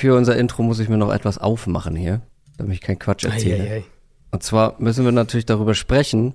für 0.00 0.16
unser 0.16 0.36
Intro 0.36 0.62
muss 0.62 0.78
ich 0.78 0.88
mir 0.88 0.96
noch 0.96 1.12
etwas 1.12 1.38
aufmachen 1.38 1.94
hier, 1.94 2.22
damit 2.56 2.74
ich 2.74 2.80
keinen 2.80 2.98
Quatsch 2.98 3.24
erzähle. 3.24 3.62
Ei, 3.62 3.66
ei, 3.66 3.76
ei. 3.76 3.84
Und 4.30 4.42
zwar 4.42 4.80
müssen 4.80 5.04
wir 5.04 5.12
natürlich 5.12 5.46
darüber 5.46 5.74
sprechen, 5.74 6.34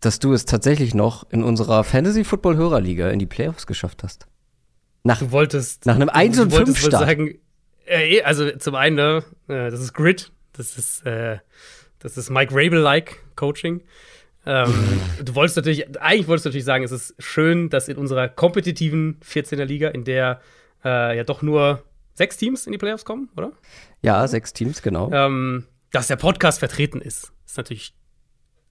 dass 0.00 0.18
du 0.18 0.32
es 0.34 0.44
tatsächlich 0.44 0.94
noch 0.94 1.30
in 1.30 1.42
unserer 1.42 1.84
Fantasy 1.84 2.22
Football 2.22 2.56
Hörerliga 2.56 3.08
in 3.10 3.18
die 3.18 3.26
Playoffs 3.26 3.66
geschafft 3.66 4.02
hast. 4.02 4.26
Nach, 5.04 5.18
du 5.18 5.30
wolltest 5.30 5.86
nach 5.86 5.94
einem 5.94 6.10
1 6.10 6.38
und 6.38 6.52
5 6.52 6.78
Start. 6.78 6.92
sagen, 6.92 7.38
äh, 7.86 8.22
also 8.22 8.50
zum 8.58 8.74
einen, 8.74 8.96
ne, 8.96 9.24
äh, 9.48 9.70
das 9.70 9.80
ist 9.80 9.94
Grid, 9.94 10.30
das 10.52 10.76
ist 10.76 11.06
äh, 11.06 11.38
das 11.98 12.18
ist 12.18 12.28
Mike 12.28 12.54
Rabel-like 12.54 13.22
Coaching. 13.36 13.82
Ähm, 14.44 14.72
du 15.24 15.34
wolltest 15.34 15.56
natürlich, 15.56 15.98
eigentlich 16.00 16.28
wolltest 16.28 16.44
du 16.44 16.48
natürlich 16.50 16.64
sagen, 16.66 16.84
es 16.84 16.92
ist 16.92 17.14
schön, 17.18 17.70
dass 17.70 17.88
in 17.88 17.96
unserer 17.96 18.28
kompetitiven 18.28 19.18
14er 19.26 19.64
Liga, 19.64 19.88
in 19.88 20.04
der 20.04 20.40
äh, 20.84 21.16
ja 21.16 21.24
doch 21.24 21.40
nur 21.40 21.84
sechs 22.20 22.36
Teams 22.36 22.66
in 22.66 22.72
die 22.72 22.78
Playoffs 22.78 23.06
kommen, 23.06 23.30
oder? 23.34 23.52
Ja, 24.02 24.28
sechs 24.28 24.52
Teams, 24.52 24.82
genau. 24.82 25.10
Ähm, 25.10 25.64
dass 25.90 26.06
der 26.06 26.16
Podcast 26.16 26.58
vertreten 26.58 27.00
ist. 27.00 27.32
Ist 27.46 27.56
natürlich 27.56 27.94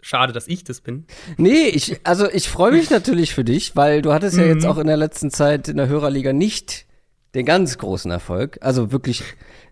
schade, 0.02 0.34
dass 0.34 0.48
ich 0.48 0.64
das 0.64 0.82
bin. 0.82 1.06
Nee, 1.38 1.68
ich, 1.70 2.00
also 2.04 2.30
ich 2.30 2.48
freue 2.48 2.74
mich 2.74 2.92
natürlich 2.92 3.34
für 3.34 3.44
dich, 3.44 3.76
weil 3.76 4.04
du 4.04 4.14
hattest 4.14 4.38
ja 4.38 4.46
jetzt 4.46 4.66
mhm. 4.66 4.70
auch 4.70 4.78
in 4.78 4.86
der 4.86 4.98
letzten 4.98 5.32
Zeit 5.32 5.68
in 5.68 5.78
der 5.78 5.88
Hörerliga 5.88 6.32
nicht 6.32 6.86
den 7.34 7.44
ganz 7.48 7.80
großen 7.80 8.12
Erfolg. 8.12 8.60
Also 8.62 8.92
wirklich 8.92 9.24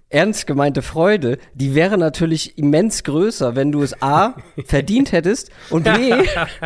ernst 0.09 0.47
gemeinte 0.47 0.81
Freude, 0.81 1.37
die 1.53 1.75
wäre 1.75 1.99
natürlich 1.99 2.57
immens 2.57 3.03
größer, 3.03 3.55
wenn 3.55 3.71
du 3.71 3.83
es 3.83 4.01
A, 4.01 4.37
verdient 4.65 5.11
hättest 5.11 5.51
und 5.69 5.83
B, 5.83 6.15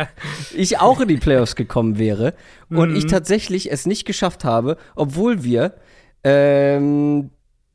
ich 0.56 0.78
auch 0.78 1.00
in 1.02 1.08
die 1.08 1.18
Playoffs 1.18 1.56
gekommen 1.56 1.98
wäre 1.98 2.32
und 2.70 2.90
mhm. 2.90 2.96
ich 2.96 3.06
tatsächlich 3.06 3.70
es 3.70 3.84
nicht 3.84 4.06
geschafft 4.06 4.44
habe, 4.44 4.78
obwohl 4.94 5.44
wir, 5.44 5.74
ähm, 6.24 7.30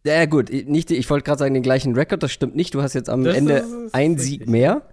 ja 0.05 0.25
gut, 0.25 0.49
nicht, 0.51 0.91
ich 0.91 1.09
wollte 1.09 1.25
gerade 1.25 1.39
sagen, 1.39 1.53
den 1.53 1.63
gleichen 1.63 1.93
Rekord, 1.95 2.23
das 2.23 2.31
stimmt 2.31 2.55
nicht, 2.55 2.73
du 2.73 2.81
hast 2.81 2.93
jetzt 2.93 3.09
am 3.09 3.23
das 3.23 3.35
Ende 3.35 3.63
ein 3.91 4.17
Sieg 4.17 4.47
mehr. 4.47 4.83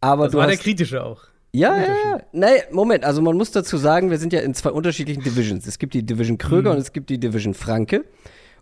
Aber 0.00 0.24
das 0.24 0.32
du 0.32 0.38
war 0.38 0.46
hast, 0.46 0.52
der 0.52 0.58
kritische 0.58 1.04
auch. 1.04 1.22
Ja, 1.52 1.76
ja, 1.76 1.86
ja. 1.86 2.20
Nee, 2.32 2.62
Moment, 2.70 3.04
also 3.04 3.22
man 3.22 3.36
muss 3.36 3.50
dazu 3.50 3.78
sagen, 3.78 4.10
wir 4.10 4.18
sind 4.18 4.32
ja 4.32 4.40
in 4.40 4.54
zwei 4.54 4.70
unterschiedlichen 4.70 5.22
Divisions. 5.22 5.66
Es 5.66 5.78
gibt 5.78 5.94
die 5.94 6.04
Division 6.04 6.38
Kröger 6.38 6.70
mhm. 6.70 6.76
und 6.76 6.82
es 6.82 6.92
gibt 6.92 7.10
die 7.10 7.18
Division 7.18 7.54
Franke. 7.54 8.04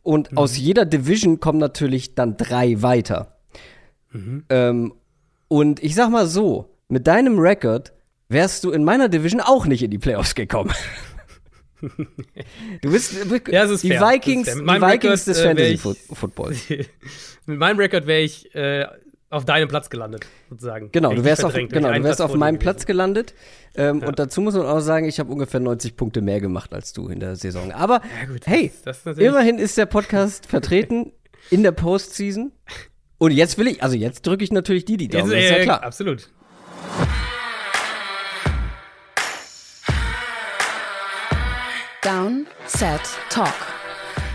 Und 0.02 0.30
mhm. 0.30 0.38
aus 0.38 0.56
jeder 0.56 0.84
Division 0.84 1.40
kommen 1.40 1.58
natürlich 1.58 2.14
dann 2.14 2.36
drei 2.36 2.80
weiter. 2.82 3.36
Mhm. 4.12 4.44
Ähm, 4.48 4.94
und 5.48 5.82
ich 5.82 5.94
sag 5.94 6.10
mal 6.10 6.26
so, 6.26 6.70
mit 6.88 7.06
deinem 7.06 7.38
Record 7.38 7.92
wärst 8.28 8.64
du 8.64 8.70
in 8.70 8.84
meiner 8.84 9.08
Division 9.08 9.40
auch 9.40 9.66
nicht 9.66 9.82
in 9.82 9.90
die 9.90 9.98
Playoffs 9.98 10.34
gekommen. 10.34 10.72
du 11.80 12.90
bist 12.90 13.14
ja, 13.50 13.66
die 13.66 13.88
fair. 13.88 14.00
Vikings, 14.00 14.46
die 14.46 14.60
Vikings 14.60 14.82
Record, 14.82 15.26
des 15.26 15.38
äh, 15.38 15.42
Fantasy 15.42 15.76
Footballs. 16.12 16.68
mit 17.46 17.58
meinem 17.58 17.78
Record 17.78 18.06
wäre 18.06 18.20
ich 18.20 18.54
äh, 18.54 18.86
auf 19.28 19.44
deinem 19.44 19.68
Platz 19.68 19.90
gelandet, 19.90 20.26
sozusagen. 20.48 20.90
Genau, 20.92 21.12
du 21.12 21.24
wärst 21.24 21.44
auf, 21.44 21.52
genau, 21.52 21.92
du 21.92 22.02
wärst 22.04 22.22
auf 22.22 22.34
meinem 22.34 22.58
Platz 22.58 22.86
gelandet. 22.86 23.34
Ähm, 23.74 24.00
ja. 24.00 24.08
Und 24.08 24.18
dazu 24.18 24.40
muss 24.40 24.54
man 24.54 24.66
auch 24.66 24.80
sagen, 24.80 25.06
ich 25.06 25.18
habe 25.18 25.30
ungefähr 25.32 25.60
90 25.60 25.96
Punkte 25.96 26.22
mehr 26.22 26.40
gemacht 26.40 26.72
als 26.72 26.92
du 26.92 27.08
in 27.08 27.20
der 27.20 27.36
Saison. 27.36 27.72
Aber 27.72 28.00
ja, 28.20 28.26
gut, 28.32 28.46
hey, 28.46 28.72
das, 28.84 29.02
das 29.02 29.18
immerhin 29.18 29.58
ist 29.58 29.76
der 29.76 29.86
Podcast 29.86 30.46
vertreten 30.48 31.12
in 31.50 31.62
der 31.62 31.72
Postseason. 31.72 32.52
Und 33.18 33.32
jetzt 33.32 33.58
will 33.58 33.66
ich, 33.66 33.82
also 33.82 33.96
jetzt 33.96 34.26
drücke 34.26 34.44
ich 34.44 34.52
natürlich 34.52 34.84
die 34.84 34.96
die 34.96 35.08
Daumen, 35.08 35.30
jetzt, 35.30 35.44
ist 35.44 35.50
ja 35.50 35.62
klar. 35.62 35.82
Absolut. 35.82 36.30
Down, 42.02 42.46
Set, 42.66 43.00
Talk. 43.30 43.54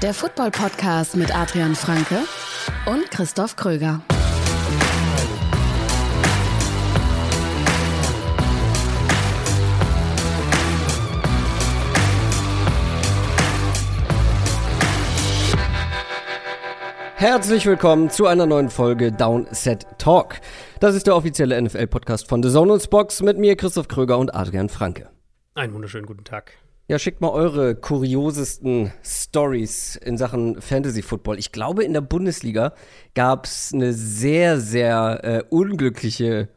Der 0.02 0.14
Football-Podcast 0.14 1.16
mit 1.16 1.34
Adrian 1.34 1.76
Franke 1.76 2.24
und 2.86 3.10
Christoph 3.12 3.56
Kröger. 3.56 4.02
Herzlich 17.16 17.66
willkommen 17.68 18.10
zu 18.10 18.26
einer 18.26 18.48
neuen 18.48 18.70
Folge 18.70 19.12
Downset 19.12 19.86
Talk. 20.00 20.42
Das 20.80 20.96
ist 20.96 21.06
der 21.06 21.16
offizielle 21.16 21.62
NFL-Podcast 21.62 22.28
von 22.28 22.42
The 22.42 22.50
Zone 22.50 22.74
und 22.74 22.90
Box 22.90 23.22
mit 23.22 23.38
mir, 23.38 23.56
Christoph 23.56 23.88
Kröger 23.88 24.18
und 24.18 24.34
Adrian 24.34 24.68
Franke. 24.68 25.10
Einen 25.54 25.74
wunderschönen 25.74 26.08
guten 26.08 26.24
Tag. 26.24 26.54
Ja, 26.92 27.00
schickt 27.00 27.22
mal 27.22 27.30
eure 27.30 27.74
kuriosesten 27.74 28.92
Stories 29.02 29.96
in 29.96 30.18
Sachen 30.18 30.60
Fantasy 30.60 31.02
Football. 31.02 31.40
Ich 31.40 31.54
glaube, 31.54 31.86
in 31.86 31.94
der 31.94 32.02
Bundesliga 32.02 32.74
gab 33.16 33.46
es 33.46 33.72
eine 33.74 33.94
sehr, 33.94 34.60
sehr 34.60 35.22
äh, 35.24 35.44
unglückliche 35.50 36.50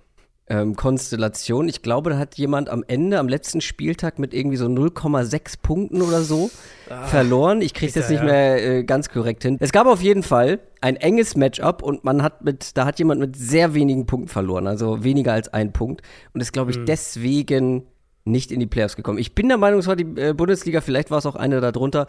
ähm, 0.48 0.74
Konstellation. 0.74 1.68
Ich 1.68 1.82
glaube, 1.82 2.10
da 2.10 2.18
hat 2.18 2.34
jemand 2.34 2.68
am 2.68 2.82
Ende, 2.88 3.20
am 3.20 3.28
letzten 3.28 3.60
Spieltag 3.60 4.18
mit 4.18 4.34
irgendwie 4.34 4.56
so 4.56 4.66
0,6 4.66 5.60
Punkten 5.62 6.02
oder 6.02 6.22
so 6.22 6.50
ah, 6.90 7.06
verloren. 7.06 7.62
Ich 7.62 7.72
kriege 7.72 7.92
das 7.92 8.10
nicht 8.10 8.18
ja. 8.18 8.24
mehr 8.24 8.78
äh, 8.78 8.82
ganz 8.82 9.10
korrekt 9.10 9.44
hin. 9.44 9.56
Es 9.60 9.70
gab 9.70 9.86
auf 9.86 10.02
jeden 10.02 10.24
Fall 10.24 10.58
ein 10.80 10.96
enges 10.96 11.36
Matchup 11.36 11.80
und 11.80 12.02
man 12.02 12.24
hat 12.24 12.42
mit, 12.42 12.76
da 12.76 12.86
hat 12.86 12.98
jemand 12.98 13.20
mit 13.20 13.36
sehr 13.36 13.72
wenigen 13.74 14.06
Punkten 14.06 14.28
verloren, 14.28 14.66
also 14.66 15.04
weniger 15.04 15.32
als 15.32 15.46
ein 15.54 15.72
Punkt. 15.72 16.02
Und 16.32 16.40
ist, 16.40 16.52
glaube 16.52 16.72
ich, 16.72 16.78
mhm. 16.78 16.86
deswegen 16.86 17.86
nicht 18.24 18.50
in 18.50 18.60
die 18.60 18.66
Playoffs 18.66 18.96
gekommen. 18.96 19.18
Ich 19.18 19.34
bin 19.34 19.48
der 19.48 19.58
Meinung, 19.58 19.80
es 19.80 19.86
war 19.86 19.96
die 19.96 20.20
äh, 20.20 20.32
Bundesliga, 20.32 20.80
vielleicht 20.80 21.10
war 21.10 21.18
es 21.18 21.26
auch 21.26 21.36
eine 21.36 21.60
darunter. 21.60 22.06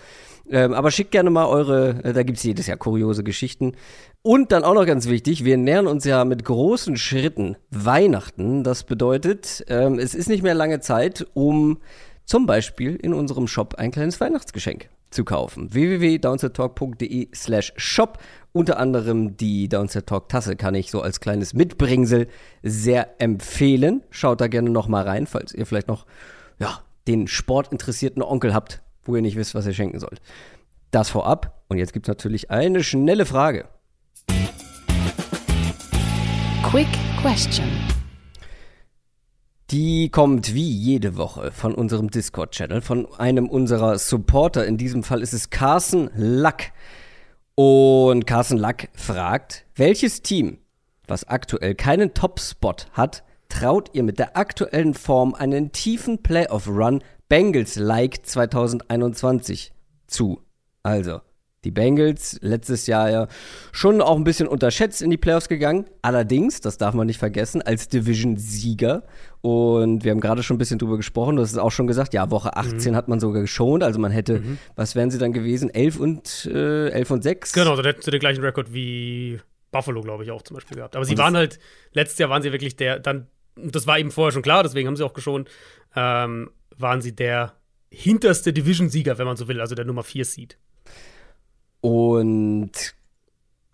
Ähm, 0.49 0.73
aber 0.73 0.91
schickt 0.91 1.11
gerne 1.11 1.29
mal 1.29 1.45
eure, 1.45 2.03
äh, 2.03 2.13
da 2.13 2.23
gibt 2.23 2.37
es 2.37 2.43
jedes 2.43 2.67
Jahr 2.67 2.77
kuriose 2.77 3.23
Geschichten. 3.23 3.73
Und 4.21 4.51
dann 4.51 4.63
auch 4.63 4.73
noch 4.73 4.85
ganz 4.85 5.07
wichtig, 5.07 5.43
wir 5.43 5.57
nähern 5.57 5.87
uns 5.87 6.05
ja 6.05 6.23
mit 6.23 6.45
großen 6.45 6.95
Schritten 6.97 7.57
Weihnachten. 7.69 8.63
Das 8.63 8.83
bedeutet, 8.83 9.65
ähm, 9.67 9.99
es 9.99 10.15
ist 10.15 10.29
nicht 10.29 10.43
mehr 10.43 10.55
lange 10.55 10.79
Zeit, 10.79 11.27
um 11.33 11.79
zum 12.23 12.45
Beispiel 12.45 12.95
in 12.95 13.13
unserem 13.13 13.47
Shop 13.47 13.75
ein 13.75 13.91
kleines 13.91 14.19
Weihnachtsgeschenk 14.19 14.89
zu 15.09 15.23
kaufen. 15.23 15.73
www.downsettalk.de 15.73 17.29
slash 17.33 17.73
shop. 17.77 18.19
Unter 18.51 18.79
anderem 18.79 19.35
die 19.35 19.67
Downset 19.67 20.07
Talk 20.07 20.29
Tasse 20.29 20.55
kann 20.55 20.75
ich 20.75 20.89
so 20.89 21.01
als 21.01 21.19
kleines 21.19 21.53
Mitbringsel 21.53 22.27
sehr 22.63 23.21
empfehlen. 23.21 24.01
Schaut 24.09 24.39
da 24.39 24.47
gerne 24.47 24.69
noch 24.69 24.87
mal 24.87 25.03
rein, 25.03 25.27
falls 25.27 25.53
ihr 25.53 25.65
vielleicht 25.65 25.89
noch 25.89 26.05
ja, 26.57 26.79
den 27.07 27.27
sportinteressierten 27.27 28.23
Onkel 28.23 28.53
habt, 28.53 28.81
wo 29.03 29.15
ihr 29.15 29.21
nicht 29.21 29.35
wisst, 29.35 29.55
was 29.55 29.65
ihr 29.65 29.73
schenken 29.73 29.99
sollt. 29.99 30.21
Das 30.91 31.09
vorab. 31.09 31.63
Und 31.67 31.77
jetzt 31.77 31.93
gibt 31.93 32.05
es 32.05 32.09
natürlich 32.09 32.51
eine 32.51 32.83
schnelle 32.83 33.25
Frage. 33.25 33.67
Quick 36.63 36.87
Question. 37.21 37.65
Die 39.71 40.09
kommt 40.09 40.53
wie 40.53 40.69
jede 40.69 41.17
Woche 41.17 41.51
von 41.51 41.73
unserem 41.73 42.11
Discord-Channel, 42.11 42.81
von 42.81 43.11
einem 43.15 43.49
unserer 43.49 43.97
Supporter. 43.97 44.63
In 44.67 44.77
diesem 44.77 45.01
Fall 45.01 45.23
ist 45.23 45.33
es 45.33 45.49
Carsten 45.49 46.11
Lack. 46.15 46.71
Und 47.55 48.27
Carsten 48.27 48.57
Lack 48.57 48.89
fragt, 48.93 49.65
welches 49.75 50.21
Team, 50.21 50.59
was 51.07 51.27
aktuell 51.27 51.73
keinen 51.73 52.13
Top-Spot 52.13 52.75
hat, 52.91 53.23
traut 53.49 53.89
ihr 53.93 54.03
mit 54.03 54.19
der 54.19 54.37
aktuellen 54.37 54.93
Form 54.93 55.33
einen 55.33 55.71
tiefen 55.71 56.21
Playoff-Run 56.21 57.03
Bengals-like 57.27 58.23
2021 58.23 59.73
zu? 60.05 60.41
Also, 60.83 61.21
die 61.65 61.71
Bengals 61.71 62.37
letztes 62.41 62.87
Jahr 62.87 63.09
ja 63.09 63.27
schon 63.71 64.01
auch 64.01 64.15
ein 64.15 64.23
bisschen 64.23 64.47
unterschätzt 64.47 65.01
in 65.01 65.09
die 65.09 65.17
Playoffs 65.17 65.49
gegangen. 65.49 65.85
Allerdings, 66.01 66.61
das 66.61 66.77
darf 66.77 66.93
man 66.93 67.07
nicht 67.07 67.19
vergessen, 67.19 67.61
als 67.61 67.89
Division-Sieger. 67.89 69.03
Und 69.41 70.03
wir 70.03 70.11
haben 70.11 70.21
gerade 70.21 70.41
schon 70.41 70.55
ein 70.55 70.57
bisschen 70.57 70.79
drüber 70.79 70.97
gesprochen. 70.97 71.35
Du 71.35 71.41
hast 71.41 71.51
es 71.51 71.57
auch 71.57 71.71
schon 71.71 71.87
gesagt, 71.87 72.13
ja, 72.13 72.31
Woche 72.31 72.55
18 72.55 72.91
mhm. 72.91 72.95
hat 72.95 73.07
man 73.07 73.19
sogar 73.19 73.41
geschont. 73.41 73.83
Also 73.83 73.99
man 73.99 74.11
hätte, 74.11 74.39
mhm. 74.39 74.57
was 74.75 74.95
wären 74.95 75.11
sie 75.11 75.17
dann 75.17 75.33
gewesen? 75.33 75.69
11 75.69 75.99
und, 75.99 76.49
äh, 76.51 76.89
11 76.89 77.11
und 77.11 77.23
6? 77.23 77.53
Genau, 77.53 77.75
dann 77.75 77.85
hätten 77.85 78.01
sie 78.01 78.11
den 78.11 78.19
gleichen 78.19 78.43
Rekord 78.43 78.73
wie 78.73 79.39
Buffalo, 79.71 80.01
glaube 80.01 80.23
ich, 80.23 80.31
auch 80.31 80.41
zum 80.41 80.55
Beispiel 80.55 80.77
gehabt. 80.77 80.95
Aber 80.95 81.05
sie 81.05 81.17
waren 81.17 81.35
halt, 81.35 81.59
letztes 81.91 82.17
Jahr 82.17 82.29
waren 82.29 82.41
sie 82.41 82.51
wirklich 82.51 82.75
der, 82.75 82.99
dann, 82.99 83.27
das 83.55 83.85
war 83.87 83.99
eben 83.99 84.11
vorher 84.11 84.31
schon 84.31 84.41
klar, 84.41 84.63
deswegen 84.63 84.87
haben 84.87 84.95
sie 84.95 85.03
auch 85.03 85.13
geschont, 85.13 85.49
ähm, 85.95 86.51
waren 86.77 87.01
sie 87.01 87.15
der 87.15 87.53
hinterste 87.91 88.53
Division-Sieger, 88.53 89.17
wenn 89.17 89.25
man 89.25 89.37
so 89.37 89.47
will, 89.47 89.61
also 89.61 89.75
der 89.75 89.85
Nummer 89.85 90.03
4 90.03 90.25
Seed. 90.25 90.57
Und 91.85 92.95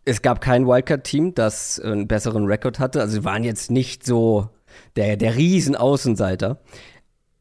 es 0.03 0.21
gab 0.21 0.41
kein 0.41 0.67
Wildcard-Team, 0.67 1.33
das 1.33 1.79
einen 1.79 2.09
besseren 2.09 2.45
Rekord 2.45 2.77
hatte. 2.77 2.99
Also 2.99 3.13
sie 3.13 3.23
waren 3.23 3.45
jetzt 3.45 3.71
nicht 3.71 4.05
so 4.05 4.49
der, 4.97 5.15
der 5.15 5.37
Riesenaußenseiter. 5.37 6.59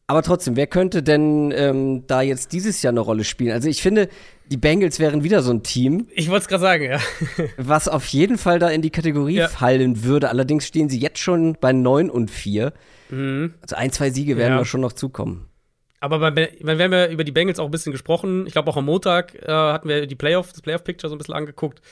Aber 0.07 0.23
trotzdem, 0.23 0.55
wer 0.55 0.69
könnte 0.69 1.03
denn 1.03 1.53
ähm, 1.57 2.07
da 2.07 2.23
jetzt 2.23 2.53
dieses 2.53 2.83
Jahr 2.83 2.93
eine 2.93 3.01
Rolle 3.01 3.25
spielen? 3.25 3.51
Also 3.51 3.69
ich 3.69 3.83
finde, 3.83 4.09
die 4.47 4.59
Bengals 4.59 5.01
wären 5.01 5.25
wieder 5.25 5.43
so 5.43 5.51
ein 5.51 5.65
Team. 5.65 6.07
Ich 6.15 6.29
wollte 6.29 6.43
es 6.43 6.49
gerade 6.49 6.63
sagen, 6.63 6.85
ja. 6.85 7.01
was 7.57 7.89
auf 7.89 8.07
jeden 8.07 8.39
Fall 8.39 8.61
da 8.61 8.69
in 8.69 8.81
die 8.81 8.91
Kategorie 8.91 9.39
ja. 9.39 9.49
fallen 9.49 10.05
würde. 10.05 10.29
Allerdings 10.29 10.69
stehen 10.69 10.89
sie 10.89 11.01
jetzt 11.01 11.19
schon 11.19 11.57
bei 11.61 11.73
9 11.73 12.09
und 12.09 12.31
4. 12.31 12.73
Mhm. 13.11 13.55
Also 13.61 13.75
ein, 13.75 13.91
zwei 13.91 14.11
Siege 14.11 14.37
werden 14.37 14.53
ja. 14.53 14.59
wir 14.59 14.67
schon 14.67 14.83
noch 14.83 14.93
zukommen. 14.93 15.50
Aber 16.01 16.31
bei, 16.31 16.57
wir 16.59 16.85
haben 16.85 16.93
ja 16.93 17.09
über 17.09 17.25
die 17.25 17.33
Bengals 17.33 17.59
auch 17.59 17.67
ein 17.67 17.71
bisschen 17.71 17.93
gesprochen. 17.93 18.47
Ich 18.47 18.53
glaube, 18.53 18.71
auch 18.71 18.77
am 18.77 18.87
Montag 18.87 19.35
äh, 19.35 19.53
hatten 19.53 19.89
wir 19.89 20.07
die 20.07 20.15
Playoff, 20.15 20.51
das 20.51 20.63
Playoff-Picture 20.63 21.09
so 21.09 21.15
ein 21.15 21.19
bisschen 21.19 21.35
angeguckt. 21.35 21.83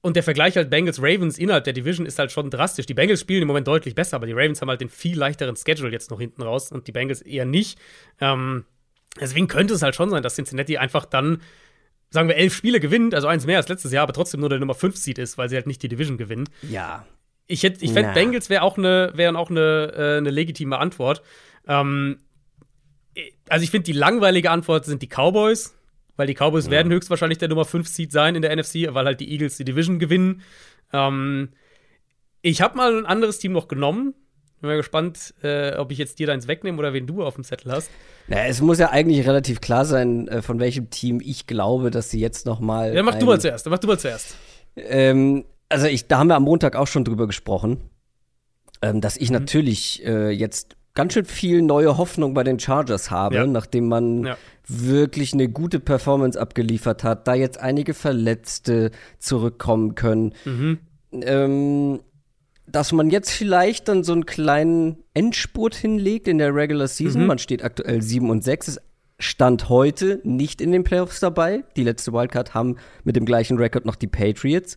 Und 0.00 0.14
der 0.14 0.22
Vergleich 0.22 0.56
halt 0.56 0.70
Bengals-Ravens 0.70 1.36
innerhalb 1.36 1.64
der 1.64 1.72
Division 1.72 2.06
ist 2.06 2.20
halt 2.20 2.30
schon 2.30 2.48
drastisch. 2.48 2.86
Die 2.86 2.94
Bengals 2.94 3.20
spielen 3.20 3.42
im 3.42 3.48
Moment 3.48 3.66
deutlich 3.66 3.96
besser, 3.96 4.14
aber 4.14 4.26
die 4.26 4.32
Ravens 4.32 4.60
haben 4.60 4.68
halt 4.68 4.80
den 4.80 4.88
viel 4.88 5.18
leichteren 5.18 5.56
Schedule 5.56 5.90
jetzt 5.90 6.12
noch 6.12 6.20
hinten 6.20 6.42
raus 6.42 6.70
und 6.70 6.86
die 6.86 6.92
Bengals 6.92 7.22
eher 7.22 7.44
nicht. 7.44 7.80
Ähm, 8.20 8.64
deswegen 9.20 9.48
könnte 9.48 9.74
es 9.74 9.82
halt 9.82 9.96
schon 9.96 10.10
sein, 10.10 10.22
dass 10.22 10.36
Cincinnati 10.36 10.76
einfach 10.78 11.06
dann, 11.06 11.42
sagen 12.10 12.28
wir, 12.28 12.36
elf 12.36 12.54
Spiele 12.54 12.78
gewinnt, 12.78 13.16
also 13.16 13.26
eins 13.26 13.46
mehr 13.46 13.56
als 13.56 13.68
letztes 13.68 13.90
Jahr, 13.90 14.04
aber 14.04 14.12
trotzdem 14.12 14.38
nur 14.38 14.48
der 14.48 14.60
Nummer 14.60 14.74
5 14.74 14.96
Seed 14.96 15.18
ist, 15.18 15.38
weil 15.38 15.48
sie 15.48 15.56
halt 15.56 15.66
nicht 15.66 15.82
die 15.82 15.88
Division 15.88 16.18
gewinnen. 16.18 16.48
Ja. 16.70 17.04
Ich, 17.48 17.64
hätt, 17.64 17.82
ich 17.82 17.92
fände, 17.92 18.12
Bengals 18.12 18.48
wäre 18.48 18.62
auch 18.62 18.78
eine 18.78 19.10
wären 19.14 19.34
auch 19.34 19.50
eine, 19.50 19.92
äh, 19.96 20.16
eine 20.18 20.30
legitime 20.30 20.78
Antwort. 20.78 21.22
Ähm, 21.66 22.20
also 23.48 23.62
ich 23.62 23.70
finde, 23.70 23.84
die 23.84 23.92
langweilige 23.92 24.50
Antwort 24.50 24.84
sind 24.84 25.02
die 25.02 25.08
Cowboys, 25.08 25.74
weil 26.16 26.26
die 26.26 26.34
Cowboys 26.34 26.66
ja. 26.66 26.72
werden 26.72 26.92
höchstwahrscheinlich 26.92 27.38
der 27.38 27.48
Nummer 27.48 27.64
5 27.64 27.86
Seed 27.86 28.12
sein 28.12 28.34
in 28.34 28.42
der 28.42 28.54
NFC, 28.54 28.92
weil 28.94 29.06
halt 29.06 29.20
die 29.20 29.30
Eagles 29.30 29.56
die 29.56 29.64
Division 29.64 29.98
gewinnen. 29.98 30.42
Ähm, 30.92 31.50
ich 32.42 32.60
habe 32.60 32.76
mal 32.76 32.96
ein 32.96 33.06
anderes 33.06 33.38
Team 33.38 33.52
noch 33.52 33.68
genommen. 33.68 34.14
Bin 34.60 34.70
mal 34.70 34.76
gespannt, 34.76 35.34
äh, 35.42 35.74
ob 35.76 35.92
ich 35.92 35.98
jetzt 35.98 36.18
dir 36.18 36.26
deins 36.26 36.48
wegnehme 36.48 36.78
oder 36.78 36.94
wen 36.94 37.06
du 37.06 37.22
auf 37.22 37.34
dem 37.34 37.44
Zettel 37.44 37.72
hast. 37.72 37.90
Ja, 38.28 38.46
es 38.46 38.62
muss 38.62 38.78
ja 38.78 38.90
eigentlich 38.90 39.26
relativ 39.26 39.60
klar 39.60 39.84
sein, 39.84 40.28
äh, 40.28 40.40
von 40.40 40.58
welchem 40.58 40.88
Team 40.88 41.20
ich 41.22 41.46
glaube, 41.46 41.90
dass 41.90 42.10
sie 42.10 42.20
jetzt 42.20 42.46
noch 42.46 42.60
mal. 42.60 42.94
Ja, 42.94 43.02
mach 43.02 43.16
du 43.16 43.26
mal 43.26 43.40
zuerst. 43.40 43.66
Mach 43.66 43.78
du 43.78 43.86
mal 43.86 43.98
zuerst. 43.98 44.34
Ähm, 44.76 45.44
also 45.68 45.86
ich, 45.86 46.06
da 46.06 46.18
haben 46.18 46.28
wir 46.28 46.36
am 46.36 46.44
Montag 46.44 46.76
auch 46.76 46.86
schon 46.86 47.04
drüber 47.04 47.26
gesprochen, 47.26 47.80
ähm, 48.80 49.00
dass 49.00 49.16
ich 49.16 49.28
mhm. 49.28 49.34
natürlich 49.34 50.04
äh, 50.06 50.30
jetzt 50.30 50.76
ganz 50.96 51.12
schön 51.12 51.24
viel 51.24 51.62
neue 51.62 51.96
Hoffnung 51.96 52.34
bei 52.34 52.42
den 52.42 52.58
Chargers 52.58 53.12
habe, 53.12 53.36
ja. 53.36 53.46
nachdem 53.46 53.86
man 53.86 54.24
ja. 54.24 54.36
wirklich 54.66 55.32
eine 55.32 55.48
gute 55.48 55.78
Performance 55.78 56.40
abgeliefert 56.40 57.04
hat, 57.04 57.28
da 57.28 57.34
jetzt 57.34 57.60
einige 57.60 57.94
Verletzte 57.94 58.90
zurückkommen 59.20 59.94
können. 59.94 60.34
Mhm. 60.44 60.78
Ähm, 61.12 62.00
dass 62.66 62.90
man 62.90 63.10
jetzt 63.10 63.30
vielleicht 63.30 63.86
dann 63.86 64.02
so 64.02 64.12
einen 64.12 64.26
kleinen 64.26 65.04
Endspurt 65.14 65.76
hinlegt 65.76 66.26
in 66.26 66.38
der 66.38 66.52
Regular 66.52 66.88
Season. 66.88 67.22
Mhm. 67.22 67.28
Man 67.28 67.38
steht 67.38 67.62
aktuell 67.62 68.02
7 68.02 68.28
und 68.28 68.42
6, 68.42 68.68
ist 68.68 68.80
Stand 69.18 69.68
heute 69.68 70.20
nicht 70.24 70.60
in 70.60 70.72
den 70.72 70.84
Playoffs 70.84 71.20
dabei. 71.20 71.64
Die 71.76 71.84
letzte 71.84 72.12
Wildcard 72.12 72.52
haben 72.52 72.76
mit 73.04 73.16
dem 73.16 73.24
gleichen 73.24 73.56
Rekord 73.56 73.86
noch 73.86 73.96
die 73.96 74.08
Patriots. 74.08 74.76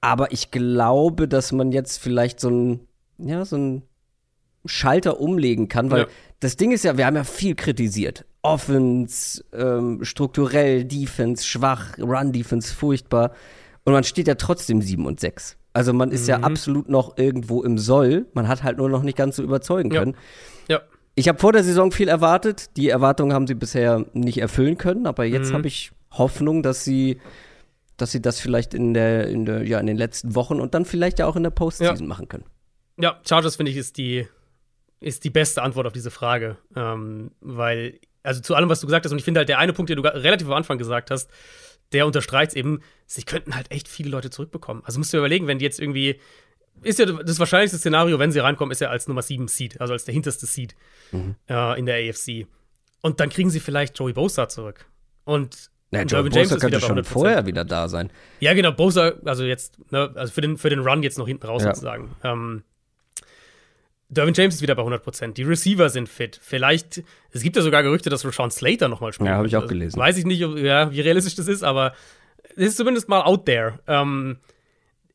Aber 0.00 0.32
ich 0.32 0.50
glaube, 0.50 1.26
dass 1.26 1.50
man 1.50 1.72
jetzt 1.72 1.98
vielleicht 1.98 2.38
so 2.38 2.48
ein, 2.48 2.80
ja, 3.18 3.44
so 3.44 3.56
ein 3.56 3.82
Schalter 4.64 5.20
umlegen 5.20 5.68
kann, 5.68 5.90
weil 5.90 6.02
ja. 6.02 6.06
das 6.40 6.56
Ding 6.56 6.72
ist 6.72 6.84
ja, 6.84 6.96
wir 6.96 7.06
haben 7.06 7.16
ja 7.16 7.24
viel 7.24 7.54
kritisiert. 7.54 8.24
Offense, 8.42 9.44
ähm, 9.52 10.04
strukturell, 10.04 10.84
Defense, 10.84 11.44
schwach, 11.44 11.98
Run-Defense, 11.98 12.74
furchtbar. 12.74 13.32
Und 13.84 13.92
man 13.92 14.04
steht 14.04 14.28
ja 14.28 14.34
trotzdem 14.34 14.82
7 14.82 15.06
und 15.06 15.20
6. 15.20 15.56
Also 15.72 15.92
man 15.92 16.10
ist 16.10 16.22
mhm. 16.22 16.28
ja 16.28 16.40
absolut 16.40 16.88
noch 16.88 17.16
irgendwo 17.16 17.62
im 17.62 17.78
Soll. 17.78 18.26
Man 18.34 18.48
hat 18.48 18.62
halt 18.62 18.78
nur 18.78 18.88
noch 18.88 19.02
nicht 19.02 19.16
ganz 19.16 19.36
so 19.36 19.42
überzeugen 19.42 19.90
können. 19.90 20.16
Ja. 20.68 20.76
ja. 20.76 20.82
Ich 21.14 21.28
habe 21.28 21.38
vor 21.38 21.52
der 21.52 21.64
Saison 21.64 21.92
viel 21.92 22.08
erwartet. 22.08 22.76
Die 22.76 22.88
Erwartungen 22.88 23.32
haben 23.32 23.46
sie 23.46 23.54
bisher 23.54 24.04
nicht 24.12 24.38
erfüllen 24.38 24.78
können, 24.78 25.06
aber 25.06 25.24
jetzt 25.24 25.50
mhm. 25.50 25.54
habe 25.54 25.68
ich 25.68 25.92
Hoffnung, 26.12 26.62
dass 26.62 26.84
sie, 26.84 27.20
dass 27.96 28.10
sie 28.10 28.22
das 28.22 28.40
vielleicht 28.40 28.74
in 28.74 28.94
der, 28.94 29.28
in 29.28 29.44
der, 29.44 29.66
ja, 29.66 29.78
in 29.78 29.86
den 29.86 29.96
letzten 29.96 30.34
Wochen 30.34 30.60
und 30.60 30.74
dann 30.74 30.84
vielleicht 30.84 31.18
ja 31.18 31.26
auch 31.26 31.36
in 31.36 31.42
der 31.42 31.50
Postseason 31.50 32.00
ja. 32.00 32.06
machen 32.06 32.28
können. 32.28 32.44
Ja, 32.98 33.20
Chargers 33.26 33.56
finde 33.56 33.70
ich 33.70 33.76
ist 33.76 33.96
die 33.96 34.26
ist 35.00 35.24
die 35.24 35.30
beste 35.30 35.62
Antwort 35.62 35.86
auf 35.86 35.92
diese 35.92 36.10
Frage. 36.10 36.56
Ähm, 36.76 37.32
weil, 37.40 37.98
also 38.22 38.40
zu 38.40 38.54
allem, 38.54 38.68
was 38.68 38.80
du 38.80 38.86
gesagt 38.86 39.04
hast, 39.04 39.12
und 39.12 39.18
ich 39.18 39.24
finde 39.24 39.38
halt, 39.38 39.48
der 39.48 39.58
eine 39.58 39.72
Punkt, 39.72 39.90
den 39.90 39.96
du 39.96 40.02
relativ 40.02 40.46
am 40.46 40.54
Anfang 40.54 40.78
gesagt 40.78 41.10
hast, 41.10 41.30
der 41.92 42.06
unterstreicht 42.06 42.54
eben, 42.54 42.80
sie 43.06 43.22
könnten 43.22 43.54
halt 43.56 43.70
echt 43.70 43.88
viele 43.88 44.10
Leute 44.10 44.30
zurückbekommen. 44.30 44.82
Also 44.84 44.98
musst 44.98 45.12
du 45.12 45.16
dir 45.16 45.20
überlegen, 45.20 45.46
wenn 45.46 45.58
die 45.58 45.64
jetzt 45.64 45.80
irgendwie. 45.80 46.20
Ist 46.82 46.98
ja 46.98 47.04
das 47.04 47.38
wahrscheinlichste 47.38 47.78
Szenario, 47.78 48.18
wenn 48.18 48.32
sie 48.32 48.38
reinkommen, 48.38 48.72
ist 48.72 48.80
ja 48.80 48.88
als 48.88 49.06
Nummer 49.06 49.20
7 49.20 49.48
Seed, 49.48 49.80
also 49.82 49.92
als 49.92 50.06
der 50.06 50.14
hinterste 50.14 50.46
Seed 50.46 50.74
mhm. 51.12 51.34
äh, 51.46 51.78
in 51.78 51.84
der 51.84 51.96
AFC. 51.96 52.46
Und 53.02 53.20
dann 53.20 53.28
kriegen 53.28 53.50
sie 53.50 53.60
vielleicht 53.60 53.98
Joey 53.98 54.14
Bosa 54.14 54.48
zurück. 54.48 54.86
Und 55.24 55.70
ja, 55.90 56.04
Joey 56.04 56.30
Bosa 56.30 56.56
könnte 56.56 56.80
schon 56.80 57.04
vorher 57.04 57.44
wieder 57.44 57.64
da 57.64 57.88
sein. 57.88 58.10
Ja, 58.38 58.54
genau, 58.54 58.72
Bosa, 58.72 59.12
also 59.24 59.44
jetzt, 59.44 59.78
ne, 59.90 60.10
also 60.14 60.32
für 60.32 60.40
den, 60.40 60.56
für 60.56 60.70
den 60.70 60.78
Run 60.78 61.02
jetzt 61.02 61.18
noch 61.18 61.26
hinten 61.26 61.46
raus 61.46 61.64
ja. 61.64 61.74
sozusagen. 61.74 62.14
Ähm, 62.22 62.62
Derwin 64.10 64.34
James 64.34 64.56
ist 64.56 64.62
wieder 64.62 64.74
bei 64.74 64.82
100%. 64.82 65.34
Die 65.34 65.44
Receiver 65.44 65.88
sind 65.88 66.08
fit. 66.08 66.38
Vielleicht, 66.42 67.04
es 67.30 67.42
gibt 67.42 67.54
ja 67.54 67.62
sogar 67.62 67.84
Gerüchte, 67.84 68.10
dass 68.10 68.24
Rashawn 68.24 68.50
Slater 68.50 68.88
nochmal 68.88 69.12
spielt. 69.12 69.28
Ja, 69.28 69.36
habe 69.36 69.46
ich 69.46 69.56
auch 69.56 69.68
gelesen. 69.68 69.98
Weiß 69.98 70.18
ich 70.18 70.26
nicht, 70.26 70.40
ja, 70.40 70.90
wie 70.90 71.00
realistisch 71.00 71.36
das 71.36 71.46
ist, 71.46 71.62
aber 71.62 71.94
es 72.56 72.68
ist 72.68 72.76
zumindest 72.76 73.08
mal 73.08 73.22
out 73.22 73.46
there. 73.46 73.78
Ähm, 73.86 74.38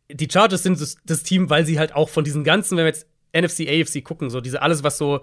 die 0.09 0.30
Chargers 0.31 0.63
sind 0.63 0.80
das, 0.80 0.95
das, 1.06 1.24
Team, 1.24 1.50
weil 1.50 1.65
sie 1.65 1.77
halt 1.77 1.94
auch 1.94 2.07
von 2.07 2.24
diesen 2.24 2.45
ganzen, 2.45 2.77
wenn 2.77 2.86
wir 2.86 2.89
jetzt 2.89 3.07
NFC, 3.33 3.68
AFC 3.68 4.01
gucken, 4.01 4.30
so 4.30 4.39
diese 4.39 4.62
alles, 4.62 4.83
was 4.83 4.98
so 4.98 5.21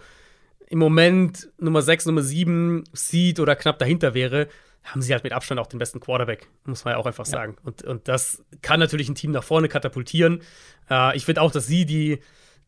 im 0.67 0.79
Moment 0.79 1.51
Nummer 1.59 1.81
6, 1.81 2.07
Nummer 2.07 2.23
7 2.23 2.85
Seed 2.93 3.41
oder 3.41 3.57
knapp 3.57 3.79
dahinter 3.79 4.13
wäre, 4.13 4.49
haben 4.83 5.01
sie 5.01 5.15
halt 5.15 5.25
mit 5.25 5.33
Abstand 5.33 5.61
auch 5.61 5.67
den 5.67 5.79
besten 5.79 6.01
Quarterback, 6.01 6.49
muss 6.65 6.85
man 6.85 6.93
ja 6.93 6.99
auch 6.99 7.07
einfach 7.07 7.25
sagen. 7.25 7.57
Ja. 7.59 7.69
Und, 7.69 7.85
und 7.85 8.09
das 8.09 8.45
kann 8.61 8.81
natürlich 8.81 9.09
ein 9.09 9.15
Team 9.15 9.31
nach 9.31 9.45
vorne 9.45 9.69
katapultieren. 9.69 10.43
Äh, 10.91 11.17
ich 11.17 11.25
finde 11.25 11.41
auch, 11.41 11.53
dass 11.53 11.67
sie 11.67 11.87
die 11.87 12.19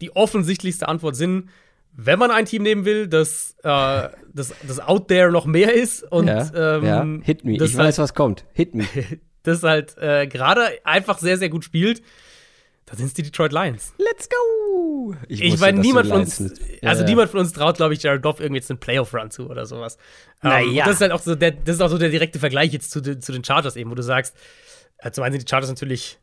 die 0.01 0.15
offensichtlichste 0.15 0.89
Antwort 0.89 1.17
sind, 1.17 1.49
wenn 1.97 2.19
man 2.19 2.31
ein 2.31 2.45
Team 2.45 2.63
nehmen 2.63 2.85
will, 2.85 3.07
das, 3.07 3.57
äh, 3.63 4.09
das, 4.33 4.53
das 4.67 4.81
out 4.81 5.09
there 5.09 5.31
noch 5.31 5.47
mehr 5.47 5.73
ist 5.73 6.03
und 6.03 6.27
ja, 6.27 6.51
ähm, 6.55 6.85
ja. 6.85 7.25
Hit 7.25 7.45
me. 7.45 7.53
Ich 7.53 7.61
weiß, 7.61 7.77
halt, 7.79 7.99
was 7.99 8.15
kommt. 8.15 8.45
Hit 8.53 8.75
me. 8.75 8.85
das 9.45 9.63
halt 9.63 9.97
äh, 9.99 10.27
gerade 10.27 10.63
einfach 10.85 11.19
sehr, 11.19 11.39
sehr 11.39 11.51
gut 11.51 11.65
spielt, 11.65 12.03
da 12.87 12.97
sind 12.97 13.07
es 13.07 13.15
die 13.15 13.23
Detroit 13.23 13.53
Lions. 13.53 13.95
Let's 13.99 14.29
go! 14.29 15.15
Ich, 15.29 15.43
ich 15.43 15.59
meine, 15.59 15.81
niemand 15.81 16.09
von 16.09 16.21
uns, 16.21 16.41
also 16.83 17.03
ja, 17.03 17.09
niemand 17.09 17.31
von 17.31 17.41
uns 17.41 17.53
traut, 17.53 17.77
glaube 17.77 17.95
ich, 17.95 18.03
Jared 18.03 18.23
Goff 18.23 18.41
irgendwie 18.41 18.59
jetzt 18.59 18.71
einen 18.71 18.81
Playoff-Run 18.81 19.31
zu 19.31 19.49
oder 19.49 19.65
sowas. 19.65 19.97
Naja. 20.43 20.67
Ähm, 20.67 20.77
das 20.85 20.97
ist 20.97 21.01
halt 21.01 21.13
auch 21.13 21.23
so 21.23 21.35
der, 21.35 21.53
das 21.53 21.77
ist 21.77 21.81
auch 21.81 21.89
so 21.89 21.99
der 21.99 22.11
direkte 22.11 22.39
Vergleich 22.39 22.73
jetzt 22.73 22.91
zu, 22.91 23.01
zu 23.01 23.33
den 23.33 23.45
Chargers 23.45 23.77
eben, 23.77 23.91
wo 23.91 23.95
du 23.95 24.03
sagst, 24.03 24.37
äh, 24.99 25.11
zum 25.13 25.25
einen 25.25 25.33
sind 25.33 25.49
die 25.49 25.51
Chargers 25.51 25.71
natürlich 25.71 26.19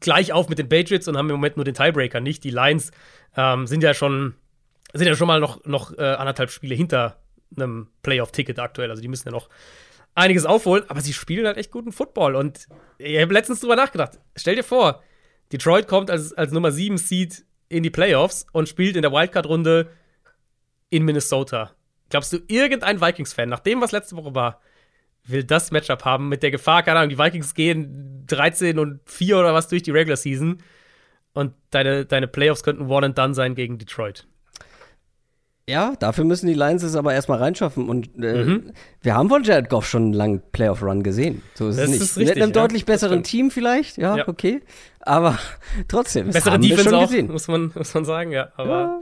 gleich 0.00 0.32
auf 0.32 0.48
mit 0.48 0.58
den 0.58 0.68
Patriots 0.68 1.08
und 1.08 1.16
haben 1.16 1.28
im 1.28 1.36
Moment 1.36 1.56
nur 1.56 1.64
den 1.64 1.74
Tiebreaker 1.74 2.20
nicht. 2.20 2.44
Die 2.44 2.50
Lions 2.50 2.92
ähm, 3.36 3.66
sind 3.66 3.82
ja 3.82 3.94
schon 3.94 4.34
sind 4.94 5.08
ja 5.08 5.16
schon 5.16 5.26
mal 5.26 5.40
noch, 5.40 5.64
noch 5.64 5.96
äh, 5.98 6.02
anderthalb 6.02 6.50
Spiele 6.50 6.74
hinter 6.74 7.18
einem 7.56 7.88
Playoff-Ticket 8.02 8.58
aktuell. 8.58 8.90
Also 8.90 9.02
die 9.02 9.08
müssen 9.08 9.28
ja 9.28 9.32
noch 9.32 9.48
einiges 10.14 10.46
aufholen, 10.46 10.84
aber 10.88 11.00
sie 11.00 11.12
spielen 11.12 11.46
halt 11.46 11.56
echt 11.56 11.72
guten 11.72 11.92
Football. 11.92 12.36
Und 12.36 12.68
ich 12.98 13.20
habe 13.20 13.34
letztens 13.34 13.60
drüber 13.60 13.76
nachgedacht. 13.76 14.20
Stell 14.36 14.54
dir 14.54 14.62
vor, 14.62 15.02
Detroit 15.52 15.88
kommt 15.88 16.10
als, 16.10 16.32
als 16.32 16.52
Nummer 16.52 16.70
7 16.70 16.96
Seed 16.96 17.44
in 17.68 17.82
die 17.82 17.90
Playoffs 17.90 18.46
und 18.52 18.68
spielt 18.68 18.94
in 18.94 19.02
der 19.02 19.12
Wildcard-Runde 19.12 19.90
in 20.90 21.04
Minnesota. 21.04 21.72
Glaubst 22.08 22.32
du, 22.32 22.38
irgendein 22.46 23.00
Vikings-Fan, 23.00 23.48
nach 23.48 23.60
dem, 23.60 23.80
was 23.80 23.90
letzte 23.90 24.16
Woche 24.16 24.34
war, 24.34 24.60
will 25.26 25.44
das 25.44 25.70
Matchup 25.70 26.04
haben 26.04 26.28
mit 26.28 26.42
der 26.42 26.50
Gefahr, 26.50 26.82
keine 26.82 26.98
Ahnung, 27.00 27.10
die 27.10 27.18
Vikings 27.18 27.54
gehen 27.54 28.24
13 28.26 28.78
und 28.78 29.00
4 29.06 29.38
oder 29.38 29.54
was 29.54 29.68
durch 29.68 29.82
die 29.82 29.90
Regular 29.90 30.16
Season 30.16 30.58
und 31.32 31.54
deine, 31.70 32.06
deine 32.06 32.28
Playoffs 32.28 32.62
könnten 32.62 32.88
one 32.88 33.06
and 33.06 33.18
done 33.18 33.34
sein 33.34 33.54
gegen 33.54 33.78
Detroit. 33.78 34.26
Ja, 35.66 35.94
dafür 35.98 36.24
müssen 36.24 36.46
die 36.46 36.52
Lions 36.52 36.82
es 36.82 36.94
aber 36.94 37.14
erstmal 37.14 37.38
reinschaffen. 37.38 37.88
Und 37.88 38.10
äh, 38.22 38.44
mhm. 38.44 38.72
wir 39.00 39.14
haben 39.14 39.30
von 39.30 39.44
Jared 39.44 39.70
Goff 39.70 39.88
schon 39.88 40.02
einen 40.02 40.12
langen 40.12 40.42
Playoff-Run 40.52 41.02
gesehen. 41.02 41.40
So 41.54 41.68
ist 41.68 41.78
das 41.78 41.84
es 41.86 41.90
nicht. 41.90 42.02
Ist 42.02 42.16
richtig, 42.18 42.34
Mit 42.34 42.42
einem 42.42 42.52
ja, 42.54 42.60
deutlich 42.60 42.84
besseren 42.84 43.22
Team 43.22 43.50
vielleicht, 43.50 43.96
ja, 43.96 44.16
ja, 44.18 44.28
okay. 44.28 44.60
Aber 45.00 45.38
trotzdem, 45.88 46.30
Bessere 46.30 46.58
Defense 46.58 46.94
auch, 46.94 47.02
gesehen. 47.02 47.32
Muss, 47.32 47.48
man, 47.48 47.72
muss 47.74 47.94
man 47.94 48.04
sagen, 48.04 48.30
ja. 48.30 48.48
Aber 48.56 49.00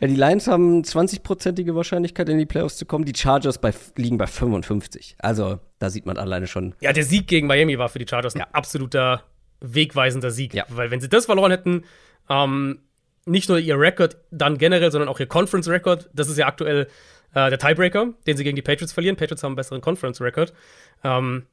ja. 0.00 0.06
Die 0.06 0.14
Lions 0.14 0.46
haben 0.46 0.82
20-prozentige 0.82 1.74
Wahrscheinlichkeit, 1.74 2.28
in 2.28 2.36
die 2.36 2.46
Playoffs 2.46 2.76
zu 2.76 2.84
kommen. 2.84 3.06
Die 3.06 3.14
Chargers 3.16 3.58
bei, 3.58 3.72
liegen 3.96 4.18
bei 4.18 4.26
55. 4.26 5.16
Also, 5.18 5.58
da 5.78 5.88
sieht 5.88 6.04
man 6.04 6.18
alleine 6.18 6.46
schon. 6.46 6.74
Ja, 6.80 6.92
der 6.92 7.04
Sieg 7.04 7.28
gegen 7.28 7.46
Miami 7.46 7.78
war 7.78 7.88
für 7.88 7.98
die 7.98 8.06
Chargers 8.08 8.34
ein 8.34 8.42
absoluter 8.52 9.22
wegweisender 9.60 10.30
Sieg. 10.30 10.52
Ja. 10.52 10.66
Weil, 10.68 10.90
wenn 10.90 11.00
sie 11.00 11.08
das 11.08 11.24
verloren 11.24 11.50
hätten, 11.50 11.84
ähm, 12.28 12.80
nicht 13.26 13.48
nur 13.48 13.58
ihr 13.58 13.78
Rekord 13.78 14.16
dann 14.30 14.58
generell, 14.58 14.90
sondern 14.90 15.08
auch 15.08 15.20
ihr 15.20 15.26
Conference-Rekord, 15.26 16.10
das 16.12 16.28
ist 16.28 16.38
ja 16.38 16.46
aktuell 16.46 16.88
äh, 17.34 17.50
der 17.50 17.58
Tiebreaker, 17.58 18.14
den 18.26 18.36
sie 18.36 18.44
gegen 18.44 18.56
die 18.56 18.62
Patriots 18.62 18.92
verlieren. 18.92 19.16
Patriots 19.16 19.42
haben 19.42 19.50
einen 19.50 19.56
besseren 19.56 19.80
Conference-Rekord. 19.80 20.52
Ähm, 21.02 21.46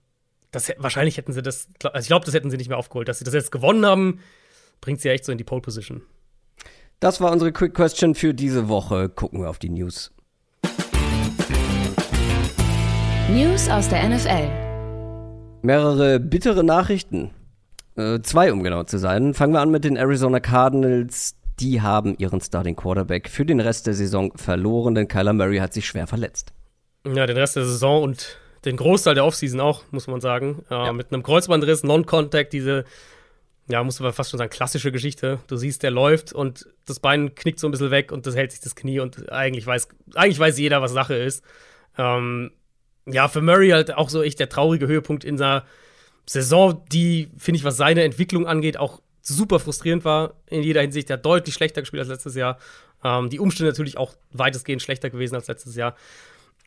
das, 0.52 0.72
wahrscheinlich 0.78 1.18
hätten 1.18 1.34
sie 1.34 1.42
das, 1.42 1.70
also 1.84 2.00
ich 2.00 2.08
glaube, 2.08 2.26
das 2.26 2.34
hätten 2.34 2.50
sie 2.50 2.58
nicht 2.58 2.68
mehr 2.68 2.78
aufgeholt. 2.78 3.08
Dass 3.08 3.20
sie 3.20 3.26
das 3.26 3.34
jetzt 3.34 3.52
gewonnen 3.52 3.86
haben, 3.86 4.20
bringt 4.82 5.00
sie 5.00 5.08
ja 5.08 5.14
echt 5.14 5.26
so 5.26 5.32
in 5.32 5.38
die 5.38 5.44
Pole-Position. 5.44 6.02
Das 7.00 7.22
war 7.22 7.32
unsere 7.32 7.52
Quick 7.52 7.74
Question 7.74 8.16
für 8.16 8.34
diese 8.34 8.68
Woche. 8.68 9.10
Gucken 9.10 9.42
wir 9.42 9.50
auf 9.50 9.60
die 9.60 9.70
News. 9.70 10.12
News 13.30 13.70
aus 13.70 13.88
der 13.88 14.08
NFL. 14.10 14.50
Mehrere 15.64 16.20
bittere 16.20 16.64
Nachrichten. 16.64 17.32
Äh, 17.96 18.20
zwei, 18.22 18.52
um 18.52 18.62
genau 18.62 18.84
zu 18.84 18.98
sein. 18.98 19.34
Fangen 19.34 19.54
wir 19.54 19.62
an 19.62 19.72
mit 19.72 19.84
den 19.84 19.96
Arizona 19.96 20.40
Cardinals. 20.40 21.36
Die 21.62 21.82
haben 21.82 22.16
ihren 22.18 22.42
Starting 22.42 22.76
Quarterback 22.76 23.30
für 23.30 23.46
den 23.46 23.60
Rest 23.60 23.88
der 23.88 23.94
Saison 23.94 24.36
verloren, 24.36 24.96
denn 24.96 25.08
Kyler 25.08 25.34
Murray 25.34 25.58
hat 25.58 25.74
sich 25.74 25.86
schwer 25.86 26.08
verletzt. 26.08 26.54
Ja, 27.06 27.26
den 27.26 27.38
Rest 27.38 27.56
der 27.56 27.66
Saison 27.66 28.04
und 28.04 28.40
den 28.66 28.78
Großteil 28.78 29.16
der 29.16 29.26
Offseason 29.26 29.60
auch, 29.60 29.84
muss 29.92 30.08
man 30.08 30.22
sagen. 30.22 30.64
Äh, 30.70 30.74
ja. 30.74 30.94
Mit 30.94 31.12
einem 31.12 31.24
Kreuzbandriss, 31.24 31.84
Non-Contact, 31.84 32.52
diese, 32.52 32.86
ja, 33.70 33.84
muss 33.84 34.00
man 34.00 34.12
fast 34.14 34.32
schon 34.32 34.38
sagen, 34.40 34.50
klassische 34.50 34.92
Geschichte. 34.92 35.40
Du 35.48 35.56
siehst, 35.56 35.84
der 35.84 35.92
läuft 35.92 36.34
und 36.34 36.68
das 36.86 37.00
Bein 37.00 37.36
knickt 37.36 37.60
so 37.60 37.68
ein 37.68 37.72
bisschen 37.72 37.92
weg 37.92 38.12
und 38.12 38.26
das 38.26 38.36
hält 38.36 38.52
sich 38.52 38.62
das 38.62 38.76
Knie 38.76 39.00
und 39.00 39.32
eigentlich 39.32 39.66
weiß, 39.66 39.88
eigentlich 40.16 40.40
weiß 40.40 40.58
jeder, 40.60 40.82
was 40.82 40.92
Sache 40.92 41.16
ist. 41.16 41.44
Ähm, 41.98 42.52
ja, 43.06 43.28
für 43.28 43.42
Murray 43.42 43.70
halt 43.70 43.94
auch 43.96 44.10
so 44.10 44.22
echt 44.22 44.40
der 44.40 44.50
traurige 44.50 44.88
Höhepunkt 44.88 45.24
in 45.24 45.38
seiner 45.38 45.66
Saison, 46.26 46.84
die, 46.92 47.30
finde 47.38 47.58
ich, 47.58 47.64
was 47.64 47.78
seine 47.78 48.04
Entwicklung 48.04 48.48
angeht, 48.48 48.78
auch 48.78 49.02
super 49.22 49.60
frustrierend 49.60 50.04
war 50.06 50.36
in 50.48 50.64
jeder 50.64 50.82
Hinsicht. 50.82 51.10
Er 51.10 51.16
hat 51.16 51.26
deutlich 51.26 51.54
schlechter 51.56 51.82
gespielt 51.82 52.02
als 52.02 52.10
letztes 52.10 52.36
Jahr. 52.36 52.58
Ähm, 53.04 53.30
die 53.30 53.40
Umstände 53.40 53.72
natürlich 53.72 53.98
auch 53.98 54.16
weitestgehend 54.32 54.82
schlechter 54.82 55.10
gewesen 55.10 55.36
als 55.36 55.48
letztes 55.48 55.76
Jahr. 55.76 55.96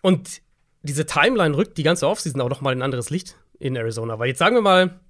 Und 0.02 0.42
diese 0.82 1.06
Timeline 1.06 1.56
rückt 1.56 1.78
die 1.78 1.82
ganze 1.82 2.06
Offseason 2.06 2.40
auch 2.40 2.50
noch 2.50 2.60
mal 2.60 2.72
in 2.72 2.78
ein 2.78 2.82
anderes 2.82 3.10
Licht 3.10 3.36
in 3.58 3.76
Arizona. 3.76 4.18
Weil 4.18 4.28
jetzt 4.28 4.38
sagen 4.38 4.54
wir 4.54 4.62
mal, 4.62 5.00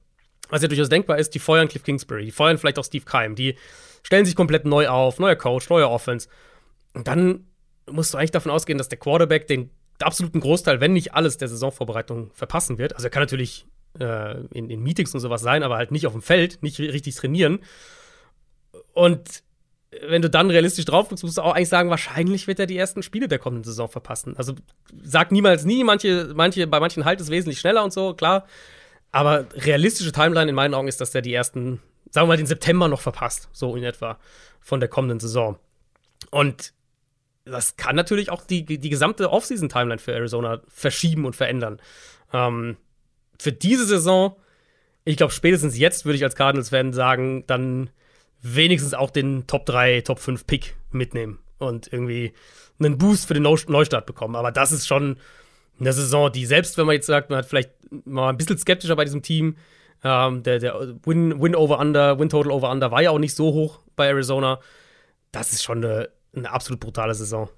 was 0.48 0.62
ja 0.62 0.68
durchaus 0.68 0.88
denkbar 0.88 1.18
ist, 1.18 1.34
die 1.34 1.38
feuern 1.38 1.68
Cliff 1.68 1.82
Kingsbury, 1.82 2.26
die 2.26 2.30
feuern 2.30 2.58
vielleicht 2.58 2.78
auch 2.78 2.84
Steve 2.84 3.04
Keim, 3.04 3.34
die 3.34 3.56
stellen 4.02 4.26
sich 4.26 4.36
komplett 4.36 4.66
neu 4.66 4.88
auf, 4.88 5.18
neuer 5.18 5.36
Coach, 5.36 5.68
neuer 5.70 5.90
Offense. 5.90 6.28
Und 6.92 7.08
dann 7.08 7.46
musst 7.90 8.14
du 8.14 8.18
eigentlich 8.18 8.30
davon 8.30 8.52
ausgehen, 8.52 8.78
dass 8.78 8.88
der 8.88 8.98
Quarterback 8.98 9.46
den 9.46 9.70
absoluten 10.00 10.40
Großteil, 10.40 10.80
wenn 10.80 10.92
nicht 10.92 11.14
alles 11.14 11.38
der 11.38 11.48
Saisonvorbereitung 11.48 12.30
verpassen 12.32 12.78
wird. 12.78 12.94
Also 12.94 13.06
er 13.06 13.10
kann 13.10 13.22
natürlich 13.22 13.66
äh, 13.98 14.40
in, 14.52 14.70
in 14.70 14.82
Meetings 14.82 15.14
und 15.14 15.20
sowas 15.20 15.42
sein, 15.42 15.62
aber 15.62 15.76
halt 15.76 15.90
nicht 15.90 16.06
auf 16.06 16.12
dem 16.12 16.22
Feld, 16.22 16.62
nicht 16.62 16.78
richtig 16.78 17.14
trainieren. 17.14 17.60
Und 18.92 19.42
wenn 20.02 20.22
du 20.22 20.30
dann 20.30 20.50
realistisch 20.50 20.84
drauf 20.84 21.08
guckst, 21.08 21.24
musst 21.24 21.38
du 21.38 21.42
auch 21.42 21.54
eigentlich 21.54 21.68
sagen, 21.68 21.90
wahrscheinlich 21.90 22.46
wird 22.46 22.58
er 22.58 22.66
die 22.66 22.76
ersten 22.76 23.02
Spiele 23.02 23.28
der 23.28 23.38
kommenden 23.38 23.64
Saison 23.64 23.88
verpassen. 23.88 24.36
Also 24.36 24.54
sag 25.02 25.32
niemals 25.32 25.64
nie, 25.64 25.84
manche, 25.84 26.32
manche, 26.34 26.66
bei 26.66 26.80
manchen 26.80 27.04
halt 27.04 27.20
es 27.20 27.30
wesentlich 27.30 27.60
schneller 27.60 27.84
und 27.84 27.92
so, 27.92 28.14
klar. 28.14 28.46
Aber 29.12 29.46
realistische 29.54 30.12
Timeline 30.12 30.48
in 30.48 30.54
meinen 30.54 30.74
Augen 30.74 30.88
ist, 30.88 31.00
dass 31.00 31.14
er 31.14 31.22
die 31.22 31.32
ersten, 31.32 31.80
sagen 32.10 32.24
wir 32.24 32.32
mal, 32.32 32.36
den 32.36 32.46
September 32.46 32.88
noch 32.88 33.00
verpasst, 33.00 33.48
so 33.52 33.76
in 33.76 33.84
etwa 33.84 34.18
von 34.60 34.80
der 34.80 34.88
kommenden 34.88 35.20
Saison. 35.20 35.58
Und 36.30 36.72
das 37.44 37.76
kann 37.76 37.94
natürlich 37.94 38.30
auch 38.30 38.42
die, 38.42 38.64
die 38.64 38.88
gesamte 38.88 39.30
Offseason-Timeline 39.30 39.98
für 39.98 40.12
Arizona 40.14 40.62
verschieben 40.66 41.26
und 41.26 41.36
verändern. 41.36 41.80
Ähm, 42.32 42.76
für 43.44 43.52
diese 43.52 43.84
Saison, 43.84 44.36
ich 45.04 45.18
glaube, 45.18 45.32
spätestens 45.32 45.76
jetzt 45.76 46.06
würde 46.06 46.16
ich 46.16 46.24
als 46.24 46.34
Cardinals-Fan 46.34 46.94
sagen, 46.94 47.44
dann 47.46 47.90
wenigstens 48.40 48.94
auch 48.94 49.10
den 49.10 49.46
Top 49.46 49.66
3, 49.66 50.00
Top 50.00 50.18
5 50.18 50.46
Pick 50.46 50.76
mitnehmen 50.90 51.40
und 51.58 51.92
irgendwie 51.92 52.32
einen 52.78 52.96
Boost 52.96 53.28
für 53.28 53.34
den 53.34 53.42
Neustart 53.42 54.06
bekommen. 54.06 54.34
Aber 54.34 54.50
das 54.50 54.72
ist 54.72 54.86
schon 54.86 55.18
eine 55.78 55.92
Saison, 55.92 56.32
die 56.32 56.46
selbst, 56.46 56.78
wenn 56.78 56.86
man 56.86 56.94
jetzt 56.94 57.06
sagt, 57.06 57.28
man 57.28 57.40
hat 57.40 57.46
vielleicht 57.46 57.70
mal 58.06 58.30
ein 58.30 58.38
bisschen 58.38 58.56
skeptischer 58.56 58.96
bei 58.96 59.04
diesem 59.04 59.20
Team, 59.20 59.56
ähm, 60.02 60.42
der, 60.42 60.58
der 60.58 60.96
Win, 61.04 61.38
Win 61.40 61.54
over 61.54 61.78
Under, 61.78 62.18
Win 62.18 62.30
Total 62.30 62.50
over 62.50 62.70
Under 62.70 62.90
war 62.90 63.02
ja 63.02 63.10
auch 63.10 63.18
nicht 63.18 63.34
so 63.34 63.52
hoch 63.52 63.80
bei 63.94 64.06
Arizona. 64.06 64.58
Das 65.32 65.52
ist 65.52 65.62
schon 65.62 65.84
eine, 65.84 66.08
eine 66.34 66.50
absolut 66.50 66.80
brutale 66.80 67.14
Saison. 67.14 67.50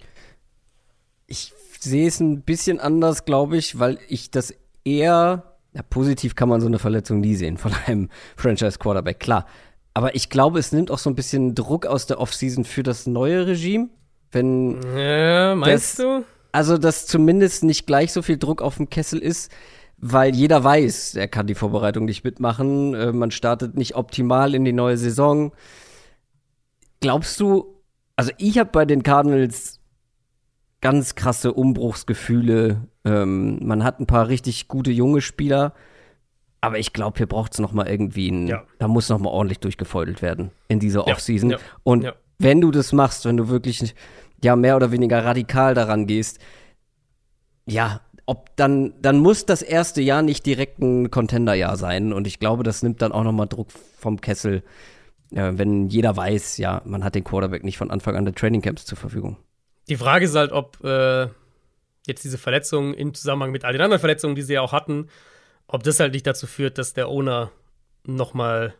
Ich 1.28 1.52
sehe 1.78 2.08
es 2.08 2.18
ein 2.18 2.42
bisschen 2.42 2.80
anders, 2.80 3.24
glaube 3.24 3.56
ich, 3.56 3.78
weil 3.78 3.98
ich 4.08 4.32
das 4.32 4.52
eher, 4.84 5.55
ja, 5.76 5.82
positiv 5.82 6.34
kann 6.34 6.48
man 6.48 6.62
so 6.62 6.66
eine 6.66 6.78
Verletzung 6.78 7.20
nie 7.20 7.34
sehen 7.34 7.58
von 7.58 7.72
einem 7.86 8.08
Franchise-Quarterback, 8.36 9.20
klar. 9.20 9.46
Aber 9.92 10.14
ich 10.14 10.30
glaube, 10.30 10.58
es 10.58 10.72
nimmt 10.72 10.90
auch 10.90 10.98
so 10.98 11.10
ein 11.10 11.14
bisschen 11.14 11.54
Druck 11.54 11.84
aus 11.86 12.06
der 12.06 12.18
Offseason 12.18 12.64
für 12.64 12.82
das 12.82 13.06
neue 13.06 13.46
Regime. 13.46 13.88
Wenn. 14.32 14.80
Ja, 14.96 15.54
meinst 15.54 15.98
das, 15.98 16.04
du? 16.04 16.24
Also, 16.52 16.78
dass 16.78 17.06
zumindest 17.06 17.64
nicht 17.64 17.86
gleich 17.86 18.12
so 18.12 18.22
viel 18.22 18.38
Druck 18.38 18.62
auf 18.62 18.76
dem 18.76 18.88
Kessel 18.88 19.18
ist, 19.18 19.52
weil 19.98 20.34
jeder 20.34 20.64
weiß, 20.64 21.14
er 21.14 21.28
kann 21.28 21.46
die 21.46 21.54
Vorbereitung 21.54 22.06
nicht 22.06 22.24
mitmachen. 22.24 22.94
Äh, 22.94 23.12
man 23.12 23.30
startet 23.30 23.76
nicht 23.76 23.96
optimal 23.96 24.54
in 24.54 24.64
die 24.64 24.72
neue 24.72 24.96
Saison. 24.96 25.52
Glaubst 27.00 27.38
du, 27.40 27.76
also 28.16 28.32
ich 28.38 28.58
habe 28.58 28.70
bei 28.72 28.86
den 28.86 29.02
Cardinals 29.02 29.75
ganz 30.86 31.16
krasse 31.16 31.52
Umbruchsgefühle. 31.52 32.86
Ähm, 33.04 33.58
man 33.66 33.82
hat 33.82 33.98
ein 33.98 34.06
paar 34.06 34.28
richtig 34.28 34.68
gute 34.68 34.92
junge 34.92 35.20
Spieler. 35.20 35.72
Aber 36.60 36.78
ich 36.78 36.92
glaube, 36.92 37.16
hier 37.16 37.26
braucht 37.26 37.54
es 37.54 37.58
noch 37.58 37.72
mal 37.72 37.88
irgendwie 37.88 38.28
ein, 38.30 38.46
ja. 38.46 38.62
da 38.78 38.86
muss 38.86 39.08
noch 39.08 39.18
mal 39.18 39.30
ordentlich 39.30 39.58
durchgefeudelt 39.58 40.22
werden 40.22 40.52
in 40.68 40.78
dieser 40.78 41.08
Offseason. 41.08 41.50
Ja. 41.50 41.58
Und 41.82 42.04
ja. 42.04 42.12
wenn 42.38 42.60
du 42.60 42.70
das 42.70 42.92
machst, 42.92 43.24
wenn 43.24 43.36
du 43.36 43.48
wirklich 43.48 43.96
ja 44.44 44.54
mehr 44.54 44.76
oder 44.76 44.92
weniger 44.92 45.24
radikal 45.24 45.74
daran 45.74 46.06
gehst, 46.06 46.38
ja, 47.66 48.00
ob 48.24 48.54
dann, 48.54 48.94
dann 49.02 49.18
muss 49.18 49.44
das 49.44 49.62
erste 49.62 50.02
Jahr 50.02 50.22
nicht 50.22 50.46
direkt 50.46 50.78
ein 50.78 51.10
Contender-Jahr 51.10 51.76
sein. 51.76 52.12
Und 52.12 52.28
ich 52.28 52.38
glaube, 52.38 52.62
das 52.62 52.84
nimmt 52.84 53.02
dann 53.02 53.10
auch 53.10 53.24
noch 53.24 53.32
mal 53.32 53.46
Druck 53.46 53.72
vom 53.98 54.20
Kessel, 54.20 54.62
äh, 55.32 55.50
wenn 55.56 55.88
jeder 55.88 56.16
weiß, 56.16 56.58
ja, 56.58 56.80
man 56.84 57.02
hat 57.02 57.16
den 57.16 57.24
Quarterback 57.24 57.64
nicht 57.64 57.76
von 57.76 57.90
Anfang 57.90 58.14
an 58.14 58.24
der 58.24 58.36
Trainingcamps 58.36 58.84
zur 58.84 58.98
Verfügung. 58.98 59.36
Die 59.88 59.96
Frage 59.96 60.24
ist 60.24 60.34
halt, 60.34 60.52
ob 60.52 60.82
äh, 60.84 61.28
jetzt 62.06 62.24
diese 62.24 62.38
Verletzungen 62.38 62.94
im 62.94 63.14
Zusammenhang 63.14 63.50
mit 63.50 63.64
all 63.64 63.72
den 63.72 63.82
anderen 63.82 64.00
Verletzungen, 64.00 64.34
die 64.34 64.42
sie 64.42 64.54
ja 64.54 64.60
auch 64.60 64.72
hatten, 64.72 65.08
ob 65.68 65.82
das 65.82 66.00
halt 66.00 66.12
nicht 66.12 66.26
dazu 66.26 66.46
führt, 66.46 66.78
dass 66.78 66.92
der 66.92 67.08
Owner 67.08 67.50
noch 68.04 68.34
mal 68.34 68.74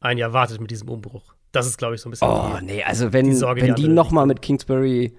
ein 0.00 0.18
Jahr 0.18 0.32
wartet 0.32 0.60
mit 0.60 0.70
diesem 0.70 0.88
Umbruch. 0.88 1.34
Das 1.52 1.66
ist, 1.66 1.78
glaube 1.78 1.94
ich, 1.94 2.00
so 2.00 2.08
ein 2.08 2.10
bisschen. 2.10 2.28
Oh, 2.28 2.56
die, 2.60 2.64
nee, 2.64 2.84
also 2.84 3.12
wenn 3.12 3.26
die, 3.26 3.34
Sorge, 3.34 3.62
wenn 3.62 3.74
die, 3.74 3.82
die 3.82 3.88
noch 3.88 4.10
mal 4.10 4.26
mit 4.26 4.42
Kingsbury 4.42 5.16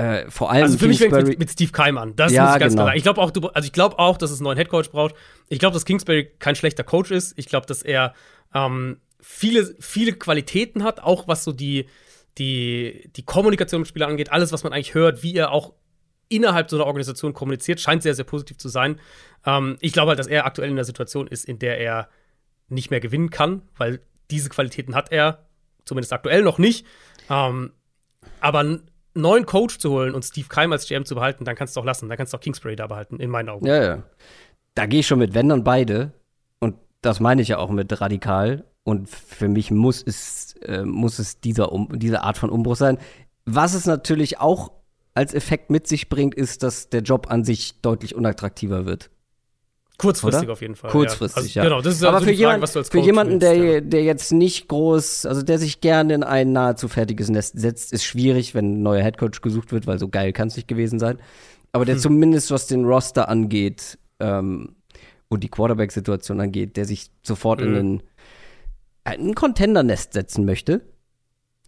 äh, 0.00 0.30
vor 0.30 0.50
allem 0.50 0.62
also 0.64 0.78
für 0.78 0.88
mich 0.88 0.98
fängt 0.98 1.12
mit, 1.12 1.38
mit 1.38 1.50
Steve 1.50 1.72
Keim 1.72 1.98
an. 1.98 2.16
Das 2.16 2.32
ja, 2.32 2.44
muss 2.44 2.54
ich 2.54 2.60
ganz 2.60 2.72
genau. 2.72 2.82
klar 2.82 2.86
sagen. 2.88 2.96
Ich 2.96 3.02
glaube 3.02 3.20
auch, 3.20 3.30
du, 3.30 3.48
also 3.48 3.66
ich 3.66 3.72
glaube 3.72 3.98
auch, 3.98 4.16
dass 4.16 4.30
es 4.30 4.38
einen 4.38 4.44
neuen 4.44 4.56
Headcoach 4.56 4.90
braucht. 4.90 5.14
Ich 5.48 5.58
glaube, 5.58 5.74
dass 5.74 5.84
Kingsbury 5.84 6.30
kein 6.38 6.54
schlechter 6.54 6.84
Coach 6.84 7.10
ist. 7.10 7.34
Ich 7.36 7.46
glaube, 7.46 7.66
dass 7.66 7.82
er 7.82 8.14
ähm, 8.54 9.00
viele, 9.20 9.74
viele 9.78 10.12
Qualitäten 10.12 10.84
hat, 10.84 11.00
auch 11.00 11.28
was 11.28 11.44
so 11.44 11.52
die, 11.52 11.86
die, 12.38 13.10
die 13.16 13.24
Kommunikation 13.24 13.80
mit 13.80 13.88
Spielern 13.88 14.10
angeht, 14.10 14.32
alles, 14.32 14.52
was 14.52 14.64
man 14.64 14.72
eigentlich 14.72 14.94
hört, 14.94 15.22
wie 15.22 15.34
er 15.34 15.52
auch 15.52 15.74
innerhalb 16.28 16.70
so 16.70 16.76
einer 16.76 16.86
Organisation 16.86 17.34
kommuniziert, 17.34 17.80
scheint 17.80 18.02
sehr, 18.02 18.14
sehr 18.14 18.24
positiv 18.24 18.56
zu 18.56 18.68
sein. 18.68 19.00
Ähm, 19.44 19.76
ich 19.80 19.92
glaube 19.92 20.10
halt, 20.10 20.18
dass 20.18 20.28
er 20.28 20.46
aktuell 20.46 20.70
in 20.70 20.76
der 20.76 20.84
Situation 20.84 21.26
ist, 21.26 21.44
in 21.44 21.58
der 21.58 21.78
er 21.78 22.08
nicht 22.68 22.90
mehr 22.90 23.00
gewinnen 23.00 23.30
kann, 23.30 23.62
weil 23.76 24.00
diese 24.30 24.48
Qualitäten 24.48 24.94
hat 24.94 25.10
er 25.12 25.46
zumindest 25.84 26.12
aktuell 26.12 26.42
noch 26.42 26.58
nicht. 26.58 26.86
Ähm, 27.28 27.72
aber 28.40 28.60
einen 28.60 28.90
neuen 29.14 29.44
Coach 29.44 29.78
zu 29.78 29.90
holen 29.90 30.14
und 30.14 30.24
Steve 30.24 30.46
Keim 30.48 30.72
als 30.72 30.86
GM 30.86 31.04
zu 31.04 31.16
behalten, 31.16 31.44
dann 31.44 31.56
kannst 31.56 31.76
du 31.76 31.80
auch 31.80 31.84
lassen. 31.84 32.08
Dann 32.08 32.16
kannst 32.16 32.32
du 32.32 32.36
auch 32.36 32.40
Kingsbury 32.40 32.76
da 32.76 32.86
behalten, 32.86 33.18
in 33.18 33.30
meinen 33.30 33.48
Augen. 33.48 33.66
Ja, 33.66 33.82
ja. 33.82 34.02
Da 34.74 34.86
gehe 34.86 35.00
ich 35.00 35.06
schon 35.06 35.18
mit, 35.18 35.34
wenn 35.34 35.48
dann 35.48 35.64
beide. 35.64 36.12
Und 36.60 36.76
das 37.02 37.18
meine 37.18 37.42
ich 37.42 37.48
ja 37.48 37.58
auch 37.58 37.70
mit 37.70 38.00
radikal. 38.00 38.64
Und 38.84 39.08
für 39.08 39.48
mich 39.48 39.70
muss 39.70 40.02
es, 40.04 40.54
äh, 40.62 40.84
muss 40.84 41.18
es 41.18 41.40
dieser 41.40 41.72
um, 41.72 41.98
diese 41.98 42.22
Art 42.22 42.38
von 42.38 42.50
Umbruch 42.50 42.76
sein. 42.76 42.98
Was 43.44 43.74
es 43.74 43.86
natürlich 43.86 44.38
auch 44.38 44.72
als 45.14 45.34
Effekt 45.34 45.70
mit 45.70 45.86
sich 45.86 46.08
bringt, 46.08 46.34
ist, 46.34 46.62
dass 46.62 46.88
der 46.88 47.02
Job 47.02 47.30
an 47.30 47.44
sich 47.44 47.80
deutlich 47.82 48.14
unattraktiver 48.14 48.86
wird. 48.86 49.10
Kurzfristig 50.00 50.44
Oder? 50.44 50.52
auf 50.54 50.62
jeden 50.62 50.76
Fall. 50.76 50.90
Kurzfristig, 50.90 51.54
ja. 51.54 51.62
Also, 51.62 51.68
ja. 51.68 51.76
Genau, 51.76 51.82
das 51.82 51.96
ist 51.96 52.04
aber 52.04 52.18
also 52.18 52.26
für, 52.26 52.34
Frage, 52.34 52.54
jemand, 52.54 52.88
für 52.88 52.98
jemanden, 53.00 53.38
der, 53.38 53.54
ja. 53.54 53.80
der 53.82 54.02
jetzt 54.02 54.32
nicht 54.32 54.66
groß, 54.68 55.26
also 55.26 55.42
der 55.42 55.58
sich 55.58 55.82
gerne 55.82 56.14
in 56.14 56.22
ein 56.22 56.52
nahezu 56.52 56.88
fertiges 56.88 57.28
Nest 57.28 57.60
setzt, 57.60 57.92
ist 57.92 58.04
schwierig, 58.04 58.54
wenn 58.54 58.78
ein 58.78 58.82
neuer 58.82 59.02
Headcoach 59.02 59.42
gesucht 59.42 59.72
wird, 59.72 59.86
weil 59.86 59.98
so 59.98 60.08
geil 60.08 60.32
kann 60.32 60.48
es 60.48 60.56
nicht 60.56 60.68
gewesen 60.68 60.98
sein. 60.98 61.18
Aber 61.72 61.84
der 61.84 61.96
hm. 61.96 62.00
zumindest, 62.00 62.50
was 62.50 62.66
den 62.66 62.86
Roster 62.86 63.28
angeht 63.28 63.98
ähm, 64.20 64.74
und 65.28 65.44
die 65.44 65.50
Quarterback-Situation 65.50 66.40
angeht, 66.40 66.78
der 66.78 66.86
sich 66.86 67.10
sofort 67.22 67.60
hm. 67.60 67.68
in 67.68 67.76
ein, 67.76 68.02
ein 69.04 69.34
Contender-Nest 69.34 70.12
setzen 70.12 70.44
möchte, 70.44 70.82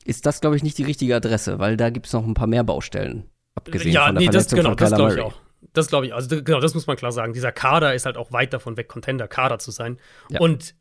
ist 0.05 0.27
das, 0.27 0.41
glaube 0.41 0.57
ich, 0.57 0.63
nicht 0.63 0.79
die 0.79 0.85
richtige 0.85 1.17
Adresse, 1.17 1.59
weil 1.59 1.77
da 1.77 1.91
gibt 1.91 2.07
es 2.07 2.13
noch 2.13 2.27
ein 2.27 2.35
paar 2.35 2.47
mehr 2.47 2.65
Baustellen. 2.65 3.25
Abgesehen 3.55 3.93
ja, 3.93 4.07
von 4.07 4.15
der 4.15 4.21
nee, 4.21 4.27
Verletzung 4.27 4.57
das, 4.57 4.65
genau, 4.65 4.69
von 4.71 4.77
das 4.77 4.95
glaube 4.95 5.15
ich 5.15 5.21
auch. 5.21 5.35
Das 5.73 5.87
glaube 5.89 6.07
ich, 6.07 6.15
also 6.15 6.43
genau, 6.43 6.61
das 6.61 6.75
muss 6.75 6.87
man 6.87 6.97
klar 6.97 7.13
sagen. 7.13 7.33
Dieser 7.33 7.53
Kader 7.53 7.95
ist 7.95 8.05
halt 8.05 8.17
auch 8.17 8.33
weit 8.33 8.53
davon 8.53 8.77
weg, 8.77 8.89
Contender-Kader 8.89 9.59
zu 9.59 9.71
sein. 9.71 9.99
Ja. 10.29 10.41
Und 10.41 10.75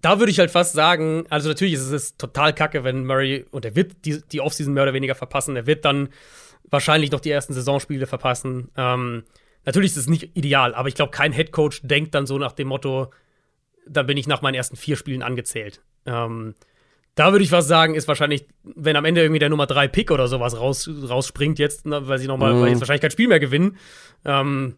da 0.00 0.18
würde 0.18 0.30
ich 0.30 0.38
halt 0.38 0.50
fast 0.50 0.72
sagen, 0.72 1.26
also 1.30 1.48
natürlich 1.48 1.74
ist 1.74 1.90
es 1.90 2.16
total 2.16 2.54
kacke, 2.54 2.84
wenn 2.84 3.04
Murray, 3.04 3.44
und 3.50 3.64
er 3.64 3.74
wird 3.76 4.04
die, 4.04 4.20
die 4.32 4.40
Offseason 4.40 4.72
mehr 4.72 4.84
oder 4.84 4.94
weniger 4.94 5.14
verpassen, 5.14 5.56
er 5.56 5.66
wird 5.66 5.84
dann 5.84 6.08
wahrscheinlich 6.70 7.10
noch 7.12 7.20
die 7.20 7.30
ersten 7.30 7.54
Saisonspiele 7.54 8.06
verpassen. 8.06 8.70
Ähm, 8.76 9.24
natürlich 9.64 9.92
ist 9.92 9.96
es 9.98 10.08
nicht 10.08 10.36
ideal, 10.36 10.74
aber 10.74 10.88
ich 10.88 10.94
glaube, 10.94 11.10
kein 11.10 11.32
Headcoach 11.32 11.80
denkt 11.82 12.14
dann 12.14 12.26
so 12.26 12.38
nach 12.38 12.52
dem 12.52 12.68
Motto, 12.68 13.10
dann 13.88 14.06
bin 14.06 14.16
ich 14.16 14.26
nach 14.26 14.42
meinen 14.42 14.54
ersten 14.54 14.76
vier 14.76 14.96
Spielen 14.96 15.22
angezählt. 15.22 15.82
Ähm, 16.04 16.54
da 17.14 17.32
würde 17.32 17.44
ich 17.44 17.50
was 17.50 17.66
sagen, 17.66 17.94
ist 17.94 18.08
wahrscheinlich, 18.08 18.46
wenn 18.62 18.94
am 18.94 19.04
Ende 19.04 19.22
irgendwie 19.22 19.38
der 19.38 19.48
Nummer 19.48 19.66
3 19.66 19.88
Pick 19.88 20.10
oder 20.10 20.28
sowas 20.28 20.58
raus, 20.58 20.88
rausspringt 21.08 21.58
jetzt, 21.58 21.86
ne, 21.86 22.06
weil 22.06 22.18
sie 22.18 22.26
nochmal, 22.26 22.54
mhm. 22.54 22.60
weil 22.60 22.68
jetzt 22.68 22.80
wahrscheinlich 22.80 23.00
kein 23.00 23.10
Spiel 23.10 23.28
mehr 23.28 23.40
gewinnen, 23.40 23.78
ähm, 24.24 24.76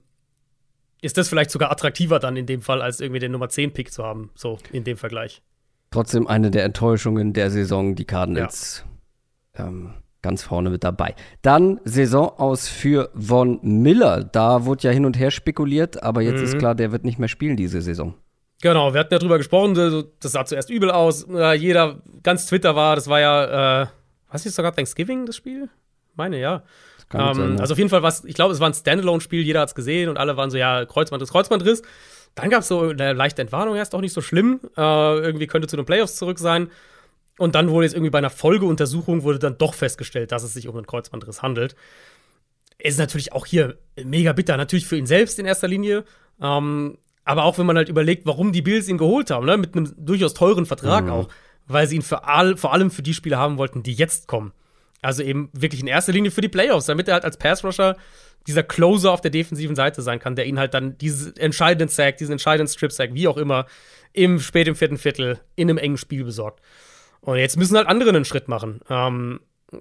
ist 1.03 1.17
das 1.17 1.29
vielleicht 1.29 1.51
sogar 1.51 1.71
attraktiver 1.71 2.19
dann 2.19 2.37
in 2.37 2.47
dem 2.47 2.63
Fall, 2.63 2.81
als 2.81 3.01
irgendwie 3.01 3.21
den 3.21 3.33
Nummer 3.33 3.49
10 3.49 3.73
Pick 3.73 3.93
zu 3.93 4.05
haben, 4.05 4.31
so 4.35 4.59
in 4.73 4.85
dem 4.85 4.97
Vergleich. 4.97 5.43
Trotzdem 5.91 6.27
eine 6.27 6.51
der 6.51 6.65
Enttäuschungen 6.65 7.33
der 7.33 7.51
Saison, 7.51 7.95
die 7.95 8.05
Cardinals 8.05 8.85
ja. 9.57 9.67
ähm, 9.67 9.95
ganz 10.23 10.43
vorne 10.43 10.71
mit 10.71 10.85
dabei. 10.85 11.15
Dann 11.43 11.81
Saison 11.85 12.29
aus 12.39 12.69
für 12.69 13.11
Von 13.19 13.61
Miller. 13.63 14.25
Da 14.25 14.65
wurde 14.65 14.85
ja 14.85 14.91
hin 14.91 15.07
und 15.07 15.19
her 15.19 15.31
spekuliert, 15.31 16.03
aber 16.03 16.23
jetzt 16.23 16.39
mhm. 16.39 16.45
ist 16.45 16.59
klar, 16.59 16.75
der 16.75 16.93
wird 16.93 17.05
nicht 17.05 17.19
mehr 17.19 17.29
spielen 17.29 17.57
diese 17.57 17.81
Saison. 17.81 18.15
Genau, 18.61 18.93
wir 18.93 19.01
hatten 19.01 19.15
ja 19.15 19.21
drüber 19.21 19.39
gesprochen, 19.39 19.75
das 20.21 20.33
sah 20.33 20.45
zuerst 20.45 20.69
übel 20.69 20.91
aus. 20.91 21.27
Jeder, 21.57 22.03
ganz 22.23 22.47
Twitter 22.47 22.75
war, 22.75 22.97
das 22.97 23.07
war 23.09 23.21
ja, 23.21 23.83
äh, 23.83 23.87
was 24.31 24.47
ist 24.47 24.57
sogar 24.57 24.75
Thanksgiving, 24.75 25.27
das 25.27 25.37
Spiel? 25.37 25.69
Meine, 26.17 26.41
ja. 26.41 26.65
Ähm, 27.15 27.35
sein, 27.35 27.55
ja. 27.55 27.61
Also 27.61 27.73
auf 27.73 27.79
jeden 27.79 27.91
Fall 27.91 28.03
was, 28.03 28.25
ich 28.25 28.35
glaube, 28.35 28.53
es 28.53 28.61
war 28.61 28.69
ein 28.69 28.75
Standalone-Spiel, 28.75 29.43
jeder 29.43 29.61
hat 29.61 29.69
es 29.69 29.75
gesehen 29.75 30.09
und 30.09 30.19
alle 30.19 30.37
waren 30.37 30.51
so, 30.51 30.59
ja, 30.59 30.85
Kreuzbandriss, 30.85 31.31
Kreuzbandriss. 31.31 31.83
Dann 32.35 32.51
gab 32.51 32.61
es 32.63 32.69
so 32.69 32.81
eine 32.81 33.13
leichte 33.13 33.43
Entwarnung, 33.43 33.77
erst 33.77 33.95
auch 33.95 34.01
nicht 34.01 34.13
so 34.13 34.21
schlimm. 34.21 34.61
Äh, 34.77 34.81
irgendwie 34.81 35.47
könnte 35.47 35.69
zu 35.69 35.77
den 35.77 35.87
Playoffs 35.87 36.17
zurück 36.17 36.39
sein. 36.39 36.71
Und 37.39 37.55
dann 37.55 37.71
wurde 37.71 37.87
jetzt 37.87 37.95
irgendwie 37.95 38.11
bei 38.11 38.19
einer 38.19 38.31
Folgeuntersuchung 38.31 39.23
wurde 39.23 39.39
dann 39.39 39.57
doch 39.59 39.75
festgestellt, 39.75 40.33
dass 40.33 40.43
es 40.43 40.55
sich 40.55 40.69
um 40.69 40.77
einen 40.77 40.87
Kreuzbandriss 40.87 41.43
handelt. 41.43 41.77
Ist 42.79 42.99
natürlich 42.99 43.33
auch 43.33 43.47
hier 43.47 43.79
mega 44.05 44.33
bitter. 44.33 44.57
Natürlich 44.57 44.87
für 44.87 44.97
ihn 44.97 45.07
selbst 45.07 45.39
in 45.39 45.47
erster 45.47 45.69
Linie. 45.69 46.05
Ähm, 46.41 46.99
aber 47.29 47.45
auch 47.45 47.59
wenn 47.59 47.67
man 47.67 47.77
halt 47.77 47.91
überlegt, 47.91 48.25
warum 48.25 48.53
die 48.53 48.63
Bills 48.63 48.89
ihn 48.89 48.97
geholt 48.97 49.31
haben, 49.31 49.45
ne? 49.45 49.59
mit 49.59 49.77
einem 49.77 49.93
durchaus 49.99 50.33
teuren 50.33 50.65
Vertrag 50.65 51.05
mhm. 51.05 51.11
auch, 51.11 51.29
weil 51.67 51.87
sie 51.87 51.97
ihn 51.97 52.03
für 52.03 52.25
all, 52.25 52.57
vor 52.57 52.73
allem 52.73 52.91
für 52.91 53.03
die 53.03 53.13
Spieler 53.13 53.37
haben 53.37 53.59
wollten, 53.59 53.83
die 53.83 53.93
jetzt 53.93 54.29
kommen. 54.29 54.53
Also 55.03 55.23
eben 55.23 55.51
wirklich 55.53 55.83
in 55.83 55.89
erster 55.89 56.13
Linie 56.13 56.31
für 56.31 56.41
die 56.41 56.49
Playoffs, 56.49 56.87
damit 56.87 57.07
er 57.07 57.15
halt 57.15 57.27
als 57.27 57.37
Pass-Rusher 57.37 57.99
dieser 58.47 58.63
Closer 58.63 59.13
auf 59.13 59.21
der 59.21 59.31
defensiven 59.31 59.77
Seite 59.77 60.01
sein 60.01 60.21
kann, 60.21 60.37
der 60.37 60.47
ihn 60.47 60.59
halt 60.59 60.73
dann 60.73 60.97
diesen 60.97 61.37
entscheidenden 61.37 61.89
Sack, 61.89 62.17
diesen 62.17 62.33
entscheidenden 62.33 62.73
Strip-Sack, 62.73 63.13
wie 63.13 63.29
auch 63.29 63.37
immer, 63.37 63.67
im 64.15 64.41
spät 64.41 64.67
im 64.67 64.75
vierten 64.75 64.97
Viertel 64.97 65.39
in 65.55 65.69
einem 65.69 65.77
engen 65.77 65.99
Spiel 65.99 66.25
besorgt. 66.25 66.63
Und 67.21 67.37
jetzt 67.37 67.59
müssen 67.59 67.77
halt 67.77 67.89
andere 67.89 68.09
einen 68.09 68.25
Schritt 68.25 68.49
machen. 68.49 68.81
Ähm, 68.89 69.41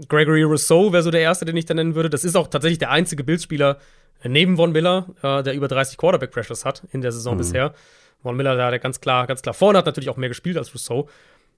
Gregory 0.10 0.44
Rousseau 0.44 0.92
wäre 0.92 1.04
so 1.04 1.12
der 1.12 1.22
erste, 1.22 1.46
den 1.46 1.56
ich 1.56 1.66
da 1.66 1.74
nennen 1.74 1.96
würde. 1.96 2.10
Das 2.10 2.24
ist 2.24 2.36
auch 2.36 2.48
tatsächlich 2.48 2.80
der 2.80 2.92
einzige 2.92 3.24
Bildspieler 3.24 3.78
neben 4.24 4.58
Von 4.58 4.72
Miller, 4.72 5.08
äh, 5.22 5.44
der 5.44 5.54
über 5.54 5.68
30 5.68 5.98
Quarterback-Pressures 5.98 6.66
hat 6.66 6.84
in 6.92 7.02
der 7.02 7.12
Saison 7.12 7.36
mhm. 7.36 7.40
bisher. 7.40 7.74
Von 8.22 8.36
Miller, 8.36 8.56
da 8.56 8.70
der 8.70 8.80
ganz 8.80 9.00
klar, 9.00 9.28
ganz 9.28 9.42
klar 9.42 9.54
vorne 9.54 9.78
hat 9.78 9.86
natürlich 9.86 10.10
auch 10.10 10.18
mehr 10.18 10.30
gespielt 10.30 10.58
als 10.58 10.74
Rousseau. 10.74 11.08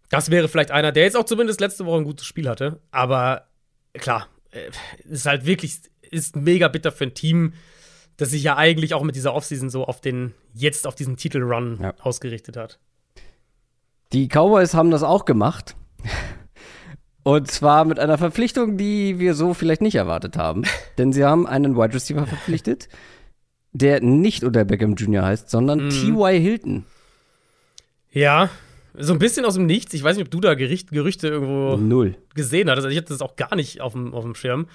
Das 0.09 0.29
wäre 0.31 0.47
vielleicht 0.47 0.71
einer, 0.71 0.91
der 0.91 1.03
jetzt 1.03 1.15
auch 1.15 1.23
zumindest 1.23 1.61
letzte 1.61 1.85
Woche 1.85 1.97
ein 1.97 2.03
gutes 2.03 2.25
Spiel 2.25 2.49
hatte. 2.49 2.79
Aber 2.91 3.47
klar, 3.93 4.27
äh, 4.51 4.69
ist 5.07 5.25
halt 5.25 5.45
wirklich, 5.45 5.79
ist 6.01 6.35
mega 6.35 6.67
bitter 6.67 6.91
für 6.91 7.05
ein 7.05 7.13
Team, 7.13 7.53
das 8.17 8.31
sich 8.31 8.43
ja 8.43 8.57
eigentlich 8.57 8.93
auch 8.93 9.03
mit 9.03 9.15
dieser 9.15 9.33
Offseason 9.33 9.69
so 9.69 9.85
auf 9.85 10.01
den, 10.01 10.33
jetzt 10.53 10.85
auf 10.85 10.95
diesen 10.95 11.15
Titelrun 11.15 11.79
ja. 11.81 11.93
ausgerichtet 12.01 12.57
hat. 12.57 12.79
Die 14.11 14.27
Cowboys 14.27 14.73
haben 14.73 14.91
das 14.91 15.03
auch 15.03 15.25
gemacht. 15.25 15.75
Und 17.23 17.51
zwar 17.51 17.85
mit 17.85 17.99
einer 17.99 18.17
Verpflichtung, 18.17 18.77
die 18.77 19.19
wir 19.19 19.33
so 19.33 19.53
vielleicht 19.53 19.81
nicht 19.81 19.95
erwartet 19.95 20.37
haben. 20.37 20.63
Denn 20.97 21.13
sie 21.13 21.25
haben 21.25 21.47
einen 21.47 21.75
Wide 21.75 21.93
Receiver 21.93 22.25
verpflichtet, 22.25 22.89
der 23.71 24.01
nicht 24.01 24.43
unter 24.43 24.65
Beckham 24.65 24.95
Jr. 24.95 25.25
heißt, 25.25 25.49
sondern 25.49 25.85
mhm. 25.85 25.89
T.Y. 25.89 26.41
Hilton. 26.41 26.85
Ja, 28.11 28.49
so 28.95 29.13
ein 29.13 29.19
bisschen 29.19 29.45
aus 29.45 29.53
dem 29.53 29.65
Nichts. 29.65 29.93
Ich 29.93 30.03
weiß 30.03 30.17
nicht, 30.17 30.25
ob 30.25 30.31
du 30.31 30.39
da 30.39 30.55
Gericht, 30.55 30.91
Gerüchte 30.91 31.27
irgendwo 31.27 31.77
Null. 31.77 32.15
gesehen 32.33 32.69
hattest. 32.69 32.85
Also 32.85 32.93
ich 32.93 32.97
hatte 32.97 33.13
das 33.13 33.21
auch 33.21 33.35
gar 33.35 33.55
nicht 33.55 33.81
auf 33.81 33.93
dem, 33.93 34.13
auf 34.13 34.23
dem 34.23 34.35
Schirm. 34.35 34.67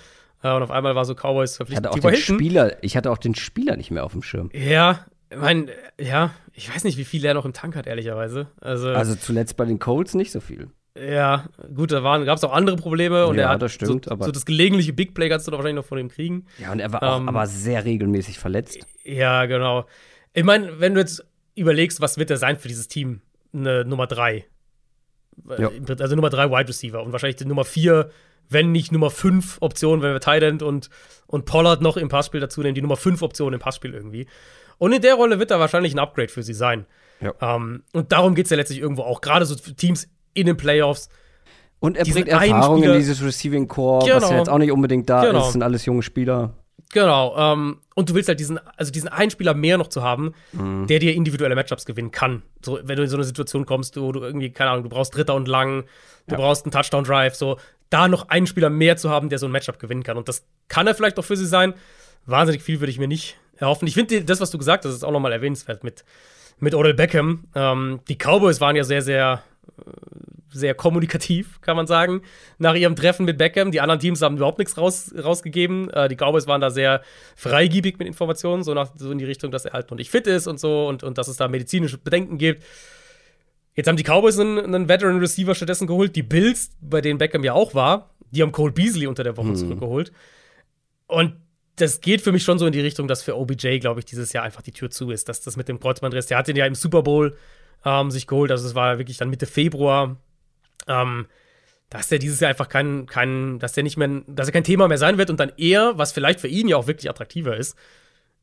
Äh, 0.42 0.54
und 0.54 0.62
auf 0.62 0.70
einmal 0.70 0.94
war 0.94 1.04
so 1.04 1.14
Cowboys 1.14 1.56
verpflichtet. 1.56 1.86
Ich 1.86 1.96
hatte, 1.96 2.06
auch 2.06 2.10
den 2.10 2.20
Spieler, 2.20 2.82
ich 2.82 2.96
hatte 2.96 3.10
auch 3.10 3.18
den 3.18 3.34
Spieler 3.34 3.76
nicht 3.76 3.90
mehr 3.90 4.04
auf 4.04 4.12
dem 4.12 4.22
Schirm. 4.22 4.50
Ja, 4.52 5.04
ich 5.30 5.38
meine, 5.38 5.66
ja, 5.98 6.30
ich 6.52 6.72
weiß 6.72 6.84
nicht, 6.84 6.96
wie 6.96 7.04
viel 7.04 7.24
er 7.24 7.34
noch 7.34 7.44
im 7.44 7.52
Tank 7.52 7.74
hat, 7.74 7.86
ehrlicherweise. 7.86 8.46
Also, 8.60 8.90
also 8.90 9.16
zuletzt 9.16 9.56
bei 9.56 9.64
den 9.64 9.78
Colts 9.78 10.14
nicht 10.14 10.30
so 10.30 10.40
viel. 10.40 10.68
Ja, 10.96 11.46
gut, 11.74 11.90
da 11.90 12.00
gab 12.00 12.36
es 12.36 12.44
auch 12.44 12.52
andere 12.52 12.76
Probleme 12.76 13.26
und 13.26 13.36
ja, 13.36 13.44
er 13.44 13.48
hat 13.50 13.62
das 13.62 13.72
stimmt, 13.72 14.04
so, 14.04 14.16
so, 14.16 14.30
das 14.30 14.46
gelegentliche 14.46 14.92
Big 14.92 15.12
Play 15.12 15.28
kannst 15.28 15.46
du 15.46 15.50
doch 15.50 15.58
wahrscheinlich 15.58 15.82
noch 15.82 15.88
von 15.88 15.98
ihm 15.98 16.08
kriegen. 16.08 16.46
Ja, 16.58 16.70
und 16.70 16.78
er 16.78 16.92
war 16.92 17.02
auch 17.02 17.18
ähm, 17.18 17.28
aber 17.28 17.46
sehr 17.48 17.84
regelmäßig 17.84 18.38
verletzt. 18.38 18.86
Ja, 19.02 19.46
genau. 19.46 19.86
Ich 20.34 20.44
meine, 20.44 20.78
wenn 20.78 20.94
du 20.94 21.00
jetzt 21.00 21.26
überlegst, 21.56 22.00
was 22.00 22.16
wird 22.16 22.30
er 22.30 22.36
sein 22.36 22.58
für 22.58 22.68
dieses 22.68 22.86
Team? 22.86 23.22
Eine 23.52 23.84
Nummer 23.84 24.06
drei. 24.06 24.46
Ja. 25.58 25.68
Also 25.98 26.14
Nummer 26.14 26.30
drei 26.30 26.48
Wide 26.48 26.68
Receiver 26.68 27.02
und 27.02 27.10
wahrscheinlich 27.10 27.36
die 27.36 27.44
Nummer 27.44 27.64
vier, 27.64 28.10
wenn 28.48 28.70
nicht 28.70 28.92
Nummer 28.92 29.10
fünf 29.10 29.58
Option, 29.60 30.00
wenn 30.00 30.12
wir 30.12 30.20
Tight 30.20 30.62
und, 30.62 30.90
und 31.26 31.44
Pollard 31.44 31.80
noch 31.80 31.96
im 31.96 32.08
Passspiel 32.08 32.40
dazu 32.40 32.60
nehmen, 32.60 32.76
die 32.76 32.82
Nummer 32.82 32.96
fünf 32.96 33.22
Option 33.22 33.52
im 33.52 33.58
Passspiel 33.58 33.94
irgendwie. 33.94 34.28
Und 34.78 34.92
in 34.92 35.02
der 35.02 35.14
Rolle 35.14 35.40
wird 35.40 35.50
er 35.50 35.58
wahrscheinlich 35.58 35.92
ein 35.92 35.98
Upgrade 35.98 36.28
für 36.28 36.44
sie 36.44 36.54
sein. 36.54 36.86
Ja. 37.20 37.30
Um, 37.54 37.82
und 37.92 38.12
darum 38.12 38.34
geht 38.34 38.46
es 38.46 38.50
ja 38.50 38.56
letztlich 38.56 38.80
irgendwo 38.80 39.02
auch. 39.02 39.20
Gerade 39.20 39.44
so 39.46 39.54
Teams 39.54 40.08
in 40.34 40.46
den 40.46 40.56
Playoffs. 40.56 41.08
Und 41.80 41.96
er 41.96 42.04
bringt 42.04 42.28
Erfahrung 42.28 42.82
in 42.82 42.92
dieses 42.94 43.22
Receiving 43.22 43.68
Core, 43.68 44.06
genau. 44.06 44.16
was 44.16 44.30
ja 44.30 44.38
jetzt 44.38 44.48
auch 44.48 44.58
nicht 44.58 44.72
unbedingt 44.72 45.08
da 45.08 45.24
genau. 45.24 45.38
ist. 45.38 45.44
Das 45.44 45.52
sind 45.52 45.62
alles 45.62 45.84
junge 45.84 46.02
Spieler. 46.02 46.54
Genau. 46.92 47.36
Ähm, 47.36 47.78
und 47.94 48.08
du 48.08 48.14
willst 48.14 48.28
halt 48.28 48.40
diesen, 48.40 48.58
also 48.76 48.92
diesen 48.92 49.08
einen 49.08 49.30
Spieler 49.30 49.52
mehr 49.52 49.76
noch 49.78 49.88
zu 49.88 50.02
haben, 50.02 50.32
mhm. 50.52 50.86
der 50.86 51.00
dir 51.00 51.14
individuelle 51.14 51.54
Matchups 51.54 51.84
gewinnen 51.84 52.10
kann. 52.10 52.42
So, 52.64 52.78
wenn 52.82 52.96
du 52.96 53.02
in 53.02 53.08
so 53.08 53.16
eine 53.16 53.24
Situation 53.24 53.66
kommst, 53.66 54.00
wo 54.00 54.12
du 54.12 54.20
irgendwie, 54.22 54.50
keine 54.50 54.70
Ahnung, 54.70 54.84
du 54.84 54.88
brauchst 54.88 55.14
Dritter 55.14 55.34
und 55.34 55.48
Lang, 55.48 55.84
du 56.28 56.34
ja. 56.34 56.40
brauchst 56.40 56.64
einen 56.64 56.72
Touchdown-Drive, 56.72 57.34
so, 57.34 57.58
da 57.90 58.08
noch 58.08 58.28
einen 58.28 58.46
Spieler 58.46 58.70
mehr 58.70 58.96
zu 58.96 59.10
haben, 59.10 59.28
der 59.28 59.38
so 59.38 59.46
ein 59.46 59.52
Matchup 59.52 59.78
gewinnen 59.78 60.02
kann. 60.04 60.16
Und 60.16 60.28
das 60.28 60.46
kann 60.68 60.86
er 60.86 60.94
vielleicht 60.94 61.18
auch 61.18 61.24
für 61.24 61.36
sie 61.36 61.46
sein. 61.46 61.74
Wahnsinnig 62.26 62.62
viel 62.62 62.80
würde 62.80 62.90
ich 62.90 62.98
mir 62.98 63.08
nicht 63.08 63.36
erhoffen. 63.56 63.86
Ich 63.86 63.94
finde 63.94 64.24
das, 64.24 64.40
was 64.40 64.50
du 64.50 64.58
gesagt 64.58 64.84
hast, 64.84 64.94
ist 64.94 65.04
auch 65.04 65.12
nochmal 65.12 65.32
erwähnenswert 65.32 65.84
mit, 65.84 66.04
mit 66.58 66.74
Odell 66.74 66.94
Beckham. 66.94 67.44
Ähm, 67.54 68.00
die 68.08 68.16
Cowboys 68.16 68.60
waren 68.60 68.76
ja 68.76 68.84
sehr, 68.84 69.02
sehr, 69.02 69.42
äh, 69.78 69.90
sehr 70.54 70.74
kommunikativ, 70.74 71.60
kann 71.60 71.76
man 71.76 71.86
sagen, 71.86 72.22
nach 72.58 72.74
ihrem 72.74 72.96
Treffen 72.96 73.26
mit 73.26 73.38
Beckham. 73.38 73.70
Die 73.70 73.80
anderen 73.80 74.00
Teams 74.00 74.22
haben 74.22 74.36
überhaupt 74.36 74.58
nichts 74.58 74.78
raus, 74.78 75.12
rausgegeben. 75.16 75.90
Äh, 75.90 76.08
die 76.08 76.16
Cowboys 76.16 76.46
waren 76.46 76.60
da 76.60 76.70
sehr 76.70 77.02
freigiebig 77.36 77.98
mit 77.98 78.06
Informationen, 78.06 78.62
so, 78.62 78.74
nach, 78.74 78.90
so 78.96 79.10
in 79.10 79.18
die 79.18 79.24
Richtung, 79.24 79.50
dass 79.50 79.64
er 79.64 79.72
halt 79.72 79.90
noch 79.90 79.98
nicht 79.98 80.10
fit 80.10 80.26
ist 80.26 80.46
und 80.46 80.58
so 80.58 80.88
und, 80.88 81.02
und 81.02 81.18
dass 81.18 81.28
es 81.28 81.36
da 81.36 81.48
medizinische 81.48 81.98
Bedenken 81.98 82.38
gibt. 82.38 82.64
Jetzt 83.74 83.88
haben 83.88 83.96
die 83.96 84.04
Cowboys 84.04 84.38
einen, 84.38 84.58
einen 84.58 84.88
Veteran 84.88 85.18
Receiver 85.18 85.54
stattdessen 85.54 85.86
geholt. 85.86 86.14
Die 86.14 86.22
Bills, 86.22 86.70
bei 86.80 87.00
denen 87.00 87.18
Beckham 87.18 87.42
ja 87.42 87.54
auch 87.54 87.74
war, 87.74 88.14
die 88.30 88.42
haben 88.42 88.52
Cole 88.52 88.72
Beasley 88.72 89.06
unter 89.06 89.24
der 89.24 89.36
Woche 89.36 89.48
hm. 89.48 89.56
zurückgeholt. 89.56 90.12
Und 91.06 91.34
das 91.76 92.00
geht 92.00 92.20
für 92.20 92.32
mich 92.32 92.44
schon 92.44 92.58
so 92.58 92.66
in 92.66 92.72
die 92.72 92.80
Richtung, 92.80 93.08
dass 93.08 93.22
für 93.22 93.36
OBJ, 93.36 93.78
glaube 93.78 94.00
ich, 94.00 94.06
dieses 94.06 94.32
Jahr 94.32 94.44
einfach 94.44 94.62
die 94.62 94.72
Tür 94.72 94.90
zu 94.90 95.10
ist. 95.10 95.28
Dass 95.28 95.40
das 95.40 95.56
mit 95.56 95.68
dem 95.68 95.80
Kreuzbandriss, 95.80 96.26
der 96.26 96.38
hat 96.38 96.46
den 96.46 96.56
ja 96.56 96.66
im 96.66 96.74
Super 96.74 97.02
Bowl 97.02 97.36
ähm, 97.84 98.10
sich 98.10 98.26
geholt, 98.26 98.50
also 98.50 98.66
es 98.66 98.74
war 98.74 98.98
wirklich 98.98 99.18
dann 99.18 99.30
Mitte 99.30 99.46
Februar. 99.46 100.16
Ähm, 100.86 101.26
dass 101.90 102.08
der 102.08 102.18
dieses 102.18 102.40
Jahr 102.40 102.48
einfach 102.48 102.68
kein, 102.68 103.06
kein, 103.06 103.58
dass 103.60 103.72
der 103.72 103.84
nicht 103.84 103.96
mehr, 103.96 104.22
dass 104.26 104.48
er 104.48 104.52
kein 104.52 104.64
Thema 104.64 104.88
mehr 104.88 104.98
sein 104.98 105.16
wird 105.16 105.30
und 105.30 105.38
dann 105.38 105.52
eher, 105.56 105.96
was 105.96 106.12
vielleicht 106.12 106.40
für 106.40 106.48
ihn 106.48 106.66
ja 106.66 106.76
auch 106.76 106.86
wirklich 106.86 107.08
attraktiver 107.08 107.56
ist, 107.56 107.76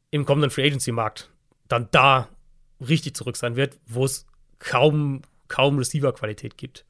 im 0.09 0.25
kommenden 0.25 0.51
Free 0.51 0.65
Agency 0.65 0.91
Markt 0.91 1.29
dann 1.67 1.89
da 1.91 2.29
richtig 2.79 3.15
zurück 3.15 3.37
sein 3.37 3.55
wird, 3.55 3.77
wo 3.87 4.05
es 4.05 4.25
kaum, 4.59 5.21
kaum 5.47 5.77
Receiver-Qualität 5.77 6.57
gibt. 6.57 6.85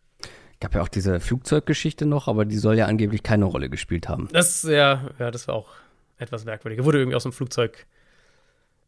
Gab 0.59 0.75
ja 0.75 0.81
auch 0.81 0.87
diese 0.87 1.19
Flugzeuggeschichte 1.19 2.05
noch, 2.05 2.27
aber 2.27 2.45
die 2.45 2.57
soll 2.57 2.77
ja 2.77 2.85
angeblich 2.85 3.23
keine 3.23 3.45
Rolle 3.45 3.69
gespielt 3.69 4.07
haben. 4.07 4.29
Das, 4.31 4.63
ja, 4.63 5.09
ja, 5.17 5.31
das 5.31 5.47
war 5.47 5.55
auch 5.55 5.69
etwas 6.17 6.45
merkwürdig. 6.45 6.79
Er 6.79 6.85
wurde 6.85 6.99
irgendwie 6.99 7.15
aus 7.15 7.23
dem 7.23 7.33
Flugzeug 7.33 7.87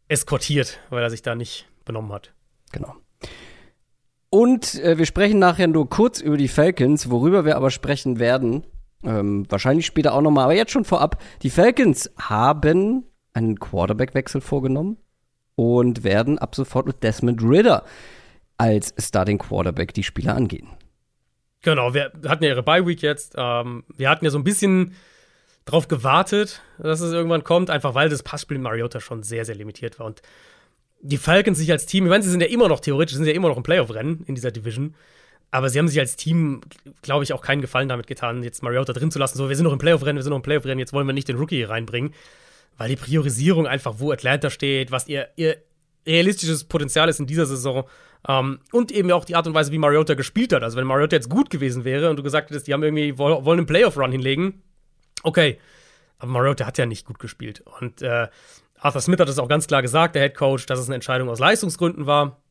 eskortiert, 0.08 0.80
weil 0.92 1.02
er 1.02 1.10
sich 1.10 1.24
da 1.24 1.34
nicht 1.34 1.68
benommen 1.86 2.12
hat. 2.12 2.34
Genau. 2.72 2.96
Und 4.34 4.82
äh, 4.82 4.98
wir 4.98 5.06
sprechen 5.06 5.38
nachher 5.38 5.68
nur 5.68 5.88
kurz 5.88 6.20
über 6.20 6.38
die 6.38 6.48
Falcons, 6.48 7.12
worüber 7.12 7.46
wir 7.46 7.56
aber 7.56 7.70
sprechen 7.70 8.18
werden. 8.18 8.64
Ähm, 9.04 9.46
wahrscheinlich 9.48 9.86
später 9.86 10.16
auch 10.16 10.24
nochmal, 10.24 10.46
aber 10.46 10.56
jetzt 10.56 10.72
schon 10.72 10.86
vorab. 10.86 11.22
Die 11.44 11.52
Falcons 11.52 12.10
haben 12.20 13.04
einen 13.34 13.60
Quarterback-Wechsel 13.60 14.42
vorgenommen 14.42 14.98
und 15.54 16.04
werden 16.04 16.40
ab 16.40 16.56
sofort 16.56 16.88
mit 16.88 17.04
Desmond 17.04 17.44
Ritter 17.44 17.84
als 18.58 18.96
Starting 18.98 19.38
Quarterback 19.38 19.94
die 19.94 20.02
Spieler 20.02 20.36
angehen. 20.36 20.68
Genau, 21.62 21.94
wir 21.94 22.12
hatten 22.28 22.44
ja 22.44 22.50
ihre 22.50 22.64
Bye-Week 22.64 23.04
jetzt. 23.04 23.36
Ähm, 23.38 23.84
wir 23.96 24.10
hatten 24.10 24.26
ja 24.26 24.32
so 24.32 24.40
ein 24.40 24.44
bisschen 24.44 24.96
drauf 25.66 25.88
gewartet, 25.88 26.64
dass 26.80 27.02
es 27.02 27.14
irgendwann 27.14 27.44
kommt, 27.44 27.70
einfach 27.70 27.94
weil 27.94 28.10
das 28.10 28.24
Passspiel 28.24 28.58
Mariota 28.58 29.00
schon 29.00 29.22
sehr, 29.22 29.46
sehr 29.46 29.54
limitiert 29.54 30.00
war. 30.00 30.08
Und 30.08 30.24
die 31.04 31.18
Falcons 31.18 31.58
sich 31.58 31.72
als 31.72 31.86
Team, 31.86 32.06
ich 32.06 32.10
meine, 32.10 32.24
sie 32.24 32.32
sind 32.32 32.42
ja 32.42 32.48
immer 32.48 32.68
noch 32.68 32.80
theoretisch, 32.80 33.16
sind 33.16 33.26
ja 33.26 33.34
immer 33.34 33.50
noch 33.50 33.58
im 33.58 33.64
Playoff-Rennen 33.64 34.24
in 34.26 34.36
dieser 34.36 34.52
Division. 34.52 34.96
Aber 35.52 35.70
sie 35.70 35.78
haben 35.78 35.88
sich 35.88 36.00
als 36.00 36.16
Team, 36.16 36.62
glaube 37.04 37.24
ich, 37.24 37.34
auch 37.34 37.42
keinen 37.42 37.62
Gefallen 37.62 37.88
damit 37.88 38.08
getan, 38.08 38.42
jetzt 38.42 38.64
Mariota 38.64 38.94
drin 38.94 39.12
zu 39.12 39.20
lassen. 39.20 39.38
So, 39.38 39.50
wir 39.50 39.56
sind 39.56 39.66
noch 39.66 39.74
im 39.74 39.78
Playoff-Rennen, 39.78 40.18
wir 40.18 40.24
sind 40.24 40.32
noch 40.32 40.38
im 40.38 40.44
Playoff-Rennen, 40.44 40.80
jetzt 40.80 40.94
wollen 40.94 41.06
wir 41.06 41.14
nicht 41.14 41.28
den 41.28 41.38
Rookie 41.38 41.58
hier 41.58 41.70
reinbringen. 41.70 42.14
Weil 42.78 42.90
die 42.90 42.96
Priorisierung 42.96 43.68
einfach, 43.68 43.96
wo 43.98 44.12
Atlanta 44.12 44.50
steht, 44.50 44.92
was 44.92 45.08
ihr, 45.08 45.30
ihr 45.36 45.58
realistisches 46.08 46.64
Potenzial 46.64 47.08
ist 47.08 47.20
in 47.20 47.28
dieser 47.28 47.46
Saison. 47.46 47.84
Ähm, 48.28 48.60
und 48.72 48.92
eben 48.92 49.12
auch 49.12 49.26
die 49.26 49.36
Art 49.36 49.46
und 49.46 49.54
Weise, 49.54 49.72
wie 49.72 49.78
Mariota 49.78 50.16
gespielt 50.16 50.54
hat. 50.54 50.64
Also, 50.64 50.78
wenn 50.78 50.88
Mariota 50.88 51.16
jetzt 51.16 51.30
gut 51.30 51.52
gewesen 51.52 51.84
wäre 51.84 52.10
und 52.10 52.16
du 52.16 52.24
gesagt 52.24 52.50
hättest, 52.50 52.68
die 52.68 52.74
haben 52.74 52.82
irgendwie, 52.82 53.18
wollen 53.20 53.60
einen 53.60 53.68
Playoff-Run 53.68 54.12
hinlegen, 54.12 54.64
Okay, 55.24 55.58
aber 56.20 56.32
Mariota 56.32 56.66
hat 56.66 56.78
ja 56.78 56.86
nicht 56.86 57.06
gut 57.06 57.18
gespielt. 57.18 57.64
Und 57.80 58.02
äh, 58.02 58.28
Arthur 58.84 59.00
Smith 59.00 59.20
hat 59.20 59.30
es 59.30 59.40
auch 59.40 59.48
ganz 59.48 59.66
klar 59.66 59.82
gesagt, 59.82 60.16
der 60.16 60.24
Head 60.24 60.36
Coach, 60.36 60.66
dass 60.66 60.78
es 60.78 60.88
eine 60.88 60.96
Entscheidung 60.96 61.30
aus 61.30 61.40
Leistungsgründen 61.40 62.06
war. 62.06 62.42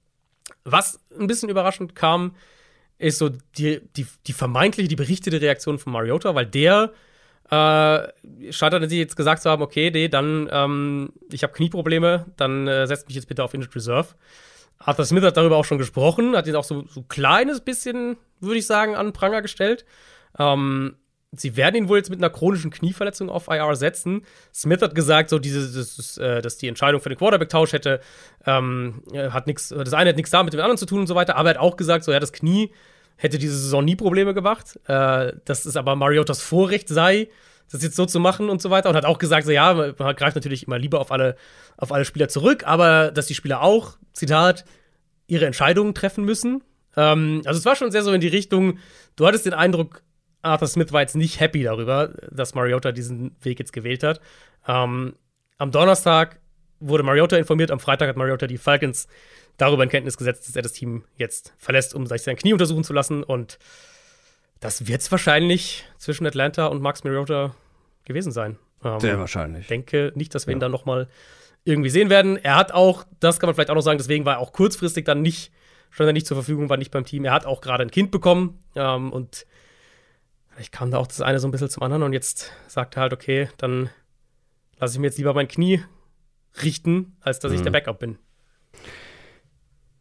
Was 0.64 0.98
ein 1.18 1.26
bisschen 1.26 1.50
überraschend 1.50 1.94
kam, 1.94 2.34
ist 2.96 3.18
so 3.18 3.28
die, 3.28 3.82
die, 3.96 4.06
die 4.26 4.32
vermeintliche, 4.32 4.88
die 4.88 4.96
berichtete 4.96 5.42
Reaktion 5.42 5.78
von 5.78 5.92
Mariota, 5.92 6.34
weil 6.34 6.46
der 6.46 6.92
äh, 7.50 8.50
scheint 8.50 8.88
sich 8.88 8.98
jetzt 8.98 9.16
gesagt 9.16 9.42
zu 9.42 9.50
haben, 9.50 9.62
okay, 9.62 9.90
nee, 9.90 10.08
dann, 10.08 10.48
ähm, 10.50 11.12
ich 11.30 11.42
habe 11.42 11.52
Knieprobleme, 11.52 12.24
dann 12.38 12.66
äh, 12.66 12.86
setzt 12.86 13.08
mich 13.08 13.16
jetzt 13.16 13.28
bitte 13.28 13.44
auf 13.44 13.52
Injured 13.52 13.74
Reserve. 13.76 14.08
Arthur 14.78 15.04
Smith 15.04 15.24
hat 15.24 15.36
darüber 15.36 15.58
auch 15.58 15.66
schon 15.66 15.78
gesprochen, 15.78 16.34
hat 16.34 16.46
ihn 16.46 16.56
auch 16.56 16.64
so, 16.64 16.86
so 16.88 17.00
ein 17.00 17.08
kleines 17.08 17.60
bisschen, 17.60 18.16
würde 18.40 18.58
ich 18.58 18.66
sagen, 18.66 18.96
an 18.96 19.12
Pranger 19.12 19.42
gestellt. 19.42 19.84
Ähm, 20.38 20.96
sie 21.34 21.56
werden 21.56 21.76
ihn 21.76 21.88
wohl 21.88 21.98
jetzt 21.98 22.10
mit 22.10 22.20
einer 22.20 22.30
chronischen 22.30 22.70
Knieverletzung 22.70 23.30
auf 23.30 23.48
IR 23.48 23.74
setzen. 23.74 24.24
Smith 24.54 24.82
hat 24.82 24.94
gesagt, 24.94 25.30
so 25.30 25.38
diese, 25.38 25.60
das, 25.78 26.18
äh, 26.18 26.42
dass 26.42 26.58
die 26.58 26.68
Entscheidung 26.68 27.00
für 27.00 27.08
den 27.08 27.18
Quarterback-Tausch 27.18 27.72
hätte, 27.72 28.00
ähm, 28.46 29.02
hat 29.14 29.46
nichts, 29.46 29.68
das 29.70 29.94
eine 29.94 30.10
hat 30.10 30.16
nichts 30.16 30.30
da 30.30 30.42
mit 30.42 30.52
dem 30.52 30.60
anderen 30.60 30.78
zu 30.78 30.86
tun 30.86 31.00
und 31.00 31.06
so 31.06 31.14
weiter, 31.14 31.36
aber 31.36 31.50
er 31.50 31.54
hat 31.54 31.60
auch 31.60 31.76
gesagt, 31.76 32.04
so 32.04 32.12
ja, 32.12 32.20
das 32.20 32.32
Knie 32.32 32.70
hätte 33.16 33.38
diese 33.38 33.56
Saison 33.56 33.84
nie 33.84 33.96
Probleme 33.96 34.34
gemacht, 34.34 34.78
äh, 34.86 35.32
dass 35.44 35.64
es 35.64 35.76
aber 35.76 35.96
Mariotas 35.96 36.42
Vorrecht 36.42 36.88
sei, 36.88 37.28
das 37.70 37.82
jetzt 37.82 37.96
so 37.96 38.04
zu 38.04 38.20
machen 38.20 38.50
und 38.50 38.60
so 38.60 38.68
weiter. 38.68 38.90
Und 38.90 38.96
hat 38.96 39.06
auch 39.06 39.18
gesagt, 39.18 39.46
so 39.46 39.52
ja, 39.52 39.72
man 39.72 40.16
greift 40.16 40.36
natürlich 40.36 40.66
immer 40.66 40.78
lieber 40.78 41.00
auf 41.00 41.10
alle, 41.10 41.36
auf 41.78 41.92
alle 41.92 42.04
Spieler 42.04 42.28
zurück, 42.28 42.64
aber 42.66 43.10
dass 43.10 43.26
die 43.26 43.34
Spieler 43.34 43.62
auch, 43.62 43.96
Zitat, 44.12 44.64
ihre 45.26 45.46
Entscheidungen 45.46 45.94
treffen 45.94 46.24
müssen. 46.24 46.62
Ähm, 46.96 47.40
also 47.46 47.58
es 47.58 47.64
war 47.64 47.76
schon 47.76 47.90
sehr 47.90 48.02
so 48.02 48.12
in 48.12 48.20
die 48.20 48.28
Richtung, 48.28 48.78
du 49.16 49.26
hattest 49.26 49.46
den 49.46 49.54
Eindruck, 49.54 50.02
Arthur 50.42 50.68
Smith 50.68 50.92
war 50.92 51.00
jetzt 51.00 51.16
nicht 51.16 51.40
happy 51.40 51.62
darüber, 51.62 52.09
dass 52.31 52.55
Mariota 52.55 52.92
diesen 52.92 53.37
Weg 53.40 53.59
jetzt 53.59 53.72
gewählt 53.72 54.02
hat. 54.02 54.20
Ähm, 54.66 55.14
am 55.59 55.70
Donnerstag 55.70 56.40
wurde 56.81 57.05
Mariota 57.05 57.37
informiert, 57.37 57.70
am 57.70 57.81
Freitag 57.81 58.09
hat 58.09 58.16
Mariota 58.16 58.46
die 58.46 58.59
Falcons 58.59 59.07
darüber 59.57 59.85
in 59.85 59.88
Kenntnis 59.88 60.16
gesetzt, 60.16 60.48
dass 60.48 60.57
er 60.57 60.62
das 60.62 60.72
Team 60.72 61.05
jetzt 61.16 61.55
verlässt, 61.59 61.94
um 61.94 62.07
sich 62.07 62.22
sein 62.22 62.37
Knie 62.37 62.52
untersuchen 62.52 62.85
zu 62.85 62.92
lassen. 62.92 63.22
Und 63.22 63.59
das 64.61 64.88
wird 64.88 65.00
es 65.00 65.11
wahrscheinlich 65.11 65.85
zwischen 65.98 66.26
Atlanta 66.26 66.66
und 66.66 66.83
Max 66.83 67.05
Mariota 67.05 67.55
gewesen 68.05 68.33
sein. 68.33 68.59
Ähm, 68.85 69.00
Sehr 69.00 69.18
wahrscheinlich. 69.18 69.62
Ich 69.62 69.68
denke 69.68 70.12
nicht, 70.14 70.35
dass 70.35 70.46
wir 70.46 70.52
ja. 70.52 70.57
ihn 70.57 70.61
dann 70.61 70.72
noch 70.72 70.85
mal 70.85 71.09
irgendwie 71.64 71.90
sehen 71.90 72.11
werden. 72.11 72.37
Er 72.37 72.57
hat 72.57 72.72
auch, 72.72 73.05
das 73.20 73.38
kann 73.38 73.48
man 73.48 73.55
vielleicht 73.55 73.70
auch 73.70 73.76
noch 73.76 73.83
sagen, 73.83 73.98
deswegen 73.98 74.24
war 74.24 74.35
er 74.35 74.38
auch 74.40 74.52
kurzfristig 74.52 75.05
dann 75.05 75.22
nicht, 75.22 75.52
stand 75.90 76.09
er 76.09 76.12
nicht 76.12 76.26
zur 76.26 76.37
Verfügung, 76.37 76.68
war 76.68 76.76
nicht 76.76 76.90
beim 76.90 77.05
Team. 77.05 77.24
Er 77.24 77.33
hat 77.33 77.46
auch 77.46 77.61
gerade 77.61 77.83
ein 77.85 77.90
Kind 77.90 78.11
bekommen 78.11 78.59
ähm, 78.74 79.12
und 79.12 79.46
ich 80.58 80.70
kam 80.70 80.90
da 80.90 80.98
auch 80.98 81.06
das 81.06 81.20
eine 81.20 81.38
so 81.38 81.48
ein 81.48 81.50
bisschen 81.50 81.70
zum 81.70 81.82
anderen 81.82 82.02
und 82.02 82.12
jetzt 82.12 82.52
sagt 82.68 82.96
er 82.96 83.02
halt, 83.02 83.12
okay, 83.12 83.48
dann 83.56 83.90
lasse 84.78 84.94
ich 84.94 85.00
mir 85.00 85.06
jetzt 85.06 85.18
lieber 85.18 85.34
mein 85.34 85.48
Knie 85.48 85.82
richten, 86.62 87.16
als 87.20 87.38
dass 87.38 87.52
mhm. 87.52 87.58
ich 87.58 87.62
der 87.62 87.70
Backup 87.70 87.98
bin. 87.98 88.18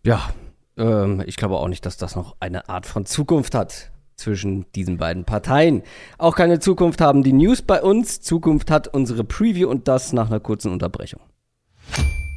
Ja, 0.03 0.33
ähm, 0.77 1.23
ich 1.25 1.37
glaube 1.37 1.57
auch 1.57 1.67
nicht, 1.67 1.85
dass 1.85 1.97
das 1.97 2.15
noch 2.15 2.35
eine 2.39 2.69
Art 2.69 2.85
von 2.85 3.05
Zukunft 3.05 3.55
hat 3.55 3.91
zwischen 4.15 4.71
diesen 4.73 4.97
beiden 4.97 5.25
Parteien. 5.25 5.83
Auch 6.17 6.35
keine 6.35 6.59
Zukunft 6.59 7.01
haben 7.01 7.23
die 7.23 7.33
News 7.33 7.61
bei 7.61 7.81
uns. 7.81 8.21
Zukunft 8.21 8.69
hat 8.69 8.87
unsere 8.87 9.23
Preview 9.23 9.69
und 9.69 9.87
das 9.87 10.13
nach 10.13 10.27
einer 10.27 10.39
kurzen 10.39 10.71
Unterbrechung. 10.71 11.21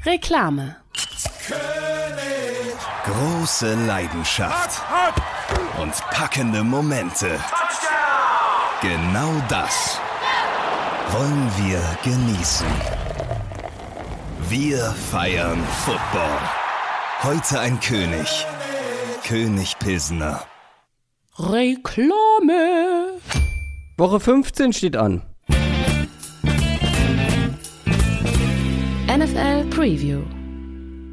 Reklame. 0.04 0.76
König. 1.46 2.34
Große 3.04 3.74
Leidenschaft 3.86 4.82
und 5.80 5.92
packende 6.10 6.64
Momente. 6.64 7.38
Genau 8.84 9.32
das 9.48 9.98
wollen 11.10 11.50
wir 11.56 11.80
genießen. 12.04 12.66
Wir 14.50 14.78
feiern 15.10 15.58
Football. 15.86 16.38
Heute 17.22 17.60
ein 17.60 17.80
König. 17.80 18.44
König 19.26 19.78
Pilsner. 19.78 20.42
Reklame. 21.38 23.20
Woche 23.96 24.20
15 24.20 24.74
steht 24.74 24.96
an. 24.98 25.22
NFL 29.08 29.64
Preview. 29.70 30.20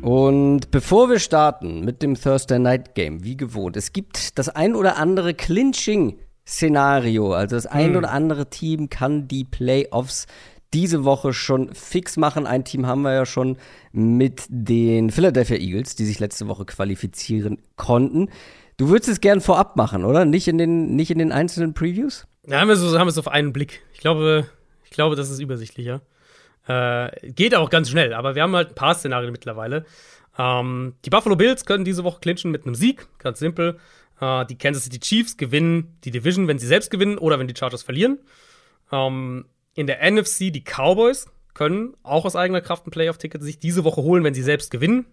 Und 0.01 0.71
bevor 0.71 1.09
wir 1.09 1.19
starten 1.19 1.85
mit 1.85 2.01
dem 2.01 2.15
Thursday 2.15 2.59
Night 2.59 2.95
Game, 2.95 3.23
wie 3.23 3.37
gewohnt, 3.37 3.77
es 3.77 3.93
gibt 3.93 4.37
das 4.37 4.49
ein 4.49 4.75
oder 4.75 4.97
andere 4.97 5.33
Clinching-Szenario. 6.45 7.33
Also 7.33 7.55
das 7.55 7.65
ein 7.65 7.89
hm. 7.89 7.95
oder 7.97 8.11
andere 8.11 8.49
Team 8.49 8.89
kann 8.89 9.27
die 9.27 9.43
Playoffs 9.43 10.27
diese 10.73 11.03
Woche 11.03 11.33
schon 11.33 11.73
fix 11.73 12.17
machen. 12.17 12.47
Ein 12.47 12.63
Team 12.63 12.85
haben 12.85 13.01
wir 13.01 13.13
ja 13.13 13.25
schon 13.25 13.57
mit 13.91 14.43
den 14.47 15.11
Philadelphia 15.11 15.57
Eagles, 15.57 15.95
die 15.95 16.05
sich 16.05 16.19
letzte 16.19 16.47
Woche 16.47 16.65
qualifizieren 16.65 17.61
konnten. 17.75 18.29
Du 18.77 18.89
würdest 18.89 19.09
es 19.09 19.21
gern 19.21 19.41
vorab 19.41 19.75
machen, 19.75 20.05
oder? 20.05 20.23
Nicht 20.23 20.47
in 20.47 20.57
den, 20.57 20.95
nicht 20.95 21.11
in 21.11 21.19
den 21.19 21.31
einzelnen 21.31 21.73
Previews? 21.73 22.25
Ja, 22.47 22.61
haben 22.61 22.69
wir, 22.69 22.77
so, 22.77 22.97
haben 22.97 23.07
wir 23.07 23.11
es 23.11 23.17
auf 23.17 23.27
einen 23.27 23.53
Blick. 23.53 23.81
Ich 23.93 23.99
glaube, 23.99 24.47
ich 24.85 24.91
glaube, 24.91 25.15
das 25.15 25.29
ist 25.29 25.39
übersichtlicher. 25.39 26.01
Äh, 26.67 27.31
geht 27.31 27.53
auch 27.53 27.69
ganz 27.69 27.89
schnell, 27.89 28.13
aber 28.13 28.35
wir 28.35 28.43
haben 28.43 28.55
halt 28.55 28.69
ein 28.69 28.75
paar 28.75 28.95
Szenarien 28.95 29.31
mittlerweile. 29.31 29.85
Ähm, 30.37 30.95
die 31.03 31.09
Buffalo 31.09 31.35
Bills 31.35 31.65
können 31.65 31.83
diese 31.83 32.05
Woche 32.05 32.21
clinchen 32.21 32.49
mit 32.49 32.65
einem 32.65 32.75
Sieg, 32.75 33.07
ganz 33.19 33.39
simpel. 33.39 33.77
Äh, 34.21 34.45
die 34.45 34.57
Kansas 34.57 34.85
City 34.85 34.99
Chiefs 34.99 35.35
gewinnen 35.35 35.97
die 36.05 36.11
Division, 36.11 36.47
wenn 36.47 36.59
sie 36.59 36.67
selbst 36.67 36.91
gewinnen 36.91 37.17
oder 37.17 37.39
wenn 37.39 37.47
die 37.47 37.55
Chargers 37.57 37.83
verlieren. 37.83 38.19
Ähm, 38.91 39.45
in 39.73 39.87
der 39.87 40.09
NFC 40.09 40.53
die 40.53 40.63
Cowboys 40.63 41.27
können 41.53 41.95
auch 42.03 42.23
aus 42.23 42.35
eigener 42.35 42.61
Kraft 42.61 42.87
ein 42.87 42.91
Playoff-Ticket 42.91 43.43
sich 43.43 43.59
diese 43.59 43.83
Woche 43.83 44.01
holen, 44.01 44.23
wenn 44.23 44.33
sie 44.33 44.43
selbst 44.43 44.71
gewinnen. 44.71 45.05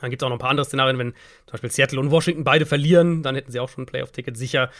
Dann 0.00 0.10
gibt 0.10 0.20
es 0.20 0.26
auch 0.26 0.30
noch 0.30 0.36
ein 0.36 0.40
paar 0.40 0.50
andere 0.50 0.66
Szenarien, 0.66 0.98
wenn 0.98 1.12
zum 1.12 1.52
Beispiel 1.52 1.70
Seattle 1.70 2.00
und 2.00 2.10
Washington 2.10 2.44
beide 2.44 2.66
verlieren, 2.66 3.22
dann 3.22 3.36
hätten 3.36 3.52
sie 3.52 3.60
auch 3.60 3.68
schon 3.68 3.84
ein 3.84 3.86
Playoff-Ticket 3.86 4.36
sicher. 4.36 4.70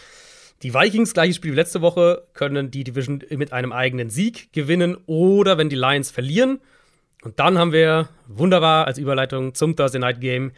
Die 0.62 0.74
Vikings, 0.74 1.14
gleiches 1.14 1.36
Spiel 1.36 1.52
wie 1.52 1.56
letzte 1.56 1.80
Woche, 1.80 2.26
können 2.34 2.70
die 2.70 2.84
Division 2.84 3.22
mit 3.30 3.52
einem 3.52 3.72
eigenen 3.72 4.10
Sieg 4.10 4.52
gewinnen 4.52 4.96
oder 5.06 5.58
wenn 5.58 5.68
die 5.68 5.76
Lions 5.76 6.10
verlieren. 6.10 6.60
Und 7.22 7.38
dann 7.38 7.58
haben 7.58 7.72
wir 7.72 8.08
wunderbar 8.26 8.86
als 8.86 8.98
Überleitung 8.98 9.54
zum 9.54 9.76
Thursday 9.76 10.00
Night 10.00 10.20
Game 10.20 10.52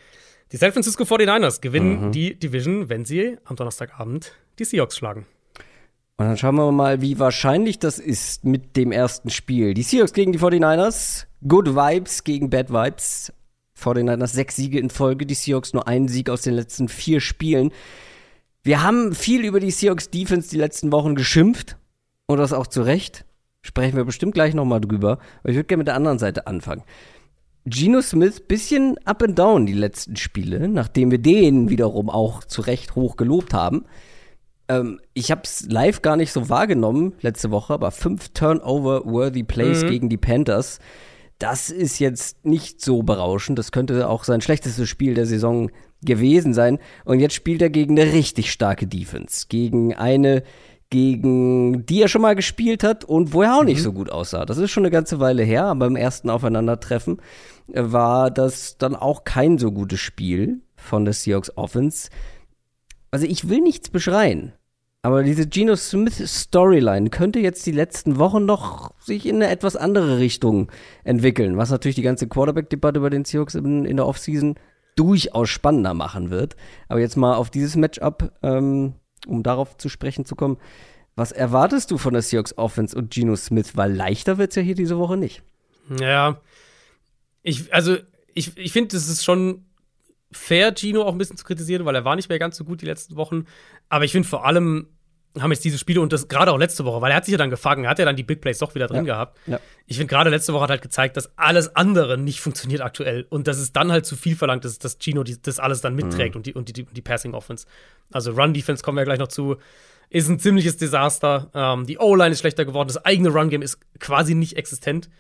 die 0.53 0.57
San 0.57 0.73
Francisco 0.73 1.05
49ers 1.05 1.61
gewinnen 1.61 2.07
mhm. 2.07 2.13
die 2.13 2.39
Division, 2.39 2.89
wenn 2.89 3.05
sie 3.05 3.39
am 3.45 3.57
Donnerstagabend 3.57 4.33
die 4.59 4.65
Seahawks 4.65 4.97
schlagen. 4.97 5.27
Und 6.17 6.27
dann 6.27 6.37
schauen 6.37 6.55
wir 6.55 6.71
mal, 6.71 7.01
wie 7.01 7.19
wahrscheinlich 7.19 7.81
das 7.81 7.99
ist 7.99 8.45
mit 8.45 8.77
dem 8.77 8.93
ersten 8.93 9.31
Spiel. 9.31 9.75
Die 9.75 9.83
Seahawks 9.83 10.13
gegen 10.13 10.33
die 10.33 10.39
49ers. 10.39 11.27
Good 11.47 11.75
Vibes 11.75 12.23
gegen 12.23 12.51
Bad 12.51 12.71
Vibes. 12.71 13.33
49ers 13.81 14.29
sechs 14.29 14.55
Siege 14.55 14.79
in 14.79 14.91
Folge. 14.91 15.27
Die 15.27 15.35
Seahawks 15.35 15.73
nur 15.73 15.89
einen 15.89 16.07
Sieg 16.07 16.31
aus 16.31 16.43
den 16.43 16.55
letzten 16.55 16.89
vier 16.89 17.21
Spielen. 17.21 17.73
Wir 18.63 18.83
haben 18.85 19.13
viel 19.13 19.45
über 19.45 19.59
die 19.59 19.73
Seahawks 19.73 20.09
Defense 20.11 20.51
die 20.51 20.59
letzten 20.59 20.93
Wochen 20.93 21.17
geschimpft. 21.17 21.77
Und 22.27 22.39
das 22.39 22.53
auch 22.53 22.69
zu 22.69 22.83
Recht. 22.83 23.25
Sprechen 23.61 23.97
wir 23.97 24.05
bestimmt 24.05 24.35
gleich 24.35 24.55
nochmal 24.55 24.81
drüber. 24.81 25.19
Aber 25.41 25.49
ich 25.49 25.57
würde 25.57 25.67
gerne 25.67 25.79
mit 25.79 25.89
der 25.89 25.97
anderen 25.97 26.21
Seite 26.21 26.47
anfangen. 26.47 26.85
Geno 27.67 28.03
Smith 28.03 28.47
bisschen 28.47 28.99
up 29.05 29.23
and 29.23 29.39
down 29.39 29.67
die 29.67 29.73
letzten 29.73 30.17
Spiele, 30.17 30.69
nachdem 30.69 31.11
wir 31.11 31.19
den 31.19 31.71
wiederum 31.71 32.11
auch 32.11 32.45
zu 32.45 32.61
Recht 32.61 32.95
hoch 32.95 33.17
gelobt 33.17 33.55
haben. 33.55 33.85
Ähm, 34.69 35.01
ich 35.15 35.31
habe 35.31 35.43
es 35.45 35.67
live 35.69 36.03
gar 36.03 36.17
nicht 36.17 36.33
so 36.33 36.49
wahrgenommen 36.49 37.15
letzte 37.21 37.51
Woche, 37.51 37.73
aber 37.75 37.91
fünf 37.91 38.31
Turnover-worthy 38.31 39.45
Plays 39.45 39.83
mhm. 39.83 39.89
gegen 39.89 40.09
die 40.09 40.17
Panthers. 40.19 40.79
Das 41.39 41.71
ist 41.71 41.99
jetzt 41.99 42.45
nicht 42.45 42.81
so 42.81 43.03
berauschend. 43.03 43.59
Das 43.59 43.73
könnte 43.73 44.09
auch 44.09 44.25
sein 44.25 44.41
schlechtestes 44.41 44.89
Spiel 44.89 45.15
der 45.15 45.27
Saison 45.27 45.71
gewesen 46.03 46.55
sein. 46.55 46.79
Und 47.05 47.21
jetzt 47.21 47.35
spielt 47.35 47.61
er 47.61 47.71
gegen 47.71 47.99
eine 47.99 48.13
richtig 48.13 48.53
starke 48.53 48.87
Defense. 48.87 49.47
Gegen 49.49 49.95
eine, 49.95 50.43
gegen 50.91 51.85
die 51.87 52.03
er 52.03 52.09
schon 52.09 52.23
mal 52.23 52.37
gespielt 52.37 52.85
hat 52.85 53.05
und 53.05 53.33
wo 53.33 53.43
er 53.43 53.57
auch 53.57 53.63
mhm. 53.63 53.69
nicht 53.69 53.83
so 53.83 53.93
gut 53.93 54.11
aussah. 54.11 54.45
Das 54.45 54.59
ist 54.59 54.71
schon 54.71 54.85
eine 54.85 54.93
ganze 54.93 55.19
Weile 55.19 55.43
her, 55.43 55.65
aber 55.65 55.87
beim 55.87 55.97
ersten 55.97 56.31
Aufeinandertreffen 56.31 57.21
war 57.69 58.31
das 58.31 58.79
dann 58.79 58.95
auch 58.95 59.25
kein 59.25 59.59
so 59.59 59.73
gutes 59.73 60.01
Spiel 60.01 60.61
von 60.77 61.05
der 61.05 61.15
Seahawks 61.15 61.57
Offense 61.57 62.11
also 63.15 63.27
ich 63.27 63.49
will 63.49 63.61
nichts 63.61 63.91
beschreien, 63.91 64.55
aber 65.03 65.23
diese 65.23 65.47
Geno 65.47 65.77
Smith 65.77 66.21
Storyline 66.27 67.11
könnte 67.11 67.39
jetzt 67.39 67.65
die 67.65 67.71
letzten 67.71 68.19
Wochen 68.19 68.45
noch 68.45 68.91
sich 68.99 69.27
in 69.27 69.37
eine 69.37 69.51
etwas 69.51 69.77
andere 69.77 70.19
Richtung 70.19 70.73
entwickeln, 71.05 71.57
was 71.57 71.71
natürlich 71.71 71.95
die 71.95 72.03
ganze 72.03 72.27
Quarterback-Debatte 72.27 72.99
über 72.99 73.11
den 73.11 73.25
Seahawks 73.25 73.55
in, 73.55 73.85
in 73.85 73.99
der 73.99 74.09
Offseason 74.09 74.57
durchaus 74.97 75.49
spannender 75.49 75.95
machen 75.95 76.31
wird. 76.31 76.57
Aber 76.89 76.99
jetzt 76.99 77.17
mal 77.17 77.37
auf 77.37 77.51
dieses 77.51 77.77
Matchup, 77.77 78.33
ähm, 78.43 78.95
um 79.29 79.45
darauf 79.45 79.77
zu 79.77 79.89
sprechen 79.89 80.25
zu 80.25 80.35
kommen. 80.35 80.57
Was 81.15 81.31
erwartest 81.31 81.93
du 81.93 81.99
von 81.99 82.15
der 82.15 82.23
Seahawks 82.23 82.59
Offense 82.59 82.99
und 82.99 83.13
Geno 83.13 83.37
Smith? 83.37 83.77
Weil 83.77 83.95
leichter 83.95 84.39
wird 84.39 84.51
es 84.51 84.57
ja 84.57 84.63
hier 84.63 84.75
diese 84.75 84.99
Woche 84.99 85.17
nicht. 85.17 85.45
Ja, 86.01 86.41
ich, 87.45 87.73
also 87.73 87.97
ich, 88.35 88.57
ich 88.59 88.73
finde, 88.73 88.97
das 88.97 89.09
ist 89.09 89.23
schon 89.25 89.65
fair, 90.33 90.75
Gino 90.77 91.03
auch 91.03 91.13
ein 91.13 91.19
bisschen 91.19 91.37
zu 91.37 91.45
kritisieren, 91.45 91.85
weil 91.85 91.95
er 91.95 92.05
war 92.05 92.17
nicht 92.17 92.29
mehr 92.29 92.41
ganz 92.41 92.57
so 92.57 92.65
gut 92.65 92.83
die 92.83 92.87
letzten 92.87 93.15
Wochen. 93.15 93.45
Aber 93.89 94.05
ich 94.05 94.11
finde 94.11 94.27
vor 94.29 94.45
allem, 94.45 94.89
haben 95.39 95.51
jetzt 95.53 95.65
diese 95.65 95.79
Spiele 95.79 96.01
und 96.01 96.13
das 96.13 96.29
gerade 96.29 96.53
auch 96.53 96.59
letzte 96.59 96.85
Woche, 96.85 97.01
weil 97.01 97.11
er 97.11 97.17
hat 97.17 97.25
sich 97.25 97.33
ja 97.33 97.39
dann 97.39 97.51
gefangen, 97.51 97.85
er 97.85 97.91
hat 97.91 97.99
ja 97.99 98.05
dann 98.05 98.17
die 98.17 98.23
Big 98.23 98.41
Plays 98.41 98.59
doch 98.59 98.75
wieder 98.75 98.87
drin 98.87 99.05
Ja. 99.05 99.15
gehabt. 99.15 99.39
Ja. 99.47 99.61
Ich 99.87 99.97
finde, 99.97 100.11
gerade 100.11 100.31
letzte 100.31 100.53
Woche 100.53 100.65
hat 100.65 100.71
halt 100.71 100.83
gezeigt, 100.83 101.17
dass 101.17 101.37
alles 101.39 101.75
andere 101.77 102.19
nicht 102.19 102.41
funktioniert 102.41 102.81
aktuell 102.81 103.27
und 103.31 103.47
dass 103.47 103.59
es 103.59 103.73
dann 103.73 103.93
halt 103.93 104.07
zu 104.07 104.17
viel 104.17 104.37
verlangt 104.37 104.65
ist, 104.65 104.85
dass 104.85 104.99
Gino 105.01 105.23
die, 105.23 105.41
das 105.41 105.59
alles 105.61 105.81
dann 105.81 105.95
mitträgt 105.95 106.35
und 106.37 106.47
die, 106.47 106.55
und 106.55 106.77
die, 106.77 106.85
die 106.85 107.03
Passing 107.03 107.35
Offense. 107.35 107.67
Also 108.13 108.33
Run-Defense 108.33 108.83
kommen 108.83 108.97
wir 108.99 109.05
gleich 109.05 109.19
noch 109.19 109.29
zu, 109.29 109.57
ist 110.09 110.29
ein 110.29 110.39
ziemliches 110.39 110.77
Desaster. 110.77 111.51
Ähm, 111.55 111.87
die 111.87 111.99
O-Line 111.99 112.31
ist 112.31 112.41
schlechter 112.41 112.65
geworden, 112.65 112.89
das 112.89 113.05
eigene 113.05 113.29
Run-Game 113.31 113.63
ist 113.63 113.79
quasi 113.99 114.35
nicht 114.35 114.57
existent 114.57 115.11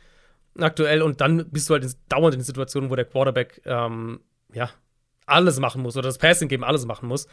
aktuell 0.59 1.03
und 1.03 1.21
dann 1.21 1.51
bist 1.51 1.69
du 1.69 1.75
halt 1.75 1.87
dauernd 2.09 2.35
in 2.35 2.41
Situationen, 2.41 2.91
wo 2.91 2.97
der 2.97 3.05
Quarterback 3.05 3.61
ähm, 3.65 4.21
ja 4.53 4.71
alles 5.27 5.59
machen 5.59 5.83
muss 5.83 5.97
oder 5.97 6.09
das 6.09 6.19
Passing-Game 6.19 6.65
alles 6.65 6.87
machen 6.87 7.09
muss. 7.09 7.27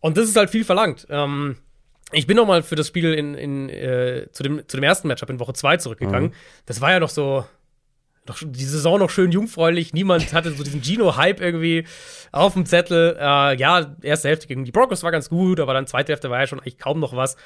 Und 0.00 0.16
das 0.16 0.28
ist 0.28 0.36
halt 0.36 0.50
viel 0.50 0.64
verlangt. 0.64 1.06
Ähm, 1.10 1.56
ich 2.12 2.26
bin 2.26 2.36
noch 2.36 2.46
mal 2.46 2.62
für 2.62 2.76
das 2.76 2.86
Spiel 2.86 3.14
in, 3.14 3.34
in, 3.34 3.68
äh, 3.68 4.28
zu, 4.30 4.42
dem, 4.42 4.62
zu 4.68 4.76
dem 4.76 4.84
ersten 4.84 5.08
Matchup 5.08 5.30
in 5.30 5.40
Woche 5.40 5.54
2 5.54 5.78
zurückgegangen. 5.78 6.34
Das 6.64 6.80
war 6.80 6.92
ja 6.92 7.00
noch 7.00 7.08
so, 7.08 7.44
noch, 8.28 8.38
die 8.40 8.64
Saison 8.64 8.98
noch 8.98 9.10
schön 9.10 9.32
jungfräulich. 9.32 9.92
Niemand 9.92 10.32
hatte 10.32 10.52
so 10.52 10.62
diesen 10.62 10.82
Gino-Hype 10.82 11.40
irgendwie 11.40 11.84
auf 12.30 12.52
dem 12.52 12.66
Zettel. 12.66 13.16
Äh, 13.18 13.56
ja, 13.56 13.96
erste 14.02 14.28
Hälfte 14.28 14.46
gegen 14.46 14.64
die 14.64 14.72
Broncos 14.72 15.02
war 15.02 15.10
ganz 15.10 15.28
gut, 15.28 15.58
aber 15.58 15.74
dann 15.74 15.86
zweite 15.86 16.12
Hälfte 16.12 16.30
war 16.30 16.40
ja 16.40 16.46
schon 16.46 16.60
eigentlich 16.60 16.78
kaum 16.78 17.00
noch 17.00 17.16
was. 17.16 17.36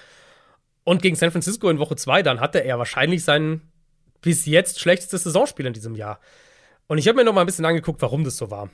Und 0.84 1.02
gegen 1.02 1.16
San 1.16 1.30
Francisco 1.30 1.68
in 1.70 1.78
Woche 1.78 1.96
2, 1.96 2.22
dann 2.22 2.40
hatte 2.40 2.64
er 2.64 2.78
wahrscheinlich 2.78 3.24
sein 3.24 3.62
bis 4.20 4.46
jetzt 4.46 4.80
schlechtestes 4.80 5.24
Saisonspiel 5.24 5.66
in 5.66 5.72
diesem 5.72 5.94
Jahr. 5.94 6.20
Und 6.86 6.98
ich 6.98 7.08
habe 7.08 7.16
mir 7.16 7.24
noch 7.24 7.32
mal 7.32 7.42
ein 7.42 7.46
bisschen 7.46 7.64
angeguckt, 7.64 8.02
warum 8.02 8.24
das 8.24 8.36
so 8.36 8.50
war. 8.50 8.70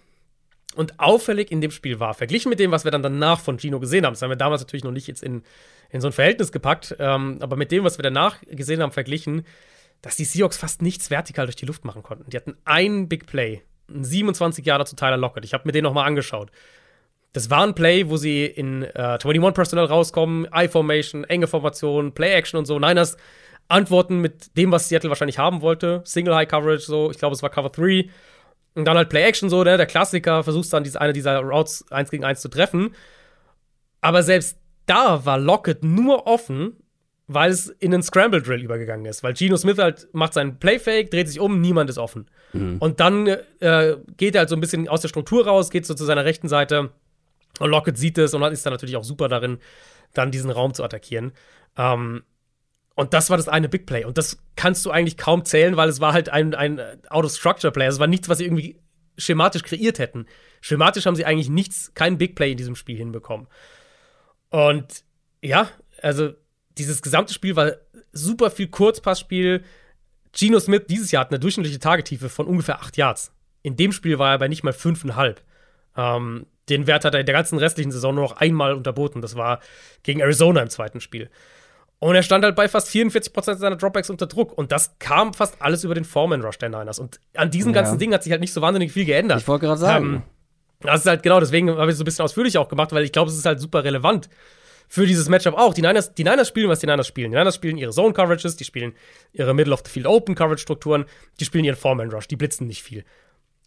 Und 0.75 0.99
auffällig 0.99 1.51
in 1.51 1.61
dem 1.61 1.71
Spiel 1.71 2.01
war, 2.01 2.15
verglichen 2.15 2.51
mit 2.51 2.59
dem, 2.59 2.71
was 2.71 2.85
wir 2.85 2.91
dann 2.91 3.03
danach 3.03 3.41
von 3.41 3.59
Gino 3.59 3.81
gesehen 3.81 4.05
haben, 4.05 4.13
das 4.13 4.23
haben 4.23 4.31
wir 4.31 4.37
damals 4.37 4.61
natürlich 4.61 4.85
noch 4.85 4.93
nicht 4.93 5.07
jetzt 5.07 5.23
in, 5.23 5.43
in 5.91 6.01
so 6.01 6.09
ein 6.09 6.13
Verhältnis 6.13 6.53
gepackt, 6.53 6.97
ähm, 6.99 7.39
aber 7.41 7.57
mit 7.57 7.73
dem, 7.73 7.85
was 7.85 7.99
wir 7.99 8.03
danach 8.03 8.41
gesehen 8.43 8.83
haben, 8.83 8.93
verglichen, 8.93 9.47
dass 10.03 10.17
die 10.17 10.25
Seahawks 10.25 10.57
fast 10.57 10.83
nichts 10.83 11.11
vertikal 11.11 11.47
durch 11.47 11.57
die 11.57 11.67
Luft 11.67 11.85
machen 11.85 12.03
konnten. 12.03 12.29
Die 12.29 12.37
hatten 12.37 12.57
einen 12.65 13.09
Big 13.09 13.27
Play, 13.27 13.63
einen 13.89 14.05
27 14.05 14.67
Jahre 14.67 14.85
zu 14.85 14.97
Tyler 14.97 15.17
Lockett. 15.17 15.45
Ich 15.45 15.55
habe 15.55 15.67
mir 15.67 15.73
den 15.73 15.85
noch 15.85 15.95
mal 15.95 16.05
angeschaut. 16.05 16.51
Das 17.33 17.51
war 17.51 17.63
ein 17.67 17.75
Play, 17.75 18.09
wo 18.09 18.17
sie 18.17 18.47
in 18.47 18.83
äh, 18.83 19.19
21 19.23 19.55
Personnel 19.55 19.85
rauskommen, 19.87 20.49
I-Formation, 20.55 21.25
enge 21.25 21.47
Formation, 21.47 22.13
Play-Action 22.13 22.59
und 22.59 22.67
so. 22.67 22.79
Niners 22.79 23.17
antworten 23.69 24.21
mit 24.21 24.57
dem, 24.57 24.71
was 24.73 24.89
Seattle 24.89 25.11
wahrscheinlich 25.11 25.39
haben 25.39 25.61
wollte. 25.61 26.03
Single 26.05 26.35
High 26.35 26.49
Coverage, 26.49 26.85
so. 26.85 27.11
Ich 27.11 27.19
glaube, 27.19 27.35
es 27.35 27.43
war 27.43 27.51
Cover 27.51 27.71
3. 27.71 28.09
Und 28.75 28.85
dann 28.85 28.97
halt 28.97 29.09
Play-Action, 29.09 29.49
so, 29.49 29.65
ne? 29.65 29.77
Der 29.77 29.87
Klassiker, 29.87 30.45
versuchst 30.45 30.73
dann 30.73 30.85
diese, 30.85 31.01
eine 31.01 31.13
dieser 31.13 31.41
Routes 31.41 31.91
1 31.91 32.11
gegen 32.11 32.25
1 32.25 32.41
zu 32.41 32.49
treffen. 32.49 32.95
Aber 34.01 34.23
selbst 34.23 34.59
da 34.87 35.25
war 35.25 35.39
Lockett 35.39 35.83
nur 35.83 36.27
offen, 36.27 36.77
weil 37.27 37.51
es 37.51 37.69
in 37.69 37.93
einen 37.93 38.03
Scramble 38.03 38.43
Drill 38.43 38.63
übergegangen 38.63 39.07
ist. 39.07 39.23
Weil 39.23 39.33
Geno 39.33 39.57
Smith 39.57 39.79
halt 39.79 40.09
macht 40.13 40.35
seinen 40.35 40.59
Playfake, 40.59 41.11
dreht 41.11 41.29
sich 41.29 41.41
um, 41.41 41.61
niemand 41.61 41.91
ist 41.91 41.99
offen. 41.99 42.29
Und 42.79 43.01
dann 43.01 43.27
äh, 43.27 43.97
geht 44.17 44.35
er 44.35 44.41
halt 44.41 44.49
so 44.49 44.57
ein 44.57 44.61
bisschen 44.61 44.89
aus 44.89 45.01
der 45.01 45.09
Struktur 45.09 45.47
raus, 45.47 45.71
geht 45.71 45.87
so 45.87 45.95
zu 45.95 46.05
seiner 46.05 46.25
rechten 46.25 46.49
Seite. 46.49 46.91
Und 47.59 47.71
Lockett 47.71 47.99
sieht 47.99 48.19
es 48.19 48.35
und 48.35 48.43
ist 48.45 48.65
dann 48.65 48.73
natürlich 48.73 48.97
auch 48.97 49.05
super 49.05 49.29
darin, 49.29 49.59
dann 50.15 50.31
diesen 50.31 50.51
Raum 50.51 50.75
zu 50.75 50.85
attackieren. 50.85 51.33
Ähm, 51.77 52.23
und 52.97 53.13
das 53.13 53.29
war 53.29 53.37
das 53.37 53.47
eine 53.47 53.69
Big 53.69 53.87
Play. 53.87 54.05
Und 54.05 54.17
das 54.17 54.39
kannst 54.57 54.85
du 54.87 54.91
eigentlich 54.91 55.19
kaum 55.19 55.45
zählen, 55.45 55.77
weil 55.77 55.91
es 55.91 56.01
war 56.01 56.15
halt 56.15 56.31
ein, 56.31 56.55
ein 56.55 56.81
Out-of-Structure-Play. 57.09 57.87
Es 57.87 58.01
war 58.01 58.07
nichts, 58.07 58.29
was 58.31 58.39
sie 58.39 58.45
irgendwie 58.45 58.81
schematisch 59.19 59.63
kreiert 59.63 59.99
hätten. 59.99 60.27
Schematisch 60.63 61.05
haben 61.05 61.15
sie 61.15 61.27
eigentlich 61.27 61.51
nichts, 61.51 61.93
kein 61.95 62.17
Big 62.17 62.35
Play 62.35 62.53
in 62.53 62.57
diesem 62.57 62.75
Spiel 62.75 62.97
hinbekommen. 62.97 63.49
Und 64.49 65.05
ja, 65.43 65.69
also 66.01 66.33
dieses 66.79 67.03
gesamte 67.03 67.35
Spiel 67.35 67.55
war 67.55 67.73
super 68.13 68.51
viel 68.51 68.69
Kurzpassspiel. 68.69 69.63
Geno 70.33 70.59
Smith 70.59 70.85
dieses 70.89 71.11
Jahr 71.13 71.21
hat 71.21 71.31
eine 71.31 71.39
durchschnittliche 71.39 71.79
Tagetiefe 71.79 72.31
von 72.31 72.47
ungefähr 72.47 72.81
8 72.81 72.97
Yards. 72.97 73.31
In 73.63 73.77
dem 73.77 73.93
Spiel 73.93 74.19
war 74.19 74.33
er 74.33 74.39
bei 74.39 74.49
nicht 74.49 74.65
mal 74.65 74.73
5,5. 74.73 75.37
Ähm, 75.99 76.47
den 76.71 76.87
Wert 76.87 77.05
hat 77.05 77.13
er 77.13 77.21
in 77.21 77.27
der 77.27 77.35
ganzen 77.35 77.59
restlichen 77.59 77.93
Saison 77.93 78.15
nur 78.15 78.25
noch 78.25 78.39
einmal 78.39 78.73
unterboten. 78.73 79.21
Das 79.21 79.37
war 79.37 79.61
gegen 80.03 80.21
Arizona 80.21 80.63
im 80.63 80.71
zweiten 80.71 81.01
Spiel. 81.01 81.31
Und 81.99 82.15
er 82.15 82.23
stand 82.23 82.45
halt 82.45 82.55
bei 82.57 82.69
fast 82.69 82.89
44% 82.89 83.57
seiner 83.57 83.77
Dropbacks 83.77 84.11
unter 84.11 84.27
Druck. 84.27 84.57
Und 84.57 84.71
das 84.71 84.99
kam 84.99 85.33
fast 85.33 85.61
alles 85.61 85.83
über 85.83 85.95
den 85.95 86.05
Foreman 86.05 86.43
Rush 86.43 86.59
der 86.59 86.69
Niners. 86.69 86.99
Und 86.99 87.21
an 87.35 87.51
diesen 87.51 87.73
Ja. 87.75 87.81
ganzen 87.81 87.99
Dingen 87.99 88.13
hat 88.13 88.23
sich 88.23 88.33
halt 88.33 88.41
nicht 88.43 88.53
so 88.53 88.61
wahnsinnig 88.61 88.93
viel 88.93 89.07
geändert. 89.07 89.41
Ich 89.41 89.49
wollte 89.49 89.67
gerade 89.67 89.81
sagen. 89.81 90.07
Ähm, 90.07 90.23
das 90.81 91.01
ist 91.01 91.07
halt 91.07 91.23
genau, 91.23 91.41
deswegen 91.41 91.71
habe 91.71 91.87
ich 91.87 91.93
es 91.93 91.99
so 91.99 92.03
ein 92.03 92.05
bisschen 92.05 92.25
ausführlich 92.25 92.59
auch 92.59 92.69
gemacht, 92.69 92.93
weil 92.93 93.03
ich 93.03 93.13
glaube, 93.13 93.31
es 93.31 93.37
ist 93.39 93.47
halt 93.47 93.61
super 93.61 93.83
relevant 93.83 94.29
für 94.89 95.07
dieses 95.07 95.29
Matchup 95.31 95.55
auch. 95.55 95.73
Die 95.73 95.81
Niners, 95.81 96.13
die 96.15 96.23
Niners 96.23 96.49
spielen, 96.49 96.69
was 96.69 96.81
die 96.81 96.87
Niners 96.87 97.07
spielen. 97.07 97.31
Die 97.33 97.37
Niners 97.39 97.55
spielen 97.55 97.79
ihre 97.79 97.93
Zone 97.93 98.13
Coverages, 98.13 98.57
die 98.57 98.65
spielen 98.65 98.93
ihre 99.33 99.55
Middle 99.55 99.73
of 99.73 99.81
the 99.87 99.91
Field 99.91 100.07
Open 100.07 100.35
Coverage 100.35 100.61
Strukturen, 100.63 101.07
die 101.41 101.47
spielen 101.47 101.65
ihren 101.65 101.77
Foreman 101.77 102.11
Rush, 102.11 102.29
die 102.29 102.37
blitzen 102.37 102.67
nicht 102.67 102.83
viel. 102.83 103.05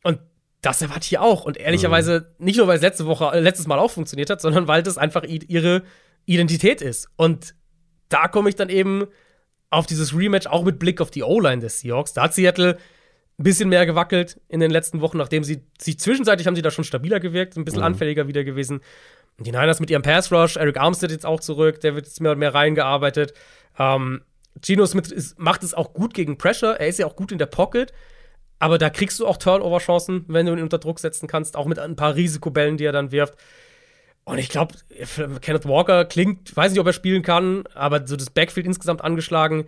Und 0.03 0.19
das 0.61 0.81
erwarte 0.83 1.01
ich 1.01 1.09
hier 1.09 1.21
auch. 1.23 1.45
Und 1.45 1.57
ehrlicherweise 1.57 2.33
nicht 2.37 2.57
nur, 2.57 2.67
weil 2.67 2.75
es 2.75 2.81
letzte 2.83 3.05
Woche, 3.07 3.25
äh, 3.33 3.39
letztes 3.39 3.65
Mal 3.65 3.79
auch 3.79 3.89
funktioniert 3.91 4.29
hat, 4.29 4.39
sondern 4.39 4.67
weil 4.67 4.83
das 4.83 4.97
einfach 4.99 5.23
ihre 5.23 5.81
Identität 6.25 6.81
ist. 6.81 7.09
Und 7.15 7.55
da 8.09 8.27
komme 8.27 8.49
ich 8.49 8.55
dann 8.55 8.69
eben 8.69 9.07
auf 9.69 9.85
dieses 9.85 10.15
Rematch 10.15 10.47
auch 10.47 10.63
mit 10.63 10.79
Blick 10.79 10.99
auf 10.99 11.11
die 11.11 11.23
O-Line 11.23 11.61
des 11.61 11.79
Seahawks. 11.79 12.13
Da 12.13 12.23
hat 12.23 12.33
Seattle 12.33 12.77
ein 13.39 13.43
bisschen 13.43 13.69
mehr 13.69 13.85
gewackelt 13.85 14.41
in 14.49 14.59
den 14.59 14.71
letzten 14.71 15.01
Wochen, 15.01 15.17
nachdem 15.17 15.43
sie 15.43 15.63
sich 15.79 15.99
zwischenzeitlich 15.99 16.47
haben 16.47 16.55
sie 16.55 16.61
da 16.61 16.71
schon 16.71 16.83
stabiler 16.83 17.19
gewirkt, 17.19 17.55
ein 17.55 17.65
bisschen 17.65 17.83
anfälliger 17.83 18.27
wieder 18.27 18.43
gewesen. 18.43 18.81
Und 19.37 19.47
die 19.47 19.51
Niners 19.51 19.79
mit 19.79 19.89
ihrem 19.89 20.01
Pass 20.01 20.31
Rush, 20.31 20.57
Eric 20.57 20.77
Armstead 20.77 21.11
jetzt 21.11 21.25
auch 21.25 21.39
zurück, 21.39 21.79
der 21.79 21.95
wird 21.95 22.05
jetzt 22.05 22.19
mehr 22.19 22.33
und 22.33 22.39
mehr 22.39 22.53
reingearbeitet. 22.53 23.33
Ähm, 23.77 24.21
Geno 24.61 24.85
Smith 24.85 25.11
ist, 25.11 25.39
macht 25.39 25.63
es 25.63 25.73
auch 25.73 25.93
gut 25.93 26.13
gegen 26.13 26.37
Pressure, 26.37 26.77
er 26.77 26.87
ist 26.87 26.99
ja 26.99 27.05
auch 27.05 27.15
gut 27.15 27.31
in 27.31 27.37
der 27.37 27.45
Pocket, 27.45 27.93
aber 28.57 28.77
da 28.77 28.89
kriegst 28.89 29.19
du 29.19 29.27
auch 29.27 29.37
Turnover-Chancen, 29.37 30.25
wenn 30.27 30.45
du 30.45 30.51
ihn 30.53 30.61
unter 30.61 30.79
Druck 30.79 30.99
setzen 30.99 31.27
kannst, 31.27 31.55
auch 31.55 31.65
mit 31.65 31.79
ein 31.79 31.95
paar 31.95 32.15
Risikobällen, 32.15 32.75
die 32.75 32.83
er 32.83 32.91
dann 32.91 33.13
wirft. 33.13 33.35
Und 34.29 34.37
ich 34.37 34.49
glaube, 34.49 34.75
Kenneth 35.41 35.65
Walker 35.65 36.05
klingt, 36.05 36.55
weiß 36.55 36.71
nicht, 36.71 36.79
ob 36.79 36.85
er 36.85 36.93
spielen 36.93 37.23
kann, 37.23 37.63
aber 37.73 38.05
so 38.05 38.15
das 38.15 38.29
Backfield 38.29 38.67
insgesamt 38.67 39.03
angeschlagen. 39.03 39.65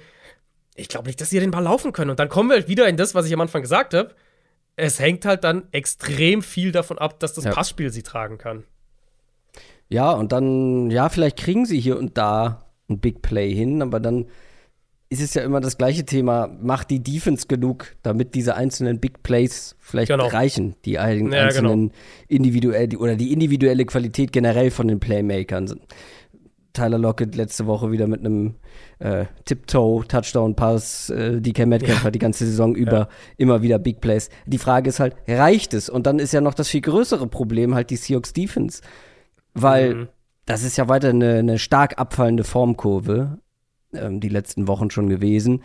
Ich 0.75 0.87
glaube 0.87 1.07
nicht, 1.07 1.19
dass 1.19 1.31
sie 1.31 1.39
den 1.39 1.49
Ball 1.49 1.63
laufen 1.63 1.93
können. 1.93 2.11
Und 2.11 2.19
dann 2.19 2.29
kommen 2.29 2.49
wir 2.49 2.57
halt 2.57 2.67
wieder 2.67 2.87
in 2.87 2.95
das, 2.95 3.15
was 3.15 3.25
ich 3.25 3.33
am 3.33 3.41
Anfang 3.41 3.63
gesagt 3.63 3.95
habe. 3.95 4.13
Es 4.75 4.99
hängt 4.99 5.25
halt 5.25 5.43
dann 5.43 5.63
extrem 5.71 6.43
viel 6.43 6.71
davon 6.71 6.99
ab, 6.99 7.19
dass 7.19 7.33
das 7.33 7.45
Ja. 7.45 7.51
Passspiel 7.51 7.89
sie 7.91 8.03
tragen 8.03 8.37
kann. 8.37 8.63
Ja, 9.89 10.11
und 10.11 10.31
dann, 10.31 10.91
ja, 10.91 11.09
vielleicht 11.09 11.37
kriegen 11.37 11.65
sie 11.65 11.79
hier 11.79 11.97
und 11.97 12.17
da 12.19 12.67
ein 12.87 12.99
Big 12.99 13.23
Play 13.23 13.51
hin, 13.53 13.81
aber 13.81 13.99
dann 13.99 14.27
ist 15.11 15.21
es 15.21 15.33
ja 15.33 15.43
immer 15.43 15.59
das 15.59 15.77
gleiche 15.77 16.05
Thema. 16.05 16.47
Macht 16.61 16.89
die 16.89 17.03
Defense 17.03 17.45
genug, 17.47 17.95
damit 18.01 18.33
diese 18.33 18.55
einzelnen 18.55 18.99
Big 18.99 19.21
Plays 19.23 19.75
vielleicht 19.79 20.09
Genau. 20.09 20.27
reichen? 20.27 20.75
Die 20.85 20.97
ein- 20.99 21.31
Ja, 21.31 21.43
einzelnen 21.43 21.91
individuell, 22.29 22.87
die, 22.87 22.97
oder 22.97 23.15
die 23.15 23.33
individuelle 23.33 23.85
Qualität 23.85 24.31
generell 24.31 24.71
von 24.71 24.87
den 24.87 24.99
Playmakern. 24.99 25.81
Tyler 26.73 26.97
Lockett 26.97 27.35
letzte 27.35 27.67
Woche 27.67 27.91
wieder 27.91 28.07
mit 28.07 28.21
einem 28.21 28.55
äh, 28.99 29.25
Tiptoe-Touchdown-Pass. 29.45 31.09
Äh, 31.09 31.41
DK 31.41 31.65
Metcalf 31.65 31.99
Ja. 31.99 32.03
hat 32.05 32.15
die 32.15 32.19
ganze 32.19 32.45
Saison 32.45 32.75
über 32.75 33.09
immer 33.37 33.61
wieder 33.61 33.79
Big 33.79 34.01
Plays. 34.01 34.29
Die 34.45 34.57
Frage 34.57 34.89
ist 34.89 34.99
halt, 34.99 35.15
reicht 35.27 35.73
es? 35.73 35.89
Und 35.89 36.05
dann 36.07 36.19
ist 36.19 36.31
ja 36.33 36.41
noch 36.41 36.53
das 36.53 36.69
viel 36.69 36.81
größere 36.81 37.27
Problem 37.27 37.75
halt 37.75 37.89
die 37.89 37.95
Seahawks 37.97 38.33
Defense. 38.33 38.81
Weil 39.53 39.95
Mhm. 39.95 40.07
das 40.45 40.63
ist 40.63 40.77
ja 40.77 40.87
weiter 40.87 41.09
eine, 41.09 41.39
eine 41.39 41.59
stark 41.59 41.99
abfallende 41.99 42.43
Formkurve, 42.45 43.39
ähm, 43.93 44.19
die 44.19 44.29
letzten 44.29 44.67
Wochen 44.67 44.89
schon 44.91 45.09
gewesen. 45.09 45.61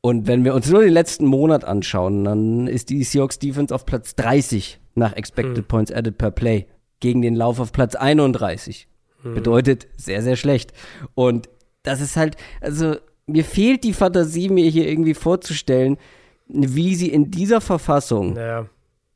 Und 0.00 0.26
wenn 0.26 0.44
wir 0.44 0.54
uns 0.54 0.70
nur 0.70 0.82
den 0.82 0.92
letzten 0.92 1.26
Monat 1.26 1.64
anschauen, 1.64 2.24
dann 2.24 2.66
ist 2.68 2.88
die 2.90 3.02
Seahawks 3.02 3.38
Defense 3.38 3.74
auf 3.74 3.84
Platz 3.84 4.14
30 4.14 4.80
nach 4.94 5.12
Expected 5.14 5.56
Hm. 5.58 5.64
Points 5.64 5.92
Added 5.92 6.18
per 6.18 6.30
Play. 6.30 6.66
Gegen 7.00 7.22
den 7.22 7.34
Lauf 7.34 7.58
auf 7.60 7.72
Platz 7.72 7.94
31. 7.96 8.88
Hm. 9.22 9.34
Bedeutet 9.34 9.88
sehr, 9.96 10.22
sehr 10.22 10.36
schlecht. 10.36 10.72
Und 11.14 11.48
das 11.82 12.00
ist 12.00 12.16
halt, 12.16 12.36
also 12.60 12.96
mir 13.26 13.44
fehlt 13.44 13.84
die 13.84 13.92
Fantasie, 13.92 14.48
mir 14.48 14.68
hier 14.70 14.88
irgendwie 14.88 15.14
vorzustellen, 15.14 15.96
wie 16.48 16.94
sie 16.94 17.08
in 17.08 17.30
dieser 17.30 17.60
Verfassung 17.60 18.34
Naja. 18.34 18.66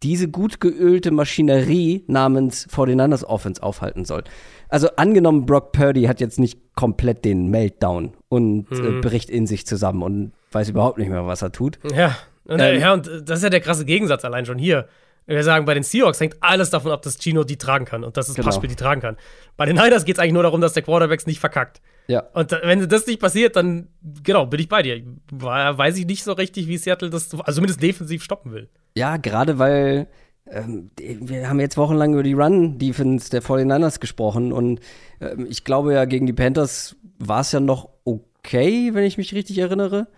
diese 0.03 0.29
gut 0.29 0.61
geölte 0.61 1.11
Maschinerie 1.13 2.05
namens 2.09 2.69
49ers 2.69 3.25
Offense 3.25 3.63
aufhalten 3.63 4.05
soll. 4.05 4.25
Also 4.73 4.89
angenommen, 4.97 5.45
Brock 5.47 5.73
Purdy 5.73 6.05
hat 6.05 6.19
jetzt 6.21 6.39
nicht 6.39 6.59
komplett 6.75 7.25
den 7.25 7.49
Meltdown 7.49 8.15
und 8.29 8.67
äh, 8.73 8.75
Mhm. 8.75 9.01
bricht 9.03 9.29
in 9.31 9.47
sich 9.47 9.67
zusammen 9.67 10.03
und 10.03 10.33
weiß 10.53 10.71
überhaupt 10.71 10.99
nicht 10.99 11.11
mehr, 11.11 11.27
was 11.27 11.43
er 11.43 11.53
tut. 11.53 11.79
Ja. 11.95 12.17
Und, 12.45 12.59
Ähm, 12.59 12.61
äh, 12.61 12.79
ja, 12.81 12.93
und 12.95 13.07
äh, 13.07 13.23
das 13.23 13.39
ist 13.41 13.45
ja 13.45 13.51
der 13.51 13.61
krasse 13.61 13.85
Gegensatz 13.85 14.25
allein 14.25 14.47
schon 14.47 14.59
hier. 14.59 14.89
Wir 15.27 15.45
sagen, 15.45 15.67
bei 15.67 15.75
den 15.75 15.85
Seahawks 15.85 16.19
hängt 16.21 16.37
alles 16.41 16.71
davon 16.71 16.91
ab, 16.91 17.03
dass 17.03 17.17
Gino 17.21 17.45
die 17.45 17.57
tragen 17.57 17.85
kann 17.85 18.03
und 18.03 18.17
dass 18.17 18.27
das 18.27 18.35
Genau. 18.35 18.47
Passspiel 18.47 18.69
die 18.69 18.75
tragen 18.75 19.01
kann. 19.01 19.17
Bei 19.57 19.67
den 19.67 19.77
Niners 19.77 20.05
geht 20.05 20.17
es 20.17 20.21
eigentlich 20.21 20.33
nur 20.33 20.43
darum, 20.43 20.61
dass 20.61 20.73
der 20.73 20.83
Quarterback 20.83 21.25
nicht 21.29 21.39
verkackt. 21.39 21.81
Ja. 22.09 22.25
Und 22.33 22.51
wenn 22.65 22.89
das 22.89 23.07
nicht 23.07 23.21
passiert, 23.21 23.55
dann, 23.55 23.87
genau, 24.25 24.47
bin 24.47 24.59
ich 24.59 24.69
bei 24.69 24.83
dir. 24.83 25.01
Weiß 25.31 25.97
ich 25.99 26.07
nicht 26.07 26.25
so 26.25 26.33
richtig, 26.33 26.67
wie 26.67 26.77
Seattle 26.77 27.11
das, 27.11 27.33
also 27.33 27.53
zumindest 27.53 27.81
defensiv 27.83 28.25
stoppen 28.25 28.53
will. 28.53 28.69
Ja, 28.97 29.17
gerade 29.19 29.59
weil 29.61 30.09
ähm, 30.51 30.91
wir 30.99 31.49
haben 31.49 31.61
jetzt 31.61 31.77
wochenlang 31.77 32.13
über 32.13 32.23
die 32.23 32.35
Run-Defense 32.35 33.31
der 33.31 33.43
49ers 33.43 34.01
gesprochen 34.01 34.53
und 34.53 34.81
ähm, 35.21 35.47
ich 35.49 35.65
glaube 35.65 35.95
ja, 35.95 36.05
gegen 36.05 36.27
die 36.27 36.33
Panthers 36.33 36.97
war 37.19 37.41
es 37.41 37.53
ja 37.53 37.61
noch 37.61 37.89
okay, 38.05 38.91
wenn 38.95 39.05
ich 39.05 39.19
mich 39.19 39.35
richtig 39.35 39.59
erinnere. 39.59 40.09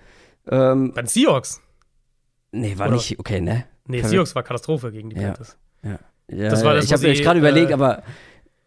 Ähm, 0.50 0.92
Bei 0.94 1.02
den 1.02 1.08
Seahawks? 1.08 1.60
Nee, 2.52 2.78
war 2.78 2.86
Oder? 2.86 2.96
nicht 2.96 3.18
okay, 3.18 3.40
ne? 3.40 3.64
Nee, 3.86 4.00
Kann 4.00 4.10
Seahawks 4.10 4.34
war 4.34 4.42
Katastrophe 4.42 4.92
gegen 4.92 5.10
die 5.10 5.16
Panthers. 5.16 5.58
Ja. 5.82 5.98
ja. 6.30 6.48
das 6.48 6.64
war 6.64 6.74
das, 6.74 6.86
ich 6.86 6.92
habe 6.92 7.06
mir 7.06 7.14
gerade 7.14 7.38
äh, 7.38 7.42
überlegt, 7.42 7.72
aber 7.72 8.02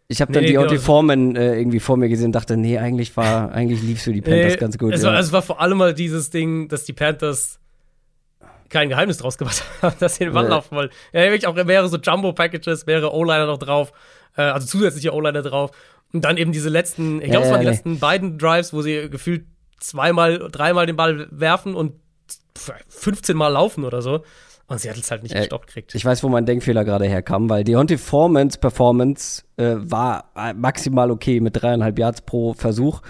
ich 0.06 0.20
habe 0.20 0.32
dann 0.32 0.42
nee, 0.42 0.52
Deontay 0.52 0.76
genau. 0.76 0.82
Foreman 0.82 1.36
äh, 1.36 1.58
irgendwie 1.58 1.80
vor 1.80 1.96
mir 1.96 2.08
gesehen 2.08 2.26
und 2.26 2.32
dachte, 2.32 2.56
nee, 2.56 2.78
eigentlich 2.78 3.16
war, 3.16 3.52
eigentlich 3.52 3.82
lief 3.82 4.02
für 4.02 4.12
die 4.12 4.22
Panthers 4.22 4.54
nee, 4.54 4.58
ganz 4.58 4.78
gut. 4.78 4.94
Es, 4.94 5.02
ja. 5.02 5.12
war, 5.12 5.18
es 5.18 5.32
war 5.32 5.42
vor 5.42 5.60
allem 5.60 5.78
mal 5.78 5.92
dieses 5.92 6.30
Ding, 6.30 6.68
dass 6.68 6.84
die 6.84 6.94
Panthers 6.94 7.58
kein 8.68 8.88
Geheimnis 8.88 9.18
draus 9.18 9.38
gemacht 9.38 9.62
haben, 9.82 9.96
dass 9.98 10.16
sie 10.16 10.24
den 10.24 10.32
Ball 10.34 10.44
ja. 10.44 10.50
laufen 10.50 10.76
wollen. 10.76 10.90
Ja, 11.12 11.22
wirklich 11.22 11.46
auch 11.46 11.54
mehrere 11.54 11.88
so 11.88 11.96
Jumbo-Packages, 11.96 12.86
mehrere 12.86 13.12
O-Liner 13.12 13.46
noch 13.46 13.58
drauf, 13.58 13.92
äh, 14.36 14.42
also 14.42 14.66
zusätzliche 14.66 15.12
O-Liner 15.12 15.42
drauf. 15.42 15.70
Und 16.12 16.24
dann 16.24 16.36
eben 16.36 16.52
diese 16.52 16.68
letzten, 16.68 17.20
ich 17.20 17.30
glaube, 17.30 17.46
es 17.46 17.52
waren 17.52 17.60
die 17.60 17.66
nee. 17.66 17.72
letzten 17.72 17.98
beiden 17.98 18.38
Drives, 18.38 18.72
wo 18.72 18.80
sie 18.82 19.10
gefühlt 19.10 19.44
zweimal, 19.78 20.48
dreimal 20.50 20.86
den 20.86 20.96
Ball 20.96 21.28
werfen 21.30 21.74
und 21.74 21.94
15 22.88 23.36
Mal 23.36 23.48
laufen 23.48 23.84
oder 23.84 24.02
so. 24.02 24.24
Und 24.66 24.80
sie 24.80 24.90
hat 24.90 24.98
es 24.98 25.10
halt 25.10 25.22
nicht 25.22 25.34
äh, 25.34 25.40
gestoppt 25.40 25.68
kriegt. 25.68 25.94
Ich 25.94 26.04
weiß, 26.04 26.22
wo 26.22 26.28
mein 26.28 26.44
Denkfehler 26.44 26.84
gerade 26.84 27.06
herkam, 27.06 27.48
weil 27.48 27.64
Deontay 27.64 27.96
Formans 27.96 28.58
Performance 28.58 29.44
äh, 29.56 29.76
war 29.78 30.30
äh, 30.36 30.52
maximal 30.52 31.10
okay 31.10 31.40
mit 31.40 31.60
dreieinhalb 31.60 31.98
Yards 31.98 32.20
pro 32.20 32.52
Versuch. 32.52 33.00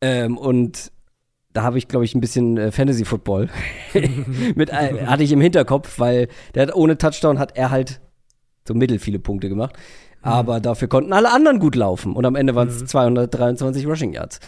Ähm, 0.00 0.36
und 0.36 0.90
da 1.52 1.62
habe 1.62 1.78
ich, 1.78 1.88
glaube 1.88 2.04
ich, 2.04 2.14
ein 2.14 2.20
bisschen 2.20 2.56
äh, 2.56 2.72
Fantasy 2.72 3.04
Football 3.04 3.48
mit 4.54 4.70
äh, 4.70 5.06
hatte 5.06 5.22
ich 5.22 5.32
im 5.32 5.40
Hinterkopf, 5.40 5.98
weil 5.98 6.28
der 6.54 6.62
hat 6.62 6.74
ohne 6.74 6.98
Touchdown 6.98 7.38
hat 7.38 7.56
er 7.56 7.70
halt 7.70 8.00
so 8.66 8.74
mittel 8.74 8.98
viele 8.98 9.18
Punkte 9.18 9.48
gemacht. 9.48 9.76
Mhm. 10.22 10.30
Aber 10.30 10.60
dafür 10.60 10.88
konnten 10.88 11.12
alle 11.12 11.32
anderen 11.32 11.58
gut 11.58 11.74
laufen. 11.74 12.14
Und 12.14 12.24
am 12.24 12.36
Ende 12.36 12.54
waren 12.54 12.68
es 12.68 12.80
mhm. 12.80 12.86
223 12.86 13.86
Rushing 13.86 14.12
Yards. 14.12 14.40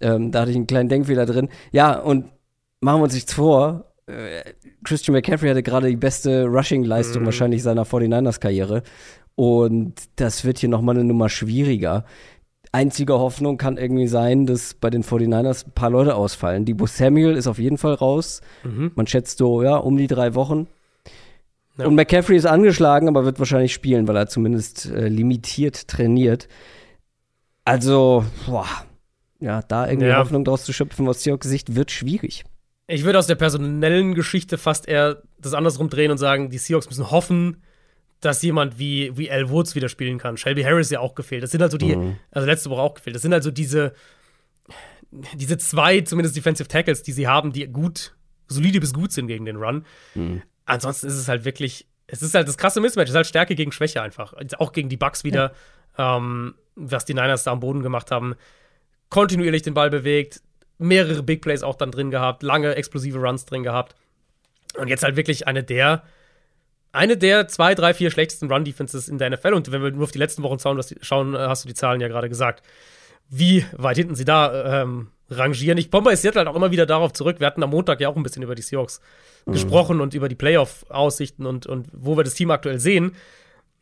Ähm, 0.00 0.30
da 0.30 0.40
hatte 0.40 0.50
ich 0.50 0.56
einen 0.56 0.66
kleinen 0.66 0.88
Denkfehler 0.88 1.26
drin. 1.26 1.48
Ja, 1.72 1.98
und 1.98 2.26
machen 2.80 3.00
wir 3.00 3.04
uns 3.04 3.14
nichts 3.14 3.32
vor. 3.32 3.92
Äh, 4.06 4.42
Christian 4.84 5.14
McCaffrey 5.14 5.48
hatte 5.48 5.62
gerade 5.62 5.88
die 5.88 5.96
beste 5.96 6.46
Rushing-Leistung 6.46 7.22
mhm. 7.22 7.26
wahrscheinlich 7.26 7.62
seiner 7.62 7.84
49ers-Karriere. 7.84 8.82
Und 9.34 9.94
das 10.16 10.44
wird 10.44 10.58
hier 10.58 10.68
nochmal 10.68 10.96
eine 10.96 11.04
Nummer 11.04 11.28
schwieriger. 11.28 12.04
Einzige 12.72 13.18
Hoffnung 13.18 13.58
kann 13.58 13.76
irgendwie 13.76 14.06
sein, 14.06 14.46
dass 14.46 14.72
bei 14.72 14.88
den 14.88 15.04
49ers 15.04 15.66
ein 15.66 15.72
paar 15.72 15.90
Leute 15.90 16.14
ausfallen. 16.14 16.64
Die 16.64 16.74
Samuel 16.86 17.36
ist 17.36 17.46
auf 17.46 17.58
jeden 17.58 17.76
Fall 17.76 17.94
raus. 17.94 18.40
Mhm. 18.64 18.92
Man 18.94 19.06
schätzt 19.06 19.38
so, 19.38 19.62
ja, 19.62 19.76
um 19.76 19.98
die 19.98 20.06
drei 20.06 20.34
Wochen. 20.34 20.66
Ja. 21.76 21.86
Und 21.86 21.94
McCaffrey 21.94 22.36
ist 22.36 22.46
angeschlagen, 22.46 23.08
aber 23.08 23.24
wird 23.24 23.38
wahrscheinlich 23.38 23.74
spielen, 23.74 24.08
weil 24.08 24.16
er 24.16 24.26
zumindest 24.26 24.86
äh, 24.86 25.08
limitiert 25.08 25.86
trainiert. 25.88 26.48
Also, 27.64 28.24
boah, 28.46 28.66
ja, 29.38 29.62
da 29.62 29.88
irgendwie 29.88 30.08
ja. 30.08 30.18
Hoffnung 30.18 30.44
draus 30.44 30.64
zu 30.64 30.72
schöpfen 30.72 31.08
aus 31.08 31.22
Seahawks 31.22 31.48
Sicht 31.48 31.74
wird 31.74 31.90
schwierig. 31.90 32.44
Ich 32.86 33.04
würde 33.04 33.18
aus 33.18 33.26
der 33.26 33.34
personellen 33.34 34.14
Geschichte 34.14 34.58
fast 34.58 34.88
eher 34.88 35.22
das 35.38 35.54
andersrum 35.54 35.88
drehen 35.88 36.10
und 36.10 36.18
sagen, 36.18 36.50
die 36.50 36.58
Seahawks 36.58 36.88
müssen 36.88 37.10
hoffen, 37.10 37.62
dass 38.22 38.40
jemand 38.40 38.78
wie, 38.78 39.16
wie 39.18 39.30
Al 39.30 39.50
Woods 39.50 39.74
wieder 39.74 39.88
spielen 39.88 40.16
kann. 40.18 40.36
Shelby 40.36 40.62
Harris 40.62 40.90
ja 40.90 41.00
auch 41.00 41.14
gefehlt. 41.14 41.42
Das 41.42 41.50
sind 41.50 41.60
halt 41.60 41.72
so 41.72 41.76
die, 41.76 41.96
mhm. 41.96 42.16
also 42.30 42.46
letzte 42.46 42.70
Woche 42.70 42.80
auch 42.80 42.94
gefehlt. 42.94 43.16
Das 43.16 43.22
sind 43.22 43.32
halt 43.32 43.42
so 43.42 43.50
diese, 43.50 43.94
diese 45.34 45.58
zwei, 45.58 46.00
zumindest 46.02 46.36
Defensive 46.36 46.68
Tackles, 46.68 47.02
die 47.02 47.12
sie 47.12 47.26
haben, 47.26 47.52
die 47.52 47.66
gut, 47.66 48.14
solide 48.46 48.78
bis 48.78 48.94
gut 48.94 49.10
sind 49.10 49.26
gegen 49.26 49.44
den 49.44 49.56
Run. 49.56 49.84
Mhm. 50.14 50.40
Ansonsten 50.66 51.08
ist 51.08 51.16
es 51.16 51.26
halt 51.26 51.44
wirklich, 51.44 51.88
es 52.06 52.22
ist 52.22 52.34
halt 52.34 52.46
das 52.46 52.56
krasse 52.56 52.80
Mismatch. 52.80 53.06
Es 53.06 53.10
ist 53.10 53.16
halt 53.16 53.26
Stärke 53.26 53.56
gegen 53.56 53.72
Schwäche 53.72 54.00
einfach. 54.00 54.34
Auch 54.58 54.72
gegen 54.72 54.88
die 54.88 54.96
Bucks 54.96 55.24
wieder, 55.24 55.52
ja. 55.98 56.16
ähm, 56.16 56.54
was 56.76 57.04
die 57.04 57.14
Niners 57.14 57.42
da 57.42 57.50
am 57.50 57.58
Boden 57.58 57.82
gemacht 57.82 58.12
haben. 58.12 58.36
Kontinuierlich 59.08 59.62
den 59.62 59.74
Ball 59.74 59.90
bewegt, 59.90 60.42
mehrere 60.78 61.24
Big 61.24 61.42
Plays 61.42 61.64
auch 61.64 61.74
dann 61.74 61.90
drin 61.90 62.12
gehabt, 62.12 62.44
lange 62.44 62.76
explosive 62.76 63.18
Runs 63.18 63.46
drin 63.46 63.64
gehabt. 63.64 63.96
Und 64.76 64.86
jetzt 64.86 65.02
halt 65.02 65.16
wirklich 65.16 65.48
eine 65.48 65.64
der, 65.64 66.04
eine 66.92 67.16
der 67.16 67.48
zwei, 67.48 67.74
drei, 67.74 67.94
vier 67.94 68.10
schlechtesten 68.10 68.50
Run-Defenses 68.50 69.08
in 69.08 69.18
der 69.18 69.30
NFL. 69.30 69.54
Und 69.54 69.72
wenn 69.72 69.82
wir 69.82 69.90
nur 69.90 70.04
auf 70.04 70.12
die 70.12 70.18
letzten 70.18 70.42
Wochen 70.42 70.58
schauen, 70.58 71.34
äh, 71.34 71.38
hast 71.38 71.64
du 71.64 71.68
die 71.68 71.74
Zahlen 71.74 72.00
ja 72.00 72.08
gerade 72.08 72.28
gesagt. 72.28 72.62
Wie 73.28 73.64
weit 73.72 73.96
hinten 73.96 74.14
sie 74.14 74.26
da 74.26 74.82
ähm, 74.82 75.08
rangieren. 75.30 75.78
Ich 75.78 75.90
Seattle 75.90 76.40
halt 76.40 76.48
auch 76.48 76.56
immer 76.56 76.70
wieder 76.70 76.86
darauf 76.86 77.12
zurück. 77.12 77.40
Wir 77.40 77.46
hatten 77.46 77.62
am 77.62 77.70
Montag 77.70 78.00
ja 78.00 78.08
auch 78.08 78.16
ein 78.16 78.22
bisschen 78.22 78.42
über 78.42 78.54
die 78.54 78.62
Seahawks 78.62 79.00
mhm. 79.46 79.52
gesprochen 79.52 80.00
und 80.00 80.14
über 80.14 80.28
die 80.28 80.34
Playoff-Aussichten 80.34 81.46
und, 81.46 81.66
und 81.66 81.88
wo 81.92 82.16
wir 82.16 82.24
das 82.24 82.34
Team 82.34 82.50
aktuell 82.50 82.78
sehen. 82.78 83.12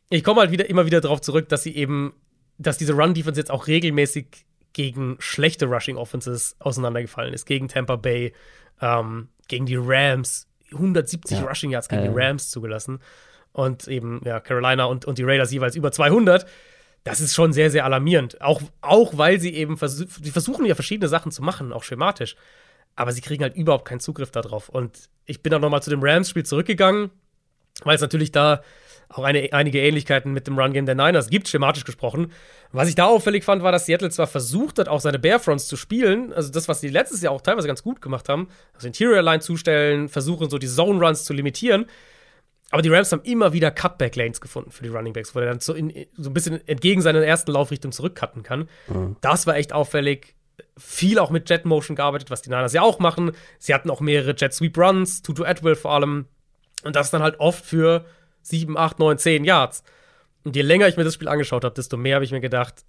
Ich 0.08 0.24
komme 0.24 0.40
halt 0.40 0.50
wieder 0.50 0.68
immer 0.68 0.86
wieder 0.86 1.00
darauf 1.00 1.20
zurück, 1.20 1.48
dass 1.48 1.62
sie 1.62 1.74
eben, 1.74 2.14
dass 2.58 2.78
diese 2.78 2.94
Run-Defense 2.94 3.40
jetzt 3.40 3.50
auch 3.50 3.66
regelmäßig 3.66 4.46
gegen 4.72 5.16
schlechte 5.18 5.66
Rushing 5.66 5.96
Offenses 5.96 6.56
auseinandergefallen 6.60 7.34
ist. 7.34 7.44
Gegen 7.44 7.68
Tampa 7.68 7.96
Bay, 7.96 8.32
ähm, 8.80 9.28
gegen 9.48 9.66
die 9.66 9.76
Rams. 9.76 10.46
170 10.72 11.38
ja. 11.38 11.44
Rushing 11.44 11.70
Yards 11.70 11.88
gegen 11.88 12.02
die 12.02 12.10
Rams 12.12 12.50
zugelassen. 12.50 13.00
Und 13.52 13.88
eben, 13.88 14.20
ja, 14.24 14.40
Carolina 14.40 14.84
und, 14.84 15.04
und 15.04 15.18
die 15.18 15.24
Raiders 15.24 15.52
jeweils 15.52 15.74
über 15.76 15.90
200. 15.90 16.46
Das 17.04 17.20
ist 17.20 17.34
schon 17.34 17.52
sehr, 17.52 17.70
sehr 17.70 17.84
alarmierend. 17.84 18.40
Auch, 18.40 18.60
auch 18.80 19.16
weil 19.16 19.40
sie 19.40 19.54
eben 19.54 19.76
vers 19.76 19.96
sie 19.96 20.30
versuchen 20.30 20.66
ja 20.66 20.74
verschiedene 20.74 21.08
Sachen 21.08 21.32
zu 21.32 21.42
machen, 21.42 21.72
auch 21.72 21.82
schematisch. 21.82 22.36
Aber 22.94 23.12
sie 23.12 23.22
kriegen 23.22 23.42
halt 23.42 23.56
überhaupt 23.56 23.86
keinen 23.86 24.00
Zugriff 24.00 24.30
darauf. 24.30 24.68
Und 24.68 25.08
ich 25.24 25.42
bin 25.42 25.50
dann 25.50 25.62
nochmal 25.62 25.82
zu 25.82 25.90
dem 25.90 26.02
Rams-Spiel 26.02 26.44
zurückgegangen, 26.44 27.10
weil 27.84 27.94
es 27.94 28.02
natürlich 28.02 28.32
da 28.32 28.62
auch 29.12 29.24
eine, 29.24 29.52
einige 29.52 29.80
Ähnlichkeiten 29.80 30.32
mit 30.32 30.46
dem 30.46 30.58
Run-Game 30.58 30.86
der 30.86 30.94
Niners 30.94 31.28
gibt, 31.28 31.48
schematisch 31.48 31.84
gesprochen. 31.84 32.32
Was 32.72 32.88
ich 32.88 32.94
da 32.94 33.06
auffällig 33.06 33.44
fand, 33.44 33.62
war, 33.62 33.72
dass 33.72 33.86
Seattle 33.86 34.10
zwar 34.10 34.28
versucht 34.28 34.78
hat, 34.78 34.88
auch 34.88 35.00
seine 35.00 35.18
Barefronts 35.18 35.66
zu 35.66 35.76
spielen, 35.76 36.32
also 36.32 36.52
das, 36.52 36.68
was 36.68 36.80
sie 36.80 36.88
letztes 36.88 37.20
Jahr 37.20 37.32
auch 37.32 37.40
teilweise 37.40 37.66
ganz 37.66 37.82
gut 37.82 38.00
gemacht 38.00 38.28
haben, 38.28 38.48
also 38.72 38.86
Interior 38.86 39.22
Line 39.22 39.40
zustellen, 39.40 40.08
versuchen 40.08 40.48
so 40.48 40.58
die 40.58 40.68
Zone 40.68 41.04
Runs 41.04 41.24
zu 41.24 41.32
limitieren. 41.32 41.86
Aber 42.70 42.82
die 42.82 42.88
Rams 42.88 43.10
haben 43.10 43.22
immer 43.24 43.52
wieder 43.52 43.72
Cutback 43.72 44.14
Lanes 44.14 44.40
gefunden 44.40 44.70
für 44.70 44.84
die 44.84 44.90
Running 44.90 45.12
Backs, 45.12 45.34
wo 45.34 45.40
er 45.40 45.46
dann 45.46 45.58
so, 45.58 45.74
in, 45.74 45.92
so 46.16 46.30
ein 46.30 46.34
bisschen 46.34 46.66
entgegen 46.68 47.02
seiner 47.02 47.20
ersten 47.24 47.50
Laufrichtung 47.50 47.90
zurückcutten 47.90 48.44
kann. 48.44 48.68
Mhm. 48.86 49.16
Das 49.20 49.48
war 49.48 49.56
echt 49.56 49.72
auffällig. 49.72 50.36
Viel 50.76 51.18
auch 51.18 51.30
mit 51.30 51.50
Jet 51.50 51.64
Motion 51.64 51.96
gearbeitet, 51.96 52.30
was 52.30 52.42
die 52.42 52.50
Niners 52.50 52.72
ja 52.72 52.82
auch 52.82 53.00
machen. 53.00 53.32
Sie 53.58 53.74
hatten 53.74 53.90
auch 53.90 54.00
mehrere 54.00 54.36
Jet 54.36 54.52
Sweep 54.54 54.78
Runs, 54.78 55.22
Tutu 55.22 55.42
Atwell 55.42 55.74
vor 55.74 55.92
allem. 55.92 56.26
Und 56.84 56.94
das 56.94 57.10
dann 57.10 57.22
halt 57.22 57.40
oft 57.40 57.64
für 57.64 58.04
7, 58.42 58.76
8, 58.76 58.98
9, 58.98 59.18
10 59.18 59.44
Yards. 59.44 59.82
Und 60.44 60.56
je 60.56 60.62
länger 60.62 60.88
ich 60.88 60.96
mir 60.96 61.04
das 61.04 61.14
Spiel 61.14 61.28
angeschaut 61.28 61.64
habe, 61.64 61.74
desto 61.74 61.96
mehr 61.96 62.16
habe 62.16 62.24
ich 62.24 62.32
mir 62.32 62.40
gedacht, 62.40 62.84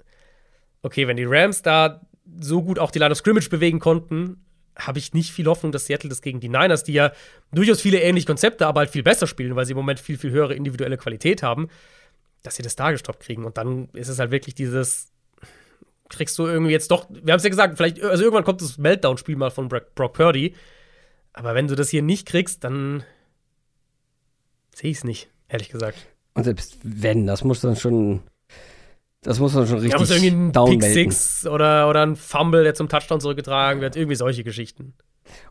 okay, 0.81 1.07
wenn 1.07 1.17
die 1.17 1.25
Rams 1.25 1.61
da 1.61 2.01
so 2.39 2.61
gut 2.63 2.79
auch 2.79 2.91
die 2.91 2.99
Line 2.99 3.11
of 3.11 3.17
Scrimmage 3.17 3.49
bewegen 3.49 3.79
konnten, 3.79 4.43
habe 4.77 4.99
ich 4.99 5.13
nicht 5.13 5.31
viel 5.31 5.47
Hoffnung, 5.47 5.71
dass 5.71 5.85
Seattle 5.85 6.09
das 6.09 6.21
gegen 6.21 6.39
die 6.39 6.49
Niners, 6.49 6.83
die 6.83 6.93
ja 6.93 7.11
durchaus 7.51 7.81
viele 7.81 7.99
ähnliche 7.99 8.27
Konzepte, 8.27 8.65
aber 8.67 8.81
halt 8.81 8.89
viel 8.89 9.03
besser 9.03 9.27
spielen, 9.27 9.55
weil 9.55 9.65
sie 9.65 9.71
im 9.71 9.77
Moment 9.77 9.99
viel, 9.99 10.17
viel 10.17 10.31
höhere 10.31 10.53
individuelle 10.53 10.97
Qualität 10.97 11.43
haben, 11.43 11.67
dass 12.41 12.55
sie 12.55 12.63
das 12.63 12.75
da 12.75 12.91
gestoppt 12.91 13.21
kriegen. 13.21 13.43
Und 13.45 13.57
dann 13.57 13.89
ist 13.93 14.07
es 14.07 14.17
halt 14.17 14.31
wirklich 14.31 14.55
dieses, 14.55 15.11
kriegst 16.09 16.39
du 16.39 16.47
irgendwie 16.47 16.71
jetzt 16.71 16.89
doch, 16.89 17.07
wir 17.09 17.33
haben 17.33 17.37
es 17.37 17.43
ja 17.43 17.49
gesagt, 17.49 17.75
vielleicht, 17.75 18.01
also 18.01 18.23
irgendwann 18.23 18.45
kommt 18.45 18.61
das 18.61 18.77
Meltdown-Spiel 18.77 19.35
mal 19.35 19.51
von 19.51 19.67
Brock 19.67 20.13
Purdy, 20.13 20.55
aber 21.33 21.53
wenn 21.53 21.67
du 21.67 21.75
das 21.75 21.89
hier 21.89 22.01
nicht 22.01 22.27
kriegst, 22.27 22.63
dann 22.63 23.03
sehe 24.73 24.91
ich 24.91 24.97
es 24.97 25.03
nicht 25.03 25.29
ehrlich 25.51 25.69
gesagt. 25.69 25.97
Und 26.33 26.43
selbst 26.43 26.77
wenn, 26.83 27.27
das 27.27 27.43
muss 27.43 27.61
dann 27.61 27.75
schon. 27.75 28.21
Das 29.23 29.39
muss 29.39 29.53
dann 29.53 29.67
schon 29.67 29.77
richtig 29.77 29.93
ja, 29.93 29.99
muss 29.99 30.09
irgendwie 30.09 30.31
ein 30.31 30.51
Pick 30.51 30.81
Six 30.81 31.45
oder, 31.45 31.87
oder 31.87 32.01
ein 32.01 32.15
Fumble, 32.15 32.63
der 32.63 32.73
zum 32.73 32.89
Touchdown 32.89 33.21
zurückgetragen 33.21 33.79
wird, 33.79 33.95
irgendwie 33.95 34.15
solche 34.15 34.43
Geschichten. 34.43 34.95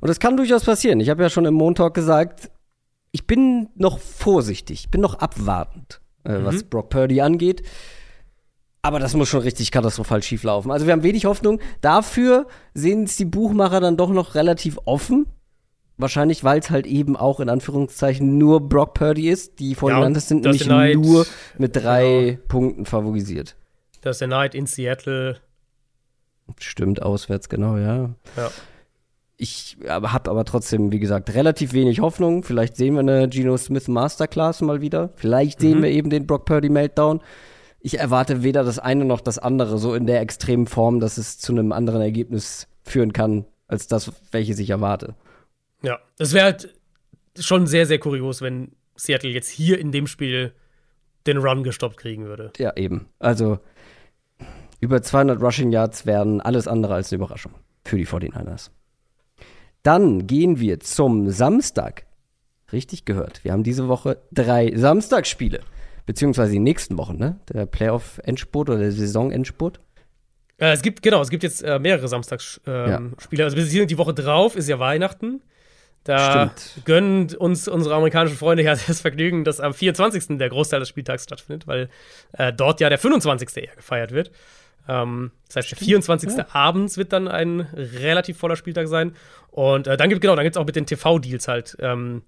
Und 0.01 0.09
das 0.09 0.19
kann 0.19 0.37
durchaus 0.37 0.65
passieren. 0.65 0.99
Ich 0.99 1.09
habe 1.09 1.23
ja 1.23 1.31
schon 1.31 1.45
im 1.45 1.55
Montag 1.55 1.95
gesagt, 1.95 2.51
ich 3.13 3.29
bin 3.29 3.69
noch 3.77 4.01
vorsichtig, 4.01 4.81
ich 4.85 4.91
bin 4.91 5.01
noch 5.01 5.21
abwartend, 5.21 6.01
äh, 6.25 6.39
mhm. 6.39 6.47
was 6.47 6.65
Brock 6.65 6.91
Purdy 6.91 7.21
angeht. 7.21 7.63
Aber 8.83 8.99
das 8.99 9.15
muss 9.15 9.29
schon 9.29 9.43
richtig 9.43 9.71
katastrophal 9.71 10.23
schief 10.23 10.43
laufen. 10.43 10.71
Also 10.71 10.87
wir 10.87 10.93
haben 10.93 11.03
wenig 11.03 11.27
Hoffnung. 11.27 11.61
Dafür 11.81 12.47
sehen 12.75 13.05
es 13.05 13.17
die 13.17 13.27
Buchmacher 13.27 13.81
dann 13.81 13.97
doch 13.97 14.11
noch 14.11 14.35
relativ 14.35 14.79
offen. 14.85 15.27
Wahrscheinlich, 16.01 16.45
weil 16.45 16.61
es 16.61 16.71
halt 16.71 16.87
eben 16.87 17.17
auch 17.17 17.41
in 17.41 17.49
Anführungszeichen 17.49 18.39
nur 18.39 18.69
Brock 18.69 18.95
Purdy 18.95 19.29
ist. 19.29 19.59
Die 19.61 19.77
49ers 19.77 20.15
ja, 20.15 20.21
sind 20.21 20.43
nämlich 20.43 20.67
Night, 20.67 20.97
nur 20.97 21.27
mit 21.59 21.77
drei 21.77 22.33
genau. 22.33 22.49
Punkten 22.49 22.87
favorisiert. 22.87 23.57
Das 24.01 24.17
ist 24.17 24.21
der 24.21 24.29
Night 24.29 24.55
in 24.55 24.67
Seattle. 24.67 25.37
Stimmt, 26.59 27.03
auswärts, 27.03 27.49
genau, 27.49 27.77
ja. 27.77 28.11
Ja. 28.37 28.51
Ich 29.37 29.79
habe 29.89 30.31
aber 30.31 30.45
trotzdem, 30.45 30.93
wie 30.93 31.01
gesagt, 31.01 31.35
relativ 31.35 31.73
wenig 31.73 32.01
Hoffnung. 32.01 32.43
Vielleicht 32.43 32.77
sehen 32.77 32.95
wir 32.95 33.01
eine 33.01 33.29
Geno 33.29 33.57
Smith 33.57 33.89
Masterclass 33.89 34.61
mal 34.61 34.81
wieder. 34.81 35.11
Vielleicht 35.17 35.61
sehen 35.61 35.79
mhm. 35.79 35.83
wir 35.83 35.91
eben 35.91 36.11
den 36.11 36.27
Brock 36.27 36.45
Purdy 36.45 36.69
Meltdown. 36.69 37.21
Ich 37.81 37.99
erwarte 37.99 38.43
weder 38.43 38.65
das 38.65 38.79
eine 38.79 39.07
noch 39.07 39.21
das 39.21 39.39
andere 39.39 39.79
so 39.79 39.95
in 39.95 40.07
der 40.07 40.21
extremen 40.21 40.67
Form, 40.67 41.01
dass 41.01 41.17
es 41.17 41.39
zu 41.39 41.53
einem 41.53 41.73
anderen 41.73 42.03
Ergebnis 42.03 42.69
führen 42.83 43.13
kann, 43.13 43.47
als 43.67 43.87
das, 43.87 44.13
welches 44.31 44.59
ich 44.59 44.71
erwarte. 44.71 45.15
Ja, 45.83 45.99
es 46.19 46.33
wäre 46.33 46.45
halt 46.45 46.75
schon 47.39 47.67
sehr, 47.67 47.87
sehr 47.87 47.99
kurios, 47.99 48.43
wenn 48.43 48.73
Seattle 48.97 49.31
jetzt 49.31 49.49
hier 49.49 49.79
in 49.79 49.93
dem 49.93 50.07
Spiel 50.07 50.53
den 51.27 51.39
Run 51.39 51.63
gestoppt 51.63 51.97
kriegen 51.97 52.27
würde. 52.27 52.53
Ja, 52.59 52.77
eben. 52.77 53.09
Also 53.19 53.59
über 54.81 55.03
200 55.03 55.41
Rushing 55.41 55.73
Yards 55.73 56.07
wären 56.07 56.41
alles 56.41 56.67
andere 56.67 56.95
als 56.95 57.13
eine 57.13 57.17
Überraschung 57.17 57.55
für 57.85 57.97
die 57.97 58.07
49ers. 58.07 58.71
Dann 59.83 60.27
gehen 60.27 60.61
wir 60.61 60.81
zum 60.81 61.31
Samstag. 61.31 62.05
Richtig 62.73 63.05
gehört. 63.05 63.43
Wir 63.45 63.53
haben 63.53 63.63
diese 63.63 63.89
Woche 63.89 64.19
drei 64.33 64.73
Samstagsspiele. 64.75 65.61
Beziehungsweise 66.07 66.53
die 66.53 66.59
nächsten 66.59 66.99
Wochen, 66.99 67.17
ne? 67.17 67.41
Der 67.53 67.67
Playoff-Endspurt 67.67 68.71
oder 68.71 68.79
der 68.79 68.93
Saison-Endspurt. 68.93 69.81
Äh, 70.59 70.73
es 70.73 70.83
gibt, 70.83 71.03
genau, 71.03 71.21
es 71.21 71.31
gibt 71.31 71.43
jetzt 71.43 71.63
äh, 71.63 71.79
mehrere 71.79 72.09
Samstagsspiele. 72.09 72.97
Ähm, 72.97 73.15
ja. 73.31 73.45
Also 73.45 73.57
wir 73.57 73.65
sind 73.65 73.91
die 73.91 73.99
Woche 73.99 74.15
drauf, 74.15 74.57
ist 74.57 74.69
ja 74.69 74.79
Weihnachten. 74.79 75.43
Da 76.05 76.51
Stimmt. 76.53 76.87
gönnen 76.87 77.35
uns 77.37 77.69
unsere 77.69 77.95
amerikanischen 77.95 78.37
Freunde 78.37 78.63
ja 78.63 78.75
das 78.87 79.01
Vergnügen, 79.01 79.45
dass 79.45 79.61
am 79.61 79.75
24. 79.75 80.39
der 80.39 80.49
Großteil 80.49 80.81
des 80.81 80.89
Spieltags 80.89 81.25
stattfindet, 81.25 81.67
weil 81.67 81.89
äh, 82.33 82.53
dort 82.53 82.81
ja 82.81 82.89
der 82.89 82.99
25. 82.99 83.57
eher 83.57 83.77
gefeiert 83.77 84.13
wird. 84.13 84.31
Ähm, 84.89 85.33
das 85.47 85.57
heißt, 85.57 85.69
Stimmt. 85.69 85.81
der 85.83 85.87
24. 85.87 86.31
Ja. 86.37 86.47
abends 86.53 86.97
wird 86.97 87.13
dann 87.13 87.29
ein 87.29 87.61
relativ 87.73 88.39
voller 88.39 88.57
Spieltag 88.57 88.89
sein. 88.89 89.15
Und 89.51 89.87
äh, 89.87 89.97
dann 89.97 90.09
gibt 90.09 90.23
genau, 90.23 90.37
dann 90.37 90.57
auch 90.57 90.67
mit 90.67 90.77
den 90.77 90.87
TV-Deals 90.87 91.49
halt. 91.49 91.77
Ähm, 91.81 92.23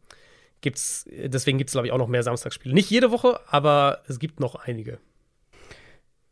gibt's, 0.61 1.07
deswegen 1.11 1.59
gibt 1.59 1.71
es, 1.71 1.73
glaube 1.73 1.87
ich, 1.87 1.93
auch 1.93 1.99
noch 1.99 2.09
mehr 2.09 2.23
Samstagsspiele. 2.23 2.75
Nicht 2.75 2.91
jede 2.91 3.11
Woche, 3.11 3.41
aber 3.49 4.03
es 4.07 4.19
gibt 4.19 4.39
noch 4.39 4.55
einige. 4.55 4.99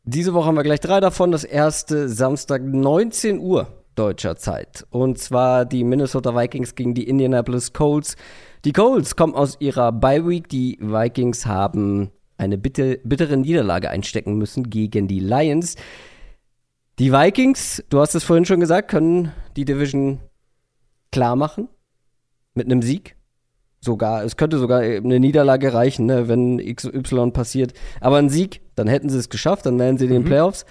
Diese 0.04 0.34
Woche 0.34 0.46
haben 0.46 0.56
wir 0.56 0.62
gleich 0.62 0.80
drei 0.80 1.00
davon. 1.00 1.32
Das 1.32 1.44
erste 1.44 2.08
Samstag 2.08 2.62
19 2.62 3.38
Uhr 3.38 3.79
deutscher 4.00 4.36
Zeit. 4.36 4.86
Und 4.88 5.18
zwar 5.18 5.66
die 5.66 5.84
Minnesota 5.84 6.34
Vikings 6.34 6.74
gegen 6.74 6.94
die 6.94 7.06
Indianapolis 7.06 7.74
Colts. 7.74 8.16
Die 8.64 8.72
Colts 8.72 9.14
kommen 9.14 9.34
aus 9.34 9.58
ihrer 9.60 9.92
Bye 9.92 10.26
Week. 10.26 10.48
Die 10.48 10.78
Vikings 10.80 11.44
haben 11.44 12.10
eine 12.38 12.56
bitte, 12.56 12.98
bittere 13.04 13.36
Niederlage 13.36 13.90
einstecken 13.90 14.38
müssen 14.38 14.70
gegen 14.70 15.06
die 15.06 15.20
Lions. 15.20 15.76
Die 16.98 17.12
Vikings, 17.12 17.84
du 17.90 18.00
hast 18.00 18.14
es 18.14 18.24
vorhin 18.24 18.46
schon 18.46 18.60
gesagt, 18.60 18.90
können 18.90 19.32
die 19.56 19.66
Division 19.66 20.20
klar 21.12 21.36
machen 21.36 21.68
mit 22.54 22.66
einem 22.66 22.80
Sieg. 22.80 23.16
Sogar, 23.82 24.24
es 24.24 24.38
könnte 24.38 24.58
sogar 24.58 24.80
eine 24.80 25.20
Niederlage 25.20 25.74
reichen, 25.74 26.06
ne, 26.06 26.28
wenn 26.28 26.58
XY 26.58 27.32
passiert. 27.32 27.74
Aber 28.00 28.16
ein 28.16 28.30
Sieg, 28.30 28.62
dann 28.76 28.88
hätten 28.88 29.10
sie 29.10 29.18
es 29.18 29.28
geschafft, 29.28 29.66
dann 29.66 29.78
wären 29.78 29.98
sie 29.98 30.06
in 30.06 30.12
den 30.12 30.22
mhm. 30.22 30.26
Playoffs. 30.26 30.64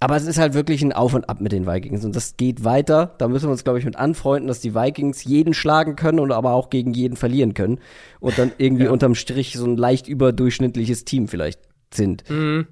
Aber 0.00 0.16
es 0.16 0.26
ist 0.26 0.38
halt 0.38 0.54
wirklich 0.54 0.82
ein 0.82 0.92
Auf 0.92 1.14
und 1.14 1.28
Ab 1.28 1.40
mit 1.40 1.52
den 1.52 1.66
Vikings. 1.66 2.04
Und 2.04 2.14
das 2.14 2.36
geht 2.36 2.64
weiter. 2.64 3.14
Da 3.18 3.28
müssen 3.28 3.46
wir 3.46 3.52
uns, 3.52 3.64
glaube 3.64 3.78
ich, 3.78 3.84
mit 3.84 3.96
anfreunden, 3.96 4.48
dass 4.48 4.60
die 4.60 4.74
Vikings 4.74 5.24
jeden 5.24 5.54
schlagen 5.54 5.96
können 5.96 6.20
und 6.20 6.32
aber 6.32 6.52
auch 6.52 6.70
gegen 6.70 6.92
jeden 6.92 7.16
verlieren 7.16 7.54
können. 7.54 7.78
Und 8.20 8.38
dann 8.38 8.52
irgendwie 8.58 8.84
ja. 8.84 8.90
unterm 8.90 9.14
Strich 9.14 9.54
so 9.54 9.64
ein 9.64 9.76
leicht 9.76 10.08
überdurchschnittliches 10.08 11.04
Team 11.04 11.28
vielleicht 11.28 11.60
sind. 11.92 12.28
Mhm. 12.28 12.66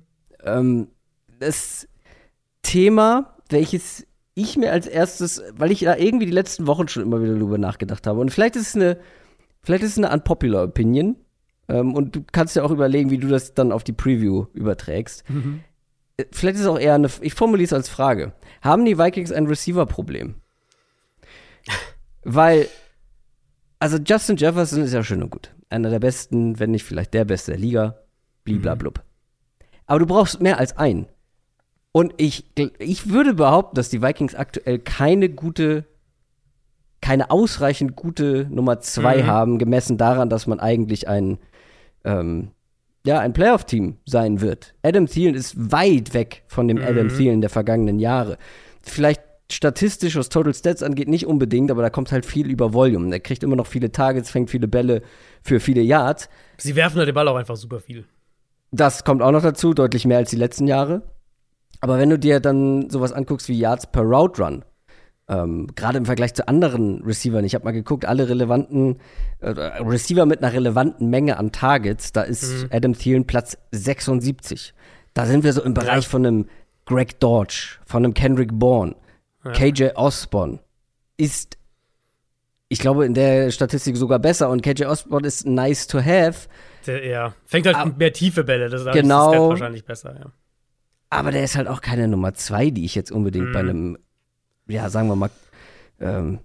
Ähm, 0.44 0.88
das 1.38 1.88
Thema, 2.62 3.36
welches 3.48 4.06
ich 4.34 4.56
mir 4.56 4.72
als 4.72 4.86
erstes, 4.86 5.42
weil 5.56 5.70
ich 5.70 5.80
da 5.80 5.96
irgendwie 5.96 6.26
die 6.26 6.32
letzten 6.32 6.66
Wochen 6.66 6.88
schon 6.88 7.04
immer 7.04 7.22
wieder 7.22 7.34
darüber 7.34 7.58
nachgedacht 7.58 8.06
habe. 8.06 8.20
Und 8.20 8.30
vielleicht 8.30 8.56
ist 8.56 8.68
es 8.68 8.74
eine, 8.74 8.98
vielleicht 9.62 9.84
ist 9.84 9.92
es 9.92 9.98
eine 9.98 10.12
unpopular 10.12 10.64
Opinion. 10.64 11.16
Ähm, 11.68 11.94
und 11.94 12.16
du 12.16 12.24
kannst 12.30 12.56
ja 12.56 12.64
auch 12.64 12.70
überlegen, 12.70 13.10
wie 13.10 13.18
du 13.18 13.28
das 13.28 13.54
dann 13.54 13.72
auf 13.72 13.84
die 13.84 13.92
Preview 13.92 14.46
überträgst. 14.52 15.28
Mhm 15.30 15.60
vielleicht 16.30 16.56
ist 16.56 16.62
es 16.62 16.66
auch 16.66 16.78
eher 16.78 16.94
eine, 16.94 17.08
ich 17.20 17.34
formuliere 17.34 17.66
es 17.66 17.72
als 17.72 17.88
Frage. 17.88 18.32
Haben 18.62 18.84
die 18.84 18.98
Vikings 18.98 19.32
ein 19.32 19.46
Receiver-Problem? 19.46 20.36
Weil, 22.22 22.68
also 23.78 23.98
Justin 23.98 24.36
Jefferson 24.36 24.82
ist 24.82 24.92
ja 24.92 25.02
schön 25.02 25.22
und 25.22 25.30
gut. 25.30 25.54
Einer 25.68 25.90
der 25.90 25.98
besten, 25.98 26.58
wenn 26.58 26.70
nicht 26.70 26.84
vielleicht 26.84 27.14
der 27.14 27.24
beste 27.24 27.52
der 27.52 27.60
Liga. 27.60 27.98
Bliblablub. 28.44 28.98
Mhm. 28.98 29.64
Aber 29.86 29.98
du 29.98 30.06
brauchst 30.06 30.40
mehr 30.40 30.58
als 30.58 30.76
einen. 30.76 31.06
Und 31.92 32.14
ich, 32.16 32.44
ich 32.78 33.10
würde 33.10 33.34
behaupten, 33.34 33.76
dass 33.76 33.88
die 33.88 34.02
Vikings 34.02 34.34
aktuell 34.34 34.78
keine 34.78 35.28
gute, 35.28 35.84
keine 37.00 37.30
ausreichend 37.30 37.94
gute 37.94 38.46
Nummer 38.50 38.80
zwei 38.80 39.22
mhm. 39.22 39.26
haben, 39.26 39.58
gemessen 39.58 39.98
daran, 39.98 40.28
dass 40.28 40.46
man 40.46 40.60
eigentlich 40.60 41.08
einen 41.08 41.38
ähm, 42.04 42.50
ja, 43.06 43.18
ein 43.20 43.32
Playoff-Team 43.32 43.98
sein 44.06 44.40
wird. 44.40 44.74
Adam 44.82 45.06
Thielen 45.06 45.34
ist 45.34 45.72
weit 45.72 46.14
weg 46.14 46.42
von 46.46 46.68
dem 46.68 46.78
mhm. 46.78 46.84
Adam 46.84 47.08
Thielen 47.08 47.40
der 47.40 47.50
vergangenen 47.50 47.98
Jahre. 47.98 48.38
Vielleicht 48.80 49.22
statistisch, 49.52 50.16
was 50.16 50.30
Total 50.30 50.54
Stats 50.54 50.82
angeht, 50.82 51.08
nicht 51.08 51.26
unbedingt, 51.26 51.70
aber 51.70 51.82
da 51.82 51.90
kommt 51.90 52.12
halt 52.12 52.24
viel 52.24 52.48
über 52.48 52.72
Volume. 52.72 53.12
Er 53.12 53.20
kriegt 53.20 53.42
immer 53.42 53.56
noch 53.56 53.66
viele 53.66 53.92
Targets, 53.92 54.30
fängt 54.30 54.50
viele 54.50 54.68
Bälle 54.68 55.02
für 55.42 55.60
viele 55.60 55.82
Yards. 55.82 56.28
Sie 56.56 56.76
werfen 56.76 56.98
halt 56.98 57.08
den 57.08 57.14
Ball 57.14 57.28
auch 57.28 57.36
einfach 57.36 57.56
super 57.56 57.80
viel. 57.80 58.04
Das 58.70 59.04
kommt 59.04 59.22
auch 59.22 59.30
noch 59.30 59.42
dazu, 59.42 59.74
deutlich 59.74 60.06
mehr 60.06 60.18
als 60.18 60.30
die 60.30 60.36
letzten 60.36 60.66
Jahre. 60.66 61.02
Aber 61.80 61.98
wenn 61.98 62.10
du 62.10 62.18
dir 62.18 62.40
dann 62.40 62.88
sowas 62.88 63.12
anguckst 63.12 63.48
wie 63.48 63.58
Yards 63.58 63.86
per 63.86 64.02
Route 64.02 64.42
Run, 64.42 64.64
ähm, 65.26 65.68
Gerade 65.74 65.98
im 65.98 66.04
Vergleich 66.04 66.34
zu 66.34 66.46
anderen 66.48 67.02
Receivern. 67.02 67.44
Ich 67.44 67.54
habe 67.54 67.64
mal 67.64 67.72
geguckt, 67.72 68.04
alle 68.04 68.28
relevanten 68.28 68.98
äh, 69.40 69.48
Receiver 69.48 70.26
mit 70.26 70.42
einer 70.42 70.52
relevanten 70.52 71.08
Menge 71.08 71.38
an 71.38 71.50
Targets, 71.50 72.12
da 72.12 72.22
ist 72.22 72.64
mhm. 72.64 72.68
Adam 72.70 72.92
Thielen 72.92 73.26
Platz 73.26 73.56
76. 73.70 74.74
Da 75.14 75.24
sind 75.24 75.44
wir 75.44 75.52
so 75.52 75.62
im 75.62 75.72
Bereich 75.72 76.04
ja. 76.04 76.10
von 76.10 76.26
einem 76.26 76.48
Greg 76.84 77.20
Dodge, 77.20 77.78
von 77.86 78.04
einem 78.04 78.12
Kendrick 78.12 78.50
Bourne, 78.52 78.96
ja. 79.44 79.52
KJ 79.52 79.90
Osborne. 79.94 80.58
Ist, 81.16 81.56
ich 82.68 82.80
glaube, 82.80 83.06
in 83.06 83.14
der 83.14 83.50
Statistik 83.50 83.96
sogar 83.96 84.18
besser 84.18 84.50
und 84.50 84.60
KJ 84.60 84.84
Osborne 84.84 85.26
ist 85.26 85.46
nice 85.46 85.86
to 85.86 86.00
have. 86.00 86.48
Der, 86.86 87.06
ja, 87.06 87.34
fängt 87.46 87.66
halt 87.66 87.76
aber, 87.76 87.94
mehr 87.96 88.12
tiefe 88.12 88.44
Bälle, 88.44 88.68
das, 88.68 88.84
genau, 88.92 89.32
ist 89.32 89.60
wahrscheinlich 89.60 89.86
besser, 89.86 90.16
ja. 90.18 90.32
Aber 91.08 91.30
der 91.30 91.44
ist 91.44 91.56
halt 91.56 91.68
auch 91.68 91.80
keine 91.80 92.08
Nummer 92.08 92.34
zwei, 92.34 92.70
die 92.70 92.84
ich 92.84 92.94
jetzt 92.94 93.12
unbedingt 93.12 93.48
mhm. 93.48 93.52
bei 93.52 93.60
einem 93.60 93.98
ja, 94.66 94.88
sagen 94.88 95.08
wir 95.08 95.16
mal, 95.16 95.30
ähm, 96.00 96.40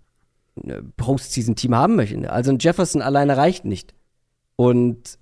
Postseason-Team 0.97 1.75
haben 1.75 1.95
möchten. 1.95 2.25
Also 2.25 2.51
ein 2.51 2.59
Jefferson 2.59 3.01
alleine 3.01 3.37
reicht 3.37 3.65
nicht. 3.65 3.93
Und 4.55 5.17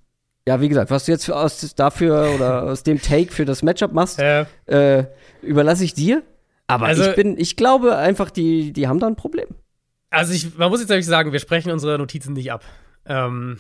ja, 0.48 0.62
wie 0.62 0.70
gesagt, 0.70 0.92
was 0.92 1.06
du 1.06 1.12
jetzt 1.12 1.30
aus, 1.30 1.76
dafür 1.76 2.32
oder 2.34 2.64
aus 2.72 2.84
dem 2.84 3.02
Take 3.02 3.32
für 3.32 3.46
das 3.46 3.64
Matchup 3.64 3.94
machst, 3.94 4.20
ja. 4.20 4.48
äh, 4.66 5.06
überlasse 5.42 5.84
ich 5.84 5.94
dir. 5.94 6.24
Aber 6.68 6.86
also, 6.88 7.10
ich 7.10 7.16
bin, 7.16 7.38
ich 7.38 7.56
glaube 7.56 7.98
einfach, 7.98 8.30
die, 8.30 8.74
die 8.74 8.88
haben 8.88 9.00
da 9.00 9.08
ein 9.08 9.16
Problem. 9.16 9.48
Also 10.10 10.34
ich, 10.34 10.58
man 10.58 10.70
muss 10.70 10.80
jetzt 10.80 10.90
ehrlich 10.90 11.06
sagen, 11.06 11.32
wir 11.32 11.40
sprechen 11.40 11.72
unsere 11.72 11.98
Notizen 11.98 12.34
nicht 12.34 12.52
ab. 12.52 12.64
Ähm, 13.06 13.60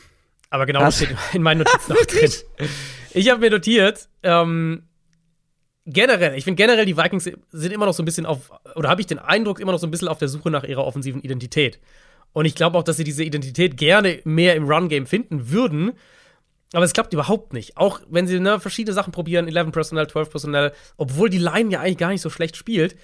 aber 0.50 0.66
genau 0.66 0.80
das 0.80 0.98
steht 0.98 1.16
in 1.34 1.42
meinen 1.42 1.60
Notizen 1.60 1.94
auch 1.94 2.06
drin. 2.06 2.32
Ich 3.14 3.30
habe 3.30 3.42
mir 3.42 3.50
notiert, 3.50 4.08
ähm, 4.24 4.84
generell, 5.88 6.38
ich 6.38 6.44
finde 6.44 6.62
generell, 6.62 6.86
die 6.86 6.98
Vikings 6.98 7.24
sind 7.24 7.74
immer 7.74 7.86
noch 7.86 7.94
so 7.94 8.04
ein 8.04 8.06
bisschen 8.06 8.26
auf, 8.26 8.52
oder 8.76 8.90
habe 8.90 9.02
ich 9.02 9.08
den 9.08 9.20
Eindruck, 9.20 9.60
immer 9.60 9.72
noch 9.72 9.80
so 9.80 9.88
ein 9.88 9.92
bisschen 9.92 10.10
auf 10.10 10.20
der 10.20 10.28
Suche 10.28 10.52
nach 10.52 10.64
ihrer 10.64 10.86
offensiven 10.86 11.22
Identität. 11.22 11.80
Und 12.34 12.46
ich 12.46 12.56
glaube 12.56 12.78
auch, 12.78 12.84
dass 12.84 12.98
sie 12.98 13.04
diese 13.04 13.24
Identität 13.24 13.78
gerne 13.78 14.20
mehr 14.26 14.56
im 14.56 14.70
Run-Game 14.70 15.08
finden 15.08 15.50
würden. 15.50 15.94
Aber 16.74 16.84
es 16.84 16.94
klappt 16.94 17.14
überhaupt 17.14 17.54
nicht. 17.54 17.78
Auch 17.78 18.02
wenn 18.10 18.28
sie 18.28 18.40
ne, 18.40 18.60
verschiedene 18.60 18.94
Sachen 18.94 19.14
probieren, 19.14 19.48
11 19.48 19.72
Personal, 19.72 20.08
12 20.08 20.30
Personal, 20.30 20.74
obwohl 20.98 21.30
die 21.30 21.38
Line 21.38 21.72
ja 21.72 21.80
eigentlich 21.80 21.98
gar 21.98 22.10
nicht 22.10 22.22
so 22.22 22.30
schlecht 22.30 22.58
spielt. 22.58 22.96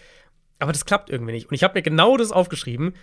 Aber 0.59 0.73
das 0.73 0.85
klappt 0.85 1.09
irgendwie 1.09 1.31
nicht. 1.31 1.49
Und 1.49 1.55
ich 1.55 1.63
habe 1.63 1.75
mir 1.75 1.81
genau 1.81 2.17
das 2.17 2.31
aufgeschrieben. 2.31 2.93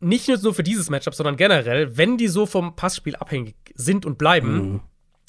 Nicht 0.00 0.28
nur 0.28 0.54
für 0.54 0.62
dieses 0.62 0.90
Matchup, 0.90 1.14
sondern 1.14 1.36
generell, 1.36 1.96
wenn 1.96 2.16
die 2.18 2.28
so 2.28 2.46
vom 2.46 2.74
Passspiel 2.74 3.16
abhängig 3.16 3.54
sind 3.74 4.04
und 4.04 4.18
bleiben, 4.18 4.52
mhm. 4.52 4.80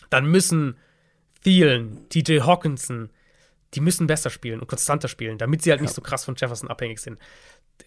dann 0.10 0.26
müssen 0.26 0.78
Thielen, 1.44 2.10
TJ 2.10 2.42
Hawkinson, 2.42 3.10
die 3.74 3.82
müssen 3.82 4.08
besser 4.08 4.30
spielen 4.30 4.60
und 4.60 4.68
konstanter 4.68 5.08
spielen, 5.08 5.38
damit 5.38 5.62
sie 5.62 5.72
halt 5.72 5.80
ja. 5.80 5.84
nicht 5.84 5.94
so 5.94 6.02
krass 6.02 6.26
von 6.26 6.36
Jefferson 6.36 6.70
abhängig 6.70 7.00
sind. 7.00 7.20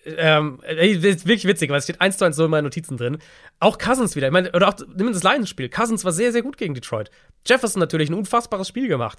Ähm, 0.07 0.61
ey, 0.63 0.97
das 0.97 1.17
ist 1.17 1.27
wirklich 1.27 1.47
witzig, 1.47 1.71
weil 1.71 1.79
es 1.79 1.85
steht 1.85 2.01
eins 2.01 2.17
zu 2.17 2.25
eins 2.25 2.37
so 2.37 2.45
in 2.45 2.51
meinen 2.51 2.65
Notizen 2.65 2.97
drin. 2.97 3.19
Auch 3.61 3.79
Cousins 3.79 4.17
wieder. 4.17 4.29
Ich 4.29 4.33
meine, 4.33 4.51
oder 4.53 4.69
auch 4.69 4.75
nimm 4.95 5.13
das 5.13 5.23
Lions-Spiel. 5.23 5.69
Cousins 5.69 6.05
war 6.05 6.13
sehr, 6.13 6.33
sehr 6.33 6.43
gut 6.43 6.57
gegen 6.57 6.75
Detroit. 6.75 7.11
Jefferson 7.47 7.81
natürlich 7.81 8.11
ein 8.11 8.15
unfassbares 8.15 8.69
Spiel 8.69 8.89
gemacht. 8.89 9.19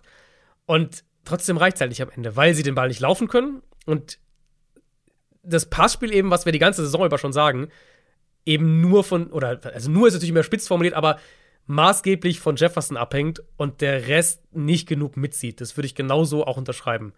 Und 0.65 1.03
trotzdem 1.23 1.57
reicht 1.57 1.75
es 1.75 1.81
halt 1.81 1.89
nicht 1.89 2.01
am 2.01 2.09
Ende, 2.09 2.35
weil 2.35 2.53
sie 2.55 2.63
den 2.63 2.75
Ball 2.75 2.87
nicht 2.87 2.99
laufen 2.99 3.27
können. 3.27 3.61
Und 3.85 4.19
das 5.43 5.67
Passspiel 5.67 6.13
eben, 6.13 6.31
was 6.31 6.45
wir 6.45 6.51
die 6.51 6.59
ganze 6.59 6.83
Saison 6.83 7.05
über 7.05 7.17
schon 7.17 7.33
sagen, 7.33 7.69
eben 8.45 8.81
nur 8.81 9.03
von, 9.03 9.27
oder 9.31 9.59
also 9.73 9.89
nur 9.89 10.07
ist 10.07 10.13
natürlich 10.13 10.33
mehr 10.33 10.43
spitz 10.43 10.67
formuliert, 10.67 10.95
aber 10.95 11.19
maßgeblich 11.67 12.39
von 12.39 12.55
Jefferson 12.55 12.97
abhängt 12.97 13.43
und 13.57 13.81
der 13.81 14.07
Rest 14.07 14.41
nicht 14.53 14.87
genug 14.87 15.17
mitzieht. 15.17 15.61
Das 15.61 15.77
würde 15.77 15.87
ich 15.87 15.95
genauso 15.95 16.45
auch 16.45 16.57
unterschreiben. 16.57 17.13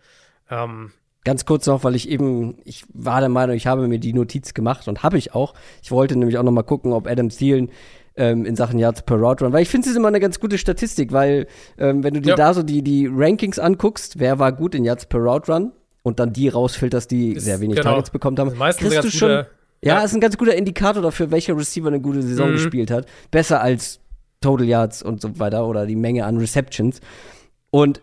Ähm, 0.50 0.92
Ganz 1.24 1.44
kurz 1.44 1.66
noch, 1.68 1.84
weil 1.84 1.96
ich 1.96 2.08
eben, 2.08 2.58
ich 2.64 2.86
war 2.94 3.20
der 3.20 3.28
Meinung, 3.28 3.56
ich 3.56 3.68
habe 3.68 3.88
mir 3.90 4.00
die 4.00 4.14
Notiz 4.14 4.54
gemacht 4.54 4.88
und 4.88 5.04
habe 5.04 5.18
ich 5.18 5.36
auch. 5.36 5.54
Ich 5.84 5.92
wollte 5.92 6.16
nämlich 6.16 6.38
auch 6.38 6.44
noch 6.44 6.54
mal 6.54 6.64
gucken, 6.64 6.94
ob 6.94 7.06
Adam 7.06 7.28
Thielen 7.28 7.70
ähm, 8.16 8.46
in 8.46 8.56
Sachen 8.56 8.80
Yards 8.80 9.02
per 9.02 9.18
Route 9.18 9.44
Run, 9.44 9.52
weil 9.52 9.62
ich 9.62 9.70
finde 9.70 9.90
es 9.90 9.96
immer 9.96 10.08
eine 10.08 10.22
ganz 10.22 10.40
gute 10.40 10.58
Statistik, 10.58 11.12
weil 11.12 11.48
ähm, 11.78 12.04
wenn 12.04 12.14
du 12.14 12.22
dir 12.22 12.30
ja. 12.30 12.36
da 12.36 12.54
so 12.54 12.64
die, 12.64 12.82
die 12.82 13.10
Rankings 13.12 13.60
anguckst, 13.60 14.20
wer 14.20 14.40
war 14.40 14.54
gut 14.54 14.74
in 14.74 14.86
Yards 14.86 15.06
per 15.06 15.20
Route 15.20 15.52
Run 15.52 15.74
und 16.02 16.20
dann 16.20 16.32
die 16.32 16.48
rausfilterst, 16.48 17.12
die 17.12 17.34
ist, 17.34 17.44
sehr 17.44 17.60
wenig 17.60 17.76
genau. 17.76 17.90
Targets 17.90 18.10
bekommen 18.10 18.38
haben, 18.40 18.58
meistens 18.58 18.90
kriegst 18.90 19.04
du 19.04 19.12
schon, 19.12 19.30
ja, 19.30 19.46
ja, 19.82 20.00
ist 20.00 20.14
ein 20.14 20.22
ganz 20.22 20.38
guter 20.38 20.56
Indikator 20.56 21.04
dafür, 21.04 21.30
welcher 21.30 21.58
Receiver 21.58 21.88
eine 21.90 22.00
gute 22.00 22.22
Saison 22.22 22.50
mhm. 22.50 22.54
gespielt 22.54 22.90
hat. 22.90 23.06
Besser 23.30 23.62
als 23.62 24.00
Total 24.42 24.68
Yards 24.68 25.04
und 25.04 25.22
so 25.22 25.40
weiter 25.40 25.68
oder 25.68 25.86
die 25.86 25.96
Menge 25.96 26.26
an 26.26 26.38
Receptions. 26.38 27.00
Und 27.72 28.02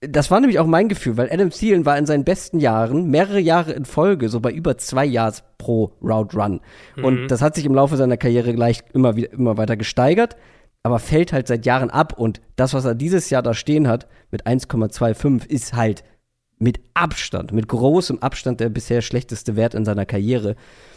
das 0.00 0.30
war 0.30 0.40
nämlich 0.40 0.60
auch 0.60 0.66
mein 0.66 0.88
Gefühl, 0.88 1.16
weil 1.16 1.30
Adam 1.30 1.50
Thielen 1.50 1.84
war 1.84 1.98
in 1.98 2.06
seinen 2.06 2.24
besten 2.24 2.60
Jahren 2.60 3.10
mehrere 3.10 3.40
Jahre 3.40 3.72
in 3.72 3.84
Folge 3.84 4.28
so 4.28 4.40
bei 4.40 4.52
über 4.52 4.78
zwei 4.78 5.04
Yards 5.04 5.42
pro 5.58 5.92
Route 6.00 6.36
Run. 6.36 6.60
Mhm. 6.96 7.04
Und 7.04 7.28
das 7.28 7.42
hat 7.42 7.56
sich 7.56 7.64
im 7.64 7.74
Laufe 7.74 7.96
seiner 7.96 8.16
Karriere 8.16 8.54
gleich 8.54 8.82
immer 8.92 9.16
wieder, 9.16 9.32
immer 9.32 9.56
weiter 9.56 9.76
gesteigert, 9.76 10.36
aber 10.84 11.00
fällt 11.00 11.32
halt 11.32 11.48
seit 11.48 11.66
Jahren 11.66 11.90
ab. 11.90 12.14
Und 12.16 12.40
das, 12.54 12.74
was 12.74 12.84
er 12.84 12.94
dieses 12.94 13.28
Jahr 13.30 13.42
da 13.42 13.54
stehen 13.54 13.88
hat 13.88 14.06
mit 14.30 14.46
1,25, 14.46 15.46
ist 15.48 15.74
halt 15.74 16.04
mit 16.58 16.80
Abstand, 16.94 17.52
mit 17.52 17.68
großem 17.68 18.20
Abstand 18.20 18.60
der 18.60 18.68
bisher 18.68 19.02
schlechteste 19.02 19.56
Wert 19.56 19.74
in 19.74 19.84
seiner 19.84 20.06
Karriere. 20.06 20.54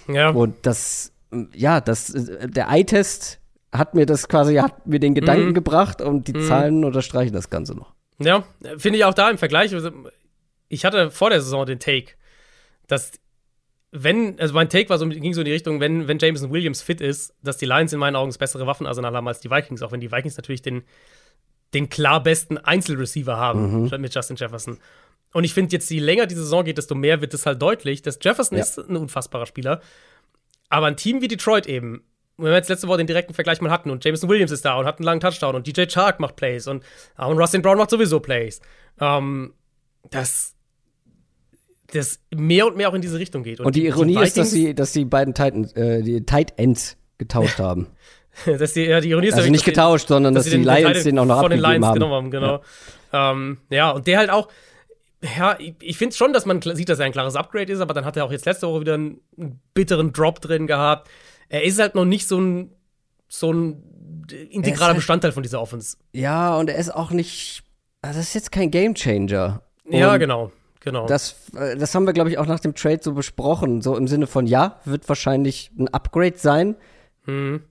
Ja. 0.07 0.30
Und 0.30 0.55
das, 0.61 1.11
ja, 1.55 1.82
das, 1.82 2.13
der 2.15 2.69
Eye-Test 2.69 3.41
hat 3.72 3.95
mir 3.95 4.05
das 4.05 4.28
quasi, 4.28 4.55
hat 4.55 4.86
mir 4.86 4.99
den 4.99 5.15
Gedanken 5.15 5.49
mhm. 5.49 5.53
gebracht 5.53 6.01
und 6.01 6.28
die 6.28 6.34
mhm. 6.34 6.47
Zahlen 6.47 6.84
unterstreichen 6.84 7.34
das 7.34 7.49
Ganze 7.49 7.76
noch. 7.76 7.93
Ja, 8.19 8.43
finde 8.78 8.99
ich 8.99 9.05
auch 9.05 9.13
da 9.13 9.30
im 9.30 9.38
Vergleich. 9.38 9.74
Also, 9.74 9.91
ich 10.67 10.86
hatte 10.86 11.11
vor 11.11 11.30
der 11.30 11.41
Saison 11.41 11.65
den 11.65 11.80
Take, 11.80 12.13
dass 12.88 13.11
wenn, 13.91 14.39
also 14.39 14.53
mein 14.53 14.69
Take 14.69 14.89
war 14.89 14.97
so, 14.97 15.07
ging 15.07 15.34
so 15.34 15.41
in 15.41 15.45
die 15.45 15.51
Richtung, 15.51 15.80
wenn, 15.80 16.07
wenn 16.07 16.17
Jameson 16.17 16.51
Williams 16.51 16.82
fit 16.82 17.01
ist, 17.01 17.34
dass 17.43 17.57
die 17.57 17.65
Lions 17.65 17.91
in 17.91 17.99
meinen 17.99 18.15
Augen 18.15 18.30
das 18.30 18.38
bessere 18.38 18.65
Waffenarsenal 18.65 19.13
haben 19.13 19.28
als 19.28 19.41
die 19.41 19.51
Vikings, 19.51 19.82
auch 19.82 19.91
wenn 19.91 19.99
die 19.99 20.11
Vikings 20.11 20.38
natürlich 20.38 20.61
den, 20.61 20.84
den 21.74 21.89
klar 21.89 22.24
besten 22.24 22.57
Einzelreceiver 22.57 23.36
haben 23.36 23.84
mhm. 23.84 24.01
mit 24.01 24.15
Justin 24.15 24.38
Jefferson. 24.38 24.78
Und 25.34 25.43
ich 25.43 25.53
finde 25.53 25.74
jetzt, 25.74 25.89
je 25.89 25.99
länger 25.99 26.26
die 26.26 26.36
Saison 26.36 26.63
geht, 26.63 26.78
desto 26.78 26.95
mehr 26.95 27.22
wird 27.22 27.34
es 27.34 27.45
halt 27.45 27.61
deutlich, 27.61 28.01
dass 28.01 28.19
Jefferson 28.22 28.57
ja. 28.57 28.63
ist 28.63 28.78
ein 28.78 28.95
unfassbarer 28.95 29.45
Spieler. 29.45 29.82
Aber 30.69 30.88
ein 30.88 30.97
Team 30.97 31.22
wie 31.22 31.28
Detroit 31.28 31.67
eben, 31.67 32.03
wenn 32.38 32.48
wir 32.48 32.56
jetzt 32.56 32.70
letzte 32.70 32.88
Woche 32.88 32.98
den 32.98 33.08
direkten 33.08 33.34
Vergleich 33.34 33.62
mal 33.62 33.72
hatten 33.72 33.92
und 33.92 34.04
Jameson 34.04 34.30
Williams 34.30 34.52
ist 34.52 34.66
da 34.66 34.76
und 34.76 34.86
hat 34.86 34.98
einen 35.00 35.06
langen 35.06 35.20
Touchdown 35.20 35.56
und 35.56 35.68
DJ 35.68 35.86
Chark 35.86 36.20
macht 36.20 36.36
Plays 36.36 36.68
und, 36.68 36.84
und 37.18 37.38
Rustin 37.38 37.62
Brown 37.62 37.78
macht 37.78 37.90
sowieso 37.90 38.20
Plays, 38.20 38.62
ähm, 39.00 39.54
dass 40.10 40.56
das 41.94 42.20
mehr 42.34 42.68
und 42.68 42.78
mehr 42.78 42.90
auch 42.90 42.94
in 42.94 43.02
diese 43.02 43.20
Richtung 43.20 43.44
geht. 43.44 43.60
Und, 43.60 43.68
und 43.68 43.76
die, 43.76 43.82
die 43.82 43.88
Ironie 43.88 44.16
die 44.16 44.24
ist, 44.24 44.38
dass 44.38 44.52
sie, 44.52 44.74
dass 44.74 44.94
die 44.94 45.06
beiden 45.06 45.34
Titan, 45.34 45.66
äh, 45.76 46.02
die 46.02 46.26
Tight 46.26 46.54
Ends 46.58 46.98
getauscht 47.18 47.60
haben. 47.60 47.88
dass 48.46 48.74
die, 48.74 48.86
ja, 48.86 49.02
die 49.02 49.10
Ironie 49.10 49.28
ist 49.28 49.36
also 49.36 49.50
nicht 49.50 49.66
getauscht, 49.66 50.08
sondern 50.08 50.34
dass, 50.34 50.46
dass 50.46 50.54
die 50.54 50.60
Lions 50.60 51.04
den 51.04 51.20
auch 51.20 51.26
noch 51.26 51.42
von 51.42 51.52
den 51.52 51.60
Lions 51.60 51.86
haben. 51.86 51.94
genommen 51.96 52.14
haben. 52.14 52.32
Genau. 52.32 52.62
Ja. 53.12 53.32
Ähm, 53.32 53.58
ja, 53.70 53.92
und 53.92 54.08
der 54.08 54.20
halt 54.20 54.30
auch, 54.30 54.48
ja, 55.38 55.58
ich, 55.60 55.76
ich 55.82 55.98
finde 55.98 56.16
schon, 56.16 56.34
dass 56.34 56.46
man 56.46 56.62
sieht, 56.62 56.90
dass 56.90 57.00
er 57.00 57.06
ein 57.06 57.12
klares 57.12 57.36
Upgrade 57.36 57.72
ist, 57.72 57.82
aber 57.82 57.94
dann 57.94 58.06
hat 58.06 58.16
er 58.18 58.26
auch 58.26 58.32
jetzt 58.32 58.46
letzte 58.46 58.68
Woche 58.68 58.82
wieder 58.82 58.94
einen, 58.94 59.20
einen 59.38 59.60
bitteren 59.74 60.14
Drop 60.14 60.40
drin 60.42 60.66
gehabt 60.66 61.10
er 61.52 61.64
ist 61.64 61.80
halt 61.80 61.95
noch 61.95 62.06
nicht 62.06 62.28
so 62.28 62.39
ein, 62.39 62.72
so 63.28 63.52
ein 63.52 63.84
integraler 64.49 64.88
halt, 64.88 64.97
Bestandteil 64.97 65.34
von 65.34 65.43
dieser 65.43 65.62
Offense. 65.62 65.97
Ja, 66.14 66.56
und 66.58 66.70
er 66.70 66.78
ist 66.78 66.95
auch 66.95 67.12
nicht, 67.12 67.64
also 68.02 68.20
das 68.20 68.30
ist 68.30 68.34
jetzt 68.34 68.52
kein 68.54 68.72
Gamechanger. 68.72 69.62
Ja, 69.89 70.18
genau. 70.18 70.52
Genau. 70.80 71.06
Das, 71.06 71.36
äh, 71.56 71.76
das 71.76 71.93
haben 71.93 72.08
wir, 72.08 72.14
glaube 72.14 72.30
ich, 72.30 72.38
auch 72.38 72.47
nach 72.47 72.62
dem 72.62 72.74
Trade 72.74 73.02
so 73.04 73.14
besprochen. 73.14 73.82
So 73.82 73.97
im 73.97 74.08
Sinne 74.08 74.28
von, 74.28 74.47
ja, 74.47 74.80
wird 74.86 75.08
wahrscheinlich 75.10 75.72
ein 75.78 75.89
Upgrade 75.89 76.38
sein. 76.38 76.76
Mhm. 77.26 77.64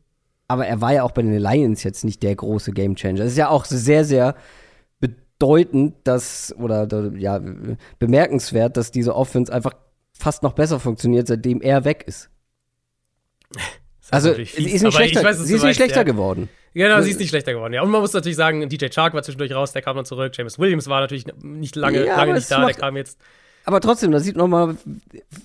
Aber 0.46 0.66
er 0.66 0.80
war 0.80 0.92
ja 0.92 1.02
auch 1.02 1.12
bei 1.12 1.22
den 1.22 1.36
Lions 1.36 1.82
jetzt 1.82 2.04
nicht 2.04 2.22
der 2.22 2.36
große 2.36 2.72
Gamechanger. 2.72 3.20
Es 3.20 3.32
ist 3.32 3.38
ja 3.38 3.48
auch 3.48 3.64
sehr, 3.64 4.04
sehr 4.04 4.36
bedeutend, 5.00 5.96
dass, 6.04 6.54
oder 6.58 6.86
ja, 7.16 7.40
bemerkenswert, 7.98 8.76
dass 8.76 8.92
diese 8.92 9.16
Offense 9.16 9.52
einfach 9.52 9.72
fast 10.12 10.42
noch 10.42 10.52
besser 10.52 10.78
funktioniert, 10.78 11.26
seitdem 11.26 11.62
er 11.62 11.84
weg 11.84 12.04
ist. 12.06 12.30
Also, 14.10 14.34
sie 14.34 14.42
ist 14.42 14.82
nicht 14.82 14.94
schlechter, 14.94 15.22
weiß, 15.22 15.38
sie 15.38 15.54
ist 15.54 15.62
nicht 15.62 15.76
schlechter 15.76 15.98
ja. 15.98 16.02
geworden. 16.02 16.48
Genau, 16.74 17.00
sie 17.00 17.10
ist 17.10 17.18
nicht 17.18 17.30
schlechter 17.30 17.52
geworden, 17.52 17.72
ja. 17.72 17.82
Und 17.82 17.90
man 17.90 18.00
muss 18.00 18.12
natürlich 18.12 18.36
sagen, 18.36 18.68
DJ 18.68 18.86
Chark 18.88 19.14
war 19.14 19.22
zwischendurch 19.22 19.52
raus, 19.52 19.72
der 19.72 19.82
kam 19.82 19.96
dann 19.96 20.04
zurück. 20.04 20.32
James 20.36 20.58
Williams 20.58 20.88
war 20.88 21.00
natürlich 21.00 21.26
nicht 21.42 21.76
lange, 21.76 22.06
ja, 22.06 22.16
lange 22.16 22.34
nicht 22.34 22.50
da, 22.50 22.64
der 22.64 22.74
kam 22.74 22.96
jetzt. 22.96 23.18
Aber 23.64 23.80
trotzdem, 23.80 24.10
da 24.10 24.20
sieht 24.20 24.36
man 24.36 24.50
mal, 24.50 24.76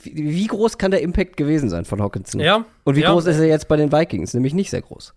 wie 0.03 0.47
groß 0.47 0.77
kann 0.77 0.91
der 0.91 1.01
Impact 1.01 1.35
gewesen 1.37 1.69
sein 1.69 1.85
von 1.85 2.01
Hawkinson? 2.01 2.41
Ja. 2.41 2.65
Und 2.83 2.95
wie 2.95 3.01
ja. 3.01 3.11
groß 3.11 3.25
ist 3.25 3.37
er 3.37 3.45
jetzt 3.45 3.67
bei 3.67 3.75
den 3.75 3.91
Vikings? 3.91 4.33
Nämlich 4.33 4.53
nicht 4.53 4.69
sehr 4.69 4.81
groß. 4.81 5.13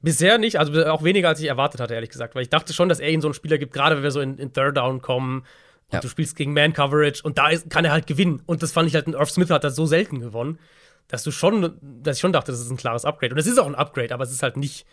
Bisher 0.00 0.38
nicht, 0.38 0.58
also 0.58 0.86
auch 0.86 1.02
weniger 1.02 1.28
als 1.28 1.40
ich 1.40 1.48
erwartet 1.48 1.80
hatte, 1.80 1.94
ehrlich 1.94 2.10
gesagt. 2.10 2.34
Weil 2.34 2.42
ich 2.42 2.48
dachte 2.48 2.72
schon, 2.72 2.88
dass 2.88 3.00
er 3.00 3.10
ihn 3.10 3.20
so 3.20 3.28
einen 3.28 3.34
Spieler 3.34 3.58
gibt, 3.58 3.72
gerade 3.72 3.96
wenn 3.96 4.02
wir 4.02 4.10
so 4.10 4.20
in, 4.20 4.38
in 4.38 4.52
Third 4.52 4.76
Down 4.76 5.02
kommen 5.02 5.40
und 5.40 5.94
ja. 5.94 6.00
du 6.00 6.08
spielst 6.08 6.36
gegen 6.36 6.52
Man 6.52 6.72
Coverage 6.72 7.22
und 7.22 7.36
da 7.36 7.48
ist, 7.48 7.68
kann 7.68 7.84
er 7.84 7.92
halt 7.92 8.06
gewinnen. 8.06 8.42
Und 8.46 8.62
das 8.62 8.72
fand 8.72 8.88
ich 8.88 8.94
halt, 8.94 9.08
Irv 9.08 9.30
Smith 9.30 9.50
hat 9.50 9.64
das 9.64 9.74
so 9.74 9.86
selten 9.86 10.20
gewonnen 10.20 10.58
dass 11.08 11.22
du 11.22 11.30
schon, 11.30 11.78
dass 11.80 12.16
ich 12.16 12.20
schon 12.20 12.32
dachte, 12.32 12.52
das 12.52 12.60
ist 12.60 12.70
ein 12.70 12.76
klares 12.76 13.04
Upgrade. 13.04 13.34
Und 13.34 13.38
es 13.38 13.46
ist 13.46 13.58
auch 13.58 13.66
ein 13.66 13.74
Upgrade, 13.74 14.12
aber 14.12 14.24
es 14.24 14.30
ist 14.30 14.42
halt 14.42 14.56
nicht 14.56 14.86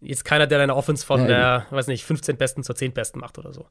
jetzt 0.00 0.24
keiner, 0.24 0.46
der 0.46 0.58
deine 0.58 0.76
Offense 0.76 1.04
von 1.04 1.20
ja, 1.22 1.26
der, 1.26 1.66
weiß 1.70 1.88
nicht, 1.88 2.04
15 2.04 2.36
Besten 2.36 2.62
zur 2.62 2.76
10 2.76 2.92
Besten 2.92 3.18
macht 3.18 3.38
oder 3.38 3.52
so. 3.52 3.66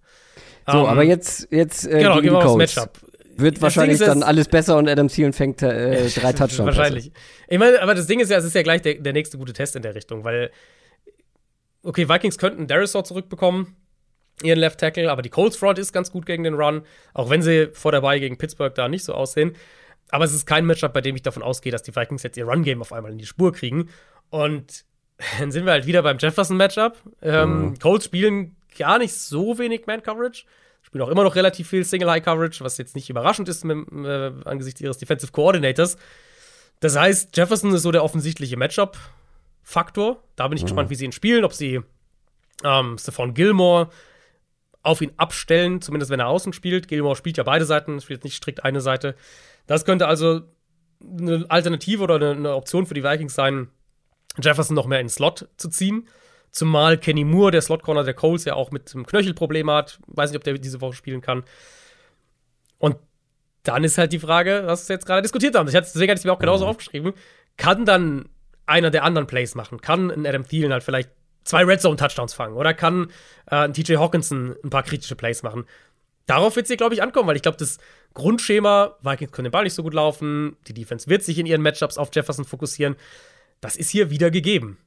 So, 0.68 0.80
um, 0.80 0.84
ähm, 0.84 0.89
aber 0.89 1.03
jetzt, 1.03 1.47
jetzt 1.51 1.86
äh, 1.86 1.99
genau, 1.99 2.22
die 2.22 2.30
Colts. 2.30 2.55
Matchup. 2.55 2.99
Wird 3.36 3.55
das 3.55 3.64
wahrscheinlich 3.64 3.97
dann 3.97 4.22
alles 4.22 4.47
besser 4.47 4.78
und 4.78 4.88
Adam 4.88 5.07
Thielen 5.07 5.34
fängt 5.34 5.64
äh, 5.64 6.07
drei 6.16 6.34
Touchdowns. 6.34 6.78
wahrscheinlich. 6.78 7.11
Ich 7.47 7.57
meine, 7.57 7.82
aber 7.82 7.95
das 7.95 8.05
Ding 8.05 8.20
ist 8.20 8.30
ja, 8.30 8.38
es 8.38 8.45
ist 8.45 8.53
ja 8.53 8.61
gleich 8.61 8.82
der, 8.82 8.95
der 8.95 9.14
nächste 9.14 9.38
gute 9.38 9.53
Test 9.53 9.76
in 9.76 9.82
der 9.82 9.95
Richtung, 9.95 10.24
weil 10.24 10.51
okay, 11.84 12.07
Vikings 12.07 12.38
könnten 12.38 12.68
Darisaw 12.68 13.03
zurückbekommen, 13.03 13.76
ihren 14.43 14.59
Left 14.59 14.80
Tackle, 14.80 15.11
aber 15.11 15.22
die 15.22 15.30
Colts 15.30 15.57
Front 15.57 15.80
ist 15.80 15.93
ganz 15.93 16.11
gut 16.11 16.26
gegen 16.26 16.43
den 16.43 16.53
Run, 16.53 16.84
auch 17.14 17.30
wenn 17.30 17.41
sie 17.41 17.70
vor 17.74 17.91
dabei 17.91 18.20
gegen 18.20 18.38
Pittsburgh 18.38 18.74
da 18.74 18.88
nicht 18.88 19.03
so 19.03 19.14
aussehen. 19.14 19.55
Aber 20.14 20.26
es 20.26 20.34
ist 20.34 20.45
kein 20.45 20.68
Matchup, 20.68 20.93
bei 20.93 21.01
dem 21.01 21.16
ich 21.16 21.24
davon 21.24 21.41
ausgehe, 21.41 21.72
dass 21.72 21.82
die 21.82 21.95
Vikings 21.95 22.22
jetzt 22.22 22.38
ihr 22.38 22.45
Run-Game 22.45 22.82
auf 22.82 22.93
einmal 22.93 23.11
in 23.11 23.18
die 23.18 23.26
Spur 23.26 23.51
kriegen. 23.51 23.89
Und 24.30 24.86
dann 25.39 25.51
sind 25.51 25.66
wir 25.66 25.72
halt 25.72 25.88
wieder 25.88 26.03
beim 26.03 26.20
Jefferson-Matchup. 26.20 26.97
Ähm, 27.24 27.61
mhm. 27.61 27.80
Colts 27.80 28.05
spielen 28.05 28.55
gar 28.78 28.99
nicht 28.99 29.16
so 29.16 29.57
wenig 29.57 29.88
Man-Coverage. 29.88 30.45
Spielen 30.84 31.01
auch 31.01 31.07
immer 31.07 31.24
noch 31.24 31.34
relativ 31.34 31.68
viel 31.68 31.84
Single-High-Coverage, 31.84 32.64
was 32.64 32.78
jetzt 32.78 32.95
nicht 32.95 33.09
überraschend 33.09 33.49
ist 33.49 33.66
mit, 33.66 33.88
äh, 33.91 34.32
angesichts 34.45 34.82
ihres 34.82 34.99
Defensive 34.99 35.32
Coordinators. 35.32 35.97
Das 36.80 36.95
heißt, 36.95 37.36
Jefferson 37.36 37.74
ist 37.74 37.82
so 37.82 37.91
der 37.91 38.03
offensichtliche 38.03 38.55
Matchup-Faktor. 38.55 40.22
Da 40.36 40.47
bin 40.47 40.57
ich 40.57 40.61
mhm. 40.61 40.68
gespannt, 40.68 40.91
wie 40.91 40.95
sie 40.95 41.05
ihn 41.05 41.11
spielen, 41.11 41.43
ob 41.43 41.53
sie 41.53 41.82
ähm, 42.64 42.99
Stephon 42.99 43.34
Gilmore 43.34 43.89
auf 44.84 45.01
ihn 45.01 45.13
abstellen, 45.17 45.81
zumindest 45.81 46.11
wenn 46.11 46.19
er 46.19 46.27
außen 46.27 46.53
spielt. 46.53 46.88
Gilmore 46.88 47.15
spielt 47.15 47.38
ja 47.38 47.43
beide 47.43 47.65
Seiten, 47.65 47.99
spielt 48.01 48.23
nicht 48.23 48.36
strikt 48.36 48.63
eine 48.63 48.81
Seite. 48.81 49.15
Das 49.65 49.86
könnte 49.86 50.07
also 50.07 50.41
eine 51.01 51.45
Alternative 51.49 52.03
oder 52.03 52.31
eine, 52.31 52.53
Option 52.53 52.86
für 52.86 52.93
die 52.93 53.03
Vikings 53.03 53.34
sein, 53.34 53.69
Jefferson 54.41 54.75
noch 54.75 54.86
mehr 54.86 54.99
in 54.99 55.05
den 55.05 55.11
Slot 55.11 55.47
zu 55.57 55.69
ziehen. 55.69 56.07
Zumal 56.51 56.97
Kenny 56.97 57.23
Moore, 57.23 57.51
der 57.51 57.61
Slot-Corner 57.61 58.03
der 58.03 58.13
Coles, 58.13 58.45
ja 58.45 58.53
auch 58.53 58.71
mit 58.71 58.93
einem 58.93 59.05
Knöchelproblem 59.05 59.71
hat. 59.71 59.99
Weiß 60.07 60.29
nicht, 60.29 60.38
ob 60.38 60.43
der 60.43 60.53
diese 60.55 60.81
Woche 60.81 60.93
spielen 60.93 61.21
kann. 61.21 61.43
Und 62.77 62.97
dann 63.63 63.84
ist 63.84 63.97
halt 63.97 64.11
die 64.11 64.19
Frage, 64.19 64.63
was 64.65 64.88
wir 64.88 64.95
jetzt 64.95 65.05
gerade 65.05 65.21
diskutiert 65.21 65.55
haben. 65.55 65.65
Deswegen 65.65 66.11
hatte 66.11 66.13
ich 66.13 66.19
es 66.19 66.25
mir 66.25 66.34
auch 66.34 66.39
genauso 66.39 66.65
mhm. 66.65 66.71
aufgeschrieben. 66.71 67.13
Kann 67.57 67.86
dann 67.86 68.29
einer 68.65 68.91
der 68.91 69.03
anderen 69.03 69.27
Plays 69.27 69.55
machen? 69.55 69.81
Kann 69.81 70.11
ein 70.11 70.27
Adam 70.27 70.45
Thielen 70.47 70.71
halt 70.71 70.84
vielleicht 70.84 71.09
zwei 71.43 71.63
Red 71.63 71.81
Zone 71.81 71.95
Touchdowns 71.95 72.33
fangen? 72.33 72.55
Oder 72.55 72.73
kann 72.73 73.07
äh, 73.49 73.69
TJ 73.69 73.97
Hawkinson 73.97 74.55
ein 74.63 74.69
paar 74.69 74.83
kritische 74.83 75.15
Plays 75.15 75.43
machen? 75.43 75.65
Darauf 76.25 76.55
wird 76.55 76.65
es 76.65 76.69
hier, 76.69 76.77
glaube 76.77 76.95
ich, 76.95 77.03
ankommen, 77.03 77.27
weil 77.27 77.35
ich 77.35 77.41
glaube, 77.41 77.57
das 77.57 77.79
Grundschema, 78.13 78.95
Vikings 79.01 79.31
können 79.31 79.45
den 79.45 79.51
Ball 79.51 79.63
nicht 79.63 79.73
so 79.73 79.83
gut 79.83 79.93
laufen, 79.93 80.55
die 80.67 80.73
Defense 80.73 81.07
wird 81.07 81.23
sich 81.23 81.37
in 81.37 81.45
ihren 81.45 81.61
Matchups 81.61 81.97
auf 81.97 82.09
Jefferson 82.13 82.45
fokussieren. 82.45 82.95
Das 83.59 83.75
ist 83.75 83.89
hier 83.89 84.09
wieder 84.09 84.31
gegeben. 84.31 84.77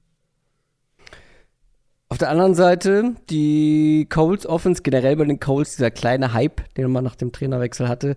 Auf 2.09 2.19
der 2.19 2.31
anderen 2.31 2.55
Seite, 2.55 3.17
die 3.29 4.07
Colts 4.09 4.47
Offense, 4.47 4.83
generell 4.83 5.17
bei 5.17 5.25
den 5.25 5.41
Colts, 5.41 5.77
dieser 5.77 5.91
kleine 5.91 6.33
Hype, 6.33 6.73
den 6.75 6.91
man 6.91 7.05
nach 7.05 7.17
dem 7.17 7.33
Trainerwechsel 7.33 7.89
hatte, 7.89 8.17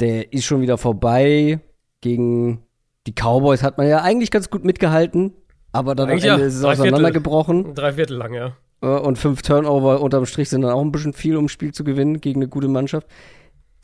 der 0.00 0.32
ist 0.32 0.44
schon 0.44 0.60
wieder 0.60 0.76
vorbei. 0.76 1.60
Gegen 2.02 2.62
die 3.06 3.14
Cowboys 3.14 3.62
hat 3.62 3.78
man 3.78 3.88
ja 3.88 4.02
eigentlich 4.02 4.30
ganz 4.30 4.50
gut 4.50 4.64
mitgehalten, 4.64 5.32
aber 5.72 5.94
dann 5.94 6.10
eigentlich 6.10 6.30
am 6.30 6.34
Ende 6.34 6.42
ja, 6.42 6.48
ist 6.48 6.56
es 6.56 6.64
auseinandergebrochen. 6.64 7.74
Drei 7.74 7.92
Viertel 7.92 8.16
lang, 8.16 8.34
ja. 8.34 8.56
Und 8.80 9.16
fünf 9.16 9.42
Turnover 9.42 10.00
unterm 10.00 10.26
Strich 10.26 10.48
sind 10.48 10.62
dann 10.62 10.72
auch 10.72 10.80
ein 10.80 10.90
bisschen 10.90 11.12
viel, 11.12 11.36
um 11.36 11.44
ein 11.44 11.48
Spiel 11.48 11.72
zu 11.72 11.84
gewinnen 11.84 12.20
gegen 12.20 12.40
eine 12.40 12.48
gute 12.48 12.68
Mannschaft. 12.68 13.06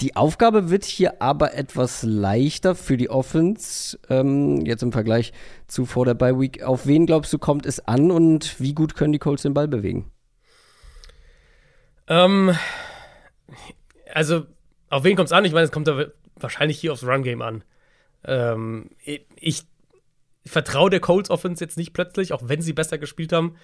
Die 0.00 0.14
Aufgabe 0.14 0.70
wird 0.70 0.84
hier 0.84 1.20
aber 1.22 1.54
etwas 1.54 2.04
leichter 2.04 2.76
für 2.76 2.96
die 2.96 3.10
Offense, 3.10 3.98
ähm, 4.08 4.64
jetzt 4.64 4.82
im 4.82 4.92
Vergleich 4.92 5.32
zu 5.66 5.86
vor 5.86 6.04
der 6.04 6.14
Bye 6.14 6.38
Week. 6.38 6.62
Auf 6.62 6.86
wen 6.86 7.06
glaubst 7.06 7.32
du, 7.32 7.38
kommt 7.38 7.66
es 7.66 7.80
an 7.80 8.10
und 8.10 8.60
wie 8.60 8.74
gut 8.74 8.94
können 8.94 9.12
die 9.12 9.18
Colts 9.18 9.42
den 9.42 9.54
Ball 9.54 9.66
bewegen? 9.66 10.10
Ähm, 12.06 12.54
also, 14.12 14.46
auf 14.88 15.02
wen 15.02 15.16
kommt 15.16 15.26
es 15.26 15.32
an? 15.32 15.44
Ich 15.44 15.52
meine, 15.52 15.64
es 15.64 15.72
kommt 15.72 15.88
da 15.88 16.06
wahrscheinlich 16.36 16.78
hier 16.78 16.92
aufs 16.92 17.04
Run-Game 17.04 17.42
an. 17.42 17.64
Ähm, 18.24 18.90
ich, 19.36 19.66
ich 20.48 20.52
vertraue 20.52 20.90
der 20.90 21.00
Colts 21.00 21.30
Offense 21.30 21.62
jetzt 21.62 21.76
nicht 21.76 21.92
plötzlich, 21.92 22.32
auch 22.32 22.42
wenn 22.44 22.62
sie 22.62 22.72
besser 22.72 22.98
gespielt 22.98 23.32
haben 23.32 23.56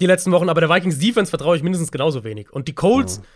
die 0.00 0.06
letzten 0.06 0.30
Wochen, 0.30 0.48
aber 0.48 0.60
der 0.60 0.70
Vikings 0.70 0.98
Defense 0.98 1.30
vertraue 1.30 1.56
ich 1.56 1.62
mindestens 1.62 1.90
genauso 1.90 2.24
wenig. 2.24 2.52
Und 2.52 2.68
die 2.68 2.74
Colts. 2.74 3.20
Oh 3.20 3.26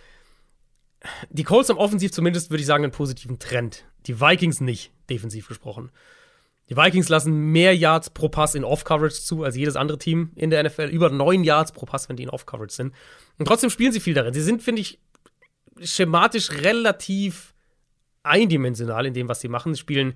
die 1.31 1.43
Colts 1.43 1.69
haben 1.69 1.79
offensiv 1.79 2.13
zumindest, 2.13 2.51
würde 2.51 2.61
ich 2.61 2.67
sagen, 2.67 2.85
einen 2.85 2.93
positiven 2.93 3.41
Trend. 3.41 3.85
Die 4.07 4.21
Vikings 4.21 4.61
nicht, 4.61 4.93
defensiv 5.11 5.49
gesprochen. 5.49 5.91
Die 6.69 6.75
Die 6.75 6.77
Vikings 6.77 7.09
lassen 7.09 7.33
mehr 7.51 7.77
Yards 7.77 8.11
pro 8.11 8.29
Pass 8.29 8.55
in 8.55 8.63
Off-Coverage 8.63 9.17
zu 9.17 9.43
als 9.43 9.57
jedes 9.57 9.75
andere 9.75 9.99
Team 9.99 10.31
in 10.37 10.51
der 10.51 10.63
NFL. 10.63 10.85
Über 10.85 11.11
neun 11.11 11.43
Yards 11.43 11.73
pro 11.73 11.87
Pass, 11.87 12.09
wenn 12.09 12.17
die 12.17 12.23
in 12.23 12.31
Off-Coverage 12.31 12.75
sind. 12.75 12.95
Und 13.37 13.47
trotzdem 13.47 13.69
spielen 13.69 13.93
sie 13.93 13.99
viel 13.99 14.15
darin. 14.15 14.33
Sie 14.33 14.43
sind, 14.43 14.63
finde 14.63 14.81
ich, 14.81 15.01
schematisch 15.81 16.53
relativ 16.53 17.52
eindimensional 18.23 19.07
in 19.07 19.15
dem, 19.15 19.29
was 19.29 19.41
sie 19.41 19.49
machen. 19.49 19.75
Sie 19.75 19.81
spielen 19.81 20.15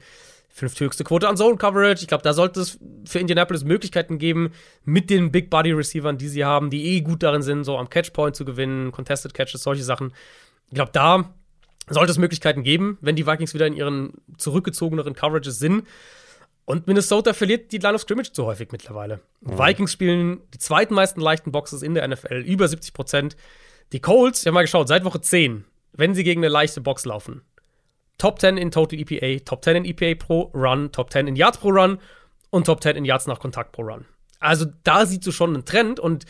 fünfthöchste 0.49 1.05
Quote 1.05 1.29
an 1.29 1.37
Zone 1.37 1.57
Coverage. 1.57 2.03
Ich 2.03 2.09
glaube, 2.09 2.23
da 2.23 2.33
sollte 2.33 2.61
es 2.61 2.79
für 3.05 3.19
Indianapolis 3.19 3.65
Möglichkeiten 3.65 4.19
geben, 4.19 4.53
mit 4.85 5.11
den 5.11 5.31
Big 5.31 5.51
Body 5.51 5.73
Receivern, 5.73 6.17
die 6.17 6.29
sie 6.29 6.45
haben, 6.45 6.71
die 6.71 6.85
eh 6.85 7.01
gut 7.03 7.23
darin 7.23 7.43
sind, 7.43 7.65
so 7.65 7.77
am 7.77 7.91
Catchpoint 7.91 8.35
zu 8.37 8.45
gewinnen, 8.45 8.91
Contested 8.91 9.35
Catches, 9.35 9.63
solche 9.63 9.83
Sachen. 9.83 10.13
Ich 10.69 10.75
glaube, 10.75 10.93
da 10.93 11.35
sollte 11.89 12.11
es 12.11 12.19
Möglichkeiten 12.19 12.63
geben, 12.63 12.99
wenn 13.01 13.17
die 13.17 13.27
Vikings 13.27 13.55
wieder 13.55 13.67
in 13.67 13.75
ihren 13.75 14.15
zurückgezogeneren 14.39 15.15
Coverages 15.15 15.59
sind. 15.59 15.87
Und 16.65 16.89
Minnesota 16.89 17.33
verliert 17.33 17.71
die 17.71 17.79
Line 17.79 17.95
of 17.95 18.01
Scrimmage 18.01 18.33
zu 18.33 18.45
häufig 18.45 18.73
mittlerweile. 18.73 19.21
Mhm. 19.41 19.59
Vikings 19.59 19.93
spielen 19.93 20.41
die 20.53 20.59
zweitmeisten 20.59 21.23
leichten 21.23 21.53
Boxes 21.53 21.83
in 21.83 21.95
der 21.95 22.09
NFL, 22.09 22.43
über 22.45 22.67
70 22.67 22.93
Prozent. 22.93 23.37
Die 23.93 24.01
Colts, 24.01 24.41
ich 24.41 24.47
habe 24.47 24.55
mal 24.55 24.63
geschaut, 24.63 24.89
seit 24.89 25.05
Woche 25.05 25.21
10, 25.21 25.65
wenn 25.93 26.15
sie 26.15 26.25
gegen 26.25 26.41
eine 26.41 26.49
leichte 26.49 26.81
Box 26.81 27.05
laufen, 27.05 27.43
Top 28.19 28.41
10 28.41 28.57
in 28.57 28.71
Total 28.71 28.99
EPA, 28.99 29.45
Top 29.45 29.63
10 29.65 29.77
in 29.77 29.85
EPA 29.85 30.15
pro 30.15 30.51
Run, 30.55 30.91
Top 30.93 31.13
10 31.13 31.27
in 31.27 31.37
Yards 31.37 31.59
pro 31.59 31.69
Run 31.69 31.99
und 32.51 32.65
Top 32.65 32.83
10 32.83 32.97
in 32.97 33.05
Yards 33.05 33.27
nach 33.27 33.41
Kontakt 33.41 33.73
pro 33.73 33.83
Run. 33.83 34.07
Also 34.41 34.67
da 34.85 35.07
siehst 35.07 35.27
du 35.27 35.33
schon 35.33 35.55
einen 35.55 35.65
Trend 35.65 36.01
und 36.01 36.25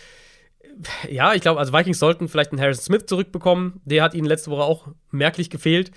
ja, 1.09 1.33
ich 1.33 1.41
glaube, 1.41 1.59
also 1.59 1.73
Vikings 1.73 1.99
sollten 1.99 2.29
vielleicht 2.29 2.53
einen 2.53 2.61
Harrison 2.61 2.83
Smith 2.83 3.07
zurückbekommen. 3.07 3.81
Der 3.85 4.03
hat 4.03 4.15
ihnen 4.15 4.27
letzte 4.27 4.51
Woche 4.51 4.63
auch 4.63 4.89
merklich 5.11 5.49
gefehlt. 5.49 5.91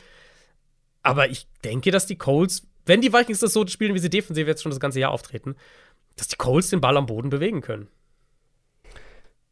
Aber 1.01 1.29
ich 1.29 1.47
denke, 1.63 1.91
dass 1.91 2.05
die 2.05 2.17
Colts, 2.17 2.67
wenn 2.85 3.01
die 3.01 3.11
Vikings 3.11 3.39
das 3.39 3.51
so 3.51 3.67
spielen, 3.67 3.93
wie 3.93 3.99
sie 3.99 4.09
defensiv 4.09 4.47
jetzt 4.47 4.63
schon 4.63 4.69
das 4.69 4.79
ganze 4.79 4.99
Jahr 4.99 5.11
auftreten, 5.11 5.55
dass 6.15 6.29
die 6.29 6.37
Colts 6.37 6.69
den 6.69 6.81
Ball 6.81 6.95
am 6.95 7.07
Boden 7.07 7.29
bewegen 7.29 7.61
können. 7.61 7.87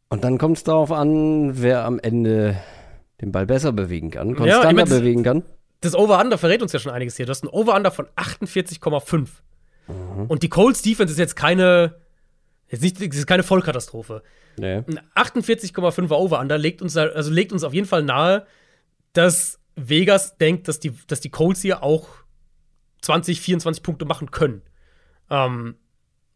Und 0.08 0.24
dann 0.24 0.38
kommt 0.38 0.56
es 0.56 0.64
darauf 0.64 0.92
an, 0.92 1.60
wer 1.60 1.84
am 1.84 1.98
Ende 1.98 2.58
den 3.20 3.32
Ball 3.32 3.44
besser 3.44 3.72
bewegen 3.72 4.10
kann, 4.10 4.34
konstanter 4.34 4.64
ja, 4.64 4.70
ich 4.70 4.76
mein, 4.76 4.88
bewegen 4.88 5.22
kann 5.22 5.42
das 5.80 5.94
Over-Under 5.94 6.38
verrät 6.38 6.62
uns 6.62 6.72
ja 6.72 6.78
schon 6.78 6.92
einiges 6.92 7.16
hier. 7.16 7.26
Du 7.26 7.30
hast 7.30 7.44
ein 7.44 7.48
Over-Under 7.48 7.90
von 7.90 8.06
48,5. 8.16 9.28
Mhm. 9.86 10.26
Und 10.26 10.42
die 10.42 10.48
Colts 10.48 10.82
Defense 10.82 11.12
ist 11.12 11.18
jetzt 11.18 11.36
keine, 11.36 11.96
jetzt 12.68 12.82
nicht, 12.82 13.00
ist 13.00 13.26
keine 13.26 13.42
Vollkatastrophe. 13.42 14.22
Nee. 14.56 14.82
Ein 14.86 15.00
48,5er 15.14 16.14
Over-Under 16.14 16.58
legt 16.58 16.82
uns, 16.82 16.96
also 16.96 17.30
legt 17.30 17.52
uns 17.52 17.64
auf 17.64 17.74
jeden 17.74 17.86
Fall 17.86 18.02
nahe, 18.02 18.46
dass 19.12 19.60
Vegas 19.76 20.36
denkt, 20.36 20.68
dass 20.68 20.80
die, 20.80 20.92
dass 21.06 21.20
die 21.20 21.30
Colts 21.30 21.62
hier 21.62 21.82
auch 21.82 22.08
20, 23.02 23.40
24 23.40 23.82
Punkte 23.82 24.04
machen 24.04 24.30
können. 24.30 24.62
Ähm, 25.30 25.76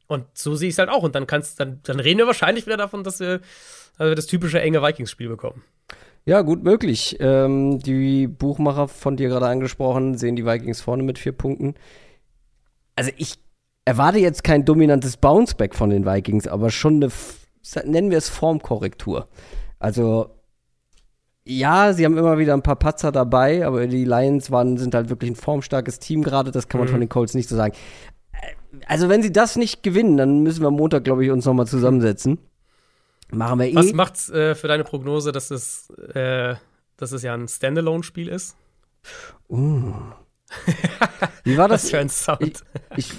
und 0.07 0.27
so 0.35 0.55
sehe 0.55 0.69
ich 0.69 0.75
es 0.75 0.79
halt 0.79 0.89
auch. 0.89 1.03
Und 1.03 1.15
dann 1.15 1.27
kannst, 1.27 1.59
dann, 1.59 1.81
dann 1.83 1.99
reden 1.99 2.19
wir 2.19 2.27
wahrscheinlich 2.27 2.67
wieder 2.67 2.77
davon, 2.77 3.03
dass 3.03 3.19
wir, 3.19 3.41
dass 3.99 4.09
wir 4.09 4.15
das 4.15 4.27
typische 4.27 4.61
enge 4.61 4.83
Vikings-Spiel 4.83 5.29
bekommen. 5.29 5.65
Ja, 6.25 6.43
gut 6.43 6.63
möglich. 6.63 7.17
Ähm, 7.21 7.81
die 7.81 8.29
Buchmacher 8.29 8.89
von 8.89 9.17
dir 9.17 9.29
gerade 9.29 9.47
angesprochen 9.47 10.17
sehen 10.17 10.37
die 10.37 10.47
Vikings 10.47 10.81
vorne 10.81 11.03
mit 11.03 11.19
vier 11.19 11.33
Punkten. 11.33 11.75
Also 12.95 13.11
ich 13.17 13.39
erwarte 13.85 14.19
jetzt 14.19 14.45
kein 14.45 14.65
dominantes 14.65 15.17
Bounceback 15.17 15.75
von 15.75 15.91
den 15.91 16.07
Vikings, 16.07 16.47
aber 16.47 16.71
schon 16.71 17.03
eine, 17.03 17.09
nennen 17.85 18.11
wir 18.11 18.19
es 18.19 18.29
Formkorrektur. 18.29 19.29
Also 19.81 20.31
ja, 21.45 21.93
sie 21.93 22.05
haben 22.05 22.17
immer 22.17 22.39
wieder 22.39 22.55
ein 22.55 22.63
paar 22.63 22.77
Patzer 22.77 23.11
dabei, 23.11 23.67
aber 23.67 23.89
die 23.89 24.05
Lions 24.05 24.53
waren, 24.53 24.79
sind 24.79 24.95
halt 24.95 25.09
wirklich 25.09 25.33
ein 25.33 25.37
formstarkes 25.37 25.99
Team 25.99 26.23
gerade. 26.23 26.53
Das 26.53 26.69
kann 26.69 26.79
man 26.79 26.87
mhm. 26.87 26.93
von 26.93 27.01
den 27.01 27.09
Colts 27.09 27.35
nicht 27.35 27.49
so 27.49 27.57
sagen. 27.57 27.75
Also 28.87 29.09
wenn 29.09 29.23
sie 29.23 29.33
das 29.33 29.57
nicht 29.57 29.83
gewinnen, 29.83 30.17
dann 30.17 30.41
müssen 30.41 30.63
wir 30.63 30.71
Montag, 30.71 31.03
glaube 31.03 31.25
ich, 31.25 31.33
uns 31.33 31.45
noch 31.45 31.55
mal 31.55 31.67
zusammensetzen. 31.67 32.39
Machen 33.33 33.61
wir 33.61 33.67
eh. 33.67 33.75
Was 33.75 33.93
macht's 33.93 34.31
äh, 34.31 34.55
für 34.55 34.69
deine 34.69 34.85
Prognose, 34.85 35.33
dass 35.33 35.51
es, 35.51 35.91
äh, 36.15 36.55
dass 36.97 37.13
es 37.13 37.23
ja 37.23 37.35
ein 37.35 37.49
Standalone-Spiel 37.49 38.29
ist? 38.29 38.57
Uh. 39.49 39.93
Wie 41.45 41.57
war 41.57 41.69
das? 41.69 41.85
Was 41.85 41.91
für 41.91 41.99
ein 41.99 42.09
Sound. 42.09 42.63
Ich, 42.97 43.11
ich, 43.11 43.15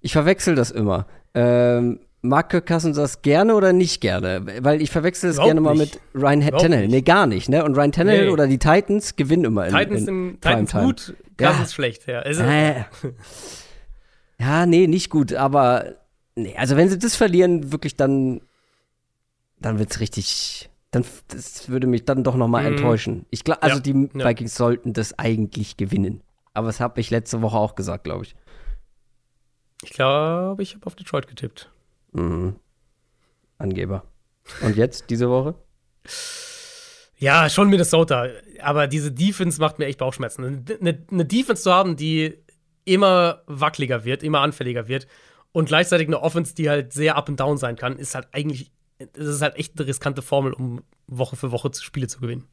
ich 0.00 0.12
verwechsel 0.12 0.54
das 0.54 0.70
immer. 0.70 1.06
Ähm, 1.34 2.00
mag 2.22 2.48
Kirk 2.48 2.66
Cousins 2.66 2.96
das 2.96 3.22
gerne 3.22 3.54
oder 3.54 3.72
nicht 3.72 4.00
gerne? 4.00 4.46
Weil 4.60 4.80
ich 4.80 4.90
verwechsel 4.90 5.30
das 5.30 5.44
gerne 5.44 5.60
mal 5.60 5.74
mit 5.74 6.00
Ryan 6.14 6.40
Überhaupt 6.42 6.62
Tannehill. 6.62 6.88
Nee, 6.88 7.02
gar 7.02 7.26
nicht, 7.26 7.48
ne? 7.48 7.64
Und 7.64 7.76
Ryan 7.76 7.92
Tannehill 7.92 8.26
nee. 8.26 8.30
oder 8.30 8.46
die 8.46 8.58
Titans 8.58 9.16
gewinnen 9.16 9.44
immer 9.44 9.66
in 9.66 9.74
Titans, 9.74 10.00
in, 10.02 10.08
in 10.08 10.40
Titans 10.40 10.72
gut, 10.72 11.14
Cousins 11.36 11.58
ja. 11.58 11.66
schlecht, 11.66 12.06
ja. 12.06 12.20
Also, 12.20 12.42
äh. 12.44 12.84
ja, 14.38 14.64
nee, 14.66 14.86
nicht 14.86 15.10
gut, 15.10 15.34
aber 15.34 15.94
nee, 16.36 16.56
also 16.56 16.76
wenn 16.76 16.88
sie 16.88 16.98
das 16.98 17.16
verlieren, 17.16 17.72
wirklich 17.72 17.96
dann 17.96 18.40
dann 19.64 19.78
wird 19.78 19.90
es 19.90 20.00
richtig. 20.00 20.70
Dann, 20.90 21.04
das 21.28 21.68
würde 21.68 21.86
mich 21.86 22.04
dann 22.04 22.22
doch 22.22 22.36
noch 22.36 22.48
mal 22.48 22.62
mhm. 22.62 22.76
enttäuschen. 22.76 23.26
Ich 23.30 23.42
glaube, 23.42 23.62
also 23.62 23.76
ja, 23.76 23.82
die 23.82 24.10
ja. 24.14 24.28
Vikings 24.28 24.54
sollten 24.54 24.92
das 24.92 25.18
eigentlich 25.18 25.76
gewinnen. 25.76 26.22
Aber 26.52 26.68
das 26.68 26.78
habe 26.78 27.00
ich 27.00 27.10
letzte 27.10 27.42
Woche 27.42 27.56
auch 27.56 27.74
gesagt, 27.74 28.04
glaube 28.04 28.24
ich. 28.24 28.36
Ich 29.82 29.90
glaube, 29.90 30.62
ich 30.62 30.74
habe 30.74 30.86
auf 30.86 30.94
Detroit 30.94 31.26
getippt. 31.26 31.70
Mhm. 32.12 32.56
Angeber. 33.58 34.04
Und 34.62 34.76
jetzt, 34.76 35.10
diese 35.10 35.28
Woche? 35.28 35.54
Ja, 37.16 37.48
schon 37.48 37.70
Minnesota. 37.70 38.28
Aber 38.60 38.86
diese 38.86 39.10
Defense 39.10 39.60
macht 39.60 39.78
mir 39.78 39.86
echt 39.86 39.98
Bauchschmerzen. 39.98 40.64
Eine, 40.80 41.06
eine 41.10 41.24
Defense 41.24 41.62
zu 41.62 41.72
haben, 41.72 41.96
die 41.96 42.38
immer 42.84 43.42
wackeliger 43.46 44.04
wird, 44.04 44.22
immer 44.22 44.40
anfälliger 44.40 44.86
wird 44.88 45.06
und 45.52 45.66
gleichzeitig 45.66 46.08
eine 46.08 46.20
Offense, 46.20 46.54
die 46.54 46.68
halt 46.68 46.92
sehr 46.92 47.16
up 47.16 47.28
and 47.28 47.40
down 47.40 47.56
sein 47.56 47.76
kann, 47.76 47.96
ist 47.96 48.14
halt 48.14 48.28
eigentlich 48.32 48.70
es 48.98 49.26
ist 49.26 49.42
halt 49.42 49.56
echt 49.56 49.78
eine 49.78 49.86
riskante 49.86 50.22
Formel, 50.22 50.52
um 50.52 50.82
Woche 51.06 51.36
für 51.36 51.50
Woche 51.50 51.70
Spiele 51.74 52.06
zu 52.06 52.20
gewinnen. 52.20 52.44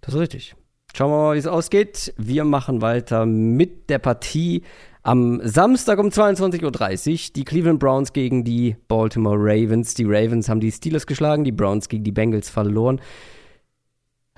Das 0.00 0.14
ist 0.14 0.20
richtig. 0.20 0.56
Schauen 0.94 1.10
wir 1.10 1.16
mal, 1.16 1.34
wie 1.34 1.38
es 1.38 1.46
ausgeht. 1.46 2.14
Wir 2.16 2.44
machen 2.44 2.80
weiter 2.80 3.26
mit 3.26 3.90
der 3.90 3.98
Partie 3.98 4.62
am 5.02 5.40
Samstag 5.44 5.98
um 5.98 6.08
22.30 6.08 7.10
Uhr. 7.12 7.32
Die 7.36 7.44
Cleveland 7.44 7.78
Browns 7.78 8.12
gegen 8.12 8.44
die 8.44 8.76
Baltimore 8.88 9.36
Ravens. 9.38 9.94
Die 9.94 10.04
Ravens 10.04 10.48
haben 10.48 10.60
die 10.60 10.72
Steelers 10.72 11.06
geschlagen, 11.06 11.44
die 11.44 11.52
Browns 11.52 11.88
gegen 11.88 12.02
die 12.02 12.12
Bengals 12.12 12.48
verloren. 12.48 13.00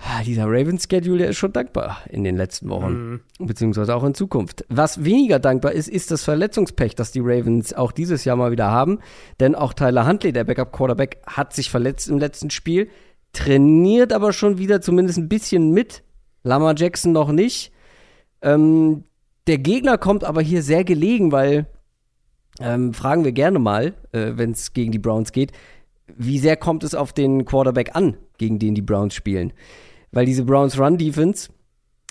Ah, 0.00 0.22
dieser 0.22 0.44
Ravens-Schedule, 0.44 1.18
der 1.18 1.28
ist 1.30 1.38
schon 1.38 1.52
dankbar 1.52 1.98
in 2.08 2.22
den 2.22 2.36
letzten 2.36 2.68
Wochen, 2.68 3.20
mhm. 3.38 3.46
beziehungsweise 3.46 3.96
auch 3.96 4.04
in 4.04 4.14
Zukunft. 4.14 4.64
Was 4.68 5.04
weniger 5.04 5.40
dankbar 5.40 5.72
ist, 5.72 5.88
ist 5.88 6.12
das 6.12 6.22
Verletzungspech, 6.22 6.94
das 6.94 7.10
die 7.10 7.20
Ravens 7.20 7.74
auch 7.74 7.90
dieses 7.90 8.24
Jahr 8.24 8.36
mal 8.36 8.52
wieder 8.52 8.70
haben. 8.70 9.00
Denn 9.40 9.56
auch 9.56 9.72
Tyler 9.74 10.06
Huntley, 10.06 10.32
der 10.32 10.44
Backup-Quarterback, 10.44 11.18
hat 11.26 11.52
sich 11.52 11.70
verletzt 11.70 12.08
im 12.08 12.18
letzten 12.18 12.50
Spiel, 12.50 12.88
trainiert 13.32 14.12
aber 14.12 14.32
schon 14.32 14.58
wieder 14.58 14.80
zumindest 14.80 15.18
ein 15.18 15.28
bisschen 15.28 15.72
mit. 15.72 16.04
Lamar 16.44 16.74
Jackson 16.76 17.12
noch 17.12 17.32
nicht. 17.32 17.72
Ähm, 18.40 19.02
der 19.48 19.58
Gegner 19.58 19.98
kommt 19.98 20.22
aber 20.22 20.42
hier 20.42 20.62
sehr 20.62 20.84
gelegen, 20.84 21.32
weil, 21.32 21.66
ähm, 22.60 22.94
fragen 22.94 23.24
wir 23.24 23.32
gerne 23.32 23.58
mal, 23.58 23.94
äh, 24.12 24.32
wenn 24.34 24.52
es 24.52 24.72
gegen 24.72 24.92
die 24.92 25.00
Browns 25.00 25.32
geht, 25.32 25.50
wie 26.16 26.38
sehr 26.38 26.56
kommt 26.56 26.84
es 26.84 26.94
auf 26.94 27.12
den 27.12 27.44
Quarterback 27.44 27.96
an, 27.96 28.16
gegen 28.38 28.60
den 28.60 28.76
die 28.76 28.82
Browns 28.82 29.14
spielen? 29.14 29.52
Weil 30.12 30.26
diese 30.26 30.44
Browns 30.44 30.78
Run 30.78 30.98
Defense, 30.98 31.50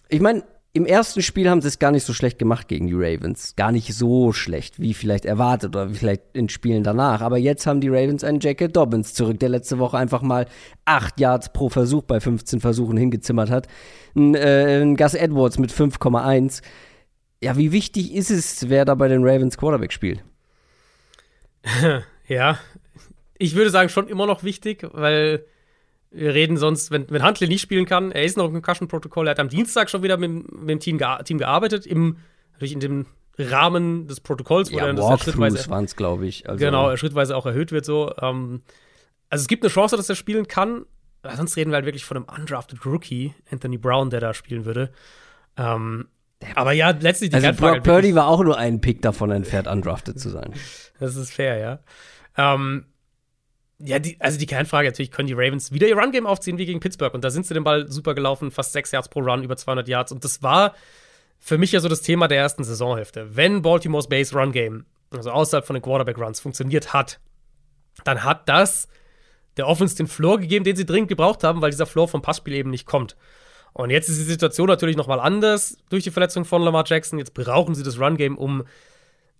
ich 0.09 0.21
meine, 0.21 0.43
im 0.77 0.85
ersten 0.85 1.23
Spiel 1.23 1.49
haben 1.49 1.61
sie 1.61 1.69
es 1.69 1.79
gar 1.79 1.91
nicht 1.91 2.03
so 2.03 2.13
schlecht 2.13 2.37
gemacht 2.37 2.67
gegen 2.67 2.85
die 2.85 2.93
Ravens. 2.93 3.55
Gar 3.55 3.71
nicht 3.71 3.95
so 3.95 4.31
schlecht, 4.31 4.79
wie 4.79 4.93
vielleicht 4.93 5.25
erwartet 5.25 5.75
oder 5.75 5.89
vielleicht 5.89 6.21
in 6.33 6.49
Spielen 6.49 6.83
danach. 6.83 7.21
Aber 7.21 7.37
jetzt 7.37 7.65
haben 7.65 7.81
die 7.81 7.89
Ravens 7.89 8.23
einen 8.23 8.39
Jacket 8.39 8.75
Dobbins 8.75 9.15
zurück, 9.15 9.39
der 9.39 9.49
letzte 9.49 9.79
Woche 9.79 9.97
einfach 9.97 10.21
mal 10.21 10.45
8 10.85 11.19
Yards 11.19 11.51
pro 11.51 11.69
Versuch 11.69 12.03
bei 12.03 12.19
15 12.19 12.59
Versuchen 12.59 12.95
hingezimmert 12.95 13.49
hat. 13.49 13.67
Ein, 14.15 14.35
äh, 14.35 14.81
ein 14.83 14.95
Gus 14.95 15.15
Edwards 15.15 15.57
mit 15.57 15.71
5,1. 15.71 16.61
Ja, 17.41 17.57
wie 17.57 17.71
wichtig 17.71 18.13
ist 18.13 18.29
es, 18.29 18.69
wer 18.69 18.85
da 18.85 18.93
bei 18.93 19.07
den 19.07 19.23
Ravens 19.23 19.57
Quarterback 19.57 19.91
spielt? 19.91 20.23
Ja, 22.29 22.59
ich 23.37 23.55
würde 23.55 23.69
sagen, 23.69 23.87
schon 23.87 24.09
immer 24.09 24.25
noch 24.25 24.43
wichtig, 24.43 24.85
weil 24.91 25.45
wir 26.11 26.33
reden 26.33 26.57
sonst, 26.57 26.91
wenn, 26.91 27.09
wenn 27.09 27.25
Huntley 27.25 27.47
nicht 27.47 27.61
spielen 27.61 27.85
kann, 27.85 28.11
er 28.11 28.23
ist 28.23 28.37
noch 28.37 28.45
im 28.45 28.53
Concussion-Protokoll, 28.53 29.27
er 29.27 29.31
hat 29.31 29.39
am 29.39 29.49
Dienstag 29.49 29.89
schon 29.89 30.03
wieder 30.03 30.17
mit, 30.17 30.51
mit 30.51 30.69
dem 30.69 30.79
Team, 30.79 30.97
gea 30.97 31.21
Team 31.23 31.37
gearbeitet, 31.37 31.85
im, 31.85 32.17
natürlich 32.53 32.73
in 32.73 32.79
dem 32.79 33.05
Rahmen 33.37 34.07
des 34.07 34.19
Protokolls, 34.19 34.71
wo 34.71 34.77
ja, 34.77 34.85
dann 34.87 34.95
das 34.95 35.21
schrittweise 35.21 35.69
waren 35.69 35.85
es, 35.85 35.95
glaube 35.95 36.25
ich. 36.25 36.49
Also. 36.49 36.63
Genau, 36.63 36.95
schrittweise 36.97 37.35
auch 37.35 37.45
erhöht 37.45 37.71
wird 37.71 37.85
so. 37.85 38.11
Ähm, 38.19 38.61
also 39.29 39.43
es 39.43 39.47
gibt 39.47 39.63
eine 39.63 39.71
Chance, 39.71 39.97
dass 39.97 40.09
er 40.09 40.15
spielen 40.15 40.47
kann. 40.47 40.85
Sonst 41.35 41.57
reden 41.57 41.71
wir 41.71 41.75
halt 41.75 41.85
wirklich 41.85 42.05
von 42.05 42.17
einem 42.17 42.25
undrafted 42.25 42.85
Rookie, 42.85 43.33
Anthony 43.51 43.77
Brown, 43.77 44.09
der 44.09 44.21
da 44.21 44.33
spielen 44.33 44.65
würde. 44.65 44.91
Ähm, 45.57 46.07
aber 46.55 46.71
ja, 46.71 46.91
letztlich 46.91 47.31
die 47.31 47.35
Also 47.35 47.51
Brock 47.53 47.83
Purdy 47.83 48.15
war 48.15 48.27
auch 48.27 48.43
nur 48.43 48.57
ein 48.57 48.79
Pick 48.79 49.01
davon 49.01 49.31
entfernt, 49.31 49.67
undrafted 49.67 50.19
zu 50.19 50.29
sein. 50.29 50.53
Das 50.99 51.15
ist 51.15 51.33
fair, 51.33 51.57
ja. 51.57 51.79
Ähm, 52.37 52.85
ja, 53.79 53.99
die, 53.99 54.17
also 54.19 54.39
die 54.39 54.45
Kernfrage 54.45 54.87
natürlich, 54.87 55.11
können 55.11 55.27
die 55.27 55.33
Ravens 55.33 55.71
wieder 55.71 55.87
ihr 55.87 55.97
Run-Game 55.97 56.25
aufziehen 56.25 56.57
wie 56.57 56.65
gegen 56.65 56.79
Pittsburgh? 56.79 57.13
Und 57.13 57.23
da 57.23 57.29
sind 57.29 57.45
sie 57.45 57.53
den 57.53 57.63
Ball 57.63 57.91
super 57.91 58.15
gelaufen, 58.15 58.49
fast 58.49 58.73
sechs 58.73 58.91
Yards 58.91 59.09
pro 59.09 59.19
Run, 59.19 59.43
über 59.43 59.55
200 59.55 59.87
Yards. 59.87 60.11
Und 60.11 60.23
das 60.23 60.41
war 60.41 60.73
für 61.39 61.57
mich 61.57 61.71
ja 61.71 61.79
so 61.79 61.87
das 61.87 62.01
Thema 62.01 62.27
der 62.27 62.39
ersten 62.39 62.63
Saisonhälfte. 62.63 63.35
Wenn 63.35 63.61
Baltimore's 63.61 64.07
Base 64.07 64.35
Run 64.35 64.51
Game, 64.51 64.85
also 65.11 65.31
außerhalb 65.31 65.65
von 65.65 65.75
den 65.75 65.83
Quarterback 65.83 66.17
Runs, 66.17 66.39
funktioniert 66.39 66.93
hat, 66.93 67.19
dann 68.03 68.23
hat 68.23 68.49
das 68.49 68.87
der 69.57 69.67
Offense 69.67 69.95
den 69.95 70.07
Floor 70.07 70.39
gegeben, 70.39 70.65
den 70.65 70.75
sie 70.75 70.85
dringend 70.85 71.09
gebraucht 71.09 71.43
haben, 71.43 71.61
weil 71.61 71.71
dieser 71.71 71.85
Floor 71.85 72.07
vom 72.07 72.21
Passspiel 72.21 72.53
eben 72.53 72.69
nicht 72.69 72.85
kommt. 72.85 73.15
Und 73.73 73.89
jetzt 73.91 74.09
ist 74.09 74.19
die 74.19 74.23
Situation 74.23 74.67
natürlich 74.67 74.97
nochmal 74.97 75.19
anders 75.19 75.77
durch 75.89 76.03
die 76.03 76.11
Verletzung 76.11 76.45
von 76.45 76.63
Lamar 76.63 76.83
Jackson. 76.87 77.19
Jetzt 77.19 77.33
brauchen 77.33 77.75
sie 77.75 77.83
das 77.83 77.99
Run-Game, 77.99 78.37
um 78.37 78.63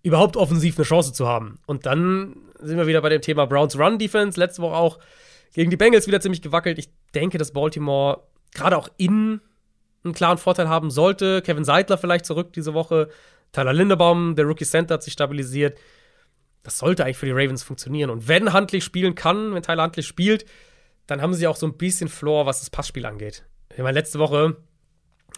überhaupt 0.07 0.37
offensiv 0.37 0.77
eine 0.77 0.85
Chance 0.85 1.13
zu 1.13 1.27
haben. 1.27 1.59
Und 1.65 1.85
dann 1.85 2.35
sind 2.59 2.77
wir 2.77 2.87
wieder 2.87 3.01
bei 3.01 3.09
dem 3.09 3.21
Thema 3.21 3.45
Browns 3.45 3.77
Run-Defense. 3.77 4.39
Letzte 4.39 4.61
Woche 4.61 4.75
auch 4.75 4.99
gegen 5.53 5.69
die 5.69 5.77
Bengals 5.77 6.07
wieder 6.07 6.21
ziemlich 6.21 6.41
gewackelt. 6.41 6.79
Ich 6.79 6.89
denke, 7.13 7.37
dass 7.37 7.51
Baltimore 7.51 8.23
gerade 8.53 8.77
auch 8.77 8.89
innen 8.97 9.41
einen 10.03 10.13
klaren 10.13 10.37
Vorteil 10.37 10.69
haben 10.69 10.89
sollte. 10.89 11.41
Kevin 11.41 11.63
Seidler 11.65 11.97
vielleicht 11.97 12.25
zurück 12.25 12.53
diese 12.53 12.73
Woche. 12.73 13.09
Tyler 13.51 13.73
Lindebaum, 13.73 14.35
der 14.35 14.45
Rookie 14.45 14.65
Center, 14.65 14.95
hat 14.95 15.03
sich 15.03 15.13
stabilisiert 15.13 15.77
das 16.67 16.79
sollte 16.79 17.05
eigentlich 17.05 17.15
für 17.15 17.27
die 17.27 17.31
Ravens 17.31 17.63
funktionieren. 17.63 18.09
Und 18.09 18.27
wenn 18.27 18.51
Huntley 18.51 18.81
spielen 18.81 19.15
kann, 19.15 19.53
wenn 19.53 19.63
Tyler 19.63 19.83
Huntley 19.83 20.03
spielt, 20.03 20.43
dann 21.05 21.21
haben 21.21 21.33
sie 21.33 21.47
auch 21.47 21.55
so 21.55 21.65
ein 21.65 21.77
bisschen 21.77 22.09
Floor, 22.09 22.45
was 22.45 22.59
das 22.59 22.69
Passspiel 22.69 23.05
angeht. 23.05 23.45
Ich 23.71 23.77
meine, 23.77 23.97
letzte 23.97 24.19
Woche, 24.19 24.57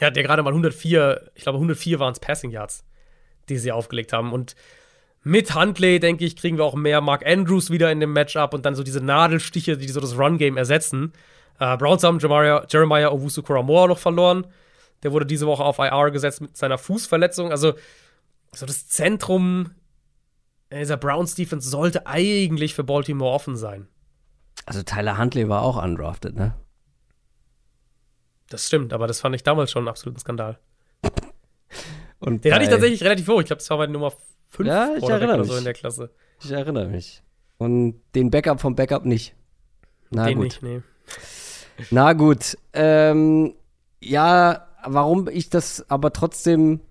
hat 0.02 0.18
ja 0.18 0.24
gerade 0.24 0.42
mal 0.42 0.50
104, 0.50 1.30
ich 1.36 1.44
glaube 1.44 1.58
104 1.58 2.00
waren 2.00 2.14
es 2.14 2.20
Passing 2.20 2.50
Yards, 2.50 2.84
die 3.50 3.58
sie 3.58 3.72
aufgelegt 3.72 4.14
haben. 4.14 4.34
Und 4.34 4.56
mit 5.24 5.54
Huntley, 5.56 6.00
denke 6.00 6.26
ich, 6.26 6.36
kriegen 6.36 6.58
wir 6.58 6.66
auch 6.66 6.76
mehr 6.76 7.02
Mark 7.02 7.26
Andrews 7.26 7.70
wieder 7.70 7.92
in 7.92 8.00
dem 8.00 8.14
Matchup 8.14 8.54
und 8.54 8.66
dann 8.66 8.76
so 8.76 8.84
diese 8.84 9.02
Nadelstiche, 9.02 9.78
die 9.78 9.88
so 9.90 10.00
das 10.00 10.18
Run-Game 10.18 10.58
ersetzen. 10.58 11.14
Äh, 11.60 11.78
Browns 11.78 12.04
haben 12.04 12.20
Jeremiah, 12.20 12.66
Jeremiah 12.70 13.10
Owusu 13.10 13.44
Koramoa 13.44 13.88
noch 13.88 14.00
verloren. 14.00 14.48
Der 15.04 15.12
wurde 15.12 15.26
diese 15.26 15.48
Woche 15.48 15.64
auf 15.64 15.80
IR 15.80 16.12
gesetzt 16.12 16.42
mit 16.42 16.56
seiner 16.56 16.78
Fußverletzung. 16.78 17.52
Also, 17.52 17.74
so 18.54 18.66
das 18.66 18.88
Zentrum 18.88 19.72
dieser 20.72 20.98
Browns 20.98 21.36
Defense 21.36 21.70
sollte 21.70 22.06
eigentlich 22.06 22.76
für 22.76 22.84
Baltimore 22.84 23.34
offen 23.34 23.56
sein. 23.58 23.88
Also 24.66 24.84
Tyler 24.84 25.18
Huntley 25.18 25.50
war 25.50 25.64
auch 25.64 25.82
undrafted, 25.82 26.36
ne? 26.36 26.54
Das 28.50 28.68
stimmt, 28.68 28.94
aber 28.94 29.08
das 29.08 29.20
fand 29.20 29.36
ich 29.36 29.44
damals 29.44 29.72
schon 29.72 29.82
einen 29.82 29.90
absoluten 29.90 30.20
Skandal. 30.20 30.60
Und 32.20 32.44
Den 32.44 32.54
hatte 32.54 32.64
ich 32.64 32.70
tatsächlich 32.70 33.04
relativ 33.04 33.28
hoch. 33.28 33.40
Ich 33.40 33.48
glaube, 33.48 33.60
das 33.60 33.70
war 33.70 33.78
meine 33.78 33.94
Nummer 33.94 34.12
5 34.50 34.68
ja, 34.68 34.96
ich 34.96 35.04
erinnere 35.04 35.36
oder 35.36 35.38
mich. 35.40 35.52
so 35.52 35.58
in 35.58 35.64
der 35.64 35.74
Klasse. 35.74 36.10
Ich 36.44 36.52
erinnere 36.52 36.88
mich. 36.88 37.24
Und 37.58 38.02
den 38.16 38.30
Backup 38.30 38.60
vom 38.60 38.76
Backup 38.76 39.06
nicht. 39.06 39.36
Na 40.12 40.26
den 40.26 40.38
gut. 40.38 40.44
nicht, 40.44 40.64
nee. 40.64 40.82
Na 41.92 42.14
gut. 42.14 42.58
Ähm, 42.74 43.54
ja, 44.02 44.68
warum 44.86 45.28
ich 45.28 45.50
das 45.50 45.90
aber 45.90 46.12
trotzdem 46.14 46.82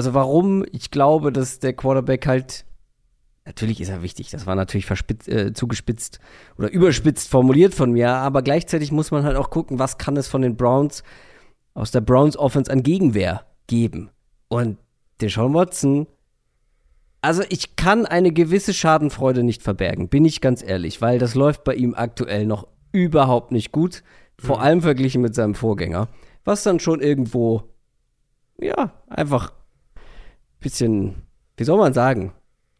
also 0.00 0.14
warum 0.14 0.64
ich 0.72 0.90
glaube, 0.90 1.30
dass 1.30 1.58
der 1.58 1.74
Quarterback 1.74 2.26
halt, 2.26 2.64
natürlich 3.44 3.82
ist 3.82 3.90
er 3.90 4.00
wichtig, 4.00 4.30
das 4.30 4.46
war 4.46 4.54
natürlich 4.54 4.90
äh, 5.26 5.52
zugespitzt 5.52 6.20
oder 6.56 6.70
überspitzt 6.70 7.28
formuliert 7.28 7.74
von 7.74 7.92
mir, 7.92 8.08
aber 8.08 8.40
gleichzeitig 8.40 8.92
muss 8.92 9.10
man 9.10 9.24
halt 9.24 9.36
auch 9.36 9.50
gucken, 9.50 9.78
was 9.78 9.98
kann 9.98 10.16
es 10.16 10.26
von 10.26 10.40
den 10.40 10.56
Browns 10.56 11.02
aus 11.74 11.90
der 11.90 12.00
Browns 12.00 12.38
Offense 12.38 12.72
an 12.72 12.82
Gegenwehr 12.82 13.44
geben. 13.70 14.10
Und 14.48 14.78
der 15.20 15.30
Sean 15.30 15.54
Watson, 15.54 16.08
also 17.22 17.44
ich 17.50 17.76
kann 17.76 18.04
eine 18.04 18.32
gewisse 18.32 18.74
Schadenfreude 18.74 19.44
nicht 19.44 19.62
verbergen, 19.62 20.08
bin 20.08 20.24
ich 20.24 20.40
ganz 20.40 20.60
ehrlich, 20.60 21.00
weil 21.00 21.20
das 21.20 21.36
läuft 21.36 21.62
bei 21.62 21.74
ihm 21.74 21.94
aktuell 21.94 22.46
noch 22.46 22.66
überhaupt 22.90 23.52
nicht 23.52 23.70
gut, 23.70 24.02
vor 24.38 24.56
mhm. 24.56 24.62
allem 24.62 24.82
verglichen 24.82 25.22
mit 25.22 25.36
seinem 25.36 25.54
Vorgänger, 25.54 26.08
was 26.44 26.64
dann 26.64 26.80
schon 26.80 27.00
irgendwo 27.00 27.62
ja, 28.58 28.92
einfach 29.06 29.52
bisschen, 30.58 31.14
wie 31.56 31.64
soll 31.64 31.78
man 31.78 31.94
sagen, 31.94 32.32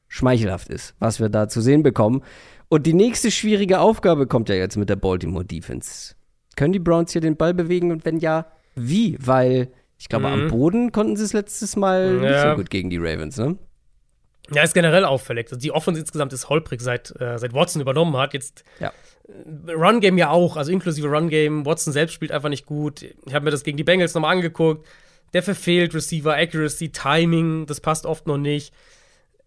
schmeichelhaft 0.09 0.69
ist, 0.69 0.97
was 0.99 1.21
wir 1.21 1.29
da 1.29 1.49
zu 1.49 1.61
sehen 1.61 1.85
bekommen. 1.85 2.23
Und 2.69 2.87
die 2.87 2.95
nächste 2.95 3.31
schwierige 3.31 3.79
Aufgabe 3.79 4.27
kommt 4.27 4.49
ja 4.49 4.57
jetzt 4.57 4.77
mit 4.77 4.89
der 4.89 4.97
Baltimore 4.97 5.45
Defense. 5.45 6.17
Können 6.57 6.73
die 6.73 6.81
Browns 6.81 7.13
hier 7.13 7.21
den 7.21 7.37
Ball 7.37 7.55
bewegen 7.55 7.93
und 7.93 8.05
wenn 8.05 8.19
ja, 8.19 8.47
wie? 8.75 9.17
Weil 9.21 9.71
ich 10.01 10.09
glaube, 10.09 10.27
mhm. 10.27 10.33
am 10.33 10.49
Boden 10.49 10.91
konnten 10.91 11.17
sie 11.17 11.25
es 11.25 11.33
letztes 11.33 11.77
Mal 11.77 12.21
ja. 12.23 12.31
nicht 12.31 12.43
so 12.43 12.57
gut 12.57 12.71
gegen 12.71 12.91
die 12.91 12.99
Ravens, 12.99 13.37
ne? 13.37 13.57
Ja, 14.53 14.65
ist 14.65 14.75
generell 14.75 15.05
auffällig. 15.05 15.47
Also 15.47 15.61
die 15.61 15.71
Offense 15.71 16.01
insgesamt 16.01 16.33
ist 16.33 16.49
holprig, 16.49 16.81
seit, 16.81 17.15
äh, 17.21 17.39
seit 17.39 17.53
Watson 17.53 17.81
übernommen 17.81 18.17
hat. 18.17 18.35
Jetzt 18.35 18.65
ja. 18.81 18.93
Äh, 19.29 19.73
Run 19.73 20.01
Game 20.01 20.19
ja 20.19 20.31
auch, 20.31 20.57
also 20.57 20.73
inklusive 20.73 21.07
Run 21.07 21.29
Game. 21.29 21.65
Watson 21.65 21.93
selbst 21.93 22.15
spielt 22.15 22.33
einfach 22.33 22.49
nicht 22.49 22.67
gut. 22.67 23.03
Ich 23.03 23.35
habe 23.35 23.45
mir 23.45 23.53
das 23.53 23.63
gegen 23.63 23.77
die 23.77 23.85
Bengals 23.85 24.15
nochmal 24.15 24.35
angeguckt 24.35 24.85
der 25.33 25.43
verfehlt 25.43 25.95
Receiver 25.95 26.35
Accuracy, 26.35 26.91
Timing, 26.91 27.67
das 27.67 27.81
passt 27.81 28.07
oft 28.07 28.27
noch 28.27 28.39
nicht. 28.39 28.73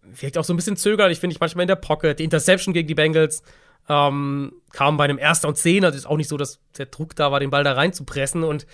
Wirkt 0.02 0.38
auch 0.38 0.44
so 0.44 0.52
ein 0.52 0.56
bisschen 0.56 0.76
zögerlich, 0.76 1.20
finde 1.20 1.34
ich 1.34 1.40
manchmal 1.40 1.62
in 1.62 1.68
der 1.68 1.76
Pocket. 1.76 2.18
Die 2.18 2.24
Interception 2.24 2.74
gegen 2.74 2.88
die 2.88 2.94
Bengals 2.94 3.42
ähm, 3.88 4.52
kam 4.72 4.96
bei 4.96 5.04
einem 5.04 5.18
Erster 5.18 5.48
und 5.48 5.56
Zehner. 5.56 5.88
Also 5.88 5.98
ist 5.98 6.06
auch 6.06 6.16
nicht 6.16 6.28
so, 6.28 6.36
dass 6.36 6.60
der 6.76 6.86
Druck 6.86 7.16
da 7.16 7.32
war, 7.32 7.40
den 7.40 7.50
Ball 7.50 7.64
da 7.64 7.72
reinzupressen 7.72 8.44
und 8.44 8.66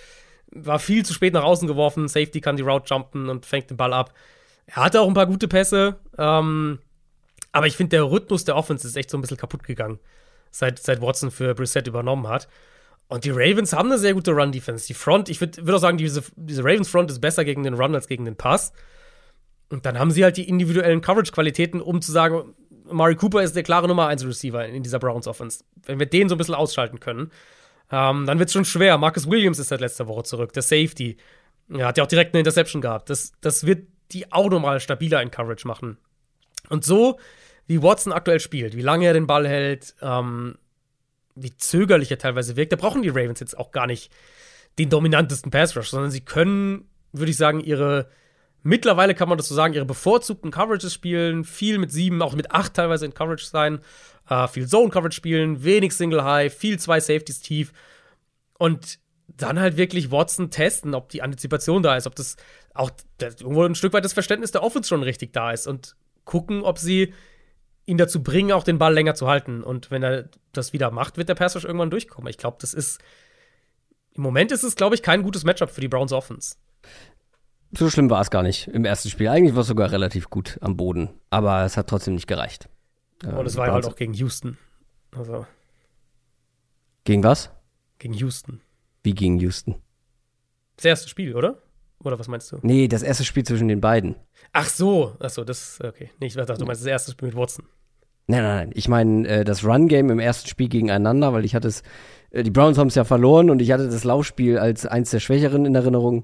war 0.51 0.79
viel 0.79 1.05
zu 1.05 1.13
spät 1.13 1.33
nach 1.33 1.43
außen 1.43 1.67
geworfen. 1.67 2.07
Safety 2.07 2.41
kann 2.41 2.57
die 2.57 2.63
Route 2.63 2.93
jumpen 2.93 3.29
und 3.29 3.45
fängt 3.45 3.69
den 3.69 3.77
Ball 3.77 3.93
ab. 3.93 4.13
Er 4.65 4.77
hatte 4.77 5.01
auch 5.01 5.07
ein 5.07 5.13
paar 5.13 5.27
gute 5.27 5.47
Pässe, 5.47 5.97
ähm, 6.17 6.79
aber 7.51 7.67
ich 7.67 7.75
finde, 7.75 7.97
der 7.97 8.03
Rhythmus 8.03 8.45
der 8.45 8.55
Offense 8.55 8.87
ist 8.87 8.95
echt 8.95 9.09
so 9.09 9.17
ein 9.17 9.21
bisschen 9.21 9.37
kaputt 9.37 9.63
gegangen, 9.63 9.99
seit, 10.51 10.79
seit 10.79 11.01
Watson 11.01 11.31
für 11.31 11.53
Brissett 11.53 11.87
übernommen 11.87 12.27
hat. 12.27 12.47
Und 13.07 13.25
die 13.25 13.31
Ravens 13.31 13.73
haben 13.73 13.89
eine 13.89 13.97
sehr 13.97 14.13
gute 14.13 14.31
Run-Defense. 14.31 14.87
Die 14.87 14.93
Front, 14.93 15.27
ich 15.27 15.41
würde 15.41 15.65
würd 15.65 15.75
auch 15.75 15.81
sagen, 15.81 15.97
diese, 15.97 16.23
diese 16.37 16.63
Ravens-Front 16.63 17.11
ist 17.11 17.19
besser 17.19 17.43
gegen 17.43 17.63
den 17.63 17.73
Run 17.73 17.93
als 17.93 18.07
gegen 18.07 18.23
den 18.23 18.37
Pass. 18.37 18.71
Und 19.69 19.85
dann 19.85 19.99
haben 19.99 20.11
sie 20.11 20.23
halt 20.23 20.37
die 20.37 20.47
individuellen 20.47 21.01
Coverage-Qualitäten, 21.01 21.81
um 21.81 22.01
zu 22.01 22.13
sagen, 22.13 22.55
Mari 22.89 23.15
Cooper 23.15 23.41
ist 23.41 23.55
der 23.55 23.63
klare 23.63 23.89
Nummer 23.89 24.07
1 24.07 24.25
Receiver 24.25 24.65
in 24.65 24.83
dieser 24.83 24.99
Browns-Offense. 24.99 25.63
Wenn 25.85 25.99
wir 25.99 26.05
den 26.05 26.29
so 26.29 26.35
ein 26.35 26.37
bisschen 26.37 26.55
ausschalten 26.55 27.01
können, 27.01 27.31
ähm, 27.91 28.25
dann 28.25 28.39
wird 28.39 28.49
es 28.49 28.53
schon 28.53 28.65
schwer. 28.65 28.97
Marcus 28.97 29.29
Williams 29.29 29.59
ist 29.59 29.69
seit 29.69 29.81
letzter 29.81 30.07
Woche 30.07 30.23
zurück, 30.23 30.53
der 30.53 30.63
Safety. 30.63 31.17
Er 31.69 31.87
hat 31.87 31.97
ja 31.97 32.03
auch 32.03 32.07
direkt 32.07 32.33
eine 32.33 32.39
Interception 32.39 32.81
gehabt. 32.81 33.09
Das, 33.09 33.33
das 33.41 33.65
wird 33.65 33.87
die 34.11 34.31
auch 34.31 34.49
nochmal 34.49 34.79
stabiler 34.79 35.21
in 35.21 35.31
Coverage 35.31 35.67
machen. 35.67 35.97
Und 36.69 36.85
so, 36.85 37.19
wie 37.67 37.81
Watson 37.81 38.13
aktuell 38.13 38.39
spielt, 38.39 38.75
wie 38.75 38.81
lange 38.81 39.05
er 39.05 39.13
den 39.13 39.27
Ball 39.27 39.47
hält, 39.47 39.95
ähm, 40.01 40.55
wie 41.35 41.55
zögerlich 41.55 42.11
er 42.11 42.17
teilweise 42.17 42.55
wirkt, 42.55 42.73
da 42.73 42.75
brauchen 42.75 43.01
die 43.01 43.09
Ravens 43.09 43.39
jetzt 43.39 43.57
auch 43.57 43.71
gar 43.71 43.87
nicht 43.87 44.11
den 44.79 44.89
dominantesten 44.89 45.51
Pass 45.51 45.75
Rush, 45.75 45.89
sondern 45.89 46.11
sie 46.11 46.21
können, 46.21 46.89
würde 47.13 47.31
ich 47.31 47.37
sagen, 47.37 47.59
ihre 47.59 48.09
mittlerweile 48.63 49.15
kann 49.15 49.29
man 49.29 49.37
das 49.37 49.47
so 49.47 49.55
sagen, 49.55 49.73
ihre 49.73 49.85
bevorzugten 49.85 50.51
Coverages 50.51 50.93
spielen, 50.93 51.43
viel 51.43 51.77
mit 51.77 51.91
sieben, 51.91 52.21
auch 52.21 52.35
mit 52.35 52.51
acht 52.51 52.73
teilweise 52.73 53.05
in 53.05 53.13
Coverage 53.13 53.45
sein, 53.45 53.79
äh, 54.29 54.47
viel 54.47 54.67
Zone 54.67 54.89
Coverage 54.89 55.15
spielen, 55.15 55.63
wenig 55.63 55.93
Single 55.93 56.23
High, 56.23 56.53
viel 56.53 56.79
zwei 56.79 56.99
Safeties 56.99 57.41
tief 57.41 57.73
und 58.57 58.99
dann 59.27 59.59
halt 59.59 59.77
wirklich 59.77 60.11
Watson 60.11 60.51
testen, 60.51 60.93
ob 60.93 61.09
die 61.09 61.21
Antizipation 61.21 61.83
da 61.83 61.95
ist, 61.95 62.07
ob 62.07 62.15
das 62.15 62.35
auch 62.73 62.91
das, 63.17 63.41
irgendwo 63.41 63.63
ein 63.63 63.75
Stück 63.75 63.93
weit 63.93 64.05
das 64.05 64.13
Verständnis 64.13 64.51
der 64.51 64.63
Offense 64.63 64.89
schon 64.89 65.03
richtig 65.03 65.33
da 65.33 65.51
ist 65.51 65.67
und 65.67 65.95
gucken, 66.25 66.61
ob 66.63 66.77
sie 66.77 67.13
ihn 67.85 67.97
dazu 67.97 68.21
bringen, 68.21 68.51
auch 68.51 68.63
den 68.63 68.77
Ball 68.77 68.93
länger 68.93 69.15
zu 69.15 69.27
halten. 69.27 69.63
Und 69.63 69.89
wenn 69.89 70.03
er 70.03 70.29
das 70.53 70.73
wieder 70.73 70.91
macht, 70.91 71.17
wird 71.17 71.29
der 71.29 71.35
Pass 71.35 71.55
irgendwann 71.55 71.89
durchkommen. 71.89 72.29
Ich 72.29 72.37
glaube, 72.37 72.57
das 72.59 72.73
ist 72.73 72.99
im 74.13 74.23
Moment 74.23 74.51
ist 74.51 74.63
es, 74.63 74.75
glaube 74.75 74.95
ich, 74.95 75.03
kein 75.03 75.23
gutes 75.23 75.43
Matchup 75.43 75.69
für 75.69 75.81
die 75.81 75.87
Browns 75.87 76.11
Offense. 76.11 76.55
So 77.73 77.89
schlimm 77.89 78.09
war 78.09 78.21
es 78.21 78.29
gar 78.29 78.43
nicht 78.43 78.67
im 78.67 78.85
ersten 78.85 79.09
Spiel. 79.09 79.29
Eigentlich 79.29 79.55
war 79.55 79.61
es 79.61 79.67
sogar 79.67 79.91
relativ 79.91 80.29
gut 80.29 80.57
am 80.61 80.75
Boden, 80.75 81.09
aber 81.29 81.63
es 81.63 81.77
hat 81.77 81.87
trotzdem 81.87 82.15
nicht 82.15 82.27
gereicht. 82.27 82.67
Und 83.23 83.45
es 83.45 83.55
war 83.55 83.71
halt 83.71 83.85
auch 83.85 83.95
gegen 83.95 84.13
Houston. 84.13 84.57
Also. 85.15 85.45
Gegen 87.03 87.23
was? 87.23 87.51
Gegen 87.99 88.13
Houston. 88.15 88.61
Wie 89.03 89.13
gegen 89.13 89.39
Houston? 89.39 89.75
Das 90.75 90.85
erste 90.85 91.09
Spiel, 91.09 91.35
oder? 91.35 91.61
Oder 92.03 92.17
was 92.17 92.27
meinst 92.27 92.51
du? 92.51 92.57
Nee, 92.61 92.87
das 92.87 93.03
erste 93.03 93.23
Spiel 93.23 93.43
zwischen 93.43 93.67
den 93.67 93.79
beiden. 93.79 94.15
Ach 94.53 94.67
so, 94.67 95.15
ach 95.19 95.29
so, 95.29 95.43
das, 95.43 95.79
okay. 95.83 96.09
Nee, 96.19 96.27
ich 96.27 96.33
dachte, 96.33 96.53
du 96.53 96.65
meinst 96.65 96.81
das 96.81 96.87
erste 96.87 97.11
Spiel 97.11 97.27
mit 97.27 97.37
Watson. 97.37 97.65
Nein, 98.27 98.43
nein, 98.43 98.55
nein. 98.55 98.71
Ich 98.73 98.87
meine 98.87 99.27
äh, 99.27 99.43
das 99.43 99.63
Run-Game 99.63 100.09
im 100.09 100.19
ersten 100.19 100.47
Spiel 100.47 100.69
gegeneinander, 100.69 101.33
weil 101.33 101.45
ich 101.45 101.53
hatte 101.53 101.67
es, 101.67 101.83
äh, 102.31 102.43
die 102.43 102.51
Browns 102.51 102.77
haben 102.77 102.87
es 102.87 102.95
ja 102.95 103.03
verloren 103.03 103.49
und 103.49 103.61
ich 103.61 103.71
hatte 103.71 103.87
das 103.87 104.03
Laufspiel 104.03 104.57
als 104.57 104.85
eins 104.85 105.11
der 105.11 105.19
Schwächeren 105.19 105.65
in 105.65 105.75
Erinnerung. 105.75 106.23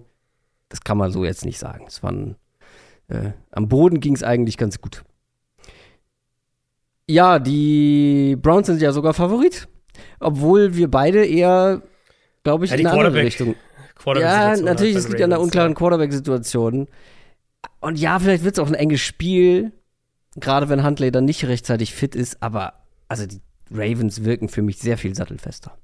Das 0.69 0.81
kann 0.81 0.97
man 0.97 1.11
so 1.11 1.23
jetzt 1.23 1.45
nicht 1.45 1.59
sagen. 1.59 1.85
Es 1.87 2.03
waren, 2.03 2.35
äh, 3.07 3.31
am 3.51 3.67
Boden 3.67 3.99
ging 3.99 4.15
es 4.15 4.23
eigentlich 4.23 4.57
ganz 4.57 4.81
gut. 4.81 5.03
Ja, 7.09 7.39
die 7.39 8.35
Browns 8.41 8.67
sind 8.67 8.81
ja 8.81 8.91
sogar 8.91 9.13
Favorit, 9.13 9.67
obwohl 10.19 10.75
wir 10.75 10.91
beide 10.91 11.25
eher, 11.25 11.81
glaube 12.43 12.65
ich, 12.65 12.71
ja, 12.71 12.77
in 12.77 12.87
eine 12.87 12.97
andere 13.05 13.23
Richtung. 13.23 13.55
Ja, 14.15 14.55
natürlich, 14.57 14.95
es 14.95 15.07
liegt 15.07 15.21
an 15.21 15.31
der 15.31 15.39
unklaren 15.39 15.73
Quarterback-Situation. 15.73 16.87
Und 17.79 17.97
ja, 17.97 18.19
vielleicht 18.19 18.43
wird 18.43 18.57
es 18.57 18.59
auch 18.59 18.67
ein 18.67 18.73
enges 18.73 19.01
Spiel, 19.01 19.71
gerade 20.35 20.69
wenn 20.69 20.83
Huntley 20.83 21.11
dann 21.11 21.25
nicht 21.25 21.45
rechtzeitig 21.45 21.93
fit 21.93 22.15
ist, 22.15 22.41
aber 22.43 22.73
also 23.07 23.25
die 23.25 23.41
Ravens 23.71 24.23
wirken 24.23 24.49
für 24.49 24.61
mich 24.61 24.77
sehr 24.77 24.97
viel 24.97 25.15
sattelfester. 25.15 25.77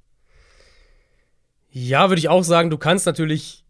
Ja, 1.69 2.09
würde 2.09 2.19
ich 2.19 2.29
auch 2.29 2.43
sagen, 2.43 2.69
du 2.69 2.77
kannst 2.77 3.05
natürlich 3.05 3.62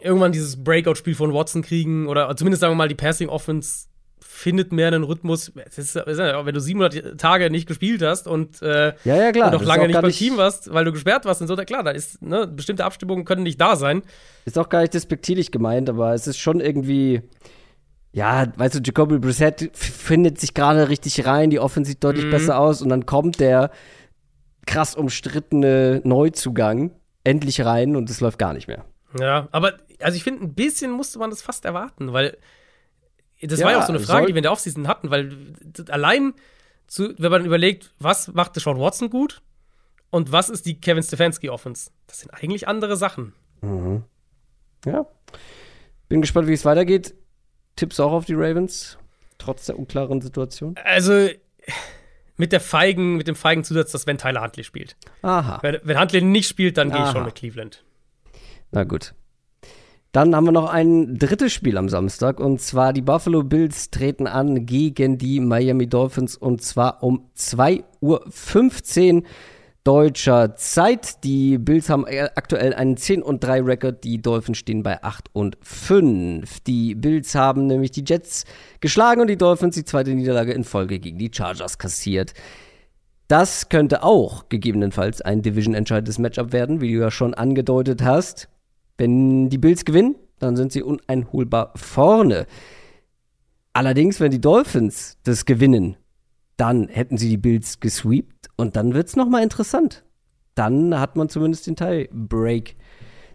irgendwann 0.00 0.32
dieses 0.32 0.62
Breakout-Spiel 0.62 1.14
von 1.14 1.32
Watson 1.32 1.62
kriegen 1.62 2.06
oder 2.06 2.34
zumindest 2.36 2.60
sagen 2.60 2.72
wir 2.72 2.76
mal, 2.76 2.88
die 2.88 2.94
Passing-Offense 2.94 3.86
findet 4.20 4.72
mehr 4.72 4.88
einen 4.88 5.02
Rhythmus. 5.02 5.48
Ist, 5.48 5.96
wenn 5.96 6.54
du 6.54 6.60
700 6.60 7.18
Tage 7.18 7.50
nicht 7.50 7.66
gespielt 7.66 8.02
hast 8.02 8.28
und, 8.28 8.60
äh, 8.62 8.92
ja, 9.04 9.16
ja, 9.16 9.32
klar. 9.32 9.46
und 9.46 9.60
noch 9.60 9.66
lange 9.66 9.86
nicht 9.86 10.00
beim 10.00 10.10
Team 10.10 10.36
warst, 10.36 10.72
weil 10.72 10.84
du 10.84 10.92
gesperrt 10.92 11.24
warst 11.24 11.40
und 11.40 11.48
so, 11.48 11.56
klar, 11.56 11.82
da 11.82 11.90
ist, 11.90 12.22
ne, 12.22 12.46
bestimmte 12.46 12.84
Abstimmungen 12.84 13.24
können 13.24 13.42
nicht 13.42 13.60
da 13.60 13.76
sein. 13.76 14.02
Ist 14.44 14.58
auch 14.58 14.68
gar 14.68 14.82
nicht 14.82 14.94
despektierlich 14.94 15.52
gemeint, 15.52 15.88
aber 15.88 16.12
es 16.12 16.26
ist 16.26 16.38
schon 16.38 16.60
irgendwie, 16.60 17.22
ja, 18.12 18.46
weißt 18.56 18.74
du, 18.74 18.80
Jacoby 18.84 19.18
Brissett 19.18 19.70
findet 19.74 20.38
sich 20.38 20.54
gerade 20.54 20.88
richtig 20.88 21.26
rein, 21.26 21.50
die 21.50 21.60
Offense 21.60 21.90
sieht 21.90 22.04
deutlich 22.04 22.26
mhm. 22.26 22.30
besser 22.30 22.58
aus 22.58 22.82
und 22.82 22.90
dann 22.90 23.06
kommt 23.06 23.40
der 23.40 23.70
krass 24.66 24.94
umstrittene 24.94 26.02
Neuzugang 26.04 26.90
endlich 27.24 27.64
rein 27.64 27.96
und 27.96 28.10
es 28.10 28.20
läuft 28.20 28.38
gar 28.38 28.52
nicht 28.52 28.68
mehr. 28.68 28.84
Ja, 29.18 29.48
aber 29.52 29.74
also 30.00 30.16
ich 30.16 30.24
finde, 30.24 30.44
ein 30.44 30.54
bisschen 30.54 30.90
musste 30.90 31.18
man 31.18 31.30
das 31.30 31.42
fast 31.42 31.64
erwarten, 31.64 32.12
weil 32.12 32.38
das 33.42 33.60
ja, 33.60 33.66
war 33.66 33.72
ja 33.72 33.78
auch 33.80 33.86
so 33.86 33.92
eine 33.92 34.00
Frage, 34.00 34.26
die 34.26 34.34
wir 34.34 34.38
in 34.38 34.44
der 34.44 34.52
Offseason 34.52 34.88
hatten, 34.88 35.10
weil 35.10 35.54
allein, 35.88 36.34
zu, 36.86 37.14
wenn 37.18 37.30
man 37.30 37.44
überlegt, 37.44 37.92
was 37.98 38.28
macht 38.28 38.54
Sean 38.54 38.78
Watson 38.78 39.10
gut 39.10 39.42
und 40.10 40.32
was 40.32 40.48
ist 40.48 40.66
die 40.66 40.80
Kevin 40.80 41.02
Stefanski 41.02 41.50
Offense, 41.50 41.90
das 42.06 42.20
sind 42.20 42.32
eigentlich 42.32 42.68
andere 42.68 42.96
Sachen. 42.96 43.34
Mhm. 43.60 44.04
Ja. 44.84 45.06
Bin 46.08 46.20
gespannt, 46.20 46.48
wie 46.48 46.52
es 46.52 46.64
weitergeht. 46.64 47.14
Tipps 47.74 48.00
auch 48.00 48.12
auf 48.12 48.24
die 48.24 48.34
Ravens, 48.34 48.98
trotz 49.38 49.66
der 49.66 49.78
unklaren 49.78 50.20
Situation? 50.20 50.76
Also, 50.82 51.28
mit 52.36 52.52
der 52.52 52.60
feigen, 52.60 53.16
mit 53.16 53.28
dem 53.28 53.34
feigen 53.34 53.64
Zusatz, 53.64 53.92
dass 53.92 54.06
wenn 54.06 54.18
Tyler 54.18 54.42
Huntley 54.42 54.64
spielt. 54.64 54.96
Aha. 55.22 55.58
Wenn, 55.62 55.80
wenn 55.82 56.00
Huntley 56.00 56.22
nicht 56.22 56.48
spielt, 56.48 56.78
dann 56.78 56.90
gehe 56.90 57.04
ich 57.04 57.10
schon 57.10 57.24
mit 57.24 57.34
Cleveland. 57.34 57.84
Na 58.70 58.84
gut. 58.84 59.14
Dann 60.16 60.34
haben 60.34 60.46
wir 60.46 60.52
noch 60.52 60.70
ein 60.70 61.18
drittes 61.18 61.52
Spiel 61.52 61.76
am 61.76 61.90
Samstag 61.90 62.40
und 62.40 62.58
zwar 62.62 62.94
die 62.94 63.02
Buffalo 63.02 63.42
Bills 63.42 63.90
treten 63.90 64.26
an 64.26 64.64
gegen 64.64 65.18
die 65.18 65.40
Miami 65.40 65.88
Dolphins 65.88 66.38
und 66.38 66.62
zwar 66.62 67.02
um 67.02 67.28
2.15 67.36 69.14
Uhr 69.14 69.22
deutscher 69.84 70.56
Zeit. 70.56 71.22
Die 71.22 71.58
Bills 71.58 71.90
haben 71.90 72.06
aktuell 72.34 72.72
einen 72.72 72.96
10 72.96 73.22
und 73.22 73.44
3 73.44 73.60
Rekord, 73.60 74.04
die 74.04 74.22
Dolphins 74.22 74.56
stehen 74.56 74.82
bei 74.82 75.02
8 75.02 75.28
und 75.34 75.58
5. 75.60 76.60
Die 76.60 76.94
Bills 76.94 77.34
haben 77.34 77.66
nämlich 77.66 77.90
die 77.90 78.04
Jets 78.06 78.46
geschlagen 78.80 79.20
und 79.20 79.26
die 79.26 79.36
Dolphins 79.36 79.74
die 79.74 79.84
zweite 79.84 80.14
Niederlage 80.14 80.54
in 80.54 80.64
Folge 80.64 80.98
gegen 80.98 81.18
die 81.18 81.30
Chargers 81.30 81.76
kassiert. 81.76 82.32
Das 83.28 83.68
könnte 83.68 84.02
auch 84.02 84.48
gegebenenfalls 84.48 85.20
ein 85.20 85.42
Division-entscheidendes 85.42 86.18
Matchup 86.18 86.54
werden, 86.54 86.80
wie 86.80 86.94
du 86.94 87.00
ja 87.00 87.10
schon 87.10 87.34
angedeutet 87.34 88.02
hast. 88.02 88.48
Wenn 88.98 89.48
die 89.48 89.58
Bills 89.58 89.84
gewinnen, 89.84 90.16
dann 90.38 90.56
sind 90.56 90.72
sie 90.72 90.82
uneinholbar 90.82 91.72
vorne. 91.76 92.46
Allerdings, 93.72 94.20
wenn 94.20 94.30
die 94.30 94.40
Dolphins 94.40 95.18
das 95.24 95.44
gewinnen, 95.44 95.96
dann 96.56 96.88
hätten 96.88 97.18
sie 97.18 97.28
die 97.28 97.36
Bills 97.36 97.80
gesweept 97.80 98.48
und 98.56 98.76
dann 98.76 98.94
wird 98.94 99.08
es 99.08 99.16
nochmal 99.16 99.42
interessant. 99.42 100.04
Dann 100.54 100.98
hat 100.98 101.16
man 101.16 101.28
zumindest 101.28 101.66
den 101.66 101.76
Tiebreak, 101.76 102.76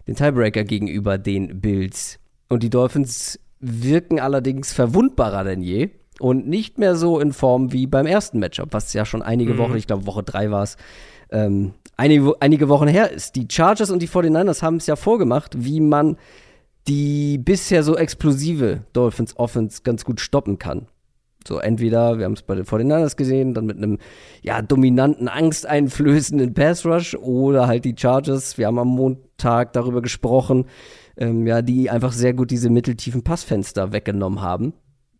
den 0.08 0.16
Tiebreaker 0.16 0.64
gegenüber 0.64 1.18
den 1.18 1.60
Bills. 1.60 2.18
Und 2.48 2.64
die 2.64 2.70
Dolphins 2.70 3.38
wirken 3.60 4.18
allerdings 4.18 4.72
verwundbarer 4.72 5.44
denn 5.44 5.62
je 5.62 5.90
und 6.18 6.48
nicht 6.48 6.78
mehr 6.78 6.96
so 6.96 7.20
in 7.20 7.32
Form 7.32 7.72
wie 7.72 7.86
beim 7.86 8.06
ersten 8.06 8.40
Matchup, 8.40 8.72
was 8.72 8.92
ja 8.92 9.04
schon 9.04 9.22
einige 9.22 9.54
mhm. 9.54 9.58
Wochen, 9.58 9.76
ich 9.76 9.86
glaube 9.86 10.06
Woche 10.06 10.24
drei 10.24 10.50
war 10.50 10.64
es, 10.64 10.76
ähm, 11.32 11.72
einige, 11.96 12.34
einige 12.40 12.68
Wochen 12.68 12.88
her 12.88 13.10
ist. 13.10 13.36
Die 13.36 13.48
Chargers 13.50 13.90
und 13.90 14.00
die 14.00 14.08
49ers 14.08 14.62
haben 14.62 14.76
es 14.76 14.86
ja 14.86 14.96
vorgemacht, 14.96 15.64
wie 15.64 15.80
man 15.80 16.16
die 16.88 17.38
bisher 17.38 17.82
so 17.82 17.96
explosive 17.96 18.82
Dolphins 18.92 19.36
Offense 19.36 19.82
ganz 19.82 20.04
gut 20.04 20.20
stoppen 20.20 20.58
kann. 20.58 20.86
So, 21.46 21.58
entweder, 21.58 22.18
wir 22.18 22.24
haben 22.24 22.34
es 22.34 22.42
bei 22.42 22.54
den 22.54 22.64
49ers 22.64 23.16
gesehen, 23.16 23.54
dann 23.54 23.66
mit 23.66 23.76
einem, 23.76 23.98
ja, 24.42 24.62
dominanten, 24.62 25.28
angsteinflößenden 25.28 26.54
Pass 26.54 26.86
Rush 26.86 27.16
oder 27.16 27.66
halt 27.66 27.84
die 27.84 27.96
Chargers. 27.96 28.58
Wir 28.58 28.68
haben 28.68 28.78
am 28.78 28.88
Montag 28.88 29.72
darüber 29.72 30.02
gesprochen, 30.02 30.66
ähm, 31.16 31.46
ja, 31.46 31.62
die 31.62 31.90
einfach 31.90 32.12
sehr 32.12 32.32
gut 32.32 32.50
diese 32.50 32.70
mitteltiefen 32.70 33.24
Passfenster 33.24 33.92
weggenommen 33.92 34.40
haben 34.40 34.72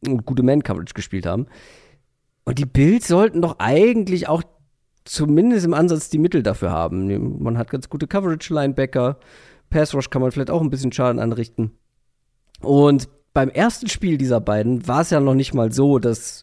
und 0.07 0.25
gute 0.25 0.45
Man-Coverage 0.45 0.95
gespielt 0.95 1.27
haben. 1.27 1.47
Und 2.45 2.59
die 2.59 2.67
Bills 2.67 3.09
sollten 3.09 3.43
doch 3.43 3.57
eigentlich 3.59 4.29
auch 4.29 4.43
zumindest 5.05 5.65
im 5.65 5.75
Ansatz 5.75 6.09
die 6.09 6.19
Mittel 6.19 6.43
dafür 6.43 6.71
haben. 6.71 7.43
Man 7.43 7.59
hat 7.59 7.71
ganz 7.71 7.89
gute 7.89 8.07
Coverage-Linebacker. 8.07 9.19
Pass 9.71 9.95
Rush 9.95 10.11
kann 10.11 10.23
man 10.23 10.31
vielleicht 10.31 10.51
auch 10.51 10.61
ein 10.61 10.71
bisschen 10.71 10.93
Schaden 10.93 11.21
anrichten. 11.21 11.73
Und 12.61 13.09
beim 13.35 13.49
ersten 13.49 13.89
Spiel 13.89 14.19
dieser 14.19 14.41
beiden 14.41 14.87
war 14.87 15.01
es 15.01 15.11
ja 15.11 15.21
noch 15.21 15.35
nicht 15.35 15.55
mal 15.55 15.73
so, 15.73 15.99
dass 15.99 16.43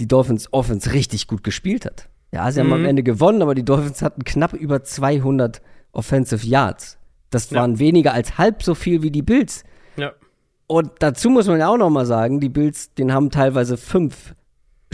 die 0.00 0.08
Dolphins 0.08 0.52
Offense 0.52 0.92
richtig 0.92 1.28
gut 1.28 1.44
gespielt 1.44 1.84
hat. 1.84 2.08
Ja, 2.32 2.50
sie 2.50 2.60
mhm. 2.60 2.64
haben 2.64 2.72
am 2.72 2.80
mhm. 2.80 2.88
Ende 2.88 3.02
gewonnen, 3.02 3.42
aber 3.42 3.54
die 3.54 3.64
Dolphins 3.64 4.02
hatten 4.02 4.24
knapp 4.24 4.54
über 4.54 4.82
200 4.82 5.62
Offensive 5.92 6.44
Yards. 6.44 6.98
Das 7.30 7.50
ja. 7.50 7.60
waren 7.60 7.78
weniger 7.78 8.12
als 8.12 8.38
halb 8.38 8.62
so 8.62 8.74
viel 8.74 9.02
wie 9.02 9.10
die 9.10 9.22
Bills. 9.22 9.64
Ja. 9.96 10.12
Und 10.66 10.90
dazu 10.98 11.30
muss 11.30 11.46
man 11.46 11.60
ja 11.60 11.68
auch 11.68 11.76
noch 11.76 11.90
mal 11.90 12.06
sagen, 12.06 12.40
die 12.40 12.48
Bills, 12.48 12.94
den 12.94 13.12
haben 13.12 13.30
teilweise 13.30 13.76
fünf 13.76 14.34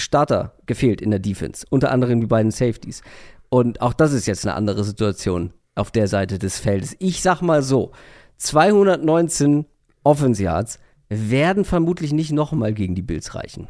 Starter 0.01 0.55
gefehlt 0.67 1.01
in 1.01 1.11
der 1.11 1.21
Defense, 1.21 1.67
unter 1.71 1.91
anderem 1.91 2.21
die 2.21 2.27
beiden 2.27 2.51
Safeties. 2.51 3.03
Und 3.49 3.81
auch 3.81 3.93
das 3.93 4.13
ist 4.13 4.27
jetzt 4.27 4.47
eine 4.47 4.55
andere 4.55 4.85
Situation 4.85 5.53
auf 5.75 5.91
der 5.91 6.09
Seite 6.09 6.39
des 6.39 6.59
Feldes. 6.59 6.97
Ich 6.99 7.23
sag 7.23 7.43
mal 7.43 7.63
so, 7.63 7.93
219 8.39 9.67
Offense 10.03 10.43
Yards 10.43 10.79
werden 11.09 11.65
vermutlich 11.65 12.13
nicht 12.13 12.33
nochmal 12.33 12.73
gegen 12.73 12.95
die 12.95 13.03
Bills 13.03 13.35
reichen. 13.35 13.69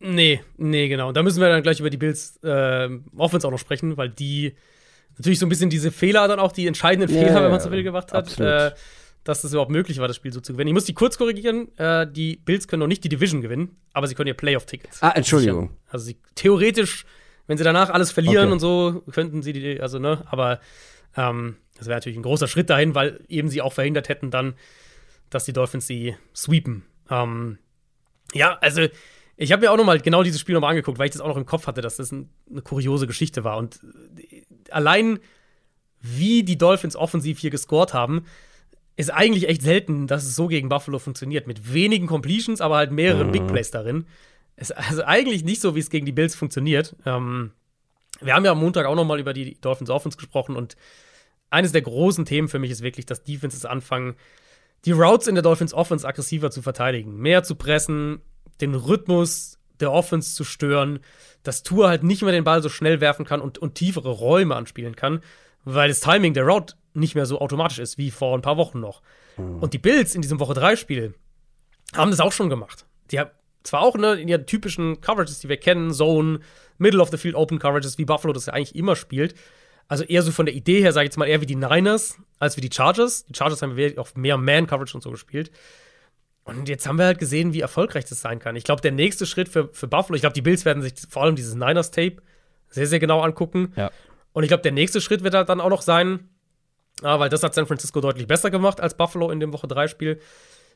Nee, 0.00 0.40
nee, 0.56 0.88
genau. 0.88 1.12
Da 1.12 1.22
müssen 1.22 1.40
wir 1.40 1.48
dann 1.48 1.62
gleich 1.62 1.80
über 1.80 1.90
die 1.90 1.96
Bills 1.96 2.38
äh, 2.42 2.88
Offense 3.16 3.46
auch 3.46 3.50
noch 3.50 3.58
sprechen, 3.58 3.96
weil 3.96 4.10
die 4.10 4.54
natürlich 5.16 5.38
so 5.38 5.46
ein 5.46 5.48
bisschen 5.48 5.70
diese 5.70 5.90
Fehler 5.90 6.28
dann 6.28 6.38
auch, 6.38 6.52
die 6.52 6.66
entscheidenden 6.66 7.08
Fehler, 7.08 7.32
ja, 7.32 7.42
wenn 7.42 7.50
man 7.50 7.60
so 7.60 7.70
will, 7.70 7.82
gemacht 7.82 8.12
hat. 8.12 8.38
Äh, 8.38 8.72
dass 9.28 9.44
es 9.44 9.52
überhaupt 9.52 9.70
möglich 9.70 9.98
war, 9.98 10.08
das 10.08 10.16
Spiel 10.16 10.32
so 10.32 10.40
zu 10.40 10.54
gewinnen. 10.54 10.68
Ich 10.68 10.74
muss 10.74 10.86
die 10.86 10.94
kurz 10.94 11.18
korrigieren. 11.18 11.76
Äh, 11.76 12.10
die 12.10 12.36
Bills 12.36 12.66
können 12.66 12.80
noch 12.80 12.86
nicht 12.86 13.04
die 13.04 13.10
Division 13.10 13.42
gewinnen, 13.42 13.76
aber 13.92 14.06
sie 14.06 14.14
können 14.14 14.28
ihr 14.28 14.34
Playoff-Tickets. 14.34 15.02
Ah, 15.02 15.12
Entschuldigung. 15.14 15.64
Sichern. 15.64 15.76
Also 15.90 16.04
sie, 16.06 16.16
theoretisch, 16.34 17.04
wenn 17.46 17.58
sie 17.58 17.64
danach 17.64 17.90
alles 17.90 18.10
verlieren 18.10 18.46
okay. 18.46 18.52
und 18.52 18.60
so, 18.60 19.02
könnten 19.12 19.42
sie 19.42 19.52
die, 19.52 19.82
also 19.82 19.98
ne, 19.98 20.24
aber 20.30 20.60
ähm, 21.14 21.56
das 21.76 21.88
wäre 21.88 21.98
natürlich 21.98 22.16
ein 22.16 22.22
großer 22.22 22.48
Schritt 22.48 22.70
dahin, 22.70 22.94
weil 22.94 23.20
eben 23.28 23.50
sie 23.50 23.60
auch 23.60 23.74
verhindert 23.74 24.08
hätten 24.08 24.30
dann, 24.30 24.54
dass 25.28 25.44
die 25.44 25.52
Dolphins 25.52 25.86
sie 25.86 26.16
sweepen. 26.34 26.84
Ähm, 27.10 27.58
ja, 28.32 28.56
also 28.62 28.86
ich 29.36 29.52
habe 29.52 29.60
mir 29.60 29.72
auch 29.72 29.76
noch 29.76 29.84
mal 29.84 30.00
genau 30.00 30.22
dieses 30.22 30.40
Spiel 30.40 30.54
noch 30.54 30.62
mal 30.62 30.70
angeguckt, 30.70 30.98
weil 30.98 31.04
ich 31.04 31.12
das 31.12 31.20
auch 31.20 31.28
noch 31.28 31.36
im 31.36 31.44
Kopf 31.44 31.66
hatte, 31.66 31.82
dass 31.82 31.96
das 31.96 32.12
ein, 32.12 32.30
eine 32.50 32.62
kuriose 32.62 33.06
Geschichte 33.06 33.44
war. 33.44 33.58
Und 33.58 33.78
äh, 34.16 34.40
allein 34.70 35.18
wie 36.00 36.44
die 36.44 36.56
Dolphins 36.56 36.96
offensiv 36.96 37.38
hier 37.40 37.50
gescored 37.50 37.92
haben, 37.92 38.24
ist 38.98 39.10
eigentlich 39.10 39.48
echt 39.48 39.62
selten, 39.62 40.08
dass 40.08 40.24
es 40.24 40.34
so 40.34 40.48
gegen 40.48 40.68
Buffalo 40.68 40.98
funktioniert. 40.98 41.46
Mit 41.46 41.72
wenigen 41.72 42.08
Completions, 42.08 42.60
aber 42.60 42.76
halt 42.76 42.90
mehreren 42.90 43.28
mhm. 43.28 43.32
Big 43.32 43.46
Plays 43.46 43.70
darin. 43.70 44.06
Ist 44.56 44.76
also 44.76 45.04
eigentlich 45.04 45.44
nicht 45.44 45.60
so, 45.60 45.76
wie 45.76 45.80
es 45.80 45.88
gegen 45.88 46.04
die 46.04 46.12
Bills 46.12 46.34
funktioniert. 46.34 46.96
Ähm, 47.06 47.52
wir 48.20 48.34
haben 48.34 48.44
ja 48.44 48.50
am 48.50 48.58
Montag 48.58 48.86
auch 48.86 48.96
noch 48.96 49.04
mal 49.04 49.20
über 49.20 49.32
die 49.32 49.54
Dolphins 49.60 49.88
Offense 49.88 50.18
gesprochen 50.18 50.56
und 50.56 50.76
eines 51.48 51.70
der 51.70 51.82
großen 51.82 52.24
Themen 52.24 52.48
für 52.48 52.58
mich 52.58 52.72
ist 52.72 52.82
wirklich, 52.82 53.06
dass 53.06 53.22
Defenses 53.22 53.64
anfangen, 53.64 54.16
die 54.84 54.90
Routes 54.90 55.28
in 55.28 55.36
der 55.36 55.42
Dolphins 55.42 55.72
Offense 55.72 56.06
aggressiver 56.06 56.50
zu 56.50 56.60
verteidigen, 56.60 57.16
mehr 57.18 57.44
zu 57.44 57.54
pressen, 57.54 58.20
den 58.60 58.74
Rhythmus 58.74 59.60
der 59.78 59.92
Offense 59.92 60.34
zu 60.34 60.42
stören, 60.42 60.98
dass 61.44 61.62
Tour 61.62 61.88
halt 61.88 62.02
nicht 62.02 62.22
mehr 62.22 62.32
den 62.32 62.42
Ball 62.42 62.62
so 62.62 62.68
schnell 62.68 63.00
werfen 63.00 63.24
kann 63.24 63.40
und, 63.40 63.58
und 63.58 63.76
tiefere 63.76 64.10
Räume 64.10 64.56
anspielen 64.56 64.96
kann, 64.96 65.22
weil 65.64 65.88
das 65.88 66.00
Timing 66.00 66.34
der 66.34 66.44
Route 66.44 66.74
nicht 66.94 67.14
mehr 67.14 67.26
so 67.26 67.40
automatisch 67.40 67.78
ist 67.78 67.98
wie 67.98 68.10
vor 68.10 68.36
ein 68.36 68.42
paar 68.42 68.56
Wochen 68.56 68.80
noch. 68.80 69.02
Mhm. 69.36 69.58
Und 69.60 69.74
die 69.74 69.78
Bills 69.78 70.14
in 70.14 70.22
diesem 70.22 70.40
Woche 70.40 70.54
3 70.54 70.76
Spiel 70.76 71.14
haben 71.94 72.10
das 72.10 72.20
auch 72.20 72.32
schon 72.32 72.48
gemacht. 72.48 72.86
Die 73.10 73.18
haben 73.18 73.30
zwar 73.62 73.82
auch 73.82 73.96
ne, 73.96 74.14
in 74.14 74.28
ihren 74.28 74.46
typischen 74.46 75.00
Coverages, 75.00 75.40
die 75.40 75.48
wir 75.48 75.56
kennen, 75.56 75.92
Zone, 75.92 76.40
Middle 76.78 77.00
of 77.00 77.10
the 77.10 77.16
Field 77.16 77.34
Open 77.34 77.58
Coverages, 77.58 77.98
wie 77.98 78.04
Buffalo 78.04 78.32
das 78.32 78.46
ja 78.46 78.52
eigentlich 78.52 78.74
immer 78.74 78.96
spielt. 78.96 79.34
Also 79.88 80.04
eher 80.04 80.22
so 80.22 80.32
von 80.32 80.46
der 80.46 80.54
Idee 80.54 80.80
her, 80.80 80.92
sage 80.92 81.04
ich 81.04 81.08
jetzt 81.08 81.16
mal, 81.16 81.26
eher 81.26 81.40
wie 81.40 81.46
die 81.46 81.56
Niners 81.56 82.18
als 82.38 82.56
wie 82.56 82.60
die 82.60 82.70
Chargers. 82.72 83.24
Die 83.24 83.34
Chargers 83.34 83.62
haben 83.62 83.76
wir 83.76 83.98
auch 83.98 84.14
mehr 84.14 84.36
Man-Coverage 84.36 84.96
und 84.96 85.02
so 85.02 85.10
gespielt. 85.10 85.50
Und 86.44 86.68
jetzt 86.68 86.86
haben 86.86 86.98
wir 86.98 87.06
halt 87.06 87.18
gesehen, 87.18 87.52
wie 87.52 87.60
erfolgreich 87.60 88.06
das 88.06 88.20
sein 88.20 88.38
kann. 88.38 88.56
Ich 88.56 88.64
glaube, 88.64 88.80
der 88.80 88.92
nächste 88.92 89.26
Schritt 89.26 89.48
für, 89.48 89.68
für 89.72 89.86
Buffalo, 89.86 90.14
ich 90.14 90.22
glaube, 90.22 90.34
die 90.34 90.42
Bills 90.42 90.64
werden 90.64 90.82
sich 90.82 90.94
vor 91.08 91.22
allem 91.22 91.36
dieses 91.36 91.54
Niners-Tape 91.54 92.16
sehr, 92.70 92.86
sehr 92.86 92.98
genau 92.98 93.20
angucken. 93.20 93.72
Ja. 93.76 93.90
Und 94.32 94.44
ich 94.44 94.48
glaube, 94.48 94.62
der 94.62 94.72
nächste 94.72 95.00
Schritt 95.00 95.24
wird 95.24 95.34
halt 95.34 95.48
dann 95.48 95.60
auch 95.60 95.68
noch 95.68 95.82
sein, 95.82 96.28
ah, 97.02 97.18
weil 97.18 97.28
das 97.28 97.42
hat 97.42 97.54
San 97.54 97.66
Francisco 97.66 98.00
deutlich 98.00 98.26
besser 98.26 98.50
gemacht 98.50 98.80
als 98.80 98.96
Buffalo 98.96 99.30
in 99.30 99.40
dem 99.40 99.52
Woche 99.52 99.66
3-Spiel, 99.66 100.20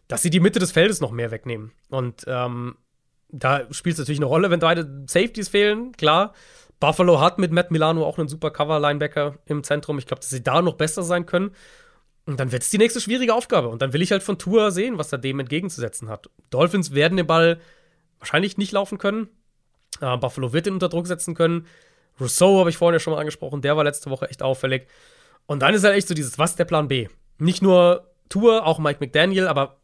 dass 0.09 0.23
sie 0.23 0.31
die 0.31 0.41
Mitte 0.41 0.59
des 0.59 0.73
Feldes 0.73 1.01
noch 1.01 1.11
mehr 1.11 1.31
wegnehmen. 1.31 1.73
Und 1.89 2.25
ähm, 2.27 2.77
da 3.29 3.73
spielt 3.73 3.95
es 3.95 3.99
natürlich 3.99 4.18
eine 4.18 4.27
Rolle, 4.27 4.51
wenn 4.51 4.61
beide 4.61 5.05
Safeties 5.07 5.49
fehlen, 5.49 5.93
klar. 5.93 6.35
Buffalo 6.81 7.20
hat 7.20 7.39
mit 7.39 7.53
Matt 7.53 7.70
Milano 7.70 8.05
auch 8.05 8.18
einen 8.18 8.29
super 8.29 8.51
Cover-Linebacker 8.51 9.39
im 9.47 9.62
Zentrum. 9.62 9.99
Ich 9.99 10.07
glaube, 10.07 10.20
dass 10.20 10.31
sie 10.31 10.43
da 10.43 10.62
noch 10.62 10.75
besser 10.75 11.05
sein 11.05 11.27
können. 11.27 11.53
Und 12.27 12.41
dann 12.41 12.53
wird 12.53 12.62
es 12.62 12.70
die 12.70 12.79
nächste 12.79 13.01
schwierige 13.01 13.35
Aufgabe. 13.35 13.68
Und 13.68 13.83
dann 13.83 13.93
will 13.93 14.03
ich 14.03 14.11
halt 14.11 14.23
von 14.23 14.39
Tour 14.39 14.70
sehen, 14.73 14.99
was 14.99 15.12
er 15.12 15.18
dem 15.18 15.39
entgegenzusetzen 15.39 16.09
hat. 16.09 16.29
Dolphins 16.51 16.93
werden 16.93 17.16
den 17.16 17.27
Ball 17.27 17.61
wahrscheinlich 18.18 18.59
nicht 18.59 18.73
laufen 18.73 18.99
können. 18.99 19.29
Äh, 20.01 20.16
Buffalo 20.16 20.53
wird 20.53 20.66
ihn 20.66 20.75
unter 20.75 20.89
Druck 20.89 21.07
setzen 21.07 21.35
können. 21.35 21.66
Rousseau 22.20 22.59
habe 22.61 22.70
ich 22.70 22.77
vorhin 22.77 22.95
ja 22.95 23.01
schon 23.01 23.12
mal 23.12 23.20
angesprochen, 23.20 23.62
der 23.62 23.77
war 23.77 23.85
letzte 23.85 24.11
Woche 24.11 24.29
echt 24.29 24.43
auffällig. 24.43 24.87
Und 25.47 25.61
dann 25.61 25.74
ist 25.74 25.84
halt 25.84 25.97
echt 25.97 26.09
so 26.09 26.14
dieses, 26.14 26.38
was 26.38 26.51
ist 26.51 26.59
der 26.59 26.64
Plan 26.64 26.88
B? 26.88 27.09
Nicht 27.38 27.62
nur 27.62 28.11
Tour, 28.28 28.66
auch 28.66 28.78
Mike 28.78 28.99
McDaniel, 29.01 29.47
aber 29.47 29.80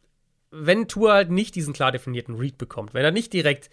wenn 0.50 0.88
Tour 0.88 1.12
halt 1.12 1.30
nicht 1.30 1.54
diesen 1.54 1.74
klar 1.74 1.92
definierten 1.92 2.36
Read 2.36 2.56
bekommt, 2.56 2.94
wenn 2.94 3.04
er 3.04 3.11
nicht 3.11 3.32
direkt 3.32 3.70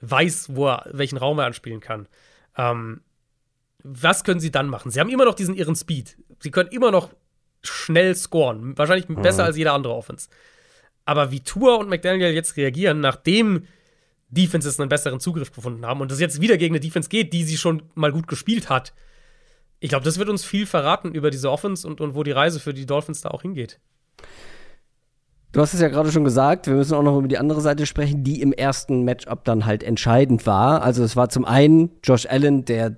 weiß, 0.00 0.54
wo 0.54 0.68
er, 0.68 0.88
welchen 0.92 1.18
Raum 1.18 1.38
er 1.38 1.46
anspielen 1.46 1.80
kann, 1.80 2.06
ähm, 2.56 3.00
was 3.82 4.24
können 4.24 4.40
sie 4.40 4.50
dann 4.50 4.68
machen? 4.68 4.90
Sie 4.90 5.00
haben 5.00 5.10
immer 5.10 5.24
noch 5.24 5.34
diesen 5.34 5.54
irren 5.54 5.76
Speed. 5.76 6.16
Sie 6.40 6.50
können 6.50 6.70
immer 6.70 6.90
noch 6.90 7.10
schnell 7.62 8.14
scoren. 8.14 8.76
Wahrscheinlich 8.76 9.08
mhm. 9.08 9.22
besser 9.22 9.44
als 9.44 9.56
jeder 9.56 9.74
andere 9.74 9.94
Offense. 9.94 10.28
Aber 11.04 11.30
wie 11.30 11.40
Tour 11.40 11.78
und 11.78 11.88
McDaniel 11.88 12.32
jetzt 12.32 12.56
reagieren, 12.56 13.00
nachdem 13.00 13.66
Defenses 14.28 14.80
einen 14.80 14.88
besseren 14.88 15.20
Zugriff 15.20 15.52
gefunden 15.52 15.86
haben 15.86 16.00
und 16.00 16.10
es 16.10 16.20
jetzt 16.20 16.40
wieder 16.40 16.56
gegen 16.56 16.74
eine 16.74 16.80
Defense 16.80 17.08
geht, 17.08 17.32
die 17.32 17.44
sie 17.44 17.56
schon 17.56 17.84
mal 17.94 18.10
gut 18.10 18.26
gespielt 18.26 18.68
hat, 18.68 18.92
ich 19.86 19.90
glaube, 19.90 20.04
das 20.04 20.18
wird 20.18 20.28
uns 20.28 20.44
viel 20.44 20.66
verraten 20.66 21.12
über 21.12 21.30
diese 21.30 21.48
Offense 21.48 21.86
und, 21.86 22.00
und 22.00 22.16
wo 22.16 22.24
die 22.24 22.32
Reise 22.32 22.58
für 22.58 22.74
die 22.74 22.86
Dolphins 22.86 23.20
da 23.20 23.28
auch 23.28 23.42
hingeht. 23.42 23.78
Du 25.52 25.60
hast 25.60 25.74
es 25.74 25.80
ja 25.80 25.86
gerade 25.86 26.10
schon 26.10 26.24
gesagt, 26.24 26.66
wir 26.66 26.74
müssen 26.74 26.94
auch 26.94 27.04
noch 27.04 27.16
über 27.16 27.28
die 27.28 27.38
andere 27.38 27.60
Seite 27.60 27.86
sprechen, 27.86 28.24
die 28.24 28.42
im 28.42 28.52
ersten 28.52 29.04
Matchup 29.04 29.44
dann 29.44 29.64
halt 29.64 29.84
entscheidend 29.84 30.44
war. 30.44 30.82
Also 30.82 31.04
es 31.04 31.14
war 31.14 31.28
zum 31.28 31.44
einen 31.44 31.92
Josh 32.02 32.26
Allen, 32.26 32.64
der 32.64 32.96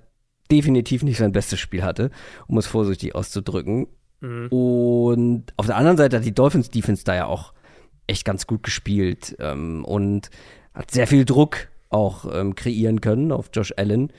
definitiv 0.51 1.03
nicht 1.03 1.18
sein 1.18 1.32
bestes 1.32 1.61
Spiel 1.61 1.82
hatte, 1.82 2.11
um 2.47 2.57
es 2.57 2.66
vorsichtig 2.66 3.14
auszudrücken. 3.14 3.89
Mhm. 4.20 4.49
Und 4.49 5.45
auf 5.59 5.66
der 5.66 5.76
anderen 5.76 5.99
Seite 5.99 6.16
hat 6.16 6.24
die 6.24 6.34
Dolphins 6.34 6.70
Defense 6.70 7.05
da 7.05 7.14
ja 7.14 7.26
auch 7.26 7.53
echt 8.07 8.24
ganz 8.24 8.47
gut 8.47 8.62
gespielt 8.62 9.36
ähm, 9.41 9.84
und 9.84 10.30
hat 10.72 10.91
sehr 10.91 11.07
viel 11.07 11.26
Druck 11.26 11.68
auch 11.91 12.24
ähm, 12.32 12.55
kreieren 12.55 13.03
können 13.03 13.30
auf 13.30 13.51
Josh 13.53 13.74
Allen. 13.76 14.11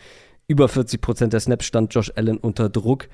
Über 0.50 0.68
40 0.68 1.00
Prozent 1.00 1.32
der 1.32 1.40
Snaps 1.42 1.66
stand 1.66 1.94
Josh 1.94 2.12
Allen 2.16 2.38
unter 2.38 2.70
Druck. 2.70 3.08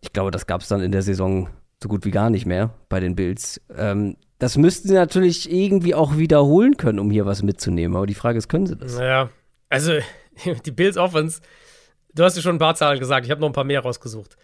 Ich 0.00 0.12
glaube, 0.12 0.32
das 0.32 0.48
gab 0.48 0.60
es 0.60 0.66
dann 0.66 0.80
in 0.80 0.90
der 0.90 1.02
Saison 1.02 1.48
so 1.80 1.88
gut 1.88 2.04
wie 2.04 2.10
gar 2.10 2.30
nicht 2.30 2.46
mehr 2.46 2.74
bei 2.88 2.98
den 2.98 3.14
Bills. 3.14 3.60
Ähm, 3.76 4.16
das 4.40 4.58
müssten 4.58 4.88
sie 4.88 4.94
natürlich 4.94 5.52
irgendwie 5.52 5.94
auch 5.94 6.16
wiederholen 6.16 6.76
können, 6.76 6.98
um 6.98 7.12
hier 7.12 7.26
was 7.26 7.44
mitzunehmen. 7.44 7.96
Aber 7.96 8.06
die 8.06 8.14
Frage 8.14 8.38
ist, 8.38 8.48
können 8.48 8.66
sie 8.66 8.74
das? 8.74 8.98
Naja, 8.98 9.30
also 9.68 9.92
die 10.66 10.72
Bills 10.72 10.96
Offense, 10.96 11.40
du 12.12 12.24
hast 12.24 12.34
ja 12.34 12.42
schon 12.42 12.56
ein 12.56 12.58
paar 12.58 12.74
Zahlen 12.74 12.98
gesagt, 12.98 13.24
ich 13.24 13.30
habe 13.30 13.40
noch 13.40 13.50
ein 13.50 13.54
paar 13.54 13.62
mehr 13.62 13.80
rausgesucht. 13.80 14.36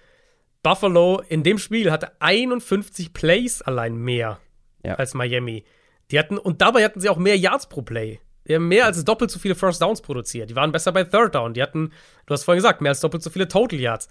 Buffalo 0.63 1.21
in 1.29 1.43
dem 1.43 1.59
Spiel 1.59 1.91
hatte 1.91 2.13
51 2.21 3.13
Plays 3.13 3.61
allein 3.61 3.97
mehr 3.97 4.39
ja. 4.85 4.95
als 4.95 5.15
Miami. 5.15 5.65
Die 6.13 6.19
hatten, 6.19 6.39
und 6.39 6.63
dabei 6.63 6.85
hatten 6.85 7.01
sie 7.01 7.09
auch 7.09 7.19
mehr 7.19 7.37
Yards 7.37 7.69
pro 7.69 7.83
Play. 7.83 8.21
Die 8.47 8.55
haben 8.55 8.69
mehr 8.69 8.87
als 8.87 9.05
doppelt 9.05 9.31
so 9.31 9.39
viele 9.39 9.55
First 9.55 9.83
Downs 9.83 10.01
produziert. 10.01 10.51
Die 10.51 10.57
waren 10.57 10.73
besser 10.73 10.93
bei 10.93 11.05
Third 11.05 11.35
Down. 11.35 11.55
Die 11.55 11.63
hatten, 11.63 11.93
du 12.27 12.35
hast 12.35 12.45
vorhin 12.45 12.59
gesagt, 12.59 12.81
mehr 12.81 12.91
als 12.91 13.01
doppelt 13.01 13.23
so 13.23 13.31
viele 13.31 13.49
Total 13.49 13.79
Yards. 13.79 14.09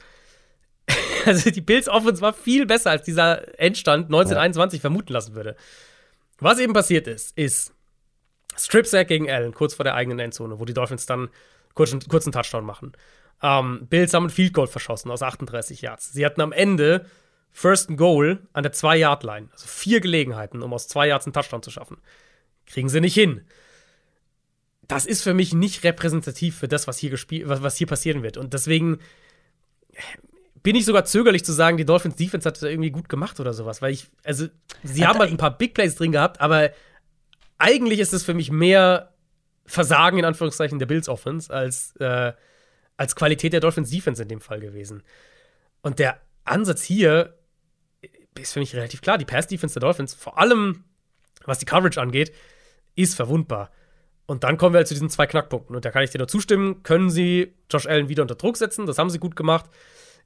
also 1.25 1.49
die 1.49 1.61
Bills 1.61 1.87
Offense 1.87 2.21
war 2.21 2.33
viel 2.33 2.65
besser, 2.65 2.91
als 2.91 3.03
dieser 3.03 3.59
Endstand 3.59 4.05
1921 4.05 4.79
ja. 4.79 4.81
vermuten 4.81 5.13
lassen 5.13 5.35
würde. 5.35 5.55
Was 6.39 6.59
eben 6.59 6.73
passiert 6.73 7.07
ist, 7.07 7.37
ist 7.37 7.73
Strip 8.57 8.87
Sack 8.87 9.07
gegen 9.07 9.29
Allen, 9.29 9.53
kurz 9.53 9.73
vor 9.73 9.83
der 9.83 9.95
eigenen 9.95 10.19
Endzone, 10.19 10.59
wo 10.59 10.65
die 10.65 10.73
Dolphins 10.73 11.05
dann 11.05 11.29
kurzen, 11.73 11.99
kurzen 12.07 12.31
Touchdown 12.31 12.65
machen. 12.65 12.93
Ähm, 13.41 13.87
Bills 13.89 14.13
haben 14.13 14.25
ein 14.25 14.29
Field 14.29 14.53
Goal 14.53 14.67
verschossen 14.67 15.11
aus 15.11 15.21
38 15.21 15.81
Yards. 15.81 16.11
Sie 16.11 16.25
hatten 16.25 16.41
am 16.41 16.51
Ende 16.51 17.05
First 17.51 17.89
and 17.89 17.97
Goal 17.97 18.39
an 18.53 18.63
der 18.63 18.73
2-Yard-Line. 18.73 19.49
Also 19.51 19.67
vier 19.67 20.01
Gelegenheiten, 20.01 20.61
um 20.61 20.73
aus 20.73 20.87
zwei 20.87 21.07
Yards 21.07 21.25
einen 21.25 21.33
Touchdown 21.33 21.63
zu 21.63 21.71
schaffen. 21.71 21.97
Kriegen 22.65 22.89
sie 22.89 23.01
nicht 23.01 23.13
hin. 23.15 23.45
Das 24.89 25.05
ist 25.05 25.21
für 25.21 25.35
mich 25.35 25.53
nicht 25.53 25.83
repräsentativ 25.83 26.57
für 26.57 26.67
das, 26.67 26.87
was 26.87 26.97
hier, 26.97 27.11
gespielt, 27.11 27.47
was, 27.47 27.77
hier 27.77 27.85
passieren 27.85 28.23
wird. 28.23 28.37
Und 28.37 28.53
deswegen 28.53 28.97
bin 30.63 30.75
ich 30.75 30.83
sogar 30.83 31.05
zögerlich 31.05 31.45
zu 31.45 31.53
sagen, 31.53 31.77
die 31.77 31.85
Dolphins 31.85 32.15
Defense 32.15 32.47
hat 32.47 32.55
das 32.55 32.63
irgendwie 32.63 32.89
gut 32.89 33.07
gemacht 33.07 33.39
oder 33.39 33.53
sowas, 33.53 33.83
weil 33.83 33.93
ich, 33.93 34.07
also, 34.23 34.47
sie 34.83 35.05
haben 35.05 35.19
halt 35.19 35.29
ein 35.29 35.37
paar 35.37 35.55
Big 35.55 35.75
Plays 35.75 35.95
drin 35.95 36.11
gehabt, 36.11 36.41
aber 36.41 36.71
eigentlich 37.59 37.99
ist 37.99 38.13
es 38.13 38.23
für 38.23 38.33
mich 38.33 38.51
mehr 38.51 39.13
Versagen 39.65 40.17
in 40.17 40.25
Anführungszeichen 40.25 40.79
der 40.79 40.87
Bills 40.87 41.07
Offense 41.07 41.53
als, 41.53 41.95
äh, 41.97 42.33
als 42.97 43.15
Qualität 43.15 43.53
der 43.53 43.59
Dolphins 43.59 43.91
Defense 43.91 44.23
in 44.23 44.27
dem 44.27 44.41
Fall 44.41 44.59
gewesen. 44.59 45.03
Und 45.83 45.99
der 45.99 46.19
Ansatz 46.45 46.81
hier 46.81 47.37
ist 48.39 48.53
für 48.53 48.59
mich 48.59 48.75
relativ 48.75 49.01
klar. 49.01 49.19
Die 49.19 49.25
Pass 49.25 49.45
Defense 49.45 49.75
der 49.75 49.81
Dolphins, 49.81 50.15
vor 50.15 50.39
allem 50.39 50.83
was 51.45 51.59
die 51.59 51.65
Coverage 51.65 52.01
angeht, 52.01 52.33
ist 52.95 53.15
verwundbar. 53.15 53.69
Und 54.29 54.43
dann 54.43 54.57
kommen 54.57 54.75
wir 54.75 54.77
halt 54.77 54.87
zu 54.87 54.93
diesen 54.93 55.09
zwei 55.09 55.25
Knackpunkten. 55.25 55.75
Und 55.75 55.85
da 55.85 55.89
kann 55.89 56.03
ich 56.03 56.11
dir 56.11 56.19
nur 56.19 56.27
zustimmen. 56.27 56.83
Können 56.83 57.09
sie 57.09 57.55
Josh 57.67 57.87
Allen 57.87 58.09
wieder 58.09 58.21
unter 58.21 58.35
Druck 58.35 58.57
setzen? 58.57 58.85
Das 58.85 58.99
haben 58.99 59.09
sie 59.09 59.17
gut 59.17 59.35
gemacht 59.35 59.65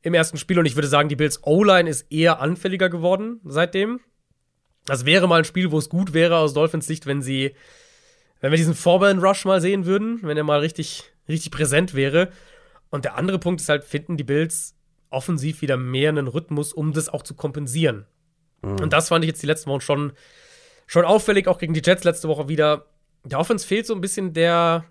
im 0.01 0.13
ersten 0.13 0.37
Spiel. 0.37 0.59
Und 0.59 0.65
ich 0.65 0.75
würde 0.75 0.89
sagen, 0.89 1.07
die 1.07 1.15
Bills 1.15 1.39
O-Line 1.43 1.89
ist 1.89 2.11
eher 2.11 2.41
anfälliger 2.41 2.89
geworden 2.89 3.39
seitdem. 3.45 4.01
Das 4.83 5.05
wäre 5.05 5.29
mal 5.29 5.37
ein 5.37 5.45
Spiel, 5.45 5.71
wo 5.71 5.77
es 5.77 5.87
gut 5.87 6.13
wäre 6.13 6.35
aus 6.35 6.53
Dolphins 6.53 6.85
Sicht, 6.85 7.05
wenn 7.05 7.21
sie, 7.21 7.55
wenn 8.41 8.51
wir 8.51 8.57
diesen 8.57 8.73
Foreman 8.73 9.19
Rush 9.19 9.45
mal 9.45 9.61
sehen 9.61 9.85
würden, 9.85 10.19
wenn 10.23 10.35
er 10.35 10.43
mal 10.43 10.59
richtig, 10.59 11.13
richtig 11.29 11.51
präsent 11.51 11.93
wäre. 11.93 12.27
Und 12.89 13.05
der 13.05 13.15
andere 13.15 13.39
Punkt 13.39 13.61
ist 13.61 13.69
halt, 13.69 13.85
finden 13.85 14.17
die 14.17 14.25
Bills 14.25 14.75
offensiv 15.11 15.61
wieder 15.61 15.77
mehr 15.77 16.09
einen 16.09 16.27
Rhythmus, 16.27 16.73
um 16.73 16.91
das 16.91 17.07
auch 17.07 17.23
zu 17.23 17.35
kompensieren. 17.35 18.05
Mhm. 18.63 18.81
Und 18.81 18.91
das 18.91 19.07
fand 19.07 19.23
ich 19.23 19.29
jetzt 19.29 19.41
die 19.41 19.47
letzten 19.47 19.69
Wochen 19.69 19.79
schon, 19.79 20.11
schon 20.87 21.05
auffällig, 21.05 21.47
auch 21.47 21.57
gegen 21.57 21.73
die 21.73 21.81
Jets 21.81 22.03
letzte 22.03 22.27
Woche 22.27 22.49
wieder. 22.49 22.87
Der 23.23 23.39
Offense 23.39 23.65
fehlt 23.65 23.85
so 23.85 23.95
ein 23.95 24.01
bisschen 24.01 24.33
der 24.33 24.85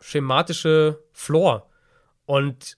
schematische 0.00 1.02
Floor. 1.12 1.68
Und 2.24 2.76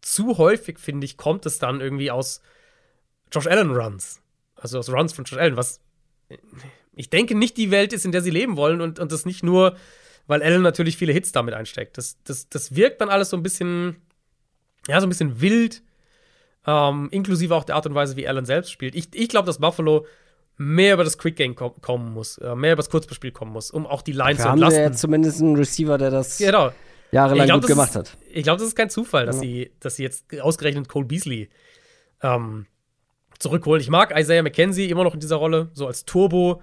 zu 0.00 0.38
häufig, 0.38 0.78
finde 0.78 1.04
ich, 1.04 1.16
kommt 1.16 1.46
es 1.46 1.58
dann 1.58 1.80
irgendwie 1.80 2.10
aus 2.10 2.40
Josh 3.32 3.46
Allen 3.46 3.70
Runs. 3.70 4.20
Also 4.56 4.78
aus 4.78 4.90
Runs 4.90 5.12
von 5.12 5.24
Josh 5.24 5.38
Allen, 5.38 5.56
was 5.56 5.80
ich 6.96 7.10
denke 7.10 7.34
nicht 7.34 7.56
die 7.56 7.70
Welt 7.70 7.92
ist, 7.92 8.04
in 8.04 8.12
der 8.12 8.22
sie 8.22 8.30
leben 8.30 8.56
wollen 8.56 8.80
und, 8.80 8.98
und 8.98 9.12
das 9.12 9.26
nicht 9.26 9.42
nur, 9.42 9.76
weil 10.26 10.42
Allen 10.42 10.62
natürlich 10.62 10.96
viele 10.96 11.12
Hits 11.12 11.32
damit 11.32 11.54
einsteckt. 11.54 11.98
Das, 11.98 12.16
das, 12.24 12.48
das 12.48 12.74
wirkt 12.74 13.00
dann 13.00 13.08
alles 13.08 13.30
so 13.30 13.36
ein 13.36 13.42
bisschen, 13.42 13.96
ja, 14.88 15.00
so 15.00 15.06
ein 15.06 15.10
bisschen 15.10 15.40
wild, 15.40 15.82
ähm, 16.66 17.08
inklusive 17.10 17.54
auch 17.54 17.64
der 17.64 17.76
Art 17.76 17.86
und 17.86 17.94
Weise, 17.94 18.16
wie 18.16 18.28
Allen 18.28 18.46
selbst 18.46 18.70
spielt. 18.70 18.94
Ich, 18.94 19.08
ich 19.14 19.28
glaube, 19.28 19.46
dass 19.46 19.58
Buffalo 19.58 20.06
mehr 20.56 20.94
über 20.94 21.04
das 21.04 21.18
Quick 21.18 21.36
Game 21.36 21.54
kom 21.54 21.80
kommen 21.80 22.12
muss, 22.12 22.38
äh, 22.38 22.54
mehr 22.54 22.72
über 22.72 22.82
das 22.82 22.90
Kurzbespiel 22.90 23.32
kommen 23.32 23.52
muss, 23.52 23.70
um 23.70 23.86
auch 23.86 24.02
die 24.02 24.12
Line 24.12 24.38
zu 24.38 24.48
entlasten. 24.48 24.62
Haben 24.64 24.70
sie 24.70 24.80
ja 24.80 24.92
zumindest 24.92 25.42
einen 25.42 25.56
Receiver, 25.56 25.98
der 25.98 26.10
das 26.10 26.38
genau 26.38 26.70
jahrelang 27.14 27.46
glaub, 27.46 27.60
gut 27.60 27.68
gemacht 27.68 27.90
ist, 27.90 27.96
hat. 27.96 28.16
Ich 28.30 28.42
glaube, 28.42 28.58
das 28.58 28.68
ist 28.68 28.76
kein 28.76 28.90
Zufall, 28.90 29.26
dass, 29.26 29.36
ja. 29.36 29.42
sie, 29.42 29.72
dass 29.80 29.96
sie 29.96 30.02
jetzt 30.02 30.26
ausgerechnet 30.40 30.88
Cole 30.88 31.06
Beasley 31.06 31.48
ähm, 32.22 32.66
zurückholen. 33.38 33.80
Ich 33.80 33.88
mag 33.88 34.16
Isaiah 34.18 34.42
McKenzie 34.42 34.90
immer 34.90 35.04
noch 35.04 35.14
in 35.14 35.20
dieser 35.20 35.36
Rolle, 35.36 35.70
so 35.74 35.86
als 35.86 36.04
Turbo. 36.04 36.60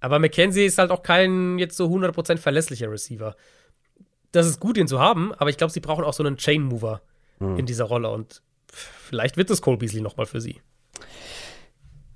Aber 0.00 0.18
McKenzie 0.18 0.64
ist 0.64 0.78
halt 0.78 0.90
auch 0.90 1.02
kein 1.02 1.58
jetzt 1.58 1.76
so 1.76 1.86
100% 1.86 2.38
verlässlicher 2.38 2.90
Receiver. 2.90 3.36
Das 4.32 4.46
ist 4.46 4.58
gut, 4.58 4.76
ihn 4.76 4.88
zu 4.88 5.00
haben, 5.00 5.32
aber 5.34 5.50
ich 5.50 5.56
glaube, 5.56 5.72
sie 5.72 5.80
brauchen 5.80 6.04
auch 6.04 6.14
so 6.14 6.24
einen 6.24 6.36
Chain 6.36 6.62
Mover 6.62 7.02
mhm. 7.38 7.58
in 7.58 7.66
dieser 7.66 7.84
Rolle. 7.84 8.10
Und 8.10 8.42
vielleicht 8.68 9.36
wird 9.36 9.50
es 9.50 9.62
Cole 9.62 9.76
Beasley 9.76 10.00
nochmal 10.00 10.26
für 10.26 10.40
sie. 10.40 10.60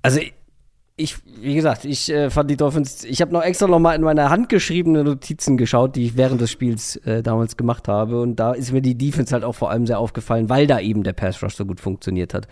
Also, 0.01 0.21
ich, 0.99 1.17
wie 1.41 1.55
gesagt, 1.55 1.85
ich 1.85 2.11
äh, 2.11 2.29
fand 2.29 2.51
die 2.51 2.57
Dolphins, 2.57 3.03
ich 3.05 3.21
habe 3.21 3.31
noch 3.31 3.41
extra 3.41 3.67
noch 3.67 3.79
mal 3.79 3.95
in 3.95 4.01
meine 4.01 4.29
handgeschriebenen 4.29 5.05
Notizen 5.05 5.57
geschaut, 5.57 5.95
die 5.95 6.05
ich 6.05 6.17
während 6.17 6.41
des 6.41 6.51
Spiels 6.51 6.97
äh, 6.97 7.23
damals 7.23 7.55
gemacht 7.55 7.87
habe. 7.87 8.21
Und 8.21 8.35
da 8.35 8.53
ist 8.53 8.71
mir 8.71 8.81
die 8.81 8.97
Defense 8.97 9.33
halt 9.33 9.43
auch 9.43 9.55
vor 9.55 9.71
allem 9.71 9.87
sehr 9.87 9.99
aufgefallen, 9.99 10.49
weil 10.49 10.67
da 10.67 10.79
eben 10.79 11.03
der 11.03 11.13
Pass 11.13 11.41
Rush 11.41 11.55
so 11.55 11.65
gut 11.65 11.79
funktioniert 11.79 12.33
hat. 12.33 12.47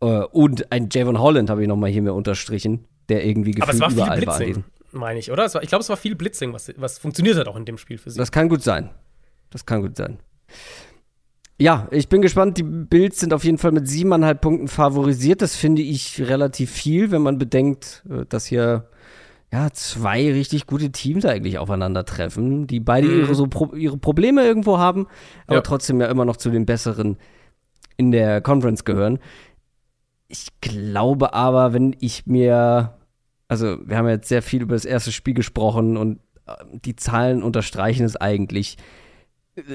Äh, 0.00 0.06
und 0.06 0.72
ein 0.72 0.88
Javon 0.90 1.18
Holland 1.20 1.50
habe 1.50 1.62
ich 1.62 1.68
noch 1.68 1.76
mal 1.76 1.88
hier 1.88 2.02
mir 2.02 2.14
unterstrichen, 2.14 2.84
der 3.08 3.24
irgendwie 3.24 3.52
gefühlt 3.52 3.80
Aber 3.80 3.92
es 3.92 3.96
war 3.96 4.12
viel 4.12 4.24
Blitzing. 4.24 4.64
Meine 4.90 5.20
ich, 5.20 5.30
oder? 5.30 5.52
War, 5.54 5.62
ich 5.62 5.68
glaube, 5.68 5.82
es 5.82 5.88
war 5.88 5.96
viel 5.96 6.16
Blitzing, 6.16 6.52
was, 6.52 6.72
was 6.76 6.98
funktioniert 6.98 7.38
hat 7.38 7.46
auch 7.46 7.56
in 7.56 7.64
dem 7.64 7.78
Spiel 7.78 7.98
für 7.98 8.10
sie. 8.10 8.18
Das 8.18 8.32
kann 8.32 8.48
gut 8.48 8.62
sein. 8.62 8.90
Das 9.50 9.64
kann 9.64 9.82
gut 9.82 9.96
sein. 9.96 10.18
Ja, 11.60 11.88
ich 11.90 12.08
bin 12.08 12.22
gespannt. 12.22 12.56
Die 12.56 12.62
Bills 12.62 13.18
sind 13.18 13.32
auf 13.32 13.44
jeden 13.44 13.58
Fall 13.58 13.72
mit 13.72 13.88
siebeneinhalb 13.88 14.40
Punkten 14.40 14.68
favorisiert. 14.68 15.42
Das 15.42 15.56
finde 15.56 15.82
ich 15.82 16.20
relativ 16.20 16.70
viel, 16.70 17.10
wenn 17.10 17.22
man 17.22 17.38
bedenkt, 17.38 18.04
äh, 18.08 18.24
dass 18.28 18.46
hier 18.46 18.88
ja 19.52 19.70
zwei 19.72 20.30
richtig 20.32 20.66
gute 20.66 20.92
Teams 20.92 21.24
eigentlich 21.24 21.58
aufeinandertreffen, 21.58 22.66
die 22.66 22.80
beide 22.80 23.08
mhm. 23.08 23.20
ihre, 23.20 23.34
so 23.34 23.46
Pro 23.46 23.74
ihre 23.74 23.96
Probleme 23.96 24.44
irgendwo 24.44 24.78
haben, 24.78 25.06
aber 25.46 25.56
ja. 25.56 25.62
trotzdem 25.62 26.00
ja 26.00 26.08
immer 26.08 26.26
noch 26.26 26.36
zu 26.36 26.50
den 26.50 26.66
besseren 26.66 27.16
in 27.96 28.12
der 28.12 28.40
Conference 28.42 28.84
gehören. 28.84 29.18
Ich 30.28 30.48
glaube 30.60 31.32
aber, 31.32 31.72
wenn 31.72 31.96
ich 31.98 32.26
mir, 32.26 32.98
also 33.48 33.78
wir 33.84 33.96
haben 33.96 34.08
jetzt 34.08 34.28
sehr 34.28 34.42
viel 34.42 34.62
über 34.62 34.74
das 34.74 34.84
erste 34.84 35.12
Spiel 35.12 35.34
gesprochen 35.34 35.96
und 35.96 36.20
äh, 36.46 36.52
die 36.84 36.94
Zahlen 36.94 37.42
unterstreichen 37.42 38.04
es 38.04 38.16
eigentlich 38.16 38.76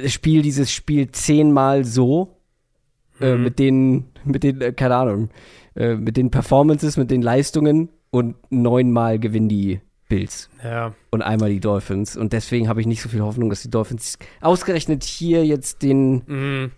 spiel 0.08 0.42
dieses 0.42 0.72
Spiel 0.72 1.12
zehnmal 1.12 1.86
so 1.86 2.38
äh, 3.20 3.36
mit 3.36 3.60
den, 3.60 4.06
mit 4.26 4.44
den, 4.44 4.62
äh, 4.62 4.74
keine 4.74 4.96
Ahnung, 4.96 5.30
äh, 5.76 5.96
mit 5.96 6.18
den 6.18 6.32
Performances, 6.32 6.98
mit 6.98 7.12
den 7.12 7.22
Leistungen 7.22 7.90
und 8.10 8.36
neunmal 8.52 9.20
gewinnen 9.20 9.50
die 9.50 9.82
Bills. 10.10 10.50
Ja. 10.64 10.94
Und 11.12 11.22
einmal 11.22 11.50
die 11.50 11.60
Dolphins. 11.60 12.16
Und 12.16 12.34
deswegen 12.34 12.68
habe 12.68 12.82
ich 12.82 12.88
nicht 12.88 13.02
so 13.02 13.10
viel 13.10 13.22
Hoffnung, 13.22 13.50
dass 13.50 13.62
die 13.62 13.70
Dolphins 13.72 14.18
ausgerechnet 14.42 15.04
hier 15.04 15.46
jetzt 15.46 15.82
den, 15.82 16.24
Mhm. 16.28 16.72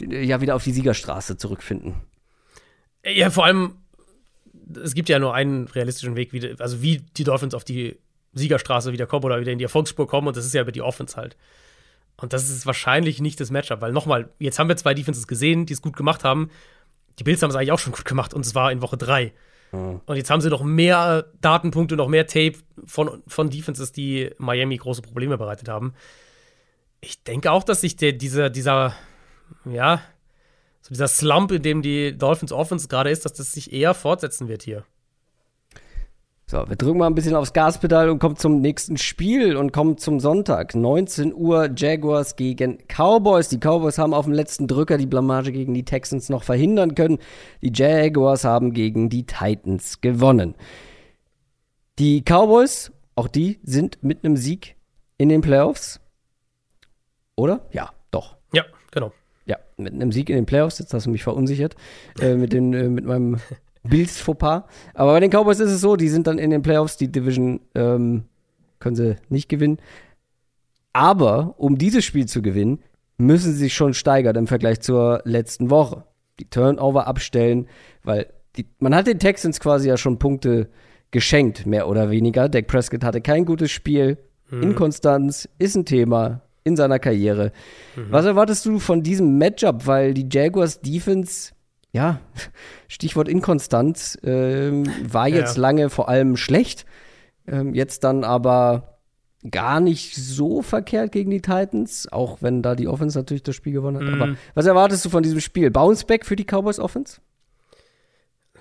den 0.00 0.10
ja 0.24 0.40
wieder 0.40 0.54
auf 0.54 0.64
die 0.64 0.72
Siegerstraße 0.72 1.36
zurückfinden. 1.36 1.94
Ja, 3.04 3.30
vor 3.30 3.46
allem, 3.46 3.76
es 4.82 4.94
gibt 4.94 5.08
ja 5.08 5.18
nur 5.18 5.34
einen 5.34 5.66
realistischen 5.68 6.16
Weg, 6.16 6.32
wie, 6.32 6.54
also 6.58 6.82
wie 6.82 7.02
die 7.16 7.24
Dolphins 7.24 7.54
auf 7.54 7.64
die 7.64 7.96
Siegerstraße 8.34 8.92
wieder 8.92 9.06
kommen 9.06 9.24
oder 9.24 9.40
wieder 9.40 9.52
in 9.52 9.58
die 9.58 9.64
Erfolgsspur 9.64 10.06
kommen 10.06 10.28
und 10.28 10.36
das 10.36 10.46
ist 10.46 10.54
ja 10.54 10.62
über 10.62 10.72
die 10.72 10.82
Offense 10.82 11.16
halt. 11.16 11.36
Und 12.22 12.32
das 12.32 12.48
ist 12.48 12.66
wahrscheinlich 12.66 13.20
nicht 13.20 13.40
das 13.40 13.50
Matchup, 13.50 13.80
weil 13.80 13.92
nochmal, 13.92 14.30
jetzt 14.38 14.58
haben 14.58 14.68
wir 14.68 14.76
zwei 14.76 14.94
Defenses 14.94 15.26
gesehen, 15.26 15.66
die 15.66 15.72
es 15.72 15.82
gut 15.82 15.96
gemacht 15.96 16.24
haben. 16.24 16.50
Die 17.18 17.24
Bills 17.24 17.42
haben 17.42 17.50
es 17.50 17.56
eigentlich 17.56 17.72
auch 17.72 17.78
schon 17.78 17.92
gut 17.92 18.04
gemacht 18.04 18.32
und 18.32 18.46
es 18.46 18.54
war 18.54 18.72
in 18.72 18.80
Woche 18.80 18.96
drei. 18.96 19.32
Und 20.06 20.16
jetzt 20.16 20.28
haben 20.28 20.42
sie 20.42 20.50
noch 20.50 20.62
mehr 20.62 21.26
Datenpunkte, 21.40 21.96
noch 21.96 22.08
mehr 22.08 22.26
Tape 22.26 22.58
von, 22.84 23.22
von 23.26 23.48
Defenses, 23.48 23.90
die 23.90 24.30
Miami 24.36 24.76
große 24.76 25.00
Probleme 25.00 25.38
bereitet 25.38 25.68
haben. 25.68 25.94
Ich 27.00 27.22
denke 27.24 27.50
auch, 27.50 27.64
dass 27.64 27.80
sich 27.80 27.96
der, 27.96 28.12
dieser, 28.12 28.50
dieser, 28.50 28.94
ja, 29.64 30.02
so 30.82 30.90
dieser 30.90 31.08
Slump, 31.08 31.52
in 31.52 31.62
dem 31.62 31.80
die 31.80 32.16
Dolphins 32.16 32.52
Offense 32.52 32.86
gerade 32.86 33.10
ist, 33.10 33.24
dass 33.24 33.32
das 33.32 33.52
sich 33.52 33.72
eher 33.72 33.94
fortsetzen 33.94 34.46
wird 34.48 34.62
hier. 34.62 34.84
So, 36.52 36.68
wir 36.68 36.76
drücken 36.76 36.98
mal 36.98 37.06
ein 37.06 37.14
bisschen 37.14 37.34
aufs 37.34 37.54
Gaspedal 37.54 38.10
und 38.10 38.18
kommen 38.18 38.36
zum 38.36 38.60
nächsten 38.60 38.98
Spiel 38.98 39.56
und 39.56 39.72
kommen 39.72 39.96
zum 39.96 40.20
Sonntag. 40.20 40.74
19 40.74 41.32
Uhr 41.32 41.70
Jaguars 41.74 42.36
gegen 42.36 42.76
Cowboys. 42.88 43.48
Die 43.48 43.56
Cowboys 43.56 43.96
haben 43.96 44.12
auf 44.12 44.26
dem 44.26 44.34
letzten 44.34 44.68
Drücker 44.68 44.98
die 44.98 45.06
Blamage 45.06 45.50
gegen 45.50 45.72
die 45.72 45.86
Texans 45.86 46.28
noch 46.28 46.42
verhindern 46.42 46.94
können. 46.94 47.20
Die 47.62 47.72
Jaguars 47.74 48.44
haben 48.44 48.74
gegen 48.74 49.08
die 49.08 49.24
Titans 49.24 50.02
gewonnen. 50.02 50.54
Die 51.98 52.20
Cowboys, 52.20 52.92
auch 53.14 53.28
die 53.28 53.58
sind 53.62 54.02
mit 54.02 54.22
einem 54.22 54.36
Sieg 54.36 54.76
in 55.16 55.30
den 55.30 55.40
Playoffs. 55.40 56.00
Oder? 57.34 57.66
Ja, 57.72 57.92
doch. 58.10 58.36
Ja, 58.52 58.66
genau. 58.90 59.10
Ja, 59.46 59.56
mit 59.78 59.94
einem 59.94 60.12
Sieg 60.12 60.28
in 60.28 60.36
den 60.36 60.44
Playoffs, 60.44 60.78
jetzt 60.80 60.92
hast 60.92 61.06
du 61.06 61.10
mich 61.10 61.22
verunsichert, 61.22 61.76
äh, 62.20 62.34
mit, 62.34 62.52
den, 62.52 62.74
äh, 62.74 62.90
mit 62.90 63.06
meinem 63.06 63.38
Bills-Fauxpas. 63.84 64.64
Aber 64.94 65.12
bei 65.12 65.20
den 65.20 65.30
Cowboys 65.30 65.60
ist 65.60 65.70
es 65.70 65.80
so, 65.80 65.96
die 65.96 66.08
sind 66.08 66.26
dann 66.26 66.38
in 66.38 66.50
den 66.50 66.62
Playoffs, 66.62 66.96
die 66.96 67.10
Division 67.10 67.60
ähm, 67.74 68.24
können 68.78 68.96
sie 68.96 69.16
nicht 69.28 69.48
gewinnen. 69.48 69.78
Aber 70.92 71.54
um 71.56 71.78
dieses 71.78 72.04
Spiel 72.04 72.26
zu 72.26 72.42
gewinnen, 72.42 72.80
müssen 73.18 73.52
sie 73.52 73.58
sich 73.58 73.74
schon 73.74 73.94
steigern 73.94 74.36
im 74.36 74.46
Vergleich 74.46 74.80
zur 74.80 75.22
letzten 75.24 75.70
Woche. 75.70 76.04
Die 76.40 76.48
Turnover 76.48 77.06
abstellen, 77.06 77.68
weil 78.02 78.26
die, 78.56 78.66
man 78.78 78.94
hat 78.94 79.06
den 79.06 79.18
Texans 79.18 79.60
quasi 79.60 79.88
ja 79.88 79.96
schon 79.96 80.18
Punkte 80.18 80.68
geschenkt, 81.10 81.66
mehr 81.66 81.88
oder 81.88 82.10
weniger. 82.10 82.48
Dak 82.48 82.66
Prescott 82.66 83.04
hatte 83.04 83.20
kein 83.20 83.44
gutes 83.44 83.70
Spiel. 83.70 84.18
Inkonstanz 84.50 85.48
ist 85.58 85.76
ein 85.76 85.86
Thema 85.86 86.42
in 86.64 86.76
seiner 86.76 86.98
Karriere. 86.98 87.52
Was 88.10 88.26
erwartest 88.26 88.66
du 88.66 88.78
von 88.78 89.02
diesem 89.02 89.38
Matchup? 89.38 89.86
Weil 89.86 90.12
die 90.12 90.28
Jaguars 90.30 90.80
Defense, 90.80 91.52
ja, 91.92 92.20
Stichwort 92.88 93.28
Inkonstanz, 93.28 94.18
ähm, 94.24 94.84
war 95.02 95.28
jetzt 95.28 95.56
Ja. 95.56 95.62
lange 95.62 95.90
vor 95.90 96.08
allem 96.08 96.36
schlecht. 96.36 96.86
Ähm, 97.46 97.74
jetzt 97.74 98.04
dann 98.04 98.24
aber 98.24 98.98
gar 99.50 99.80
nicht 99.80 100.14
so 100.14 100.62
verkehrt 100.62 101.10
gegen 101.12 101.30
die 101.30 101.40
Titans, 101.42 102.06
auch 102.12 102.38
wenn 102.40 102.62
da 102.62 102.74
die 102.76 102.86
Offense 102.86 103.18
natürlich 103.18 103.42
das 103.42 103.56
Spiel 103.56 103.72
gewonnen 103.72 103.98
hat. 104.06 104.14
Aber 104.14 104.36
was 104.54 104.66
erwartest 104.66 105.04
du 105.04 105.10
von 105.10 105.22
diesem 105.24 105.40
Spiel? 105.40 105.70
Bounceback 105.70 106.24
für 106.24 106.36
die 106.36 106.44
Cowboys 106.44 106.78
Offense? 106.78 107.20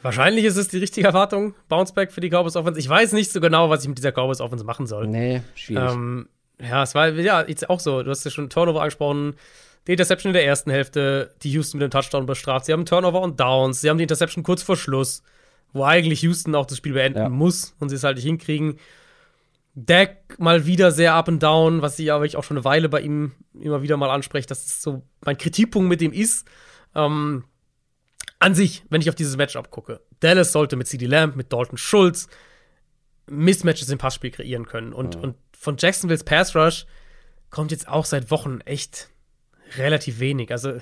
Wahrscheinlich 0.02 0.46
ist 0.46 0.58
es 0.58 0.68
die 0.70 0.80
richtige 0.80 1.06
Erwartung. 1.06 1.54
Bounceback 1.70 2.12
für 2.12 2.22
die 2.22 2.30
Cowboys 2.30 2.56
Offense. 2.56 2.80
Ich 2.80 2.90
weiß 2.90 3.14
nicht 3.14 3.32
so 3.32 3.40
genau, 3.40 3.70
was 3.70 3.84
ich 3.84 3.88
mit 3.88 4.00
dieser 4.00 4.12
Cowboys 4.12 4.42
Offense 4.42 4.66
machen 4.66 4.88
soll. 4.88 5.08
Nee, 5.08 5.44
schwierig. 5.54 5.92
Ähm, 5.92 6.28
ja, 6.60 6.82
es 6.82 6.96
war 6.96 7.10
ja 7.10 7.46
jetzt 7.48 7.70
auch 7.70 7.80
so. 7.80 8.02
Du 8.02 8.10
hast 8.10 8.24
ja 8.26 8.32
schon 8.32 8.50
Turnover 8.50 8.82
angesprochen. 8.82 9.36
Die 9.88 9.94
Interception 9.94 10.30
in 10.30 10.34
der 10.34 10.46
ersten 10.46 10.70
Hälfte, 10.70 11.34
die 11.42 11.52
Houston 11.52 11.80
mit 11.80 11.84
dem 11.84 11.92
Touchdown 11.92 12.26
bestraft. 12.26 12.66
Sie 12.66 12.74
haben 12.74 12.86
Turnover 12.86 13.22
und 13.22 13.40
Downs. 13.40 13.82
Sie 13.82 13.90
haben 13.90 13.98
die 13.98 14.04
Interception 14.04 14.44
kurz 14.44 14.62
vor 14.62 14.78
Schluss, 14.78 15.24
wo 15.74 15.84
eigentlich 15.84 16.22
Houston 16.22 16.54
auch 16.56 16.66
das 16.68 16.78
Spiel 16.78 16.94
beenden 16.94 17.20
Ja. 17.20 17.30
muss 17.30 17.76
und 17.80 17.90
sie 17.90 17.96
es 17.96 18.04
halt 18.04 18.18
nicht 18.18 18.26
hinkriegen. 18.26 18.78
Dak 19.74 20.38
mal 20.38 20.66
wieder 20.66 20.92
sehr 20.92 21.14
up 21.14 21.30
and 21.30 21.42
down, 21.42 21.82
was 21.82 21.98
ich 21.98 22.12
aber 22.12 22.26
ich 22.26 22.36
auch 22.36 22.44
schon 22.44 22.58
eine 22.58 22.66
Weile 22.66 22.90
bei 22.90 23.02
ihm 23.02 23.32
immer 23.60 23.82
wieder 23.82 23.96
mal 23.98 24.10
anspreche, 24.10 24.48
dass 24.48 24.66
es 24.66 24.82
so 24.82 25.04
mein 25.24 25.38
Kritikpunkt 25.38 25.88
mit 25.88 26.02
ihm 26.02 26.12
ist. 26.12 26.46
Ähm, 26.94 27.46
an 28.40 28.54
sich, 28.54 28.84
wenn 28.90 29.02
ich 29.02 29.10
auf 29.10 29.16
dieses 29.16 29.38
Matchup 29.38 29.72
gucke, 29.72 30.02
Dallas 30.20 30.52
sollte 30.52 30.76
mit 30.76 30.88
CD 30.88 31.06
Lamb, 31.06 31.36
mit 31.36 31.54
Dalton 31.54 31.78
Schultz 31.78 32.28
Mismatches 33.28 33.90
im 33.90 33.98
Passspiel 33.98 34.32
kreieren 34.32 34.66
können. 34.66 34.94
Und, 34.94 35.16
und 35.16 35.36
von 35.58 35.78
Jacksonville's 35.78 36.24
Pass 36.24 36.56
Rush 36.56 36.86
kommt 37.50 37.72
jetzt 37.72 37.88
auch 37.88 38.04
seit 38.06 38.30
Wochen 38.30 38.60
echt 38.62 39.10
relativ 39.78 40.20
wenig. 40.20 40.52
Also 40.52 40.80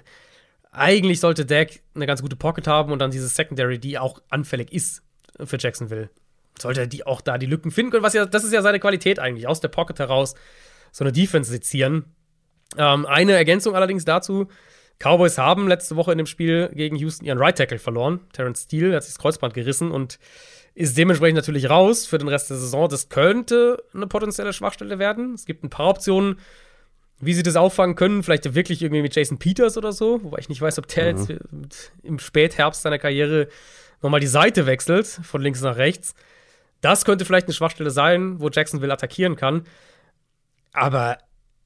eigentlich 0.72 1.20
sollte 1.20 1.46
Dak 1.46 1.80
eine 1.96 2.06
ganz 2.06 2.22
gute 2.22 2.36
Pocket 2.36 2.68
haben 2.68 2.92
und 2.92 3.00
dann 3.00 3.12
diese 3.12 3.28
Secondary, 3.28 3.80
die 3.80 3.98
auch 3.98 4.22
anfällig 4.30 4.72
ist 4.72 5.04
für 5.44 5.58
Jacksonville. 5.60 6.10
Sollte 6.60 6.82
er 6.82 6.88
die 6.88 7.06
auch 7.06 7.22
da 7.22 7.38
die 7.38 7.46
Lücken 7.46 7.72
finden 7.72 7.92
können, 7.92 8.04
was 8.04 8.14
ja, 8.14 8.26
das 8.26 8.44
ist 8.44 8.54
ja 8.54 8.62
seine 8.62 8.80
Qualität 8.80 9.20
eigentlich, 9.20 9.48
aus 9.48 9.62
der 9.62 9.70
Pocket 9.70 9.98
heraus 9.98 10.36
so 10.92 11.04
eine 11.04 11.12
Defense 11.12 11.50
sezieren. 11.50 12.06
Ähm, 12.78 13.06
eine 13.06 13.34
Ergänzung 13.34 13.76
allerdings 13.76 14.06
dazu: 14.06 14.48
Cowboys 15.00 15.38
haben 15.38 15.68
letzte 15.68 15.96
Woche 15.96 16.12
in 16.12 16.18
dem 16.18 16.28
Spiel 16.28 16.70
gegen 16.74 16.96
Houston 16.98 17.26
ihren 17.26 17.38
Right 17.38 17.58
Tackle 17.58 17.80
verloren. 17.80 18.20
Terrence 18.34 18.64
Steele 18.64 18.96
hat 18.96 19.04
sich 19.04 19.14
das 19.14 19.22
Kreuzband 19.22 19.54
gerissen 19.54 19.92
und 19.92 20.20
ist 20.76 20.98
dementsprechend 20.98 21.36
natürlich 21.36 21.70
raus 21.70 22.06
für 22.06 22.18
den 22.18 22.28
Rest 22.28 22.50
der 22.50 22.58
Saison. 22.58 22.90
Das 22.90 23.10
könnte 23.10 23.82
eine 23.94 24.08
potenzielle 24.08 24.54
Schwachstelle 24.54 25.00
werden. 25.00 25.34
Es 25.34 25.46
gibt 25.46 25.64
ein 25.64 25.70
paar 25.70 25.88
Optionen, 25.90 26.40
wie 27.22 27.34
sie 27.34 27.44
das 27.44 27.56
auffangen 27.56 27.96
können. 27.96 28.24
Vielleicht 28.24 28.54
wirklich 28.56 28.82
irgendwie 28.82 29.02
mit 29.02 29.16
Jason 29.16 29.38
Peters 29.40 29.78
oder 29.78 29.92
so, 29.92 30.24
wobei 30.24 30.40
ich 30.40 30.50
nicht 30.50 30.62
weiß, 30.62 30.80
ob 30.80 30.88
der 30.88 31.08
jetzt 31.08 31.30
mit- 31.52 31.92
im 32.04 32.20
Spätherbst 32.20 32.82
seiner 32.82 33.00
Karriere 33.00 33.48
nochmal 34.02 34.20
die 34.22 34.28
Seite 34.28 34.66
wechselt, 34.66 35.08
von 35.08 35.42
links 35.42 35.62
nach 35.62 35.76
rechts. 35.78 36.14
Das 36.82 37.04
könnte 37.04 37.26
vielleicht 37.26 37.48
eine 37.48 37.54
Schwachstelle 37.54 37.92
sein, 37.92 38.40
wo 38.40 38.50
Jacksonville 38.50 38.94
attackieren 38.94 39.36
kann. 39.36 39.64
Aber 40.72 41.18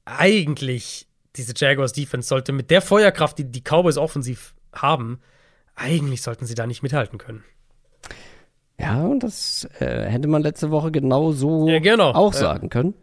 eigentlich, 0.04 1.06
diese 1.36 1.52
Jaguars 1.56 1.92
Defense 1.92 2.28
sollte 2.28 2.52
mit 2.52 2.70
der 2.70 2.82
Feuerkraft, 2.82 3.38
die 3.38 3.44
die 3.44 3.60
Cowboys 3.62 3.96
offensiv 3.96 4.54
haben, 4.72 5.20
eigentlich 5.76 6.22
sollten 6.22 6.46
sie 6.46 6.54
da 6.54 6.66
nicht 6.66 6.82
mithalten 6.82 7.18
können. 7.18 7.44
Ja, 8.78 9.02
und 9.04 9.20
das 9.22 9.68
äh, 9.78 10.06
hätte 10.10 10.26
man 10.26 10.42
letzte 10.42 10.70
Woche 10.72 10.90
genau 10.90 11.30
so 11.32 11.68
Ja, 11.68 11.78
genau. 11.78 12.10
auch 12.12 12.32
Ja. 12.34 12.40
sagen 12.40 12.70
können. 12.70 12.94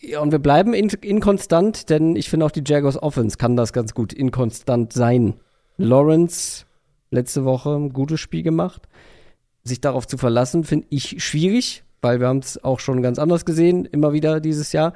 Ja, 0.00 0.20
und 0.20 0.30
wir 0.30 0.38
bleiben 0.38 0.74
in, 0.74 0.88
inkonstant, 0.88 1.90
denn 1.90 2.14
ich 2.14 2.30
finde 2.30 2.46
auch 2.46 2.50
die 2.50 2.62
Jaguars 2.64 3.02
Offense 3.02 3.36
kann 3.36 3.56
das 3.56 3.72
ganz 3.72 3.94
gut 3.94 4.12
inkonstant 4.12 4.92
sein. 4.92 5.34
Lawrence 5.76 6.66
letzte 7.10 7.44
Woche 7.44 7.74
ein 7.74 7.92
gutes 7.92 8.20
Spiel 8.20 8.42
gemacht. 8.42 8.88
Sich 9.64 9.80
darauf 9.80 10.06
zu 10.06 10.16
verlassen, 10.16 10.64
finde 10.64 10.86
ich 10.90 11.22
schwierig, 11.22 11.82
weil 12.00 12.20
wir 12.20 12.28
haben 12.28 12.38
es 12.38 12.62
auch 12.62 12.80
schon 12.80 13.02
ganz 13.02 13.18
anders 13.18 13.44
gesehen, 13.44 13.86
immer 13.86 14.12
wieder 14.12 14.40
dieses 14.40 14.72
Jahr. 14.72 14.92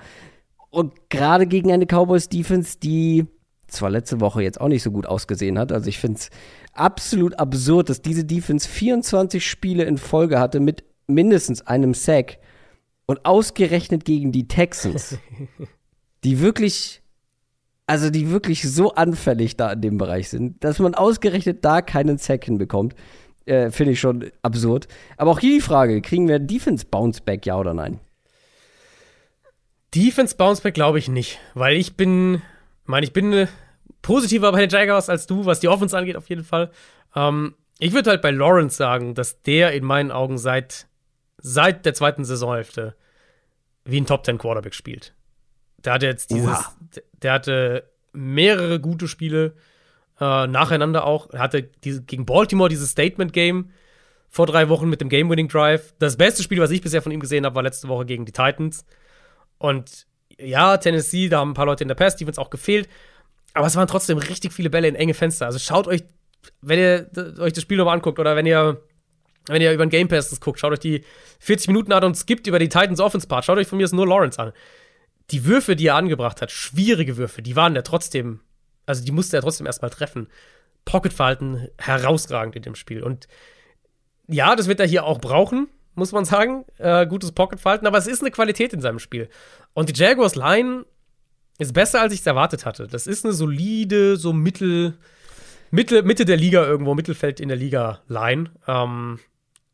Und 0.70 1.10
gerade 1.10 1.46
gegen 1.46 1.72
eine 1.72 1.86
Cowboys 1.86 2.28
Defense, 2.28 2.78
die 2.78 3.26
zwar 3.66 3.90
letzte 3.90 4.20
Woche 4.20 4.42
jetzt 4.42 4.60
auch 4.60 4.68
nicht 4.68 4.82
so 4.82 4.90
gut 4.90 5.06
ausgesehen 5.06 5.58
hat. 5.58 5.72
Also 5.72 5.88
ich 5.88 5.98
finde 5.98 6.18
es 6.18 6.30
absolut 6.74 7.38
absurd, 7.38 7.88
dass 7.88 8.02
diese 8.02 8.24
Defense 8.24 8.68
24 8.68 9.44
Spiele 9.44 9.84
in 9.84 9.98
Folge 9.98 10.38
hatte 10.38 10.60
mit 10.60 10.84
mindestens 11.06 11.66
einem 11.66 11.94
Sack 11.94 12.38
und 13.12 13.24
ausgerechnet 13.24 14.04
gegen 14.04 14.32
die 14.32 14.48
Texans, 14.48 15.18
die 16.24 16.40
wirklich, 16.40 17.02
also 17.86 18.10
die 18.10 18.30
wirklich 18.30 18.62
so 18.62 18.94
anfällig 18.94 19.56
da 19.56 19.72
in 19.72 19.80
dem 19.82 19.98
Bereich 19.98 20.28
sind, 20.28 20.64
dass 20.64 20.78
man 20.78 20.94
ausgerechnet 20.94 21.64
da 21.64 21.82
keinen 21.82 22.18
Sack 22.18 22.46
hinbekommt, 22.46 22.94
äh, 23.44 23.70
finde 23.70 23.92
ich 23.92 24.00
schon 24.00 24.30
absurd. 24.40 24.88
Aber 25.16 25.32
auch 25.32 25.40
hier 25.40 25.54
die 25.54 25.60
Frage, 25.60 26.00
kriegen 26.00 26.26
wir 26.26 26.38
Defense 26.38 26.86
Bounce 26.86 27.20
Back, 27.22 27.44
ja 27.46 27.58
oder 27.58 27.74
nein? 27.74 28.00
Defense 29.94 30.36
Bounceback 30.36 30.74
glaube 30.74 30.98
ich 30.98 31.08
nicht, 31.08 31.38
weil 31.54 31.76
ich 31.76 31.96
bin, 31.96 32.40
meine, 32.86 33.04
ich 33.04 33.12
bin 33.12 33.32
äh, 33.32 33.46
positiver 34.00 34.50
bei 34.52 34.60
den 34.60 34.70
Jaguars 34.70 35.10
als 35.10 35.26
du, 35.26 35.44
was 35.44 35.60
die 35.60 35.68
Offense 35.68 35.96
angeht, 35.96 36.16
auf 36.16 36.30
jeden 36.30 36.44
Fall. 36.44 36.70
Ähm, 37.14 37.54
ich 37.78 37.92
würde 37.92 38.10
halt 38.10 38.22
bei 38.22 38.30
Lawrence 38.30 38.76
sagen, 38.76 39.14
dass 39.14 39.42
der 39.42 39.72
in 39.72 39.84
meinen 39.84 40.10
Augen 40.10 40.38
seit, 40.38 40.86
seit 41.38 41.84
der 41.84 41.94
zweiten 41.94 42.24
Saisonhälfte 42.24 42.96
wie 43.84 44.00
ein 44.00 44.06
Top 44.06 44.24
10 44.24 44.38
Quarterback 44.38 44.74
spielt. 44.74 45.14
Der 45.84 45.94
hatte 45.94 46.06
jetzt 46.06 46.30
dieses, 46.30 46.58
der 47.22 47.32
hatte 47.32 47.90
mehrere 48.12 48.78
gute 48.80 49.08
Spiele 49.08 49.54
äh, 50.20 50.46
nacheinander 50.46 51.04
auch. 51.04 51.30
Er 51.30 51.40
hatte 51.40 51.62
diese, 51.62 52.02
gegen 52.02 52.26
Baltimore 52.26 52.68
dieses 52.68 52.90
Statement-Game 52.90 53.70
vor 54.28 54.46
drei 54.46 54.68
Wochen 54.68 54.88
mit 54.88 55.00
dem 55.00 55.08
Game-Winning-Drive. 55.08 55.94
Das 55.98 56.16
beste 56.16 56.42
Spiel, 56.42 56.60
was 56.60 56.70
ich 56.70 56.80
bisher 56.80 57.02
von 57.02 57.12
ihm 57.12 57.20
gesehen 57.20 57.44
habe, 57.44 57.54
war 57.54 57.62
letzte 57.62 57.88
Woche 57.88 58.06
gegen 58.06 58.24
die 58.24 58.32
Titans. 58.32 58.86
Und 59.58 60.06
ja, 60.38 60.76
Tennessee, 60.76 61.28
da 61.28 61.40
haben 61.40 61.50
ein 61.50 61.54
paar 61.54 61.66
Leute 61.66 61.84
in 61.84 61.88
der 61.88 61.94
Pass-Defense 61.94 62.40
auch 62.40 62.50
gefehlt. 62.50 62.88
Aber 63.54 63.66
es 63.66 63.76
waren 63.76 63.88
trotzdem 63.88 64.18
richtig 64.18 64.52
viele 64.52 64.70
Bälle 64.70 64.88
in 64.88 64.94
enge 64.94 65.14
Fenster. 65.14 65.46
Also 65.46 65.58
schaut 65.58 65.86
euch, 65.86 66.02
wenn 66.60 66.78
ihr 66.78 67.10
euch 67.38 67.52
das 67.52 67.62
Spiel 67.62 67.76
nochmal 67.76 67.94
anguckt 67.94 68.18
oder 68.18 68.34
wenn 68.36 68.46
ihr, 68.46 68.80
wenn 69.48 69.62
ihr 69.62 69.72
über 69.72 69.84
den 69.84 69.90
Game 69.90 70.08
Pass 70.08 70.30
das 70.30 70.40
guckt, 70.40 70.60
schaut 70.60 70.72
euch 70.72 70.78
die 70.78 71.04
40 71.40 71.68
Minuten 71.68 71.92
an 71.92 72.04
und 72.04 72.16
skippt 72.16 72.46
über 72.46 72.58
die 72.58 72.68
Titans 72.68 73.00
Offense 73.00 73.26
Part. 73.26 73.44
Schaut 73.44 73.58
euch 73.58 73.66
von 73.66 73.78
mir 73.78 73.84
aus 73.84 73.92
nur 73.92 74.06
Lawrence 74.06 74.38
an. 74.38 74.52
Die 75.30 75.44
Würfe, 75.44 75.76
die 75.76 75.86
er 75.86 75.96
angebracht 75.96 76.42
hat, 76.42 76.50
schwierige 76.50 77.16
Würfe, 77.16 77.42
die 77.42 77.56
waren 77.56 77.74
ja 77.74 77.82
trotzdem, 77.82 78.40
also 78.86 79.04
die 79.04 79.12
musste 79.12 79.36
er 79.36 79.42
trotzdem 79.42 79.66
erstmal 79.66 79.90
treffen. 79.90 80.28
Pocket-Verhalten 80.84 81.68
herausragend 81.78 82.56
in 82.56 82.62
dem 82.62 82.74
Spiel. 82.74 83.02
Und 83.02 83.28
ja, 84.26 84.56
das 84.56 84.68
wird 84.68 84.80
er 84.80 84.86
hier 84.86 85.04
auch 85.04 85.20
brauchen, 85.20 85.68
muss 85.94 86.12
man 86.12 86.24
sagen. 86.24 86.64
Äh, 86.78 87.06
gutes 87.06 87.32
Pocket-Verhalten, 87.32 87.86
aber 87.86 87.98
es 87.98 88.06
ist 88.06 88.20
eine 88.20 88.30
Qualität 88.30 88.72
in 88.72 88.80
seinem 88.80 88.98
Spiel. 88.98 89.28
Und 89.74 89.88
die 89.88 90.00
Jaguars 90.00 90.34
Line 90.34 90.84
ist 91.58 91.72
besser, 91.72 92.00
als 92.00 92.12
ich 92.12 92.20
es 92.20 92.26
erwartet 92.26 92.66
hatte. 92.66 92.88
Das 92.88 93.06
ist 93.06 93.24
eine 93.24 93.34
solide, 93.34 94.16
so 94.16 94.32
Mittel, 94.32 94.98
Mitte, 95.70 96.02
Mitte 96.02 96.24
der 96.24 96.36
Liga 96.36 96.64
irgendwo, 96.64 96.94
Mittelfeld 96.94 97.40
in 97.40 97.48
der 97.48 97.56
Liga-Line. 97.56 98.50
Ähm, 98.66 99.18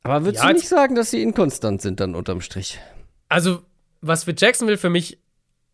aber 0.02 0.24
würdest 0.24 0.42
ja, 0.42 0.50
du 0.50 0.54
nicht 0.54 0.68
sagen, 0.68 0.94
dass 0.94 1.10
sie 1.10 1.22
inkonstant 1.22 1.82
sind 1.82 2.00
dann 2.00 2.14
unterm 2.14 2.40
Strich? 2.40 2.78
Also, 3.28 3.62
was 4.00 4.24
für 4.24 4.34
Jacksonville 4.36 4.78
für 4.78 4.90
mich 4.90 5.18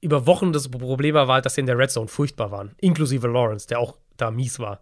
über 0.01 0.26
Wochen 0.26 0.52
das 0.52 0.68
Problem 0.68 1.14
war, 1.14 1.28
war, 1.28 1.40
dass 1.40 1.55
sie 1.55 1.60
in 1.60 1.66
der 1.66 1.78
Red 1.78 1.90
Zone 1.90 2.09
furchtbar 2.09 2.51
waren. 2.51 2.74
Inklusive 2.80 3.26
Lawrence, 3.26 3.66
der 3.66 3.78
auch 3.78 3.96
da 4.16 4.30
mies 4.30 4.59
war. 4.59 4.80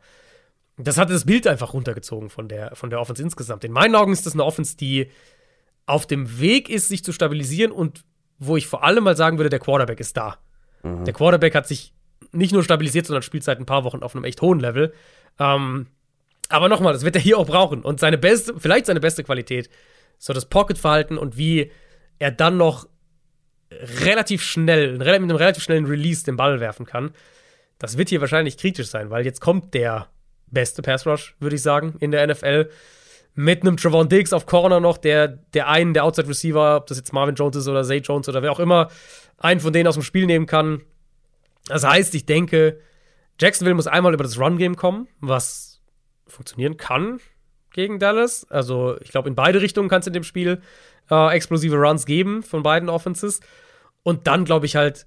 Das 0.76 0.98
hat 0.98 1.10
das 1.10 1.26
Bild 1.26 1.46
einfach 1.46 1.74
runtergezogen 1.74 2.28
von 2.28 2.48
der, 2.48 2.74
von 2.74 2.90
der 2.90 3.00
Offense 3.00 3.22
insgesamt. 3.22 3.62
In 3.62 3.72
meinen 3.72 3.94
Augen 3.94 4.12
ist 4.12 4.26
das 4.26 4.32
eine 4.32 4.44
Offense, 4.44 4.76
die 4.76 5.10
auf 5.86 6.06
dem 6.06 6.40
Weg 6.40 6.68
ist, 6.68 6.88
sich 6.88 7.04
zu 7.04 7.12
stabilisieren 7.12 7.72
und 7.72 8.04
wo 8.38 8.56
ich 8.56 8.66
vor 8.66 8.82
allem 8.82 9.04
mal 9.04 9.16
sagen 9.16 9.38
würde, 9.38 9.50
der 9.50 9.60
Quarterback 9.60 10.00
ist 10.00 10.16
da. 10.16 10.38
Mhm. 10.82 11.04
Der 11.04 11.14
Quarterback 11.14 11.54
hat 11.54 11.68
sich 11.68 11.94
nicht 12.32 12.52
nur 12.52 12.64
stabilisiert, 12.64 13.06
sondern 13.06 13.22
spielt 13.22 13.44
seit 13.44 13.58
ein 13.58 13.66
paar 13.66 13.84
Wochen 13.84 14.02
auf 14.02 14.16
einem 14.16 14.24
echt 14.24 14.42
hohen 14.42 14.58
Level. 14.58 14.92
Ähm, 15.38 15.86
aber 16.52 16.68
nochmal, 16.68 16.92
das 16.92 17.04
wird 17.04 17.16
er 17.16 17.22
hier 17.22 17.38
auch 17.38 17.46
brauchen. 17.46 17.82
Und 17.82 18.00
seine 18.00 18.18
beste, 18.18 18.54
vielleicht 18.58 18.86
seine 18.86 19.00
beste 19.00 19.24
Qualität, 19.24 19.70
so 20.18 20.32
das 20.32 20.46
Pocket-Verhalten 20.46 21.18
und 21.18 21.36
wie 21.36 21.72
er 22.18 22.30
dann 22.30 22.56
noch 22.56 22.86
relativ 24.04 24.42
schnell, 24.42 24.98
mit 24.98 25.08
einem 25.08 25.30
relativ 25.30 25.62
schnellen 25.62 25.86
Release 25.86 26.24
den 26.24 26.36
Ball 26.36 26.60
werfen 26.60 26.86
kann. 26.86 27.12
Das 27.78 27.98
wird 27.98 28.10
hier 28.10 28.20
wahrscheinlich 28.20 28.58
kritisch 28.58 28.88
sein, 28.88 29.10
weil 29.10 29.24
jetzt 29.24 29.40
kommt 29.40 29.74
der 29.74 30.08
beste 30.46 30.82
Pass 30.82 31.06
Rush, 31.06 31.34
würde 31.40 31.56
ich 31.56 31.62
sagen, 31.62 31.96
in 32.00 32.10
der 32.10 32.26
NFL. 32.26 32.70
Mit 33.34 33.62
einem 33.62 33.78
Trevon 33.78 34.08
Diggs 34.10 34.34
auf 34.34 34.44
Corner 34.44 34.78
noch, 34.78 34.98
der, 34.98 35.26
der 35.26 35.68
einen, 35.68 35.94
der 35.94 36.04
Outside 36.04 36.28
Receiver, 36.28 36.76
ob 36.76 36.86
das 36.86 36.98
jetzt 36.98 37.14
Marvin 37.14 37.34
Jones 37.34 37.56
ist 37.56 37.66
oder 37.66 37.82
Zay 37.82 37.98
Jones 37.98 38.28
oder 38.28 38.42
wer 38.42 38.52
auch 38.52 38.60
immer, 38.60 38.90
einen 39.38 39.60
von 39.60 39.72
denen 39.72 39.88
aus 39.88 39.94
dem 39.94 40.02
Spiel 40.02 40.26
nehmen 40.26 40.46
kann. 40.46 40.82
Das 41.66 41.84
heißt, 41.84 42.14
ich 42.14 42.26
denke, 42.26 42.78
Jacksonville 43.40 43.74
muss 43.74 43.86
einmal 43.86 44.12
über 44.12 44.24
das 44.24 44.38
Run-Game 44.38 44.76
kommen, 44.76 45.08
was 45.20 45.71
funktionieren 46.32 46.76
kann 46.76 47.20
gegen 47.70 47.98
Dallas. 47.98 48.46
Also, 48.50 48.98
ich 49.00 49.10
glaube, 49.10 49.28
in 49.28 49.34
beide 49.34 49.60
Richtungen 49.60 49.88
kann 49.88 50.00
es 50.00 50.06
in 50.06 50.12
dem 50.12 50.24
Spiel 50.24 50.60
äh, 51.10 51.34
explosive 51.34 51.76
Runs 51.76 52.06
geben 52.06 52.42
von 52.42 52.62
beiden 52.62 52.88
Offenses. 52.88 53.40
Und 54.02 54.26
dann, 54.26 54.44
glaube 54.44 54.66
ich, 54.66 54.76
halt 54.76 55.06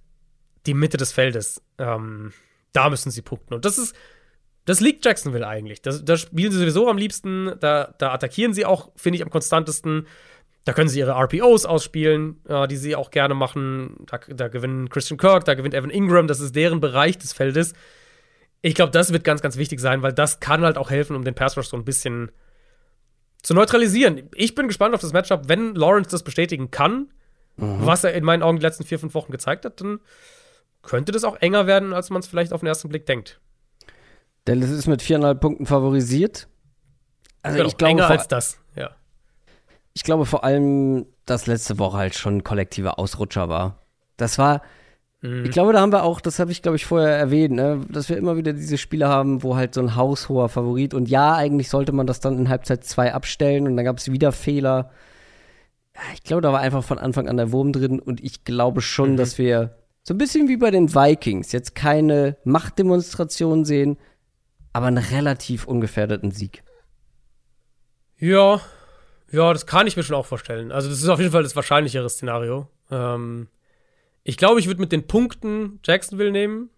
die 0.66 0.74
Mitte 0.74 0.98
des 0.98 1.12
Feldes. 1.12 1.62
Ähm, 1.78 2.34
da 2.72 2.90
müssen 2.90 3.12
sie 3.12 3.22
punkten. 3.22 3.54
Und 3.54 3.66
das 3.66 3.78
ist 3.78 3.96
das 4.66 4.80
liegt 4.80 5.06
Jacksonville 5.06 5.48
eigentlich. 5.48 5.82
Da 5.82 6.18
spielen 6.18 6.52
sie 6.52 6.58
sowieso 6.58 6.90
am 6.90 6.98
liebsten, 6.98 7.54
da, 7.60 7.94
da 8.00 8.12
attackieren 8.12 8.54
sie 8.54 8.66
auch, 8.66 8.92
finde 8.96 9.18
ich, 9.18 9.24
am 9.24 9.30
konstantesten. 9.30 10.08
Da 10.64 10.74
können 10.74 10.90
sie 10.90 11.00
ihre 11.00 11.12
RPOs 11.12 11.68
ausspielen, 11.68 12.42
äh, 12.50 12.68
die 12.68 12.78
sie 12.78 12.96
auch 12.96 13.12
gerne 13.12 13.36
machen. 13.36 13.98
Da, 14.08 14.18
da 14.28 14.48
gewinnen 14.48 14.90
Christian 14.90 15.20
Kirk, 15.20 15.46
da 15.46 15.54
gewinnt 15.54 15.76
Evan 15.76 15.92
Ingram, 15.92 16.28
das 16.28 16.40
ist 16.40 16.56
deren 16.56 16.82
Bereich 16.82 17.20
des 17.20 17.34
Feldes. 17.34 17.74
Ich 18.66 18.74
glaube, 18.74 18.92
das 18.92 19.14
wird 19.14 19.24
ganz, 19.24 19.44
ganz 19.44 19.58
wichtig 19.58 19.80
sein, 19.80 20.02
weil 20.02 20.12
das 20.12 20.40
kann 20.40 20.64
halt 20.64 20.80
auch 20.80 20.90
helfen, 20.90 21.16
um 21.16 21.24
den 21.24 21.36
Pass 21.36 21.56
Rush 21.56 21.68
so 21.68 21.78
ein 21.78 21.86
bisschen 21.86 22.32
zu 23.44 23.54
neutralisieren. 23.54 24.28
Ich 24.34 24.56
bin 24.56 24.68
gespannt 24.68 24.96
auf 24.96 25.02
das 25.02 25.14
Matchup. 25.14 25.44
Wenn 25.48 25.76
Lawrence 25.76 26.10
das 26.10 26.24
bestätigen 26.24 26.72
kann, 26.72 27.12
mhm. 27.58 27.86
was 27.86 28.04
er 28.04 28.16
in 28.16 28.24
meinen 28.24 28.42
Augen 28.42 28.58
die 28.58 28.64
letzten 28.64 28.84
vier, 28.84 28.98
fünf 28.98 29.14
Wochen 29.14 29.32
gezeigt 29.32 29.66
hat, 29.66 29.82
dann 29.82 30.00
könnte 30.82 31.12
das 31.12 31.24
auch 31.26 31.36
enger 31.42 31.68
werden, 31.68 31.94
als 31.94 32.10
man 32.10 32.22
es 32.22 32.28
vielleicht 32.28 32.54
auf 32.54 32.62
den 32.62 32.68
ersten 32.68 32.90
Blick 32.90 33.06
denkt. 33.06 33.40
Dallas 34.46 34.72
ist 34.72 34.88
mit 34.88 35.04
viereinhalb 35.04 35.42
Punkten 35.42 35.68
favorisiert. 35.68 36.48
Also 37.44 37.58
genau, 37.58 37.68
ich 37.70 37.78
glaube, 37.78 37.92
enger 37.92 38.10
als 38.10 38.28
das, 38.28 38.58
ja. 38.76 38.96
Ich 39.94 40.02
glaube 40.02 40.26
vor 40.26 40.44
allem, 40.44 41.06
dass 41.28 41.46
letzte 41.46 41.78
Woche 41.78 41.98
halt 41.98 42.16
schon 42.16 42.38
ein 42.38 42.44
kollektiver 42.44 42.98
Ausrutscher 42.98 43.48
war. 43.48 43.86
Das 44.18 44.40
war. 44.40 44.64
Ich 45.44 45.52
glaube, 45.52 45.74
da 45.74 45.82
haben 45.82 45.92
wir 45.92 46.04
auch, 46.04 46.22
das 46.22 46.40
habe 46.40 46.52
ich 46.52 46.62
glaube 46.62 46.76
ich 46.76 46.86
vorher 46.86 47.16
erwähnt, 47.18 47.56
ne, 47.56 47.82
dass 47.90 48.10
wir 48.10 48.18
immer 48.18 48.38
wieder 48.38 48.54
diese 48.54 48.78
Spiele 48.78 49.08
haben, 49.08 49.44
wo 49.44 49.56
halt 49.56 49.74
so 49.74 49.82
ein 49.82 49.96
haushoher 49.96 50.50
Favorit 50.50 50.94
und 50.94 51.10
ja, 51.10 51.36
eigentlich 51.36 51.70
sollte 51.70 51.92
man 51.92 52.08
das 52.08 52.20
dann 52.20 52.38
in 52.38 52.50
Halbzeit 52.50 52.84
2 52.84 53.14
abstellen 53.14 53.68
und 53.68 53.76
dann 53.76 53.86
gab 53.86 53.98
es 53.98 54.12
wieder 54.12 54.32
Fehler. 54.32 54.92
Ich 56.14 56.24
glaube, 56.24 56.42
da 56.42 56.52
war 56.52 56.60
einfach 56.60 56.84
von 56.84 56.98
Anfang 56.98 57.30
an 57.30 57.38
der 57.38 57.52
Wurm 57.52 57.72
drin 57.72 58.00
und 58.00 58.24
ich 58.24 58.44
glaube 58.44 58.82
schon, 58.82 59.14
mhm. 59.14 59.18
dass 59.18 59.38
wir 59.38 59.78
so 60.04 60.14
ein 60.14 60.18
bisschen 60.18 60.48
wie 60.48 60.58
bei 60.58 60.72
den 60.72 60.94
Vikings 60.94 61.52
jetzt 61.52 61.74
keine 61.74 62.38
Machtdemonstration 62.44 63.66
sehen, 63.66 63.98
aber 64.74 64.88
einen 64.88 64.98
relativ 64.98 65.66
ungefährdeten 65.66 66.32
Sieg. 66.32 66.64
Ja, 68.18 68.62
ja, 69.32 69.52
das 69.52 69.66
kann 69.66 69.88
ich 69.88 69.98
mir 69.98 70.04
schon 70.04 70.16
auch 70.16 70.26
vorstellen. 70.26 70.72
Also, 70.72 70.90
das 70.90 71.02
ist 71.02 71.10
auf 71.10 71.20
jeden 71.20 71.32
Fall 71.32 71.44
das 71.44 71.56
wahrscheinlichere 71.56 72.10
Szenario. 72.10 72.70
Ähm, 72.92 73.48
ich 74.26 74.38
glaube, 74.38 74.60
ich 74.60 74.68
würde 74.68 74.82
mit 74.82 74.92
den 74.92 75.08
Punkten 75.08 75.80
Jacksonville 75.86 76.32
nehmen, 76.32 76.70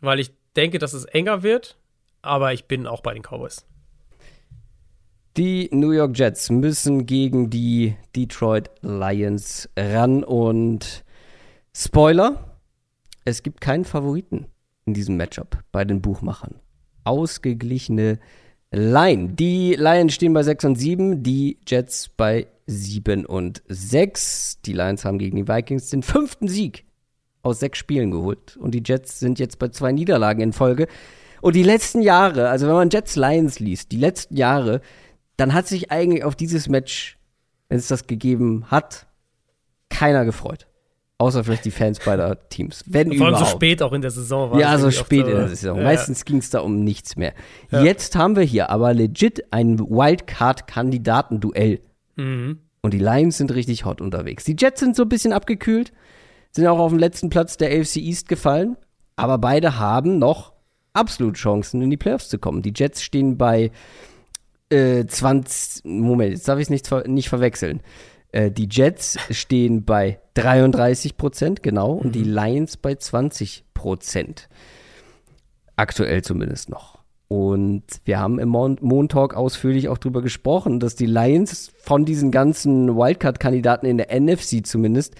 weil 0.00 0.20
ich 0.20 0.30
denke, 0.56 0.78
dass 0.78 0.92
es 0.92 1.04
enger 1.04 1.42
wird, 1.42 1.76
aber 2.22 2.54
ich 2.54 2.64
bin 2.66 2.86
auch 2.86 3.02
bei 3.02 3.12
den 3.12 3.22
Cowboys. 3.22 3.66
Die 5.36 5.68
New 5.72 5.90
York 5.90 6.16
Jets 6.16 6.48
müssen 6.48 7.06
gegen 7.06 7.50
die 7.50 7.96
Detroit 8.14 8.70
Lions 8.82 9.68
ran 9.76 10.24
und 10.24 11.04
Spoiler, 11.76 12.56
es 13.24 13.42
gibt 13.42 13.60
keinen 13.60 13.84
Favoriten 13.84 14.46
in 14.86 14.94
diesem 14.94 15.16
Matchup 15.16 15.58
bei 15.72 15.84
den 15.84 16.00
Buchmachern 16.00 16.60
ausgeglichene 17.02 18.20
Line. 18.70 19.30
Die 19.30 19.74
Lions 19.74 20.14
stehen 20.14 20.32
bei 20.32 20.44
6 20.44 20.64
und 20.66 20.76
7, 20.76 21.22
die 21.22 21.58
Jets 21.66 22.08
bei 22.08 22.46
7 22.70 23.26
und 23.26 23.62
6. 23.68 24.60
Die 24.64 24.72
Lions 24.72 25.04
haben 25.04 25.18
gegen 25.18 25.36
die 25.36 25.48
Vikings 25.48 25.90
den 25.90 26.02
fünften 26.02 26.48
Sieg 26.48 26.86
aus 27.42 27.60
sechs 27.60 27.78
Spielen 27.78 28.10
geholt. 28.10 28.56
Und 28.56 28.72
die 28.72 28.82
Jets 28.84 29.20
sind 29.20 29.38
jetzt 29.38 29.58
bei 29.58 29.68
zwei 29.68 29.92
Niederlagen 29.92 30.42
in 30.42 30.52
Folge. 30.52 30.88
Und 31.40 31.56
die 31.56 31.62
letzten 31.62 32.02
Jahre, 32.02 32.50
also 32.50 32.66
wenn 32.66 32.74
man 32.74 32.90
Jets 32.90 33.16
Lions 33.16 33.60
liest, 33.60 33.92
die 33.92 33.96
letzten 33.96 34.36
Jahre, 34.36 34.82
dann 35.36 35.54
hat 35.54 35.66
sich 35.66 35.90
eigentlich 35.90 36.24
auf 36.24 36.36
dieses 36.36 36.68
Match, 36.68 37.16
wenn 37.68 37.78
es 37.78 37.88
das 37.88 38.06
gegeben 38.06 38.66
hat, 38.70 39.06
keiner 39.88 40.24
gefreut. 40.24 40.66
Außer 41.16 41.44
vielleicht 41.44 41.64
die 41.66 41.70
Fans 41.70 42.00
beider 42.00 42.48
Teams. 42.48 42.82
Wenn 42.86 43.08
Vor 43.08 43.26
allem 43.26 43.34
überhaupt. 43.34 43.50
so 43.50 43.56
spät 43.56 43.82
auch 43.82 43.92
in 43.92 44.00
der 44.00 44.10
Saison 44.10 44.50
war. 44.50 44.58
Ja, 44.58 44.78
so 44.78 44.90
spät 44.90 45.26
so, 45.26 45.30
in 45.30 45.36
der 45.36 45.48
Saison. 45.48 45.76
Ja. 45.76 45.84
Meistens 45.84 46.24
ging 46.24 46.38
es 46.38 46.48
da 46.48 46.60
um 46.60 46.82
nichts 46.82 47.16
mehr. 47.16 47.34
Ja. 47.70 47.82
Jetzt 47.82 48.16
haben 48.16 48.36
wir 48.36 48.42
hier 48.42 48.70
aber 48.70 48.94
legit 48.94 49.52
ein 49.52 49.78
Wildcard-Kandidaten-Duell. 49.78 51.80
Mhm. 52.16 52.58
Und 52.82 52.94
die 52.94 52.98
Lions 52.98 53.36
sind 53.36 53.52
richtig 53.54 53.84
hot 53.84 54.00
unterwegs. 54.00 54.44
Die 54.44 54.56
Jets 54.58 54.80
sind 54.80 54.96
so 54.96 55.02
ein 55.02 55.08
bisschen 55.08 55.32
abgekühlt, 55.32 55.92
sind 56.52 56.66
auch 56.66 56.78
auf 56.78 56.90
dem 56.90 56.98
letzten 56.98 57.28
Platz 57.28 57.56
der 57.56 57.68
AFC 57.70 57.96
East 57.96 58.28
gefallen. 58.28 58.76
Aber 59.16 59.38
beide 59.38 59.78
haben 59.78 60.18
noch 60.18 60.54
absolut 60.92 61.36
Chancen, 61.36 61.82
in 61.82 61.90
die 61.90 61.96
Playoffs 61.96 62.28
zu 62.28 62.38
kommen. 62.38 62.62
Die 62.62 62.72
Jets 62.74 63.02
stehen 63.02 63.36
bei 63.36 63.70
äh, 64.70 65.04
20. 65.04 65.84
Moment, 65.84 66.32
jetzt 66.32 66.48
darf 66.48 66.58
ich 66.58 66.64
es 66.64 66.70
nicht, 66.70 66.90
nicht 67.06 67.28
verwechseln. 67.28 67.82
Äh, 68.32 68.50
die 68.50 68.68
Jets 68.70 69.18
stehen 69.30 69.84
bei 69.84 70.20
33 70.34 71.16
Prozent, 71.16 71.62
genau, 71.62 71.92
und 71.92 72.14
die 72.14 72.24
mhm. 72.24 72.34
Lions 72.34 72.76
bei 72.76 72.94
20 72.94 73.64
Prozent. 73.74 74.48
Aktuell 75.76 76.22
zumindest 76.22 76.68
noch. 76.68 76.99
Und 77.32 77.84
wir 78.06 78.18
haben 78.18 78.40
im 78.40 78.48
Mon 78.48 79.08
Talk 79.08 79.34
ausführlich 79.34 79.88
auch 79.88 79.98
darüber 79.98 80.20
gesprochen, 80.20 80.80
dass 80.80 80.96
die 80.96 81.06
Lions 81.06 81.70
von 81.78 82.04
diesen 82.04 82.32
ganzen 82.32 82.96
Wildcard-Kandidaten 82.96 83.86
in 83.86 83.98
der 83.98 84.20
NFC 84.20 84.66
zumindest 84.66 85.14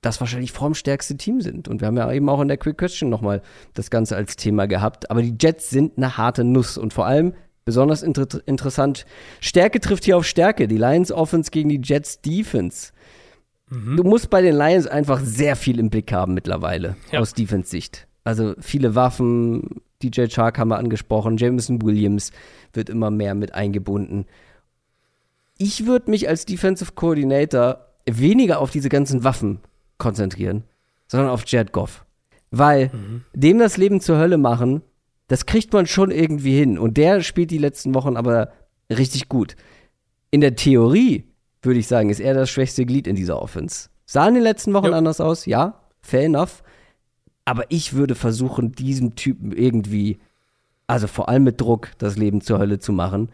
das 0.00 0.18
wahrscheinlich 0.18 0.50
formstärkste 0.50 1.16
Team 1.16 1.40
sind. 1.40 1.68
Und 1.68 1.80
wir 1.80 1.86
haben 1.86 1.96
ja 1.96 2.10
eben 2.12 2.28
auch 2.28 2.40
in 2.40 2.48
der 2.48 2.56
Quick 2.56 2.76
Question 2.76 3.08
nochmal 3.08 3.40
das 3.74 3.88
Ganze 3.88 4.16
als 4.16 4.34
Thema 4.34 4.66
gehabt. 4.66 5.12
Aber 5.12 5.22
die 5.22 5.36
Jets 5.40 5.70
sind 5.70 5.96
eine 5.96 6.16
harte 6.16 6.42
Nuss. 6.42 6.76
Und 6.76 6.92
vor 6.92 7.06
allem 7.06 7.34
besonders 7.64 8.02
inter 8.02 8.26
interessant. 8.46 9.06
Stärke 9.38 9.78
trifft 9.78 10.04
hier 10.04 10.16
auf 10.16 10.26
Stärke. 10.26 10.66
Die 10.66 10.76
Lions 10.76 11.12
Offense 11.12 11.52
gegen 11.52 11.68
die 11.68 11.80
Jets 11.80 12.20
Defense. 12.20 12.90
Mhm. 13.70 13.96
Du 13.96 14.02
musst 14.02 14.28
bei 14.28 14.42
den 14.42 14.56
Lions 14.56 14.88
einfach 14.88 15.20
sehr 15.20 15.54
viel 15.54 15.78
im 15.78 15.88
Blick 15.88 16.12
haben 16.12 16.34
mittlerweile 16.34 16.96
ja. 17.12 17.20
aus 17.20 17.32
Defense-Sicht. 17.32 18.08
Also 18.24 18.54
viele 18.58 18.96
Waffen, 18.96 19.82
DJ 20.02 20.26
Chark 20.26 20.58
haben 20.58 20.68
wir 20.68 20.78
angesprochen, 20.78 21.36
Jameson 21.36 21.82
Williams 21.82 22.32
wird 22.72 22.88
immer 22.90 23.10
mehr 23.10 23.34
mit 23.34 23.54
eingebunden. 23.54 24.26
Ich 25.58 25.86
würde 25.86 26.10
mich 26.10 26.28
als 26.28 26.44
Defensive 26.44 26.92
Coordinator 26.92 27.86
weniger 28.06 28.60
auf 28.60 28.70
diese 28.70 28.88
ganzen 28.88 29.24
Waffen 29.24 29.60
konzentrieren, 29.98 30.64
sondern 31.06 31.30
auf 31.30 31.44
Jared 31.46 31.72
Goff. 31.72 32.04
Weil 32.50 32.90
dem 33.32 33.58
das 33.58 33.76
Leben 33.76 34.00
zur 34.00 34.18
Hölle 34.18 34.38
machen, 34.38 34.82
das 35.28 35.46
kriegt 35.46 35.72
man 35.72 35.86
schon 35.86 36.10
irgendwie 36.10 36.56
hin. 36.56 36.78
Und 36.78 36.96
der 36.96 37.22
spielt 37.22 37.50
die 37.50 37.58
letzten 37.58 37.94
Wochen 37.94 38.16
aber 38.16 38.52
richtig 38.90 39.28
gut. 39.28 39.56
In 40.30 40.40
der 40.40 40.56
Theorie, 40.56 41.24
würde 41.62 41.78
ich 41.78 41.86
sagen, 41.86 42.10
ist 42.10 42.20
er 42.20 42.34
das 42.34 42.50
schwächste 42.50 42.84
Glied 42.84 43.06
in 43.06 43.16
dieser 43.16 43.40
Offense. 43.40 43.88
Sah 44.04 44.28
in 44.28 44.34
den 44.34 44.42
letzten 44.42 44.74
Wochen 44.74 44.86
Ja. 44.86 44.92
anders 44.92 45.20
aus, 45.20 45.46
ja, 45.46 45.80
fair 46.00 46.24
enough. 46.24 46.61
Aber 47.44 47.64
ich 47.68 47.94
würde 47.94 48.14
versuchen, 48.14 48.72
diesem 48.72 49.16
Typen 49.16 49.52
irgendwie, 49.52 50.20
also 50.86 51.06
vor 51.06 51.28
allem 51.28 51.44
mit 51.44 51.60
Druck, 51.60 51.90
das 51.98 52.16
Leben 52.16 52.40
zur 52.40 52.58
Hölle 52.58 52.78
zu 52.78 52.92
machen. 52.92 53.30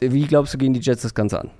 Wie 0.00 0.26
glaubst 0.26 0.52
du, 0.52 0.58
gehen 0.58 0.74
die 0.74 0.80
Jets 0.80 1.02
das 1.02 1.14
Ganze 1.14 1.40
an? 1.40 1.50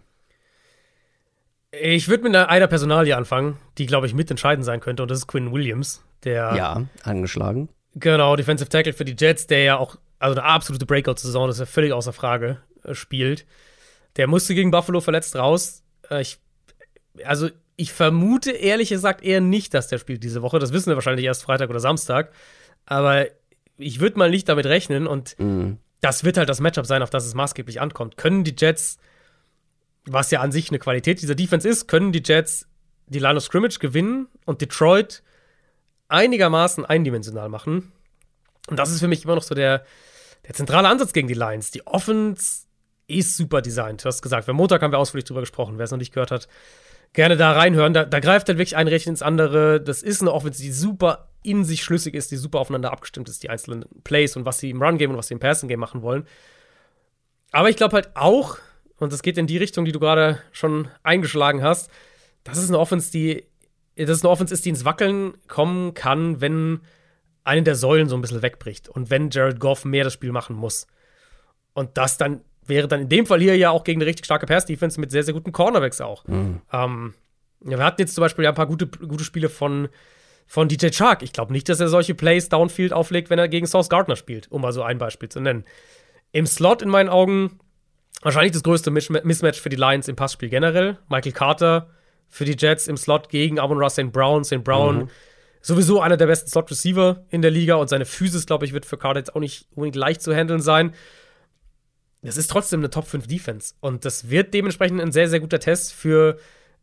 Ich 1.73 2.09
würde 2.09 2.25
mit 2.25 2.37
einer, 2.37 2.67
Personalie 2.69 3.17
anfangen, 3.17 3.59
die, 3.79 3.87
glaube 3.87 4.07
ich, 4.07 4.15
mitentscheidend 4.15 4.65
sein 4.65 4.81
könnte, 4.81 5.03
und 5.03 5.11
das 5.11 5.19
ist 5.19 5.27
Quinn 5.27 5.53
Williams, 5.53 6.05
der 6.25 6.55
Ja, 6.55 6.87
angeschlagen. 7.03 7.69
Genau, 7.95 8.37
Defensive 8.37 8.69
Tackle 8.69 8.93
für 8.93 9.05
die 9.05 9.17
Jets, 9.19 9.47
der 9.47 9.63
ja 9.63 9.77
auch, 9.79 9.97
also 10.19 10.39
eine 10.39 10.49
absolute 10.49 10.87
Breakout-Saison, 10.87 11.47
das 11.47 11.57
ist 11.57 11.61
ja 11.61 11.67
völlig 11.67 11.93
außer 11.93 12.13
Frage, 12.13 12.59
äh, 12.85 12.95
spielt. 12.95 13.47
Der 14.17 14.27
musste 14.27 14.55
gegen 14.55 14.71
Buffalo 14.71 15.01
verletzt 15.01 15.37
raus. 15.37 15.83
Äh, 16.11 16.23
ich, 16.23 16.39
also, 17.25 17.49
ich 17.77 17.93
vermute 17.93 18.53
ehrlich 18.53 18.89
gesagt 18.89 19.23
eher 19.23 19.41
nicht, 19.41 19.75
dass 19.75 19.89
der 19.89 19.99
spielt 19.99 20.23
diese 20.25 20.43
Woche. 20.43 20.59
Das 20.59 20.73
wissen 20.73 20.89
wir 20.91 20.95
wahrscheinlich 20.97 21.27
erst 21.27 21.43
Freitag 21.43 21.69
oder 21.71 21.81
Samstag. 21.81 22.33
Aber 22.87 23.27
ich 23.77 24.01
würde 24.01 24.19
mal 24.19 24.31
nicht 24.31 24.49
damit 24.49 24.65
rechnen 24.67 25.07
und 25.07 25.39
Mhm. 25.39 25.79
das 26.01 26.25
wird 26.25 26.39
halt 26.39 26.49
das 26.49 26.61
Matchup 26.61 26.87
sein, 26.87 27.03
auf 27.03 27.11
das 27.11 27.27
es 27.27 27.35
maßgeblich 27.35 27.81
ankommt. 27.81 28.17
Können 28.17 28.45
die 28.45 28.55
Jets, 28.57 28.97
was 30.07 30.31
ja 30.31 30.41
an 30.41 30.53
sich 30.53 30.71
eine 30.71 30.79
Qualität 30.79 31.21
dieser 31.21 31.35
Defense 31.35 31.69
ist, 31.69 31.87
können 31.87 32.13
die 32.13 32.23
Jets 32.25 32.67
die 33.09 33.19
Line 33.19 33.37
of 33.37 33.43
Scrimmage 33.45 33.79
gewinnen 33.79 34.29
und 34.47 34.61
Detroit 34.63 35.23
einigermaßen 36.09 36.85
eindimensional 36.85 37.49
machen? 37.49 37.93
Und 38.69 38.79
das 38.79 38.91
ist 38.91 39.01
für 39.01 39.09
mich 39.09 39.25
immer 39.25 39.35
noch 39.35 39.43
so 39.43 39.55
der, 39.55 39.85
der 40.47 40.55
zentrale 40.55 40.89
Ansatz 40.89 41.13
gegen 41.13 41.29
die 41.29 41.35
Lions. 41.35 41.71
Die 41.71 41.87
Offense 41.87 42.67
ist 43.07 43.37
super 43.37 43.63
designt. 43.63 44.03
Du 44.05 44.07
hast 44.09 44.23
gesagt, 44.23 44.49
am 44.49 44.57
Montag 44.57 44.83
haben 44.83 44.93
wir 44.93 44.99
ausführlich 44.99 45.25
drüber 45.25 45.41
gesprochen. 45.41 45.79
Wer 45.79 45.85
es 45.85 45.91
noch 45.91 45.99
nicht 45.99 46.13
gehört 46.13 46.31
hat, 46.33 46.49
gerne 47.13 47.37
da 47.37 47.53
reinhören. 47.53 47.95
Da, 47.95 48.05
da 48.05 48.21
greift 48.21 48.49
halt 48.49 48.59
wirklich 48.59 48.77
ein 48.77 48.89
Recht 48.89 49.07
ins 49.07 49.23
andere. 49.23 49.81
Das 49.81 50.03
ist 50.03 50.21
eine 50.21 50.33
Offense, 50.33 50.63
die 50.63 50.73
super 50.73 51.29
in 51.43 51.65
sich 51.65 51.83
schlüssig 51.83 52.15
ist, 52.15 52.31
die 52.31 52.37
super 52.37 52.59
aufeinander 52.59 52.93
abgestimmt 52.93 53.29
ist, 53.29 53.43
die 53.43 53.51
einzelnen 53.51 53.85
Plays 54.03 54.37
und 54.37 54.45
was 54.45 54.59
sie 54.59 54.71
im 54.71 54.83
Run-Game 54.83 55.11
und 55.13 55.17
was 55.17 55.29
sie 55.29 55.35
im 55.35 55.41
Passing-Game 55.41 55.79
machen 55.79 56.03
wollen. 56.03 56.27
Aber 57.53 57.71
ich 57.71 57.77
glaube 57.77 57.95
halt 57.95 58.11
auch, 58.15 58.59
und 58.99 59.13
das 59.13 59.23
geht 59.23 59.39
in 59.39 59.47
die 59.47 59.57
Richtung, 59.57 59.85
die 59.85 59.93
du 59.93 60.01
gerade 60.01 60.41
schon 60.51 60.89
eingeschlagen 61.05 61.63
hast, 61.63 61.91
das 62.43 62.59
ist 62.59 62.69
eine 62.69 62.79
Offense, 62.79 63.13
die, 63.13 63.47
das 63.95 64.11
ist 64.11 64.25
eine 64.25 64.31
Offense 64.31 64.53
ist, 64.53 64.65
die 64.65 64.71
ins 64.71 64.85
Wackeln 64.85 65.35
kommen 65.47 65.95
kann, 65.95 66.41
wenn 66.41 66.81
eine 67.45 67.63
der 67.63 67.77
Säulen 67.77 68.09
so 68.09 68.17
ein 68.17 68.23
bisschen 68.23 68.43
wegbricht 68.43 68.89
und 68.89 69.11
wenn 69.11 69.31
Jared 69.31 69.61
Goff 69.61 69.85
mehr 69.85 70.05
das 70.05 70.13
Spiel 70.13 70.33
machen 70.33 70.57
muss. 70.57 70.89
Und 71.75 71.97
das 71.97 72.19
dann 72.19 72.41
wäre 72.69 72.89
dann 72.89 73.03
in 73.03 73.09
dem 73.09 73.27
Fall 73.27 73.41
hier 73.41 73.57
ja 73.57 73.71
auch 73.71 73.85
gegen 73.85 74.01
eine 74.01 74.07
richtig 74.07 74.25
starke 74.25 74.47
Pass-Defense 74.47 75.01
mit 75.01 75.11
sehr, 75.11 75.23
sehr 75.23 75.35
guten 75.35 75.53
Cornerbacks 75.53 76.01
auch. 76.01 76.25
Ähm, 76.73 77.15
ja, 77.65 77.79
wir 77.79 77.85
hatten 77.85 78.01
jetzt 78.01 78.15
zum 78.15 78.23
Beispiel 78.23 78.45
ja 78.45 78.51
ein 78.51 78.57
paar 78.57 78.67
gute, 78.67 78.87
gute 78.87 79.25
Spiele 79.25 79.49
von, 79.49 79.89
von 80.47 80.69
DJ 80.69 80.89
Chark. 80.91 81.23
Ich 81.23 81.33
glaube 81.33 81.53
nicht, 81.53 81.69
dass 81.69 81.81
er 81.81 81.89
solche 81.89 82.15
Plays 82.15 82.49
downfield 82.49 82.93
auflegt, 82.93 83.31
wenn 83.31 83.39
er 83.39 83.49
gegen 83.49 83.67
Sauce 83.67 83.89
Gardner 83.89 84.17
spielt, 84.17 84.51
um 84.51 84.63
mal 84.63 84.73
so 84.73 84.83
ein 84.83 84.99
Beispiel 84.99 85.29
zu 85.29 85.41
nennen. 85.41 85.65
Im 86.33 86.47
Slot 86.47 86.83
in 86.83 86.89
meinen 86.89 87.09
Augen 87.09 87.59
wahrscheinlich 88.23 88.53
das 88.53 88.63
größte 88.63 88.91
Mismatch 88.91 89.61
für 89.61 89.69
die 89.69 89.77
Lions 89.77 90.09
im 90.09 90.17
Passspiel 90.17 90.49
generell. 90.49 90.99
Michael 91.09 91.33
Carter 91.33 91.91
für 92.29 92.45
die 92.45 92.57
Jets 92.59 92.89
im 92.89 92.97
Slot 92.97 93.29
gegen 93.29 93.59
Amon 93.59 93.79
Ross 93.79 93.95
St. 93.95 94.13
Brown. 94.13 94.45
St. 94.45 94.65
Brown 94.65 95.09
sowieso 95.67 96.01
einer 96.01 96.17
der 96.17 96.27
besten 96.27 96.49
Slot-Receiver 96.49 97.25
in 97.29 97.43
der 97.43 97.51
Liga 97.51 97.75
und 97.75 97.89
seine 97.89 98.05
Physis, 98.05 98.47
glaube 98.47 98.65
ich, 98.65 98.73
wird 98.73 98.87
für 98.87 98.97
Carter 98.97 99.19
jetzt 99.19 99.35
auch 99.35 99.41
nicht 99.41 99.67
unbedingt 99.75 99.97
leicht 99.97 100.23
zu 100.23 100.33
handeln 100.33 100.61
sein. 100.61 100.95
Das 102.23 102.37
ist 102.37 102.51
trotzdem 102.51 102.81
eine 102.81 102.91
Top 102.91 103.07
5 103.07 103.27
Defense 103.27 103.75
und 103.81 104.05
das 104.05 104.31
wird 104.31 104.53
dementsprechend 104.55 105.01
ein 105.01 105.13
sehr, 105.13 105.29
sehr 105.29 105.41
guter 105.41 105.61
Test 105.61 105.93
für 105.93 106.39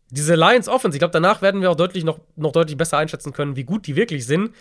diese 0.10 0.36
Lions 0.36 0.68
Offense. 0.70 0.96
Ich 0.96 1.00
glaube, 1.00 1.12
danach 1.12 1.42
werden 1.42 1.62
wir 1.62 1.72
auch 1.72 1.76
deutlich 1.76 2.04
noch, 2.04 2.20
noch 2.36 2.52
deutlich 2.52 2.78
besser 2.78 2.98
einschätzen 2.98 3.34
können, 3.34 3.56
wie 3.56 3.64
gut 3.64 3.88
die 3.88 3.96
wirklich 3.96 4.26
sind. 4.26 4.54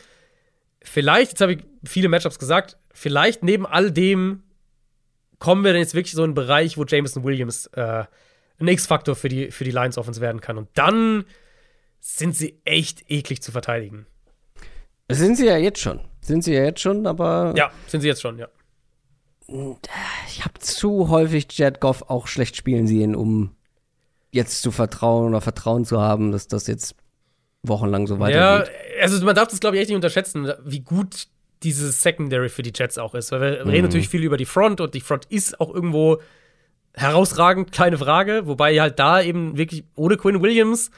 Vielleicht, 0.83 1.33
jetzt 1.33 1.41
habe 1.41 1.53
ich 1.55 1.65
viele 1.85 2.09
Matchups 2.09 2.39
gesagt, 2.39 2.79
vielleicht 2.93 3.43
neben 3.43 3.67
all 3.67 3.91
dem 3.93 4.43
kommen 5.39 5.65
wir 5.65 5.73
dann 5.73 5.81
jetzt 5.81 5.95
wirklich 5.95 6.15
so 6.15 6.23
in 6.23 6.29
einen 6.29 6.35
Bereich, 6.35 6.79
wo 6.79 6.85
Jameson 6.85 7.25
Williams 7.25 7.67
äh, 7.75 8.05
ein 8.59 8.69
X-Faktor 8.69 9.15
für 9.15 9.29
die, 9.29 9.51
für 9.51 9.65
die 9.65 9.73
Lions 9.73 9.99
Offense 9.99 10.21
werden 10.21 10.41
kann. 10.41 10.57
Und 10.57 10.69
dann 10.75 11.25
sind 12.01 12.37
sie 12.37 12.61
echt 12.65 13.11
eklig 13.11 13.43
zu 13.43 13.53
verteidigen. 13.53 14.07
Sind 15.09 15.37
sie 15.37 15.47
ja 15.47 15.57
jetzt 15.57 15.81
schon. 15.81 16.01
Sind 16.21 16.45
sie 16.45 16.55
ja 16.55 16.65
jetzt 16.65 16.81
schon, 16.81 17.07
aber 17.07 17.53
Ja, 17.57 17.73
sind 17.87 18.01
sie 18.01 18.09
jetzt 18.09 18.23
schon, 18.23 18.39
ja. 18.39 18.49
Ich 19.47 20.45
habe 20.45 20.59
zu 20.59 21.09
häufig 21.09 21.47
Jared 21.51 21.81
Goff 21.81 22.05
auch 22.09 22.27
schlecht 22.27 22.57
spielen 22.57 22.87
sehen, 22.87 23.15
um 23.15 23.55
jetzt 24.31 24.63
zu 24.63 24.71
vertrauen 24.71 25.29
oder 25.29 25.41
Vertrauen 25.41 25.85
zu 25.85 26.01
haben, 26.01 26.33
dass 26.33 26.49
das 26.49 26.67
jetzt 26.67 26.95
wochenlang 27.63 28.07
so 28.07 28.15
Ja, 28.15 28.21
weitergeht. 28.21 28.71
also 29.01 29.25
man 29.25 29.35
darf 29.35 29.49
das, 29.49 29.61
glaube 29.61 29.77
ich, 29.77 29.83
echt 29.83 29.89
nicht 29.91 29.97
unterschätzen, 29.97 30.53
wie 30.65 30.81
gut 30.81 31.27
dieses 31.63 32.01
Secondary 32.03 32.49
für 32.49 32.63
die 32.63 32.73
Jets 32.75 32.99
auch 32.99 33.15
ist. 33.15 33.31
Weil 33.31 33.41
wir 33.65 33.67
reden 33.67 33.85
natürlich 33.85 34.09
viel 34.09 34.25
über 34.25 34.37
die 34.37 34.47
Front 34.47 34.81
und 34.81 34.95
die 34.95 35.01
Front 35.01 35.27
ist 35.27 35.61
auch 35.61 35.73
irgendwo 35.73 36.21
herausragend, 36.95 37.73
kleine 37.73 37.99
Frage. 37.99 38.47
Wobei 38.47 38.81
halt 38.81 38.99
da 38.99 39.23
eben 39.23 39.57
wirklich 39.57 39.85
ohne 39.95 40.17
Quinn 40.17 40.43
Williams 40.43 40.91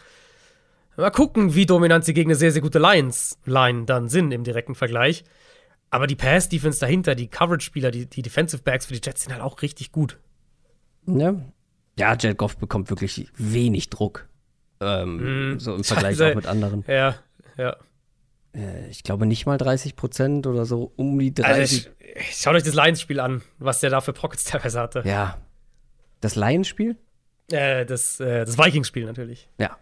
mal 0.96 1.10
gucken, 1.10 1.54
wie 1.54 1.66
dominant 1.66 2.04
sie 2.04 2.14
gegen 2.14 2.30
eine 2.30 2.36
sehr, 2.36 2.52
sehr 2.52 2.62
gute 2.62 2.78
Lions-Line 2.78 3.84
dann 3.84 4.08
sind 4.08 4.30
im 4.32 4.44
direkten 4.44 4.74
Vergleich. 4.74 5.24
Aber 5.94 6.08
die 6.08 6.16
Pass-Defense 6.16 6.80
dahinter, 6.80 7.14
die 7.14 7.28
Coverage-Spieler, 7.28 7.92
die, 7.92 8.06
die 8.06 8.22
Defensive 8.22 8.64
Backs 8.64 8.86
für 8.86 8.94
die 8.94 9.00
Jets 9.00 9.22
sind 9.22 9.32
halt 9.32 9.40
auch 9.42 9.62
richtig 9.62 9.92
gut. 9.92 10.18
Ja. 11.06 11.36
ja, 11.96 12.16
Jared 12.18 12.36
Goff 12.36 12.56
bekommt 12.56 12.90
wirklich 12.90 13.28
wenig 13.36 13.90
Druck. 13.90 14.26
Ähm, 14.80 15.60
so 15.60 15.76
im 15.76 15.84
Vergleich 15.84 16.16
Scheiße. 16.16 16.32
auch 16.32 16.34
mit 16.34 16.46
anderen. 16.46 16.84
Ja, 16.88 17.14
ja. 17.56 17.76
Äh, 18.56 18.88
Ich 18.90 19.04
glaube 19.04 19.24
nicht 19.26 19.46
mal 19.46 19.56
30 19.56 19.94
Prozent 19.94 20.48
oder 20.48 20.64
so 20.64 20.92
um 20.96 21.16
die 21.16 21.32
30. 21.32 21.86
Also, 21.86 21.88
schaut 22.32 22.56
euch 22.56 22.64
das 22.64 22.74
Lions-Spiel 22.74 23.20
an, 23.20 23.42
was 23.58 23.78
der 23.78 23.90
da 23.90 24.00
für 24.00 24.12
Pockets 24.12 24.42
teilweise 24.50 24.80
hatte. 24.80 25.02
ja. 25.06 25.38
Das 26.20 26.34
Lions-Spiel? 26.34 26.96
Äh, 27.52 27.86
das, 27.86 28.18
äh, 28.18 28.44
das 28.44 28.58
Vikings-Spiel 28.58 29.04
natürlich. 29.04 29.48
Ja. 29.60 29.76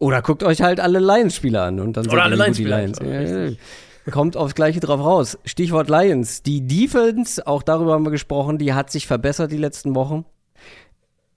Oder 0.00 0.20
guckt 0.22 0.42
euch 0.42 0.62
halt 0.62 0.80
alle 0.80 0.98
Lions-Spiele 0.98 1.62
an 1.62 1.78
und 1.78 1.96
dann 1.96 2.08
Oder 2.08 2.24
alle 2.24 2.36
ihr, 2.36 2.46
gut 2.46 2.58
die 2.58 2.64
Lions. 2.64 2.98
Ja, 2.98 3.20
ja. 3.20 3.52
Kommt 4.10 4.36
aufs 4.36 4.54
Gleiche 4.54 4.80
drauf 4.80 5.00
raus. 5.00 5.38
Stichwort 5.44 5.88
Lions. 5.88 6.42
Die 6.42 6.66
Defense, 6.66 7.46
auch 7.46 7.62
darüber 7.62 7.92
haben 7.92 8.04
wir 8.04 8.10
gesprochen, 8.10 8.58
die 8.58 8.74
hat 8.74 8.90
sich 8.90 9.06
verbessert 9.06 9.50
die 9.50 9.56
letzten 9.56 9.94
Wochen. 9.94 10.26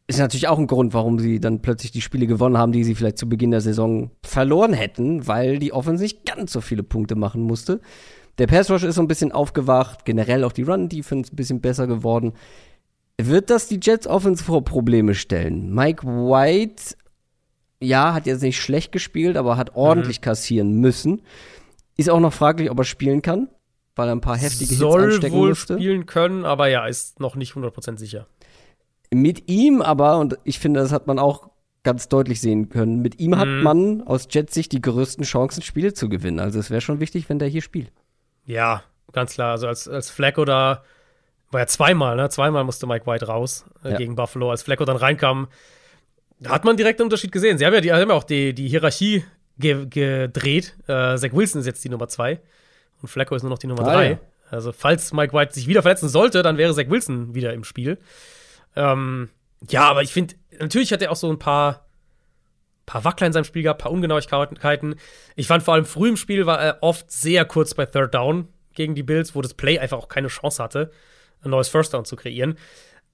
Ist 0.08 0.20
natürlich 0.20 0.48
auch 0.48 0.58
ein 0.58 0.68
Grund, 0.68 0.94
warum 0.94 1.20
sie 1.20 1.40
dann 1.40 1.62
plötzlich 1.62 1.92
die 1.92 2.02
Spiele 2.02 2.28
gewonnen 2.28 2.58
haben, 2.58 2.72
die 2.72 2.84
sie 2.84 2.96
vielleicht 2.96 3.18
zu 3.18 3.28
Beginn 3.28 3.52
der 3.52 3.62
Saison 3.62 4.12
verloren 4.24 4.74
hätten, 4.74 5.28
weil 5.28 5.60
die 5.60 5.74
Offense 5.74 6.04
nicht 6.04 6.26
ganz 6.26 6.54
so 6.54 6.62
viele 6.62 6.84
Punkte 6.84 7.16
machen 7.16 7.42
musste. 7.42 7.82
Der 8.38 8.48
Pass 8.48 8.70
Rush 8.70 8.84
ist 8.84 8.96
so 8.96 9.02
ein 9.02 9.08
bisschen 9.08 9.32
aufgewacht, 9.32 10.06
generell 10.06 10.44
auch 10.44 10.52
die 10.52 10.62
Run 10.62 10.90
Defense 10.90 11.34
ein 11.34 11.36
bisschen 11.36 11.60
besser 11.60 11.88
geworden. 11.88 12.34
Wird 13.20 13.50
das 13.50 13.68
die 13.68 13.80
Jets 13.82 14.08
Offense 14.08 14.44
vor 14.44 14.64
Probleme 14.64 15.16
stellen? 15.16 15.74
Mike 15.74 16.06
White, 16.06 16.96
ja, 17.82 18.14
hat 18.14 18.28
jetzt 18.28 18.44
nicht 18.44 18.62
schlecht 18.62 18.92
gespielt, 18.92 19.38
aber 19.38 19.58
hat 19.58 19.76
ordentlich 19.76 20.22
kassieren 20.22 20.80
müssen. 20.80 21.22
Ist 21.98 22.10
auch 22.10 22.20
noch 22.20 22.34
fraglich, 22.34 22.70
ob 22.72 22.78
er 22.80 22.84
spielen 22.86 23.22
kann, 23.22 23.50
weil 23.96 24.08
er 24.08 24.14
ein 24.16 24.22
paar 24.22 24.38
heftige 24.38 24.70
Hits 24.70 24.80
Soll 24.80 25.04
anstecken 25.06 25.36
wohl 25.38 25.50
musste. 25.50 25.74
spielen 25.76 26.06
können, 26.06 26.46
aber 26.46 26.68
ja, 26.68 26.86
ist 26.86 27.20
noch 27.20 27.36
nicht 27.36 27.54
100% 27.54 27.98
sicher. 27.98 28.28
Mit 29.14 29.50
ihm 29.50 29.82
aber, 29.82 30.18
und 30.20 30.38
ich 30.44 30.60
finde, 30.60 30.80
das 30.80 30.92
hat 30.92 31.08
man 31.08 31.18
auch 31.18 31.50
ganz 31.84 32.10
deutlich 32.10 32.42
sehen 32.42 32.68
können, 32.70 33.02
mit 33.02 33.20
ihm 33.20 33.38
hat 33.38 33.48
Mhm. 33.48 33.64
man 33.64 34.02
aus 34.04 34.28
Jets 34.30 34.54
Sicht 34.54 34.74
die 34.74 34.82
größten 34.82 35.24
Chancen, 35.24 35.62
Spiele 35.64 35.94
zu 35.94 36.10
gewinnen. 36.10 36.40
Also 36.40 36.60
es 36.60 36.70
wäre 36.70 36.82
schon 36.82 37.00
wichtig, 37.00 37.30
wenn 37.30 37.40
der 37.40 37.48
hier 37.48 37.62
spielt. 37.62 37.92
Ja, 38.46 38.84
ganz 39.14 39.34
klar. 39.36 39.52
Also 39.52 39.68
als, 39.68 39.88
als 39.88 40.10
Flacco 40.10 40.44
da, 40.44 40.84
war 41.50 41.62
ja 41.62 41.68
zweimal, 41.68 42.18
ne? 42.18 42.30
Zweimal 42.30 42.66
musste 42.66 42.86
Mike 42.88 43.06
White 43.08 43.28
raus 43.28 43.64
äh, 43.86 43.92
Ja. 43.92 43.98
gegen 43.98 44.16
Buffalo. 44.16 44.52
Als 44.52 44.64
Flacco 44.64 44.84
dann 44.84 44.98
reinkam, 44.98 45.48
da 46.42 46.50
hat 46.52 46.66
man 46.66 46.76
direkt 46.76 47.00
einen 47.00 47.06
Unterschied 47.08 47.32
gesehen. 47.32 47.58
Sie 47.58 47.66
haben 47.66 47.74
ja, 47.74 47.80
die, 47.82 47.92
haben 47.94 48.10
ja 48.10 48.16
auch 48.16 48.26
die, 48.26 48.54
die 48.54 48.68
Hierarchie 48.68 49.24
ge 49.60 49.86
gedreht. 49.88 50.76
Äh, 50.88 51.18
Zach 51.18 51.34
Wilson 51.34 51.62
ist 51.62 51.68
jetzt 51.68 51.84
die 51.84 51.90
Nummer 51.90 52.08
zwei 52.08 52.40
und 53.02 53.08
Flacco 53.10 53.36
ist 53.36 53.44
nur 53.44 53.50
noch 53.52 53.60
die 53.60 53.68
Nummer 53.68 53.88
Ah, 53.88 53.94
drei. 53.94 54.10
ja. 54.12 54.20
Also 54.50 54.72
falls 54.72 55.12
Mike 55.14 55.34
White 55.34 55.54
sich 55.54 55.68
wieder 55.68 55.82
verletzen 55.82 56.10
sollte, 56.10 56.42
dann 56.42 56.58
wäre 56.58 56.74
Zach 56.74 56.90
Wilson 56.90 57.36
wieder 57.36 57.54
im 57.54 57.64
Spiel. 57.64 57.98
Ähm, 58.76 59.30
ja, 59.70 59.90
aber 59.90 60.04
ich 60.04 60.14
finde, 60.14 60.36
natürlich 60.60 60.94
hat 60.94 61.02
er 61.02 61.12
auch 61.12 61.16
so 61.16 61.30
ein 61.30 61.40
paar 61.40 61.86
paar 62.86 63.04
Wackler 63.04 63.28
in 63.28 63.34
seinem 63.34 63.44
Spiel 63.44 63.64
gehabt, 63.64 63.82
paar 63.82 63.92
Ungenauigkeiten. 63.92 64.96
Ich 65.36 65.48
fand 65.48 65.62
vor 65.62 65.74
allem 65.74 65.84
früh 65.84 66.08
im 66.08 66.16
Spiel 66.16 66.46
war 66.46 66.62
er 66.62 66.78
oft 66.82 67.12
sehr 67.12 67.44
kurz 67.44 67.74
bei 67.74 67.86
Third 67.86 68.14
Down 68.14 68.48
gegen 68.76 68.96
die 68.96 69.04
Bills, 69.04 69.36
wo 69.36 69.42
das 69.42 69.54
Play 69.56 69.78
einfach 69.80 69.98
auch 69.98 70.08
keine 70.08 70.30
Chance 70.30 70.64
hatte, 70.64 70.92
ein 71.44 71.50
neues 71.50 71.68
First 71.68 71.94
Down 71.94 72.06
zu 72.06 72.16
kreieren. 72.16 72.58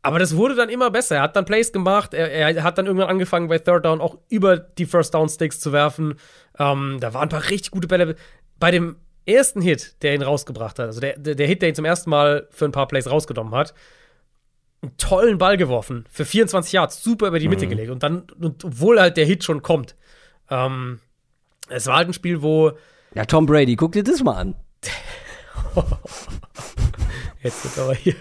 Aber 0.03 0.19
das 0.19 0.35
wurde 0.35 0.55
dann 0.55 0.69
immer 0.69 0.91
besser. 0.91 1.15
Er 1.15 1.21
hat 1.23 1.35
dann 1.35 1.45
Plays 1.45 1.71
gemacht. 1.71 2.13
Er, 2.13 2.29
er 2.29 2.63
hat 2.63 2.77
dann 2.77 2.85
irgendwann 2.85 3.09
angefangen, 3.09 3.47
bei 3.47 3.57
Third 3.57 3.85
Down 3.85 4.01
auch 4.01 4.17
über 4.29 4.57
die 4.57 4.85
First 4.85 5.13
Down 5.13 5.29
Sticks 5.29 5.59
zu 5.61 5.71
werfen. 5.71 6.15
Ähm, 6.59 6.97
da 6.99 7.13
waren 7.13 7.23
ein 7.23 7.29
paar 7.29 7.49
richtig 7.49 7.71
gute 7.71 7.87
Bälle. 7.87 8.15
bei 8.59 8.69
dem 8.69 8.97
ersten 9.25 9.61
Hit, 9.61 9.95
der 10.01 10.13
ihn 10.13 10.21
rausgebracht 10.21 10.79
hat, 10.79 10.87
also 10.87 10.99
der, 10.99 11.17
der, 11.17 11.47
Hit, 11.47 11.61
der 11.61 11.69
ihn 11.69 11.75
zum 11.75 11.85
ersten 11.85 12.09
Mal 12.09 12.47
für 12.51 12.65
ein 12.65 12.71
paar 12.71 12.87
Plays 12.87 13.09
rausgenommen 13.09 13.55
hat, 13.55 13.73
einen 14.81 14.97
tollen 14.97 15.37
Ball 15.37 15.55
geworfen 15.55 16.05
für 16.09 16.25
24 16.25 16.73
Yards, 16.73 17.01
super 17.01 17.27
über 17.27 17.39
die 17.39 17.47
Mitte 17.47 17.65
mhm. 17.65 17.69
gelegt. 17.69 17.91
Und 17.91 18.03
dann, 18.03 18.27
und, 18.39 18.65
obwohl 18.65 18.99
halt 18.99 19.15
der 19.15 19.25
Hit 19.25 19.45
schon 19.45 19.61
kommt, 19.61 19.95
ähm, 20.49 20.99
es 21.69 21.87
war 21.87 21.95
halt 21.97 22.09
ein 22.09 22.13
Spiel, 22.13 22.41
wo. 22.41 22.73
Ja, 23.15 23.23
Tom 23.25 23.45
Brady, 23.45 23.77
guck 23.77 23.93
dir 23.93 24.03
das 24.03 24.21
mal 24.21 24.35
an. 24.35 24.55
Jetzt 27.41 27.63
wird 27.63 27.85
aber 27.85 27.95
hier. 27.95 28.15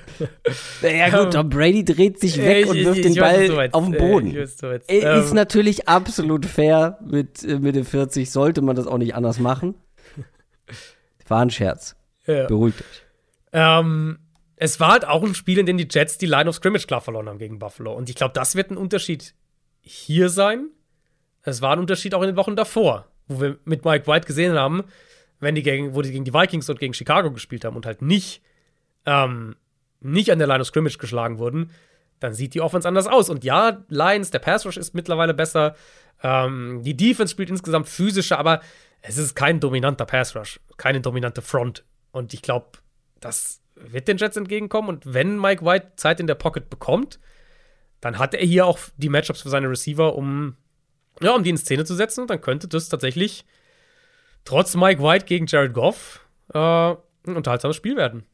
Ja 0.83 1.25
gut, 1.25 1.33
Tom 1.33 1.49
Brady 1.49 1.85
dreht 1.85 2.19
sich 2.21 2.39
weg 2.39 2.65
ich, 2.65 2.71
und 2.71 2.77
wirft 2.77 2.99
ich, 2.99 3.07
ich, 3.07 3.15
den 3.15 3.21
Ball 3.21 3.57
weiß, 3.57 3.75
auf 3.75 3.85
den 3.85 3.99
Boden. 3.99 4.37
Weiß, 4.37 4.63
ist 4.87 4.89
ähm, 4.89 5.35
natürlich 5.35 5.89
absolut 5.89 6.47
fair 6.47 6.99
mit 7.05 7.45
äh, 7.45 7.59
Mitte 7.59 7.85
40, 7.85 8.31
sollte 8.31 8.63
man 8.63 8.77
das 8.77 8.87
auch 8.87 8.99
nicht 8.99 9.15
anders 9.15 9.39
machen. 9.39 9.75
War 11.29 11.41
ein 11.41 11.51
Scherz. 11.51 11.97
Ja. 12.27 12.47
Beruhigt 12.47 12.81
euch. 12.81 13.03
Ähm, 13.53 14.19
es 14.57 14.79
war 14.81 14.93
halt 14.93 15.07
auch 15.07 15.23
ein 15.23 15.35
Spiel, 15.35 15.59
in 15.59 15.67
dem 15.67 15.77
die 15.77 15.89
Jets 15.91 16.19
die 16.19 16.27
Line 16.27 16.49
of 16.49 16.57
Scrimmage 16.57 16.87
klar 16.87 17.01
verloren 17.01 17.29
haben 17.29 17.39
gegen 17.39 17.59
Buffalo. 17.59 17.93
Und 17.93 18.09
ich 18.09 18.17
glaube, 18.17 18.33
das 18.35 18.55
wird 18.55 18.71
ein 18.71 18.77
Unterschied 18.77 19.35
hier 19.81 20.29
sein. 20.29 20.69
Es 21.43 21.61
war 21.61 21.73
ein 21.73 21.81
Unterschied 21.81 22.15
auch 22.15 22.23
in 22.23 22.29
den 22.29 22.37
Wochen 22.37 22.55
davor, 22.55 23.09
wo 23.27 23.41
wir 23.41 23.59
mit 23.65 23.85
Mike 23.85 24.07
White 24.07 24.27
gesehen 24.27 24.55
haben, 24.55 24.85
wenn 25.41 25.57
die 25.57 25.63
gegen, 25.63 25.95
wo 25.95 26.03
die 26.03 26.13
gegen 26.13 26.25
die 26.25 26.33
Vikings 26.33 26.71
und 26.71 26.79
gegen 26.79 26.95
Chicago 26.95 27.33
gespielt 27.33 27.65
haben 27.65 27.75
und 27.75 27.87
halt 27.87 28.03
nicht 28.03 28.43
ähm, 29.07 29.57
nicht 30.01 30.31
an 30.31 30.39
der 30.39 30.49
Line 30.49 30.61
of 30.61 30.67
Scrimmage 30.67 30.99
geschlagen 30.99 31.39
wurden, 31.39 31.71
dann 32.21 32.35
sieht 32.35 32.55
die 32.55 32.61
Offense 32.61 32.87
anders 32.87 33.07
aus. 33.07 33.31
Und 33.31 33.45
ja, 33.45 33.85
Lions, 33.89 34.31
der 34.31 34.39
Pass 34.39 34.65
Rush 34.65 34.77
ist 34.77 34.95
mittlerweile 34.95 35.35
besser. 35.35 35.75
Ähm, 36.23 36.83
die 36.83 36.97
Defense 36.97 37.33
spielt 37.33 37.51
insgesamt 37.51 37.89
physischer, 37.89 38.39
aber 38.39 38.61
es 39.01 39.19
ist 39.19 39.35
kein 39.35 39.61
dominanter 39.61 40.07
Pass 40.07 40.37
Rush, 40.37 40.61
keine 40.77 41.01
dominante 41.01 41.43
Front. 41.43 41.85
Und 42.13 42.33
ich 42.35 42.43
glaube, 42.43 42.79
das 43.21 43.61
wird 43.75 44.09
den 44.09 44.19
Jets 44.19 44.37
entgegenkommen. 44.37 44.89
Und 44.89 45.13
wenn 45.13 45.41
Mike 45.41 45.65
White 45.65 45.93
Zeit 45.97 46.21
in 46.21 46.27
der 46.27 46.35
Pocket 46.37 46.71
bekommt, 46.71 47.19
dann 48.01 48.19
hat 48.19 48.35
er 48.35 48.45
hier 48.45 48.67
auch 48.67 48.79
die 48.97 49.09
Matchups 49.09 49.43
für 49.43 49.49
seine 49.49 49.69
Receiver, 49.69 50.15
um, 50.15 50.57
ja, 51.21 51.35
um 51.35 51.43
die 51.43 51.51
in 51.51 51.57
Szene 51.57 51.85
zu 51.85 51.95
setzen. 51.95 52.23
Und 52.23 52.31
dann 52.31 52.41
könnte 52.41 52.69
das 52.69 52.89
tatsächlich 52.89 53.45
trotz 54.45 54.75
Mike 54.75 55.03
White 55.03 55.27
gegen 55.27 55.47
Jared 55.47 55.73
Goff 55.73 56.27
äh, 56.53 56.59
ein 56.59 57.37
unterhaltsames 57.37 57.77
Spiel 57.77 57.97
werden. 57.97 58.25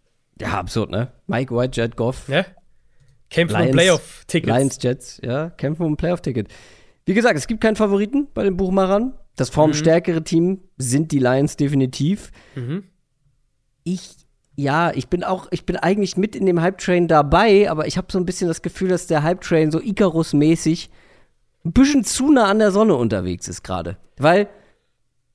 Ja, 0.40 0.58
absurd, 0.58 0.90
ne? 0.90 1.12
Mike 1.26 1.54
White, 1.54 1.80
Jet 1.80 1.96
Goff. 1.96 2.28
Ja. 2.28 2.44
Kämpfen 3.30 3.60
um 3.60 3.70
Playoff-Tickets. 3.70 4.56
Lions, 4.56 4.78
Jets, 4.80 5.20
ja, 5.22 5.50
kämpfen 5.50 5.84
um 5.84 5.96
Playoff-Ticket. 5.96 6.48
Wie 7.04 7.14
gesagt, 7.14 7.36
es 7.36 7.46
gibt 7.46 7.60
keinen 7.60 7.76
Favoriten 7.76 8.28
bei 8.32 8.42
den 8.42 8.56
Buchmachern. 8.56 9.14
Das 9.36 9.50
formstärkere 9.50 10.20
mhm. 10.20 10.24
Team 10.24 10.60
sind 10.78 11.12
die 11.12 11.18
Lions 11.18 11.56
definitiv. 11.56 12.32
Mhm. 12.54 12.84
Ich, 13.84 14.16
ja, 14.56 14.92
ich 14.92 15.08
bin 15.08 15.24
auch, 15.24 15.48
ich 15.50 15.64
bin 15.64 15.76
eigentlich 15.76 16.16
mit 16.16 16.34
in 16.34 16.46
dem 16.46 16.60
Hype-Train 16.60 17.06
dabei, 17.06 17.70
aber 17.70 17.86
ich 17.86 17.96
habe 17.96 18.08
so 18.10 18.18
ein 18.18 18.26
bisschen 18.26 18.48
das 18.48 18.62
Gefühl, 18.62 18.88
dass 18.88 19.06
der 19.06 19.22
Hype-Train 19.22 19.70
so 19.70 19.78
Icarus-mäßig 19.78 20.90
ein 21.64 21.72
bisschen 21.72 22.04
zu 22.04 22.30
nah 22.32 22.46
an 22.46 22.58
der 22.58 22.72
Sonne 22.72 22.94
unterwegs 22.94 23.46
ist 23.48 23.62
gerade. 23.62 23.96
Weil 24.16 24.48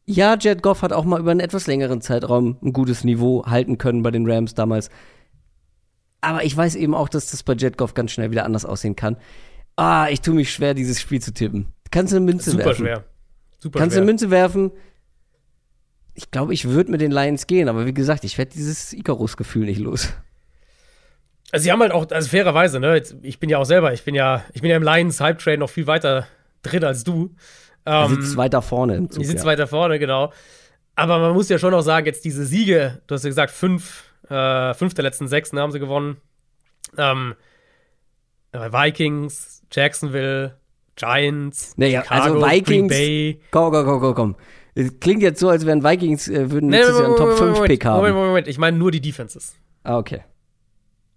ja, 0.06 0.38
Jared 0.40 0.62
Goff 0.62 0.82
hat 0.82 0.92
auch 0.92 1.06
mal 1.06 1.20
über 1.20 1.32
einen 1.32 1.40
etwas 1.40 1.68
längeren 1.68 2.02
Zeitraum 2.02 2.58
ein 2.62 2.74
gutes 2.74 3.04
Niveau 3.04 3.46
halten 3.46 3.78
können 3.78 4.04
bei 4.04 4.12
den 4.12 4.30
Rams 4.30 4.54
damals. 4.54 4.90
Aber 6.22 6.44
ich 6.44 6.56
weiß 6.56 6.76
eben 6.76 6.96
auch, 6.96 7.10
dass 7.10 7.32
das 7.32 7.44
bei 7.44 7.54
Jared 7.54 7.78
Goff 7.78 7.94
ganz 7.94 8.12
schnell 8.12 8.32
wieder 8.32 8.46
anders 8.46 8.66
aussehen 8.66 8.96
kann. 8.96 9.18
Ah, 9.76 10.08
ich 10.10 10.22
tue 10.22 10.34
mich 10.36 10.52
schwer, 10.54 10.74
dieses 10.74 11.02
Spiel 11.02 11.22
zu 11.22 11.34
tippen. 11.34 11.68
Kannst 11.92 12.14
du 12.14 12.18
eine 12.18 12.26
Münze 12.26 12.52
Super 12.52 12.66
werfen? 12.66 12.78
Super 12.78 12.90
schwer. 12.90 13.04
Super 13.60 13.80
Kannst 13.80 13.96
du 13.96 14.00
eine 14.00 14.06
Münze 14.06 14.30
werfen? 14.30 14.72
Ich 16.16 16.32
glaube, 16.32 16.54
ich 16.54 16.66
würde 16.70 16.92
mit 16.92 17.02
den 17.02 17.12
Lions 17.12 17.48
gehen, 17.48 17.70
aber 17.70 17.86
wie 17.86 17.94
gesagt, 17.94 18.24
ich 18.24 18.38
werde 18.38 18.52
dieses 18.52 18.94
Icarus-Gefühl 18.94 19.66
nicht 19.66 19.80
los. 19.80 20.10
Also 21.52 21.64
sie 21.64 21.72
haben 21.72 21.82
halt 21.82 21.92
auch, 21.92 22.10
also 22.10 22.30
fairerweise, 22.30 22.80
ne, 22.80 23.02
ich 23.22 23.40
bin 23.40 23.50
ja 23.50 23.58
auch 23.58 23.66
selber, 23.66 23.94
ich 23.94 24.04
bin 24.04 24.16
ja, 24.16 24.44
ich 24.54 24.62
bin 24.62 24.70
ja 24.70 24.78
im 24.78 24.84
Lions-Hype-Train 24.84 25.60
noch 25.60 25.70
viel 25.70 25.88
weiter 25.88 26.28
drin 26.62 26.84
als 26.84 27.04
du. 27.04 27.36
Ähm, 27.86 28.10
die 28.10 28.16
sitzt 28.16 28.38
weiter 28.38 28.62
vorne 28.62 28.96
im 28.96 29.10
Zug. 29.10 29.22
Die 29.22 29.26
sitzt 29.26 29.44
ja. 29.44 29.52
weiter 29.52 29.68
vorne, 29.68 30.00
genau. 30.00 30.32
Aber 30.96 31.20
man 31.20 31.34
muss 31.34 31.50
ja 31.50 31.58
schon 31.58 31.74
auch 31.74 31.82
sagen, 31.82 32.06
jetzt 32.06 32.24
diese 32.24 32.46
Siege, 32.46 33.02
du 33.08 33.16
hast 33.16 33.24
ja 33.24 33.30
gesagt, 33.30 33.52
fünf, 33.52 34.04
äh, 34.30 34.74
fünf 34.74 34.94
der 34.94 35.04
letzten 35.04 35.28
sechs 35.28 35.52
ne, 35.54 35.62
haben 35.62 35.72
sie 35.72 35.80
gewonnen. 35.80 36.18
Ähm, 36.98 37.36
Vikings, 38.54 39.64
Jacksonville, 39.72 40.56
Giants, 40.96 41.74
naja, 41.78 42.04
Chicago, 42.04 42.24
also 42.24 42.42
Vikings, 42.46 42.68
Green 42.68 42.88
Bay. 42.88 43.42
Komm, 43.50 43.72
komm, 43.72 43.86
komm, 43.86 44.00
komm, 44.00 44.16
komm. 44.16 44.36
Es 44.76 45.00
klingt 45.00 45.22
jetzt 45.22 45.40
so, 45.40 45.50
als 45.50 45.66
wären 45.66 45.84
Vikings, 45.84 46.28
äh, 46.28 46.52
würden 46.52 46.70
nee, 46.70 46.78
nächstes 46.78 47.00
Jahr 47.00 47.08
einen 47.08 47.18
Top 47.18 47.38
5 47.38 47.62
Pick 47.64 47.86
haben. 47.86 47.98
Moment, 47.98 48.16
Moment, 48.16 48.30
Moment. 48.30 48.48
Ich 48.48 48.58
meine 48.58 48.78
nur 48.78 48.92
die 48.92 49.02
Defenses. 49.02 49.56
Ah, 49.84 49.98
okay. 49.98 50.22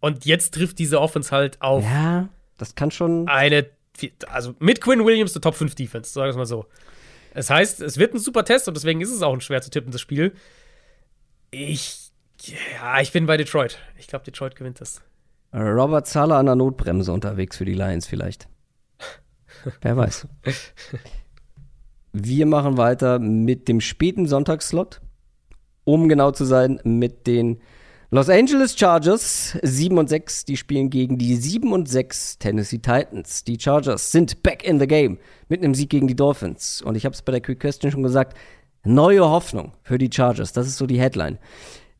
Und 0.00 0.24
jetzt 0.24 0.54
trifft 0.54 0.78
diese 0.78 1.00
Offense 1.00 1.30
halt 1.30 1.60
auf. 1.62 1.84
Ja, 1.84 2.28
das 2.58 2.74
kann 2.74 2.90
schon. 2.90 3.28
Eine 3.28 3.66
also 4.28 4.54
mit 4.58 4.80
Quinn 4.80 5.04
Williams 5.04 5.34
eine 5.34 5.40
Top 5.40 5.54
5 5.54 5.74
Defense, 5.74 6.12
sagen 6.12 6.26
wir 6.26 6.30
es 6.30 6.36
mal 6.36 6.46
so. 6.46 6.66
Das 7.34 7.50
heißt, 7.50 7.82
es 7.82 7.98
wird 7.98 8.14
ein 8.14 8.18
super 8.18 8.44
Test 8.44 8.66
und 8.68 8.74
deswegen 8.74 9.00
ist 9.00 9.10
es 9.10 9.22
auch 9.22 9.32
ein 9.32 9.40
schwer 9.40 9.60
zu 9.60 9.70
tippen, 9.70 9.92
das 9.92 10.00
Spiel. 10.00 10.32
Ich, 11.50 12.10
ja, 12.40 13.00
ich 13.00 13.12
bin 13.12 13.26
bei 13.26 13.36
Detroit. 13.36 13.78
Ich 13.98 14.06
glaube, 14.06 14.24
Detroit 14.24 14.56
gewinnt 14.56 14.80
das. 14.80 15.02
Robert 15.52 16.06
Zahler 16.06 16.36
an 16.36 16.46
der 16.46 16.54
Notbremse 16.54 17.12
unterwegs 17.12 17.56
für 17.56 17.64
die 17.64 17.74
Lions 17.74 18.06
vielleicht. 18.06 18.48
Wer 19.82 19.96
weiß. 19.96 20.28
Wir 22.12 22.46
machen 22.46 22.78
weiter 22.78 23.18
mit 23.18 23.68
dem 23.68 23.80
späten 23.80 24.26
Sonntagsslot. 24.26 25.00
Um 25.84 26.08
genau 26.08 26.32
zu 26.32 26.44
sein, 26.44 26.80
mit 26.84 27.26
den 27.26 27.60
Los 28.10 28.28
Angeles 28.28 28.76
Chargers 28.78 29.58
7 29.62 29.98
und 29.98 30.08
6, 30.08 30.44
die 30.44 30.56
spielen 30.56 30.90
gegen 30.90 31.18
die 31.18 31.34
7 31.34 31.72
und 31.72 31.88
6 31.88 32.38
Tennessee 32.38 32.78
Titans. 32.78 33.42
Die 33.42 33.58
Chargers 33.58 34.12
sind 34.12 34.44
back 34.44 34.62
in 34.62 34.78
the 34.78 34.86
game 34.86 35.18
mit 35.48 35.60
einem 35.60 35.74
Sieg 35.74 35.90
gegen 35.90 36.06
die 36.06 36.14
Dolphins. 36.14 36.82
Und 36.82 36.94
ich 36.94 37.04
habe 37.04 37.14
es 37.14 37.22
bei 37.22 37.32
der 37.32 37.40
Quick 37.40 37.58
Question 37.58 37.90
schon 37.90 38.04
gesagt, 38.04 38.38
neue 38.84 39.28
Hoffnung 39.28 39.72
für 39.82 39.98
die 39.98 40.08
Chargers. 40.12 40.52
Das 40.52 40.68
ist 40.68 40.76
so 40.76 40.86
die 40.86 41.00
Headline. 41.00 41.38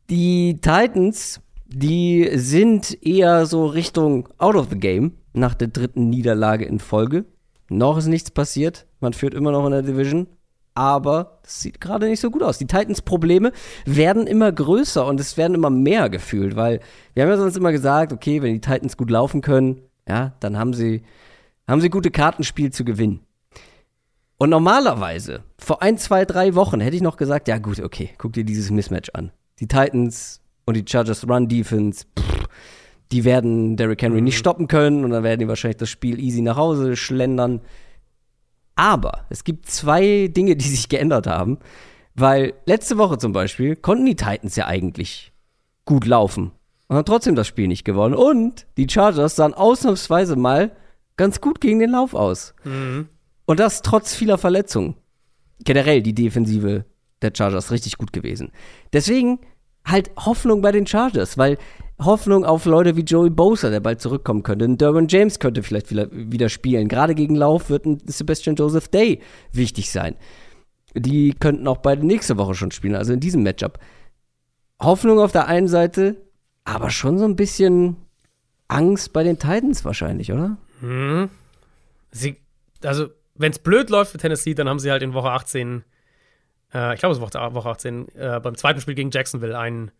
Die 0.09 0.61
Titans, 0.61 1.41
die 1.67 2.31
sind 2.35 3.05
eher 3.05 3.45
so 3.47 3.67
Richtung 3.67 4.29
out 4.39 4.55
of 4.55 4.69
the 4.71 4.79
game 4.79 5.15
nach 5.33 5.55
der 5.55 5.69
dritten 5.69 6.09
Niederlage 6.09 6.67
in 6.67 6.79
Folge. 6.79 7.25
Noch 7.69 7.99
ist 7.99 8.07
nichts 8.07 8.31
passiert. 8.31 8.87
Man 9.01 9.13
führt 9.13 9.35
immer 9.35 9.51
noch 9.51 9.67
in 9.67 9.73
der 9.73 9.83
Division 9.83 10.29
aber 10.77 11.39
das 11.43 11.63
sieht 11.63 11.81
gerade 11.81 12.07
nicht 12.07 12.21
so 12.21 12.31
gut 12.31 12.43
aus. 12.43 12.59
Die 12.59 12.67
Titans 12.67 13.03
Probleme 13.03 13.53
werden 13.87 14.27
immer 14.27 14.53
größer 14.53 15.07
und 15.07 15.19
es 15.19 15.37
werden 15.37 15.55
immer 15.55 15.71
mehr 15.71 16.11
gefühlt, 16.11 16.55
weil 16.55 16.81
wir 17.15 17.23
haben 17.23 17.31
ja 17.31 17.39
sonst 17.39 17.57
immer 17.57 17.73
gesagt, 17.73 18.13
okay, 18.13 18.43
wenn 18.43 18.53
die 18.53 18.61
Titans 18.61 18.97
gut 18.97 19.11
laufen 19.11 19.41
können, 19.41 19.81
ja, 20.09 20.35
dann 20.41 20.59
haben 20.59 20.75
sie, 20.75 21.03
haben 21.67 21.81
sie 21.81 21.89
gute 21.89 22.11
Kartenspiel 22.11 22.71
zu 22.71 22.85
gewinnen. 22.85 23.21
Und 24.39 24.51
normalerweise, 24.51 25.43
vor 25.59 25.83
ein, 25.83 25.97
zwei, 25.97 26.27
drei 26.27 26.55
Wochen 26.55 26.81
hätte 26.81 26.95
ich 26.95 27.03
noch 27.03 27.17
gesagt, 27.17 27.49
ja 27.49 27.57
gut, 27.57 27.81
okay, 27.81 28.11
guck 28.19 28.35
dir 28.35 28.45
dieses 28.45 28.71
Mismatch 28.71 29.11
an. 29.15 29.33
Die 29.61 29.67
Titans 29.67 30.43
und 30.67 30.77
die 30.77 30.85
Chargers 30.87 31.27
Run 31.27 31.49
Defense, 31.49 32.05
pff, 32.19 32.45
die 33.13 33.25
werden 33.25 33.77
Derrick 33.77 34.03
Henry 34.03 34.21
nicht 34.21 34.35
mhm. 34.35 34.41
stoppen 34.41 34.69
können 34.69 35.05
und 35.05 35.11
dann 35.11 35.23
werden 35.23 35.41
die 35.41 35.49
wahrscheinlich 35.49 35.79
das 35.79 35.89
Spiel 35.89 36.21
easy 36.21 36.43
nach 36.43 36.57
Hause 36.57 36.97
schlendern. 36.97 37.63
Aber 38.77 39.27
es 39.31 39.43
gibt 39.43 39.69
zwei 39.69 40.29
Dinge, 40.29 40.55
die 40.55 40.69
sich 40.69 40.89
geändert 40.89 41.27
haben. 41.27 41.59
Weil 42.15 42.55
letzte 42.65 42.97
Woche 42.97 43.19
zum 43.19 43.33
Beispiel 43.33 43.77
konnten 43.77 44.07
die 44.07 44.17
Titans 44.17 44.57
ja 44.57 44.67
eigentlich 44.67 45.33
gut 45.85 46.07
laufen 46.07 46.53
und 46.89 46.97
haben 46.97 47.05
trotzdem 47.05 47.35
das 47.35 47.47
Spiel 47.47 47.69
nicht 47.69 47.85
gewonnen. 47.85 48.15
Und 48.15 48.67
die 48.77 48.89
Chargers 48.89 49.37
sahen 49.37 49.53
ausnahmsweise 49.55 50.37
mal 50.37 50.73
ganz 51.17 51.41
gut 51.41 51.61
gegen 51.61 51.79
den 51.79 51.91
Lauf 51.91 52.15
aus. 52.15 52.55
Mhm. 52.65 53.09
Und 53.45 53.61
das 53.61 53.83
trotz 53.83 54.15
vieler 54.15 54.39
Verletzungen. 54.39 54.95
Generell 55.65 56.03
die 56.03 56.15
Defensive 56.15 56.85
der 57.23 57.33
Chargers 57.35 57.71
richtig 57.71 57.99
gut 57.99 58.13
gewesen. 58.13 58.51
Deswegen 58.93 59.39
halt 59.85 60.11
Hoffnung 60.17 60.63
bei 60.63 60.73
den 60.73 60.87
Chargers, 60.87 61.39
weil 61.39 61.59
Hoffnung 61.99 62.45
auf 62.45 62.67
Leute 62.67 62.97
wie 62.97 63.03
Joey 63.03 63.31
Bosa, 63.31 63.71
der 63.71 63.81
bald 63.81 64.01
zurückkommen 64.01 64.43
könnte. 64.43 64.67
Ein 64.67 64.77
Derwin 64.77 65.09
James 65.09 65.39
könnte 65.39 65.63
vielleicht 65.63 65.91
wieder 65.91 66.49
spielen. 66.49 66.89
Gerade 66.89 67.15
gegen 67.15 67.35
Lauf 67.35 67.71
wird 67.71 67.87
ein 67.87 68.03
Sebastian 68.05 68.57
Joseph 68.57 68.89
Day 68.89 69.21
wichtig 69.53 69.91
sein. 69.91 70.15
Die 70.95 71.33
könnten 71.33 71.67
auch 71.69 71.79
beide 71.79 72.07
nächste 72.07 72.37
Woche 72.37 72.55
schon 72.55 72.71
spielen, 72.71 72.97
also 72.97 73.13
in 73.13 73.21
diesem 73.21 73.43
Matchup. 73.43 73.79
Hoffnung 74.81 75.21
auf 75.21 75.33
der 75.33 75.47
einen 75.47 75.69
Seite, 75.69 76.17
aber 76.65 76.91
schon 76.91 77.19
so 77.19 77.25
ein 77.25 77.37
bisschen 77.37 77.97
Angst 78.69 79.13
bei 79.13 79.23
den 79.23 79.39
Titans 79.39 79.85
wahrscheinlich, 79.85 80.33
oder? 80.33 80.59
Hm. 80.81 81.31
Sie, 82.11 82.37
also, 82.83 83.09
wenn 83.35 83.53
es 83.53 83.59
blöd 83.59 83.89
läuft 83.89 84.13
für 84.13 84.19
Tennessee, 84.19 84.55
dann 84.55 84.69
haben 84.69 84.79
sie 84.79 84.91
halt 84.91 85.03
in 85.03 85.15
Woche 85.15 85.31
18, 85.31 85.85
äh, 86.75 86.95
ich 86.95 87.01
glaube, 87.01 87.13
es 87.13 87.19
ist 87.19 87.55
Woche 87.55 87.69
18, 87.69 88.09
äh, 88.15 88.41
beim 88.41 88.57
zweiten 88.57 88.81
Spiel 88.81 88.95
gegen 88.95 89.11
Jacksonville 89.11 89.59
einen 89.59 89.91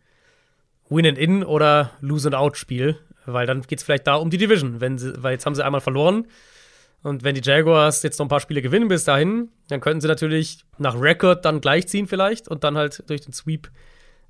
Win-and-In 0.89 1.43
oder 1.43 1.91
Lose-and-Out-Spiel, 2.01 2.97
weil 3.25 3.45
dann 3.45 3.61
geht 3.61 3.79
es 3.79 3.83
vielleicht 3.83 4.07
da 4.07 4.15
um 4.15 4.29
die 4.29 4.37
Division. 4.37 4.79
Wenn 4.79 4.97
sie, 4.97 5.21
weil 5.21 5.33
jetzt 5.33 5.45
haben 5.45 5.55
sie 5.55 5.65
einmal 5.65 5.81
verloren 5.81 6.27
Und 7.03 7.23
wenn 7.23 7.35
die 7.35 7.41
Jaguars 7.41 8.03
jetzt 8.03 8.19
noch 8.19 8.25
ein 8.25 8.29
paar 8.29 8.39
Spiele 8.39 8.61
gewinnen 8.61 8.87
bis 8.87 9.03
dahin, 9.03 9.49
dann 9.69 9.81
könnten 9.81 10.01
sie 10.01 10.07
natürlich 10.07 10.59
nach 10.77 10.99
Rekord 10.99 11.45
dann 11.45 11.61
gleichziehen 11.61 12.07
vielleicht 12.07 12.47
und 12.47 12.63
dann 12.63 12.77
halt 12.77 13.03
durch 13.09 13.21
den 13.21 13.33
Sweep 13.33 13.69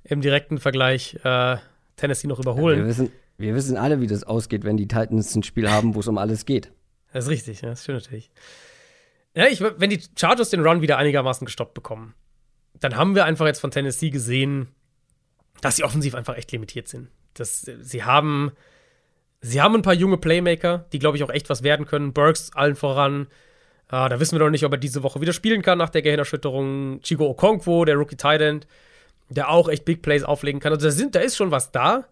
im 0.04 0.20
direkten 0.20 0.58
Vergleich 0.58 1.18
äh, 1.24 1.56
Tennessee 1.96 2.28
noch 2.28 2.38
überholen. 2.38 2.78
Ja, 2.78 2.84
wir, 2.84 2.90
wissen, 2.90 3.12
wir 3.36 3.54
wissen 3.54 3.76
alle, 3.76 4.00
wie 4.00 4.06
das 4.06 4.24
ausgeht, 4.24 4.64
wenn 4.64 4.76
die 4.76 4.88
Titans 4.88 5.34
ein 5.34 5.42
Spiel 5.42 5.70
haben, 5.70 5.94
wo 5.94 6.00
es 6.00 6.08
um 6.08 6.18
alles 6.18 6.44
geht. 6.44 6.70
Das 7.12 7.24
ist 7.24 7.30
richtig, 7.30 7.62
ja, 7.62 7.70
das 7.70 7.82
stimmt 7.82 8.02
natürlich. 8.02 8.30
Ja, 9.34 9.46
ich, 9.46 9.60
wenn 9.60 9.90
die 9.90 10.00
Chargers 10.16 10.50
den 10.50 10.60
Run 10.66 10.82
wieder 10.82 10.98
einigermaßen 10.98 11.44
gestoppt 11.44 11.74
bekommen, 11.74 12.14
dann 12.80 12.96
haben 12.96 13.14
wir 13.14 13.24
einfach 13.24 13.46
jetzt 13.46 13.60
von 13.60 13.70
Tennessee 13.70 14.10
gesehen, 14.10 14.68
dass 15.60 15.76
sie 15.76 15.84
offensiv 15.84 16.14
einfach 16.14 16.36
echt 16.36 16.52
limitiert 16.52 16.88
sind. 16.88 17.08
Das, 17.34 17.62
sie 17.62 18.04
haben 18.04 18.52
sie 19.40 19.60
haben 19.60 19.74
ein 19.74 19.82
paar 19.82 19.94
junge 19.94 20.18
Playmaker, 20.18 20.86
die, 20.92 20.98
glaube 20.98 21.16
ich, 21.16 21.24
auch 21.24 21.30
echt 21.30 21.48
was 21.50 21.62
werden 21.62 21.86
können. 21.86 22.12
Burks 22.12 22.50
allen 22.54 22.76
voran. 22.76 23.28
Äh, 23.88 24.08
da 24.08 24.20
wissen 24.20 24.38
wir 24.38 24.44
noch 24.44 24.50
nicht, 24.50 24.64
ob 24.64 24.72
er 24.72 24.78
diese 24.78 25.02
Woche 25.02 25.20
wieder 25.20 25.32
spielen 25.32 25.62
kann 25.62 25.78
nach 25.78 25.90
der 25.90 26.02
Gehirnerschütterung. 26.02 27.00
Chigo 27.02 27.28
Okonkwo, 27.28 27.84
der 27.84 27.96
Rookie 27.96 28.16
Tight 28.16 28.66
der 29.30 29.50
auch 29.50 29.68
echt 29.68 29.84
Big 29.84 30.00
Plays 30.00 30.24
auflegen 30.24 30.58
kann. 30.60 30.72
Also 30.72 30.86
da, 30.86 30.90
sind, 30.90 31.14
da 31.14 31.20
ist 31.20 31.36
schon 31.36 31.50
was 31.50 31.70
da. 31.70 32.06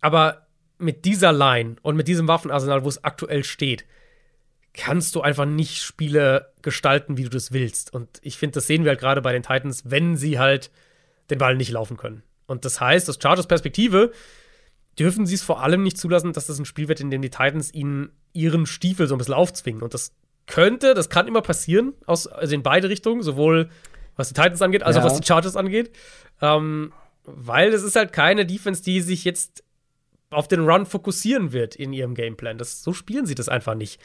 Aber 0.00 0.46
mit 0.78 1.04
dieser 1.04 1.30
Line 1.30 1.76
und 1.82 1.94
mit 1.94 2.08
diesem 2.08 2.26
Waffenarsenal, 2.26 2.84
wo 2.84 2.88
es 2.88 3.04
aktuell 3.04 3.44
steht, 3.44 3.84
kannst 4.72 5.14
du 5.14 5.20
einfach 5.20 5.44
nicht 5.44 5.82
Spiele 5.82 6.52
gestalten, 6.62 7.18
wie 7.18 7.24
du 7.24 7.28
das 7.28 7.52
willst. 7.52 7.92
Und 7.92 8.08
ich 8.22 8.38
finde, 8.38 8.54
das 8.54 8.66
sehen 8.66 8.84
wir 8.84 8.90
halt 8.90 9.00
gerade 9.00 9.20
bei 9.20 9.32
den 9.32 9.42
Titans, 9.42 9.90
wenn 9.90 10.16
sie 10.16 10.38
halt 10.38 10.70
den 11.30 11.38
Ball 11.38 11.56
nicht 11.56 11.70
laufen 11.70 11.96
können. 11.96 12.22
Und 12.46 12.64
das 12.64 12.80
heißt, 12.80 13.08
aus 13.08 13.18
Chargers 13.20 13.46
Perspektive 13.46 14.12
dürfen 14.98 15.26
sie 15.26 15.34
es 15.34 15.42
vor 15.42 15.62
allem 15.62 15.82
nicht 15.82 15.98
zulassen, 15.98 16.32
dass 16.32 16.46
das 16.46 16.58
ein 16.58 16.64
Spiel 16.64 16.88
wird, 16.88 17.00
in 17.00 17.10
dem 17.10 17.22
die 17.22 17.30
Titans 17.30 17.72
ihnen 17.72 18.10
ihren 18.32 18.66
Stiefel 18.66 19.06
so 19.06 19.14
ein 19.14 19.18
bisschen 19.18 19.34
aufzwingen. 19.34 19.82
Und 19.82 19.94
das 19.94 20.12
könnte, 20.46 20.94
das 20.94 21.08
kann 21.08 21.28
immer 21.28 21.42
passieren, 21.42 21.94
aus, 22.06 22.26
also 22.26 22.54
in 22.54 22.62
beide 22.62 22.88
Richtungen, 22.88 23.22
sowohl 23.22 23.70
was 24.16 24.28
die 24.28 24.34
Titans 24.34 24.60
angeht, 24.62 24.82
als 24.82 24.96
ja. 24.96 25.02
auch 25.02 25.06
was 25.06 25.18
die 25.18 25.26
Chargers 25.26 25.56
angeht. 25.56 25.92
Ähm, 26.42 26.92
weil 27.24 27.72
es 27.72 27.82
ist 27.82 27.96
halt 27.96 28.12
keine 28.12 28.44
Defense, 28.44 28.82
die 28.82 29.00
sich 29.00 29.24
jetzt 29.24 29.62
auf 30.30 30.48
den 30.48 30.60
Run 30.60 30.86
fokussieren 30.86 31.52
wird 31.52 31.76
in 31.76 31.92
ihrem 31.92 32.14
Gameplan. 32.14 32.58
Das, 32.58 32.82
so 32.82 32.92
spielen 32.92 33.26
sie 33.26 33.34
das 33.34 33.48
einfach 33.48 33.74
nicht. 33.74 34.00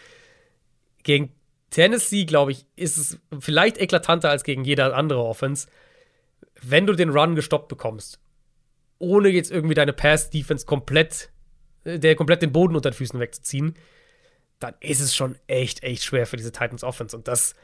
Gegen 1.03 1.31
Tennessee, 1.69 2.25
glaube 2.25 2.51
ich, 2.51 2.65
ist 2.75 2.97
es 2.97 3.19
vielleicht 3.39 3.77
eklatanter 3.77 4.29
als 4.29 4.43
gegen 4.43 4.63
jeder 4.63 4.95
andere 4.95 5.23
Offense, 5.23 5.67
wenn 6.61 6.87
du 6.87 6.93
den 6.93 7.09
Run 7.09 7.35
gestoppt 7.35 7.67
bekommst 7.67 8.19
ohne 8.99 9.29
jetzt 9.29 9.51
irgendwie 9.51 9.75
deine 9.75 9.93
Pass-Defense 9.93 10.65
komplett, 10.65 11.29
äh, 11.83 11.99
der 11.99 12.15
komplett 12.15 12.41
den 12.41 12.51
Boden 12.51 12.75
unter 12.75 12.91
den 12.91 12.95
Füßen 12.95 13.19
wegzuziehen, 13.19 13.75
dann 14.59 14.73
ist 14.79 15.01
es 15.01 15.15
schon 15.15 15.35
echt, 15.47 15.83
echt 15.83 16.03
schwer 16.03 16.25
für 16.25 16.37
diese 16.37 16.51
Titans 16.51 16.83
Offense. 16.83 17.15
Und 17.15 17.27
das, 17.27 17.55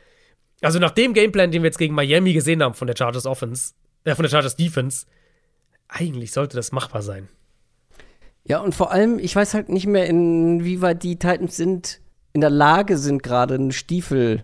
also 0.62 0.80
nach 0.80 0.92
dem 0.92 1.14
Gameplan, 1.14 1.52
den 1.52 1.64
wir 1.64 1.68
jetzt 1.68 1.78
gegen 1.78 1.96
Miami 1.96 2.34
gesehen 2.34 2.62
haben 2.62 2.74
von 2.74 2.88
der 2.88 2.96
Chargers 2.96 3.26
Offense, 3.26 3.74
äh, 4.04 4.16
von 4.16 4.24
der 4.24 4.30
Chargers 4.30 4.56
Defense, 4.56 5.06
eigentlich 5.88 6.32
sollte 6.32 6.56
das 6.56 6.72
machbar 6.72 7.02
sein. 7.02 7.28
Ja, 8.44 8.60
und 8.60 8.74
vor 8.74 8.92
allem, 8.92 9.20
ich 9.20 9.36
weiß 9.36 9.54
halt 9.54 9.70
nicht 9.70 9.86
mehr, 9.86 10.08
inwieweit 10.08 11.04
die 11.04 11.18
Titans 11.18 11.56
sind, 11.56 12.02
in 12.34 12.42
der 12.42 12.50
Lage 12.50 12.98
sind, 12.98 13.22
gerade 13.24 13.56
einen 13.56 13.72
Stiefel 13.72 14.44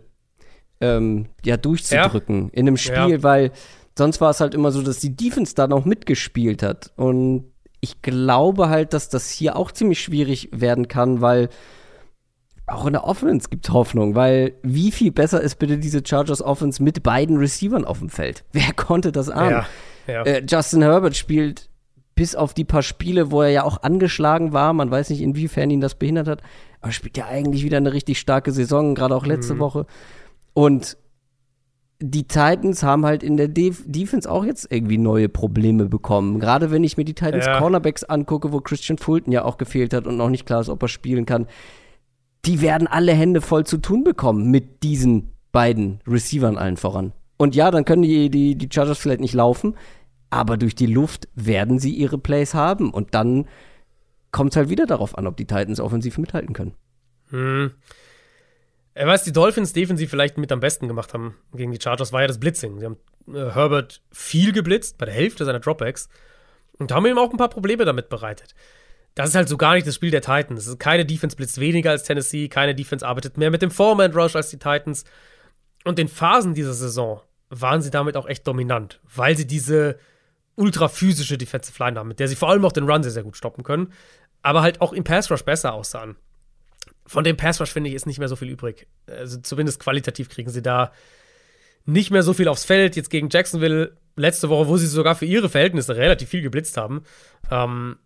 ähm, 0.80 1.30
ja, 1.44 1.58
durchzudrücken 1.58 2.46
ja. 2.46 2.50
in 2.54 2.68
einem 2.68 2.78
Spiel, 2.78 3.10
ja. 3.10 3.24
weil 3.24 3.52
sonst 3.98 4.22
war 4.22 4.30
es 4.30 4.40
halt 4.40 4.54
immer 4.54 4.72
so, 4.72 4.82
dass 4.82 5.00
die 5.00 5.16
Defense 5.16 5.56
da 5.56 5.68
noch 5.68 5.86
mitgespielt 5.86 6.64
hat. 6.64 6.92
Und 6.96 7.52
ich 7.82 8.02
glaube 8.02 8.70
halt, 8.70 8.94
dass 8.94 9.10
das 9.10 9.30
hier 9.30 9.56
auch 9.56 9.72
ziemlich 9.72 10.02
schwierig 10.02 10.50
werden 10.52 10.88
kann, 10.88 11.22
weil 11.22 11.50
auch 12.68 12.86
in 12.86 12.94
der 12.94 13.06
Offense 13.06 13.48
gibt 13.50 13.68
es 13.68 13.74
Hoffnung, 13.74 14.14
weil 14.14 14.56
wie 14.62 14.92
viel 14.92 15.12
besser 15.12 15.42
ist 15.42 15.58
bitte 15.58 15.78
diese 15.78 16.02
Chargers 16.06 16.42
Offense 16.42 16.84
mit 16.84 17.02
beiden 17.02 17.38
Receivern 17.38 17.86
auf 17.86 18.00
dem 18.00 18.10
Feld? 18.10 18.44
Wer 18.52 18.74
konnte 18.74 19.12
das 19.12 19.30
ahnen? 19.30 19.64
Ja, 20.08 20.14
ja. 20.14 20.24
Äh, 20.24 20.46
Justin 20.48 20.82
Herbert 20.82 21.16
spielt 21.16 21.70
bis 22.16 22.36
auf 22.36 22.54
die 22.54 22.66
paar 22.66 22.82
Spiele, 22.82 23.32
wo 23.32 23.42
er 23.44 23.50
ja 23.50 23.64
auch 23.64 23.84
angeschlagen 23.84 24.52
war, 24.52 24.74
man 24.74 24.92
weiß 24.92 25.12
nicht, 25.12 25.22
inwiefern 25.22 25.70
ihn 25.70 25.82
das 25.82 25.96
behindert 25.96 26.28
hat, 26.28 26.42
aber 26.82 26.92
spielt 26.92 27.16
ja 27.16 27.28
eigentlich 27.28 27.64
wieder 27.64 27.78
eine 27.78 27.94
richtig 27.94 28.20
starke 28.20 28.52
Saison, 28.52 28.96
gerade 28.96 29.16
auch 29.16 29.26
letzte 29.26 29.54
mhm. 29.54 29.60
Woche. 29.60 29.86
Und 30.54 30.98
die 32.00 32.28
Titans 32.28 32.84
haben 32.84 33.06
halt 33.06 33.24
in 33.24 33.38
der 33.38 33.48
Def 33.48 33.84
Defense 33.86 34.30
auch 34.30 34.46
jetzt 34.46 34.72
irgendwie 34.72 34.98
neue 34.98 35.30
Probleme 35.30 35.86
bekommen. 35.86 36.40
Gerade 36.40 36.70
wenn 36.70 36.84
ich 36.84 36.98
mir 36.98 37.06
die 37.06 37.16
Titans 37.16 37.46
ja. 37.46 37.58
Cornerbacks 37.58 38.04
angucke, 38.04 38.52
wo 38.52 38.62
Christian 38.62 38.98
Fulton 38.98 39.34
ja 39.34 39.44
auch 39.44 39.58
gefehlt 39.58 39.94
hat 39.94 40.06
und 40.06 40.18
noch 40.18 40.30
nicht 40.30 40.46
klar 40.46 40.62
ist, 40.62 40.70
ob 40.70 40.82
er 40.84 40.90
spielen 40.90 41.26
kann. 41.26 41.48
Die 42.46 42.62
werden 42.62 42.88
alle 42.88 43.14
Hände 43.14 43.42
voll 43.42 43.66
zu 43.66 43.78
tun 43.78 44.04
bekommen 44.04 44.52
mit 44.52 44.84
diesen 44.84 45.32
beiden 45.52 46.00
Receivern 46.08 46.58
allen 46.58 46.78
voran. 46.78 47.14
Und 47.38 47.56
ja, 47.56 47.72
dann 47.72 47.84
können 47.84 48.04
die, 48.04 48.30
die, 48.30 48.56
die 48.56 48.70
Chargers 48.72 49.00
vielleicht 49.00 49.22
nicht 49.22 49.34
laufen, 49.34 49.76
aber 50.30 50.58
durch 50.58 50.76
die 50.76 50.86
Luft 50.86 51.28
werden 51.36 51.80
sie 51.80 51.94
ihre 51.94 52.18
Plays 52.18 52.54
haben. 52.54 52.92
Und 52.92 53.16
dann 53.16 53.46
kommt 54.32 54.52
es 54.52 54.58
halt 54.58 54.70
wieder 54.70 54.86
darauf 54.86 55.18
an, 55.18 55.26
ob 55.26 55.36
die 55.36 55.46
Titans 55.46 55.80
offensiv 55.80 56.18
mithalten 56.18 56.54
können. 56.54 56.74
Hm. 57.30 57.72
Was 59.00 59.24
die 59.24 59.32
Dolphins 59.32 59.74
defensiv 59.74 60.10
vielleicht 60.10 60.38
mit 60.38 60.52
am 60.52 60.60
besten 60.60 60.88
gemacht 60.88 61.14
haben 61.14 61.36
gegen 61.54 61.72
die 61.72 61.80
Chargers, 61.82 62.14
war 62.14 62.22
ja 62.22 62.28
das 62.28 62.40
Blitzing. 62.40 62.80
Sie 62.80 62.86
haben 62.86 62.98
äh, 63.28 63.52
Herbert 63.52 64.02
viel 64.12 64.52
geblitzt, 64.52 64.98
bei 64.98 65.06
der 65.06 65.14
Hälfte 65.14 65.46
seiner 65.46 65.60
Dropbacks, 65.60 66.10
und 66.80 66.92
haben 66.92 67.06
ihm 67.06 67.18
auch 67.18 67.32
ein 67.32 67.38
paar 67.38 67.50
Probleme 67.50 67.86
damit 67.86 68.10
bereitet. 68.10 68.56
Das 69.16 69.30
ist 69.30 69.36
halt 69.36 69.50
so 69.50 69.58
gar 69.58 69.74
nicht 69.74 69.88
das 69.88 69.96
Spiel 69.96 70.12
der 70.12 70.22
Titans. 70.22 70.78
Keine 70.78 71.06
Defense 71.06 71.36
blitzt 71.36 71.60
weniger 71.60 71.90
als 71.92 72.04
Tennessee, 72.04 72.50
keine 72.50 72.76
Defense 72.76 73.06
arbeitet 73.06 73.38
mehr 73.38 73.50
mit 73.50 73.62
dem 73.62 73.72
Foreman 73.72 74.14
Rush 74.14 74.36
als 74.36 74.50
die 74.50 74.60
Titans. 74.60 75.06
Und 75.84 75.98
in 75.98 76.08
Phasen 76.08 76.54
dieser 76.54 76.74
Saison 76.74 77.22
waren 77.50 77.82
sie 77.82 77.90
damit 77.90 78.16
auch 78.16 78.28
echt 78.28 78.48
dominant, 78.48 79.00
weil 79.16 79.36
sie 79.36 79.48
diese 79.48 79.98
ultra 80.56 80.88
physische 80.88 81.38
Defensive 81.38 81.84
Line 81.84 82.00
haben, 82.00 82.10
mit 82.10 82.20
der 82.20 82.28
sie 82.28 82.36
vor 82.36 82.50
allem 82.50 82.66
auch 82.66 82.72
den 82.72 82.90
Run 82.90 83.04
sehr, 83.04 83.12
sehr 83.12 83.24
gut 83.24 83.38
stoppen 83.38 83.64
können, 83.64 83.92
aber 84.42 84.62
halt 84.62 84.82
auch 84.82 84.94
im 84.94 85.04
Pass 85.04 85.32
Rush 85.32 85.44
besser 85.44 85.74
aussahen 85.74 86.16
von 87.08 87.24
dem 87.24 87.38
Pass 87.38 87.60
Rush, 87.60 87.72
finde 87.72 87.90
ich, 87.90 87.96
ist 87.96 88.06
nicht 88.06 88.20
mehr 88.20 88.28
so 88.28 88.36
viel 88.36 88.50
übrig. 88.50 88.88
Also 89.08 89.40
zumindest 89.40 89.80
qualitativ 89.80 90.30
kriegen 90.30 90.50
sie 90.50 90.62
da 90.62 90.92
nicht 91.86 92.12
mehr 92.12 92.22
so 92.22 92.34
viel 92.34 92.50
aufs 92.50 92.66
Feld. 92.66 92.96
Jetzt 92.96 93.10
gegen 93.10 93.30
Jacksonville 93.30 93.98
letzte 94.18 94.50
Woche, 94.50 94.68
wo 94.68 94.78
sie 94.78 94.88
sogar 94.88 95.16
für 95.16 95.26
ihre 95.26 95.50
Verhältnisse 95.50 95.96
relativ 95.96 96.30
viel 96.30 96.42
geblitzt 96.42 96.76
haben, 96.76 97.04
ähm, 97.50 97.98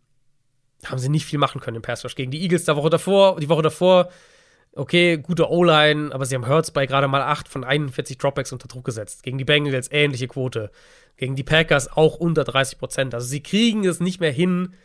haben 0.85 0.99
sie 0.99 1.09
nicht 1.09 1.25
viel 1.25 1.39
machen 1.39 1.61
können 1.61 1.77
im 1.77 1.81
Pass 1.81 2.05
Rush. 2.05 2.15
Gegen 2.15 2.31
die 2.31 2.41
Eagles 2.41 2.65
der 2.65 2.75
Woche 2.75 2.89
davor, 2.89 3.39
die 3.39 3.49
Woche 3.49 3.63
davor, 3.63 4.09
okay, 4.73 5.17
gute 5.17 5.49
O-Line, 5.49 6.13
aber 6.13 6.25
sie 6.25 6.35
haben 6.35 6.47
Hurts 6.47 6.71
bei 6.71 6.85
gerade 6.85 7.07
mal 7.07 7.21
8 7.21 7.47
von 7.47 7.63
41 7.63 8.17
Dropbacks 8.17 8.51
unter 8.51 8.67
Druck 8.67 8.85
gesetzt. 8.85 9.23
Gegen 9.23 9.37
die 9.37 9.45
Bengals 9.45 9.91
ähnliche 9.91 10.27
Quote. 10.27 10.71
Gegen 11.17 11.35
die 11.35 11.43
Packers 11.43 11.91
auch 11.91 12.15
unter 12.15 12.43
30 12.43 12.77
Prozent. 12.77 13.13
Also 13.15 13.27
sie 13.27 13.41
kriegen 13.41 13.85
es 13.85 13.99
nicht 13.99 14.19
mehr 14.19 14.31
hin, 14.31 14.75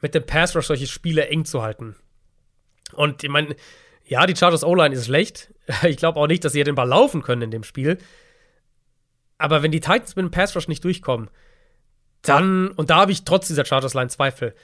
mit 0.00 0.14
dem 0.14 0.24
Pass 0.24 0.54
Rush 0.54 0.66
solche 0.66 0.86
Spiele 0.86 1.28
eng 1.28 1.44
zu 1.44 1.62
halten. 1.62 1.96
Und 2.92 3.22
ich 3.24 3.30
meine, 3.30 3.56
ja, 4.04 4.26
die 4.26 4.36
Chargers 4.36 4.64
O-Line 4.64 4.94
ist 4.94 5.06
schlecht. 5.06 5.52
Ich 5.82 5.96
glaube 5.96 6.20
auch 6.20 6.28
nicht, 6.28 6.44
dass 6.44 6.52
sie 6.52 6.62
den 6.62 6.76
Ball 6.76 6.88
laufen 6.88 7.22
können 7.22 7.42
in 7.42 7.50
dem 7.50 7.64
Spiel. 7.64 7.98
Aber 9.36 9.62
wenn 9.62 9.72
die 9.72 9.80
Titans 9.80 10.14
mit 10.14 10.24
dem 10.24 10.30
Pass 10.30 10.54
Rush 10.54 10.68
nicht 10.68 10.84
durchkommen, 10.84 11.28
dann, 12.22 12.68
und 12.68 12.90
da 12.90 12.96
habe 12.96 13.12
ich 13.12 13.24
trotz 13.24 13.48
dieser 13.48 13.64
Chargers-Line 13.64 14.08
Zweifel, 14.08 14.54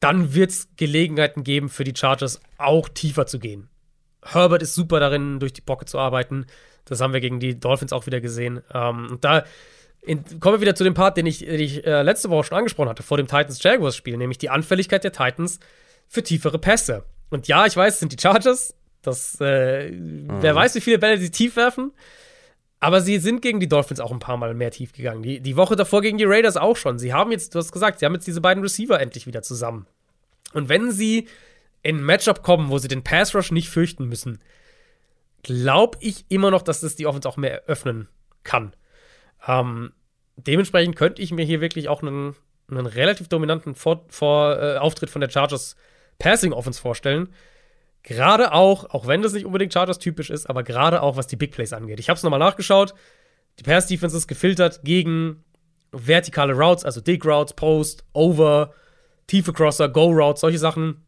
dann 0.00 0.34
wird 0.34 0.50
es 0.50 0.68
Gelegenheiten 0.76 1.44
geben 1.44 1.68
für 1.68 1.84
die 1.84 1.94
Chargers 1.96 2.40
auch 2.58 2.88
tiefer 2.88 3.26
zu 3.26 3.38
gehen. 3.38 3.68
Herbert 4.22 4.62
ist 4.62 4.74
super 4.74 5.00
darin, 5.00 5.40
durch 5.40 5.52
die 5.52 5.60
Pocket 5.60 5.88
zu 5.88 5.98
arbeiten. 5.98 6.46
Das 6.84 7.00
haben 7.00 7.12
wir 7.12 7.20
gegen 7.20 7.40
die 7.40 7.58
Dolphins 7.58 7.92
auch 7.92 8.06
wieder 8.06 8.20
gesehen. 8.20 8.62
Ähm, 8.72 9.08
und 9.10 9.24
da 9.24 9.44
in, 10.02 10.40
kommen 10.40 10.56
wir 10.56 10.60
wieder 10.60 10.74
zu 10.74 10.84
dem 10.84 10.94
Part, 10.94 11.16
den 11.16 11.26
ich, 11.26 11.40
den 11.40 11.60
ich 11.60 11.86
äh, 11.86 12.02
letzte 12.02 12.30
Woche 12.30 12.44
schon 12.44 12.58
angesprochen 12.58 12.88
hatte, 12.88 13.02
vor 13.02 13.18
dem 13.18 13.26
Titans-Jaguars-Spiel, 13.26 14.16
nämlich 14.16 14.38
die 14.38 14.50
Anfälligkeit 14.50 15.04
der 15.04 15.12
Titans 15.12 15.60
für 16.08 16.22
tiefere 16.22 16.58
Pässe. 16.58 17.04
Und 17.30 17.48
ja, 17.48 17.66
ich 17.66 17.76
weiß, 17.76 17.94
es 17.94 18.00
sind 18.00 18.12
die 18.12 18.20
Chargers. 18.20 18.74
Das, 19.02 19.38
äh, 19.40 19.90
mhm. 19.90 20.28
wer 20.40 20.54
weiß, 20.54 20.74
wie 20.74 20.80
viele 20.80 20.98
Bälle 20.98 21.18
sie 21.18 21.30
tief 21.30 21.56
werfen. 21.56 21.92
Aber 22.80 23.00
sie 23.00 23.18
sind 23.18 23.42
gegen 23.42 23.60
die 23.60 23.68
Dolphins 23.68 24.00
auch 24.00 24.10
ein 24.10 24.18
paar 24.18 24.36
Mal 24.36 24.54
mehr 24.54 24.70
tief 24.70 24.92
gegangen. 24.92 25.22
Die, 25.22 25.40
die 25.40 25.56
Woche 25.56 25.76
davor 25.76 26.00
gegen 26.00 26.18
die 26.18 26.24
Raiders 26.24 26.56
auch 26.56 26.76
schon. 26.76 26.98
Sie 26.98 27.12
haben 27.12 27.30
jetzt, 27.30 27.54
du 27.54 27.58
hast 27.58 27.72
gesagt, 27.72 27.98
sie 27.98 28.06
haben 28.06 28.14
jetzt 28.14 28.26
diese 28.26 28.40
beiden 28.40 28.62
Receiver 28.62 28.98
endlich 28.98 29.26
wieder 29.26 29.42
zusammen. 29.42 29.86
Und 30.54 30.68
wenn 30.68 30.90
sie 30.90 31.28
in 31.82 31.98
ein 31.98 32.04
Matchup 32.04 32.42
kommen, 32.42 32.70
wo 32.70 32.78
sie 32.78 32.88
den 32.88 33.04
Pass 33.04 33.34
Rush 33.34 33.52
nicht 33.52 33.68
fürchten 33.68 34.06
müssen, 34.06 34.38
glaube 35.42 35.98
ich 36.00 36.24
immer 36.28 36.50
noch, 36.50 36.62
dass 36.62 36.80
das 36.80 36.96
die 36.96 37.06
Offense 37.06 37.28
auch 37.28 37.36
mehr 37.36 37.64
öffnen 37.66 38.08
kann. 38.44 38.74
Ähm, 39.46 39.92
dementsprechend 40.36 40.96
könnte 40.96 41.22
ich 41.22 41.32
mir 41.32 41.44
hier 41.44 41.60
wirklich 41.60 41.88
auch 41.88 42.02
einen, 42.02 42.34
einen 42.70 42.86
relativ 42.86 43.28
dominanten 43.28 43.74
Vor 43.74 44.04
Vor 44.08 44.58
äh, 44.60 44.76
Auftritt 44.78 45.10
von 45.10 45.20
der 45.20 45.30
Chargers 45.30 45.76
Passing 46.20 46.52
Offense 46.52 46.80
vorstellen. 46.80 47.28
Gerade 48.04 48.52
auch, 48.52 48.90
auch 48.90 49.08
wenn 49.08 49.22
das 49.22 49.32
nicht 49.32 49.44
unbedingt 49.44 49.72
Chargers 49.72 49.98
typisch 49.98 50.30
ist, 50.30 50.48
aber 50.48 50.62
gerade 50.62 51.02
auch 51.02 51.16
was 51.16 51.26
die 51.26 51.36
Big 51.36 51.50
Plays 51.50 51.72
angeht. 51.72 51.98
Ich 51.98 52.08
habe 52.08 52.16
es 52.16 52.22
nochmal 52.22 52.38
nachgeschaut. 52.38 52.94
Die 53.58 53.64
Pass 53.64 53.88
Defense 53.88 54.16
ist 54.16 54.28
gefiltert 54.28 54.80
gegen 54.84 55.44
vertikale 55.92 56.54
Routes, 56.54 56.84
also 56.84 57.00
Dig 57.00 57.24
Routes, 57.24 57.52
Post, 57.52 58.04
Over, 58.12 58.72
tiefe 59.26 59.52
Crosser, 59.52 59.88
Go 59.88 60.06
Routes, 60.06 60.40
solche 60.40 60.58
Sachen. 60.58 61.04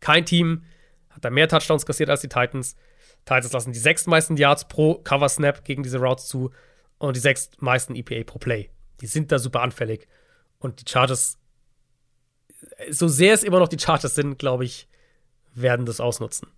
Kein 0.00 0.26
Team 0.26 0.64
hat 1.10 1.24
er 1.24 1.30
mehr 1.30 1.48
Touchdowns 1.48 1.86
kassiert 1.86 2.10
als 2.10 2.20
die 2.20 2.28
Titans. 2.28 2.76
Titans 3.24 3.52
lassen 3.52 3.72
die 3.72 3.78
sechstmeisten 3.78 4.36
Yards 4.36 4.68
pro 4.68 4.96
Cover 4.96 5.28
Snap 5.28 5.64
gegen 5.64 5.82
diese 5.82 5.98
Routes 5.98 6.26
zu 6.26 6.50
und 6.98 7.16
die 7.16 7.20
sechstmeisten 7.20 7.96
EPA 7.96 8.24
pro 8.24 8.38
Play. 8.38 8.70
Die 9.00 9.06
sind 9.06 9.30
da 9.32 9.38
super 9.38 9.62
anfällig. 9.62 10.08
Und 10.58 10.80
die 10.80 10.90
Chargers, 10.90 11.38
so 12.90 13.08
sehr 13.08 13.34
es 13.34 13.44
immer 13.44 13.58
noch 13.58 13.68
die 13.68 13.78
Chargers 13.78 14.14
sind, 14.14 14.38
glaube 14.38 14.64
ich, 14.64 14.88
werden 15.54 15.86
das 15.86 16.00
ausnutzen. 16.00 16.48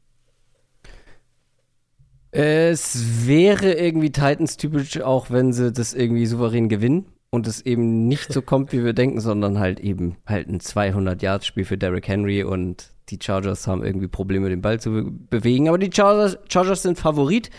Es 2.33 3.27
wäre 3.27 3.73
irgendwie 3.73 4.13
Titans-typisch, 4.13 5.01
auch 5.01 5.31
wenn 5.31 5.53
sie 5.53 5.73
das 5.73 5.95
irgendwie 5.95 6.27
souverän 6.27 6.69
gewinnen 6.69 7.13
und 7.31 7.47
es 7.47 7.61
eben 7.61 8.07
nicht 8.07 8.33
so 8.33 8.41
kommt, 8.41 8.73
wie 8.73 8.85
wir 8.85 8.93
denken, 8.93 9.21
sondern 9.21 9.59
halt 9.59 9.81
eben 9.81 10.17
halt 10.27 10.49
ein 10.49 10.61
200-Yard-Spiel 10.61 11.65
für 11.65 11.79
Derrick 11.79 12.07
Henry 12.07 12.45
und 12.45 12.93
die 13.09 13.19
Chargers 13.21 13.67
haben 13.67 13.85
irgendwie 13.85 14.09
Probleme, 14.09 14.49
den 14.49 14.63
Ball 14.63 14.81
zu 14.81 14.91
be 14.91 15.05
bewegen. 15.11 15.69
Aber 15.69 15.79
die 15.79 15.91
Chargers, 15.93 16.39
Chargers 16.49 16.83
sind 16.83 16.99
Favorit. 16.99 17.51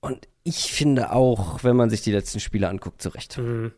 Und 0.00 0.28
ich 0.44 0.72
finde 0.72 1.12
auch, 1.12 1.62
wenn 1.64 1.76
man 1.76 1.90
sich 1.90 2.02
die 2.02 2.12
letzten 2.12 2.40
Spiele 2.40 2.68
anguckt, 2.68 3.02
zu 3.02 3.10
Recht. 3.10 3.36
Mhm. 3.36 3.72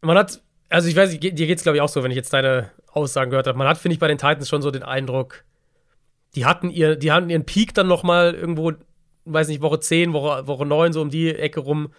Man 0.00 0.16
hat, 0.16 0.42
also 0.68 0.88
ich 0.88 0.96
weiß, 0.96 1.18
dir 1.18 1.32
geht 1.32 1.58
es 1.58 1.62
glaube 1.62 1.76
ich 1.76 1.82
auch 1.82 1.88
so, 1.88 2.02
wenn 2.02 2.10
ich 2.10 2.16
jetzt 2.16 2.32
deine 2.32 2.70
Aussagen 2.96 3.30
gehört 3.30 3.46
habe. 3.46 3.58
Man 3.58 3.68
hat, 3.68 3.78
finde 3.78 3.94
ich, 3.94 4.00
bei 4.00 4.08
den 4.08 4.18
Titans 4.18 4.48
schon 4.48 4.62
so 4.62 4.70
den 4.70 4.82
Eindruck, 4.82 5.44
die 6.34 6.46
hatten, 6.46 6.70
ihr, 6.70 6.96
die 6.96 7.12
hatten 7.12 7.30
ihren 7.30 7.44
Peak 7.44 7.74
dann 7.74 7.86
noch 7.86 8.02
mal 8.02 8.34
irgendwo, 8.34 8.72
weiß 9.24 9.48
nicht, 9.48 9.62
Woche 9.62 9.80
10, 9.80 10.12
Woche, 10.12 10.46
Woche 10.46 10.66
9, 10.66 10.92
so 10.92 11.02
um 11.02 11.10
die 11.10 11.34
Ecke 11.34 11.60
rum. 11.60 11.90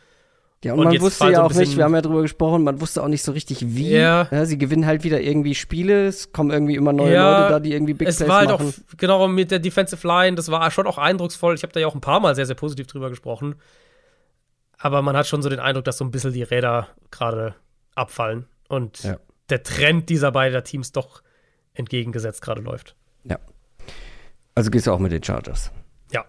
Ja, 0.64 0.74
und, 0.74 0.80
und 0.80 0.86
man 0.86 1.02
wusste 1.02 1.26
ja 1.26 1.36
so 1.36 1.42
auch 1.44 1.54
nicht, 1.54 1.78
wir 1.78 1.84
haben 1.84 1.94
ja 1.94 2.02
drüber 2.02 2.24
gesprochen, 2.24 2.64
man 2.64 2.82
wusste 2.82 3.04
auch 3.04 3.08
nicht 3.08 3.22
so 3.22 3.32
richtig 3.32 3.76
wie. 3.76 3.92
Ja. 3.92 4.28
ja. 4.32 4.46
sie 4.46 4.58
gewinnen 4.58 4.88
halt 4.88 5.04
wieder 5.04 5.22
irgendwie 5.22 5.54
Spiele, 5.54 6.08
es 6.08 6.32
kommen 6.32 6.50
irgendwie 6.50 6.76
immer 6.76 6.94
neue 6.94 7.14
ja, 7.14 7.42
Leute 7.42 7.54
da, 7.54 7.60
die 7.60 7.74
irgendwie 7.74 7.94
Big 7.94 8.08
es 8.08 8.18
Plays 8.18 8.30
war 8.30 8.40
halt 8.40 8.50
machen. 8.50 8.70
Auch, 8.70 8.98
genau, 8.98 9.28
mit 9.28 9.52
der 9.52 9.60
Defensive 9.60 10.06
Line, 10.08 10.36
das 10.36 10.50
war 10.50 10.70
schon 10.72 10.88
auch 10.88 10.98
eindrucksvoll. 10.98 11.54
Ich 11.54 11.62
habe 11.62 11.74
da 11.74 11.80
ja 11.80 11.86
auch 11.86 11.94
ein 11.94 12.02
paar 12.02 12.20
Mal 12.20 12.34
sehr, 12.34 12.48
sehr 12.48 12.56
positiv 12.56 12.88
drüber 12.88 13.10
gesprochen. 13.10 13.56
Aber 14.80 15.04
man 15.04 15.16
hat 15.16 15.28
schon 15.28 15.44
so 15.44 15.50
den 15.50 15.60
Eindruck, 15.60 15.86
dass 15.86 16.00
so 16.00 16.06
ein 16.06 16.12
bisschen 16.12 16.34
die 16.34 16.44
Räder 16.44 16.88
gerade 17.12 17.54
abfallen 17.94 18.48
und 18.68 19.04
ja. 19.04 19.18
der 19.50 19.64
Trend 19.64 20.10
dieser 20.10 20.32
beiden 20.32 20.64
Teams 20.64 20.92
doch 20.92 21.22
entgegengesetzt 21.74 22.42
gerade 22.42 22.62
läuft. 22.62 22.96
Ja. 23.24 23.40
Also 24.56 24.72
gehst 24.72 24.88
du 24.88 24.92
auch 24.92 25.00
mit 25.00 25.12
den 25.12 25.24
Chargers. 25.24 25.72
Ja. 26.12 26.26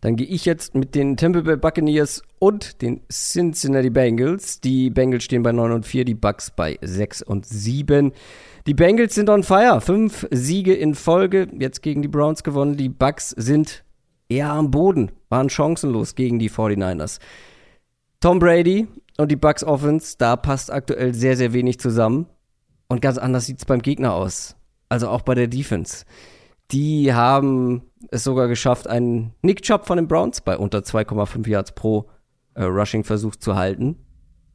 Dann 0.00 0.16
gehe 0.16 0.26
ich 0.26 0.44
jetzt 0.44 0.74
mit 0.74 0.94
den 0.94 1.16
Tampa 1.16 1.40
Bay 1.40 1.56
Buccaneers 1.56 2.22
und 2.38 2.82
den 2.82 3.02
Cincinnati 3.10 3.90
Bengals. 3.90 4.60
Die 4.60 4.90
Bengals 4.90 5.24
stehen 5.24 5.42
bei 5.42 5.52
9 5.52 5.72
und 5.72 5.86
4, 5.86 6.04
die 6.04 6.14
Bucks 6.14 6.50
bei 6.50 6.78
6 6.82 7.22
und 7.22 7.46
7. 7.46 8.12
Die 8.66 8.74
Bengals 8.74 9.14
sind 9.14 9.30
on 9.30 9.44
fire. 9.44 9.80
Fünf 9.80 10.26
Siege 10.30 10.74
in 10.74 10.94
Folge, 10.94 11.48
jetzt 11.58 11.82
gegen 11.82 12.02
die 12.02 12.08
Browns 12.08 12.42
gewonnen. 12.42 12.76
Die 12.76 12.88
Bucks 12.88 13.30
sind 13.30 13.84
eher 14.28 14.50
am 14.50 14.70
Boden, 14.70 15.12
waren 15.28 15.48
chancenlos 15.48 16.14
gegen 16.14 16.38
die 16.38 16.50
49ers. 16.50 17.18
Tom 18.20 18.40
Brady 18.40 18.88
und 19.18 19.30
die 19.30 19.36
Bucks 19.36 19.64
Offense, 19.64 20.16
da 20.16 20.36
passt 20.36 20.72
aktuell 20.72 21.12
sehr, 21.12 21.36
sehr 21.36 21.52
wenig 21.52 21.78
zusammen. 21.78 22.26
Und 22.88 23.02
ganz 23.02 23.18
anders 23.18 23.46
sieht 23.46 23.58
es 23.58 23.64
beim 23.64 23.82
Gegner 23.82 24.14
aus. 24.14 24.56
Also 24.88 25.08
auch 25.08 25.22
bei 25.22 25.34
der 25.34 25.48
Defense. 25.48 26.06
Die 26.70 27.12
haben 27.12 27.82
es 28.10 28.24
sogar 28.24 28.48
geschafft, 28.48 28.86
einen 28.86 29.34
Nick 29.42 29.62
Chubb 29.62 29.86
von 29.86 29.96
den 29.96 30.08
Browns 30.08 30.40
bei 30.40 30.56
unter 30.56 30.78
2,5 30.78 31.48
Yards 31.48 31.72
pro 31.72 32.08
äh, 32.54 32.62
Rushing-Versuch 32.64 33.36
zu 33.36 33.56
halten. 33.56 33.96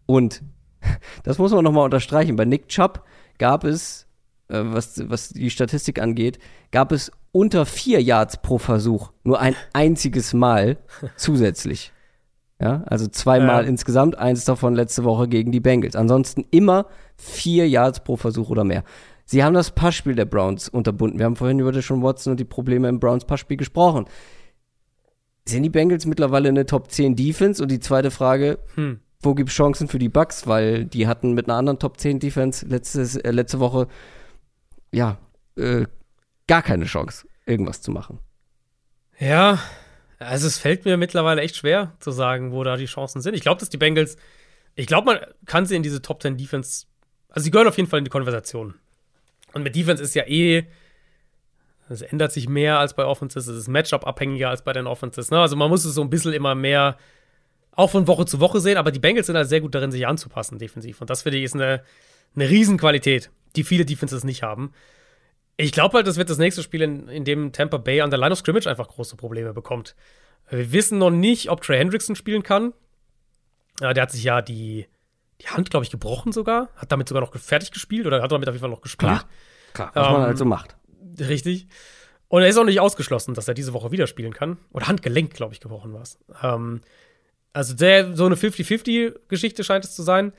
Und 0.06 0.42
das 1.24 1.38
muss 1.38 1.52
man 1.52 1.64
nochmal 1.64 1.86
unterstreichen. 1.86 2.36
Bei 2.36 2.46
Nick 2.46 2.70
Chubb 2.70 3.04
gab 3.38 3.64
es, 3.64 4.08
äh, 4.48 4.62
was, 4.64 5.10
was 5.10 5.30
die 5.30 5.50
Statistik 5.50 6.00
angeht, 6.00 6.40
gab 6.72 6.92
es 6.92 7.12
unter 7.32 7.66
4 7.66 8.02
Yards 8.02 8.42
pro 8.42 8.58
Versuch 8.58 9.12
nur 9.24 9.40
ein 9.40 9.56
einziges 9.74 10.34
Mal 10.34 10.78
zusätzlich. 11.18 11.93
Ja, 12.62 12.84
also 12.86 13.08
zweimal 13.08 13.64
ja. 13.64 13.70
insgesamt, 13.70 14.18
eins 14.18 14.46
davon 14.46 14.76
letzte 14.76 15.04
Woche 15.04 15.28
gegen 15.28 15.52
die 15.52 15.60
Bengals. 15.60 15.96
Ansonsten 15.96 16.46
immer 16.52 16.86
4 17.18 17.68
Yards 17.68 18.04
pro 18.04 18.16
Versuch 18.16 18.50
oder 18.50 18.64
mehr. 18.64 18.84
Sie 19.26 19.44
haben 19.44 19.54
das 19.54 19.72
Passspiel 19.72 20.16
der 20.16 20.26
Browns 20.26 20.70
unterbunden. 20.70 21.18
Wir 21.20 21.26
haben 21.26 21.36
vorhin 21.36 21.60
über 21.60 21.72
Deshaun 21.72 22.04
Watson 22.04 22.32
und 22.32 22.40
die 22.40 22.46
Probleme 22.46 22.88
im 22.90 23.00
Browns 23.00 23.26
Passspiel 23.26 23.58
gesprochen. 23.58 24.06
Sind 25.48 25.64
die 25.64 25.70
Bengals 25.70 26.06
mittlerweile 26.06 26.50
eine 26.50 26.66
Top 26.66 26.92
10 26.92 27.16
Defense? 27.16 27.62
Und 27.62 27.70
die 27.70 27.80
zweite 27.80 28.12
Frage, 28.12 28.60
hm. 28.76 29.00
wo 29.22 29.34
gibt 29.34 29.50
es 29.50 29.56
Chancen 29.56 29.88
für 29.88 30.00
die 30.00 30.10
Bucks? 30.10 30.48
Weil 30.48 30.86
die 30.86 31.08
hatten 31.08 31.34
mit 31.34 31.48
einer 31.48 31.58
anderen 31.58 31.80
Top 31.80 32.00
10 32.00 32.20
Defense 32.20 32.66
letztes, 32.66 33.16
äh, 33.16 33.32
letzte 33.32 33.60
Woche 33.60 33.88
ja 34.92 35.18
äh, 35.58 35.86
gar 36.48 36.62
keine 36.62 36.86
Chance, 36.86 37.28
irgendwas 37.46 37.82
zu 37.82 37.92
machen. 37.92 38.20
Ja, 39.20 39.60
also 40.26 40.48
es 40.48 40.58
fällt 40.58 40.86
mir 40.86 40.98
mittlerweile 40.98 41.42
echt 41.42 41.56
schwer 41.56 41.94
zu 42.00 42.12
sagen, 42.12 42.52
wo 42.52 42.64
da 42.64 42.78
die 42.78 42.86
Chancen 42.86 43.22
sind. 43.22 43.36
Ich 43.36 43.42
glaube, 43.42 43.60
dass 43.60 43.70
die 43.70 43.78
Bengals, 43.78 44.18
ich 44.76 44.88
glaube, 44.88 45.06
man 45.06 45.20
kann 45.46 45.66
sie 45.66 45.76
in 45.76 45.84
diese 45.84 46.02
Top 46.02 46.22
10 46.22 46.38
Defense, 46.38 46.86
also 47.30 47.44
sie 47.44 47.52
gehören 47.52 47.68
auf 47.68 47.78
jeden 47.78 47.90
Fall 47.90 48.00
in 48.00 48.06
die 48.06 48.12
Konversation. 48.12 48.76
Und 49.54 49.64
mit 49.64 49.76
Defense 49.76 50.02
ist 50.02 50.16
ja 50.16 50.24
eh, 50.24 50.66
es 51.90 52.02
ändert 52.02 52.32
sich 52.32 52.50
mehr 52.50 52.80
als 52.80 52.96
bei 52.96 53.06
Offenses, 53.06 53.48
es 53.48 53.58
ist 53.58 53.68
Matchup-abhängiger 53.68 54.50
als 54.50 54.64
bei 54.64 54.74
den 54.74 54.88
Offenses. 54.88 55.32
Ne? 55.32 55.40
Also 55.40 55.56
man 55.56 55.70
muss 55.70 55.86
es 55.86 55.94
so 55.94 56.02
ein 56.02 56.10
bisschen 56.10 56.34
immer 56.34 56.56
mehr 56.56 56.98
auch 57.76 57.90
von 57.90 58.08
Woche 58.08 58.26
zu 58.26 58.40
Woche 58.40 58.60
sehen, 58.60 58.78
aber 58.78 58.92
die 58.92 59.00
Bengals 59.00 59.28
sind 59.28 59.36
halt 59.36 59.50
sehr 59.50 59.62
gut 59.62 59.74
darin, 59.74 59.92
sich 59.92 60.06
anzupassen, 60.08 60.60
defensiv. 60.60 61.02
Und 61.02 61.10
das 61.10 61.24
finde 61.24 61.40
ich 61.40 61.46
ist 61.46 61.56
eine, 61.56 61.84
eine 62.36 62.50
Riesenqualität, 62.50 63.32
die 63.56 63.64
viele 63.64 63.86
Defenses 63.86 64.24
nicht 64.24 64.44
haben. 64.44 64.74
Ich 65.58 65.72
glaube 65.72 65.98
halt, 65.98 66.08
das 66.08 66.18
wird 66.18 66.30
das 66.30 66.38
nächste 66.38 66.64
Spiel, 66.64 66.82
in, 66.82 67.08
in 67.08 67.26
dem 67.26 67.52
Tampa 67.52 67.78
Bay 67.78 68.02
an 68.02 68.10
der 68.10 68.20
Line 68.20 68.32
of 68.32 68.40
Scrimmage 68.40 68.68
einfach 68.68 68.88
große 68.88 69.16
Probleme 69.16 69.54
bekommt. 69.54 69.96
Wir 70.50 70.72
wissen 70.72 70.98
noch 70.98 71.12
nicht, 71.12 71.50
ob 71.50 71.62
Trey 71.62 71.78
Hendrickson 71.78 72.16
spielen 72.16 72.44
kann. 72.44 72.74
Ja, 73.80 73.94
der 73.94 74.04
hat 74.04 74.12
sich 74.12 74.24
ja 74.24 74.42
die, 74.42 74.88
die 75.42 75.48
Hand, 75.48 75.70
glaube 75.70 75.84
ich, 75.84 75.92
gebrochen 75.92 76.32
sogar. 76.32 76.70
Hat 76.76 76.92
damit 76.92 77.08
sogar 77.08 77.22
noch 77.22 77.36
fertig 77.38 77.72
gespielt 77.72 78.06
oder 78.06 78.22
hat 78.22 78.32
damit 78.32 78.48
auf 78.48 78.54
jeden 78.54 78.62
Fall 78.62 78.70
noch 78.70 78.82
gespielt. 78.82 79.26
Klar, 79.74 79.92
klar 79.92 79.92
was 79.94 80.08
ähm, 80.08 80.14
man 80.14 80.22
halt 80.24 80.38
so 80.38 80.46
macht. 80.46 80.76
Richtig. 81.20 81.68
Und 82.28 82.42
er 82.42 82.48
ist 82.48 82.58
auch 82.58 82.66
nicht 82.66 82.80
ausgeschlossen, 82.80 83.36
dass 83.36 83.48
er 83.48 83.54
diese 83.54 83.74
Woche 83.74 83.92
wieder 83.92 84.08
spielen 84.08 84.34
kann. 84.34 84.58
Oder 84.72 84.88
Handgelenk, 84.88 85.34
glaube 85.34 85.54
ich, 85.54 85.60
gebrochen 85.60 85.94
war 85.94 86.02
es. 86.02 86.18
Ähm, 86.42 86.82
also 87.54 87.76
der, 87.76 88.16
so 88.16 88.26
eine 88.26 88.36
50-50-Geschichte 88.36 89.64
scheint 89.64 89.86
es 89.86 89.96
zu 89.96 90.02
sein. 90.02 90.34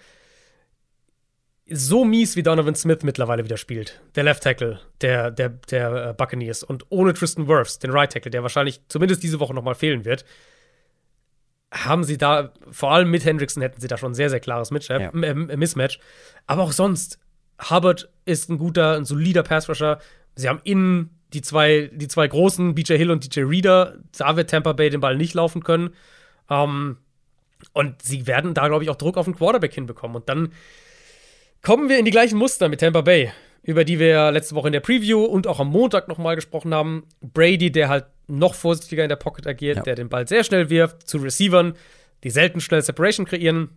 So 1.67 2.05
mies 2.05 2.37
wie 2.37 2.43
Donovan 2.43 2.75
Smith 2.75 2.99
mittlerweile 3.03 3.45
wieder 3.45 3.57
spielt. 3.57 4.03
Der 4.17 4.25
Left 4.25 4.43
Tackle 4.43 4.81
der, 5.01 5.31
der, 5.31 5.49
der 5.49 6.09
äh, 6.11 6.13
Buccaneers. 6.13 6.63
Und 6.63 6.85
ohne 6.91 7.15
Tristan 7.15 7.49
Wirfs, 7.49 7.79
den 7.79 7.91
Right 7.91 8.13
Tackle, 8.13 8.31
der 8.31 8.43
wahrscheinlich 8.43 8.81
zumindest 8.89 9.23
diese 9.23 9.41
Woche 9.41 9.55
nochmal 9.55 9.75
fehlen 9.75 10.05
wird 10.05 10.25
haben 11.75 12.05
sie 12.05 12.17
da, 12.17 12.53
vor 12.71 12.93
allem 12.93 13.11
mit 13.11 13.25
Hendrickson 13.25 13.63
hätten 13.63 13.81
sie 13.81 13.89
da 13.89 13.99
schon 13.99 14.13
ein 14.13 14.15
sehr, 14.15 14.31
sehr 14.31 14.41
klares 14.41 14.71
Match, 14.71 14.91
äh, 14.91 15.03
ja. 15.03 15.11
äh, 15.11 15.35
Mismatch. 15.35 15.99
Aber 16.47 16.63
auch 16.63 16.73
sonst, 16.73 17.19
Hubbard 17.71 18.09
ist 18.25 18.49
ein 18.49 18.59
guter, 18.59 18.97
ein 18.97 19.05
solider 19.05 19.43
Passrusher. 19.43 19.99
Sie 20.37 20.49
haben 20.49 20.61
innen 20.65 21.19
die 21.33 21.43
zwei, 21.43 21.91
die 21.93 22.09
zwei 22.09 22.29
großen, 22.29 22.75
BJ 22.75 22.95
Hill 22.95 23.11
und 23.11 23.25
DJ 23.25 23.43
Reader. 23.43 23.97
Da 24.17 24.37
wird 24.37 24.51
Tampa 24.51 24.73
Bay 24.73 24.89
den 24.89 25.01
Ball 25.01 25.17
nicht 25.17 25.35
laufen 25.35 25.65
können. 25.65 25.91
Ähm, 26.49 26.99
und 27.73 28.03
sie 28.03 28.27
werden 28.27 28.55
da, 28.55 28.69
glaube 28.69 28.85
ich, 28.85 28.91
auch 28.91 28.97
Druck 28.97 29.17
auf 29.17 29.25
den 29.25 29.35
Quarterback 29.35 29.75
hinbekommen. 29.75 30.17
Und 30.17 30.29
dann 30.29 30.53
kommen 31.65 31.89
wir 31.89 31.99
in 31.99 32.05
die 32.05 32.11
gleichen 32.11 32.39
Muster 32.39 32.69
mit 32.69 32.81
Tampa 32.81 33.01
Bay, 33.01 33.33
über 33.63 33.85
die 33.85 33.99
wir 33.99 34.31
letzte 34.31 34.55
Woche 34.55 34.69
in 34.69 34.73
der 34.73 34.81
Preview 34.81 35.25
und 35.25 35.47
auch 35.47 35.59
am 35.59 35.69
Montag 35.69 36.07
nochmal 36.07 36.37
gesprochen 36.37 36.75
haben. 36.75 37.07
Brady, 37.21 37.73
der 37.73 37.89
halt 37.89 38.05
noch 38.29 38.55
vorsichtiger 38.55 39.03
in 39.03 39.09
der 39.09 39.17
Pocket 39.17 39.47
agiert, 39.47 39.79
ja. 39.79 39.83
der 39.83 39.95
den 39.97 40.09
Ball 40.09 40.29
sehr 40.29 40.45
schnell 40.45 40.71
wirft 40.71 41.09
zu 41.09 41.19
Receivern, 41.19 41.75
die 42.23 42.31
selten 42.31 42.61
schnell 42.61 42.83
Separation 42.83 43.27
kreieren 43.27 43.71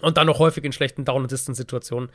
und 0.00 0.16
dann 0.16 0.26
noch 0.26 0.38
häufig 0.38 0.64
in 0.64 0.72
schlechten 0.72 1.04
Down- 1.04 1.22
und 1.22 1.32
Distance-Situationen, 1.32 2.10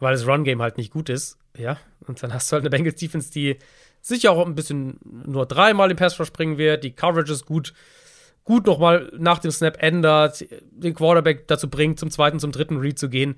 weil 0.00 0.12
das 0.14 0.26
Run-Game 0.26 0.62
halt 0.62 0.78
nicht 0.78 0.92
gut 0.92 1.08
ist. 1.08 1.38
Ja, 1.56 1.78
und 2.06 2.22
dann 2.22 2.32
hast 2.32 2.50
du 2.50 2.54
halt 2.54 2.62
eine 2.62 2.70
Bengals-Defense, 2.70 3.30
die 3.30 3.58
sicher 4.00 4.32
auch 4.32 4.44
ein 4.46 4.54
bisschen 4.54 4.98
nur 5.02 5.44
dreimal 5.46 5.90
im 5.90 5.96
Pass 5.96 6.14
verspringen 6.14 6.56
wird, 6.56 6.84
die 6.84 6.92
Coverage 6.92 7.32
ist 7.32 7.46
gut, 7.46 7.74
gut 8.44 8.66
nochmal 8.66 9.12
nach 9.18 9.38
dem 9.40 9.50
Snap 9.50 9.82
ändert, 9.82 10.44
den 10.70 10.94
Quarterback 10.94 11.46
dazu 11.48 11.68
bringt, 11.68 12.00
zum 12.00 12.10
zweiten, 12.10 12.40
zum 12.40 12.52
dritten 12.52 12.78
Read 12.78 12.98
zu 12.98 13.10
gehen. 13.10 13.36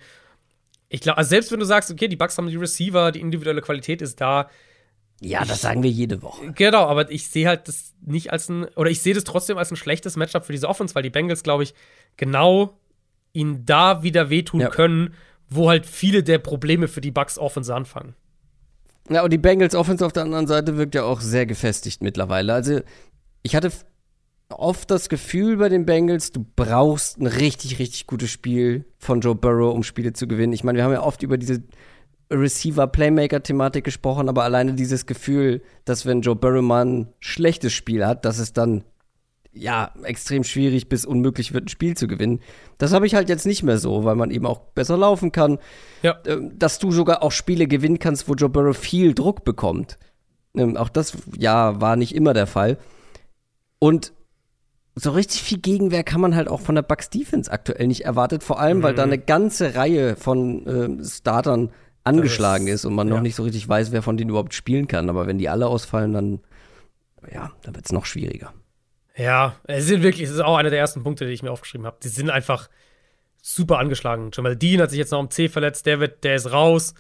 Ich 0.91 1.01
glaube, 1.01 1.17
also 1.19 1.31
selbst 1.31 1.51
wenn 1.53 1.61
du 1.61 1.65
sagst, 1.65 1.91
okay, 1.91 2.09
die 2.09 2.17
Bucks 2.17 2.37
haben 2.37 2.49
die 2.49 2.57
Receiver, 2.57 3.13
die 3.13 3.21
individuelle 3.21 3.63
Qualität 3.63 4.03
ist 4.03 4.21
da, 4.21 4.51
ja, 5.23 5.45
das 5.45 5.61
sagen 5.61 5.83
wir 5.83 5.91
jede 5.91 6.23
Woche. 6.23 6.53
Genau, 6.53 6.87
aber 6.87 7.11
ich 7.11 7.29
sehe 7.29 7.47
halt 7.47 7.69
das 7.69 7.93
nicht 8.01 8.33
als 8.33 8.49
ein, 8.49 8.65
oder 8.75 8.91
ich 8.91 9.03
sehe 9.03 9.13
das 9.15 9.25
trotzdem 9.25 9.59
als 9.59 9.71
ein 9.71 9.77
schlechtes 9.77 10.17
Matchup 10.17 10.47
für 10.47 10.53
diese 10.53 10.69
Offense, 10.69 10.95
weil 10.95 11.03
die 11.03 11.11
Bengals, 11.11 11.43
glaube 11.43 11.63
ich, 11.63 11.75
genau 12.17 12.79
ihnen 13.33 13.67
da 13.67 14.03
wieder 14.03 14.31
wehtun 14.31 14.61
ja. 14.61 14.71
können, 14.71 15.15
wo 15.51 15.69
halt 15.69 15.85
viele 15.85 16.23
der 16.23 16.39
Probleme 16.39 16.89
für 16.89 17.03
die 17.03 17.11
Bucks 17.11 17.39
Offense 17.39 17.75
anfangen. 17.75 18.15
Ja, 19.11 19.23
und 19.23 19.31
die 19.31 19.39
Bengals 19.39 19.75
Offense 19.75 20.05
auf 20.07 20.13
der 20.13 20.23
anderen 20.23 20.47
Seite 20.47 20.79
wirkt 20.79 20.95
ja 20.95 21.05
auch 21.05 21.21
sehr 21.21 21.45
gefestigt 21.45 22.03
mittlerweile. 22.03 22.55
Also, 22.55 22.81
ich 23.43 23.55
hatte 23.55 23.71
oft 24.51 24.91
das 24.91 25.09
Gefühl 25.09 25.57
bei 25.57 25.69
den 25.69 25.87
Bengals, 25.87 26.33
du 26.33 26.45
brauchst 26.57 27.19
ein 27.19 27.27
richtig, 27.27 27.79
richtig 27.79 28.07
gutes 28.07 28.31
Spiel 28.31 28.85
von 28.99 29.21
Joe 29.21 29.35
Burrow, 29.35 29.75
um 29.75 29.83
Spiele 29.83 30.13
zu 30.13 30.27
gewinnen. 30.27 30.53
Ich 30.53 30.65
meine, 30.65 30.79
wir 30.79 30.85
haben 30.85 30.93
ja 30.93 31.03
oft 31.03 31.23
über 31.23 31.39
diese 31.39 31.63
Receiver-Playmaker-Thematik 32.31 33.85
gesprochen, 33.85 34.29
aber 34.29 34.45
alleine 34.45 34.75
dieses 34.75 35.07
Gefühl, 35.07 35.63
dass 35.85 36.07
wenn 36.07 36.21
Joe 36.21 36.37
Burrow 36.37 36.63
mal 36.63 36.85
ein 36.85 37.09
schlechtes 37.21 37.73
Spiel 37.73 38.07
hat, 38.07 38.25
dass 38.25 38.39
es 38.39 38.53
dann 38.53 38.85
ja 39.53 39.93
extrem 40.05 40.45
schwierig 40.45 40.89
bis 40.89 41.05
unmöglich 41.05 41.53
wird, 41.53 41.65
ein 41.65 41.69
Spiel 41.69 41.97
zu 41.97 42.07
gewinnen. 42.07 42.41
Das 42.79 42.93
habe 42.93 43.07
ich 43.07 43.15
halt 43.15 43.29
jetzt 43.29 43.47
nicht 43.47 43.65
mehr 43.65 43.79
so, 43.79 44.05
weil 44.05 44.15
man 44.15 44.31
eben 44.31 44.47
auch 44.47 44.61
besser 44.61 44.97
laufen 44.97 45.33
kann. 45.33 45.59
Ja. 46.03 46.19
Ähm, 46.25 46.57
dass 46.57 46.79
du 46.79 46.93
sogar 46.93 47.23
auch 47.23 47.33
Spiele 47.33 47.67
gewinnen 47.67 47.99
kannst, 47.99 48.29
wo 48.29 48.35
Joe 48.35 48.49
Burrow 48.49 48.77
viel 48.77 49.13
Druck 49.13 49.45
bekommt. 49.45 49.99
Ähm, 50.55 50.77
auch 50.77 50.89
das, 50.89 51.17
ja, 51.37 51.81
war 51.81 51.97
nicht 51.97 52.15
immer 52.15 52.33
der 52.33 52.47
Fall. 52.47 52.79
Und 53.81 54.13
so 55.01 55.11
richtig 55.13 55.43
viel 55.43 55.59
Gegenwehr 55.59 56.05
kann 56.05 56.21
man 56.21 56.35
halt 56.37 56.49
auch 56.49 56.61
von 56.61 56.75
der 56.75 56.83
Bucks 56.83 57.09
Defense 57.11 57.51
aktuell 57.51 57.87
nicht 57.87 58.05
erwartet, 58.05 58.43
vor 58.45 58.61
allem, 58.61 58.83
weil 58.83 58.95
da 58.95 59.07
Mhm. 59.07 59.13
eine 59.13 59.23
ganze 59.23 59.75
Reihe 59.75 60.17
von 60.17 61.01
äh, 61.01 61.05
Startern 61.05 61.71
angeschlagen 62.05 62.67
Das- 62.67 62.77
ist 62.77 62.85
und 62.85 62.95
man 62.95 63.09
noch 63.09 63.17
ja. 63.17 63.23
nicht 63.23 63.35
so 63.37 63.43
richtig 63.43 63.69
weiß, 63.69 63.93
wer 63.93 64.03
von 64.03 64.17
denen 64.17 64.31
überhaupt 64.31 64.55
spielen 64.55 64.89
kann. 64.89 65.09
Aber 65.09 65.27
wenn 65.27 65.39
die 65.39 65.49
alle 65.49 65.67
ausfallen, 65.67 66.13
dann, 66.13 66.41
ja, 67.33 67.53
dann 67.63 67.75
wird 67.75 67.87
es 67.87 67.93
noch 67.93 68.05
schwieriger. 68.07 68.53
Ja, 69.17 69.55
es 69.65 69.87
sind 69.87 70.03
wirklich, 70.03 70.23
es 70.29 70.31
ist 70.35 70.41
auch 70.41 70.57
einer 70.57 70.71
der 70.71 70.79
ersten 70.79 71.03
Punkte, 71.03 71.27
die 71.27 71.33
ich 71.33 71.43
mir 71.43 71.51
aufgeschrieben 71.51 71.87
habe. 71.87 71.97
Die 72.03 72.09
sind 72.09 72.31
einfach 72.31 72.69
super 73.43 73.79
angeschlagen. 73.79 74.31
Jamal 74.33 74.57
Dean 74.57 74.81
hat 74.81 74.91
sich 74.91 74.99
jetzt 74.99 75.13
noch 75.13 75.19
am 75.19 75.31
C 75.31 75.49
verletzt, 75.49 75.87
der, 75.87 76.01
wird, 76.01 76.25
der 76.25 76.35
ist 76.37 76.53
raus. 76.53 76.95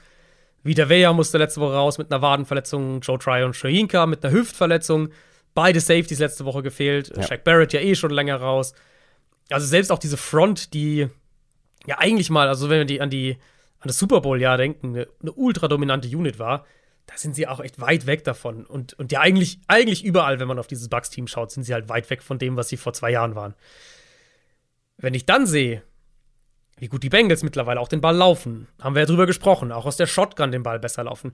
Vita 0.63 0.89
Vea 0.91 1.13
musste 1.15 1.39
letzte 1.39 1.61
Woche 1.61 1.75
raus 1.75 1.97
mit 1.99 2.13
einer 2.13 2.21
Wadenverletzung. 2.21 3.01
Joe 3.01 3.19
Tryon 3.19 3.45
und 3.47 3.57
Shoyinka 3.57 4.05
mit 4.07 4.23
einer 4.25 4.35
Hüftverletzung. 4.35 5.09
Beide 5.55 5.81
Safeties 5.81 6.19
letzte 6.19 6.45
Woche 6.45 6.63
gefehlt. 6.63 7.13
Ja. 7.17 7.23
Shaq 7.23 7.45
Barrett 7.45 7.73
ja 7.73 7.81
eh 7.81 7.95
schon 7.95 8.11
länger 8.11 8.37
raus. 8.37 8.73
Also 9.51 9.67
selbst 9.67 9.91
auch 9.91 9.99
diese 9.99 10.17
Front, 10.17 10.75
die 10.75 11.09
ja 11.87 11.99
eigentlich 11.99 12.31
mal, 12.31 12.49
also 12.49 12.71
wenn 12.71 12.79
wir 12.79 12.85
die 12.85 13.01
an 13.01 13.11
die 13.11 13.37
an 13.81 13.89
das 13.89 13.99
Super 13.99 14.21
Bowl-Jahr 14.21 14.59
denken, 14.59 14.95
eine, 14.95 15.09
eine 15.21 15.33
ultra 15.33 15.67
dominante 15.67 16.09
Unit 16.09 16.39
war, 16.39 16.67
da 17.07 17.17
sind 17.17 17.35
sie 17.35 17.49
auch 17.49 17.61
echt 17.61 17.81
weit 17.81 18.07
weg 18.07 18.25
davon. 18.25 18.67
Und, 18.67 18.93
und 18.95 19.11
ja, 19.11 19.21
eigentlich, 19.21 19.59
eigentlich 19.67 20.05
überall, 20.05 20.39
wenn 20.39 20.49
man 20.49 20.59
auf 20.59 20.67
dieses 20.67 20.89
Bucks-Team 20.89 21.27
schaut, 21.27 21.51
sind 21.51 21.65
sie 21.65 21.75
halt 21.75 21.89
weit 21.89 22.09
weg 22.11 22.23
von 22.23 22.39
dem, 22.39 22.57
was 22.57 22.69
sie 22.69 22.77
vor 22.77 22.93
zwei 22.93 23.11
Jahren 23.11 23.35
waren. 23.35 23.55
Wenn 24.99 25.15
ich 25.15 25.27
dann 25.27 25.47
sehe, 25.47 25.83
wie 26.77 26.89
gut 26.89 27.03
die 27.03 27.09
Bengals 27.09 27.43
mittlerweile 27.43 27.81
auch 27.81 27.89
den 27.89 28.01
Ball 28.01 28.15
laufen, 28.15 28.69
haben 28.81 28.95
wir 28.95 29.01
ja 29.01 29.07
drüber 29.07 29.27
gesprochen, 29.27 29.73
auch 29.73 29.87
aus 29.87 29.97
der 29.97 30.07
Shotgun 30.07 30.53
den 30.53 30.63
Ball 30.63 30.79
besser 30.79 31.05
laufen, 31.05 31.33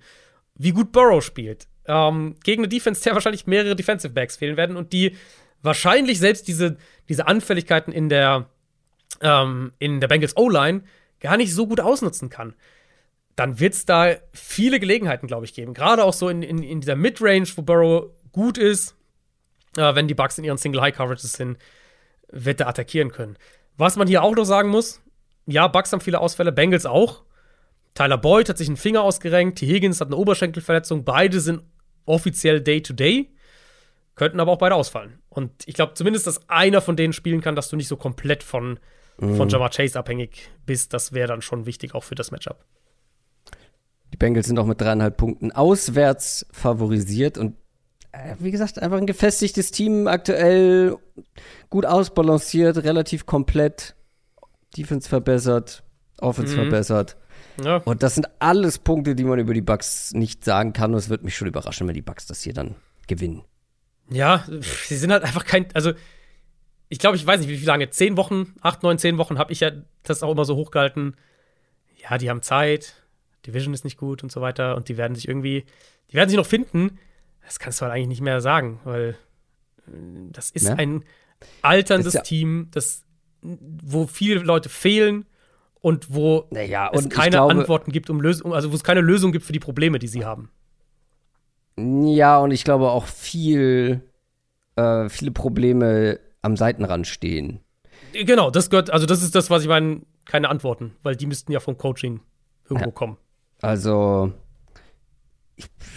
wie 0.54 0.72
gut 0.72 0.92
Burrow 0.92 1.22
spielt, 1.22 1.66
ähm, 1.88 2.36
gegen 2.44 2.62
eine 2.62 2.68
Defense, 2.68 3.02
der 3.02 3.14
wahrscheinlich 3.14 3.46
mehrere 3.46 3.76
Defensive 3.76 4.12
Backs 4.12 4.36
fehlen 4.36 4.56
werden 4.56 4.76
und 4.76 4.92
die 4.92 5.16
wahrscheinlich 5.62 6.18
selbst 6.18 6.48
diese, 6.48 6.76
diese 7.08 7.26
Anfälligkeiten 7.26 7.92
in 7.92 8.08
der, 8.08 8.46
ähm, 9.20 9.72
in 9.78 10.00
der 10.00 10.08
Bengals 10.08 10.36
O-Line 10.36 10.82
gar 11.20 11.36
nicht 11.36 11.54
so 11.54 11.66
gut 11.66 11.80
ausnutzen 11.80 12.28
kann 12.28 12.54
dann 13.36 13.60
wird 13.60 13.74
es 13.74 13.84
da 13.84 14.16
viele 14.32 14.80
Gelegenheiten, 14.80 15.26
glaube 15.26 15.44
ich, 15.44 15.52
geben. 15.52 15.74
Gerade 15.74 16.04
auch 16.04 16.14
so 16.14 16.28
in, 16.30 16.42
in, 16.42 16.62
in 16.62 16.80
dieser 16.80 16.96
Midrange, 16.96 17.46
wo 17.54 17.62
Burrow 17.62 18.10
gut 18.32 18.56
ist, 18.56 18.96
äh, 19.76 19.94
wenn 19.94 20.08
die 20.08 20.14
Bucks 20.14 20.38
in 20.38 20.44
ihren 20.44 20.56
Single-High-Coverages 20.56 21.32
sind, 21.32 21.58
wird 22.32 22.60
er 22.60 22.68
attackieren 22.68 23.12
können. 23.12 23.36
Was 23.76 23.96
man 23.96 24.08
hier 24.08 24.22
auch 24.22 24.34
noch 24.34 24.44
sagen 24.44 24.70
muss, 24.70 25.02
ja, 25.44 25.68
Bucks 25.68 25.92
haben 25.92 26.00
viele 26.00 26.18
Ausfälle, 26.18 26.50
Bengals 26.50 26.86
auch. 26.86 27.22
Tyler 27.94 28.18
Boyd 28.18 28.48
hat 28.48 28.58
sich 28.58 28.68
einen 28.68 28.78
Finger 28.78 29.02
ausgerenkt, 29.02 29.58
T. 29.58 29.66
Higgins 29.66 30.00
hat 30.00 30.08
eine 30.08 30.16
Oberschenkelverletzung. 30.16 31.04
Beide 31.04 31.40
sind 31.40 31.62
offiziell 32.06 32.60
Day-to-Day, 32.60 33.30
könnten 34.14 34.40
aber 34.40 34.52
auch 34.52 34.58
beide 34.58 34.74
ausfallen. 34.74 35.18
Und 35.28 35.50
ich 35.66 35.74
glaube 35.74 35.94
zumindest, 35.94 36.26
dass 36.26 36.48
einer 36.48 36.80
von 36.80 36.96
denen 36.96 37.12
spielen 37.12 37.42
kann, 37.42 37.54
dass 37.54 37.68
du 37.68 37.76
nicht 37.76 37.88
so 37.88 37.96
komplett 37.96 38.42
von, 38.42 38.78
von 39.18 39.48
Jamar 39.48 39.70
Chase 39.70 39.98
abhängig 39.98 40.48
bist. 40.64 40.92
Das 40.94 41.12
wäre 41.12 41.28
dann 41.28 41.42
schon 41.42 41.66
wichtig, 41.66 41.94
auch 41.94 42.04
für 42.04 42.14
das 42.14 42.30
Matchup. 42.30 42.64
Die 44.12 44.16
Bengals 44.16 44.46
sind 44.46 44.58
auch 44.58 44.66
mit 44.66 44.80
dreieinhalb 44.80 45.16
Punkten 45.16 45.52
auswärts 45.52 46.46
favorisiert 46.52 47.36
und 47.36 47.56
äh, 48.12 48.36
wie 48.38 48.50
gesagt, 48.50 48.78
einfach 48.78 48.96
ein 48.96 49.06
gefestigtes 49.06 49.72
Team 49.72 50.06
aktuell, 50.06 50.96
gut 51.68 51.84
ausbalanciert, 51.84 52.78
relativ 52.78 53.26
komplett, 53.26 53.94
Defense 54.76 55.08
verbessert, 55.08 55.82
Offense 56.20 56.54
Mhm. 56.54 56.60
verbessert. 56.60 57.16
Ja. 57.62 57.76
Und 57.78 58.02
das 58.02 58.14
sind 58.14 58.26
alles 58.38 58.78
Punkte, 58.78 59.14
die 59.14 59.24
man 59.24 59.38
über 59.38 59.54
die 59.54 59.60
Bucks 59.62 60.12
nicht 60.12 60.44
sagen 60.44 60.72
kann. 60.72 60.92
Und 60.92 60.98
es 60.98 61.08
wird 61.08 61.22
mich 61.24 61.36
schon 61.36 61.48
überraschen, 61.48 61.86
wenn 61.88 61.94
die 61.94 62.02
Bucks 62.02 62.26
das 62.26 62.42
hier 62.42 62.52
dann 62.54 62.74
gewinnen. 63.06 63.42
Ja, 64.10 64.44
sie 64.60 64.96
sind 64.96 65.10
halt 65.12 65.24
einfach 65.24 65.44
kein. 65.44 65.66
Also, 65.74 65.92
ich 66.88 66.98
glaube, 66.98 67.16
ich 67.16 67.26
weiß 67.26 67.40
nicht, 67.40 67.48
wie 67.48 67.56
viel 67.56 67.66
lange. 67.66 67.90
Zehn 67.90 68.16
Wochen, 68.16 68.54
acht, 68.60 68.82
neun, 68.82 68.98
zehn 68.98 69.18
Wochen 69.18 69.38
habe 69.38 69.52
ich 69.52 69.60
ja 69.60 69.72
das 70.04 70.22
auch 70.22 70.30
immer 70.32 70.44
so 70.44 70.54
hochgehalten. 70.56 71.16
Ja, 72.08 72.18
die 72.18 72.30
haben 72.30 72.42
Zeit, 72.42 72.94
Division 73.46 73.74
ist 73.74 73.84
nicht 73.84 73.96
gut 73.98 74.22
und 74.22 74.30
so 74.30 74.40
weiter. 74.40 74.76
Und 74.76 74.88
die 74.88 74.96
werden 74.96 75.14
sich 75.14 75.26
irgendwie, 75.26 75.64
die 76.10 76.14
werden 76.14 76.28
sich 76.28 76.36
noch 76.38 76.46
finden. 76.46 76.98
Das 77.44 77.58
kannst 77.58 77.80
du 77.80 77.84
halt 77.84 77.94
eigentlich 77.94 78.08
nicht 78.08 78.20
mehr 78.20 78.40
sagen, 78.40 78.80
weil 78.84 79.16
äh, 79.88 79.90
das 80.30 80.50
ist 80.50 80.68
Ja. 80.68 80.74
ein 80.74 81.04
alterndes 81.62 82.08
Ist 82.08 82.14
ja- 82.14 82.20
Team, 82.22 82.68
das, 82.72 83.04
wo 83.42 84.06
viele 84.06 84.40
Leute 84.40 84.68
fehlen 84.68 85.26
und 85.86 86.12
wo 86.12 86.46
Naja, 86.50 86.90
es 86.92 87.04
und 87.04 87.10
keine 87.10 87.36
glaube, 87.36 87.52
Antworten 87.60 87.92
gibt, 87.92 88.10
um 88.10 88.20
Lösung, 88.20 88.52
also 88.52 88.72
wo 88.72 88.74
es 88.74 88.82
keine 88.82 89.02
Lösung 89.02 89.30
gibt 89.30 89.44
für 89.44 89.52
die 89.52 89.60
Probleme, 89.60 90.00
die 90.00 90.08
sie 90.08 90.24
haben. 90.24 90.50
Ja, 91.78 92.38
und 92.40 92.50
ich 92.50 92.64
glaube 92.64 92.90
auch 92.90 93.06
viel, 93.06 94.02
äh, 94.74 95.08
viele 95.08 95.30
Probleme 95.30 96.18
am 96.42 96.56
Seitenrand 96.56 97.06
stehen. 97.06 97.60
Genau, 98.12 98.50
das 98.50 98.68
gehört, 98.68 98.90
also 98.90 99.06
das 99.06 99.22
ist 99.22 99.36
das, 99.36 99.48
was 99.48 99.62
ich 99.62 99.68
meine, 99.68 100.00
keine 100.24 100.48
Antworten, 100.48 100.96
weil 101.04 101.14
die 101.14 101.26
müssten 101.26 101.52
ja 101.52 101.60
vom 101.60 101.78
Coaching 101.78 102.18
irgendwo 102.68 102.88
Ja. 102.88 102.90
kommen. 102.90 103.16
Also, 103.62 104.32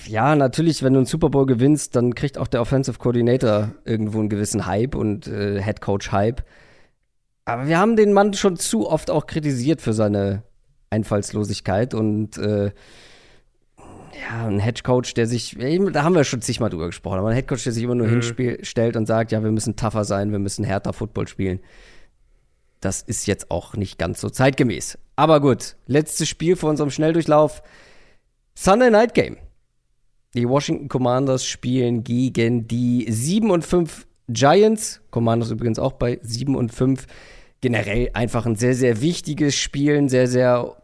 ja, 0.06 0.36
natürlich, 0.36 0.84
wenn 0.84 0.94
du 0.94 0.99
einen 0.99 1.07
Super 1.07 1.30
Bowl 1.30 1.48
gewinnst, 1.48 1.95
dann 1.95 2.14
kriegt 2.14 2.38
auch 2.38 2.48
der 2.48 2.61
Offensive 2.61 2.99
Coordinator 2.99 3.72
irgendwo 3.86 4.20
einen 4.20 4.30
gewissen 4.30 4.68
Hype 4.68 4.94
und 4.94 5.26
äh, 5.26 5.60
Head 5.64 5.82
Coach 5.82 6.11
Hype. 6.11 6.44
Aber 7.50 7.68
wir 7.68 7.78
haben 7.80 7.96
den 7.96 8.14
Mann 8.14 8.34
schon 8.34 8.58
zu 8.58 8.90
oft 8.90 9.10
auch 9.10 9.26
kritisiert 9.26 9.82
für 9.82 9.94
seine 9.94 10.44
Einfallslosigkeit 10.90 11.94
und 11.94 12.38
äh, 12.38 12.72
ja, 13.78 14.48
ein 14.48 14.60
Head 14.60 14.84
Coach, 14.84 15.14
der 15.14 15.28
sich, 15.28 15.56
da 15.94 16.04
haben 16.04 16.16
wir 16.16 16.24
schon 16.24 16.42
zigmal 16.42 16.70
drüber 16.70 16.88
gesprochen, 16.88 17.20
aber 17.20 17.30
ein 17.30 17.36
Head 17.36 17.48
Coach, 17.48 17.64
der 17.64 17.74
sich 17.74 17.84
immer 17.84 17.96
nur 17.96 18.08
Mhm. 18.08 18.22
hinstellt 18.22 18.96
und 18.96 19.06
sagt, 19.06 19.32
ja, 19.32 19.44
wir 19.44 19.52
müssen 19.52 19.76
tougher 19.76 20.04
sein, 20.04 20.32
wir 20.32 20.40
müssen 20.40 20.66
härter 20.66 20.94
Football 20.94 21.28
spielen. 21.28 21.60
Das 22.82 23.02
ist 23.02 23.28
jetzt 23.28 23.52
auch 23.52 23.76
nicht 23.76 23.98
ganz 23.98 24.22
so 24.22 24.30
zeitgemäß. 24.30 24.98
Aber 25.16 25.42
gut, 25.42 25.76
letztes 25.86 26.30
Spiel 26.30 26.56
vor 26.56 26.70
unserem 26.70 26.92
Schnelldurchlauf. 26.92 27.62
Sunday 28.56 28.90
Night 28.90 29.14
Game. 29.14 29.38
Die 30.34 30.48
Washington 30.48 30.88
Commanders 30.88 31.46
spielen 31.46 32.04
gegen 32.04 32.68
die 32.68 33.06
7 33.10 33.52
und 33.52 33.66
5 33.66 34.06
Giants. 34.30 35.02
Commanders 35.12 35.52
übrigens 35.52 35.80
auch 35.80 35.94
bei 35.94 36.20
7 36.22 36.56
und 36.56 36.74
5. 36.74 37.06
Generell 37.61 38.10
einfach 38.14 38.45
ein 38.45 38.56
sehr, 38.56 38.76
sehr 38.76 39.02
wichtiges 39.02 39.56
Spiel, 39.56 39.98
ein 39.98 40.10
sehr, 40.10 40.27
sehr 40.27 40.81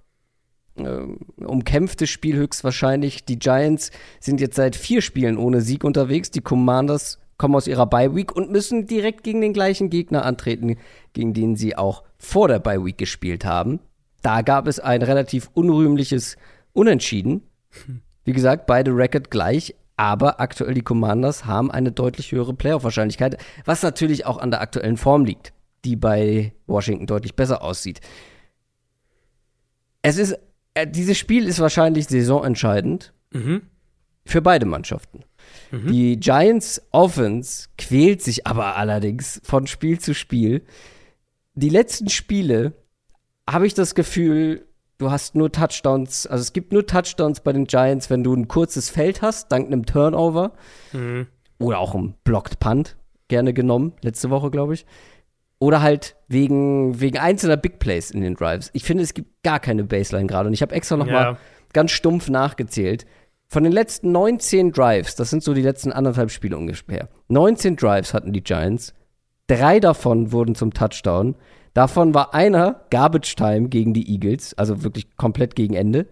ähm, 0.77 1.19
umkämpftes 1.37 2.09
Spiel 2.09 2.35
höchstwahrscheinlich. 2.35 3.25
Die 3.25 3.39
Giants 3.39 3.91
sind 4.19 4.41
jetzt 4.41 4.55
seit 4.55 4.75
vier 4.75 5.01
Spielen 5.01 5.37
ohne 5.37 5.61
Sieg 5.61 5.83
unterwegs. 5.83 6.31
Die 6.31 6.41
Commanders 6.41 7.19
kommen 7.37 7.55
aus 7.55 7.67
ihrer 7.67 7.85
Bye 7.85 8.15
Week 8.15 8.35
und 8.35 8.51
müssen 8.51 8.87
direkt 8.87 9.23
gegen 9.23 9.41
den 9.41 9.53
gleichen 9.53 9.89
Gegner 9.89 10.25
antreten, 10.25 10.77
gegen 11.13 11.33
den 11.33 11.55
sie 11.55 11.77
auch 11.77 12.03
vor 12.17 12.47
der 12.47 12.59
Bye 12.59 12.83
Week 12.83 12.97
gespielt 12.97 13.45
haben. 13.45 13.79
Da 14.21 14.41
gab 14.41 14.67
es 14.67 14.79
ein 14.79 15.01
relativ 15.01 15.49
unrühmliches 15.53 16.37
Unentschieden. 16.73 17.43
Wie 18.23 18.33
gesagt, 18.33 18.65
beide 18.65 18.91
Record 18.91 19.29
gleich, 19.29 19.75
aber 19.97 20.39
aktuell 20.39 20.73
die 20.73 20.81
Commanders 20.81 21.45
haben 21.45 21.71
eine 21.71 21.91
deutlich 21.91 22.31
höhere 22.31 22.53
Playoff-Wahrscheinlichkeit, 22.53 23.37
was 23.65 23.83
natürlich 23.83 24.25
auch 24.25 24.37
an 24.37 24.51
der 24.51 24.61
aktuellen 24.61 24.97
Form 24.97 25.25
liegt, 25.25 25.53
die 25.85 25.95
bei 25.95 26.53
Washington 26.67 27.05
deutlich 27.07 27.35
besser 27.35 27.61
aussieht. 27.61 28.01
Es 30.01 30.17
ist, 30.17 30.37
äh, 30.73 30.87
dieses 30.87 31.17
Spiel 31.17 31.47
ist 31.47 31.59
wahrscheinlich 31.59 32.07
saisonentscheidend 32.07 33.13
Mhm. 33.33 33.63
für 34.25 34.41
beide 34.41 34.65
Mannschaften. 34.65 35.23
Die 35.71 36.17
Giants 36.19 36.81
Offense 36.91 37.67
quält 37.77 38.21
sich 38.21 38.47
aber 38.47 38.77
allerdings 38.77 39.41
von 39.43 39.67
Spiel 39.67 39.99
zu 39.99 40.13
Spiel. 40.13 40.63
Die 41.53 41.69
letzten 41.69 42.09
Spiele 42.09 42.73
habe 43.49 43.67
ich 43.67 43.73
das 43.73 43.93
Gefühl, 43.93 44.65
du 44.99 45.11
hast 45.11 45.35
nur 45.35 45.51
Touchdowns, 45.51 46.27
also 46.27 46.41
es 46.41 46.53
gibt 46.53 46.71
nur 46.71 46.85
Touchdowns 46.87 47.41
bei 47.41 47.51
den 47.51 47.65
Giants, 47.65 48.09
wenn 48.09 48.23
du 48.23 48.33
ein 48.33 48.47
kurzes 48.47 48.89
Feld 48.89 49.21
hast, 49.21 49.51
dank 49.51 49.67
einem 49.67 49.85
Turnover 49.85 50.53
Mhm. 50.93 51.27
oder 51.59 51.79
auch 51.79 51.93
einem 51.93 52.13
Blocked 52.23 52.59
Punt, 52.59 52.95
gerne 53.27 53.53
genommen, 53.53 53.93
letzte 54.01 54.29
Woche, 54.29 54.49
glaube 54.51 54.75
ich. 54.75 54.85
Oder 55.59 55.81
halt 55.81 56.15
wegen, 56.27 56.99
wegen 56.99 57.17
einzelner 57.17 57.57
Big 57.57 57.79
Plays 57.79 58.11
in 58.11 58.21
den 58.21 58.35
Drives. 58.35 58.69
Ich 58.73 58.83
finde, 58.83 59.03
es 59.03 59.13
gibt 59.13 59.41
gar 59.43 59.59
keine 59.59 59.83
Baseline 59.83 60.27
gerade. 60.27 60.47
Und 60.47 60.53
ich 60.53 60.61
habe 60.61 60.75
extra 60.75 60.97
noch 60.97 61.07
Ja. 61.07 61.13
mal 61.13 61.37
ganz 61.73 61.91
stumpf 61.91 62.29
nachgezählt. 62.29 63.05
Von 63.47 63.63
den 63.63 63.71
letzten 63.71 64.11
19 64.11 64.71
Drives, 64.71 65.15
das 65.15 65.29
sind 65.29 65.43
so 65.43 65.53
die 65.53 65.61
letzten 65.61 65.91
anderthalb 65.93 66.31
Spiele 66.31 66.57
ungefähr. 66.57 67.09
19 67.29 67.75
Drives 67.75 68.13
hatten 68.13 68.33
die 68.33 68.43
Giants. 68.43 68.93
Drei 69.47 69.79
davon 69.79 70.31
wurden 70.31 70.55
zum 70.55 70.73
Touchdown. 70.73 71.35
Davon 71.73 72.13
war 72.13 72.33
einer 72.33 72.85
Garbage 72.89 73.35
Time 73.35 73.69
gegen 73.69 73.93
die 73.93 74.09
Eagles, 74.11 74.53
also 74.57 74.83
wirklich 74.83 75.15
komplett 75.17 75.55
gegen 75.55 75.73
Ende. 75.75 76.07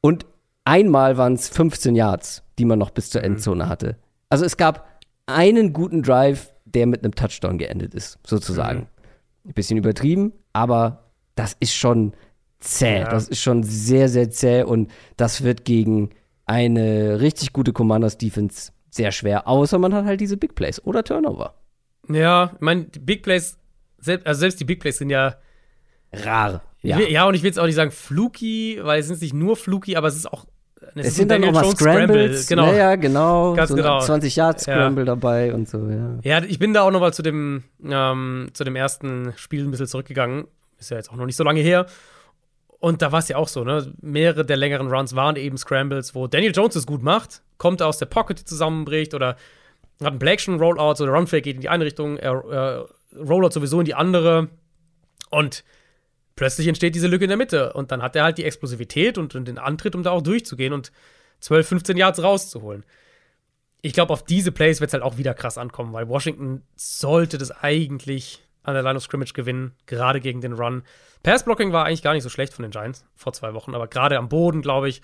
Und 0.00 0.26
einmal 0.64 1.16
waren 1.16 1.34
es 1.34 1.48
15 1.48 1.94
Yards, 1.94 2.42
die 2.58 2.64
man 2.64 2.78
noch 2.78 2.90
bis 2.90 3.10
zur 3.10 3.20
Mhm. 3.20 3.26
Endzone 3.26 3.68
hatte. 3.68 3.96
Also 4.28 4.44
es 4.44 4.56
gab 4.56 4.88
einen 5.26 5.72
guten 5.72 6.02
Drive, 6.02 6.52
der 6.74 6.86
mit 6.86 7.04
einem 7.04 7.14
Touchdown 7.14 7.58
geendet 7.58 7.94
ist, 7.94 8.18
sozusagen. 8.26 8.80
Mhm. 8.80 9.50
Ein 9.50 9.54
bisschen 9.54 9.78
übertrieben, 9.78 10.32
aber 10.52 11.10
das 11.34 11.56
ist 11.60 11.74
schon 11.74 12.12
zäh. 12.60 13.00
Ja. 13.00 13.10
Das 13.10 13.28
ist 13.28 13.40
schon 13.40 13.62
sehr, 13.62 14.08
sehr 14.08 14.30
zäh 14.30 14.62
und 14.62 14.90
das 15.16 15.42
wird 15.42 15.64
gegen 15.64 16.10
eine 16.46 17.20
richtig 17.20 17.52
gute 17.52 17.72
Commanders 17.72 18.18
Defense 18.18 18.72
sehr 18.90 19.12
schwer, 19.12 19.46
außer 19.46 19.78
man 19.78 19.94
hat 19.94 20.04
halt 20.04 20.20
diese 20.20 20.36
Big 20.36 20.54
Plays 20.54 20.84
oder 20.84 21.04
Turnover. 21.04 21.54
Ja, 22.08 22.52
ich 22.54 22.60
meine, 22.60 22.84
die 22.84 22.98
Big 22.98 23.22
Plays, 23.22 23.56
selbst, 23.98 24.26
also 24.26 24.40
selbst 24.40 24.58
die 24.58 24.64
Big 24.64 24.80
Plays 24.80 24.98
sind 24.98 25.10
ja 25.10 25.36
Rar. 26.12 26.62
Ja. 26.82 26.98
Ja. 26.98 27.26
Und 27.26 27.34
ich 27.34 27.42
will 27.42 27.48
jetzt 27.48 27.58
auch 27.58 27.66
nicht 27.66 27.74
sagen 27.74 27.90
fluky, 27.90 28.80
weil 28.82 29.00
es 29.00 29.06
sind 29.06 29.20
nicht 29.20 29.34
nur 29.34 29.56
fluky, 29.56 29.96
aber 29.96 30.08
es 30.08 30.16
ist 30.16 30.30
auch. 30.32 30.46
Es 30.94 31.08
ist 31.08 31.16
sind 31.16 31.30
dann 31.30 31.44
auch 31.44 31.52
mal 31.52 31.62
Jones 31.64 31.78
Scrambles. 31.78 32.46
Genau. 32.46 32.66
Ja, 32.66 32.72
ja, 32.72 32.96
genau. 32.96 33.54
Ganz 33.54 33.70
so 33.70 33.76
genau. 33.76 34.00
20 34.00 34.36
Yard 34.36 34.60
Scramble 34.60 35.04
dabei 35.04 35.52
und 35.52 35.68
so, 35.68 35.88
ja. 35.88 36.18
Ja, 36.22 36.42
ich 36.44 36.58
bin 36.58 36.72
da 36.72 36.82
auch 36.82 36.90
noch 36.90 37.00
mal 37.00 37.12
zu 37.12 37.22
dem, 37.22 37.64
ähm, 37.84 38.48
zu 38.52 38.64
dem 38.64 38.76
ersten 38.76 39.32
Spiel 39.36 39.64
ein 39.64 39.70
bisschen 39.70 39.86
zurückgegangen. 39.86 40.46
Ist 40.78 40.90
ja 40.90 40.96
jetzt 40.96 41.10
auch 41.10 41.16
noch 41.16 41.26
nicht 41.26 41.36
so 41.36 41.44
lange 41.44 41.60
her. 41.60 41.86
Und 42.78 43.02
da 43.02 43.12
war 43.12 43.18
es 43.18 43.28
ja 43.28 43.36
auch 43.36 43.48
so, 43.48 43.62
ne? 43.62 43.92
Mehrere 44.00 44.44
der 44.44 44.56
längeren 44.56 44.88
Runs 44.88 45.14
waren 45.14 45.36
eben 45.36 45.58
Scrambles, 45.58 46.14
wo 46.14 46.26
Daniel 46.26 46.52
Jones 46.54 46.76
es 46.76 46.86
gut 46.86 47.02
macht, 47.02 47.42
kommt 47.58 47.82
aus 47.82 47.98
der 47.98 48.06
Pocket, 48.06 48.40
die 48.40 48.44
zusammenbricht, 48.46 49.12
oder 49.12 49.36
hat 50.02 50.12
einen 50.12 50.20
Action 50.22 50.58
Rollout, 50.58 50.94
so 50.94 51.04
der 51.04 51.14
Runfake 51.14 51.42
geht 51.42 51.56
in 51.56 51.60
die 51.60 51.68
eine 51.68 51.84
Richtung, 51.84 52.16
er 52.16 52.86
äh, 53.12 53.18
Rollout 53.18 53.50
sowieso 53.50 53.80
in 53.80 53.84
die 53.84 53.94
andere. 53.94 54.48
Und 55.28 55.62
plötzlich 56.40 56.68
entsteht 56.68 56.94
diese 56.94 57.06
Lücke 57.06 57.24
in 57.24 57.28
der 57.28 57.36
Mitte. 57.36 57.74
Und 57.74 57.92
dann 57.92 58.00
hat 58.00 58.16
er 58.16 58.24
halt 58.24 58.38
die 58.38 58.46
Explosivität 58.46 59.18
und, 59.18 59.34
und 59.34 59.46
den 59.46 59.58
Antritt, 59.58 59.94
um 59.94 60.02
da 60.02 60.10
auch 60.10 60.22
durchzugehen 60.22 60.72
und 60.72 60.90
12, 61.40 61.68
15 61.68 61.96
Yards 61.98 62.22
rauszuholen. 62.22 62.82
Ich 63.82 63.92
glaube, 63.92 64.14
auf 64.14 64.24
diese 64.24 64.50
Plays 64.50 64.80
wird 64.80 64.88
es 64.88 64.94
halt 64.94 65.02
auch 65.02 65.18
wieder 65.18 65.34
krass 65.34 65.58
ankommen, 65.58 65.92
weil 65.92 66.08
Washington 66.08 66.62
sollte 66.76 67.36
das 67.36 67.50
eigentlich 67.50 68.42
an 68.62 68.72
der 68.72 68.82
Line 68.82 68.96
of 68.96 69.02
Scrimmage 69.02 69.34
gewinnen, 69.34 69.74
gerade 69.84 70.18
gegen 70.18 70.40
den 70.40 70.54
Run. 70.54 70.82
Passblocking 71.22 71.72
war 71.72 71.84
eigentlich 71.84 72.02
gar 72.02 72.14
nicht 72.14 72.22
so 72.22 72.30
schlecht 72.30 72.54
von 72.54 72.62
den 72.62 72.70
Giants 72.70 73.04
vor 73.14 73.34
zwei 73.34 73.52
Wochen, 73.52 73.74
aber 73.74 73.86
gerade 73.86 74.16
am 74.16 74.30
Boden, 74.30 74.62
glaube 74.62 74.88
ich, 74.88 75.02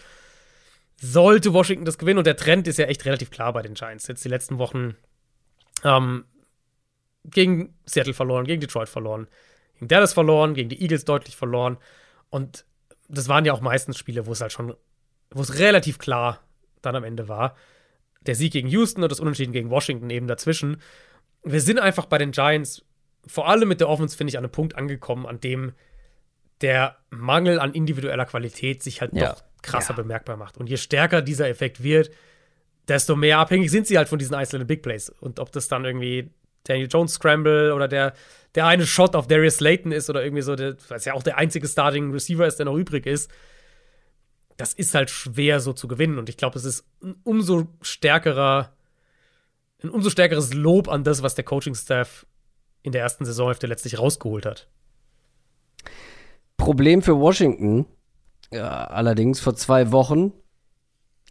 sollte 0.98 1.52
Washington 1.52 1.84
das 1.84 1.98
gewinnen. 1.98 2.16
Und 2.16 2.26
der 2.26 2.38
Trend 2.38 2.66
ist 2.66 2.78
ja 2.78 2.86
echt 2.86 3.04
relativ 3.04 3.30
klar 3.30 3.52
bei 3.52 3.60
den 3.60 3.74
Giants. 3.74 4.06
Jetzt 4.06 4.24
die 4.24 4.30
letzten 4.30 4.56
Wochen 4.56 4.96
ähm, 5.84 6.24
gegen 7.26 7.74
Seattle 7.84 8.14
verloren, 8.14 8.46
gegen 8.46 8.62
Detroit 8.62 8.88
verloren, 8.88 9.28
gegen 9.78 9.88
Dallas 9.88 10.12
verloren, 10.12 10.54
gegen 10.54 10.68
die 10.68 10.80
Eagles 10.82 11.04
deutlich 11.04 11.36
verloren. 11.36 11.78
Und 12.30 12.64
das 13.08 13.28
waren 13.28 13.44
ja 13.44 13.52
auch 13.52 13.60
meistens 13.60 13.96
Spiele, 13.98 14.26
wo 14.26 14.32
es 14.32 14.40
halt 14.40 14.52
schon, 14.52 14.74
wo 15.30 15.40
es 15.42 15.58
relativ 15.58 15.98
klar 15.98 16.40
dann 16.82 16.96
am 16.96 17.04
Ende 17.04 17.28
war. 17.28 17.54
Der 18.22 18.34
Sieg 18.34 18.52
gegen 18.52 18.68
Houston 18.68 19.02
und 19.02 19.10
das 19.12 19.20
Unentschieden 19.20 19.52
gegen 19.52 19.70
Washington 19.70 20.10
eben 20.10 20.26
dazwischen. 20.26 20.80
Wir 21.44 21.60
sind 21.60 21.78
einfach 21.78 22.06
bei 22.06 22.18
den 22.18 22.32
Giants, 22.32 22.84
vor 23.26 23.48
allem 23.48 23.68
mit 23.68 23.80
der 23.80 23.88
Offense, 23.88 24.16
finde 24.16 24.30
ich, 24.32 24.38
an 24.38 24.44
einem 24.44 24.52
Punkt 24.52 24.74
angekommen, 24.76 25.26
an 25.26 25.40
dem 25.40 25.72
der 26.62 26.96
Mangel 27.10 27.60
an 27.60 27.72
individueller 27.74 28.24
Qualität 28.24 28.82
sich 28.82 29.00
halt 29.00 29.12
Ja. 29.14 29.32
doch 29.34 29.44
krasser 29.62 29.94
Ja. 29.94 29.96
bemerkbar 30.02 30.36
macht. 30.36 30.56
Und 30.58 30.68
je 30.68 30.76
stärker 30.76 31.22
dieser 31.22 31.48
Effekt 31.48 31.82
wird, 31.82 32.10
desto 32.88 33.14
mehr 33.16 33.38
abhängig 33.38 33.70
sind 33.70 33.86
sie 33.86 33.98
halt 33.98 34.08
von 34.08 34.18
diesen 34.18 34.34
einzelnen 34.34 34.66
Big 34.66 34.82
Plays. 34.82 35.10
Und 35.10 35.38
ob 35.38 35.52
das 35.52 35.68
dann 35.68 35.84
irgendwie 35.84 36.30
Daniel 36.66 36.88
Jones 36.90 37.14
Scramble 37.14 37.72
oder 37.74 37.88
der, 37.88 38.14
der 38.54 38.66
eine 38.66 38.86
Shot 38.86 39.14
auf 39.14 39.26
Darius 39.26 39.56
Slayton 39.56 39.92
ist 39.92 40.10
oder 40.10 40.24
irgendwie 40.24 40.42
so, 40.42 40.56
der, 40.56 40.76
was 40.88 41.04
ja 41.04 41.14
auch 41.14 41.22
der 41.22 41.38
einzige 41.38 41.68
Starting 41.68 42.12
Receiver 42.12 42.46
ist, 42.46 42.56
der 42.56 42.66
noch 42.66 42.76
übrig 42.76 43.06
ist, 43.06 43.30
das 44.56 44.72
ist 44.72 44.94
halt 44.94 45.10
schwer 45.10 45.60
so 45.60 45.72
zu 45.72 45.88
gewinnen. 45.88 46.18
Und 46.18 46.28
ich 46.28 46.36
glaube, 46.36 46.58
es 46.58 46.64
ist 46.64 46.84
ein 47.02 47.16
umso 47.24 47.68
stärkerer, 47.82 48.72
ein 49.82 49.90
umso 49.90 50.10
stärkeres 50.10 50.54
Lob 50.54 50.88
an 50.88 51.04
das, 51.04 51.22
was 51.22 51.34
der 51.34 51.44
Coaching-Staff 51.44 52.26
in 52.82 52.92
der 52.92 53.02
ersten 53.02 53.24
Saisonhälfte 53.24 53.66
letztlich 53.66 53.98
rausgeholt 53.98 54.46
hat. 54.46 54.68
Problem 56.56 57.02
für 57.02 57.18
Washington, 57.18 57.86
ja, 58.50 58.84
allerdings 58.84 59.40
vor 59.40 59.56
zwei 59.56 59.92
Wochen, 59.92 60.32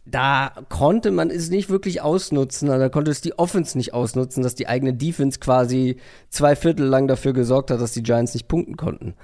da 0.06 0.52
konnte 0.68 1.10
man 1.10 1.30
es 1.30 1.50
nicht 1.50 1.68
wirklich 1.68 2.00
ausnutzen, 2.00 2.70
also 2.70 2.80
da 2.80 2.88
konnte 2.88 3.10
es 3.10 3.20
die 3.20 3.38
Offense 3.38 3.76
nicht 3.76 3.92
ausnutzen, 3.92 4.42
dass 4.42 4.54
die 4.54 4.68
eigene 4.68 4.94
Defense 4.94 5.40
quasi 5.40 5.96
zwei 6.30 6.54
Viertel 6.54 6.86
lang 6.86 7.08
dafür 7.08 7.32
gesorgt 7.32 7.70
hat, 7.70 7.80
dass 7.80 7.92
die 7.92 8.04
Giants 8.04 8.32
nicht 8.32 8.46
punkten 8.46 8.76
konnten. 8.76 9.14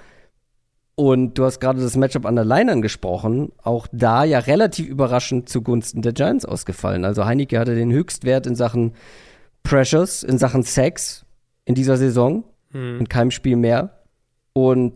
Und 0.95 1.39
du 1.39 1.45
hast 1.45 1.61
gerade 1.61 1.81
das 1.81 1.97
Matchup 1.97 2.27
an 2.27 2.35
der 2.35 2.45
Line 2.45 2.71
angesprochen, 2.71 3.53
auch 3.63 3.87
da 3.93 4.25
ja 4.25 4.41
relativ 4.41 4.89
überraschend 4.89 5.49
zugunsten 5.49 6.03
der 6.03 6.13
Giants 6.13 6.45
ausgefallen. 6.45 7.05
Also 7.05 7.25
Heineke 7.25 7.59
hatte 7.59 7.75
den 7.75 7.93
Höchstwert 7.93 8.47
in 8.47 8.57
Sachen 8.57 8.93
Pressures, 9.63 10.23
in 10.23 10.39
Sachen 10.39 10.65
Sex 10.65 11.25
in 11.65 11.75
dieser 11.75 11.97
Saison, 11.97 12.45
in 12.75 13.09
keinem 13.09 13.31
Spiel 13.31 13.57
mehr. 13.57 14.03
Und 14.53 14.95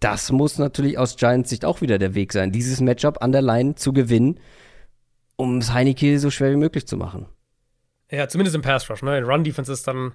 das 0.00 0.32
muss 0.32 0.58
natürlich 0.58 0.98
aus 0.98 1.16
Giants 1.16 1.48
Sicht 1.50 1.64
auch 1.64 1.80
wieder 1.80 1.98
der 1.98 2.14
Weg 2.14 2.32
sein, 2.32 2.52
dieses 2.52 2.80
Matchup 2.80 3.22
an 3.22 3.32
der 3.32 3.42
Line 3.42 3.76
zu 3.76 3.92
gewinnen, 3.92 4.38
um 5.36 5.58
es 5.58 5.72
Heineke 5.72 6.18
so 6.18 6.30
schwer 6.30 6.50
wie 6.50 6.56
möglich 6.56 6.86
zu 6.86 6.96
machen. 6.96 7.26
Ja, 8.10 8.28
zumindest 8.28 8.54
im 8.54 8.62
Pass 8.62 8.88
Rush, 8.90 9.02
ne? 9.02 9.18
In 9.18 9.24
Run 9.24 9.44
Defense 9.44 9.72
ist 9.72 9.88
dann, 9.88 10.12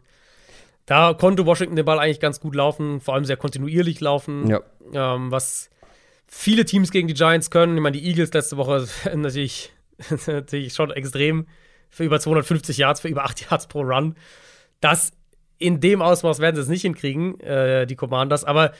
da 0.85 1.13
konnte 1.13 1.45
Washington 1.45 1.75
den 1.75 1.85
Ball 1.85 1.99
eigentlich 1.99 2.19
ganz 2.19 2.39
gut 2.39 2.55
laufen, 2.55 3.01
vor 3.01 3.15
allem 3.15 3.25
sehr 3.25 3.37
kontinuierlich 3.37 3.99
laufen. 3.99 4.47
Ja. 4.47 4.61
Ähm, 4.93 5.31
was 5.31 5.69
viele 6.27 6.65
Teams 6.65 6.91
gegen 6.91 7.07
die 7.07 7.13
Giants 7.13 7.49
können. 7.49 7.75
Ich 7.75 7.81
meine, 7.81 7.97
die 7.97 8.07
Eagles 8.07 8.33
letzte 8.33 8.57
Woche 8.57 8.87
natürlich, 9.15 9.71
natürlich 10.27 10.73
schon 10.73 10.91
extrem 10.91 11.47
für 11.89 12.03
über 12.03 12.19
250 12.19 12.77
Yards, 12.77 13.01
für 13.01 13.07
über 13.07 13.23
8 13.23 13.41
Yards 13.49 13.67
pro 13.67 13.81
Run. 13.81 14.15
Das 14.79 15.11
in 15.57 15.79
dem 15.79 16.03
Ausmaß 16.03 16.39
werden 16.39 16.55
sie 16.55 16.61
es 16.61 16.67
nicht 16.67 16.83
hinkriegen, 16.83 17.39
äh, 17.39 17.87
die 17.87 17.95
Commanders. 17.95 18.43
Aber 18.43 18.73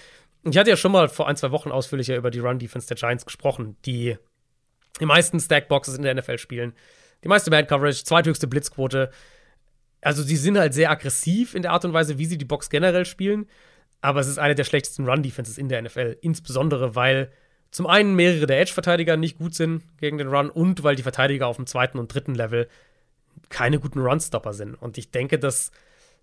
ich 0.44 0.58
hatte 0.58 0.70
ja 0.70 0.78
schon 0.78 0.92
mal 0.92 1.10
vor 1.10 1.28
ein, 1.28 1.36
zwei 1.36 1.52
Wochen 1.52 1.72
ausführlicher 1.72 2.16
über 2.16 2.30
die 2.30 2.40
Run-Defense 2.40 2.88
der 2.88 2.98
Giants 2.98 3.26
gesprochen, 3.26 3.78
die 3.86 4.18
die 5.00 5.06
meisten 5.06 5.40
Stackboxes 5.40 5.96
in 5.96 6.04
der 6.04 6.16
NFL 6.16 6.38
spielen, 6.38 6.74
die 7.24 7.28
meiste 7.28 7.50
Man-Coverage, 7.50 8.04
zweithöchste 8.04 8.48
Blitzquote. 8.48 9.12
Also, 10.02 10.24
sie 10.24 10.38
sind 10.38 10.58
halt 10.58 10.74
sehr 10.74 10.92
aggressiv 10.92 11.56
in 11.56 11.64
der 11.64 11.72
Art 11.72 11.86
und 11.86 11.94
Weise, 11.94 12.18
wie 12.18 12.26
sie 12.26 12.38
die 12.38 12.46
Box 12.46 12.70
generell 12.70 13.06
spielen. 13.06 13.48
Aber 14.02 14.20
es 14.20 14.28
ist 14.28 14.38
eine 14.38 14.56
der 14.56 14.64
schlechtesten 14.64 15.10
Run-Defenses 15.10 15.58
in 15.58 15.70
der 15.70 15.82
NFL. 15.82 16.18
Insbesondere, 16.22 16.96
weil 16.96 17.32
zum 17.72 17.88
einen 17.88 18.16
mehrere 18.16 18.46
der 18.46 18.62
Edge-Verteidiger 18.62 19.18
nicht 19.18 19.38
gut 19.38 19.56
sind 19.56 19.84
gegen 20.00 20.18
den 20.18 20.28
Run 20.28 20.50
und 20.50 20.84
weil 20.84 20.96
die 20.96 21.04
Verteidiger 21.04 21.48
auf 21.48 21.58
dem 21.58 21.66
zweiten 21.66 22.00
und 22.00 22.14
dritten 22.14 22.36
Level 22.36 22.68
keine 23.50 23.80
guten 23.80 24.00
Run-Stopper 24.00 24.54
sind. 24.54 24.76
Und 24.76 24.98
ich 24.98 25.12
denke, 25.12 25.40
dass, 25.40 25.72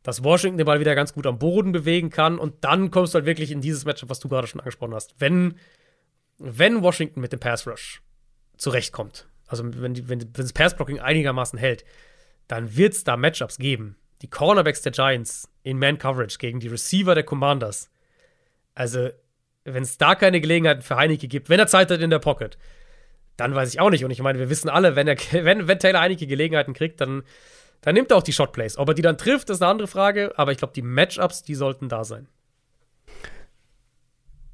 dass 0.02 0.24
Washington 0.24 0.58
den 0.58 0.66
Ball 0.66 0.80
wieder 0.80 0.94
ganz 0.94 1.12
gut 1.12 1.26
am 1.26 1.38
Boden 1.38 1.72
bewegen 1.72 2.10
kann. 2.10 2.38
Und 2.38 2.64
dann 2.64 2.90
kommst 2.90 3.14
du 3.14 3.16
halt 3.16 3.26
wirklich 3.26 3.50
in 3.50 3.60
dieses 3.60 3.84
Matchup, 3.84 4.08
was 4.08 4.20
du 4.20 4.28
gerade 4.28 4.46
schon 4.46 4.60
angesprochen 4.60 4.94
hast. 4.94 5.14
Wenn, 5.18 5.56
wenn 6.38 6.82
Washington 6.82 7.20
mit 7.20 7.32
dem 7.32 7.40
Pass-Rush 7.40 8.02
zurechtkommt, 8.56 9.26
also 9.46 9.64
wenn, 9.64 10.08
wenn, 10.08 10.08
wenn 10.08 10.32
das 10.32 10.52
Pass-Blocking 10.52 11.00
einigermaßen 11.00 11.58
hält, 11.58 11.84
dann 12.48 12.76
wird 12.76 12.94
es 12.94 13.04
da 13.04 13.16
Matchups 13.16 13.58
geben. 13.58 13.96
Die 14.22 14.28
Cornerbacks 14.28 14.82
der 14.82 14.92
Giants 14.92 15.48
in 15.62 15.78
Man-Coverage 15.78 16.38
gegen 16.38 16.60
die 16.60 16.68
Receiver 16.68 17.14
der 17.14 17.24
Commanders. 17.24 17.90
Also, 18.74 19.10
wenn 19.64 19.82
es 19.82 19.98
da 19.98 20.14
keine 20.14 20.40
Gelegenheiten 20.40 20.82
für 20.82 20.96
Heineke 20.96 21.28
gibt, 21.28 21.48
wenn 21.48 21.58
er 21.58 21.66
Zeit 21.66 21.90
hat 21.90 22.00
in 22.00 22.10
der 22.10 22.18
Pocket, 22.18 22.58
dann 23.36 23.54
weiß 23.54 23.72
ich 23.72 23.80
auch 23.80 23.90
nicht. 23.90 24.04
Und 24.04 24.10
ich 24.10 24.20
meine, 24.22 24.38
wir 24.38 24.50
wissen 24.50 24.68
alle, 24.68 24.96
wenn, 24.96 25.08
er, 25.08 25.16
wenn, 25.32 25.68
wenn 25.68 25.78
Taylor 25.78 26.00
Heineke 26.00 26.26
Gelegenheiten 26.26 26.74
kriegt, 26.74 27.00
dann, 27.00 27.22
dann 27.80 27.94
nimmt 27.94 28.10
er 28.10 28.18
auch 28.18 28.22
die 28.22 28.32
Shotplays. 28.32 28.78
Ob 28.78 28.88
er 28.88 28.94
die 28.94 29.02
dann 29.02 29.18
trifft, 29.18 29.50
ist 29.50 29.62
eine 29.62 29.70
andere 29.70 29.88
Frage. 29.88 30.32
Aber 30.36 30.52
ich 30.52 30.58
glaube, 30.58 30.74
die 30.74 30.82
Matchups, 30.82 31.42
die 31.42 31.54
sollten 31.54 31.88
da 31.88 32.04
sein. 32.04 32.28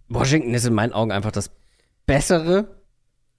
Washington 0.09 0.55
ist 0.55 0.67
in 0.67 0.75
meinen 0.75 0.93
Augen 0.93 1.13
einfach 1.13 1.31
das 1.31 1.51
bessere 2.07 2.80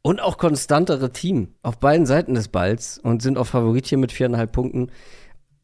und 0.03 0.19
auch 0.21 0.37
konstantere 0.37 1.11
Team 1.11 1.49
auf 1.61 1.79
beiden 1.79 2.05
Seiten 2.05 2.33
des 2.33 2.47
Balls 2.47 2.97
und 2.97 3.21
sind 3.21 3.37
auch 3.37 3.47
Favorit 3.47 3.87
hier 3.87 3.97
mit 3.97 4.11
viereinhalb 4.11 4.51
Punkten. 4.51 4.91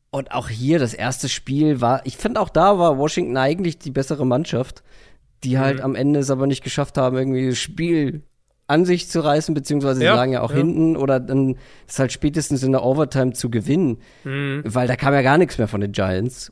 Und 0.10 0.32
auch 0.32 0.48
hier 0.50 0.80
das 0.80 0.94
erste 0.94 1.28
Spiel 1.30 1.82
war, 1.82 2.06
ich 2.06 2.18
finde 2.18 2.40
auch 2.40 2.50
da 2.50 2.80
war 2.80 2.98
Washington 2.98 3.36
eigentlich 3.38 3.78
die 3.78 3.92
bessere 3.92 4.26
Mannschaft, 4.26 4.84
die 5.44 5.58
halt 5.60 5.82
am 5.82 5.96
Ende 5.96 6.20
es 6.20 6.30
aber 6.32 6.48
nicht 6.48 6.64
geschafft 6.64 6.98
haben, 6.98 7.18
irgendwie 7.18 7.50
das 7.50 7.58
Spiel 7.58 8.24
an 8.68 8.86
sich 8.86 9.10
zu 9.10 9.20
reißen, 9.22 9.54
beziehungsweise 9.54 10.04
Ja, 10.04 10.12
sie 10.14 10.18
lagen 10.18 10.34
ja 10.34 10.42
auch 10.42 10.52
ja. 10.52 10.58
hinten 10.58 10.98
oder 10.98 11.20
dann 11.20 11.56
ist 11.88 12.00
halt 12.00 12.12
spätestens 12.12 12.64
in 12.64 12.72
der 12.74 12.84
Overtime 12.84 13.34
zu 13.34 13.50
gewinnen, 13.50 14.00
Mhm. 14.24 14.64
weil 14.66 14.88
da 14.88 14.96
kam 14.96 15.14
ja 15.14 15.22
gar 15.22 15.38
nichts 15.38 15.58
mehr 15.58 15.68
von 15.68 15.82
den 15.82 15.92
Giants. 15.94 16.52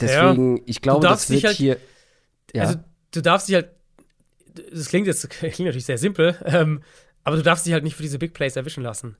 Deswegen, 0.00 0.62
ich 0.66 0.80
glaube, 0.80 1.06
darfst 1.06 1.24
das 1.28 1.34
wird 1.34 1.44
halt- 1.44 1.56
hier. 1.56 1.76
Ja. 2.54 2.62
Also, 2.62 2.76
du 3.12 3.20
darfst 3.22 3.48
dich 3.48 3.56
halt. 3.56 3.70
Das 4.72 4.88
klingt 4.88 5.06
jetzt 5.06 5.28
klingt 5.30 5.58
natürlich 5.60 5.84
sehr 5.86 5.98
simpel, 5.98 6.36
ähm, 6.44 6.82
aber 7.24 7.36
du 7.36 7.42
darfst 7.42 7.66
dich 7.66 7.72
halt 7.72 7.84
nicht 7.84 7.96
für 7.96 8.02
diese 8.02 8.18
Big 8.18 8.34
Plays 8.34 8.56
erwischen 8.56 8.82
lassen. 8.82 9.16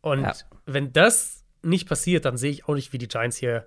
Und 0.00 0.22
Ja. 0.22 0.32
wenn 0.66 0.92
das 0.92 1.44
nicht 1.62 1.88
passiert, 1.88 2.24
dann 2.24 2.36
sehe 2.36 2.50
ich 2.50 2.68
auch 2.68 2.74
nicht, 2.74 2.92
wie 2.92 2.98
die 2.98 3.08
Giants 3.08 3.36
hier 3.36 3.66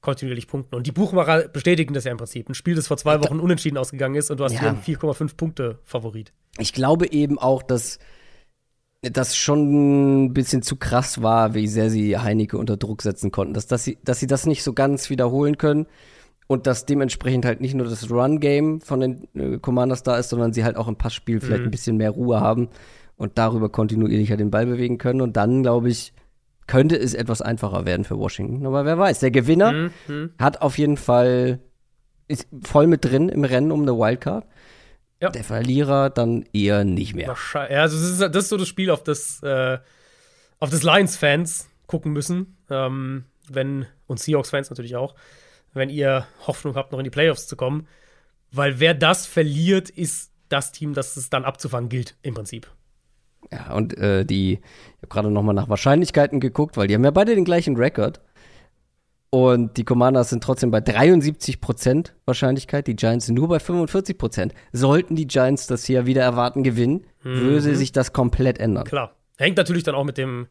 kontinuierlich 0.00 0.46
punkten. 0.46 0.74
Und 0.74 0.86
die 0.86 0.92
Buchmacher 0.92 1.48
bestätigen 1.48 1.92
das 1.94 2.04
ja 2.04 2.12
im 2.12 2.18
Prinzip. 2.18 2.48
Ein 2.48 2.54
Spiel, 2.54 2.74
das 2.74 2.86
vor 2.86 2.96
zwei 2.96 3.20
Wochen 3.20 3.40
unentschieden 3.40 3.76
ausgegangen 3.76 4.14
ist 4.14 4.30
und 4.30 4.38
du 4.38 4.44
hast 4.44 4.52
Ja. 4.52 4.60
hier 4.60 4.68
einen 4.70 4.82
4,5 4.82 5.36
Punkte 5.36 5.78
Favorit. 5.84 6.32
ich 6.58 6.72
glaube 6.72 7.10
eben 7.12 7.38
auch, 7.38 7.62
dass 7.62 7.98
das 9.02 9.36
schon 9.36 10.24
ein 10.26 10.32
bisschen 10.34 10.62
zu 10.62 10.76
krass 10.76 11.22
war, 11.22 11.54
wie 11.54 11.68
sehr 11.68 11.90
sie 11.90 12.16
Heineke 12.18 12.56
unter 12.58 12.76
Druck 12.76 13.02
setzen 13.02 13.30
konnten. 13.30 13.54
Dass, 13.54 13.66
dass, 13.66 13.84
sie, 13.84 13.98
dass 14.02 14.20
sie 14.20 14.26
das 14.26 14.46
nicht 14.46 14.62
so 14.62 14.72
ganz 14.72 15.10
wiederholen 15.10 15.58
können 15.58 15.86
und 16.46 16.66
dass 16.66 16.86
dementsprechend 16.86 17.44
halt 17.44 17.60
nicht 17.60 17.74
nur 17.74 17.86
das 17.88 18.10
Run-Game 18.10 18.80
von 18.80 19.00
den 19.00 19.28
äh, 19.34 19.58
Commanders 19.58 20.02
da 20.02 20.16
ist, 20.16 20.28
sondern 20.30 20.52
sie 20.52 20.64
halt 20.64 20.76
auch 20.76 20.88
im 20.88 20.96
Passspiel 20.96 21.40
vielleicht 21.40 21.62
Mhm. 21.62 21.68
ein 21.68 21.70
bisschen 21.72 21.96
mehr 21.96 22.10
Ruhe 22.10 22.40
haben 22.40 22.68
und 23.16 23.38
darüber 23.38 23.68
kontinuierlicher 23.68 24.36
den 24.36 24.50
Ball 24.50 24.66
bewegen 24.66 24.98
können. 24.98 25.20
Und 25.20 25.36
dann, 25.36 25.62
glaube 25.62 25.88
ich, 25.88 26.12
könnte 26.66 26.96
es 26.96 27.14
etwas 27.14 27.42
einfacher 27.42 27.86
werden 27.86 28.04
für 28.04 28.18
Washington. 28.18 28.66
Aber 28.66 28.84
wer 28.84 28.98
weiß, 28.98 29.20
der 29.20 29.30
Gewinner 29.30 29.72
Mhm, 29.72 29.90
mhm. 30.08 30.30
hat 30.38 30.62
auf 30.62 30.78
jeden 30.78 30.96
Fall, 30.96 31.60
ist 32.28 32.46
voll 32.64 32.86
mit 32.86 33.04
drin 33.04 33.28
im 33.28 33.44
Rennen 33.44 33.72
um 33.72 33.82
eine 33.82 33.96
Wildcard. 33.96 34.44
Ja. 35.22 35.30
Der 35.30 35.44
Verlierer 35.44 36.10
dann 36.10 36.44
eher 36.52 36.84
nicht 36.84 37.14
mehr. 37.14 37.28
Wahrscheinlich. 37.28 37.72
Ja, 37.72 37.82
also 37.82 37.96
das 37.96 38.10
ist, 38.10 38.20
das 38.20 38.44
ist 38.44 38.48
so 38.50 38.56
das 38.58 38.68
Spiel, 38.68 38.90
auf 38.90 39.02
das, 39.02 39.42
äh, 39.42 39.78
auf 40.58 40.70
das 40.70 40.82
Lions-Fans 40.82 41.68
gucken 41.86 42.12
müssen. 42.12 42.56
Ähm, 42.68 43.24
wenn, 43.48 43.86
und 44.06 44.18
Seahawks-Fans 44.20 44.68
natürlich 44.70 44.96
auch, 44.96 45.14
wenn 45.76 45.90
ihr 45.90 46.26
Hoffnung 46.46 46.74
habt, 46.74 46.92
noch 46.92 46.98
in 46.98 47.04
die 47.04 47.10
Playoffs 47.10 47.46
zu 47.46 47.56
kommen. 47.56 47.86
Weil 48.50 48.80
wer 48.80 48.94
das 48.94 49.26
verliert, 49.26 49.90
ist 49.90 50.32
das 50.48 50.72
Team, 50.72 50.94
das 50.94 51.16
es 51.16 51.30
dann 51.30 51.44
abzufangen 51.44 51.88
gilt, 51.88 52.16
im 52.22 52.34
Prinzip. 52.34 52.70
Ja, 53.52 53.74
und 53.74 53.96
äh, 53.98 54.24
die, 54.24 54.54
ich 54.54 54.96
habe 54.96 55.08
gerade 55.08 55.30
noch 55.30 55.42
mal 55.42 55.52
nach 55.52 55.68
Wahrscheinlichkeiten 55.68 56.40
geguckt, 56.40 56.76
weil 56.76 56.88
die 56.88 56.94
haben 56.94 57.04
ja 57.04 57.10
beide 57.10 57.34
den 57.34 57.44
gleichen 57.44 57.76
Rekord. 57.76 58.20
Und 59.30 59.76
die 59.76 59.84
Commanders 59.84 60.30
sind 60.30 60.42
trotzdem 60.42 60.70
bei 60.70 60.78
73% 60.78 62.12
Wahrscheinlichkeit, 62.24 62.86
die 62.86 62.96
Giants 62.96 63.28
nur 63.28 63.48
bei 63.48 63.58
45%. 63.58 64.52
Sollten 64.72 65.16
die 65.16 65.26
Giants 65.26 65.66
das 65.66 65.84
hier 65.84 66.06
wieder 66.06 66.22
erwarten 66.22 66.62
gewinnen, 66.62 67.04
würde 67.22 67.74
sich 67.74 67.92
das 67.92 68.12
komplett 68.12 68.58
ändern. 68.58 68.84
Klar. 68.84 69.16
Hängt 69.36 69.58
natürlich 69.58 69.82
dann 69.82 69.94
auch 69.94 70.04
mit 70.04 70.16
dem, 70.16 70.46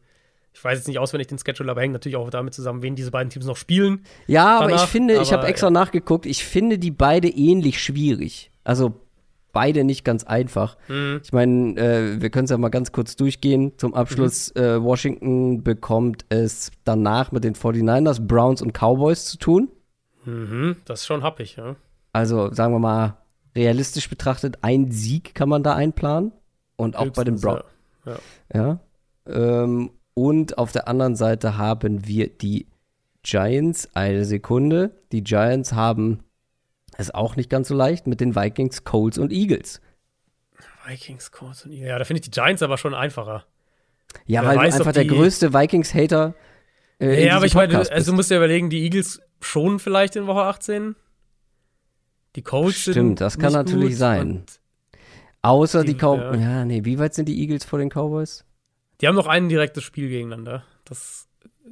ich 0.56 0.64
weiß 0.64 0.78
jetzt 0.78 0.88
nicht 0.88 0.98
auswendig 0.98 1.28
den 1.28 1.38
Schedule, 1.38 1.70
aber 1.70 1.82
hängt 1.82 1.92
natürlich 1.92 2.16
auch 2.16 2.30
damit 2.30 2.54
zusammen, 2.54 2.80
wen 2.80 2.96
diese 2.96 3.10
beiden 3.10 3.28
Teams 3.28 3.44
noch 3.44 3.56
spielen. 3.58 4.04
Ja, 4.26 4.58
aber 4.58 4.68
danach, 4.70 4.84
ich 4.84 4.88
finde, 4.90 5.14
ich 5.14 5.28
aber, 5.32 5.42
habe 5.42 5.46
extra 5.48 5.70
nachgeguckt, 5.70 6.24
ich 6.24 6.44
finde 6.46 6.78
die 6.78 6.90
beide 6.90 7.28
ähnlich 7.28 7.78
schwierig. 7.82 8.50
Also 8.64 8.94
beide 9.52 9.84
nicht 9.84 10.02
ganz 10.02 10.24
einfach. 10.24 10.78
Mhm. 10.88 11.20
Ich 11.22 11.32
meine, 11.32 11.76
äh, 11.78 12.22
wir 12.22 12.30
können 12.30 12.46
es 12.46 12.50
ja 12.50 12.56
mal 12.56 12.70
ganz 12.70 12.90
kurz 12.90 13.16
durchgehen. 13.16 13.72
Zum 13.76 13.92
Abschluss, 13.92 14.50
Mhm. 14.54 14.62
äh, 14.62 14.82
Washington 14.82 15.62
bekommt 15.62 16.24
es 16.30 16.70
danach 16.84 17.32
mit 17.32 17.44
den 17.44 17.54
49ers, 17.54 18.26
Browns 18.26 18.62
und 18.62 18.72
Cowboys 18.72 19.26
zu 19.26 19.36
tun. 19.36 19.68
Mhm, 20.24 20.76
das 20.86 21.00
ist 21.00 21.06
schon 21.06 21.22
happig, 21.22 21.56
ja. 21.56 21.76
Also 22.14 22.50
sagen 22.52 22.72
wir 22.72 22.78
mal, 22.78 23.18
realistisch 23.54 24.08
betrachtet, 24.08 24.58
ein 24.62 24.90
Sieg 24.90 25.34
kann 25.34 25.50
man 25.50 25.62
da 25.62 25.74
einplanen. 25.74 26.32
Und 26.76 26.96
auch 26.96 27.10
bei 27.10 27.24
den 27.24 27.34
Höchstens, 27.34 27.42
Browns. 28.04 28.20
Ja. 28.52 28.78
Ja. 29.26 29.62
Ähm, 29.62 29.90
und 30.16 30.56
auf 30.56 30.72
der 30.72 30.88
anderen 30.88 31.14
Seite 31.14 31.58
haben 31.58 32.06
wir 32.06 32.28
die 32.28 32.66
Giants. 33.22 33.88
Eine 33.94 34.24
Sekunde. 34.24 34.90
Die 35.12 35.22
Giants 35.22 35.74
haben 35.74 36.20
es 36.96 37.12
auch 37.12 37.36
nicht 37.36 37.50
ganz 37.50 37.68
so 37.68 37.74
leicht 37.74 38.06
mit 38.06 38.20
den 38.20 38.34
Vikings, 38.34 38.84
Colts 38.84 39.18
und 39.18 39.30
Eagles. 39.30 39.80
Vikings, 40.86 41.30
Colts 41.32 41.66
und 41.66 41.72
Eagles. 41.72 41.88
Ja, 41.88 41.98
da 41.98 42.04
finde 42.04 42.20
ich 42.20 42.24
die 42.24 42.30
Giants 42.30 42.62
aber 42.62 42.78
schon 42.78 42.94
einfacher. 42.94 43.44
Ja, 44.24 44.40
Wer 44.42 44.48
weil 44.48 44.56
weiß, 44.56 44.74
du 44.76 44.80
einfach 44.80 44.92
der 44.92 45.04
größte 45.04 45.52
Vikings-Hater 45.52 46.34
äh, 46.98 47.26
ja, 47.26 47.36
aber 47.36 47.44
ich 47.44 47.54
meine, 47.54 47.78
also 47.78 48.10
du 48.12 48.16
musst 48.16 48.30
dir 48.30 48.36
überlegen, 48.38 48.70
die 48.70 48.82
Eagles 48.84 49.20
schon 49.42 49.78
vielleicht 49.78 50.16
in 50.16 50.26
Woche 50.26 50.42
18. 50.44 50.96
Die 52.36 52.42
Colts 52.42 52.84
sind 52.84 52.92
Stimmt, 52.94 53.20
das 53.20 53.38
kann 53.38 53.52
natürlich 53.52 53.98
sein. 53.98 54.44
Außer 55.42 55.82
die, 55.84 55.92
die- 55.92 55.98
Cowboys. 55.98 56.40
ja. 56.40 56.40
Ja. 56.40 56.64
nee, 56.64 56.84
wie 56.86 56.98
weit 56.98 57.12
sind 57.12 57.28
die 57.28 57.38
Eagles 57.38 57.66
vor 57.66 57.78
den 57.78 57.90
Cowboys? 57.90 58.45
Die 59.00 59.06
haben 59.08 59.14
noch 59.14 59.26
ein 59.26 59.48
direktes 59.48 59.84
Spiel 59.84 60.08
gegeneinander. 60.08 60.64
Das 60.84 61.26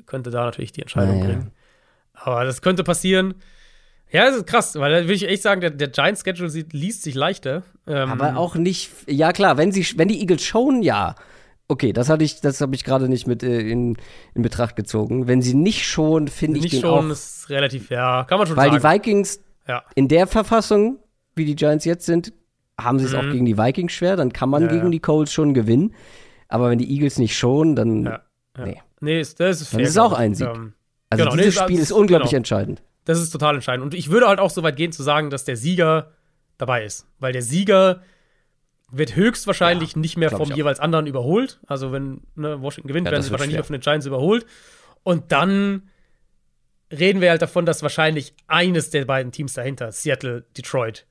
könnte 0.07 0.31
da 0.31 0.45
natürlich 0.45 0.73
die 0.73 0.83
Entscheidung 0.83 1.17
Ah, 1.17 1.19
ja. 1.21 1.25
bringen. 1.25 1.51
Aber 2.15 2.45
das 2.45 2.63
könnte 2.63 2.85
passieren. 2.85 3.35
Ja, 4.11 4.27
das 4.27 4.37
ist 4.37 4.47
krass, 4.47 4.75
weil 4.77 4.93
da 5.03 5.09
will 5.09 5.15
ich 5.15 5.27
echt 5.29 5.43
sagen, 5.43 5.61
der, 5.61 5.71
der 5.71 5.89
Giants-Schedule 5.89 6.49
sieht- 6.49 6.73
liest 6.73 7.03
sich 7.03 7.15
leichter. 7.15 7.63
Ähm, 7.87 8.11
Aber 8.11 8.37
auch 8.37 8.55
nicht. 8.55 8.91
Ja, 9.09 9.33
klar, 9.33 9.57
wenn, 9.57 9.73
sie, 9.73 9.87
wenn 9.99 10.09
die 10.09 10.21
Eagles 10.21 10.45
schon, 10.45 10.83
ja. 10.83 11.17
Okay, 11.67 11.93
das 11.93 12.11
hatte 12.11 12.23
ich, 12.25 12.41
das 12.41 12.61
habe 12.61 12.75
ich 12.75 12.85
gerade 12.85 13.09
nicht 13.09 13.27
mit 13.27 13.43
äh, 13.43 13.61
in, 13.61 13.97
in 14.35 14.43
Betracht 14.43 14.77
gezogen. 14.77 15.27
Wenn 15.27 15.41
sie 15.43 15.55
nicht 15.55 15.87
schon, 15.87 16.29
finde 16.29 16.59
ich 16.59 16.65
nicht 16.65 16.75
den 16.75 16.81
schon, 16.83 17.07
auch. 17.09 17.11
ist 17.13 17.49
relativ, 17.49 17.91
ja, 17.91 18.25
kann 18.25 18.39
man 18.39 18.47
schon 18.47 18.57
Weil 18.57 18.71
sagen. 18.71 18.83
die 18.83 18.89
Vikings 19.09 19.41
ja. 19.67 19.83
in 19.95 20.07
der 20.09 20.27
Verfassung, 20.27 20.99
wie 21.35 21.47
die 21.47 21.57
Giants 21.57 21.85
jetzt 21.87 22.05
sind, 22.07 22.33
haben 22.79 22.99
sie 22.99 23.07
es 23.07 23.15
auch 23.15 23.23
gegen 23.23 23.47
die 23.47 23.57
Vikings 23.57 23.93
schwer. 23.93 24.15
Dann 24.17 24.33
kann 24.33 24.51
man 24.51 24.63
Mhm. 24.65 24.69
Ja, 24.69 24.75
gegen 24.75 24.85
ja. 24.87 24.91
die 24.91 25.01
Colts 25.01 25.33
schon 25.33 25.55
gewinnen. 25.55 25.95
Aber 26.55 26.71
wenn 26.71 26.79
die 26.79 26.89
Eagles 26.91 27.19
nicht 27.19 27.37
schon, 27.37 27.75
dann. 27.75 28.05
Ja. 28.05 28.23
Ja. 28.59 28.65
Nee. 28.65 28.83
Nee, 29.01 29.21
ist, 29.21 29.41
das 29.41 29.61
ist 29.61 29.69
fair. 29.69 29.81
Dann 29.81 29.89
ist 29.89 29.99
auch 29.99 30.13
ein 30.13 30.35
Sieg. 30.35 30.47
Ähm, 30.47 30.73
Also 31.11 31.25
Genau, 31.25 31.35
nee, 31.37 31.43
dieses 31.43 31.57
das- 31.57 31.65
Spiel 31.65 31.81
ist 31.81 31.91
unglaublich 31.93 32.31
genau. 32.31 32.39
entscheidend. 32.39 32.83
Das 33.05 33.21
ist 33.21 33.31
total 33.31 33.57
entscheidend. 33.57 33.85
Und 33.85 33.93
ich 33.95 34.11
würde 34.11 34.29
halt 34.29 34.39
auch 34.39 34.51
so 34.51 34.63
weit 34.63 34.77
gehen 34.77 34.93
zu 34.93 35.03
sagen, 35.03 35.31
dass 35.31 35.45
der 35.45 35.57
Sieger 35.57 36.13
dabei 36.57 36.85
ist. 36.85 37.07
Weil 37.19 37.33
der 37.33 37.43
Sieger 37.43 38.03
wird 38.93 39.17
höchstwahrscheinlich 39.17 39.97
nicht 39.97 40.17
mehr 40.17 40.31
vom 40.31 40.51
jeweils 40.53 40.79
anderen 40.81 41.07
überholt. 41.09 41.59
Also 41.67 41.91
wenn 41.93 42.21
ne, 42.37 42.63
Washington 42.63 42.87
gewinnt, 42.89 43.07
Ja, 43.07 43.11
werden 43.13 43.19
das 43.21 43.27
sie 43.27 43.33
wahrscheinlich 43.33 43.55
schwer. 43.55 43.59
wieder 43.59 43.67
von 43.67 43.75
den 43.75 43.81
Giants 43.83 44.07
überholt. 44.07 44.47
Und 45.03 45.33
dann 45.33 45.91
reden 46.93 47.21
wir 47.21 47.31
halt 47.31 47.43
davon, 47.43 47.67
dass 47.67 47.83
wahrscheinlich 47.83 48.35
eines 48.47 48.91
der 48.91 49.05
beiden 49.05 49.33
Teams 49.33 49.53
dahinter, 49.55 49.91
Seattle, 49.93 50.43
Detroit, 50.57 51.07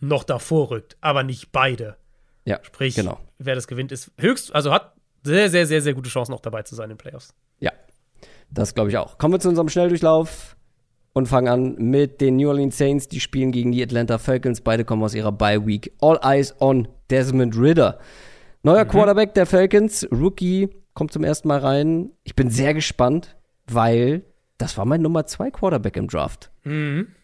noch 0.00 0.24
davor 0.24 0.70
rückt, 0.72 0.96
aber 1.00 1.22
nicht 1.22 1.52
beide. 1.52 1.96
Ja, 2.44 2.58
Sprich, 2.62 2.94
genau. 2.96 3.18
Wer 3.38 3.54
das 3.54 3.66
gewinnt, 3.66 3.92
ist 3.92 4.10
höchst, 4.18 4.54
also 4.54 4.72
hat 4.72 4.94
sehr, 5.22 5.50
sehr, 5.50 5.66
sehr, 5.66 5.82
sehr 5.82 5.94
gute 5.94 6.10
Chancen, 6.10 6.32
noch 6.32 6.40
dabei 6.40 6.62
zu 6.62 6.74
sein 6.74 6.84
in 6.84 6.96
den 6.96 6.98
Playoffs. 6.98 7.34
Ja, 7.60 7.72
das 8.50 8.74
glaube 8.74 8.90
ich 8.90 8.96
auch. 8.96 9.18
Kommen 9.18 9.34
wir 9.34 9.40
zu 9.40 9.48
unserem 9.48 9.68
Schnelldurchlauf 9.68 10.56
und 11.12 11.26
fangen 11.26 11.48
an 11.48 11.74
mit 11.76 12.20
den 12.20 12.36
New 12.36 12.48
Orleans 12.48 12.78
Saints. 12.78 13.08
Die 13.08 13.20
spielen 13.20 13.52
gegen 13.52 13.72
die 13.72 13.82
Atlanta 13.82 14.18
Falcons. 14.18 14.60
Beide 14.60 14.84
kommen 14.84 15.02
aus 15.02 15.14
ihrer 15.14 15.32
Bye 15.32 15.66
Week. 15.66 15.92
All 16.00 16.18
eyes 16.22 16.54
on 16.60 16.88
Desmond 17.10 17.56
Ritter. 17.58 17.98
Neuer 18.62 18.84
Quarterback 18.84 19.34
der 19.34 19.46
Falcons, 19.46 20.06
Rookie, 20.10 20.68
kommt 20.94 21.12
zum 21.12 21.24
ersten 21.24 21.48
Mal 21.48 21.60
rein. 21.60 22.10
Ich 22.24 22.34
bin 22.34 22.50
sehr 22.50 22.74
gespannt, 22.74 23.36
weil 23.66 24.24
das 24.58 24.76
war 24.76 24.84
mein 24.84 25.00
Nummer 25.02 25.26
zwei 25.26 25.50
Quarterback 25.50 25.96
im 25.96 26.08
Draft. 26.08 26.50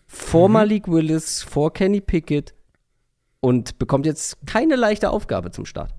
Vor 0.06 0.48
Malik 0.48 0.88
Willis, 0.88 1.42
vor 1.42 1.72
Kenny 1.72 2.00
Pickett 2.00 2.54
und 3.40 3.78
bekommt 3.78 4.06
jetzt 4.06 4.38
keine 4.46 4.76
leichte 4.76 5.10
Aufgabe 5.10 5.50
zum 5.50 5.66
Start. 5.66 5.92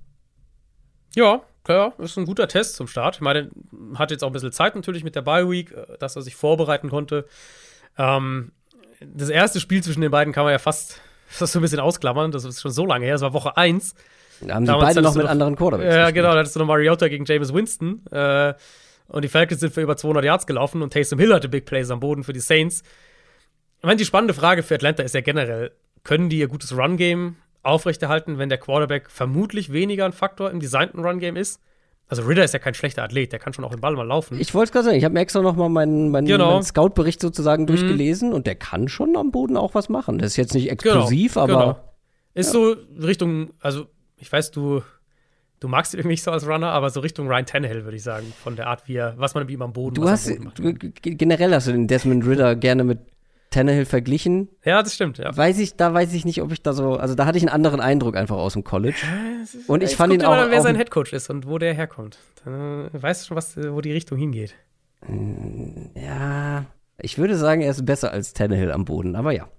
Ja, 1.15 1.41
klar, 1.63 1.93
ist 1.99 2.17
ein 2.17 2.25
guter 2.25 2.47
Test 2.47 2.75
zum 2.75 2.87
Start. 2.87 3.15
Ich 3.15 3.21
meine, 3.21 3.49
hat 3.95 4.11
jetzt 4.11 4.23
auch 4.23 4.27
ein 4.27 4.33
bisschen 4.33 4.51
Zeit 4.51 4.75
natürlich 4.75 5.03
mit 5.03 5.15
der 5.15 5.21
Bye 5.21 5.49
Week, 5.49 5.71
äh, 5.71 5.97
dass 5.99 6.15
er 6.15 6.21
sich 6.21 6.35
vorbereiten 6.35 6.89
konnte. 6.89 7.25
Ähm, 7.97 8.51
das 9.01 9.29
erste 9.29 9.59
Spiel 9.59 9.81
zwischen 9.83 10.01
den 10.01 10.11
beiden 10.11 10.33
kann 10.33 10.43
man 10.43 10.51
ja 10.51 10.59
fast, 10.59 10.99
fast 11.27 11.53
so 11.53 11.59
ein 11.59 11.61
bisschen 11.61 11.79
ausklammern. 11.79 12.31
Das 12.31 12.43
ist 12.45 12.61
schon 12.61 12.71
so 12.71 12.85
lange 12.85 13.05
her. 13.05 13.15
Das 13.15 13.21
war 13.21 13.33
Woche 13.33 13.55
1. 13.57 13.95
Da 14.41 14.55
haben 14.55 14.65
sie 14.65 14.73
beide 14.73 15.01
noch 15.01 15.15
mit 15.15 15.23
noch- 15.23 15.31
anderen 15.31 15.55
Quarterbacks. 15.55 15.87
Ja, 15.93 16.05
gespielt. 16.05 16.15
genau. 16.15 16.33
Da 16.33 16.39
hattest 16.39 16.55
du 16.55 16.59
noch 16.59 16.67
Mariota 16.67 17.07
gegen 17.07 17.23
Jameis 17.25 17.53
Winston. 17.53 18.05
Äh, 18.11 18.53
und 19.07 19.23
die 19.23 19.29
Falcons 19.29 19.59
sind 19.61 19.73
für 19.73 19.81
über 19.81 19.95
200 19.95 20.25
Yards 20.25 20.47
gelaufen 20.47 20.81
und 20.81 20.91
Taysom 20.91 21.19
Hill 21.19 21.33
hatte 21.33 21.47
Big 21.47 21.65
Plays 21.65 21.91
am 21.91 21.99
Boden 21.99 22.23
für 22.23 22.33
die 22.33 22.39
Saints. 22.39 22.81
Ich 23.77 23.83
meine, 23.83 23.97
die 23.97 24.05
spannende 24.05 24.33
Frage 24.33 24.63
für 24.63 24.75
Atlanta 24.75 25.03
ist 25.03 25.13
ja 25.13 25.21
generell, 25.21 25.71
können 26.03 26.27
die 26.29 26.39
ihr 26.39 26.47
gutes 26.47 26.75
Run-Game 26.75 27.35
aufrechterhalten, 27.65 28.37
wenn 28.37 28.49
der 28.49 28.57
Quarterback 28.57 29.09
vermutlich 29.09 29.71
weniger 29.71 30.05
ein 30.05 30.13
Faktor 30.13 30.51
im 30.51 30.59
designten 30.59 30.99
Run-Game 31.03 31.35
ist? 31.35 31.59
Also 32.07 32.21
Ritter 32.23 32.43
ist 32.43 32.53
ja 32.53 32.59
kein 32.59 32.75
schlechter 32.75 33.03
Athlet, 33.03 33.31
der 33.31 33.39
kann 33.39 33.51
schon 33.53 33.65
auch 33.65 33.71
den 33.71 33.81
Ball 33.81 33.95
mal 33.95 34.05
laufen. 34.05 34.39
Ich 34.39 34.53
wollte 34.53 34.65
es 34.65 34.71
gerade 34.71 34.85
sagen, 34.85 34.97
ich 34.97 35.03
habe 35.03 35.13
mir 35.15 35.21
extra 35.21 35.41
noch 35.41 35.55
mal 35.55 35.69
meinen, 35.69 36.11
meinen, 36.11 36.27
Genau. 36.27 36.51
meinen 36.51 36.63
Scout-Bericht 36.63 37.19
sozusagen 37.19 37.65
durchgelesen 37.65 38.31
und 38.31 38.45
der 38.45 38.53
kann 38.53 38.87
schon 38.87 39.17
am 39.17 39.31
Boden 39.31 39.57
auch 39.57 39.73
was 39.73 39.89
machen. 39.89 40.19
Das 40.19 40.27
ist 40.31 40.37
jetzt 40.37 40.53
nicht 40.53 40.69
explosiv, 40.69 41.35
aber 41.35 41.47
genau. 41.53 41.79
Ist 42.35 42.51
so 42.51 42.75
Richtung, 43.01 43.51
also 43.59 43.87
ich 44.17 44.31
weiß, 44.31 44.51
du, 44.51 44.83
du 45.59 45.67
magst 45.67 45.93
ihn 45.93 45.99
irgendwie 45.99 46.13
nicht 46.13 46.23
so 46.23 46.29
als 46.29 46.45
Runner, 46.47 46.67
aber 46.67 46.91
so 46.91 46.99
Richtung 46.99 47.27
Ryan 47.27 47.45
Tannehill, 47.47 47.85
würde 47.85 47.97
ich 47.97 48.03
sagen, 48.03 48.31
von 48.43 48.55
der 48.55 48.67
Art, 48.67 48.87
wie 48.87 48.97
er, 48.97 49.15
was 49.17 49.33
man 49.33 49.43
mit 49.45 49.51
ihm 49.51 49.63
am 49.63 49.73
Boden 49.73 49.95
du 49.95 50.07
hast 50.07 50.27
am 50.29 50.35
Boden 50.35 50.43
macht. 50.43 50.83
du, 50.83 51.15
generell 51.15 51.53
hast 51.55 51.67
du 51.67 51.71
den 51.71 51.87
Desmond 51.87 52.27
Ritter 52.27 52.55
gerne 52.55 52.83
mit 52.83 52.99
Tannehill 53.55 53.85
verglichen. 53.85 54.49
Ja, 54.63 54.83
das 54.83 54.93
stimmt, 54.95 55.17
ja. 55.17 55.35
Weiß 55.35 55.59
ich, 55.59 55.75
da 55.75 55.93
weiß 55.93 56.13
ich 56.13 56.25
nicht, 56.25 56.41
ob 56.41 56.51
ich 56.51 56.61
da 56.61 56.73
so, 56.73 56.95
also 56.95 57.15
da 57.15 57.25
hatte 57.25 57.37
ich 57.37 57.43
einen 57.43 57.53
anderen 57.53 57.79
Eindruck 57.79 58.15
einfach 58.17 58.35
aus 58.35 58.53
dem 58.53 58.63
College. 58.63 58.97
Und 59.67 59.81
ich 59.81 59.89
Jetzt 59.91 59.97
fand 59.97 60.13
ihn 60.13 60.23
auch, 60.23 60.35
dann, 60.35 60.51
wer 60.51 60.59
auch 60.59 60.63
sein 60.63 60.75
Headcoach 60.75 61.13
ist 61.13 61.29
und 61.29 61.47
wo 61.47 61.57
der 61.57 61.73
herkommt. 61.73 62.17
Dann 62.43 62.89
äh, 62.93 63.01
weißt 63.01 63.23
du 63.23 63.27
schon, 63.27 63.37
was, 63.37 63.55
wo 63.57 63.81
die 63.81 63.91
Richtung 63.93 64.17
hingeht. 64.17 64.55
ja, 65.95 66.65
ich 66.97 67.17
würde 67.17 67.35
sagen, 67.37 67.61
er 67.61 67.71
ist 67.71 67.85
besser 67.85 68.11
als 68.11 68.33
Tannehill 68.33 68.71
am 68.71 68.85
Boden, 68.85 69.15
aber 69.15 69.31
ja. 69.31 69.49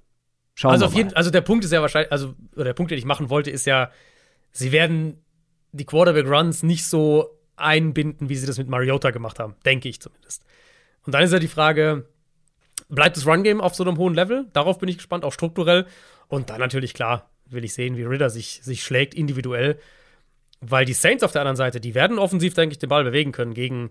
Schauen 0.55 0.73
Also 0.73 0.85
wir 0.85 0.86
auf 0.89 0.93
mal. 0.94 0.98
jeden, 0.98 1.14
also 1.14 1.31
der 1.31 1.40
Punkt 1.43 1.64
ist 1.64 1.73
ja 1.73 1.82
wahrscheinlich, 1.82 2.10
also 2.12 2.35
oder 2.55 2.64
der 2.64 2.74
Punkt, 2.74 2.90
den 2.90 2.98
ich 2.98 3.05
machen 3.05 3.28
wollte, 3.31 3.51
ist 3.51 3.66
ja, 3.66 3.90
sie 4.52 4.73
werden 4.73 5.23
die 5.73 5.85
Quarterback 5.85 6.27
Runs 6.27 6.62
nicht 6.62 6.86
so 6.86 7.31
einbinden, 7.56 8.28
wie 8.28 8.36
sie 8.36 8.47
das 8.47 8.59
mit 8.59 8.68
Mariota 8.68 9.10
gemacht 9.10 9.39
haben, 9.39 9.55
denke 9.64 9.89
ich 9.89 10.01
zumindest. 10.01 10.43
Und 11.05 11.14
dann 11.14 11.23
ist 11.23 11.32
ja 11.32 11.39
die 11.39 11.48
Frage, 11.48 12.09
bleibt 12.88 13.16
das 13.16 13.26
Run 13.26 13.42
Game 13.42 13.60
auf 13.60 13.74
so 13.74 13.84
einem 13.84 13.98
hohen 13.98 14.14
Level? 14.14 14.46
Darauf 14.52 14.78
bin 14.78 14.88
ich 14.88 14.96
gespannt, 14.98 15.24
auch 15.24 15.32
strukturell. 15.32 15.86
Und 16.28 16.50
dann 16.50 16.60
natürlich 16.60 16.94
klar, 16.94 17.30
will 17.46 17.64
ich 17.64 17.74
sehen, 17.74 17.96
wie 17.96 18.02
Ritter 18.04 18.30
sich, 18.30 18.60
sich 18.62 18.82
schlägt 18.82 19.14
individuell. 19.14 19.78
weil 20.60 20.84
die 20.84 20.94
Saints 20.94 21.22
auf 21.22 21.32
der 21.32 21.42
anderen 21.42 21.56
Seite, 21.56 21.80
die 21.80 21.94
werden 21.94 22.18
offensiv, 22.18 22.54
denke 22.54 22.72
ich, 22.72 22.78
den 22.78 22.88
Ball 22.88 23.04
bewegen 23.04 23.32
können 23.32 23.54
gegen 23.54 23.90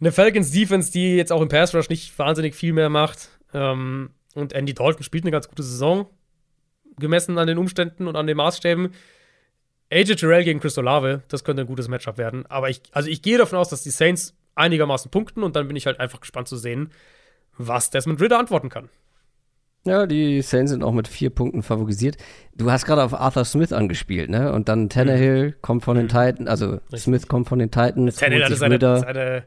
eine 0.00 0.12
Falcons 0.12 0.50
Defense, 0.50 0.90
die 0.92 1.16
jetzt 1.16 1.32
auch 1.32 1.42
im 1.42 1.48
Pass 1.48 1.74
Rush 1.74 1.88
nicht 1.88 2.18
wahnsinnig 2.18 2.54
viel 2.54 2.72
mehr 2.72 2.88
macht. 2.88 3.28
Ähm, 3.54 4.10
und 4.34 4.52
Andy 4.52 4.74
Dalton 4.74 5.02
spielt 5.02 5.24
eine 5.24 5.30
ganz 5.30 5.48
gute 5.48 5.62
Saison, 5.62 6.08
gemessen 6.98 7.38
an 7.38 7.46
den 7.46 7.58
Umständen 7.58 8.06
und 8.06 8.16
an 8.16 8.26
den 8.26 8.36
Maßstäben. 8.36 8.90
AJ 9.90 10.16
Terrell 10.16 10.44
gegen 10.44 10.60
Chris 10.60 10.76
Olave, 10.78 11.22
das 11.28 11.44
könnte 11.44 11.62
ein 11.62 11.68
gutes 11.68 11.88
Matchup 11.88 12.18
werden. 12.18 12.44
Aber 12.46 12.68
ich, 12.68 12.82
also 12.90 13.08
ich 13.08 13.22
gehe 13.22 13.38
davon 13.38 13.58
aus, 13.58 13.68
dass 13.68 13.82
die 13.82 13.90
Saints 13.90 14.36
einigermaßen 14.54 15.10
punkten 15.10 15.42
und 15.42 15.56
dann 15.56 15.68
bin 15.68 15.76
ich 15.76 15.86
halt 15.86 16.00
einfach 16.00 16.20
gespannt 16.20 16.48
zu 16.48 16.56
sehen, 16.56 16.90
was 17.58 17.90
Desmond 17.90 18.20
Ritter 18.20 18.38
antworten 18.38 18.68
kann. 18.68 18.88
Ja, 19.86 20.06
die 20.06 20.42
Saints 20.42 20.72
sind 20.72 20.82
auch 20.82 20.92
mit 20.92 21.06
vier 21.06 21.30
Punkten 21.30 21.62
favorisiert. 21.62 22.16
Du 22.54 22.70
hast 22.70 22.86
gerade 22.86 23.04
auf 23.04 23.14
Arthur 23.14 23.44
Smith 23.44 23.72
angespielt, 23.72 24.28
ne? 24.28 24.52
Und 24.52 24.68
dann 24.68 24.88
Tannehill 24.88 25.50
mhm. 25.50 25.54
kommt 25.62 25.84
von 25.84 25.96
den 25.96 26.08
Titans, 26.08 26.48
also 26.48 26.72
Richtig. 26.72 27.02
Smith 27.02 27.28
kommt 27.28 27.48
von 27.48 27.60
den 27.60 27.70
Titans. 27.70 28.16
Tannehill 28.16 28.44
hatte 28.44 28.56
seine, 28.56 28.80
seine, 28.80 29.44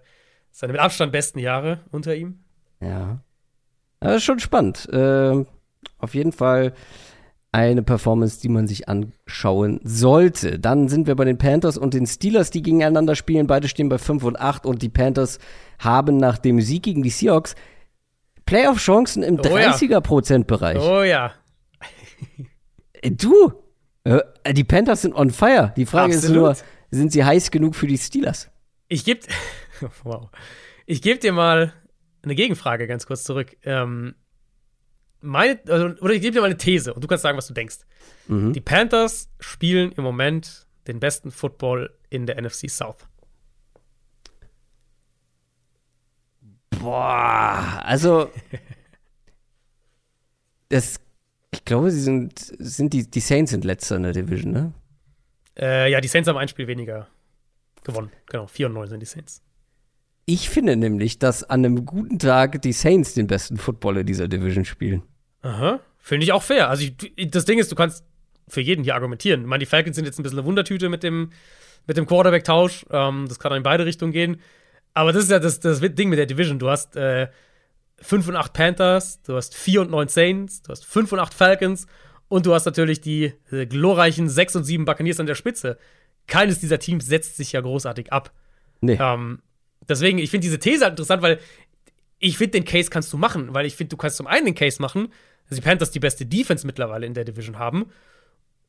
seine, 0.51 0.73
mit 0.73 0.81
Abstand 0.81 1.11
besten 1.11 1.39
Jahre 1.39 1.81
unter 1.91 2.15
ihm. 2.15 2.39
Ja. 2.79 3.21
Das 3.99 4.17
ist 4.17 4.23
schon 4.23 4.39
spannend. 4.39 4.87
Äh, 4.93 5.43
auf 5.97 6.13
jeden 6.13 6.31
Fall 6.31 6.73
eine 7.51 7.81
Performance, 7.81 8.39
die 8.39 8.49
man 8.49 8.67
sich 8.67 8.87
anschauen 8.87 9.81
sollte. 9.83 10.59
Dann 10.59 10.87
sind 10.87 11.07
wir 11.07 11.15
bei 11.15 11.25
den 11.25 11.37
Panthers 11.37 11.77
und 11.77 11.93
den 11.93 12.05
Steelers, 12.05 12.51
die 12.51 12.61
gegeneinander 12.61 13.15
spielen. 13.15 13.47
Beide 13.47 13.67
stehen 13.67 13.89
bei 13.89 13.97
5 13.97 14.23
und 14.23 14.39
8 14.39 14.65
und 14.65 14.81
die 14.83 14.89
Panthers 14.89 15.39
haben 15.79 16.17
nach 16.17 16.37
dem 16.37 16.61
Sieg 16.61 16.83
gegen 16.83 17.03
die 17.03 17.09
Seahawks 17.09 17.55
Playoff-Chancen 18.49 19.23
im 19.23 19.35
oh 19.35 19.41
30er-Prozent-Bereich. 19.41 20.79
Oh 20.79 21.03
ja. 21.03 21.33
Äh, 22.93 23.11
du, 23.11 23.53
äh, 24.03 24.53
die 24.53 24.63
Panthers 24.63 25.03
sind 25.03 25.13
on 25.13 25.29
fire. 25.29 25.73
Die 25.75 25.85
Frage 25.85 26.15
Absolut. 26.15 26.51
ist 26.51 26.61
nur, 26.61 26.67
sind 26.91 27.11
sie 27.11 27.23
heiß 27.23 27.51
genug 27.51 27.75
für 27.75 27.87
die 27.87 27.97
Steelers? 27.97 28.49
Ich 28.87 29.05
gebe 29.05 29.21
wow. 30.03 30.29
Ich 30.85 31.01
gebe 31.01 31.19
dir 31.19 31.31
mal 31.31 31.73
eine 32.23 32.35
Gegenfrage 32.35 32.87
ganz 32.87 33.05
kurz 33.05 33.23
zurück. 33.23 33.55
Ähm, 33.63 34.15
meine, 35.21 35.59
also, 35.67 35.87
oder 36.01 36.13
ich 36.13 36.21
gebe 36.21 36.33
dir 36.33 36.41
mal 36.41 36.47
eine 36.47 36.57
These 36.57 36.93
und 36.93 37.03
du 37.03 37.07
kannst 37.07 37.23
sagen, 37.23 37.37
was 37.37 37.47
du 37.47 37.53
denkst. 37.53 37.79
Mhm. 38.27 38.53
Die 38.53 38.61
Panthers 38.61 39.29
spielen 39.39 39.91
im 39.91 40.03
Moment 40.03 40.67
den 40.87 40.99
besten 40.99 41.31
Football 41.31 41.93
in 42.09 42.25
der 42.25 42.41
NFC 42.41 42.69
South. 42.69 43.07
Boah, 46.79 47.81
also 47.83 48.29
das, 50.69 50.99
ich 51.51 51.65
glaube, 51.65 51.91
sie 51.91 52.01
sind, 52.01 52.33
sind 52.59 52.93
die, 52.93 53.09
die 53.09 53.19
Saints 53.19 53.51
sind 53.51 53.65
letzter 53.65 53.97
in 53.97 54.03
der 54.03 54.13
Division, 54.13 54.51
ne? 54.51 54.73
Äh, 55.57 55.91
ja, 55.91 55.99
die 55.99 56.07
Saints 56.07 56.29
haben 56.29 56.37
ein 56.37 56.47
Spiel 56.47 56.67
weniger 56.67 57.07
gewonnen. 57.83 58.11
Genau, 58.27 58.47
4 58.47 58.67
und 58.67 58.73
9 58.73 58.87
sind 58.87 58.99
die 59.01 59.05
Saints. 59.05 59.41
Ich 60.25 60.49
finde 60.49 60.75
nämlich, 60.75 61.17
dass 61.17 61.43
an 61.43 61.65
einem 61.65 61.85
guten 61.85 62.19
Tag 62.19 62.61
die 62.61 62.71
Saints 62.71 63.15
den 63.15 63.27
besten 63.27 63.57
Football 63.57 63.97
in 63.97 64.05
dieser 64.05 64.27
Division 64.27 64.63
spielen. 64.63 65.01
Aha, 65.41 65.79
finde 65.97 66.23
ich 66.23 66.31
auch 66.31 66.43
fair. 66.43 66.69
Also 66.69 66.83
ich, 66.83 67.31
das 67.31 67.45
Ding 67.45 67.57
ist, 67.57 67.71
du 67.71 67.75
kannst 67.75 68.03
für 68.47 68.61
jeden 68.61 68.83
hier 68.83 68.95
argumentieren. 68.95 69.41
Ich 69.41 69.47
meine, 69.47 69.59
die 69.59 69.65
Falcons 69.65 69.95
sind 69.95 70.05
jetzt 70.05 70.19
ein 70.19 70.23
bisschen 70.23 70.39
eine 70.39 70.45
Wundertüte 70.45 70.87
mit 70.87 71.01
dem, 71.03 71.31
mit 71.87 71.97
dem 71.97 72.05
Quarterback-Tausch. 72.05 72.85
Ähm, 72.91 73.25
das 73.27 73.39
kann 73.39 73.53
in 73.53 73.63
beide 73.63 73.85
Richtungen 73.85 74.11
gehen. 74.11 74.39
Aber 74.99 75.13
das 75.13 75.23
ist 75.23 75.31
ja 75.31 75.39
das, 75.39 75.61
das 75.61 75.79
Ding 75.79 76.09
mit 76.09 76.19
der 76.19 76.25
Division. 76.25 76.59
Du 76.59 76.69
hast 76.69 76.97
äh, 76.97 77.29
5 78.01 78.27
und 78.27 78.35
8 78.35 78.51
Panthers, 78.51 79.21
du 79.21 79.37
hast 79.37 79.55
4 79.55 79.83
und 79.83 79.91
9 79.91 80.09
Saints, 80.09 80.61
du 80.61 80.71
hast 80.71 80.85
5 80.85 81.13
und 81.13 81.19
8 81.19 81.33
Falcons 81.33 81.87
und 82.27 82.45
du 82.45 82.53
hast 82.53 82.65
natürlich 82.65 82.99
die 82.99 83.31
äh, 83.49 83.65
glorreichen 83.65 84.27
6 84.27 84.57
und 84.57 84.65
7 84.65 84.83
Buccaneers 84.83 85.21
an 85.21 85.25
der 85.25 85.35
Spitze. 85.35 85.77
Keines 86.27 86.59
dieser 86.59 86.79
Teams 86.79 87.05
setzt 87.05 87.37
sich 87.37 87.53
ja 87.53 87.61
großartig 87.61 88.11
ab. 88.11 88.33
Nee. 88.81 88.97
Ähm, 88.99 89.41
deswegen, 89.87 90.17
ich 90.17 90.31
finde 90.31 90.43
diese 90.43 90.59
These 90.59 90.83
halt 90.83 90.91
interessant, 90.91 91.21
weil 91.21 91.39
ich 92.17 92.37
finde, 92.37 92.59
den 92.59 92.65
Case 92.65 92.89
kannst 92.89 93.13
du 93.13 93.17
machen, 93.17 93.53
weil 93.53 93.65
ich 93.65 93.77
finde, 93.77 93.91
du 93.91 93.97
kannst 93.97 94.17
zum 94.17 94.27
einen 94.27 94.47
den 94.47 94.55
Case 94.55 94.81
machen, 94.81 95.13
dass 95.47 95.57
die 95.57 95.63
Panthers 95.63 95.91
die 95.91 96.01
beste 96.01 96.25
Defense 96.25 96.67
mittlerweile 96.67 97.05
in 97.05 97.13
der 97.13 97.23
Division 97.23 97.57
haben 97.57 97.85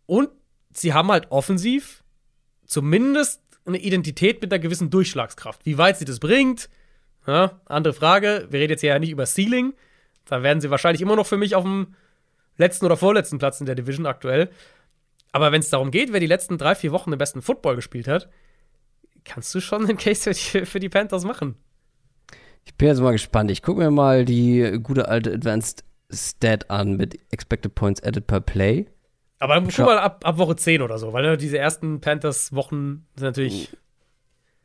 und 0.07 0.29
sie 0.73 0.95
haben 0.95 1.11
halt 1.11 1.33
offensiv 1.33 2.05
zumindest 2.67 3.43
eine 3.67 3.79
Identität 3.79 4.41
mit 4.41 4.53
einer 4.53 4.61
gewissen 4.61 4.91
Durchschlagskraft. 4.91 5.65
Wie 5.65 5.79
weit 5.79 5.99
sie 5.99 6.05
das 6.05 6.21
bringt, 6.21 6.69
ja, 7.27 7.61
andere 7.67 7.93
Frage. 7.93 8.47
Wir 8.51 8.61
reden 8.61 8.73
jetzt 8.73 8.81
hier 8.81 8.91
ja 8.91 8.99
nicht 8.99 9.11
über 9.11 9.27
Ceiling. 9.27 9.75
Da 10.25 10.43
werden 10.43 10.61
sie 10.61 10.71
wahrscheinlich 10.71 11.03
immer 11.03 11.17
noch 11.17 11.27
für 11.27 11.37
mich 11.37 11.55
auf 11.55 11.65
dem 11.65 11.95
letzten 12.57 12.87
oder 12.87 12.97
vorletzten 12.97 13.39
Platz 13.39 13.61
in 13.61 13.67
der 13.67 13.75
Division 13.75 14.07
aktuell. 14.07 14.51
Aber 15.33 15.53
wenn 15.53 15.61
es 15.61 15.71
darum 15.71 15.91
geht, 15.91 16.13
wer 16.13 16.21
die 16.21 16.27
letzten 16.27 16.59
drei, 16.59 16.75
vier 16.75 16.93
Wochen 16.93 17.11
den 17.11 17.19
besten 17.19 17.43
Football 17.43 17.77
gespielt 17.77 18.09
hat, 18.09 18.29
kannst 19.25 19.55
du 19.55 19.61
schon 19.61 19.85
einen 19.85 19.99
Case 19.99 20.35
für 20.35 20.81
die, 20.81 20.89
Panthers 20.89 21.25
machen. 21.25 21.57
Ich 22.65 22.75
bin 22.75 22.89
jetzt 22.89 23.01
mal 23.01 23.13
gespannt. 23.13 23.51
Ich 23.51 23.63
gucke 23.63 23.81
mir 23.81 23.91
mal 23.91 24.25
die 24.25 24.79
gute 24.83 25.09
alte 25.09 25.33
Advanced 25.33 25.85
Stat 26.13 26.71
an 26.71 26.97
mit 26.97 27.19
Expected 27.31 27.75
Points 27.75 28.03
Added 28.03 28.27
per 28.27 28.41
Play. 28.41 28.87
Aber 29.41 29.61
guck 29.63 29.79
mal 29.79 29.99
ab, 29.99 30.23
ab 30.25 30.37
Woche 30.37 30.55
10 30.55 30.83
oder 30.83 30.99
so, 30.99 31.15
weil 31.15 31.23
ne, 31.23 31.37
diese 31.39 31.57
ersten 31.59 32.01
Panthers-Wochen 32.01 33.07
sind 33.17 33.27
natürlich. 33.27 33.75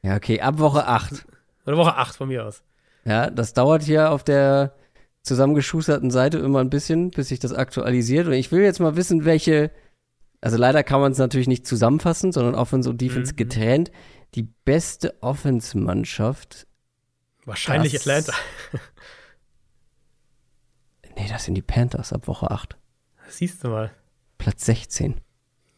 Ja, 0.01 0.17
okay, 0.17 0.41
ab 0.41 0.59
Woche 0.59 0.85
8. 0.85 1.25
Oder 1.65 1.77
Woche 1.77 1.95
8 1.95 2.15
von 2.15 2.27
mir 2.27 2.45
aus. 2.45 2.61
Ja, 3.05 3.29
das 3.29 3.53
dauert 3.53 3.83
hier 3.83 4.11
auf 4.11 4.23
der 4.25 4.75
zusammengeschusterten 5.21 6.11
Seite 6.11 6.39
immer 6.39 6.59
ein 6.59 6.69
bisschen, 6.69 7.09
bis 7.11 7.29
sich 7.29 7.39
das 7.39 7.53
aktualisiert. 7.53 8.27
Und 8.27 8.33
ich 8.33 8.51
will 8.51 8.61
jetzt 8.61 8.79
mal 8.79 8.97
wissen, 8.97 9.23
welche. 9.23 9.71
Also 10.41 10.57
leider 10.57 10.83
kann 10.83 10.99
man 10.99 11.13
es 11.13 11.17
natürlich 11.17 11.47
nicht 11.47 11.65
zusammenfassen, 11.65 12.31
sondern 12.33 12.53
Offense 12.53 12.89
und 12.89 12.99
Defense 12.99 13.31
mhm. 13.31 13.37
getrennt. 13.37 13.91
Die 14.35 14.43
beste 14.43 15.15
Offense-Mannschaft. 15.23 16.67
Wahrscheinlich 17.45 17.93
das, 17.93 18.01
Atlanta. 18.01 18.33
nee, 21.15 21.27
das 21.29 21.45
sind 21.45 21.55
die 21.55 21.61
Panthers 21.61 22.11
ab 22.11 22.27
Woche 22.27 22.51
8. 22.51 22.77
Das 23.25 23.37
siehst 23.37 23.63
du 23.63 23.69
mal. 23.69 23.91
Platz 24.37 24.65
16. 24.65 25.15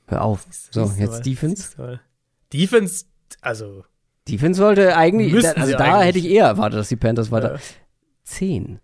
Hör 0.07 0.23
auf. 0.23 0.45
So, 0.49 0.91
jetzt 0.97 1.25
Defense. 1.25 1.99
Defense, 2.51 3.05
also. 3.41 3.83
Defense 4.27 4.57
sollte 4.57 4.95
eigentlich, 4.95 5.33
da, 5.43 5.51
also 5.51 5.73
da 5.73 5.79
eigentlich. 5.79 6.05
hätte 6.05 6.19
ich 6.19 6.29
eher 6.29 6.45
erwartet, 6.45 6.79
dass 6.79 6.89
die 6.89 6.95
Panthers 6.95 7.31
weiter. 7.31 7.55
Ja. 7.55 7.59
10. 8.23 8.79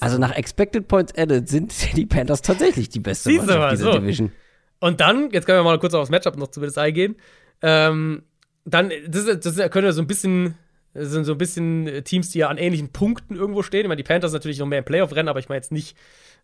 Also 0.00 0.18
nach 0.18 0.34
Expected 0.34 0.88
Points 0.88 1.16
Added 1.16 1.48
sind 1.48 1.74
die 1.96 2.06
Panthers 2.06 2.42
tatsächlich 2.42 2.88
die 2.88 3.00
beste 3.00 3.30
Siehst 3.30 3.46
Mannschaft 3.46 3.72
dieser 3.72 3.92
so. 3.92 3.98
Division. 3.98 4.32
Und 4.80 5.00
dann, 5.00 5.30
jetzt 5.30 5.46
können 5.46 5.58
wir 5.58 5.64
mal 5.64 5.78
kurz 5.78 5.94
aufs 5.94 6.10
Matchup 6.10 6.36
noch 6.36 6.48
zumindest 6.48 6.78
eingehen. 6.78 7.16
Ähm, 7.62 8.22
dann, 8.64 8.90
das, 9.08 9.24
das 9.24 9.56
können 9.70 9.86
wir 9.86 9.92
so 9.92 10.02
ein 10.02 10.06
bisschen, 10.06 10.54
das 10.92 11.10
sind 11.10 11.24
so 11.24 11.32
ein 11.32 11.38
bisschen 11.38 12.02
Teams, 12.04 12.30
die 12.30 12.40
ja 12.40 12.48
an 12.48 12.58
ähnlichen 12.58 12.90
Punkten 12.90 13.36
irgendwo 13.36 13.62
stehen. 13.62 13.82
Ich 13.82 13.88
meine, 13.88 13.96
die 13.96 14.02
Panthers 14.02 14.32
natürlich 14.32 14.58
noch 14.58 14.66
mehr 14.66 14.80
im 14.80 14.84
Playoff-Rennen, 14.84 15.28
aber 15.28 15.38
ich 15.38 15.48
meine 15.48 15.58
jetzt 15.58 15.72
nicht 15.72 15.96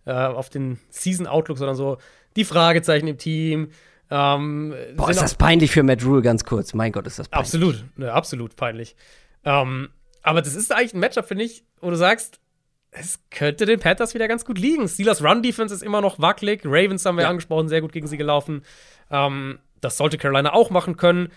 äh, 0.05 0.13
auf 0.13 0.51
den 0.51 0.79
Season-Outlook, 0.91 1.59
sondern 1.59 1.77
so 1.77 1.99
die 2.37 2.45
Fragezeichen 2.45 3.07
im 3.07 3.19
Team. 3.19 3.71
Ähm, 4.11 4.75
Boah, 4.97 5.11
ist 5.11 5.23
das 5.23 5.35
peinlich 5.35 5.71
für 5.71 5.83
Matt 5.83 6.05
Rule, 6.05 6.23
ganz 6.23 6.45
kurz. 6.45 6.75
Mein 6.75 6.93
Gott, 6.93 7.07
ist 7.07 7.19
das 7.19 7.29
peinlich. 7.29 7.47
Absolut, 7.47 7.85
ja, 7.97 8.13
absolut 8.13 8.57
peinlich. 8.57 8.97
Ähm, 9.45 9.89
aber 10.23 10.43
das 10.43 10.55
ist 10.55 10.73
eigentlich 10.73 10.95
ein 10.95 11.01
Matchup, 11.01 11.27
finde 11.27 11.45
ich, 11.45 11.65
wo 11.81 11.91
du 11.91 11.97
sagst, 11.97 12.39
es 12.91 13.21
könnte 13.31 13.65
den 13.65 13.81
Panthers 13.81 14.15
wieder 14.15 14.29
ganz 14.29 14.45
gut 14.45 14.59
liegen. 14.59 14.87
Steelers 14.87 15.25
Run-Defense 15.25 15.75
ist 15.75 15.83
immer 15.83 16.03
noch 16.03 16.21
wackelig. 16.21 16.61
Ravens 16.65 17.05
haben 17.07 17.17
wir 17.17 17.25
ja. 17.25 17.31
angesprochen, 17.31 17.69
sehr 17.69 17.81
gut 17.81 17.93
gegen 17.93 18.07
sie 18.07 18.19
gelaufen. 18.19 18.65
Ähm, 19.11 19.59
das 19.81 19.97
sollte 19.97 20.19
Carolina 20.19 20.53
auch 20.53 20.71
machen 20.71 20.97
können. 20.97 21.33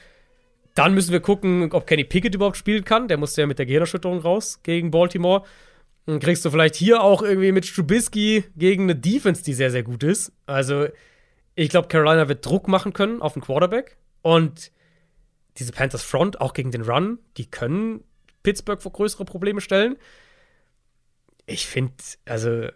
Dann 0.75 0.93
müssen 0.93 1.13
wir 1.13 1.21
gucken, 1.21 1.71
ob 1.71 1.87
Kenny 1.87 2.03
Pickett 2.03 2.35
überhaupt 2.35 2.57
spielen 2.57 2.83
kann. 2.83 3.07
Der 3.07 3.17
musste 3.17 3.41
ja 3.41 3.47
mit 3.47 3.57
der 3.57 3.65
Gehirnerschütterung 3.65 4.19
raus 4.19 4.59
gegen 4.63 4.91
Baltimore. 4.91 5.43
Dann 6.06 6.19
kriegst 6.19 6.45
du 6.45 6.52
vielleicht 6.52 6.76
hier 6.76 7.02
auch 7.02 7.23
irgendwie 7.23 7.52
mit 7.52 7.65
Strubisky 7.65 8.44
gegen 8.56 8.84
eine 8.84 8.95
Defense, 8.95 9.44
die 9.44 9.53
sehr, 9.53 9.72
sehr 9.72 9.84
gut 9.84 10.03
ist. 10.03 10.32
Also, 10.45 10.88
ich 11.56 11.69
glaube, 11.69 11.88
Carolina 11.88 12.27
wird 12.30 12.45
Druck 12.45 12.68
machen 12.68 12.94
können 12.94 13.22
auf 13.22 13.34
den 13.34 13.41
Quarterback. 13.41 13.98
Und 14.22 14.72
diese 15.57 15.72
Panthers 15.72 16.03
Front, 16.03 16.41
auch 16.41 16.53
gegen 16.53 16.72
den 16.72 16.84
Run, 16.84 17.19
die 17.38 17.49
können 17.49 18.03
Pittsburgh 18.44 18.82
vor 18.82 18.91
größere 18.91 19.26
Probleme 19.26 19.61
stellen. 19.61 19.98
Ich 21.48 21.65
finde, 21.65 21.94
also, 22.26 22.68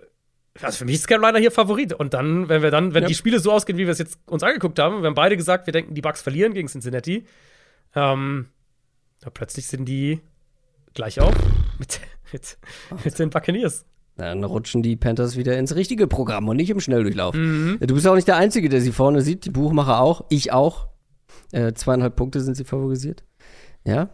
also 0.62 0.78
für 0.80 0.86
mich 0.86 0.96
ist 0.96 1.08
Carolina 1.08 1.38
hier 1.38 1.52
Favorit. 1.52 1.94
Und 1.94 2.16
dann, 2.16 2.50
wenn 2.50 2.64
wir 2.64 2.72
dann, 2.72 2.96
wenn 2.96 3.04
ja. 3.04 3.08
die 3.08 3.16
Spiele 3.16 3.40
so 3.40 3.52
ausgehen, 3.52 3.78
wie 3.78 3.86
wir 3.86 3.92
es 3.92 4.00
jetzt 4.00 4.20
uns 4.26 4.42
angeguckt 4.42 4.80
haben, 4.80 5.02
wir 5.02 5.08
haben 5.08 5.16
beide 5.16 5.38
gesagt, 5.38 5.68
wir 5.68 5.72
denken, 5.72 5.94
die 5.94 6.02
Bucks 6.02 6.22
verlieren 6.22 6.54
gegen 6.54 6.68
Cincinnati. 6.68 7.26
Ähm, 7.96 8.48
plötzlich 9.34 9.68
sind 9.68 9.86
die 9.86 10.22
gleich 10.94 11.20
auf 11.20 11.36
mit, 11.80 12.00
mit, 12.32 12.58
mit 13.04 13.20
den 13.20 13.30
Buccaneers. 13.30 13.86
Dann 14.18 14.44
rutschen 14.44 14.84
die 14.84 14.98
Panthers 14.98 15.38
wieder 15.38 15.58
ins 15.58 15.76
richtige 15.76 16.06
Programm 16.06 16.50
und 16.50 16.58
nicht 16.58 16.70
im 16.70 16.82
Schnelldurchlauf. 16.82 17.34
Mhm. 17.36 17.78
Du 17.80 17.94
bist 17.94 18.06
auch 18.06 18.16
nicht 18.16 18.28
der 18.28 18.36
Einzige, 18.36 18.68
der 18.68 18.82
sie 18.82 18.92
vorne 18.92 19.22
sieht. 19.22 19.46
Die 19.46 19.50
Buchmacher 19.50 20.02
auch. 20.02 20.26
Ich 20.30 20.52
auch. 20.52 20.90
Äh, 21.54 21.74
zweieinhalb 21.74 22.18
Punkte 22.18 22.42
sind 22.42 22.56
sie 22.56 22.66
favorisiert. 22.66 23.24
Ja. 23.86 24.10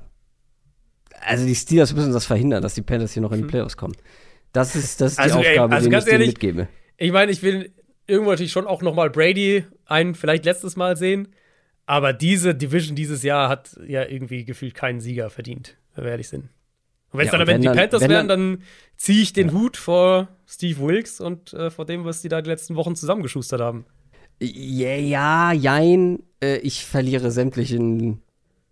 Also 1.22 1.46
die 1.46 1.56
Steelers 1.56 1.94
müssen 1.96 2.14
das 2.14 2.26
verhindern, 2.26 2.62
dass 2.62 2.76
die 2.76 2.84
Panthers 2.84 3.14
hier 3.14 3.24
noch 3.24 3.32
in 3.32 3.40
die 3.40 3.44
mhm. 3.46 3.50
Playoffs 3.50 3.78
kommen. 3.78 3.96
Das 4.54 4.76
ist, 4.76 5.02
das 5.02 5.14
ist 5.14 5.20
also, 5.20 5.40
die 5.40 5.48
Aufgabe, 5.48 5.74
ey, 5.74 5.78
also 5.78 5.90
die 5.90 5.96
ich 5.96 6.08
ehrlich, 6.08 6.28
mitgebe. 6.28 6.68
Ich 6.98 7.12
meine, 7.12 7.32
ich 7.32 7.42
will 7.42 7.74
irgendwo 8.08 8.32
natürlich 8.32 8.52
schon 8.52 8.68
auch 8.68 8.82
noch 8.82 8.94
mal 8.94 9.10
Brady 9.10 9.66
ein 9.86 10.14
vielleicht 10.14 10.46
letztes 10.46 10.76
Mal 10.76 10.98
sehen. 10.98 11.30
Aber 11.88 12.14
diese 12.14 12.56
Division 12.56 12.96
dieses 12.96 13.24
Jahr 13.24 13.50
hat 13.50 13.78
ja 13.88 14.06
irgendwie 14.06 14.46
gefühlt 14.46 14.76
keinen 14.76 15.00
Sieger 15.00 15.30
verdient, 15.30 15.78
wenn 15.96 16.06
wir 16.06 16.12
ehrlich 16.12 16.30
sind. 16.30 16.50
Und 17.16 17.20
wenn 17.20 17.28
es 17.28 17.32
Ja, 17.32 17.38
dann 17.40 17.42
am 17.48 17.48
Ende 17.56 17.62
die 17.62 17.66
dann- 17.68 17.78
Panthers 17.78 18.02
wenn 18.02 18.10
wären, 18.10 18.28
dann- 18.28 18.52
dann 18.58 18.64
ziehe 18.98 19.22
ich 19.22 19.34
den 19.34 19.52
Hut 19.54 19.78
vor 19.78 20.28
Steve 20.46 20.80
Wilkes 20.80 21.20
und 21.22 21.54
äh, 21.54 21.70
vor 21.72 21.86
dem, 21.86 22.06
was 22.06 22.22
die 22.22 22.30
da 22.30 22.42
die 22.42 22.50
letzten 22.50 22.76
Wochen 22.76 22.96
zusammengeschustert 22.96 23.62
haben. 23.62 23.86
Ja, 24.42 24.96
ja, 24.96 25.52
jein. 25.54 26.20
Äh, 26.44 26.58
ich 26.58 26.86
verliere 26.86 27.32
sämtlichen. 27.32 28.22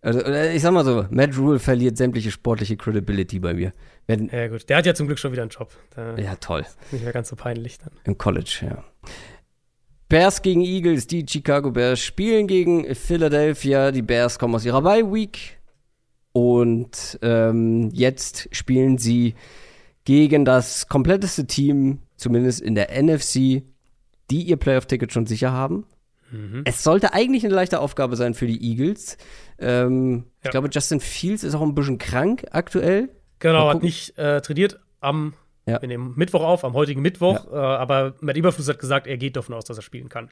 Also, 0.02 0.20
ich 0.26 0.62
sag 0.62 0.74
mal 0.74 0.84
so, 0.84 1.06
Matt 1.12 1.38
Rule 1.38 1.60
verliert 1.60 1.96
sämtliche 1.96 2.30
sportliche 2.32 2.76
Credibility 2.76 3.40
bei 3.40 3.54
mir. 3.54 3.72
Wenn, 4.06 4.28
Ja, 4.28 4.50
gut. 4.50 4.68
Der 4.70 4.76
hat 4.78 4.86
ja 4.86 4.94
zum 4.94 5.08
Glück 5.08 5.18
schon 5.18 5.32
wieder 5.32 5.44
einen 5.44 5.52
Job. 5.52 5.72
Da 5.96 6.18
ja, 6.18 6.36
toll. 6.36 6.66
nicht 6.92 7.04
mehr 7.06 7.14
ganz 7.14 7.30
so 7.30 7.38
peinlich 7.38 7.78
dann. 7.78 7.92
Im 8.04 8.18
College, 8.18 8.60
ja. 8.70 8.84
Bears 10.10 10.42
gegen 10.42 10.62
Eagles, 10.62 11.08
die 11.08 11.26
Chicago 11.28 11.72
Bears 11.72 12.02
spielen 12.02 12.48
gegen 12.48 12.94
Philadelphia. 12.94 13.92
Die 13.92 14.02
Bears 14.02 14.38
kommen 14.38 14.54
aus 14.56 14.66
ihrer 14.66 14.82
Bye 14.82 15.12
Week. 15.12 15.58
Und 16.34 17.20
ähm, 17.22 17.90
jetzt 17.94 18.50
spielen 18.52 18.98
sie 18.98 19.36
gegen 20.04 20.44
das 20.46 20.88
kompletteste 20.88 21.46
Team, 21.48 22.00
zumindest 22.18 22.60
in 22.62 22.76
der 22.76 22.90
NFC, 23.02 23.64
die 24.32 24.42
ihr 24.44 24.58
Playoff-Ticket 24.58 25.14
schon 25.14 25.28
sicher 25.28 25.52
haben. 25.52 25.86
Mhm. 26.32 26.64
Es 26.66 26.84
sollte 26.84 27.14
eigentlich 27.14 27.46
eine 27.46 27.54
leichte 27.54 27.80
Aufgabe 27.80 28.16
sein 28.16 28.34
für 28.34 28.48
die 28.48 28.62
Eagles. 28.72 29.18
Ähm, 29.60 30.26
Ich 30.40 30.46
Ja. 30.46 30.52
glaube, 30.52 30.70
Justin 30.72 31.00
Fields 31.00 31.44
ist 31.44 31.54
auch 31.56 31.62
ein 31.62 31.76
bisschen 31.76 32.00
krank 32.00 32.46
aktuell. 32.52 33.10
Genau, 33.40 33.70
hat 33.70 33.84
nicht 33.84 34.18
äh, 34.18 34.42
trainiert 34.42 34.80
am, 35.00 35.34
Ja. 35.68 35.80
wir 35.82 35.88
nehmen 35.88 36.14
Mittwoch 36.16 36.42
auf, 36.44 36.66
am 36.66 36.74
heutigen 36.74 37.02
Mittwoch, 37.02 37.46
äh, 37.52 37.56
aber 37.56 38.16
Matt 38.22 38.36
Eberfluss 38.38 38.68
hat 38.68 38.80
gesagt, 38.80 39.06
er 39.06 39.18
geht 39.18 39.36
davon 39.36 39.54
aus, 39.54 39.66
dass 39.66 39.78
er 39.78 39.84
spielen 39.84 40.10
kann. 40.10 40.30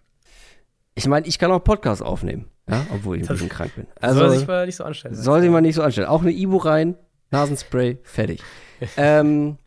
Ich 0.95 1.07
meine, 1.07 1.28
ich 1.28 1.38
kann 1.40 1.52
auch 1.52 1.64
Podcast 1.64 2.02
aufnehmen, 2.02 2.45
ja, 2.72 2.85
obwohl 2.93 3.18
ich 3.18 3.23
ein 3.23 3.27
bisschen 3.27 3.49
krank 3.49 3.76
bin. 3.76 3.85
Also, 3.99 4.19
soll 4.22 4.38
sich 4.38 4.48
mal 4.48 4.65
nicht 4.65 4.76
so 4.76 4.84
anstellen. 4.84 5.14
soll 5.15 5.41
sich 5.41 5.49
mal 5.49 5.61
nicht 5.61 5.76
so 5.76 5.84
anstellen. 5.84 6.07
Auch 6.07 6.22
eine 6.22 6.31
Ibu 6.31 6.57
rein, 6.57 6.95
Nasenspray, 7.30 7.99
fertig. 8.03 8.41
ähm, 8.98 9.57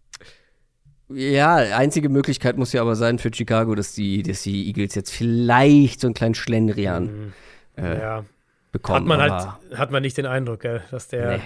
ja, 1.09 1.55
einzige 1.57 2.09
Möglichkeit 2.09 2.57
muss 2.57 2.73
ja 2.73 2.81
aber 2.81 2.97
sein 2.97 3.19
für 3.19 3.31
Chicago, 3.33 3.75
dass 3.75 3.93
die, 3.93 4.23
dass 4.23 4.43
die 4.43 4.67
Eagles 4.67 4.95
jetzt 4.95 5.13
vielleicht 5.13 6.01
so 6.01 6.07
einen 6.09 6.15
kleinen 6.15 6.35
Schlendrian 6.35 7.33
äh, 7.77 8.01
ja, 8.01 8.25
bekommen. 8.73 9.01
hat 9.01 9.05
man 9.07 9.21
halt, 9.21 9.79
hat 9.79 9.91
man 9.91 10.03
nicht 10.03 10.17
den 10.17 10.27
Eindruck, 10.27 10.61
gell, 10.61 10.83
dass 10.91 11.09
der, 11.09 11.39
Nee. 11.39 11.43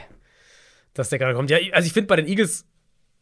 dass 0.95 1.09
der 1.11 1.19
gerade 1.19 1.35
kommt. 1.35 1.51
Ja, 1.51 1.59
also 1.73 1.87
ich 1.87 1.93
finde 1.93 2.07
bei 2.07 2.17
den 2.17 2.27
Eagles, 2.27 2.67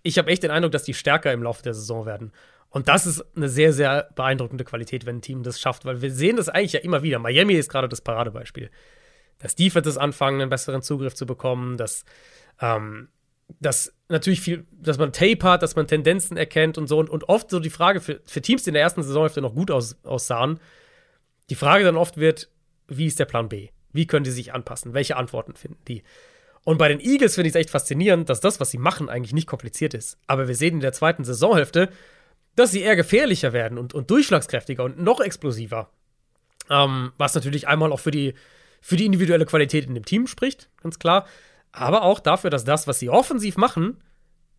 ich 0.02 0.18
habe 0.18 0.30
echt 0.30 0.42
den 0.42 0.50
Eindruck, 0.50 0.72
dass 0.72 0.84
die 0.84 0.94
stärker 0.94 1.32
im 1.32 1.42
Laufe 1.42 1.62
der 1.62 1.74
Saison 1.74 2.06
werden. 2.06 2.32
Und 2.76 2.88
das 2.88 3.06
ist 3.06 3.24
eine 3.34 3.48
sehr, 3.48 3.72
sehr 3.72 4.10
beeindruckende 4.16 4.62
Qualität, 4.62 5.06
wenn 5.06 5.16
ein 5.16 5.22
Team 5.22 5.42
das 5.42 5.58
schafft, 5.58 5.86
weil 5.86 6.02
wir 6.02 6.10
sehen 6.10 6.36
das 6.36 6.50
eigentlich 6.50 6.74
ja 6.74 6.80
immer 6.80 7.02
wieder. 7.02 7.18
Miami 7.18 7.54
ist 7.54 7.70
gerade 7.70 7.88
das 7.88 8.02
Paradebeispiel. 8.02 8.70
Dass 9.38 9.54
Defenses 9.54 9.96
anfangen, 9.96 10.42
einen 10.42 10.50
besseren 10.50 10.82
Zugriff 10.82 11.14
zu 11.14 11.24
bekommen, 11.24 11.78
dass, 11.78 12.04
ähm, 12.60 13.08
dass 13.60 13.94
natürlich 14.10 14.42
viel, 14.42 14.66
dass 14.72 14.98
man 14.98 15.14
Tape 15.14 15.42
hat, 15.44 15.62
dass 15.62 15.74
man 15.74 15.86
Tendenzen 15.86 16.36
erkennt 16.36 16.76
und 16.76 16.86
so. 16.86 16.98
Und, 16.98 17.08
und 17.08 17.30
oft 17.30 17.48
so 17.48 17.60
die 17.60 17.70
Frage 17.70 18.02
für, 18.02 18.20
für 18.26 18.42
Teams, 18.42 18.64
die 18.64 18.68
in 18.68 18.74
der 18.74 18.82
ersten 18.82 19.02
Saisonhälfte 19.02 19.40
noch 19.40 19.54
gut 19.54 19.70
aus, 19.70 19.96
aussahen, 20.04 20.60
die 21.48 21.54
Frage 21.54 21.82
dann 21.82 21.96
oft 21.96 22.18
wird, 22.18 22.50
wie 22.88 23.06
ist 23.06 23.18
der 23.18 23.24
Plan 23.24 23.48
B? 23.48 23.70
Wie 23.94 24.06
können 24.06 24.24
die 24.24 24.30
sich 24.30 24.52
anpassen? 24.52 24.92
Welche 24.92 25.16
Antworten 25.16 25.54
finden 25.54 25.80
die? 25.88 26.02
Und 26.62 26.76
bei 26.76 26.88
den 26.88 27.00
Eagles 27.00 27.36
finde 27.36 27.48
ich 27.48 27.54
es 27.54 27.58
echt 27.58 27.70
faszinierend, 27.70 28.28
dass 28.28 28.40
das, 28.40 28.60
was 28.60 28.70
sie 28.70 28.76
machen, 28.76 29.08
eigentlich 29.08 29.32
nicht 29.32 29.46
kompliziert 29.46 29.94
ist. 29.94 30.18
Aber 30.26 30.46
wir 30.46 30.54
sehen 30.54 30.74
in 30.74 30.80
der 30.80 30.92
zweiten 30.92 31.24
Saisonhälfte, 31.24 31.88
dass 32.56 32.72
sie 32.72 32.82
eher 32.82 32.96
gefährlicher 32.96 33.52
werden 33.52 33.78
und, 33.78 33.94
und 33.94 34.10
durchschlagskräftiger 34.10 34.82
und 34.82 34.98
noch 35.00 35.20
explosiver. 35.20 35.90
Ähm, 36.68 37.12
was 37.16 37.34
natürlich 37.34 37.68
einmal 37.68 37.92
auch 37.92 38.00
für 38.00 38.10
die, 38.10 38.34
für 38.80 38.96
die 38.96 39.06
individuelle 39.06 39.46
Qualität 39.46 39.86
in 39.86 39.94
dem 39.94 40.04
Team 40.04 40.26
spricht, 40.26 40.68
ganz 40.82 40.98
klar. 40.98 41.26
Aber 41.70 42.02
auch 42.02 42.18
dafür, 42.18 42.50
dass 42.50 42.64
das, 42.64 42.88
was 42.88 42.98
sie 42.98 43.10
offensiv 43.10 43.56
machen, 43.56 44.02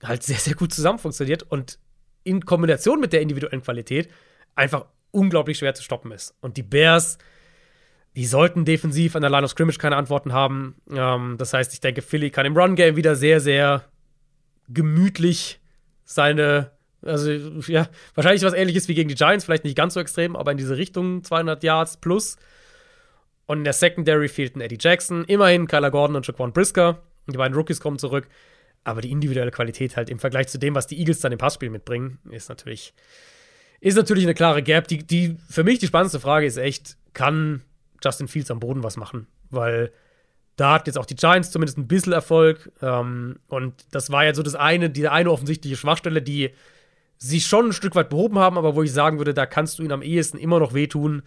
halt 0.04 0.24
sehr, 0.24 0.38
sehr 0.38 0.56
gut 0.56 0.74
zusammen 0.74 1.00
funktioniert 1.00 1.44
und 1.44 1.80
in 2.24 2.46
Kombination 2.46 3.00
mit 3.00 3.14
der 3.14 3.22
individuellen 3.22 3.62
Qualität 3.62 4.10
einfach 4.56 4.86
unglaublich 5.12 5.58
schwer 5.58 5.74
zu 5.74 5.84
stoppen 5.84 6.12
ist. 6.12 6.36
Und 6.42 6.58
die 6.58 6.64
Bears, 6.64 7.18
die 8.16 8.26
sollten 8.26 8.66
defensiv 8.66 9.16
an 9.16 9.22
der 9.22 9.32
Line 9.32 9.46
of 9.46 9.52
Scrimmage 9.52 9.78
keine 9.78 9.96
Antworten 9.96 10.34
haben. 10.34 10.76
Ähm, 10.92 11.36
das 11.38 11.54
heißt, 11.54 11.74
ich 11.74 11.80
denke, 11.80 12.02
Philly 12.02 12.30
kann 12.30 12.46
im 12.46 12.58
Run-Game 12.58 12.96
wieder 12.96 13.16
sehr, 13.16 13.40
sehr 13.40 13.86
gemütlich 14.68 15.62
seine, 16.04 16.72
also 17.02 17.32
ja, 17.32 17.90
wahrscheinlich 18.16 18.44
was 18.44 18.54
ähnliches 18.54 18.88
wie 18.88 18.96
gegen 18.96 19.10
die 19.10 19.16
Giants, 19.16 19.46
vielleicht 19.46 19.64
nicht 19.64 19.78
ganz 19.78 19.94
so 19.94 20.00
extrem, 20.00 20.36
aber 20.36 20.52
in 20.52 20.58
diese 20.58 20.78
Richtung 20.78 21.24
200 21.24 21.64
Yards 21.64 21.98
plus. 21.98 22.38
Und 23.46 23.60
in 23.60 23.64
der 23.64 23.74
Secondary 23.74 24.28
fehlten 24.28 24.62
Eddie 24.62 24.78
Jackson, 24.80 25.24
immerhin 25.26 25.68
Kyler 25.68 25.92
Gordon 25.92 26.16
und 26.16 26.28
Jaquan 26.28 26.52
Brisker. 26.52 27.02
Die 27.28 27.38
beiden 27.38 27.56
Rookies 27.56 27.80
kommen 27.80 27.98
zurück. 27.98 28.28
Aber 28.84 29.02
die 29.02 29.12
individuelle 29.12 29.52
Qualität 29.52 29.98
halt 29.98 30.10
im 30.10 30.20
Vergleich 30.20 30.48
zu 30.48 30.60
dem, 30.60 30.76
was 30.76 30.88
die 30.88 30.98
Eagles 31.00 31.20
dann 31.20 31.32
im 31.32 31.38
Passspiel 31.38 31.70
mitbringen, 31.70 32.20
ist 32.30 32.50
natürlich, 32.50 32.94
ist 33.80 33.96
natürlich 33.96 34.24
eine 34.24 34.34
klare 34.34 34.64
Gap. 34.64 34.88
Die, 34.88 35.00
die, 35.00 35.38
für 35.50 35.64
mich 35.64 35.80
die 35.80 35.88
spannendste 35.88 36.20
Frage 36.20 36.46
ist 36.46 36.58
echt, 36.58 36.98
kann 37.14 37.64
Justin 38.04 38.28
Fields 38.28 38.52
am 38.52 38.60
Boden 38.60 38.84
was 38.84 38.98
machen? 38.98 39.28
Weil 39.50 39.92
da 40.56 40.74
hat 40.74 40.88
jetzt 40.88 40.98
auch 40.98 41.06
die 41.06 41.16
Giants 41.16 41.52
zumindest 41.52 41.78
ein 41.78 41.88
bisschen 41.88 42.14
Erfolg. 42.14 42.72
Ähm, 42.82 43.40
und 43.48 43.74
das 43.92 44.12
war 44.12 44.26
ja 44.26 44.34
so 44.34 44.44
das 44.44 44.56
eine, 44.56 44.90
diese 44.90 45.12
eine 45.12 45.32
offensichtliche 45.32 45.78
Schwachstelle, 45.78 46.22
die 46.22 46.52
sie 47.18 47.42
schon 47.42 47.68
ein 47.68 47.74
Stück 47.74 47.96
weit 47.96 48.10
behoben 48.10 48.40
haben, 48.40 48.58
aber 48.58 48.76
wo 48.76 48.84
ich 48.84 48.92
sagen 48.92 49.18
würde, 49.18 49.34
da 49.34 49.46
kannst 49.46 49.80
du 49.80 49.84
ihn 49.84 49.92
am 49.92 50.02
ehesten 50.02 50.38
immer 50.38 50.60
noch 50.60 50.74
wehtun, 50.74 51.24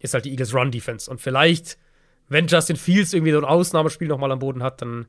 ist 0.00 0.14
halt 0.14 0.24
die 0.24 0.30
Eagles 0.30 0.54
Run 0.54 0.70
Defense. 0.70 1.10
Und 1.10 1.20
vielleicht, 1.20 1.78
wenn 2.28 2.46
Justin 2.46 2.76
Fields 2.76 3.12
irgendwie 3.12 3.32
so 3.32 3.38
ein 3.38 3.44
Ausnahmespiel 3.44 4.08
nochmal 4.08 4.32
am 4.32 4.40
Boden 4.40 4.62
hat, 4.62 4.82
dann 4.82 5.06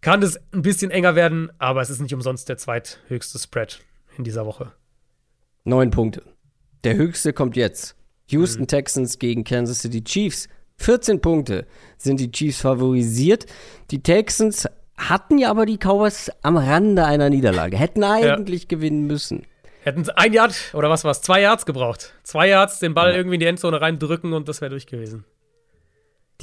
kann 0.00 0.22
es 0.22 0.40
ein 0.52 0.62
bisschen 0.62 0.90
enger 0.90 1.14
werden, 1.14 1.50
aber 1.58 1.82
es 1.82 1.90
ist 1.90 2.00
nicht 2.00 2.14
umsonst 2.14 2.48
der 2.48 2.56
zweithöchste 2.56 3.38
Spread 3.38 3.80
in 4.16 4.24
dieser 4.24 4.46
Woche. 4.46 4.72
Neun 5.64 5.90
Punkte. 5.90 6.22
Der 6.84 6.96
höchste 6.96 7.32
kommt 7.32 7.56
jetzt. 7.56 7.96
Houston 8.28 8.66
Texans 8.66 9.18
gegen 9.18 9.44
Kansas 9.44 9.80
City 9.80 10.02
Chiefs. 10.02 10.48
14 10.76 11.20
Punkte 11.20 11.66
sind 11.98 12.20
die 12.20 12.30
Chiefs 12.30 12.62
favorisiert. 12.62 13.44
Die 13.90 14.02
Texans 14.02 14.66
hatten 15.08 15.38
ja 15.38 15.50
aber 15.50 15.66
die 15.66 15.78
Cowboys 15.78 16.30
am 16.42 16.56
Rande 16.56 17.04
einer 17.04 17.30
Niederlage. 17.30 17.76
Hätten 17.76 18.04
eigentlich 18.04 18.68
gewinnen 18.68 19.06
müssen. 19.06 19.46
Hätten 19.82 20.08
ein 20.10 20.32
Yard 20.32 20.54
oder 20.74 20.90
was 20.90 21.04
war's? 21.04 21.22
Zwei 21.22 21.40
Yards 21.40 21.64
gebraucht. 21.64 22.12
Zwei 22.22 22.48
Yards, 22.48 22.80
den 22.80 22.92
Ball 22.92 23.14
irgendwie 23.14 23.36
in 23.36 23.40
die 23.40 23.46
Endzone 23.46 23.80
reindrücken 23.80 24.34
und 24.34 24.48
das 24.48 24.60
wäre 24.60 24.70
durch 24.70 24.86
gewesen. 24.86 25.24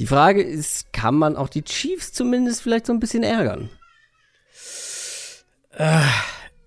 Die 0.00 0.06
Frage 0.06 0.42
ist, 0.42 0.92
kann 0.92 1.14
man 1.14 1.36
auch 1.36 1.48
die 1.48 1.62
Chiefs 1.62 2.12
zumindest 2.12 2.62
vielleicht 2.62 2.86
so 2.86 2.92
ein 2.92 3.00
bisschen 3.00 3.22
ärgern? 3.22 3.70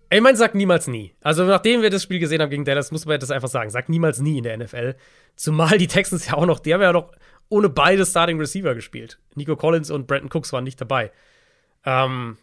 Ich 0.09 0.21
meine, 0.21 0.37
sag 0.37 0.55
niemals 0.55 0.87
nie. 0.87 1.13
Also, 1.21 1.43
nachdem 1.45 1.81
wir 1.81 1.89
das 1.89 2.03
Spiel 2.03 2.19
gesehen 2.19 2.41
haben 2.41 2.49
gegen 2.49 2.65
Dallas, 2.65 2.91
muss 2.91 3.05
man 3.05 3.19
das 3.19 3.31
einfach 3.31 3.47
sagen. 3.47 3.69
Sag 3.69 3.89
niemals 3.89 4.19
nie 4.19 4.37
in 4.37 4.43
der 4.43 4.57
NFL. 4.57 4.95
Zumal 5.35 5.77
die 5.77 5.87
Texans 5.87 6.27
ja 6.27 6.33
auch 6.35 6.45
noch, 6.45 6.59
die 6.59 6.73
haben 6.73 6.81
ja 6.81 6.93
noch 6.93 7.11
ohne 7.49 7.69
beide 7.69 8.05
Starting 8.05 8.39
Receiver 8.39 8.75
gespielt. 8.75 9.19
Nico 9.35 9.55
Collins 9.55 9.91
und 9.91 10.07
Brandon 10.07 10.29
Cooks 10.33 10.53
waren 10.53 10.63
nicht 10.63 10.79
dabei. 10.79 11.11
Ähm, 11.85 12.37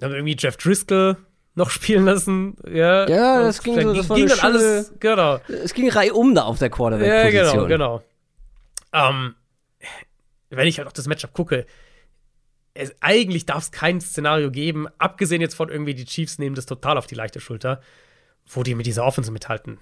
haben 0.00 0.12
irgendwie 0.14 0.36
Jeff 0.38 0.56
Driscoll 0.56 1.16
noch 1.54 1.70
spielen 1.70 2.04
lassen. 2.04 2.56
Ja, 2.68 3.08
Ja, 3.08 3.42
das 3.42 3.62
ging 3.62 3.76
dann 3.76 3.88
so, 3.88 3.94
das 3.94 4.08
war 4.08 4.16
ging 4.16 4.28
dann 4.28 4.40
alles, 4.40 4.92
genau. 5.00 5.40
Es 5.48 5.74
ging 5.74 5.90
reihum 5.90 6.34
da 6.34 6.42
auf 6.42 6.58
der 6.58 6.68
Ja, 6.68 6.74
Quarterback-Position. 6.76 7.68
genau, 7.68 8.02
genau. 8.02 8.02
Ähm, 8.92 9.34
wenn 10.50 10.68
ich 10.68 10.78
halt 10.78 10.88
auch 10.88 10.92
das 10.92 11.06
Matchup 11.06 11.32
gucke, 11.32 11.66
es, 12.74 12.94
eigentlich 13.00 13.46
darf 13.46 13.64
es 13.64 13.72
kein 13.72 14.00
Szenario 14.00 14.50
geben, 14.50 14.86
abgesehen 14.98 15.40
jetzt 15.40 15.54
von 15.54 15.70
irgendwie 15.70 15.94
die 15.94 16.04
Chiefs 16.04 16.38
nehmen 16.38 16.54
das 16.54 16.66
total 16.66 16.98
auf 16.98 17.06
die 17.06 17.14
leichte 17.14 17.40
Schulter, 17.40 17.80
wo 18.46 18.62
die 18.62 18.74
mit 18.74 18.86
dieser 18.86 19.04
Offense 19.04 19.30
mithalten. 19.32 19.78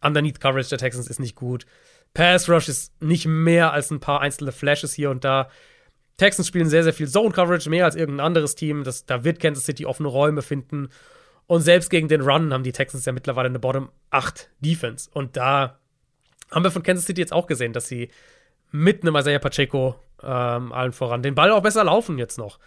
Underneath 0.00 0.40
Coverage 0.40 0.68
der 0.68 0.78
Texans 0.78 1.08
ist 1.08 1.18
nicht 1.18 1.34
gut. 1.34 1.66
Pass 2.14 2.48
Rush 2.48 2.68
ist 2.68 2.92
nicht 3.02 3.26
mehr 3.26 3.72
als 3.72 3.90
ein 3.90 4.00
paar 4.00 4.20
einzelne 4.20 4.52
Flashes 4.52 4.94
hier 4.94 5.10
und 5.10 5.24
da. 5.24 5.48
Texans 6.16 6.46
spielen 6.46 6.68
sehr, 6.68 6.84
sehr 6.84 6.92
viel 6.92 7.08
Zone 7.08 7.32
Coverage, 7.32 7.68
mehr 7.68 7.84
als 7.84 7.96
irgendein 7.96 8.26
anderes 8.26 8.54
Team. 8.54 8.84
Das, 8.84 9.04
da 9.06 9.24
wird 9.24 9.40
Kansas 9.40 9.64
City 9.64 9.84
offene 9.86 10.08
Räume 10.08 10.42
finden. 10.42 10.88
Und 11.46 11.62
selbst 11.62 11.90
gegen 11.90 12.08
den 12.08 12.20
Run 12.20 12.52
haben 12.52 12.62
die 12.62 12.72
Texans 12.72 13.04
ja 13.04 13.12
mittlerweile 13.12 13.48
eine 13.48 13.58
Bottom 13.58 13.90
8 14.10 14.48
Defense. 14.60 15.10
Und 15.12 15.36
da 15.36 15.78
haben 16.50 16.64
wir 16.64 16.70
von 16.70 16.82
Kansas 16.82 17.06
City 17.06 17.20
jetzt 17.20 17.32
auch 17.32 17.46
gesehen, 17.46 17.72
dass 17.72 17.88
sie 17.88 18.10
mit 18.70 19.02
einem 19.02 19.16
Isaiah 19.16 19.38
Pacheco 19.38 19.96
ähm, 20.22 20.72
allen 20.72 20.92
voran 20.92 21.22
den 21.22 21.34
Ball 21.34 21.50
auch 21.50 21.62
besser 21.62 21.84
laufen 21.84 22.18
jetzt 22.18 22.38
noch. 22.38 22.58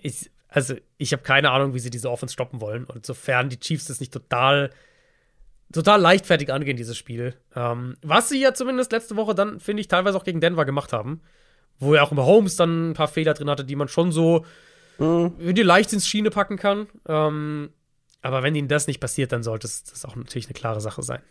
Ich, 0.00 0.30
also, 0.48 0.74
ich 0.96 1.12
habe 1.12 1.22
keine 1.22 1.50
Ahnung, 1.50 1.74
wie 1.74 1.78
sie 1.78 1.90
diese 1.90 2.10
Offense 2.10 2.32
stoppen 2.32 2.60
wollen. 2.60 2.84
Und 2.84 3.04
sofern 3.04 3.50
die 3.50 3.60
Chiefs 3.60 3.86
das 3.86 4.00
nicht 4.00 4.12
total, 4.12 4.70
total 5.72 6.00
leichtfertig 6.00 6.52
angehen, 6.52 6.76
dieses 6.76 6.96
Spiel. 6.96 7.34
Ähm, 7.54 7.96
was 8.02 8.28
sie 8.28 8.40
ja 8.40 8.54
zumindest 8.54 8.92
letzte 8.92 9.16
Woche 9.16 9.34
dann, 9.34 9.60
finde 9.60 9.82
ich, 9.82 9.88
teilweise 9.88 10.16
auch 10.16 10.24
gegen 10.24 10.40
Denver 10.40 10.64
gemacht 10.64 10.92
haben. 10.92 11.20
Wo 11.78 11.94
ja 11.94 12.02
auch 12.02 12.12
über 12.12 12.26
Holmes 12.26 12.56
dann 12.56 12.90
ein 12.90 12.94
paar 12.94 13.08
Fehler 13.08 13.34
drin 13.34 13.50
hatte, 13.50 13.64
die 13.64 13.76
man 13.76 13.88
schon 13.88 14.12
so 14.12 14.44
in 14.98 15.54
die 15.54 15.62
Leichtsinnsschiene 15.62 16.30
packen 16.30 16.56
kann. 16.56 16.88
Ähm, 17.06 17.70
aber 18.20 18.42
wenn 18.42 18.56
ihnen 18.56 18.68
das 18.68 18.88
nicht 18.88 18.98
passiert, 19.00 19.30
dann 19.30 19.44
sollte 19.44 19.66
es 19.66 19.84
das 19.84 20.04
auch 20.04 20.16
natürlich 20.16 20.46
eine 20.46 20.54
klare 20.54 20.80
Sache 20.80 21.02
sein. 21.02 21.22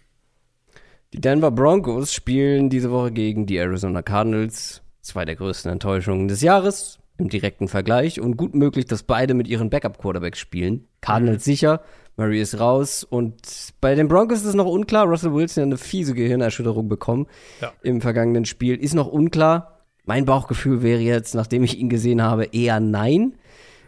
Die 1.14 1.20
Denver 1.20 1.52
Broncos 1.52 2.14
spielen 2.14 2.70
diese 2.70 2.92
Woche 2.92 3.12
gegen 3.12 3.46
die 3.46 3.58
Arizona 3.58 4.02
Cardinals. 4.02 4.82
Zwei 5.02 5.26
der 5.26 5.36
größten 5.36 5.72
Enttäuschungen 5.72 6.28
des 6.28 6.42
Jahres 6.42 7.00
im 7.18 7.30
direkten 7.30 7.68
Vergleich 7.68 8.20
und 8.20 8.38
gut 8.38 8.56
möglich, 8.56 8.86
dass 8.86 9.04
beide 9.04 9.34
mit 9.34 9.48
ihren 9.48 9.70
Backup-Quarterbacks 9.70 10.40
spielen. 10.40 10.88
Cardinals 11.02 11.46
mhm. 11.46 11.52
sicher, 11.52 11.82
Murray 12.16 12.42
ist 12.42 12.60
raus 12.60 13.04
und 13.04 13.36
bei 13.80 13.96
den 13.96 14.08
Broncos 14.08 14.40
ist 14.40 14.46
es 14.46 14.54
noch 14.54 14.66
unklar. 14.66 15.08
Russell 15.08 15.34
Wilson 15.34 15.64
hat 15.64 15.68
eine 15.68 15.78
fiese 15.78 16.14
Gehirnerschütterung 16.14 16.90
bekommen 16.90 17.28
ja. 17.62 17.74
im 17.84 18.02
vergangenen 18.02 18.46
Spiel. 18.46 18.76
Ist 18.76 18.94
noch 18.94 19.08
unklar. 19.08 19.77
Mein 20.08 20.26
Bauchgefühl 20.26 20.82
wäre 20.82 21.02
jetzt, 21.02 21.36
nachdem 21.36 21.64
ich 21.64 21.78
ihn 21.78 21.90
gesehen 21.90 22.22
habe, 22.22 22.46
eher 22.46 22.80
nein. 22.80 23.38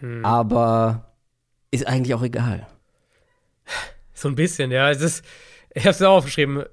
Hm. 0.02 0.24
Aber 0.24 1.16
ist 1.72 1.88
eigentlich 1.88 2.14
auch 2.14 2.24
egal. 2.24 2.68
So 4.14 4.28
ein 4.28 4.36
bisschen, 4.36 4.70
ja. 4.70 4.92
Es 4.92 5.02
ist, 5.02 5.24
ich 5.74 5.84
habe 5.84 5.92
es 5.92 6.02
auch 6.02 6.18
aufgeschrieben. 6.18 6.66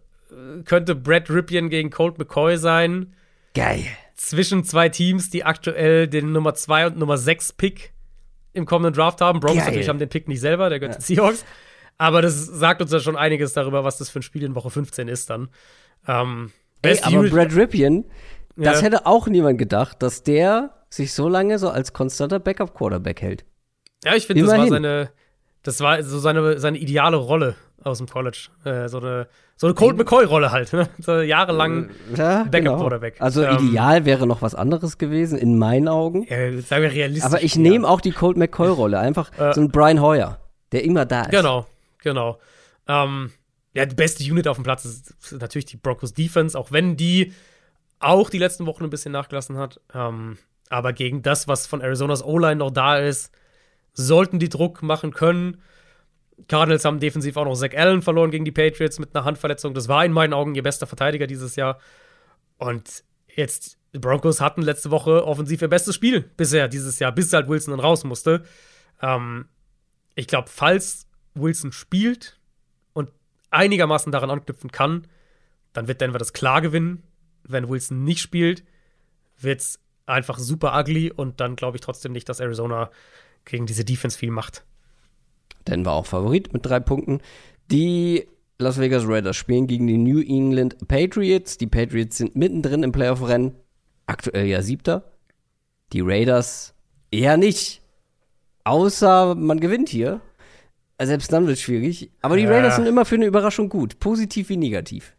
Könnte 0.65 0.97
Brad 0.97 1.31
Ripien 1.31 1.71
gegen 1.71 1.91
Colt 1.91 2.19
McCoy 2.19 2.59
sein. 2.59 3.15
Geil. 3.55 3.85
Zwischen 4.17 4.65
zwei 4.65 4.89
Teams, 4.89 5.31
die 5.31 5.45
aktuell 5.45 6.09
den 6.09 6.33
Nummer 6.33 6.55
2 6.55 6.89
und 6.89 6.99
Nummer 6.99 7.17
6 7.17 7.53
Pick 7.53 7.93
im 8.53 8.67
kommenden 8.67 8.95
Draft 8.95 9.21
haben. 9.21 9.39
Broncos 9.39 9.59
Geil. 9.59 9.67
natürlich 9.67 9.89
haben 9.89 10.01
den 10.01 10.09
Pick 10.09 10.27
nicht 10.27 10.41
selber, 10.41 10.71
der 10.71 10.81
gehört 10.81 10.97
ja. 10.97 10.99
den 10.99 11.05
Seahawks. 11.05 11.45
Aber 11.99 12.21
das 12.21 12.47
sagt 12.47 12.83
uns 12.83 12.91
ja 12.91 12.99
schon 12.99 13.17
einiges 13.17 13.53
darüber, 13.53 13.85
was 13.85 13.99
das 13.99 14.11
für 14.11 14.19
ein 14.19 14.23
Spiel 14.23 14.43
in 14.43 14.57
Woche 14.57 14.71
15 14.71 15.07
ist 15.07 15.31
dann. 15.31 15.49
Ähm, 16.09 16.51
Ey, 16.83 16.99
aber 17.03 17.29
Brad 17.29 17.55
Ripien, 17.55 18.05
das 18.57 18.81
ja. 18.81 18.87
hätte 18.87 19.07
auch 19.07 19.29
niemand 19.29 19.59
gedacht, 19.59 20.03
dass 20.03 20.23
der 20.23 20.71
sich 20.89 21.13
so 21.13 21.29
lange 21.29 21.59
so 21.59 21.69
als 21.69 21.93
konstanter 21.93 22.39
Backup-Quarterback 22.39 23.23
hält. 23.23 23.45
Ja, 24.05 24.15
ich 24.15 24.27
finde, 24.27 24.45
das 24.45 24.57
war 24.57 24.69
seine, 24.69 25.11
das 25.63 25.81
war 25.81 26.03
so 26.03 26.19
seine, 26.19 26.59
seine 26.59 26.79
ideale 26.79 27.17
Rolle 27.17 27.57
aus 27.83 27.99
dem 27.99 28.09
College. 28.09 28.49
Äh, 28.65 28.89
so 28.89 28.99
eine, 28.99 29.29
so 29.57 29.67
eine 29.67 29.75
Colt 29.75 29.97
McCoy-Rolle 29.97 30.53
halt. 30.53 30.73
Ne? 30.73 30.89
So 30.99 31.21
jahrelang 31.21 31.91
äh, 32.15 32.19
ja, 32.19 32.45
Backup-Quarterback. 32.45 33.15
Genau. 33.15 33.25
Also 33.25 33.43
ähm, 33.45 33.69
ideal 33.69 34.05
wäre 34.05 34.27
noch 34.27 34.43
was 34.43 34.55
anderes 34.55 34.99
gewesen, 34.99 35.39
in 35.39 35.59
meinen 35.59 35.89
Augen. 35.89 36.27
Ja, 36.29 36.61
sagen 36.61 36.83
wir 36.83 36.93
realistisch. 36.93 37.25
Aber 37.25 37.43
ich 37.43 37.57
nehme 37.57 37.87
auch 37.89 38.01
die 38.01 38.13
Colt 38.13 38.37
McCoy-Rolle. 38.37 38.99
Einfach 38.99 39.31
äh, 39.39 39.53
so 39.55 39.61
ein 39.61 39.71
Brian 39.71 40.01
Hoyer, 40.01 40.41
der 40.73 40.85
immer 40.85 41.05
da 41.05 41.23
ist. 41.23 41.31
Genau, 41.31 41.67
genau. 42.03 42.39
Ähm, 42.89 43.31
ja, 43.75 43.87
die 43.87 43.95
beste 43.95 44.25
Unit 44.25 44.49
auf 44.49 44.57
dem 44.57 44.65
Platz 44.65 44.85
ist, 44.85 45.11
ist 45.11 45.41
natürlich 45.41 45.67
die 45.67 45.77
Broncos 45.77 46.15
Defense, 46.15 46.59
auch 46.59 46.73
wenn 46.73 46.97
die 46.97 47.33
auch 47.99 48.31
die 48.31 48.39
letzten 48.39 48.67
Wochen 48.67 48.85
ein 48.85 48.91
bisschen 48.91 49.13
nachgelassen 49.13 49.57
hat. 49.57 49.81
Ähm, 49.95 50.39
aber 50.69 50.93
gegen 50.93 51.23
das, 51.23 51.49
was 51.49 51.67
von 51.67 51.83
Arizonas 51.83 52.25
O-Line 52.25 52.57
noch 52.57 52.71
da 52.71 52.99
ist, 52.99 53.33
sollten 53.93 54.39
die 54.39 54.49
Druck 54.49 54.83
machen 54.83 55.13
können. 55.13 55.63
Cardinals 56.49 56.85
haben 56.85 57.01
defensiv 57.01 57.37
auch 57.37 57.45
noch 57.45 57.55
Zach 57.55 57.75
Allen 57.75 58.03
verloren 58.03 58.31
gegen 58.31 58.45
die 58.45 58.53
Patriots 58.53 58.99
mit 58.99 59.15
einer 59.15 59.25
Handverletzung. 59.25 59.75
Das 59.75 59.89
war 59.89 60.05
in 60.05 60.13
meinen 60.13 60.35
Augen 60.35 60.55
ihr 60.55 60.63
bester 60.63 60.87
Verteidiger 60.87 61.27
dieses 61.27 61.57
Jahr. 61.57 61.79
Und 62.59 63.05
jetzt, 63.35 63.79
die 63.95 63.99
Broncos 63.99 64.41
hatten 64.41 64.63
letzte 64.63 64.91
Woche 64.91 65.25
offensiv 65.25 65.63
ihr 65.63 65.69
bestes 65.69 65.95
Spiel 65.95 66.21
bisher 66.37 66.69
dieses 66.69 66.99
Jahr, 66.99 67.13
bis 67.13 67.33
halt 67.33 67.49
Wilson 67.49 67.73
dann 67.73 67.81
raus 67.81 68.05
musste. 68.05 68.45
Ähm, 69.01 69.47
ich 70.15 70.27
glaube, 70.27 70.49
falls 70.51 71.07
Wilson 71.35 71.73
spielt 71.73 72.39
und 72.93 73.11
einigermaßen 73.51 74.13
daran 74.13 74.31
anknüpfen 74.31 74.71
kann, 74.71 75.07
dann 75.73 75.89
wird 75.89 76.01
Denver 76.01 76.19
das 76.19 76.33
klar 76.33 76.61
gewinnen. 76.61 77.03
Wenn 77.49 77.69
Wilson 77.69 78.05
nicht 78.05 78.21
spielt, 78.21 78.65
wird 79.39 79.61
es 79.61 79.79
einfach 80.07 80.39
super 80.39 80.79
ugly 80.79 81.11
und 81.11 81.41
dann 81.41 81.57
glaube 81.57 81.77
ich 81.77 81.81
trotzdem 81.81 82.13
nicht, 82.13 82.29
dass 82.29 82.41
Arizona 82.41 82.91
gegen 83.45 83.67
diese 83.67 83.85
Defense 83.85 84.19
viel 84.19 84.31
macht. 84.31 84.65
Denver 85.67 85.93
auch 85.93 86.07
Favorit 86.07 86.53
mit 86.53 86.65
drei 86.65 86.81
Punkten. 86.81 87.21
Die 87.71 88.27
Las 88.59 88.79
Vegas 88.79 89.05
Raiders 89.07 89.37
spielen 89.37 89.67
gegen 89.67 89.87
die 89.87 89.99
New 89.99 90.21
England 90.21 90.89
Patriots. 90.89 91.59
Die 91.59 91.67
Patriots 91.67 92.17
sind 92.17 92.37
mittendrin 92.37 92.83
im 92.83 92.93
Playoff-Rennen. 92.93 93.55
Aktuell 94.07 94.47
ja 94.47 94.63
siebter. 94.63 95.13
Die 95.93 96.01
Raiders 96.01 96.75
eher 97.11 97.37
nicht. 97.37 97.83
Außer 98.65 99.35
man 99.35 99.61
gewinnt 99.61 99.89
hier. 99.89 100.21
Selbst 101.01 101.33
dann 101.33 101.47
wird 101.47 101.59
es 101.59 101.63
schwierig. 101.63 102.11
Aber 102.23 102.37
die 102.37 102.45
ja. 102.45 102.51
Raiders 102.51 102.77
sind 102.77 102.87
immer 102.87 103.05
für 103.05 103.17
eine 103.17 103.27
Überraschung 103.27 103.69
gut. 103.69 103.99
Positiv 103.99 104.49
wie 104.49 104.57
negativ. 104.57 105.15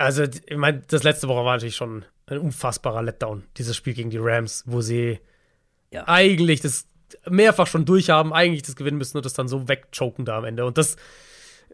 Also, 0.00 0.22
ich 0.22 0.56
meine, 0.56 0.80
das 0.88 1.02
letzte 1.02 1.28
Woche 1.28 1.44
war 1.44 1.52
natürlich 1.56 1.76
schon 1.76 2.06
ein 2.24 2.38
unfassbarer 2.38 3.02
Letdown, 3.02 3.44
dieses 3.58 3.76
Spiel 3.76 3.92
gegen 3.92 4.08
die 4.08 4.16
Rams, 4.18 4.64
wo 4.66 4.80
sie 4.80 5.20
ja. 5.90 6.08
eigentlich 6.08 6.62
das 6.62 6.86
mehrfach 7.28 7.66
schon 7.66 7.84
durchhaben, 7.84 8.32
eigentlich 8.32 8.62
das 8.62 8.76
gewinnen 8.76 8.96
müssen 8.96 9.18
und 9.18 9.26
das 9.26 9.34
dann 9.34 9.46
so 9.46 9.68
wegchoken 9.68 10.24
da 10.24 10.38
am 10.38 10.46
Ende. 10.46 10.64
Und 10.64 10.78
das 10.78 10.96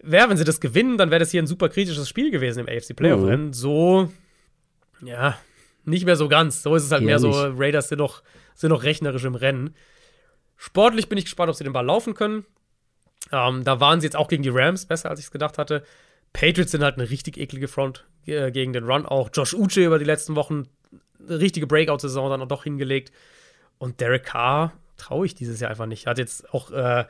wäre, 0.03 0.29
wenn 0.29 0.37
sie 0.37 0.43
das 0.43 0.61
gewinnen, 0.61 0.99
dann 0.99 1.13
wäre 1.13 1.21
das 1.21 1.31
hier 1.31 1.41
ein 1.41 1.47
super 1.47 1.69
kritisches 1.69 2.09
Spiel 2.09 2.33
gewesen 2.33 2.67
im 2.67 2.69
AFC 2.69 2.97
Playoff-Rennen. 2.97 3.47
Mhm. 3.47 3.53
So, 3.53 4.11
ja, 5.03 5.39
nicht 5.85 6.05
mehr 6.05 6.17
so 6.17 6.27
ganz. 6.29 6.65
So 6.65 6.75
ist 6.75 6.83
es 6.83 6.91
halt 6.91 7.03
Eher 7.03 7.07
mehr 7.07 7.19
so, 7.21 7.31
Raiders 7.31 7.91
sind 7.91 7.99
noch, 7.99 8.25
sind 8.57 8.71
noch 8.71 8.83
rechnerisch 8.83 9.23
im 9.23 9.37
Rennen. 9.37 9.77
Sportlich 10.57 11.09
bin 11.09 11.17
ich 11.17 11.27
gespannt, 11.27 11.49
ob 11.49 11.55
sie 11.55 11.63
den 11.63 11.73
Ball 11.73 11.87
laufen 11.87 12.15
können. 12.15 12.45
Ähm, 13.31 13.63
da 13.63 13.79
waren 13.79 14.01
sie 14.01 14.09
jetzt 14.09 14.17
auch 14.17 14.27
gegen 14.27 14.43
die 14.43 14.49
Rams 14.49 14.87
besser, 14.87 15.11
als 15.11 15.21
ich 15.21 15.27
es 15.27 15.31
gedacht 15.31 15.59
hatte. 15.59 15.85
Patriots 16.37 16.73
sind 16.73 16.85
halt 16.85 16.99
eine 16.99 17.09
richtig 17.09 17.39
eklige 17.39 17.67
Front 17.67 18.05
äh, 18.27 18.51
gegen 18.51 18.75
den 18.75 18.85
Run. 18.85 19.07
Auch 19.07 19.31
Josh 19.33 19.55
Uche 19.55 19.87
über 19.87 19.99
die 19.99 20.05
letzten 20.05 20.37
Wochen 20.37 20.69
eine 21.27 21.41
richtige 21.41 21.67
Breakout-Saison 21.67 22.29
dann 22.29 22.43
auch 22.43 22.49
doch 22.49 22.65
hingelegt. 22.65 23.11
Und 23.79 24.03
Derek 24.03 24.25
Carr 24.25 24.75
traue 24.99 25.25
ich 25.25 25.35
dieses 25.35 25.61
Jahr 25.61 25.71
einfach 25.71 25.87
nicht. 25.87 26.07
Hat 26.07 26.19
jetzt 26.19 26.53
auch 26.53 26.71
äh, 26.73 27.07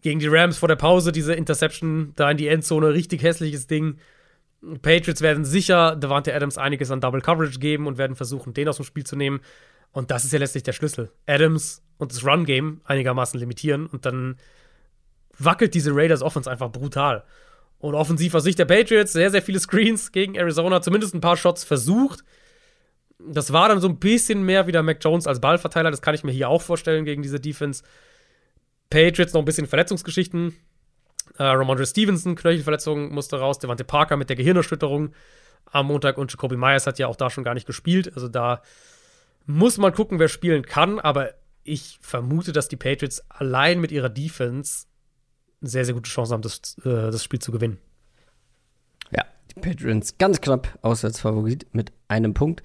gegen 0.00 0.18
die 0.18 0.28
Rams 0.28 0.56
vor 0.56 0.68
der 0.68 0.76
Pause 0.76 1.12
diese 1.12 1.34
Interception 1.34 2.14
da 2.16 2.30
in 2.30 2.38
die 2.38 2.48
Endzone, 2.48 2.94
richtig 2.94 3.22
hässliches 3.22 3.66
Ding. 3.66 3.98
Patriots 4.80 5.20
werden 5.20 5.44
sicher 5.44 5.94
Devante 5.94 6.34
Adams 6.34 6.56
einiges 6.56 6.90
an 6.90 7.02
Double 7.02 7.20
Coverage 7.20 7.58
geben 7.58 7.86
und 7.86 7.98
werden 7.98 8.16
versuchen, 8.16 8.54
den 8.54 8.66
aus 8.68 8.76
dem 8.76 8.86
Spiel 8.86 9.04
zu 9.04 9.14
nehmen. 9.14 9.40
Und 9.92 10.10
das 10.10 10.24
ist 10.24 10.32
ja 10.32 10.38
letztlich 10.38 10.62
der 10.62 10.72
Schlüssel. 10.72 11.10
Adams 11.26 11.82
und 11.98 12.12
das 12.12 12.24
Run-Game 12.24 12.80
einigermaßen 12.84 13.38
limitieren 13.38 13.84
und 13.86 14.06
dann 14.06 14.36
wackelt 15.38 15.74
diese 15.74 15.94
Raiders 15.94 16.22
Offense 16.22 16.50
einfach 16.50 16.72
brutal. 16.72 17.24
Und 17.84 17.94
offensiv 17.94 18.34
aus 18.34 18.44
Sicht 18.44 18.58
der 18.58 18.64
Patriots 18.64 19.12
sehr, 19.12 19.30
sehr 19.30 19.42
viele 19.42 19.60
Screens 19.60 20.10
gegen 20.10 20.36
Arizona, 20.36 20.80
zumindest 20.80 21.14
ein 21.14 21.20
paar 21.20 21.36
Shots 21.36 21.64
versucht 21.64 22.24
das 23.26 23.52
war 23.52 23.68
dann 23.68 23.80
so 23.80 23.88
ein 23.88 23.98
bisschen 23.98 24.44
mehr 24.44 24.66
wieder 24.66 24.82
Mac 24.82 24.98
Jones 25.02 25.26
als 25.26 25.40
Ballverteiler. 25.40 25.90
Das 25.90 26.02
kann 26.02 26.14
ich 26.14 26.24
mir 26.24 26.32
hier 26.32 26.48
auch 26.48 26.62
vorstellen 26.62 27.04
gegen 27.04 27.22
diese 27.22 27.40
Defense. 27.40 27.82
Patriots 28.90 29.32
noch 29.32 29.42
ein 29.42 29.46
bisschen 29.46 29.66
Verletzungsgeschichten. 29.66 30.54
Äh, 31.38 31.44
Ramondre 31.44 31.86
Stevenson, 31.86 32.36
Knöchelverletzung, 32.36 33.12
musste 33.12 33.38
raus. 33.38 33.58
Devante 33.58 33.84
Parker 33.84 34.16
mit 34.16 34.28
der 34.28 34.36
Gehirnerschütterung 34.36 35.12
am 35.70 35.86
Montag 35.86 36.18
und 36.18 36.30
Jacoby 36.30 36.56
Myers 36.56 36.86
hat 36.86 36.98
ja 36.98 37.06
auch 37.06 37.16
da 37.16 37.30
schon 37.30 37.44
gar 37.44 37.54
nicht 37.54 37.66
gespielt. 37.66 38.12
Also 38.14 38.28
da 38.28 38.62
muss 39.46 39.78
man 39.78 39.92
gucken, 39.92 40.18
wer 40.18 40.28
spielen 40.28 40.64
kann. 40.64 41.00
Aber 41.00 41.32
ich 41.62 41.98
vermute, 42.02 42.52
dass 42.52 42.68
die 42.68 42.76
Patriots 42.76 43.24
allein 43.30 43.80
mit 43.80 43.90
ihrer 43.90 44.10
Defense 44.10 44.86
sehr, 45.66 45.84
sehr 45.84 45.94
gute 45.94 46.10
Chance 46.10 46.32
haben, 46.32 46.42
das, 46.42 46.76
äh, 46.84 47.10
das 47.10 47.22
Spiel 47.24 47.40
zu 47.40 47.52
gewinnen. 47.52 47.78
Ja, 49.10 49.24
die 49.50 49.60
Patriots 49.60 50.18
ganz 50.18 50.40
knapp 50.40 50.78
Auswärtsfavorit 50.82 51.66
mit 51.72 51.92
einem 52.08 52.34
Punkt 52.34 52.62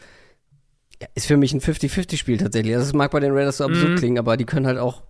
ja, 1.01 1.07
ist 1.15 1.27
für 1.27 1.38
mich 1.38 1.53
ein 1.53 1.61
50-50-Spiel 1.61 2.38
tatsächlich. 2.38 2.73
Das 2.76 2.93
mag 2.93 3.11
bei 3.11 3.19
den 3.19 3.31
Raiders 3.31 3.57
so 3.57 3.65
absurd 3.65 3.91
mhm. 3.91 3.95
klingen, 3.95 4.19
aber 4.19 4.38
die 4.38 4.45
können 4.45 4.67
halt 4.67 4.77
auch, 4.77 5.03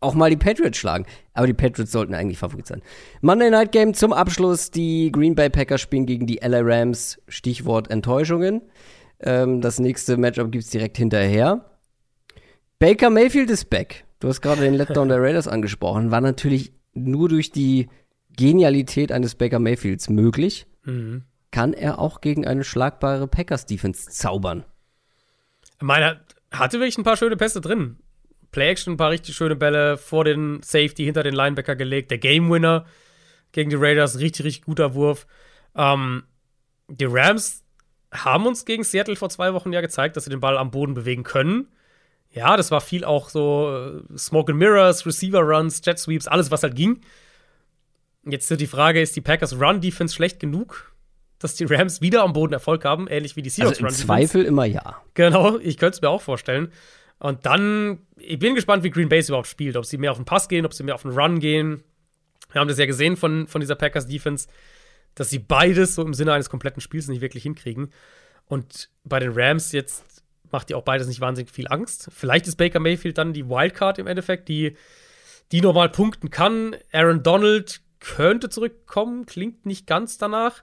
auch 0.00 0.14
mal 0.14 0.30
die 0.30 0.36
Patriots 0.36 0.78
schlagen. 0.78 1.06
Aber 1.34 1.46
die 1.46 1.54
Patriots 1.54 1.92
sollten 1.92 2.14
eigentlich 2.14 2.38
Favorit 2.38 2.66
sein. 2.66 2.82
Monday 3.20 3.50
Night 3.50 3.72
Game 3.72 3.94
zum 3.94 4.12
Abschluss. 4.12 4.70
Die 4.70 5.10
Green 5.12 5.34
Bay 5.34 5.48
Packers 5.48 5.80
spielen 5.80 6.06
gegen 6.06 6.26
die 6.26 6.40
LA 6.42 6.60
Rams. 6.62 7.20
Stichwort 7.28 7.90
Enttäuschungen. 7.90 8.62
Ähm, 9.20 9.60
das 9.60 9.78
nächste 9.78 10.16
Matchup 10.16 10.50
gibt 10.50 10.64
es 10.64 10.70
direkt 10.70 10.98
hinterher. 10.98 11.64
Baker 12.78 13.10
Mayfield 13.10 13.50
ist 13.50 13.70
back. 13.70 14.04
Du 14.20 14.28
hast 14.28 14.40
gerade 14.40 14.62
den 14.62 14.74
Letdown 14.74 15.08
der 15.08 15.20
Raiders 15.20 15.48
angesprochen. 15.48 16.10
War 16.10 16.20
natürlich 16.20 16.72
nur 16.96 17.28
durch 17.28 17.50
die 17.50 17.88
Genialität 18.36 19.12
eines 19.12 19.34
Baker 19.34 19.58
Mayfields 19.58 20.08
möglich. 20.08 20.66
Mhm. 20.84 21.22
Kann 21.50 21.72
er 21.72 21.98
auch 21.98 22.20
gegen 22.20 22.46
eine 22.46 22.64
schlagbare 22.64 23.28
Packers-Defense 23.28 24.10
zaubern? 24.10 24.64
Meiner 25.80 26.20
hatte 26.50 26.78
wirklich 26.78 26.98
ein 26.98 27.04
paar 27.04 27.16
schöne 27.16 27.36
Pässe 27.36 27.60
drin. 27.60 27.98
Play-Action, 28.50 28.94
ein 28.94 28.96
paar 28.96 29.10
richtig 29.10 29.36
schöne 29.36 29.56
Bälle 29.56 29.96
vor 29.96 30.24
den 30.24 30.62
Safety, 30.62 31.04
hinter 31.04 31.22
den 31.22 31.34
Linebacker 31.34 31.76
gelegt. 31.76 32.10
Der 32.10 32.18
Game-Winner 32.18 32.86
gegen 33.52 33.70
die 33.70 33.76
Raiders, 33.76 34.18
richtig, 34.18 34.44
richtig 34.46 34.64
guter 34.64 34.94
Wurf. 34.94 35.26
Ähm, 35.74 36.24
die 36.88 37.06
Rams 37.06 37.64
haben 38.12 38.46
uns 38.46 38.64
gegen 38.64 38.84
Seattle 38.84 39.16
vor 39.16 39.28
zwei 39.28 39.52
Wochen 39.52 39.72
ja 39.72 39.80
gezeigt, 39.80 40.16
dass 40.16 40.24
sie 40.24 40.30
den 40.30 40.40
Ball 40.40 40.56
am 40.56 40.70
Boden 40.70 40.94
bewegen 40.94 41.22
können. 41.22 41.68
Ja, 42.36 42.56
das 42.56 42.70
war 42.70 42.80
viel 42.80 43.04
auch 43.04 43.30
so 43.30 44.02
äh, 44.14 44.18
Smoke 44.18 44.52
and 44.52 44.58
Mirrors, 44.58 45.06
Receiver 45.06 45.40
Runs, 45.40 45.80
Jet 45.84 45.98
Sweeps, 45.98 46.28
alles, 46.28 46.50
was 46.50 46.62
halt 46.62 46.76
ging. 46.76 47.00
Jetzt 48.24 48.50
ist 48.50 48.60
die 48.60 48.66
Frage, 48.66 49.00
ist 49.00 49.16
die 49.16 49.20
Packers 49.20 49.58
Run 49.58 49.80
Defense 49.80 50.14
schlecht 50.14 50.38
genug? 50.38 50.92
dass 51.38 51.54
die 51.54 51.64
Rams 51.64 52.00
wieder 52.00 52.22
am 52.22 52.32
Boden 52.32 52.54
Erfolg 52.54 52.84
haben, 52.84 53.08
ähnlich 53.08 53.36
wie 53.36 53.42
die 53.42 53.50
Seahawks. 53.50 53.82
Also 53.82 53.86
im 53.86 54.06
Zweifel 54.06 54.44
immer 54.44 54.64
ja. 54.64 55.02
Genau, 55.14 55.58
ich 55.58 55.76
könnte 55.76 55.96
es 55.96 56.02
mir 56.02 56.08
auch 56.08 56.22
vorstellen. 56.22 56.72
Und 57.18 57.46
dann, 57.46 57.98
ich 58.16 58.38
bin 58.38 58.54
gespannt, 58.54 58.84
wie 58.84 58.90
Green 58.90 59.08
Bay 59.08 59.22
überhaupt 59.26 59.46
spielt. 59.46 59.76
Ob 59.76 59.84
sie 59.84 59.98
mehr 59.98 60.10
auf 60.10 60.18
den 60.18 60.24
Pass 60.24 60.48
gehen, 60.48 60.66
ob 60.66 60.74
sie 60.74 60.82
mehr 60.82 60.94
auf 60.94 61.02
den 61.02 61.12
Run 61.12 61.38
gehen. 61.38 61.82
Wir 62.52 62.60
haben 62.60 62.68
das 62.68 62.78
ja 62.78 62.86
gesehen 62.86 63.16
von, 63.16 63.46
von 63.46 63.60
dieser 63.60 63.74
Packers 63.74 64.06
Defense. 64.06 64.48
dass 65.14 65.30
sie 65.30 65.38
beides 65.38 65.94
so 65.94 66.02
im 66.02 66.14
Sinne 66.14 66.32
eines 66.32 66.50
kompletten 66.50 66.80
Spiels 66.80 67.08
nicht 67.08 67.20
wirklich 67.20 67.42
hinkriegen. 67.42 67.90
Und 68.46 68.90
bei 69.04 69.18
den 69.18 69.32
Rams 69.32 69.72
jetzt 69.72 70.15
macht 70.52 70.70
dir 70.70 70.76
auch 70.76 70.82
beides 70.82 71.06
nicht 71.06 71.20
wahnsinnig 71.20 71.50
viel 71.50 71.68
Angst. 71.68 72.08
Vielleicht 72.12 72.46
ist 72.46 72.56
Baker 72.56 72.80
Mayfield 72.80 73.18
dann 73.18 73.32
die 73.32 73.48
Wildcard 73.48 73.98
im 73.98 74.06
Endeffekt, 74.06 74.48
die, 74.48 74.76
die 75.52 75.60
nochmal 75.60 75.88
punkten 75.88 76.30
kann. 76.30 76.76
Aaron 76.92 77.22
Donald 77.22 77.80
könnte 78.00 78.48
zurückkommen, 78.48 79.26
klingt 79.26 79.66
nicht 79.66 79.86
ganz 79.86 80.18
danach. 80.18 80.62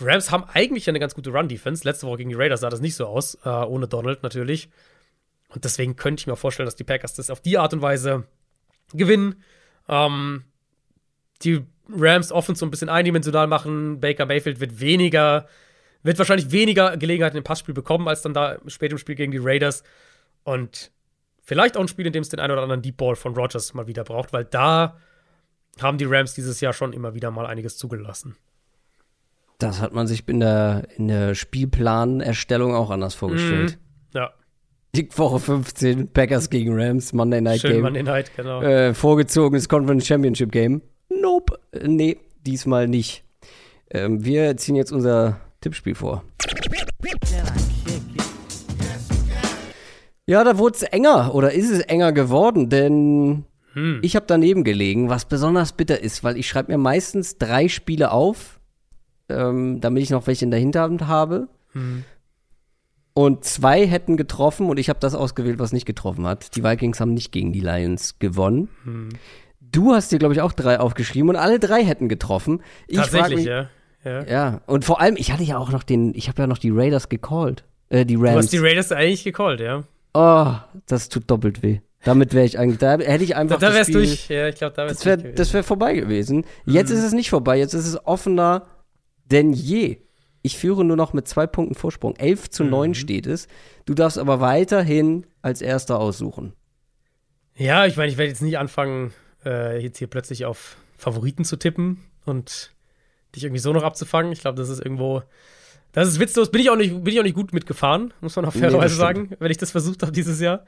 Rams 0.00 0.30
haben 0.30 0.44
eigentlich 0.44 0.88
eine 0.88 1.00
ganz 1.00 1.14
gute 1.14 1.30
Run-Defense. 1.30 1.84
Letzte 1.84 2.06
Woche 2.06 2.18
gegen 2.18 2.30
die 2.30 2.36
Raiders 2.36 2.60
sah 2.60 2.70
das 2.70 2.80
nicht 2.80 2.94
so 2.94 3.06
aus, 3.06 3.36
äh, 3.44 3.48
ohne 3.48 3.88
Donald 3.88 4.22
natürlich. 4.22 4.70
Und 5.48 5.64
deswegen 5.64 5.96
könnte 5.96 6.20
ich 6.20 6.26
mir 6.26 6.36
vorstellen, 6.36 6.66
dass 6.66 6.76
die 6.76 6.84
Packers 6.84 7.14
das 7.14 7.30
auf 7.30 7.40
die 7.40 7.58
Art 7.58 7.72
und 7.72 7.82
Weise 7.82 8.24
gewinnen. 8.92 9.42
Ähm, 9.88 10.44
die 11.42 11.64
Rams 11.90 12.32
offen 12.32 12.54
so 12.54 12.66
ein 12.66 12.70
bisschen 12.70 12.88
eindimensional 12.88 13.46
machen. 13.46 14.00
Baker 14.00 14.26
Mayfield 14.26 14.60
wird 14.60 14.80
weniger, 14.80 15.48
wird 16.02 16.18
wahrscheinlich 16.18 16.50
weniger 16.50 16.96
Gelegenheiten 16.96 17.36
im 17.36 17.44
Passspiel 17.44 17.74
bekommen, 17.74 18.08
als 18.08 18.22
dann 18.22 18.34
da 18.34 18.58
spät 18.66 18.92
im 18.92 18.98
Spiel 18.98 19.14
gegen 19.14 19.32
die 19.32 19.40
Raiders. 19.40 19.82
Und 20.44 20.90
vielleicht 21.42 21.76
auch 21.76 21.80
ein 21.80 21.88
Spiel, 21.88 22.06
in 22.06 22.12
dem 22.12 22.22
es 22.22 22.28
den 22.28 22.40
einen 22.40 22.52
oder 22.52 22.62
anderen 22.62 22.82
Deep 22.82 22.96
Ball 22.96 23.16
von 23.16 23.34
Rogers 23.34 23.74
mal 23.74 23.86
wieder 23.86 24.04
braucht, 24.04 24.32
weil 24.32 24.44
da 24.44 24.96
haben 25.80 25.98
die 25.98 26.04
Rams 26.04 26.34
dieses 26.34 26.60
Jahr 26.60 26.72
schon 26.72 26.92
immer 26.92 27.14
wieder 27.14 27.30
mal 27.30 27.46
einiges 27.46 27.76
zugelassen. 27.76 28.36
Das 29.58 29.80
hat 29.80 29.92
man 29.92 30.06
sich 30.06 30.28
in 30.28 30.40
der, 30.40 30.86
in 30.96 31.08
der 31.08 31.34
Spielplanerstellung 31.34 32.74
auch 32.74 32.90
anders 32.90 33.14
vorgestellt. 33.14 33.72
Mhm. 33.72 34.18
Ja. 34.18 34.32
Die 34.94 35.08
Woche 35.16 35.40
15, 35.40 36.12
Packers 36.12 36.48
gegen 36.48 36.80
Rams, 36.80 37.12
Monday 37.12 37.40
Night 37.40 37.60
Schön 37.60 37.72
Game. 37.72 37.82
Monday 37.82 38.02
Night, 38.04 38.30
genau. 38.36 38.62
Äh, 38.62 38.94
vorgezogenes 38.94 39.68
Conference 39.68 40.06
Championship 40.06 40.52
Game. 40.52 40.82
Nope. 41.08 41.58
Nee, 41.82 42.18
diesmal 42.46 42.86
nicht. 42.86 43.24
Ähm, 43.90 44.24
wir 44.24 44.56
ziehen 44.56 44.76
jetzt 44.76 44.92
unser 44.92 45.40
Tippspiel 45.60 45.94
vor. 45.94 46.24
Ja, 50.26 50.44
da 50.44 50.58
wurde 50.58 50.76
es 50.76 50.82
enger 50.82 51.34
oder 51.34 51.52
ist 51.52 51.70
es 51.70 51.80
enger 51.80 52.12
geworden, 52.12 52.68
denn 52.68 53.44
Hm. 53.78 54.00
ich 54.02 54.16
habe 54.16 54.26
daneben 54.26 54.64
gelegen, 54.64 55.08
was 55.08 55.24
besonders 55.24 55.72
bitter 55.72 56.02
ist, 56.02 56.24
weil 56.24 56.36
ich 56.36 56.48
schreibe 56.48 56.72
mir 56.72 56.78
meistens 56.78 57.38
drei 57.38 57.68
Spiele 57.68 58.10
auf, 58.10 58.60
ähm, 59.28 59.80
damit 59.80 60.02
ich 60.02 60.10
noch 60.10 60.26
welche 60.26 60.44
in 60.44 60.50
der 60.50 60.60
Hinterhand 60.60 61.06
habe. 61.06 61.48
Hm. 61.72 62.04
Und 63.14 63.44
zwei 63.44 63.86
hätten 63.86 64.16
getroffen 64.16 64.68
und 64.68 64.78
ich 64.78 64.88
habe 64.88 65.00
das 65.00 65.14
ausgewählt, 65.14 65.58
was 65.58 65.72
nicht 65.72 65.86
getroffen 65.86 66.26
hat. 66.26 66.54
Die 66.56 66.62
Vikings 66.62 67.00
haben 67.00 67.14
nicht 67.14 67.32
gegen 67.32 67.52
die 67.52 67.60
Lions 67.60 68.18
gewonnen. 68.18 68.68
Hm. 68.84 69.08
Du 69.60 69.92
hast 69.92 70.10
dir, 70.12 70.18
glaube 70.18 70.34
ich, 70.34 70.40
auch 70.40 70.52
drei 70.52 70.80
aufgeschrieben 70.80 71.28
und 71.28 71.36
alle 71.36 71.58
drei 71.58 71.84
hätten 71.84 72.08
getroffen. 72.08 72.62
Ich 72.86 72.96
Tatsächlich, 72.96 73.38
mich, 73.38 73.46
ja. 73.46 73.68
Ja. 74.08 74.24
Ja, 74.26 74.60
und 74.66 74.84
vor 74.84 75.00
allem, 75.00 75.16
ich 75.16 75.32
hatte 75.32 75.42
ja 75.44 75.58
auch 75.58 75.70
noch 75.70 75.82
den, 75.82 76.14
ich 76.14 76.28
habe 76.28 76.42
ja 76.42 76.46
noch 76.46 76.58
die 76.58 76.70
Raiders 76.70 77.08
gecallt. 77.08 77.64
Äh, 77.90 78.04
die 78.04 78.14
Du 78.14 78.22
Rams. 78.24 78.36
hast 78.36 78.52
die 78.52 78.58
Raiders 78.58 78.92
eigentlich 78.92 79.24
gecallt, 79.24 79.60
ja. 79.60 79.84
oh, 80.14 80.54
das 80.86 81.08
tut 81.08 81.30
doppelt 81.30 81.62
weh. 81.62 81.80
Damit 82.04 82.32
wäre 82.32 82.44
ich 82.46 82.58
eigentlich, 82.58 82.78
da 82.78 82.98
hätte 82.98 83.24
ich 83.24 83.30
Da, 83.30 83.36
einfach 83.38 83.58
da 83.58 83.66
das 83.68 83.74
wärst 83.76 83.88
du 83.90 83.94
durch. 83.94 84.28
Ja, 84.28 84.48
ich 84.48 84.54
glaube, 84.56 84.74
da 84.76 84.84
wärst 84.84 84.96
Das 84.96 85.18
du 85.18 85.22
wäre 85.24 85.32
das 85.34 85.52
wär 85.52 85.64
vorbei 85.64 85.94
gewesen. 85.94 86.44
Jetzt 86.64 86.90
Mhm. 86.90 86.96
ist 86.98 87.04
es 87.04 87.12
nicht 87.12 87.30
vorbei, 87.30 87.58
jetzt 87.58 87.74
ist 87.74 87.86
es 87.86 88.06
offener 88.06 88.66
denn 89.30 89.52
je. 89.52 89.98
Ich 90.42 90.56
führe 90.56 90.84
nur 90.84 90.96
noch 90.96 91.12
mit 91.12 91.26
zwei 91.26 91.46
Punkten 91.46 91.74
Vorsprung. 91.74 92.14
11 92.16 92.50
zu 92.50 92.62
Mhm. 92.64 92.70
9 92.70 92.94
steht 92.94 93.26
es. 93.26 93.48
Du 93.84 93.94
darfst 93.94 94.16
aber 94.18 94.40
weiterhin 94.40 95.26
als 95.42 95.60
Erster 95.60 95.98
aussuchen. 95.98 96.52
Ja, 97.56 97.86
ich 97.86 97.96
meine, 97.96 98.10
ich 98.12 98.16
werde 98.18 98.30
jetzt 98.30 98.42
nicht 98.42 98.58
anfangen, 98.58 99.12
äh, 99.44 99.78
jetzt 99.82 99.98
hier 99.98 100.06
plötzlich 100.06 100.44
auf 100.44 100.76
Favoriten 100.96 101.44
zu 101.44 101.56
tippen 101.56 101.98
und 102.24 102.70
dich 103.34 103.44
irgendwie 103.44 103.60
so 103.60 103.72
noch 103.72 103.82
abzufangen. 103.84 104.32
Ich 104.32 104.40
glaube, 104.40 104.56
das 104.58 104.68
ist 104.68 104.80
irgendwo. 104.80 105.22
Das 105.92 106.06
ist 106.08 106.20
witzlos. 106.20 106.50
Bin 106.50 106.60
ich 106.60 106.70
auch 106.70 106.76
nicht, 106.76 106.92
bin 107.02 107.12
ich 107.14 107.18
auch 107.18 107.24
nicht 107.24 107.34
gut 107.34 107.52
mitgefahren, 107.52 108.12
muss 108.20 108.36
man 108.36 108.44
auch 108.44 108.54
Nee, 108.54 108.60
fairerweise 108.60 108.88
das 108.94 108.96
sagen, 108.96 109.30
wenn 109.38 109.50
ich 109.50 109.56
das 109.56 109.70
versucht 109.70 110.02
habe 110.02 110.12
dieses 110.12 110.38
Jahr. 110.40 110.64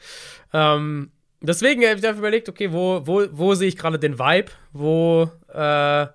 Ähm, 0.52 1.10
deswegen 1.42 1.82
habe 1.86 1.98
ich 1.98 2.06
einfach 2.06 2.18
überlegt, 2.18 2.48
okay, 2.48 2.72
wo, 2.72 3.06
wo, 3.06 3.26
wo 3.32 3.54
sehe 3.54 3.68
ich 3.68 3.76
gerade 3.76 3.98
den 3.98 4.18
Vibe? 4.18 4.50
Wo, 4.72 5.30
äh, 5.52 6.06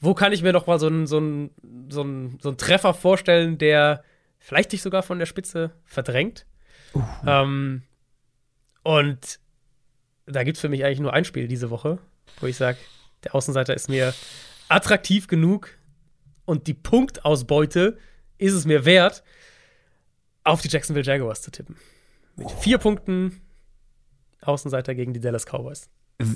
wo 0.00 0.12
kann 0.14 0.32
ich 0.32 0.42
mir 0.42 0.52
noch 0.52 0.66
mal 0.66 0.78
so 0.78 0.86
einen 0.88 1.06
so 1.06 1.16
einen- 1.16 1.50
so 1.88 2.02
einen- 2.02 2.38
so 2.42 2.50
einen 2.50 2.58
Treffer 2.58 2.92
vorstellen, 2.92 3.56
der 3.56 4.04
vielleicht 4.38 4.72
dich 4.72 4.82
sogar 4.82 5.02
von 5.02 5.18
der 5.18 5.26
Spitze 5.26 5.70
verdrängt? 5.86 6.44
Ähm, 7.26 7.82
und 8.82 9.38
da 10.26 10.42
gibt 10.44 10.56
es 10.58 10.60
für 10.60 10.68
mich 10.68 10.84
eigentlich 10.84 11.00
nur 11.00 11.12
ein 11.14 11.24
Spiel 11.24 11.48
diese 11.48 11.70
Woche, 11.70 11.98
wo 12.40 12.46
ich 12.46 12.56
sage, 12.56 12.78
der 13.24 13.34
Außenseiter 13.34 13.74
ist 13.74 13.88
mir 13.88 14.12
attraktiv 14.68 15.26
genug 15.26 15.70
und 16.44 16.66
die 16.66 16.74
Punktausbeute 16.74 17.96
ist 18.38 18.52
es 18.54 18.64
mir 18.64 18.84
wert, 18.84 19.22
auf 20.42 20.60
die 20.62 20.68
Jacksonville 20.68 21.04
Jaguars 21.06 21.42
zu 21.42 21.50
tippen. 21.50 21.76
Mit 22.36 22.50
vier 22.50 22.78
Punkten 22.78 23.40
Außenseiter 24.42 24.94
gegen 24.94 25.12
die 25.14 25.20
Dallas 25.20 25.46
Cowboys. 25.46 25.88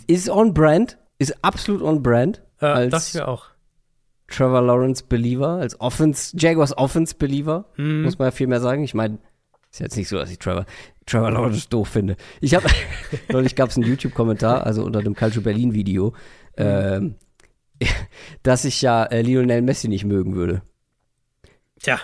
Ist 0.06 0.30
on 0.30 0.54
brand, 0.54 0.98
ist 1.18 1.44
absolut 1.44 1.82
on 1.82 2.02
brand. 2.02 2.42
Äh, 2.60 2.66
als 2.66 3.08
ich 3.08 3.14
mir 3.14 3.28
auch. 3.28 3.46
Trevor 4.28 4.62
Lawrence 4.62 5.04
Believer, 5.04 5.48
als 5.58 5.80
Offense, 5.80 6.36
Jaguars 6.38 6.76
Offense 6.76 7.14
Believer, 7.16 7.66
Mhm. 7.76 8.02
muss 8.02 8.18
man 8.18 8.26
ja 8.28 8.30
viel 8.32 8.46
mehr 8.46 8.60
sagen. 8.60 8.82
Ich 8.84 8.94
meine, 8.94 9.18
ist 9.70 9.80
jetzt 9.80 9.96
nicht 9.96 10.08
so, 10.08 10.16
dass 10.18 10.30
ich 10.30 10.38
Trevor, 10.38 10.64
Trevor 11.06 11.30
Lawrence 11.30 11.68
doof 11.68 11.88
finde. 11.88 12.16
Ich 12.40 12.54
habe, 12.54 12.66
neulich 13.30 13.54
gab 13.56 13.70
es 13.70 13.76
einen 13.76 13.86
YouTube-Kommentar, 13.86 14.64
also 14.66 14.84
unter 14.84 15.02
dem 15.02 15.14
Culture 15.14 15.42
Berlin 15.42 15.72
Video, 15.74 16.14
ähm, 16.56 17.16
dass 18.42 18.64
ich 18.64 18.82
ja 18.82 19.04
äh, 19.04 19.22
Lionel 19.22 19.62
Messi 19.62 19.88
nicht 19.88 20.04
mögen 20.04 20.34
würde. 20.34 20.62
Tja. 21.80 22.00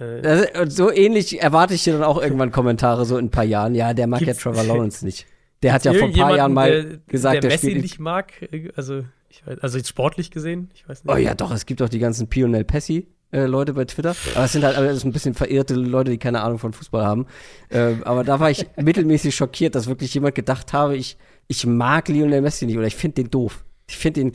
Äh, 0.00 0.60
und 0.60 0.70
so 0.70 0.92
ähnlich 0.92 1.42
erwarte 1.42 1.74
ich 1.74 1.82
hier 1.82 1.94
dann 1.94 2.04
auch 2.04 2.20
irgendwann 2.20 2.52
Kommentare 2.52 3.04
so 3.04 3.18
in 3.18 3.26
ein 3.26 3.30
paar 3.30 3.44
Jahren. 3.44 3.74
Ja, 3.74 3.94
der 3.94 4.06
mag 4.06 4.20
ja 4.22 4.34
Trevor 4.34 4.62
Lawrence 4.62 5.04
nicht. 5.04 5.26
Der 5.62 5.72
hat 5.72 5.84
ja 5.84 5.92
vor 5.92 6.08
ein 6.08 6.12
paar 6.12 6.36
Jahren 6.36 6.52
mal 6.52 6.70
der, 6.70 6.96
gesagt, 7.08 7.34
der 7.34 7.40
der, 7.42 7.50
Messi 7.50 7.70
spielt 7.70 7.82
nicht 7.82 7.98
mag, 7.98 8.42
äh, 8.52 8.70
also, 8.76 9.04
ich 9.28 9.44
weiß, 9.44 9.58
also 9.58 9.76
jetzt 9.78 9.88
sportlich 9.88 10.30
gesehen, 10.30 10.70
ich 10.74 10.88
weiß 10.88 11.04
nicht. 11.04 11.12
Oh 11.12 11.18
ja, 11.18 11.34
doch, 11.34 11.50
es 11.50 11.66
gibt 11.66 11.82
auch 11.82 11.88
die 11.88 11.98
ganzen 11.98 12.28
Pionel 12.28 12.64
Pessi. 12.64 13.08
Äh, 13.30 13.44
Leute 13.44 13.74
bei 13.74 13.84
Twitter. 13.84 14.14
Aber 14.34 14.46
es 14.46 14.52
sind 14.52 14.64
halt 14.64 14.76
alles 14.76 15.04
ein 15.04 15.12
bisschen 15.12 15.34
verirrte 15.34 15.74
Leute, 15.74 16.10
die 16.10 16.18
keine 16.18 16.40
Ahnung 16.40 16.58
von 16.58 16.72
Fußball 16.72 17.04
haben. 17.04 17.26
Ähm, 17.70 18.02
aber 18.04 18.24
da 18.24 18.40
war 18.40 18.50
ich 18.50 18.66
mittelmäßig 18.76 19.34
schockiert, 19.34 19.74
dass 19.74 19.86
wirklich 19.86 20.14
jemand 20.14 20.34
gedacht 20.34 20.72
habe, 20.72 20.96
ich, 20.96 21.18
ich 21.46 21.66
mag 21.66 22.08
Lionel 22.08 22.40
Messi 22.40 22.64
nicht 22.64 22.78
oder 22.78 22.86
ich 22.86 22.96
finde 22.96 23.16
den 23.16 23.30
doof. 23.30 23.64
Ich 23.86 23.98
finde 23.98 24.20
ihn. 24.20 24.32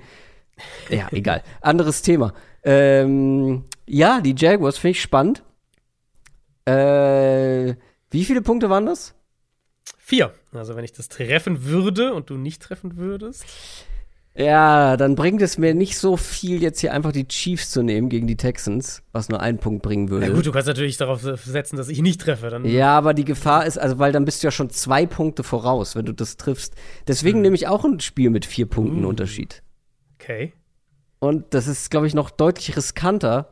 Ja, 0.90 1.08
egal. 1.12 1.44
Anderes 1.62 2.02
Thema. 2.02 2.34
Ähm, 2.64 3.66
ja, 3.86 4.22
die 4.22 4.36
Jaguars 4.38 4.78
finde 4.78 4.92
ich 4.92 5.02
spannend. 5.02 5.44
Äh, 6.66 7.76
wie 8.12 8.24
viele 8.26 8.42
Punkte 8.42 8.70
waren 8.70 8.86
das? 8.86 9.16
Vier. 9.98 10.34
Also 10.54 10.76
wenn 10.76 10.86
ich 10.86 10.94
das 10.94 11.10
treffen 11.10 11.66
würde 11.66 12.14
und 12.14 12.30
du 12.30 12.36
nicht 12.36 12.62
treffen 12.62 12.98
würdest. 12.98 13.46
Ja, 14.36 14.98
dann 14.98 15.14
bringt 15.14 15.44
es 15.44 15.60
mir 15.60 15.76
nicht 15.76 15.96
so 15.98 16.18
viel, 16.18 16.62
jetzt 16.64 16.80
hier 16.80 16.92
einfach 16.92 17.12
die 17.12 17.28
Chiefs 17.28 17.70
zu 17.70 17.84
nehmen 17.84 18.10
gegen 18.10 18.26
die 18.26 18.36
Texans, 18.36 19.04
was 19.12 19.30
nur 19.30 19.42
einen 19.42 19.60
Punkt 19.60 19.84
bringen 19.84 20.10
würde. 20.10 20.28
Na 20.28 20.34
gut, 20.34 20.48
du 20.48 20.52
kannst 20.52 20.68
natürlich 20.68 20.98
darauf 20.98 21.22
setzen, 21.22 21.78
dass 21.78 21.88
ich 21.88 22.02
nicht 22.02 22.20
treffe. 22.22 22.50
Dann 22.50 22.66
Ja, 22.66 22.98
aber 22.98 23.14
die 23.14 23.26
Gefahr 23.26 23.66
ist, 23.68 23.78
also 23.78 24.00
weil 24.00 24.12
dann 24.12 24.26
bist 24.26 24.42
du 24.42 24.48
ja 24.48 24.52
schon 24.52 24.72
zwei 24.72 25.06
Punkte 25.06 25.44
voraus, 25.44 25.96
wenn 25.96 26.06
du 26.06 26.14
das 26.14 26.38
triffst. 26.38 26.74
Deswegen 27.08 27.42
nehme 27.42 27.56
ich 27.56 27.68
auch 27.68 27.86
ein 27.86 28.00
Spiel 28.00 28.32
mit 28.32 28.46
vier 28.46 28.66
Punkten 28.66 29.06
Uh. 29.06 29.10
Unterschied. 29.10 29.62
Okay. 30.24 30.54
Und 31.20 31.54
das 31.54 31.68
ist, 31.68 31.92
glaube 31.92 32.08
ich, 32.08 32.14
noch 32.14 32.30
deutlich 32.32 32.76
riskanter, 32.76 33.50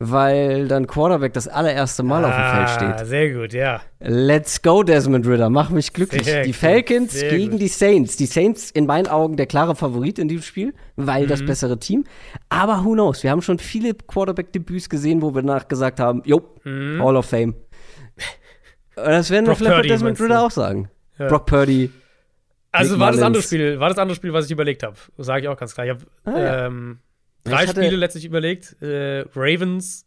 weil 0.00 0.66
dann 0.66 0.88
Quarterback 0.88 1.32
das 1.32 1.46
allererste 1.46 2.02
Mal 2.02 2.24
auf 2.24 2.32
dem 2.34 2.42
Feld 2.44 2.68
Ah, 2.68 2.96
steht. 2.98 3.06
sehr 3.06 3.30
gut, 3.32 3.52
ja. 3.52 3.80
Let's 4.00 4.60
go, 4.62 4.82
Desmond 4.82 5.26
Ritter, 5.28 5.48
mach 5.48 5.70
mich 5.70 5.92
glücklich. 5.92 6.24
Sehr 6.24 6.42
die 6.42 6.52
Falcons 6.52 7.12
gegen 7.20 7.52
gut. 7.52 7.60
die 7.60 7.68
Saints. 7.68 8.16
Die 8.16 8.26
Saints 8.26 8.72
in 8.72 8.86
meinen 8.86 9.06
Augen 9.06 9.36
der 9.36 9.46
klare 9.46 9.76
Favorit 9.76 10.18
in 10.18 10.26
diesem 10.26 10.42
Spiel, 10.42 10.74
weil 10.96 11.24
Mhm. 11.24 11.28
das 11.28 11.44
bessere 11.46 11.78
Team. 11.78 12.02
Aber 12.48 12.84
who 12.84 12.94
knows? 12.94 13.22
Wir 13.22 13.30
haben 13.30 13.42
schon 13.42 13.60
viele 13.60 13.94
Quarterback-Debüts 13.94 14.88
gesehen, 14.88 15.22
wo 15.22 15.32
wir 15.34 15.42
nach 15.42 15.68
gesagt 15.68 16.00
haben, 16.00 16.22
jo, 16.24 16.42
Hall 16.64 17.16
of 17.16 17.26
Fame. 17.26 17.54
Das 18.94 19.30
werden 19.30 19.46
wir 19.46 19.52
Mhm. 19.52 19.56
Brock 19.56 19.56
vielleicht 19.58 19.70
bei 19.70 19.76
Purdy, 19.76 19.88
Desmond? 19.88 20.20
Ritter 20.20 20.42
auch 20.42 20.50
sagen. 20.50 20.90
Ja. 21.18 21.28
Brock 21.28 21.46
Purdy. 21.46 21.90
Also 22.72 22.92
Nick 22.92 23.00
war 23.00 23.12
das 23.12 23.22
andere 23.22 23.42
Spiel, 23.42 23.78
war 23.80 23.88
das 23.90 23.98
andere 23.98 24.16
Spiel, 24.16 24.32
was 24.32 24.46
ich 24.46 24.50
überlegt 24.50 24.82
habe. 24.82 24.96
Sage 25.18 25.42
ich 25.42 25.48
auch 25.48 25.56
ganz 25.58 25.74
klar. 25.74 25.86
Ich 25.86 25.90
habe 25.92 26.06
Ah, 26.24 26.38
ja. 26.38 26.66
ähm, 26.66 26.98
drei 27.44 27.66
Spiele 27.66 27.96
letztlich 27.96 28.24
überlegt. 28.24 28.76
Äh, 28.82 29.20
Ravens. 29.34 30.06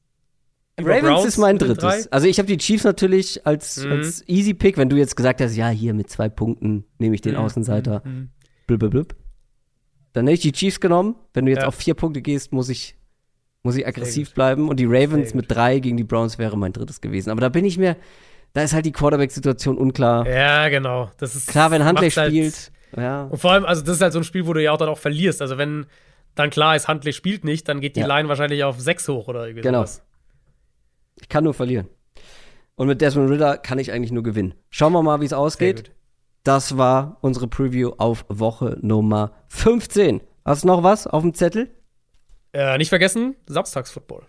Ravens 0.77 1.01
Browns 1.07 1.25
ist 1.25 1.37
mein 1.37 1.57
drittes. 1.57 2.11
Also 2.11 2.27
ich 2.27 2.37
habe 2.37 2.47
die 2.47 2.57
Chiefs 2.57 2.83
natürlich 2.83 3.45
als, 3.47 3.85
Mhm. 3.85 3.91
als 3.93 4.27
Easy 4.27 4.53
Pick, 4.53 4.77
wenn 4.77 4.89
du 4.89 4.97
jetzt 4.97 5.15
gesagt 5.15 5.39
hast, 5.41 5.55
ja, 5.55 5.69
hier 5.69 5.93
mit 5.93 6.09
zwei 6.09 6.27
Punkten 6.27 6.83
nehme 6.99 7.15
ich 7.15 7.21
den 7.21 7.33
Mhm. 7.35 7.39
Außenseiter. 7.39 8.01
Mhm. 8.03 8.29
Blub, 8.67 8.79
blub, 8.79 8.91
blub. 8.91 9.15
Dann 10.13 10.25
hätte 10.27 10.35
ich 10.35 10.41
die 10.41 10.51
Chiefs 10.51 10.79
genommen. 10.79 11.15
Wenn 11.33 11.45
du 11.45 11.51
jetzt 11.51 11.61
Ja. 11.61 11.67
auf 11.67 11.75
vier 11.75 11.93
Punkte 11.93 12.21
gehst, 12.21 12.51
muss 12.51 12.67
ich, 12.69 12.95
muss 13.63 13.75
ich 13.77 13.85
aggressiv 13.87 14.33
bleiben. 14.33 14.67
Und 14.69 14.79
die 14.79 14.85
Ravens 14.85 15.33
mit 15.33 15.49
drei 15.49 15.79
gegen 15.79 15.97
die 15.97 16.03
Browns 16.03 16.37
wäre 16.39 16.57
mein 16.57 16.73
drittes 16.73 16.99
gewesen. 16.99 17.29
Aber 17.29 17.41
da 17.41 17.49
bin 17.49 17.63
ich 17.63 17.77
mir, 17.77 17.95
da 18.55 18.61
ist 18.63 18.73
halt 18.73 18.85
die 18.85 18.91
Quarterback-Situation 18.93 19.77
unklar. 19.77 20.25
Ja, 20.27 20.69
genau. 20.69 21.11
Das 21.17 21.35
ist 21.35 21.47
Klar, 21.49 21.69
wenn 21.71 21.83
macht's 21.83 22.17
halt- 22.17 22.31
spielt. 22.31 22.71
Ja. 22.97 23.25
Und 23.25 23.37
vor 23.37 23.51
allem, 23.51 23.65
also 23.65 23.81
das 23.83 23.97
ist 23.97 24.01
halt 24.01 24.13
so 24.13 24.19
ein 24.19 24.23
Spiel, 24.23 24.47
wo 24.47 24.53
du 24.53 24.63
ja 24.63 24.71
auch 24.71 24.77
dann 24.77 24.87
auch 24.89 24.97
verlierst. 24.97 25.41
Also 25.41 25.57
wenn 25.57 25.85
dann 26.35 26.49
klar 26.49 26.75
ist, 26.75 26.87
Huntley 26.87 27.11
spielt 27.13 27.43
nicht, 27.43 27.67
dann 27.67 27.81
geht 27.81 27.95
die 27.97 27.99
Ja. 28.01 28.07
Line 28.07 28.29
wahrscheinlich 28.29 28.63
auf 28.63 28.79
6 28.79 29.07
hoch 29.09 29.27
oder 29.27 29.43
irgendwie 29.45 29.61
Genau. 29.61 29.79
sowas. 29.79 30.01
Ich 31.21 31.27
kann 31.29 31.43
nur 31.43 31.53
verlieren. 31.53 31.87
Und 32.75 32.87
mit 32.87 33.01
Desmond 33.01 33.29
Ritter 33.29 33.57
kann 33.57 33.79
ich 33.79 33.91
eigentlich 33.91 34.11
nur 34.11 34.23
gewinnen. 34.23 34.53
Schauen 34.69 34.93
wir 34.93 35.03
mal, 35.03 35.19
wie 35.21 35.25
es 35.25 35.33
ausgeht. 35.33 35.91
Das 36.43 36.77
war 36.77 37.17
unsere 37.21 37.47
Preview 37.47 37.91
auf 37.97 38.25
Woche 38.29 38.77
Nummer 38.81 39.31
15. 39.49 40.21
Hast 40.45 40.63
du 40.63 40.67
noch 40.67 40.83
was 40.83 41.07
auf 41.07 41.21
dem 41.23 41.33
Zettel? 41.33 41.69
Äh, 42.53 42.77
nicht 42.77 42.89
vergessen, 42.89 43.35
Samstagsfootball. 43.47 44.23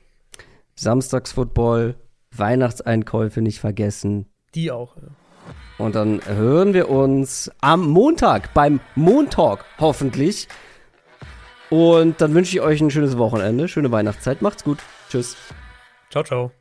Samstagsfootball, 0.76 1.96
Weihnachtseinkäufe 2.38 3.40
nicht 3.42 3.60
vergessen. 3.60 4.26
Die 4.54 4.70
auch. 4.70 4.96
Ja. 4.96 5.08
Und 5.78 5.94
dann 5.94 6.20
hören 6.26 6.72
wir 6.74 6.88
uns 6.88 7.50
am 7.60 7.88
Montag 7.88 8.54
beim 8.54 8.80
Montalk 8.94 9.64
hoffentlich. 9.78 10.48
Und 11.68 12.20
dann 12.20 12.34
wünsche 12.34 12.56
ich 12.56 12.62
euch 12.62 12.80
ein 12.80 12.90
schönes 12.90 13.18
Wochenende, 13.18 13.68
schöne 13.68 13.92
Weihnachtszeit. 13.92 14.40
Macht's 14.40 14.64
gut. 14.64 14.78
Tschüss. 15.10 15.36
Ciao, 16.10 16.24
ciao. 16.24 16.55